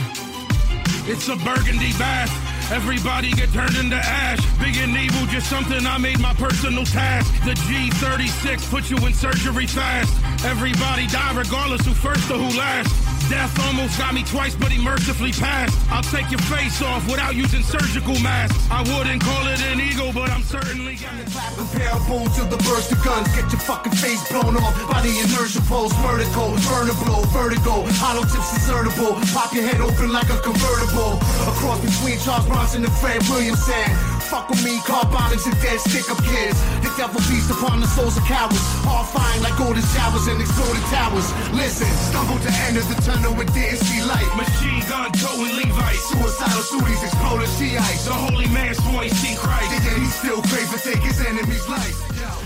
it's 1.08 1.28
a 1.28 1.36
burgundy 1.38 1.92
bath. 1.98 2.55
Everybody 2.72 3.32
get 3.32 3.52
turned 3.54 3.76
into 3.78 3.96
ash. 3.96 4.40
Big 4.60 4.78
and 4.78 4.96
evil, 4.98 5.26
just 5.28 5.50
something 5.50 5.86
I 5.86 5.98
made 5.98 6.20
my 6.20 6.34
personal 6.34 6.84
task. 6.86 7.32
The 7.46 7.54
G36 7.54 8.70
put 8.72 8.90
you 8.90 8.98
in 9.06 9.14
surgery 9.14 9.68
fast. 9.68 10.14
Everybody 10.44 11.08
die 11.08 11.34
regardless 11.36 11.86
who 11.86 11.94
first 11.94 12.30
or 12.32 12.38
who 12.38 12.58
last. 12.58 13.15
Death 13.30 13.58
almost 13.66 13.98
got 13.98 14.14
me 14.14 14.24
twice, 14.24 14.56
but 14.56 14.72
he 14.72 14.82
mercifully 14.84 15.32
passed. 15.32 15.76
I'll 15.90 16.04
take 16.04 16.30
your 16.30 16.42
face 16.42 16.82
off 16.82 17.06
without 17.08 17.36
using 17.36 17.64
surgical 17.64 18.20
masks. 18.20 18.58
I 18.70 18.82
wouldn't 18.84 19.22
call 19.24 19.48
it 19.48 19.62
an 19.64 19.80
ego, 19.80 20.12
but 20.14 20.30
I'm 20.30 20.44
certainly 20.44 20.96
gonna 20.96 21.26
Compare 21.56 21.96
boom 22.08 22.28
to 22.36 22.44
the 22.52 22.60
burst 22.68 22.92
of 22.92 23.00
guns. 23.04 23.28
Get 23.32 23.48
your 23.48 23.64
fucking 23.64 23.96
face 23.96 24.20
blown 24.28 24.60
off 24.60 24.76
by 24.92 25.00
the 25.00 25.12
inertia 25.24 25.64
pulse. 25.72 25.96
Vertical, 26.04 26.52
burner 26.68 26.98
blow, 27.00 27.24
vertigo. 27.32 27.88
Hollow 27.96 28.28
tips 28.28 28.52
insertable. 28.60 29.16
Pop 29.32 29.54
your 29.56 29.64
head 29.64 29.80
open 29.80 30.12
like 30.12 30.28
a 30.28 30.40
convertible. 30.44 31.16
A 31.48 31.52
cross 31.56 31.80
between 31.80 32.20
Charles 32.20 32.46
Bronson 32.48 32.84
and 32.84 32.94
Fred 33.00 33.24
Williamson. 33.32 33.88
Fuck 34.28 34.50
with 34.50 34.66
me, 34.66 34.82
car 34.84 35.06
bombings 35.08 35.46
and 35.46 35.56
dead 35.62 35.80
stick 35.80 36.10
up 36.12 36.20
kids. 36.26 36.58
The 36.84 36.92
devil 36.98 37.22
feasts 37.24 37.52
upon 37.52 37.80
the 37.80 37.88
souls 37.88 38.18
of 38.18 38.26
cowards. 38.26 38.60
All 38.84 39.06
fine 39.06 39.40
like 39.40 39.56
golden 39.56 39.86
showers 39.96 40.28
and 40.28 40.42
exploded 40.42 40.84
towers. 40.92 41.28
Listen, 41.54 41.88
stumbled 42.12 42.42
to 42.42 42.52
end 42.68 42.76
of 42.76 42.84
the 42.90 43.00
tunnel 43.16 43.40
and 43.40 43.54
didn't 43.54 43.80
see 43.80 44.02
light. 44.04 44.28
Machine 44.36 44.84
gun 44.90 45.12
towing 45.14 45.56
Levites. 45.56 46.04
Suicidal 46.10 46.64
suities 46.64 47.04
exploding 47.04 47.52
Shiites. 47.58 48.06
The 48.06 48.14
holy 48.14 48.48
man 48.50 48.74
swore 48.76 49.04
he 49.04 49.10
see 49.10 49.36
Christ. 49.36 49.72
And 49.72 49.84
yet 49.84 49.98
he 49.98 50.06
still 50.06 50.42
crave 50.52 50.70
to 50.72 50.80
take 50.80 51.02
his 51.04 51.20
enemy's 51.26 51.68
life. 51.68 51.96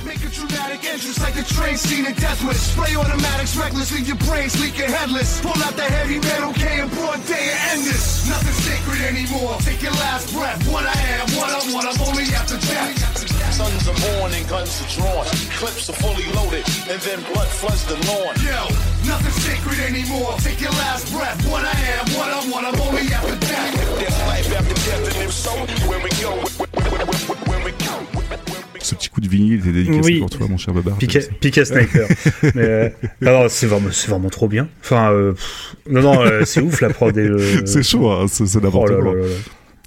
Make 0.06 0.24
a 0.24 0.32
dramatic 0.32 0.84
entrance 0.86 1.20
like 1.20 1.36
a 1.36 1.44
train 1.44 1.76
scene 1.76 2.06
in 2.06 2.14
death 2.16 2.42
wish. 2.48 2.58
Spray 2.58 2.96
automatics 2.96 3.56
reckless, 3.58 3.92
leave 3.92 4.08
your 4.08 4.22
brains 4.26 4.56
leaking 4.62 4.90
headless. 4.90 5.42
Pull 5.42 5.60
out 5.64 5.76
the 5.76 5.84
heavy 5.84 6.20
metal 6.20 6.54
K 6.54 6.82
in 6.82 6.88
broad 6.90 7.20
day 7.28 7.52
and 7.52 7.80
end 7.80 7.82
this. 7.84 8.28
Nothing 8.30 8.58
sacred 8.64 9.02
anymore. 9.04 9.58
Take 9.60 9.82
your 9.82 9.96
last 10.00 10.34
breath. 10.34 10.60
What 10.72 10.86
I 10.86 10.98
am, 11.20 11.28
what 11.36 11.50
I 11.52 11.60
want, 11.74 11.86
I'm 11.90 12.00
only 12.08 12.24
after 12.34 12.58
death. 12.58 12.96
Sons 13.52 13.90
are 13.90 14.00
born 14.16 14.32
and 14.32 14.48
guns 14.48 14.72
are 14.82 14.92
drawn. 14.96 15.26
Clips 15.60 15.90
are 15.90 16.00
fully 16.00 16.26
loaded, 16.32 16.64
and 16.88 17.02
then 17.02 17.20
blood 17.34 17.48
floods 17.48 17.84
the 17.84 17.98
lawn. 18.08 18.34
Yo, 18.40 18.62
nothing 19.04 19.36
sacred 19.36 19.49
anymore. 20.00 20.36
Take 20.44 20.62
your 20.62 20.72
last 20.72 21.12
breath. 21.14 21.38
What 21.50 21.64
I 21.64 21.76
am, 21.96 22.06
what 22.18 22.30
I 22.30 22.40
want, 22.52 22.66
I'm 22.66 22.82
only 22.82 23.12
after 23.14 23.36
death. 23.36 23.74
There's 24.00 24.20
life 24.28 24.58
after 24.58 24.76
death, 24.76 25.16
and 25.16 25.26
if 25.26 25.32
so, 25.34 25.52
where 25.88 26.00
we 26.00 26.10
go, 26.22 26.32
where, 26.58 27.06
where, 27.06 27.38
where 27.48 27.66
we 27.66 27.72
go. 27.72 27.96
Ce 28.82 28.96
petit 28.96 29.10
coup 29.10 29.22
de 29.22 29.28
vinyle 29.28 29.60
était 29.60 29.72
dédicacé 29.72 30.00
Oui. 30.04 30.20
pour 30.20 30.30
toi, 30.30 30.48
mon 30.50 30.58
cher 30.58 30.74
Babar. 30.74 30.98
Piquet, 30.98 31.28
Piquet 31.42 31.66
Sniper. 31.66 32.08
Mais, 32.56 32.62
euh, 32.64 32.90
alors, 33.22 33.52
c'est 33.52 33.68
vraiment, 33.68 33.90
c'est 33.92 34.10
vraiment 34.10 34.30
trop 34.30 34.48
bien. 34.48 34.68
Enfin, 34.82 35.12
euh, 35.12 35.34
pff, 35.34 35.76
non, 35.90 36.02
non, 36.02 36.22
euh, 36.22 36.44
c'est 36.46 36.62
ouf 36.62 36.82
la 36.82 36.90
prod. 36.90 37.14
C'est 37.66 37.84
chaud, 37.84 38.10
hein, 38.10 38.26
c'est 38.28 38.44
n'importe 38.56 38.90
Oh 38.92 39.02
quoi. 39.02 39.14
là 39.14 39.20
là 39.20 39.28
là. 39.28 39.36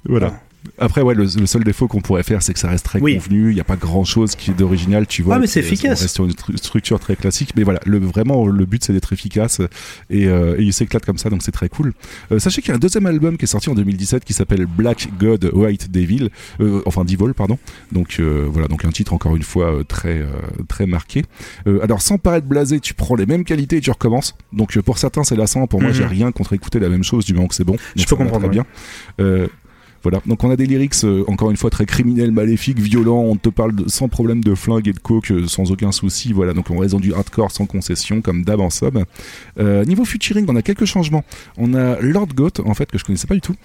Voilà. 0.05 0.33
Après, 0.79 1.01
ouais, 1.01 1.13
le, 1.13 1.23
le 1.25 1.45
seul 1.45 1.63
défaut 1.63 1.87
qu'on 1.87 2.01
pourrait 2.01 2.23
faire, 2.23 2.41
c'est 2.41 2.53
que 2.53 2.59
ça 2.59 2.67
reste 2.69 2.85
très 2.85 2.99
Oui. 2.99 3.15
convenu. 3.15 3.51
Il 3.51 3.55
n'y 3.55 3.61
a 3.61 3.63
pas 3.63 3.75
grand 3.75 4.03
chose 4.03 4.35
qui 4.35 4.51
est 4.51 4.53
d'original, 4.55 5.05
tu 5.05 5.21
vois. 5.21 5.35
Ah, 5.35 5.39
mais 5.39 5.45
c'est 5.47 5.59
efficace. 5.59 5.99
On 5.99 6.01
reste 6.03 6.15
sur 6.15 6.25
une 6.25 6.31
stru- 6.31 6.57
structure 6.57 6.99
très 6.99 7.15
classique. 7.15 7.51
Mais 7.55 7.63
voilà, 7.63 7.79
le, 7.85 7.99
vraiment, 7.99 8.45
le 8.47 8.65
but, 8.65 8.83
c'est 8.83 8.91
d'être 8.93 9.13
efficace. 9.13 9.61
Et, 10.09 10.27
euh, 10.27 10.55
et 10.59 10.63
il 10.63 10.73
s'éclate 10.73 11.05
comme 11.05 11.17
ça, 11.19 11.29
donc 11.29 11.43
c'est 11.43 11.51
très 11.51 11.69
cool. 11.69 11.93
Euh, 12.31 12.39
sachez 12.39 12.61
qu'il 12.61 12.69
y 12.69 12.71
a 12.71 12.75
un 12.75 12.79
deuxième 12.79 13.05
album 13.05 13.37
qui 13.37 13.45
est 13.45 13.47
sorti 13.47 13.69
en 13.69 13.75
2017 13.75 14.25
qui 14.25 14.33
s'appelle 14.33 14.65
Black 14.65 15.09
God 15.19 15.51
White 15.53 15.91
Devil. 15.91 16.29
Euh, 16.59 16.81
enfin, 16.85 17.03
Devil, 17.05 17.33
pardon. 17.35 17.59
Donc, 17.91 18.17
euh, 18.19 18.47
voilà, 18.49 18.67
donc 18.67 18.83
un 18.85 18.91
titre, 18.91 19.13
encore 19.13 19.35
une 19.35 19.43
fois, 19.43 19.83
très, 19.87 20.25
très 20.67 20.87
marqué. 20.87 21.23
Alors, 21.83 22.01
sans 22.01 22.17
paraître 22.17 22.47
blasé, 22.47 22.79
tu 22.79 22.93
prends 22.95 23.15
les 23.15 23.25
mêmes 23.27 23.43
qualités 23.43 23.77
et 23.77 23.81
tu 23.81 23.91
recommences. 23.91 24.35
Donc, 24.51 24.77
pour 24.79 24.97
certains, 24.97 25.23
c'est 25.23 25.35
lassant. 25.35 25.67
Pour 25.67 25.81
moi, 25.81 25.91
Mhm. 25.91 25.95
j'ai 25.95 26.05
rien 26.05 26.31
contre 26.31 26.53
écouter 26.53 26.79
la 26.79 26.89
même 26.89 27.03
chose 27.03 27.25
du 27.25 27.33
moment 27.33 27.47
que 27.47 27.55
c'est 27.55 27.63
bon. 27.63 27.75
Je 27.95 28.05
peux 28.05 28.15
comprendre, 28.15 28.47
Très 28.47 28.49
bien. 28.49 28.65
Voilà. 30.03 30.21
Donc 30.25 30.43
on 30.43 30.51
a 30.51 30.55
des 30.55 30.65
lyrics 30.65 30.93
euh, 31.03 31.23
encore 31.27 31.49
une 31.49 31.57
fois 31.57 31.69
très 31.69 31.85
criminels, 31.85 32.31
maléfiques, 32.31 32.79
violents. 32.79 33.21
On 33.23 33.35
te 33.35 33.49
parle 33.49 33.73
de- 33.75 33.89
sans 33.89 34.09
problème 34.09 34.43
de 34.43 34.53
flingue 34.55 34.87
et 34.87 34.93
de 34.93 34.99
coke 34.99 35.31
euh, 35.31 35.47
sans 35.47 35.71
aucun 35.71 35.91
souci. 35.91 36.33
Voilà. 36.33 36.53
Donc 36.53 36.69
on 36.69 36.77
reste 36.77 36.91
dans 36.93 36.99
du 36.99 37.13
hardcore 37.13 37.51
sans 37.51 37.65
concession 37.65 38.21
comme 38.21 38.43
d'hab 38.43 38.59
en 38.59 38.69
sub. 38.69 38.99
Euh, 39.59 39.85
niveau 39.85 40.05
featuring, 40.05 40.45
on 40.49 40.55
a 40.55 40.61
quelques 40.61 40.85
changements. 40.85 41.23
On 41.57 41.73
a 41.73 41.99
Lord 42.01 42.27
Goat 42.35 42.61
en 42.65 42.73
fait 42.73 42.91
que 42.91 42.97
je 42.97 43.03
connaissais 43.03 43.27
pas 43.27 43.35
du 43.35 43.41
tout, 43.41 43.55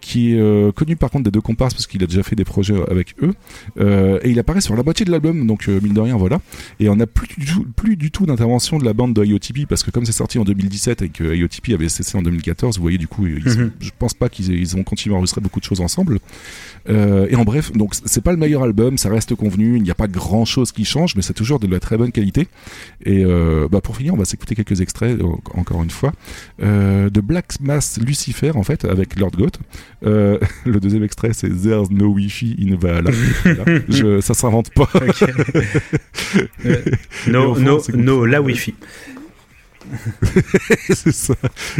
qui 0.00 0.32
est 0.34 0.38
euh, 0.38 0.70
connu 0.72 0.96
par 0.96 1.10
contre 1.10 1.24
des 1.24 1.30
deux 1.30 1.40
comparses 1.40 1.74
parce 1.74 1.86
qu'il 1.86 2.02
a 2.02 2.06
déjà 2.06 2.22
fait 2.22 2.36
des 2.36 2.44
projets 2.44 2.74
avec 2.90 3.14
eux 3.22 3.34
et 3.78 4.30
il 4.30 4.38
apparaît 4.38 4.60
sur 4.60 4.76
la 4.76 4.82
moitié 4.82 5.04
de 5.06 5.10
l'album. 5.10 5.46
Donc 5.46 5.68
mine 5.68 5.94
de 5.94 6.00
rien 6.00 6.16
voilà. 6.16 6.40
Et 6.80 6.88
on 6.88 6.96
n'a 6.96 7.06
plus 7.06 7.28
du 7.38 7.46
tout, 7.46 7.66
plus 7.76 7.96
du 7.96 8.10
tout 8.10 8.26
d'intervention 8.26 8.78
de 8.78 8.84
la 8.84 8.92
bande 8.92 9.14
de 9.14 9.24
IOTP 9.24 9.66
parce 9.68 9.82
que 9.82 9.90
comme 9.90 10.04
c'est 10.04 10.12
sorti 10.12 10.38
en 10.38 10.44
2017 10.44 11.02
et 11.02 11.08
que 11.08 11.24
IOTP 11.34 11.70
avait 11.74 11.88
cessé 11.88 12.16
en 12.18 12.22
2014, 12.22 12.76
vous 12.76 12.82
voyez 12.82 12.98
du 12.98 13.08
coup, 13.08 13.26
ils- 13.26 13.36
Mhm. 13.46 13.70
je 13.80 13.90
pense 13.98 14.14
pas 14.14 14.28
qu'ils 14.28 14.76
ont 14.76 14.82
continué 14.82 15.14
à 15.14 15.18
enregistrer 15.18 15.40
beaucoup 15.40 15.60
de 15.60 15.64
choses 15.64 15.80
ensemble. 15.86 16.18
Euh, 16.88 17.26
et 17.30 17.34
en 17.34 17.42
bref, 17.42 17.72
donc 17.72 17.94
c'est 18.04 18.20
pas 18.22 18.30
le 18.30 18.36
meilleur 18.36 18.62
album, 18.62 18.96
ça 18.96 19.08
reste 19.08 19.34
convenu, 19.34 19.76
il 19.76 19.82
n'y 19.82 19.90
a 19.90 19.94
pas 19.96 20.06
grand 20.06 20.44
chose 20.44 20.70
qui 20.70 20.84
change, 20.84 21.16
mais 21.16 21.22
c'est 21.22 21.32
toujours 21.32 21.58
de 21.58 21.66
la 21.66 21.80
très 21.80 21.96
bonne 21.96 22.12
qualité. 22.12 22.46
Et 23.04 23.24
euh, 23.24 23.66
bah 23.68 23.80
pour 23.80 23.96
finir, 23.96 24.14
on 24.14 24.16
va 24.16 24.24
s'écouter 24.24 24.54
quelques 24.54 24.80
extraits, 24.80 25.20
en- 25.20 25.40
encore 25.58 25.82
une 25.82 25.90
fois, 25.90 26.12
euh, 26.62 27.10
de 27.10 27.20
Black 27.20 27.54
Mass 27.60 27.98
Lucifer 28.00 28.52
en 28.54 28.62
fait, 28.62 28.84
avec 28.84 29.18
Lord 29.18 29.32
Goat. 29.32 29.58
Le 30.02 30.78
deuxième 30.80 31.02
extrait, 31.02 31.30
c'est 31.32 31.48
There's 31.48 31.90
no 31.90 32.06
Wi-Fi 32.06 32.56
in 32.60 32.76
Valhalla. 32.76 33.10
Je- 33.88 34.20
ça 34.20 34.34
s'invente 34.34 34.70
pas. 34.70 34.88
No, 37.28 37.50
enfin, 37.52 37.60
no, 37.62 37.82
no, 37.94 38.24
la 38.26 38.40
Wi-Fi. 38.42 38.74
c'est 40.94 41.12
ça. 41.12 41.34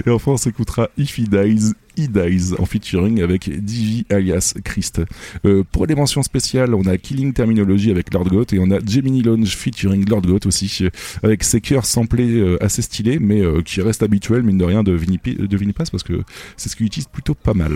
Et 0.07 0.11
enfin, 0.11 0.33
on 0.33 0.37
s'écoutera 0.37 0.89
If 0.97 1.19
He 1.19 1.29
Dies, 1.29 1.73
He 1.97 2.09
Dies 2.09 2.53
en 2.59 2.67
featuring 2.67 3.23
avec 3.23 3.49
Divi 3.65 4.05
alias 4.11 4.55
Christ. 4.65 5.03
Euh, 5.45 5.63
pour 5.71 5.87
les 5.87 5.95
mentions 5.95 6.23
spéciales, 6.23 6.75
on 6.75 6.85
a 6.87 6.97
Killing 6.99 7.33
Terminology 7.33 7.91
avec 7.91 8.13
Lord 8.13 8.29
Goat 8.29 8.47
et 8.53 8.59
on 8.59 8.71
a 8.71 8.79
Gemini 8.85 9.23
Lounge 9.23 9.57
featuring 9.57 10.09
Lord 10.09 10.23
Goat 10.23 10.41
aussi, 10.47 10.89
avec 11.23 11.43
ses 11.45 11.61
chœurs 11.61 11.87
samplés 11.87 12.35
euh, 12.39 12.63
assez 12.63 12.83
stylés, 12.83 13.19
mais 13.19 13.41
euh, 13.41 13.63
qui 13.63 13.81
restent 13.81 14.03
habituels, 14.03 14.43
mine 14.43 14.59
de 14.59 14.65
rien, 14.65 14.83
de 14.83 14.97
P- 15.23 15.35
de 15.35 15.57
parce 15.91 16.03
que 16.03 16.23
c'est 16.57 16.69
ce 16.69 16.77
qu'il 16.77 16.87
utilise 16.87 17.09
plutôt 17.09 17.35
pas 17.35 17.55
mal. 17.55 17.73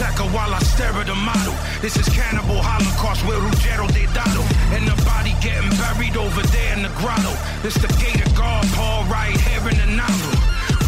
Azteca 0.00 0.24
while 0.32 0.54
I 0.54 0.58
stare 0.60 0.96
at 0.96 1.06
the 1.06 1.14
model. 1.14 1.52
This 1.82 1.96
is 1.96 2.08
cannibal 2.08 2.62
holocaust 2.62 3.20
where 3.28 3.36
Ruggiero 3.36 3.86
de 3.88 4.08
Dado. 4.16 4.40
And 4.72 4.88
the 4.88 4.96
body 5.04 5.36
getting 5.44 5.68
buried 5.76 6.16
over 6.16 6.40
there 6.40 6.72
in 6.72 6.82
the 6.82 6.92
grotto. 6.96 7.36
This 7.60 7.74
the 7.76 7.88
gate 8.00 8.16
of 8.24 8.32
God, 8.34 8.64
Paul 8.72 9.04
right 9.12 9.36
here 9.36 9.60
in 9.68 9.76
the 9.76 9.90
novel. 10.00 10.32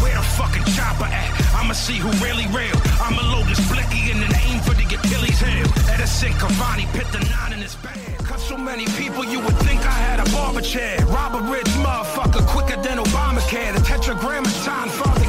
Where 0.01 0.17
the 0.17 0.25
fucking 0.33 0.65
chopper 0.73 1.05
at? 1.05 1.29
I'ma 1.53 1.73
see 1.73 2.01
who 2.01 2.09
really 2.25 2.49
real. 2.49 2.73
I'ma 3.05 3.21
load 3.29 3.45
this 3.45 3.61
blicky 3.69 4.09
and 4.09 4.17
then 4.17 4.33
aim 4.49 4.59
for 4.65 4.73
the 4.73 4.85
Achilles 4.89 5.39
heel. 5.39 5.69
Edison 5.93 6.33
Cavani 6.41 6.89
pit 6.97 7.05
the 7.13 7.21
nine 7.29 7.53
in 7.53 7.61
his 7.61 7.75
bag. 7.85 8.17
Cut 8.25 8.39
so 8.39 8.57
many 8.57 8.85
people 8.97 9.23
you 9.23 9.39
would 9.45 9.57
think 9.61 9.85
I 9.85 9.97
had 10.09 10.25
a 10.25 10.27
barber 10.33 10.61
chair. 10.61 10.97
Rob 11.05 11.37
a 11.37 11.41
rich 11.53 11.69
motherfucker 11.85 12.41
quicker 12.49 12.81
than 12.81 12.97
Obamacare. 12.97 13.77
The 13.77 13.83
tetragrammaton, 13.85 14.89
father 14.89 15.21
yard 15.21 15.22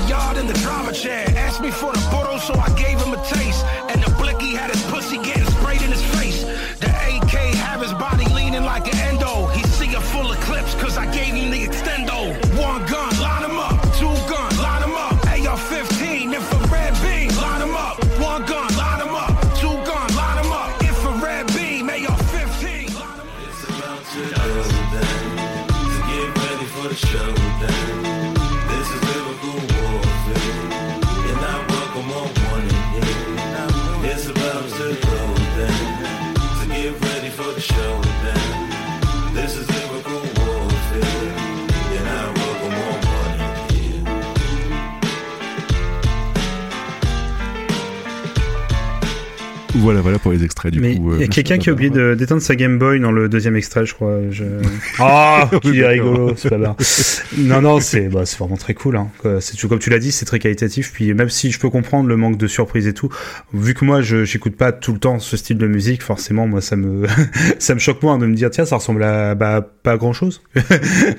in 0.44 0.52
the 0.52 0.60
drama 0.60 0.92
chair. 0.92 1.24
Asked 1.36 1.62
me 1.62 1.70
for 1.70 1.92
the 1.92 2.00
bottle, 2.10 2.38
so 2.38 2.54
I 2.54 2.68
gave 2.76 3.00
him 3.00 3.14
a 3.14 3.22
taste. 3.24 3.64
Voilà, 49.84 50.00
voilà 50.00 50.18
pour 50.18 50.32
les 50.32 50.44
extraits 50.44 50.72
du 50.72 50.80
Mais 50.80 50.96
coup. 50.96 51.12
il 51.12 51.18
y 51.18 51.22
euh, 51.22 51.26
a 51.26 51.28
quelqu'un 51.28 51.58
qui 51.58 51.68
a 51.68 51.72
oublié 51.72 51.90
d'éteindre 51.90 52.40
sa 52.40 52.56
Game 52.56 52.78
Boy 52.78 53.00
dans 53.00 53.12
le 53.12 53.28
deuxième 53.28 53.54
extrait, 53.56 53.84
je 53.84 53.94
crois. 53.94 54.18
Je... 54.30 54.44
Ah, 54.98 55.50
qu'il 55.62 55.78
est 55.78 55.86
rigolo, 55.86 56.32
c'est 56.36 56.48
pas 56.48 56.58
bien. 56.58 56.76
Non, 57.36 57.60
non, 57.60 57.80
c'est 57.80 58.08
bah, 58.08 58.22
vraiment 58.38 58.56
très 58.56 58.74
cool. 58.74 58.96
Hein. 58.96 59.08
C'est 59.40 59.60
comme 59.68 59.78
tu 59.78 59.90
l'as 59.90 59.98
dit, 59.98 60.12
c'est 60.12 60.24
très 60.24 60.38
qualitatif. 60.38 60.92
Puis 60.92 61.12
même 61.14 61.28
si 61.28 61.50
je 61.50 61.58
peux 61.58 61.70
comprendre 61.70 62.08
le 62.08 62.16
manque 62.16 62.38
de 62.38 62.46
surprise 62.46 62.86
et 62.86 62.94
tout, 62.94 63.10
vu 63.52 63.74
que 63.74 63.84
moi 63.84 64.00
je 64.00 64.24
j'écoute 64.24 64.56
pas 64.56 64.72
tout 64.72 64.92
le 64.92 64.98
temps 64.98 65.18
ce 65.18 65.36
style 65.36 65.58
de 65.58 65.66
musique, 65.66 66.02
forcément 66.02 66.46
moi 66.46 66.60
ça 66.60 66.76
me 66.76 67.06
ça 67.58 67.74
me 67.74 67.80
choque 67.80 68.02
moins 68.02 68.18
de 68.18 68.26
me 68.26 68.34
dire 68.34 68.50
tiens 68.50 68.64
ça 68.64 68.76
ressemble 68.76 69.02
à 69.02 69.34
bah 69.34 69.66
pas 69.82 69.96
grand 69.96 70.12
chose 70.12 70.42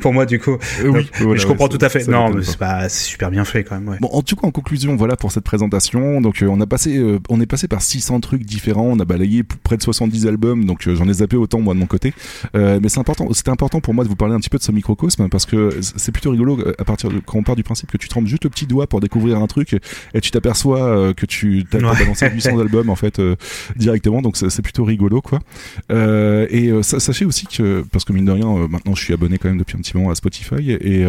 pour 0.02 0.14
moi 0.14 0.26
du 0.26 0.40
coup. 0.40 0.58
Euh, 0.82 0.90
oui, 0.90 1.10
voilà, 1.19 1.40
je 1.40 1.48
comprends 1.48 1.66
ouais, 1.66 1.77
tout 1.77 1.85
à 1.85 1.90
fait. 1.90 2.08
non, 2.08 2.30
mais 2.30 2.44
c'est 2.44 2.58
pas 2.58 2.90
super 2.90 3.32
bien 3.32 3.45
fait 3.45 3.64
quand 3.64 3.76
même. 3.76 3.88
Ouais. 3.88 3.98
Bon, 4.00 4.10
en 4.11 4.22
tout 4.22 4.35
cas, 4.35 4.48
en 4.48 4.52
conclusion, 4.52 4.95
voilà 4.95 5.16
pour 5.16 5.32
cette 5.32 5.44
présentation. 5.44 6.22
Donc, 6.22 6.42
euh, 6.42 6.48
on 6.48 6.60
a 6.61 6.68
passé, 6.68 6.98
euh, 6.98 7.19
on 7.30 7.40
est 7.42 7.45
passé 7.45 7.68
par 7.68 7.82
600 7.82 8.19
trucs 8.19 8.44
différents. 8.56 8.85
On 8.88 9.00
a 9.00 9.06
balayé 9.06 9.43
près 9.43 9.77
de 9.77 9.84
70 9.84 10.25
albums. 10.27 10.66
Donc, 10.66 10.88
euh, 10.88 10.95
j'en 10.95 11.08
ai 11.08 11.14
zappé 11.14 11.35
autant 11.38 11.59
moi 11.61 11.74
de 11.74 11.80
mon 11.80 11.85
côté. 11.85 12.14
Euh, 12.56 12.80
mais 12.82 12.90
c'est 12.90 13.00
important. 13.00 13.27
C'était 13.34 13.51
important 13.51 13.80
pour 13.82 13.93
moi 13.93 14.03
de 14.03 14.09
vous 14.09 14.16
parler 14.16 14.34
un 14.34 14.40
petit 14.40 14.50
peu 14.50 14.58
de 14.58 14.64
ce 14.64 14.72
microcosme 14.72 15.30
parce 15.30 15.45
que 15.45 15.80
c'est 15.82 16.11
plutôt 16.11 16.32
rigolo 16.32 16.59
euh, 16.59 16.74
à 16.80 16.84
partir 16.85 17.09
de 17.09 17.19
quand 17.19 17.38
on 17.38 17.43
part 17.43 17.56
du 17.56 17.64
principe 17.64 17.92
que 17.92 17.98
tu 17.98 18.08
trempes 18.08 18.27
juste 18.27 18.43
le 18.45 18.50
petit 18.50 18.66
doigt 18.66 18.88
pour 18.88 19.00
découvrir 19.01 19.38
un 19.38 19.48
truc 19.48 19.75
et 20.14 20.22
tu 20.22 20.32
t'aperçois 20.32 21.14
que 21.14 21.25
tu 21.25 21.66
t'as 21.69 21.80
Ouais. 21.80 22.00
balancé 22.00 22.27
800 22.30 22.58
albums 22.66 22.90
en 22.90 22.95
fait 22.95 23.19
euh, 23.19 23.35
directement. 23.75 24.22
Donc, 24.22 24.38
c'est 24.38 24.61
plutôt 24.61 24.84
rigolo 24.85 25.22
quoi. 25.22 25.40
Euh, 25.92 26.48
et 26.50 26.72
sa- 26.84 27.00
sachez 27.00 27.25
aussi 27.25 27.45
que 27.48 27.84
parce 27.92 28.06
que 28.06 28.14
mine 28.14 28.25
de 28.25 28.32
rien, 28.32 28.48
maintenant 28.69 28.95
je 28.95 29.03
suis 29.03 29.14
abonné 29.14 29.38
quand 29.38 29.50
même 29.50 29.58
depuis 29.59 29.77
un 29.77 29.82
petit 29.82 29.95
moment 29.98 30.09
à 30.11 30.16
Spotify 30.16 30.72
et 30.72 31.06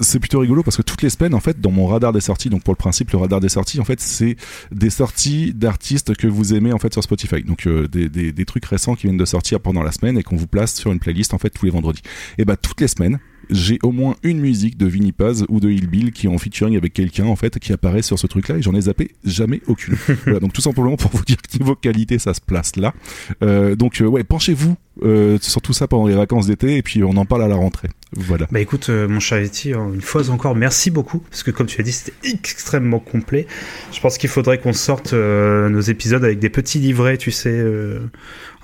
c'est 0.00 0.18
plutôt 0.20 0.40
rigolo 0.40 0.62
parce 0.62 0.76
que 0.76 0.82
toutes 0.82 1.02
les 1.02 1.10
semaines 1.10 1.34
en 1.34 1.40
fait 1.40 1.60
dans 1.60 1.70
mon 1.70 1.86
radar 1.86 2.12
des 2.12 2.20
sorties, 2.20 2.48
donc 2.50 2.62
pour 2.62 2.72
le 2.72 2.78
principe 2.78 3.10
le 3.10 3.18
radar 3.18 3.40
des 3.40 3.48
sorties 3.48 3.80
en 3.80 3.84
fait 3.84 4.00
c'est 4.00 4.36
des 4.72 4.90
sorties 4.90 5.52
d'artistes 5.54 5.93
que 6.02 6.26
vous 6.26 6.54
aimez 6.54 6.72
en 6.72 6.78
fait 6.78 6.92
sur 6.92 7.02
Spotify, 7.02 7.42
donc 7.42 7.66
euh, 7.66 7.88
des, 7.88 8.08
des, 8.08 8.32
des 8.32 8.44
trucs 8.44 8.64
récents 8.64 8.94
qui 8.94 9.06
viennent 9.06 9.16
de 9.16 9.24
sortir 9.24 9.60
pendant 9.60 9.82
la 9.82 9.92
semaine 9.92 10.18
et 10.18 10.22
qu'on 10.22 10.36
vous 10.36 10.46
place 10.46 10.74
sur 10.74 10.92
une 10.92 10.98
playlist 10.98 11.34
en 11.34 11.38
fait 11.38 11.50
tous 11.50 11.66
les 11.66 11.70
vendredis. 11.70 12.02
Et 12.38 12.44
bah 12.44 12.56
toutes 12.56 12.80
les 12.80 12.88
semaines 12.88 13.18
j'ai 13.50 13.78
au 13.82 13.92
moins 13.92 14.16
une 14.22 14.40
musique 14.40 14.76
de 14.76 14.86
Vinny 14.86 15.12
Paz 15.12 15.44
ou 15.48 15.60
de 15.60 15.70
Hillbill 15.70 16.12
qui 16.12 16.26
est 16.26 16.30
en 16.30 16.38
featuring 16.38 16.76
avec 16.76 16.92
quelqu'un 16.92 17.26
en 17.26 17.36
fait 17.36 17.58
qui 17.58 17.72
apparaît 17.72 18.02
sur 18.02 18.18
ce 18.18 18.26
truc 18.26 18.48
là 18.48 18.56
et 18.56 18.62
j'en 18.62 18.74
ai 18.74 18.82
zappé 18.82 19.12
jamais 19.24 19.60
aucune. 19.66 19.96
voilà, 20.24 20.40
donc 20.40 20.52
tout 20.52 20.60
simplement 20.60 20.96
pour 20.96 21.10
vous 21.12 21.24
dire 21.24 21.36
que 21.36 21.58
niveau 21.58 21.74
qualité 21.74 22.18
ça 22.18 22.34
se 22.34 22.40
place 22.40 22.76
là. 22.76 22.94
Euh, 23.42 23.76
donc 23.76 24.00
euh, 24.00 24.06
ouais 24.06 24.24
penchez-vous 24.24 24.76
euh, 25.02 25.38
sur 25.40 25.60
tout 25.60 25.72
ça 25.72 25.88
pendant 25.88 26.06
les 26.06 26.14
vacances 26.14 26.46
d'été 26.46 26.76
et 26.76 26.82
puis 26.82 27.02
on 27.02 27.16
en 27.16 27.24
parle 27.24 27.42
à 27.42 27.48
la 27.48 27.56
rentrée. 27.56 27.88
Voilà. 28.12 28.46
Bah 28.52 28.60
écoute, 28.60 28.90
mon 28.90 29.18
cher 29.18 29.40
Yeti, 29.40 29.74
euh, 29.74 29.92
une 29.92 30.00
fois 30.00 30.30
encore, 30.30 30.54
merci 30.54 30.92
beaucoup, 30.92 31.18
parce 31.18 31.42
que 31.42 31.50
comme 31.50 31.66
tu 31.66 31.80
as 31.80 31.84
dit, 31.84 31.90
c'était 31.90 32.12
extrêmement 32.28 33.00
complet. 33.00 33.48
Je 33.92 34.00
pense 34.00 34.18
qu'il 34.18 34.30
faudrait 34.30 34.58
qu'on 34.58 34.72
sorte 34.72 35.12
nos 35.12 35.80
épisodes 35.80 36.24
avec 36.24 36.38
des 36.38 36.48
petits 36.48 36.78
livrets, 36.78 37.16
tu 37.16 37.32
sais, 37.32 37.60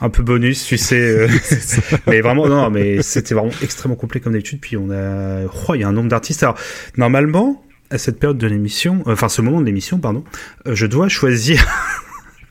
un 0.01 0.09
peu 0.09 0.23
bonus, 0.23 0.65
tu 0.65 0.79
sais. 0.79 1.27
mais 2.07 2.21
vraiment, 2.21 2.47
non, 2.47 2.63
non, 2.63 2.71
mais 2.71 3.03
c'était 3.03 3.35
vraiment 3.35 3.51
extrêmement 3.61 3.97
complet 3.97 4.21
comme 4.21 4.33
d'habitude. 4.33 4.61
Puis 4.61 4.70
on 4.77 4.91
a, 4.91 5.47
oh, 5.69 5.75
il 5.75 5.81
y 5.81 5.85
a 5.85 5.89
un 5.89 5.93
nombre 5.93 6.09
d'artistes. 6.09 6.43
Alors 6.43 6.57
normalement, 6.97 7.63
à 7.91 7.99
cette 7.99 8.19
période 8.19 8.39
de 8.39 8.47
l'émission, 8.47 9.03
euh, 9.07 9.13
enfin 9.13 9.29
ce 9.29 9.43
moment 9.43 9.61
de 9.61 9.67
l'émission, 9.67 9.99
pardon, 9.99 10.25
euh, 10.67 10.75
je 10.75 10.87
dois 10.87 11.09
choisir. 11.09 11.65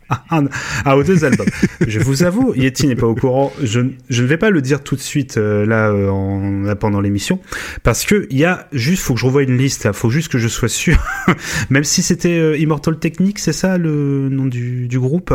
un, 0.32 0.46
un 0.86 0.98
ou 0.98 1.04
deux 1.04 1.24
albums. 1.24 1.48
Je 1.86 2.00
vous 2.00 2.24
avoue, 2.24 2.54
Yeti 2.56 2.88
n'est 2.88 2.96
pas 2.96 3.06
au 3.06 3.16
courant. 3.16 3.54
Je, 3.62 3.80
ne 3.80 4.26
vais 4.26 4.38
pas 4.38 4.50
le 4.50 4.62
dire 4.62 4.84
tout 4.84 4.96
de 4.96 5.02
suite 5.02 5.38
euh, 5.38 5.66
là, 5.66 5.94
en, 5.94 6.64
là 6.64 6.76
pendant 6.76 7.00
l'émission, 7.00 7.40
parce 7.84 8.06
que 8.06 8.28
il 8.32 8.38
y 8.38 8.46
a 8.46 8.68
juste, 8.72 9.04
faut 9.04 9.14
que 9.14 9.20
je 9.20 9.26
revoie 9.26 9.44
une 9.44 9.58
liste. 9.58 9.86
Il 9.86 9.94
faut 9.94 10.10
juste 10.10 10.32
que 10.32 10.40
je 10.40 10.48
sois 10.48 10.70
sûr. 10.70 10.98
Même 11.70 11.84
si 11.84 12.02
c'était 12.02 12.60
Immortal 12.60 12.98
Technique, 13.00 13.40
c'est 13.40 13.54
ça 13.54 13.78
le 13.78 14.30
nom 14.30 14.46
du 14.46 15.00
groupe? 15.00 15.34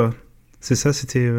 C'est 0.60 0.76
ça, 0.76 0.92
c'était. 0.92 1.30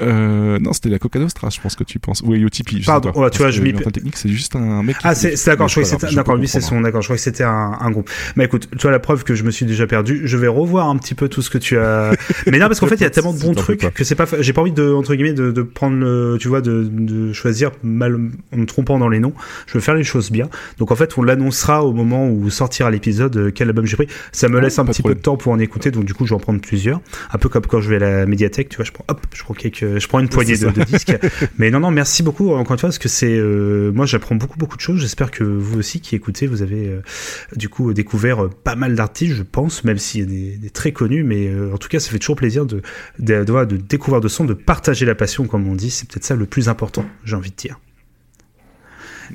Euh, 0.00 0.58
non, 0.60 0.72
c'était 0.72 0.88
la 0.88 0.98
Coca 0.98 1.18
Nostra, 1.18 1.50
je 1.50 1.60
pense 1.60 1.76
que 1.76 1.84
tu 1.84 1.98
penses. 1.98 2.22
Ou 2.24 2.32
Ayo 2.32 2.48
Tipeee. 2.48 2.78
je 2.78 2.82
sais 2.82 2.86
Pardon, 2.86 3.12
pas. 3.12 3.20
ouais, 3.20 3.30
tu 3.30 3.38
vois, 3.38 3.50
je 3.50 3.60
m'y- 3.60 3.72
Technique, 3.74 4.16
c'est 4.16 4.28
juste 4.28 4.56
un 4.56 4.82
mec. 4.82 4.96
qui 4.96 5.02
Ah, 5.06 5.14
c'est 5.14 5.34
d'accord, 5.46 5.68
je 5.68 5.80
que 5.80 5.80
grave, 5.86 6.14
d'accord, 6.14 6.36
lui, 6.36 6.48
c'est 6.48 6.60
son, 6.60 6.80
d'accord, 6.80 7.02
je 7.02 7.06
croyais 7.08 7.18
que 7.18 7.22
c'était 7.24 7.44
un, 7.44 7.76
un 7.80 7.90
groupe. 7.90 8.08
Mais 8.36 8.44
écoute, 8.44 8.68
tu 8.70 8.78
vois, 8.82 8.90
la 8.90 8.98
preuve 9.00 9.24
que 9.24 9.34
je 9.34 9.42
me 9.44 9.50
suis 9.50 9.66
déjà 9.66 9.86
perdu, 9.86 10.22
je 10.24 10.36
vais 10.36 10.48
revoir 10.48 10.88
un 10.88 10.96
petit 10.96 11.14
peu 11.14 11.28
tout 11.28 11.42
ce 11.42 11.50
que 11.50 11.58
tu 11.58 11.76
as. 11.78 12.12
Mais 12.50 12.58
non, 12.58 12.68
parce 12.68 12.80
qu'en 12.80 12.86
fait, 12.86 12.94
il 12.94 13.02
y 13.02 13.04
a 13.04 13.10
tellement 13.10 13.32
de 13.34 13.40
bons 13.40 13.54
trucs 13.54 13.80
que 13.92 14.04
c'est 14.04 14.14
pas, 14.14 14.26
j'ai 14.40 14.52
pas 14.52 14.60
envie 14.62 14.72
de, 14.72 14.92
entre 14.92 15.14
guillemets, 15.14 15.32
de, 15.34 15.50
de 15.50 15.62
prendre 15.62 15.96
le, 15.98 16.36
tu 16.40 16.48
vois, 16.48 16.60
de, 16.60 16.84
de 16.90 17.32
choisir 17.32 17.72
mal, 17.82 18.18
en 18.52 18.56
me 18.56 18.66
trompant 18.66 18.98
dans 18.98 19.08
les 19.08 19.18
noms. 19.20 19.34
Je 19.66 19.74
veux 19.74 19.80
faire 19.80 19.94
les 19.94 20.04
choses 20.04 20.30
bien. 20.30 20.48
Donc, 20.78 20.90
en 20.90 20.96
fait, 20.96 21.18
on 21.18 21.22
l'annoncera 21.22 21.84
au 21.84 21.92
moment 21.92 22.28
où 22.28 22.48
sortira 22.50 22.90
l'épisode, 22.90 23.36
euh, 23.36 23.50
quel 23.54 23.68
album 23.68 23.84
j'ai 23.86 23.96
pris. 23.96 24.06
Ça 24.32 24.48
me 24.48 24.58
Ah, 24.58 24.62
laisse 24.62 24.78
un 24.78 24.84
petit 24.84 25.02
peu 25.02 25.14
de 25.14 25.20
temps 25.20 25.36
pour 25.36 25.52
en 25.52 25.58
écouter, 25.58 25.90
donc 25.90 26.04
du 26.04 26.14
coup, 26.14 26.24
je 26.24 26.30
vais 26.30 26.36
en 26.36 26.40
prendre 26.40 26.60
plusieurs. 26.60 27.00
Un 27.32 27.38
peu 27.38 27.48
comme 27.48 27.66
quand 27.66 27.80
je 27.80 27.90
vais 27.90 27.96
à 27.96 27.98
la 28.20 28.26
médiathèque, 28.26 28.68
tu 28.68 28.76
vois, 28.76 28.84
je 28.84 28.92
prends, 28.92 29.04
hop, 29.08 29.20
je 29.34 29.42
prends 29.42 29.54
quelques, 29.54 29.81
je 29.98 30.06
prends 30.08 30.20
une 30.20 30.28
poignée 30.28 30.56
de, 30.56 30.70
disques. 30.84 31.16
Mais 31.58 31.70
non, 31.70 31.80
non, 31.80 31.90
merci 31.90 32.22
beaucoup 32.22 32.50
encore 32.50 32.72
une 32.72 32.78
fois 32.78 32.88
parce 32.88 32.98
que 32.98 33.08
c'est, 33.08 33.36
euh, 33.36 33.92
moi, 33.92 34.06
j'apprends 34.06 34.34
beaucoup, 34.34 34.58
beaucoup 34.58 34.76
de 34.76 34.80
choses. 34.82 35.00
J'espère 35.00 35.30
que 35.30 35.44
vous 35.44 35.78
aussi 35.78 36.00
qui 36.00 36.14
écoutez, 36.14 36.46
vous 36.46 36.62
avez 36.62 36.88
euh, 36.88 37.02
du 37.56 37.68
coup 37.68 37.92
découvert 37.92 38.44
euh, 38.44 38.48
pas 38.48 38.76
mal 38.76 38.94
d'artistes, 38.94 39.34
je 39.34 39.42
pense, 39.42 39.84
même 39.84 39.98
s'il 39.98 40.20
y 40.20 40.24
a 40.24 40.26
des, 40.26 40.56
des 40.56 40.70
très 40.70 40.92
connus. 40.92 41.24
Mais 41.24 41.50
en 41.72 41.78
tout 41.78 41.88
cas, 41.88 42.00
ça 42.00 42.10
fait 42.10 42.18
toujours 42.18 42.36
plaisir 42.36 42.66
de, 42.66 42.82
de, 43.18 43.44
de, 43.44 43.64
de 43.64 43.76
découvrir 43.76 44.20
de 44.20 44.28
son, 44.28 44.44
de 44.44 44.54
partager 44.54 45.06
la 45.06 45.14
passion, 45.14 45.46
comme 45.46 45.68
on 45.68 45.74
dit. 45.74 45.90
C'est 45.90 46.08
peut-être 46.08 46.24
ça 46.24 46.36
le 46.36 46.46
plus 46.46 46.68
important, 46.68 47.04
j'ai 47.24 47.36
envie 47.36 47.50
de 47.50 47.56
dire. 47.56 47.78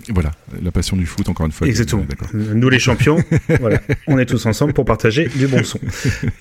Voilà, 0.09 0.31
la 0.61 0.71
passion 0.71 0.95
du 0.95 1.05
foot, 1.05 1.27
encore 1.29 1.45
une 1.45 1.51
fois. 1.51 1.67
Exactement. 1.67 2.05
Nous 2.33 2.69
les 2.69 2.79
champions, 2.79 3.17
voilà, 3.59 3.81
on 4.07 4.17
est 4.17 4.25
tous 4.25 4.45
ensemble 4.45 4.73
pour 4.73 4.85
partager 4.85 5.27
du 5.27 5.47
bon 5.47 5.63
son. 5.63 5.79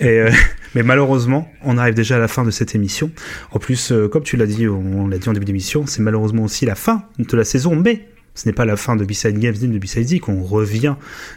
Et, 0.00 0.20
euh, 0.20 0.30
mais 0.74 0.82
malheureusement, 0.82 1.50
on 1.62 1.78
arrive 1.78 1.94
déjà 1.94 2.16
à 2.16 2.18
la 2.18 2.28
fin 2.28 2.44
de 2.44 2.50
cette 2.50 2.74
émission. 2.74 3.10
En 3.50 3.58
plus, 3.58 3.92
euh, 3.92 4.08
comme 4.08 4.22
tu 4.22 4.36
l'as 4.36 4.46
dit, 4.46 4.68
on 4.68 5.08
l'a 5.08 5.18
dit 5.18 5.28
en 5.28 5.32
début 5.32 5.46
d'émission, 5.46 5.86
c'est 5.86 6.02
malheureusement 6.02 6.44
aussi 6.44 6.66
la 6.66 6.74
fin 6.74 7.04
de 7.18 7.36
la 7.36 7.44
saison, 7.44 7.76
mais 7.76 8.08
ce 8.36 8.46
n'est 8.48 8.52
pas 8.52 8.64
la 8.64 8.76
fin 8.76 8.94
de 8.94 9.04
B-Side 9.04 9.38
Games 9.40 9.56
ni 9.60 9.66
de 9.66 9.78
B-Side 9.78 10.06
Geek. 10.06 10.28
On 10.28 10.44
revient 10.44 10.94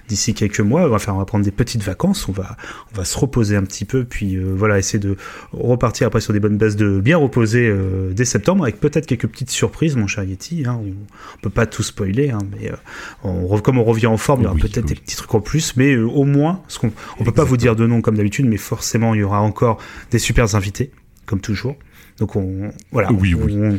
d'ici 0.08 0.36
quelques 0.36 0.60
mois. 0.60 0.84
On 0.84 0.90
va 0.90 1.00
faire, 1.00 1.16
on 1.16 1.18
va 1.18 1.26
prendre 1.26 1.44
des 1.44 1.50
petites 1.52 1.82
vacances. 1.82 2.28
On 2.28 2.32
va, 2.32 2.56
on 2.94 2.98
va 2.98 3.06
se 3.06 3.18
reposer 3.18 3.56
un 3.56 3.64
petit 3.64 3.86
peu, 3.86 4.03
puis 4.03 4.36
euh, 4.36 4.53
voilà, 4.56 4.78
essayer 4.78 5.00
de 5.00 5.16
repartir 5.53 6.06
après 6.06 6.22
sur 6.22 6.34
des 6.34 6.40
bonnes 6.40 6.58
bases 6.58 6.76
de 6.76 7.00
bien 7.00 7.18
reposer 7.18 7.68
euh, 7.68 8.11
dès 8.14 8.26
septembre, 8.26 8.64
avec 8.64 8.80
peut-être 8.80 9.08
quelques 9.08 9.28
petites 9.28 9.50
surprises, 9.50 9.95
mon 9.95 10.06
cher 10.06 10.24
Yeti. 10.24 10.66
Hein, 10.68 10.80
on, 10.84 10.88
on 10.90 11.42
peut 11.42 11.50
pas 11.50 11.66
tout 11.66 11.82
spoiler, 11.84 12.30
hein, 12.30 12.40
mais 12.52 12.69
euh, 12.72 12.76
on, 13.24 13.58
comme 13.60 13.78
on 13.80 13.84
revient 13.84 14.08
en 14.08 14.18
forme, 14.18 14.42
il 14.42 14.44
y 14.44 14.45
aura 14.48 14.56
Oui, 14.56 14.61
peut-être 14.61 14.84
oui. 14.90 14.94
des 14.94 14.95
petits 14.95 15.16
trucs 15.16 15.34
en 15.34 15.42
plus, 15.42 15.76
mais 15.78 15.95
au 15.98 16.26
moins, 16.26 16.61
ce 16.68 16.78
qu'on, 16.80 16.92
on 17.19 17.24
peut 17.24 17.32
pas 17.32 17.45
vous 17.45 17.58
dire 17.58 17.76
de 17.76 17.88
nom 17.88 18.02
comme 18.02 18.18
d'habitude, 18.18 18.45
mais 18.45 18.58
forcément, 18.58 19.14
il 19.16 19.22
y 19.22 19.24
aura 19.24 19.40
encore 19.42 19.80
des 20.11 20.19
super 20.19 20.53
invités, 20.56 20.92
comme 21.26 21.40
toujours. 21.40 21.78
Donc 22.18 22.36
on, 22.36 22.72
voilà. 22.92 23.11
Oui, 23.14 23.34
on- 23.36 23.44
oui. 23.45 23.78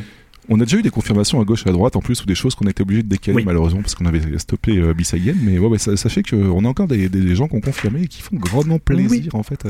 On- 0.51 0.61
a 0.61 0.65
déjà 0.65 0.77
eu 0.77 0.83
des 0.83 0.91
confirmations 0.91 1.41
à 1.41 1.45
gauche 1.45 1.65
et 1.67 1.69
à 1.71 1.73
droite 1.73 1.97
en 1.97 2.01
plus 2.01 2.23
ou 2.23 2.27
des 2.27 2.35
choses 2.35 2.55
qu'on 2.55 2.67
a 2.67 2.71
été 2.71 2.83
obligé 2.83 3.03
de 3.03 3.09
décaler 3.09 3.37
Oui. 3.37 3.45
malheureusement 3.45 3.81
parce 3.81 3.95
qu'on 3.95 4.05
avait 4.07 4.21
stoppé 4.39 4.77
euh. 4.79 4.93
Mais 5.43 5.59
ouais, 5.59 5.79
sachez 5.79 6.23
qu'on 6.23 6.65
a 6.65 6.69
encore 6.69 6.87
des, 6.87 7.35
gens 7.35 7.49
qui 7.49 7.55
ont 7.57 7.61
confirmé 7.61 8.03
et 8.03 8.09
qui 8.09 8.21
font 8.23 8.37
grandement 8.37 8.79
plaisir 8.79 9.11
Oui. 9.11 9.29
en 9.33 9.43
fait 9.43 9.67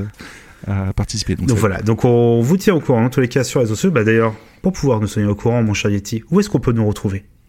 à, 0.66 0.88
à 0.88 0.92
participer. 0.92 1.36
Donc, 1.36 1.50
voilà, 1.50 1.80
donc 1.82 2.04
on 2.04 2.40
vous 2.40 2.56
tient 2.56 2.74
au 2.74 2.80
courant 2.80 3.02
dans 3.02 3.10
tous 3.10 3.20
les 3.20 3.28
cas 3.28 3.44
sur 3.44 3.60
les 3.60 3.64
réseaux 3.64 3.74
sociaux. 3.76 3.90
Bah 3.90 4.04
d'ailleurs, 4.04 4.34
pour 4.62 4.72
pouvoir 4.72 5.00
nous 5.00 5.06
tenir 5.08 5.30
au 5.30 5.34
courant, 5.34 5.62
mon 5.62 5.74
cher 5.74 5.90
Yeti, 5.90 6.22
où 6.30 6.40
est-ce 6.40 6.50
qu'on 6.50 6.60
peut 6.60 6.72
nous 6.72 6.86
retrouver? 6.86 7.18
euh, 7.18 7.39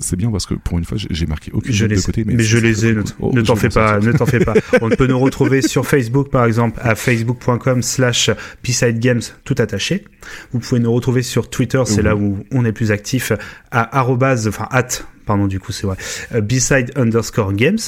c'est 0.00 0.16
bien 0.16 0.30
parce 0.30 0.46
que 0.46 0.54
pour 0.54 0.78
une 0.78 0.84
fois 0.84 0.96
j'ai- 0.98 1.26
marqué 1.26 1.50
aucune 1.52 1.72
Je 1.72 1.86
de 1.86 2.00
côté. 2.00 2.24
mais, 2.26 2.42
je 2.42 2.58
les 2.58 2.86
ai. 2.86 2.96
Oh, 3.20 3.30
ne 3.34 3.40
t'en 3.42 3.56
fais 3.56 3.68
pas, 3.68 3.98
ne 4.00 4.12
t'en 4.12 4.26
fais 4.26 4.44
pas. 4.44 4.54
On 4.80 4.88
peut 4.90 5.06
nous 5.06 5.18
retrouver 5.18 5.62
sur 5.66 5.86
Facebook 5.86 6.30
par 6.30 6.44
exemple 6.44 6.78
à 6.82 6.94
facebook.com 6.94 7.82
slash 7.82 8.30
B-Side 8.64 8.98
Games 8.98 9.20
tout 9.44 9.54
attaché. 9.58 10.04
Vous 10.52 10.58
pouvez 10.60 10.80
nous 10.80 10.92
retrouver 10.92 11.22
sur 11.22 11.48
Twitter, 11.50 11.82
c'est 11.86 11.98
Oui. 11.98 12.02
là 12.02 12.16
où 12.16 12.38
on 12.52 12.64
est 12.64 12.72
plus 12.72 12.90
actif 12.90 13.32
à 13.70 13.98
arrobase, 13.98 14.48
enfin 14.48 14.66
at, 14.70 14.88
pardon 15.26 15.46
du 15.46 15.60
coup 15.60 15.72
c'est 15.72 15.86
vrai, 15.86 15.96
euh, 16.34 16.40
B-Side 16.40 16.92
underscore 16.96 17.52
Games. 17.52 17.78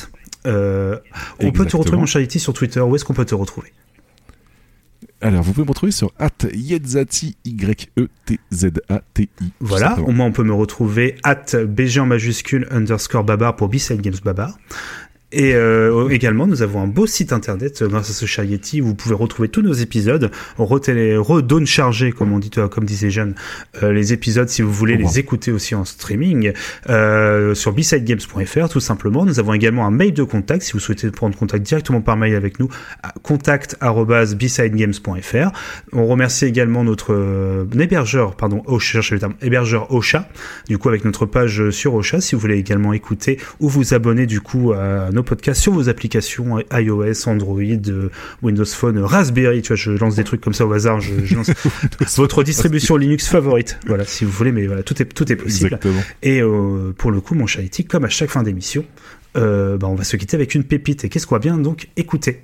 Euh, 0.47 0.99
on 1.41 1.53
peut 1.53 1.67
te 1.67 1.77
retrouver 1.77 1.99
mon 1.99 2.07
cher 2.07 2.27
sur 2.31 2.53
Twitter. 2.53 2.81
Où 2.81 2.95
est-ce 2.97 3.05
qu'on 3.05 3.15
peut 3.15 3.25
te 3.25 3.35
retrouver? 3.35 3.73
Alors 5.23 5.43
vous 5.43 5.53
pouvez 5.53 5.65
me 5.65 5.71
retrouver 5.71 5.93
sur 5.93 6.13
at 6.19 6.31
Yetzati 6.53 7.37
Y 7.45 7.91
T 8.27 8.41
Z 8.53 8.73
A 8.89 9.01
T 9.15 9.23
I. 9.23 9.29
tout 9.39 9.53
Voilà, 9.61 9.99
au 10.01 10.11
moins 10.11 10.27
on 10.27 10.33
peut 10.33 10.43
me 10.43 10.53
retrouver 10.53 11.17
at 11.23 11.45
BG 11.65 12.01
en 12.01 12.07
majuscule 12.07 12.67
underscore 12.71 13.23
babar 13.23 13.55
pour 13.55 13.69
B-Side 13.69 14.01
Games 14.01 14.19
Babar. 14.25 14.59
Et 15.33 15.55
euh, 15.55 16.09
également, 16.11 16.47
nous 16.47 16.63
avons 16.63 16.81
un 16.83 16.87
beau 16.87 17.07
site 17.07 17.33
internet 17.33 17.81
euh, 17.83 17.89
grâce 17.89 18.11
à 18.11 18.13
ce 18.13 18.27
chat 18.27 18.45
Yeti 18.45 18.83
où 18.83 18.87
vous 18.87 18.95
pouvez 18.95 19.15
retrouver 19.15 19.49
tous 19.49 19.63
nos 19.63 19.73
épisodes, 19.73 20.31
redonne 20.59 21.67
charger, 21.67 22.13
comme 22.13 22.33
on 22.33 22.39
dit, 22.39 22.51
euh, 22.59 22.69
comme 22.69 22.85
disait 22.85 23.11
Jeanne, 23.11 23.35
euh, 23.83 23.93
les 23.93 24.13
épisodes 24.13 24.49
si 24.49 24.63
vous 24.63 24.73
voulez 24.73 24.97
Oh, 24.99 25.03
les 25.03 25.19
écouter 25.19 25.51
aussi 25.53 25.75
en 25.75 25.87
streaming 25.87 26.53
euh, 26.91 27.55
sur 27.55 27.73
bsidegames.fr 27.73 28.69
tout 28.69 28.81
simplement. 28.81 29.25
Nous 29.25 29.41
avons 29.41 29.55
également 29.55 29.87
un 29.87 29.91
mail 29.91 30.13
de 30.13 30.23
contact 30.23 30.61
si 30.63 30.73
vous 30.73 30.81
souhaitez 30.81 31.11
prendre 31.11 31.35
contact 31.37 31.65
directement 31.65 32.03
par 32.03 32.19
mail 32.19 32.35
avec 32.35 32.61
nous 32.61 32.69
contact@bsidegames.fr. 33.23 35.53
On 35.93 36.07
remercie 36.07 36.45
également 36.45 36.85
notre 36.85 37.15
euh, 37.15 37.65
hébergeur, 37.79 38.37
pardon, 38.37 38.63
Ocha, 38.67 38.83
je 38.83 38.93
cherche 38.93 39.13
le 39.13 39.19
terme, 39.19 39.33
hébergeur 39.41 39.91
Ocha, 39.93 40.29
du 40.69 40.77
coup 40.77 40.91
avec 40.91 41.07
notre 41.07 41.25
page 41.25 41.71
sur 41.71 41.95
Ocha 41.95 42.21
si 42.21 42.35
vous 42.35 42.41
voulez 42.41 42.59
également 42.59 42.93
écouter 42.93 43.39
ou 43.61 43.71
vous 43.71 43.95
abonner 43.95 44.27
du 44.27 44.43
coup 44.43 44.73
à 44.73 45.09
nos 45.11 45.22
podcasts 45.23 45.61
sur 45.61 45.73
vos 45.73 45.89
applications 45.89 46.59
iOS, 46.73 47.29
Android, 47.29 47.61
euh, 47.61 48.11
Windows 48.43 48.65
Phone, 48.65 48.99
Raspberry, 48.99 49.63
tu 49.63 49.69
vois, 49.69 49.77
je 49.77 49.91
lance 49.93 50.17
des 50.17 50.25
trucs 50.25 50.41
comme 50.41 50.55
ça 50.55 50.67
au 50.67 50.73
hasard, 50.73 51.01
je, 51.01 51.25
je 51.25 51.35
lance 51.35 51.51
votre 52.17 52.43
distribution 52.43 52.97
Linux 52.97 53.29
favorite, 53.29 53.79
voilà, 53.87 54.05
si 54.05 54.25
vous 54.25 54.31
voulez, 54.33 54.53
mais 54.53 54.67
voilà, 54.67 54.83
tout 54.83 55.01
est, 55.01 55.07
tout 55.07 55.31
est 55.31 55.37
possible. 55.37 55.67
Exactement. 55.67 56.03
Et 56.23 56.41
euh, 56.41 56.93
pour 56.97 57.11
le 57.11 57.21
coup, 57.21 57.35
mon 57.35 57.47
chat 57.47 57.63
éthique, 57.63 57.89
comme 57.89 58.05
à 58.05 58.09
chaque 58.09 58.31
fin 58.31 58.43
d'émission, 58.43 58.85
euh, 59.37 59.79
bah, 59.79 59.87
on 59.89 59.95
va 59.95 60.05
se 60.05 60.17
quitter 60.17 60.35
avec 60.35 60.55
une 60.55 60.65
pépite. 60.65 61.05
Et 61.05 61.09
qu'est-ce 61.09 61.27
qu'on 61.27 61.35
va 61.35 61.41
bien 61.41 61.59
donc 61.59 61.89
écouter? 61.97 62.43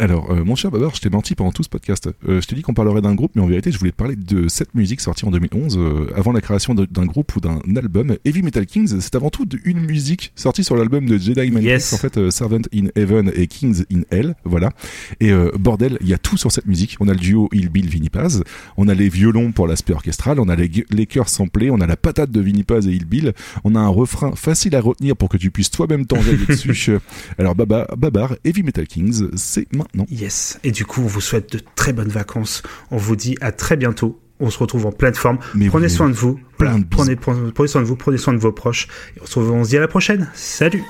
Alors, 0.00 0.30
euh, 0.30 0.44
mon 0.44 0.54
cher 0.54 0.70
Babar, 0.70 0.94
je 0.94 1.00
t'ai 1.00 1.10
menti 1.10 1.34
pendant 1.34 1.50
tout 1.50 1.64
ce 1.64 1.68
podcast. 1.68 2.08
Euh, 2.28 2.40
je 2.40 2.46
t'ai 2.46 2.54
dit 2.54 2.62
qu'on 2.62 2.72
parlerait 2.74 3.00
d'un 3.00 3.16
groupe, 3.16 3.32
mais 3.34 3.42
en 3.42 3.48
vérité, 3.48 3.72
je 3.72 3.78
voulais 3.78 3.90
te 3.90 3.96
parler 3.96 4.14
de 4.14 4.46
cette 4.46 4.72
musique 4.76 5.00
sortie 5.00 5.24
en 5.24 5.32
2011, 5.32 5.76
euh, 5.76 6.06
avant 6.14 6.30
la 6.30 6.40
création 6.40 6.74
d'un 6.74 7.06
groupe 7.06 7.34
ou 7.34 7.40
d'un 7.40 7.58
album. 7.74 8.16
Heavy 8.24 8.42
Metal 8.42 8.64
Kings, 8.64 9.00
c'est 9.00 9.16
avant 9.16 9.30
tout 9.30 9.44
une 9.64 9.80
musique 9.80 10.32
sortie 10.36 10.62
sur 10.62 10.76
l'album 10.76 11.04
de 11.06 11.18
Jedi 11.18 11.50
Mind 11.50 11.64
Yes. 11.64 11.92
En 11.92 11.96
fait, 11.96 12.16
euh, 12.16 12.30
Servant 12.30 12.60
in 12.72 12.86
Heaven 12.94 13.32
et 13.34 13.48
Kings 13.48 13.84
in 13.92 14.02
Hell, 14.12 14.36
voilà. 14.44 14.70
Et 15.18 15.32
euh, 15.32 15.50
bordel, 15.58 15.98
il 16.00 16.08
y 16.08 16.14
a 16.14 16.18
tout 16.18 16.36
sur 16.36 16.52
cette 16.52 16.66
musique. 16.66 16.96
On 17.00 17.08
a 17.08 17.12
le 17.12 17.18
duo 17.18 17.48
Il 17.52 17.68
Bill 17.68 17.88
Vinny 17.88 18.08
Paz, 18.08 18.44
on 18.76 18.86
a 18.86 18.94
les 18.94 19.08
violons 19.08 19.50
pour 19.50 19.66
l'aspect 19.66 19.94
orchestral, 19.94 20.38
on 20.38 20.48
a 20.48 20.54
les, 20.54 20.70
les 20.90 21.06
chœurs 21.06 21.28
samplés, 21.28 21.72
on 21.72 21.80
a 21.80 21.88
la 21.88 21.96
patate 21.96 22.30
de 22.30 22.40
Vinny 22.40 22.62
Paz 22.62 22.86
et 22.86 22.92
Il 22.92 23.04
Bill, 23.04 23.32
on 23.64 23.74
a 23.74 23.80
un 23.80 23.88
refrain 23.88 24.32
facile 24.36 24.76
à 24.76 24.80
retenir 24.80 25.16
pour 25.16 25.28
que 25.28 25.36
tu 25.36 25.50
puisses 25.50 25.72
toi-même 25.72 26.06
t'enjailler 26.06 26.46
dessus. 26.48 26.98
Alors, 27.36 27.56
Baba, 27.56 27.88
Babar, 27.96 28.36
Heavy 28.44 28.62
Metal 28.62 28.86
Kings, 28.86 29.30
c'est 29.34 29.66
maintenant. 29.72 29.87
Yes. 30.10 30.58
Et 30.64 30.70
du 30.70 30.84
coup, 30.84 31.02
on 31.02 31.06
vous 31.06 31.20
souhaite 31.20 31.52
de 31.52 31.60
très 31.74 31.92
bonnes 31.92 32.08
vacances. 32.08 32.62
On 32.90 32.96
vous 32.96 33.16
dit 33.16 33.36
à 33.40 33.52
très 33.52 33.76
bientôt. 33.76 34.20
On 34.40 34.50
se 34.50 34.58
retrouve 34.58 34.86
en 34.86 34.92
pleine 34.92 35.14
forme. 35.14 35.38
Mais 35.54 35.68
prenez 35.68 35.88
soin 35.88 36.08
de 36.08 36.14
vous. 36.14 36.34
plein 36.58 36.70
Voilà. 36.70 36.78
de 36.78 36.84
bisous. 36.84 36.88
prenez, 36.90 37.16
prenez, 37.16 37.52
prenez 37.52 37.68
soin 37.68 37.80
de 37.82 37.86
vous. 37.86 37.96
Prenez 37.96 38.18
soin 38.18 38.32
de 38.34 38.38
vos 38.38 38.52
proches. 38.52 38.86
Et 39.16 39.20
on 39.22 39.26
se 39.26 39.38
retrouve, 39.38 39.56
on 39.56 39.64
se 39.64 39.70
dit 39.70 39.76
à 39.76 39.80
la 39.80 39.88
prochaine. 39.88 40.30
Salut. 40.34 40.82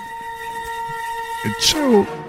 Ciao 1.61 2.28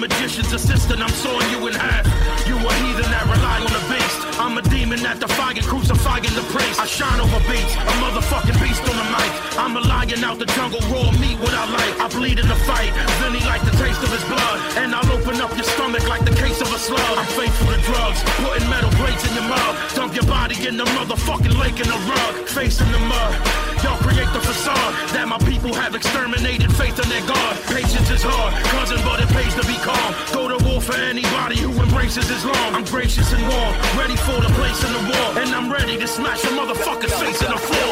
magician's 0.00 0.52
assistant, 0.52 1.04
I'm 1.04 1.12
sawing 1.12 1.48
you 1.52 1.68
in 1.68 1.74
half. 1.76 2.08
You 2.48 2.56
a 2.56 2.72
heathen 2.80 3.04
that 3.12 3.28
rely 3.28 3.60
on 3.60 3.68
the 3.68 3.84
beast. 3.92 4.18
I'm 4.40 4.56
a 4.56 4.64
demon 4.72 5.04
that 5.04 5.20
defying, 5.20 5.60
crucifying 5.60 6.32
the 6.32 6.46
priest. 6.48 6.80
I 6.80 6.88
shine 6.88 7.20
over 7.20 7.36
beats, 7.44 7.76
a 7.76 7.94
motherfucking 8.00 8.56
beast 8.64 8.80
on 8.88 8.96
the 8.96 9.08
mic. 9.12 9.30
I'm 9.60 9.76
a 9.76 9.82
lion 9.84 10.24
out 10.24 10.40
the 10.40 10.48
jungle, 10.56 10.80
raw 10.88 11.12
meat 11.20 11.36
what 11.44 11.52
I 11.52 11.68
like. 11.68 11.94
I 12.00 12.08
bleed 12.08 12.40
in 12.40 12.48
the 12.48 12.56
fight, 12.64 12.96
then 13.20 13.36
he 13.36 13.44
like 13.44 13.60
the 13.68 13.76
taste 13.76 14.00
of 14.00 14.08
his 14.08 14.24
blood. 14.24 14.58
And 14.80 14.96
I'll 14.96 15.12
open 15.12 15.36
up 15.44 15.52
your 15.52 15.68
stomach 15.68 16.08
like 16.08 16.24
the 16.24 16.34
case 16.34 16.58
of 16.64 16.72
a 16.72 16.80
slug. 16.80 17.12
I'm 17.20 17.28
faithful 17.36 17.68
to 17.68 17.80
drugs, 17.84 18.24
putting 18.40 18.64
metal 18.72 18.90
plates 18.96 19.28
in 19.28 19.36
your 19.36 19.48
mouth. 19.52 19.76
Dump 19.94 20.16
your 20.16 20.24
body 20.24 20.56
in 20.64 20.80
the 20.80 20.88
motherfucking 20.96 21.60
lake 21.60 21.76
in 21.76 21.88
the 21.92 22.00
rug, 22.08 22.48
face 22.48 22.80
in 22.80 22.88
the 22.90 23.02
mud. 23.04 23.69
Y'all 23.84 24.00
create 24.00 24.30
the 24.32 24.40
facade 24.40 24.92
that 25.14 25.26
my 25.28 25.38
people 25.44 25.72
have 25.74 25.94
exterminated 25.94 26.72
faith 26.74 26.96
in 26.98 27.08
their 27.08 27.26
God. 27.26 27.52
Patience 27.68 28.10
is 28.10 28.22
hard, 28.24 28.50
cousin, 28.72 28.98
but 29.04 29.20
it 29.20 29.28
pays 29.28 29.54
to 29.54 29.64
be 29.66 29.76
calm. 29.84 30.10
Go 30.32 30.48
to 30.48 30.58
war 30.64 30.70
war 30.80 30.80
for 30.80 31.00
anybody 31.00 31.58
who 31.58 31.70
embraces 31.82 32.30
Islam. 32.30 32.74
I'm 32.74 32.84
gracious 32.84 33.32
and 33.32 33.42
warm, 33.42 33.74
ready 33.98 34.16
for 34.16 34.38
the 34.40 34.50
place 34.58 34.80
in 34.86 34.92
the 34.92 35.04
war. 35.12 35.42
And 35.42 35.50
I'm 35.54 35.70
ready 35.72 35.96
to 35.98 36.06
smash 36.06 36.42
a 36.44 36.48
motherfucker's 36.48 37.14
face 37.22 37.40
in 37.42 37.50
the 37.50 37.58
floor. 37.58 37.90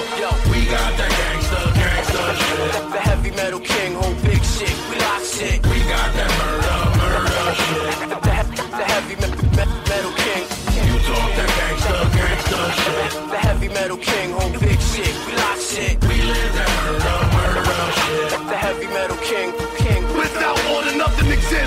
We 0.50 0.66
got 0.66 0.92
that 1.00 1.10
gangsta, 1.20 1.60
gangsta 1.80 2.22
shit. 2.42 2.92
The 2.92 3.00
heavy 3.08 3.30
metal 3.30 3.60
king, 3.60 3.94
whole 3.94 4.14
big 4.22 4.42
shit. 4.44 4.76
We 4.90 4.96
lock 5.06 5.22
shit. 5.22 5.58
We 5.66 5.78
got 5.94 6.08
that 6.18 6.30
murder, 6.40 6.78
murder 7.00 7.54
shit. 7.64 7.98
The, 8.00 8.16
the, 8.16 8.62
the 8.78 8.84
heavy 8.92 9.16
me, 9.22 9.28
me, 9.56 9.64
metal 9.88 10.12
king. 10.12 10.57
The 12.58 13.38
heavy 13.38 13.68
metal 13.68 13.96
king, 13.96 14.32
whole 14.32 14.50
big 14.58 14.80
shit. 14.80 15.14
We 15.26 15.32
lock 15.36 15.58
shit. 15.58 15.94
We 16.02 16.22
live 16.22 16.52
that 16.58 16.70
murder, 16.82 17.62
murder 17.62 17.92
shit. 18.02 18.30
The 18.50 18.56
heavy 18.56 18.86
metal 18.88 19.16
king, 19.18 19.52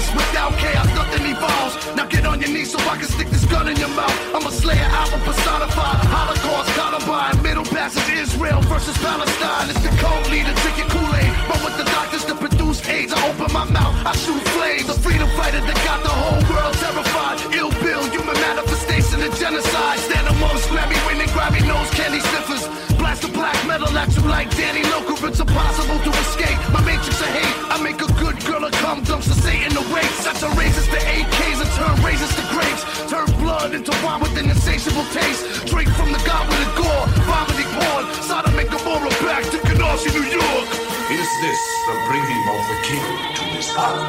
nothing. 0.02 0.16
Without 0.16 0.58
chaos, 0.58 0.88
nothing 0.96 1.26
evolves. 1.26 1.76
Now 1.96 2.06
get 2.06 2.26
on 2.26 2.42
your 2.42 2.50
knees 2.50 2.72
so 2.72 2.80
I 2.80 2.98
can 2.98 3.08
stick 3.08 3.30
this 3.30 3.46
gun 3.46 3.68
in 3.68 3.78
your 3.78 3.90
mouth. 3.90 4.16
I'm 4.34 4.46
a 4.46 4.52
slayer, 4.52 4.88
album 5.02 5.22
personified. 5.22 6.00
Holocaust, 6.06 6.70
Columbine, 6.76 7.42
Middle 7.42 7.66
Passage, 7.66 8.10
Israel 8.18 8.62
versus 8.62 8.98
Palestine. 8.98 9.70
It's 9.70 9.82
the 9.82 9.94
code 10.02 10.28
leader, 10.30 10.54
drinking 10.64 10.90
Kool-Aid. 10.90 11.32
But 11.48 11.60
with 11.64 11.78
the 11.78 11.86
doctors 11.86 12.26
to 12.26 12.36
produce 12.36 12.80
AIDS, 12.88 13.14
I 13.14 13.20
open 13.30 13.52
my 13.54 13.66
mouth, 13.66 13.96
I 14.06 14.14
shoot 14.16 14.42
flames. 14.56 14.88
The 14.88 14.98
freedom 15.00 15.30
fighter 15.38 15.62
that 15.62 15.80
got 15.86 16.00
the 16.04 16.14
whole 16.14 16.42
world 16.50 16.76
terrified. 16.80 17.38
Ill 17.56 17.72
bill, 17.84 18.04
human 18.10 18.38
manifestation 18.40 19.22
of 19.22 19.32
genocide. 19.38 20.00
Stand 20.00 20.28
amongst 20.28 20.68
Grammy 20.70 20.98
winning, 21.08 21.30
Grammy 21.36 21.62
nose, 21.68 21.90
candy 21.92 22.20
sniffers. 22.20 22.66
Blast 23.12 23.28
the 23.28 23.34
black 23.36 23.68
metal 23.68 23.92
at 23.92 24.08
you 24.16 24.24
like 24.24 24.48
Danny 24.56 24.88
Loker. 24.88 25.28
It's 25.28 25.42
impossible 25.42 26.00
to 26.00 26.12
escape. 26.24 26.56
My 26.72 26.80
matrix 26.80 27.20
of 27.20 27.28
hate. 27.28 27.58
I 27.68 27.76
make 27.84 28.00
a 28.00 28.08
good 28.16 28.40
girl 28.48 28.64
a 28.64 28.72
cum 28.72 29.04
dumps 29.04 29.28
to 29.28 29.36
Satan 29.36 29.76
the 29.76 29.84
race. 29.92 30.24
I 30.24 30.32
turn 30.40 30.56
raises 30.56 30.88
to 30.88 30.96
AKs 30.96 31.60
and 31.60 31.72
turn 31.76 31.96
raisins 32.08 32.32
to 32.40 32.44
grapes. 32.56 32.84
Turn 33.12 33.28
blood 33.44 33.76
into 33.76 33.92
wine 34.00 34.24
with 34.24 34.32
an 34.40 34.48
insatiable 34.48 35.04
taste. 35.12 35.44
Drink 35.68 35.92
from 36.00 36.16
the 36.16 36.24
god 36.24 36.48
with 36.48 36.64
a 36.64 36.72
gore. 36.80 37.06
Vomiting 37.28 37.72
porn. 37.76 38.04
Sodom 38.24 38.56
and 38.56 38.70
Gomorrah 38.72 39.12
back 39.28 39.44
to 39.44 39.60
Canarsie, 39.68 40.16
New 40.16 40.28
York. 40.32 40.68
Is 41.12 41.28
this 41.44 41.62
the 41.92 41.96
bringing 42.08 42.44
of 42.48 42.62
the 42.72 42.78
king 42.88 43.12
to 43.36 43.44
his 43.60 43.68
heart? 43.76 44.00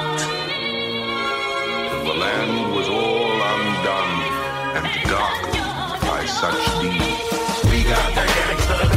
The 2.07 2.15
land 2.23 2.71
was 2.71 2.87
all 2.87 3.35
undone 3.51 4.15
and 4.79 4.87
darkened 5.11 6.07
by 6.07 6.23
such 6.23 6.63
deeds. 6.79 7.43
We 7.67 7.83
got 7.83 8.15
that 8.15 8.32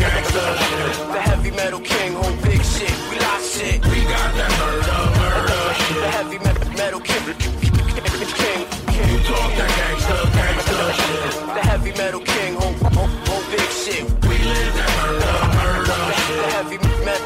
gangsta, 0.02 0.42
gangsta 0.42 0.42
shit. 0.66 1.14
The 1.14 1.22
heavy 1.30 1.52
metal 1.52 1.80
king, 1.80 2.14
whole 2.14 2.36
big 2.44 2.62
shit. 2.64 2.96
We 3.10 3.16
lock 3.20 3.42
shit. 3.42 3.78
We 3.92 4.00
got 4.14 4.30
that 4.40 4.52
murder, 4.60 5.00
murder 5.20 5.62
shit. 5.82 5.98
The 6.04 6.10
heavy 6.18 6.38
me- 6.46 6.76
metal 6.78 7.00
king, 7.02 7.24
king, 7.40 8.26
king. 8.40 8.62
You 9.10 9.18
talk 9.30 9.50
that 9.60 9.72
gangsta, 9.80 10.16
gangsta 10.38 10.78
shit. 11.00 11.32
The 11.56 11.62
heavy 11.72 11.92
metal 12.02 12.22
king, 12.22 12.52
whole, 12.60 12.74
whole, 12.96 13.12
whole 13.28 13.46
big 13.52 13.70
shit. 13.84 14.04
We 14.28 14.36
live 14.52 14.74
that 14.80 14.92
murder, 15.00 15.36
murder 15.58 16.00
shit. 16.24 16.38
The 16.42 16.48
heavy 16.56 16.78
me- 16.84 17.00
me- 17.06 17.26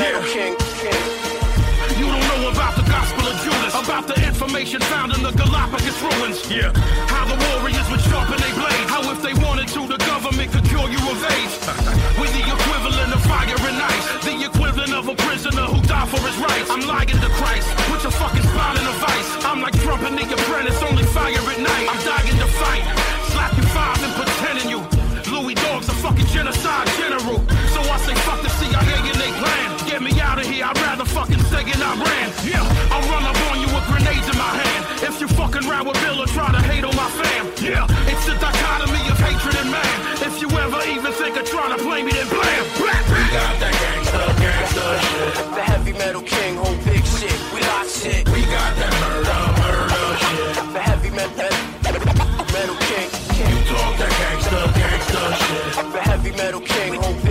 metal 0.00 0.22
king, 0.34 0.52
king. 0.82 1.02
You 2.00 2.06
don't 2.06 2.26
know 2.30 2.48
about 2.50 2.74
the 2.76 2.86
gospel 2.88 3.24
of 3.28 3.36
Judas, 3.44 3.74
about 3.74 4.06
the 4.06 4.16
information 4.26 4.80
found 4.82 5.12
in 5.14 5.22
the 5.22 5.32
Galapagos 5.32 6.00
ruins. 6.02 6.38
Yeah. 6.50 6.72
you 10.90 11.00
of 11.06 11.22
age. 11.24 11.54
We 12.18 12.26
the 12.34 12.44
equivalent 12.44 13.14
of 13.14 13.22
fire 13.24 13.58
and 13.70 13.80
ice. 13.80 14.06
The 14.26 14.36
equivalent 14.44 14.92
of 14.92 15.08
a 15.08 15.16
prisoner 15.26 15.66
who 15.70 15.80
died 15.86 16.08
for 16.08 16.20
his 16.26 16.36
rights. 16.38 16.70
I'm 16.70 16.84
lying 16.86 17.08
to 17.08 17.30
Christ 17.38 17.70
put 17.90 18.02
your 18.02 18.12
fucking 18.12 18.42
spine 18.42 18.76
in 18.78 18.86
a 18.86 18.96
vice. 18.98 19.30
I'm 19.44 19.60
like 19.60 19.76
Trump 19.82 20.02
and 20.02 20.16
the 20.16 20.24
apprentice, 20.24 20.80
only 20.82 21.04
fire 21.04 21.36
at 21.36 21.60
night. 21.60 21.86
I'm 21.90 22.00
dying 22.04 22.38
to 22.38 22.48
fight. 22.62 22.84
Slapping 23.32 23.68
five 23.76 24.00
and 24.02 24.14
pretending 24.16 24.68
you. 24.70 24.80
Louis 25.30 25.54
Dog's 25.54 25.88
a 25.88 25.96
fucking 26.00 26.26
genocide 26.26 26.88
general. 26.98 27.38
So 27.74 27.80
I 27.82 27.96
say 28.06 28.14
fuck 28.26 28.40
the 28.42 28.48
CIA 28.58 28.98
and 29.10 29.18
they 29.20 29.32
plan. 29.40 29.68
Get 29.86 30.00
me 30.02 30.12
out 30.20 30.38
of 30.38 30.46
here, 30.46 30.64
I'd 30.64 30.78
rather 30.80 31.04
fucking 31.04 31.42
say 31.50 31.62
it 31.62 31.80
I 31.80 31.92
ran. 31.98 32.28
Yeah, 32.46 32.64
I'll 32.92 33.06
run 33.12 33.24
up 33.24 33.38
on 33.50 33.60
you 33.60 33.68
with 33.74 33.86
grenades 33.90 34.28
in 34.28 34.38
my 34.38 34.52
hand. 34.62 34.82
If 35.02 35.20
you 35.20 35.28
fucking 35.28 35.68
round 35.68 35.88
with 35.88 36.00
Bill 36.02 36.22
or 36.22 36.26
try 36.26 36.50
to 36.52 36.62
hate 36.70 36.84
on 36.84 36.94
my 36.96 37.08
fam. 37.10 37.44
Yeah, 37.60 37.84
it's 38.10 38.24
the 38.26 38.34
dichotomy 38.40 39.02
of 39.12 39.18
hatred 39.18 39.56
and 39.60 39.70
man. 39.70 39.96
If 40.24 40.29
nigga 41.30 41.46
trying 41.46 41.76
to 41.76 41.82
play 41.82 42.02
me, 42.02 42.12
then 42.12 42.28
blam, 42.28 42.64
blam, 42.78 43.04
blam. 43.06 43.24
We 43.24 43.32
got 43.32 43.60
that 43.60 43.74
gangsta, 43.80 44.22
gangsta 44.42 44.84
shit. 45.06 45.54
The 45.54 45.62
heavy 45.62 45.92
metal 45.92 46.22
king, 46.22 46.56
whole 46.56 46.76
big 46.84 47.04
shit. 47.04 47.38
We 47.54 47.60
got 47.60 47.86
shit. 47.86 48.28
We 48.30 48.42
got 48.42 48.72
that 48.80 48.92
murder, 49.02 49.40
murder 49.60 50.06
shit. 50.26 50.72
The 50.74 50.80
heavy 50.80 51.10
metal, 51.10 51.50
metal 52.54 52.76
king, 52.88 53.08
king. 53.36 53.50
You 53.50 53.58
talk 53.70 53.92
that 53.98 54.12
gangsta, 54.20 54.58
gangsta 54.78 55.22
shit. 55.42 55.92
The 55.92 56.00
heavy 56.00 56.32
metal 56.32 56.60
king, 56.60 56.94
whole 56.94 57.14
big 57.22 57.29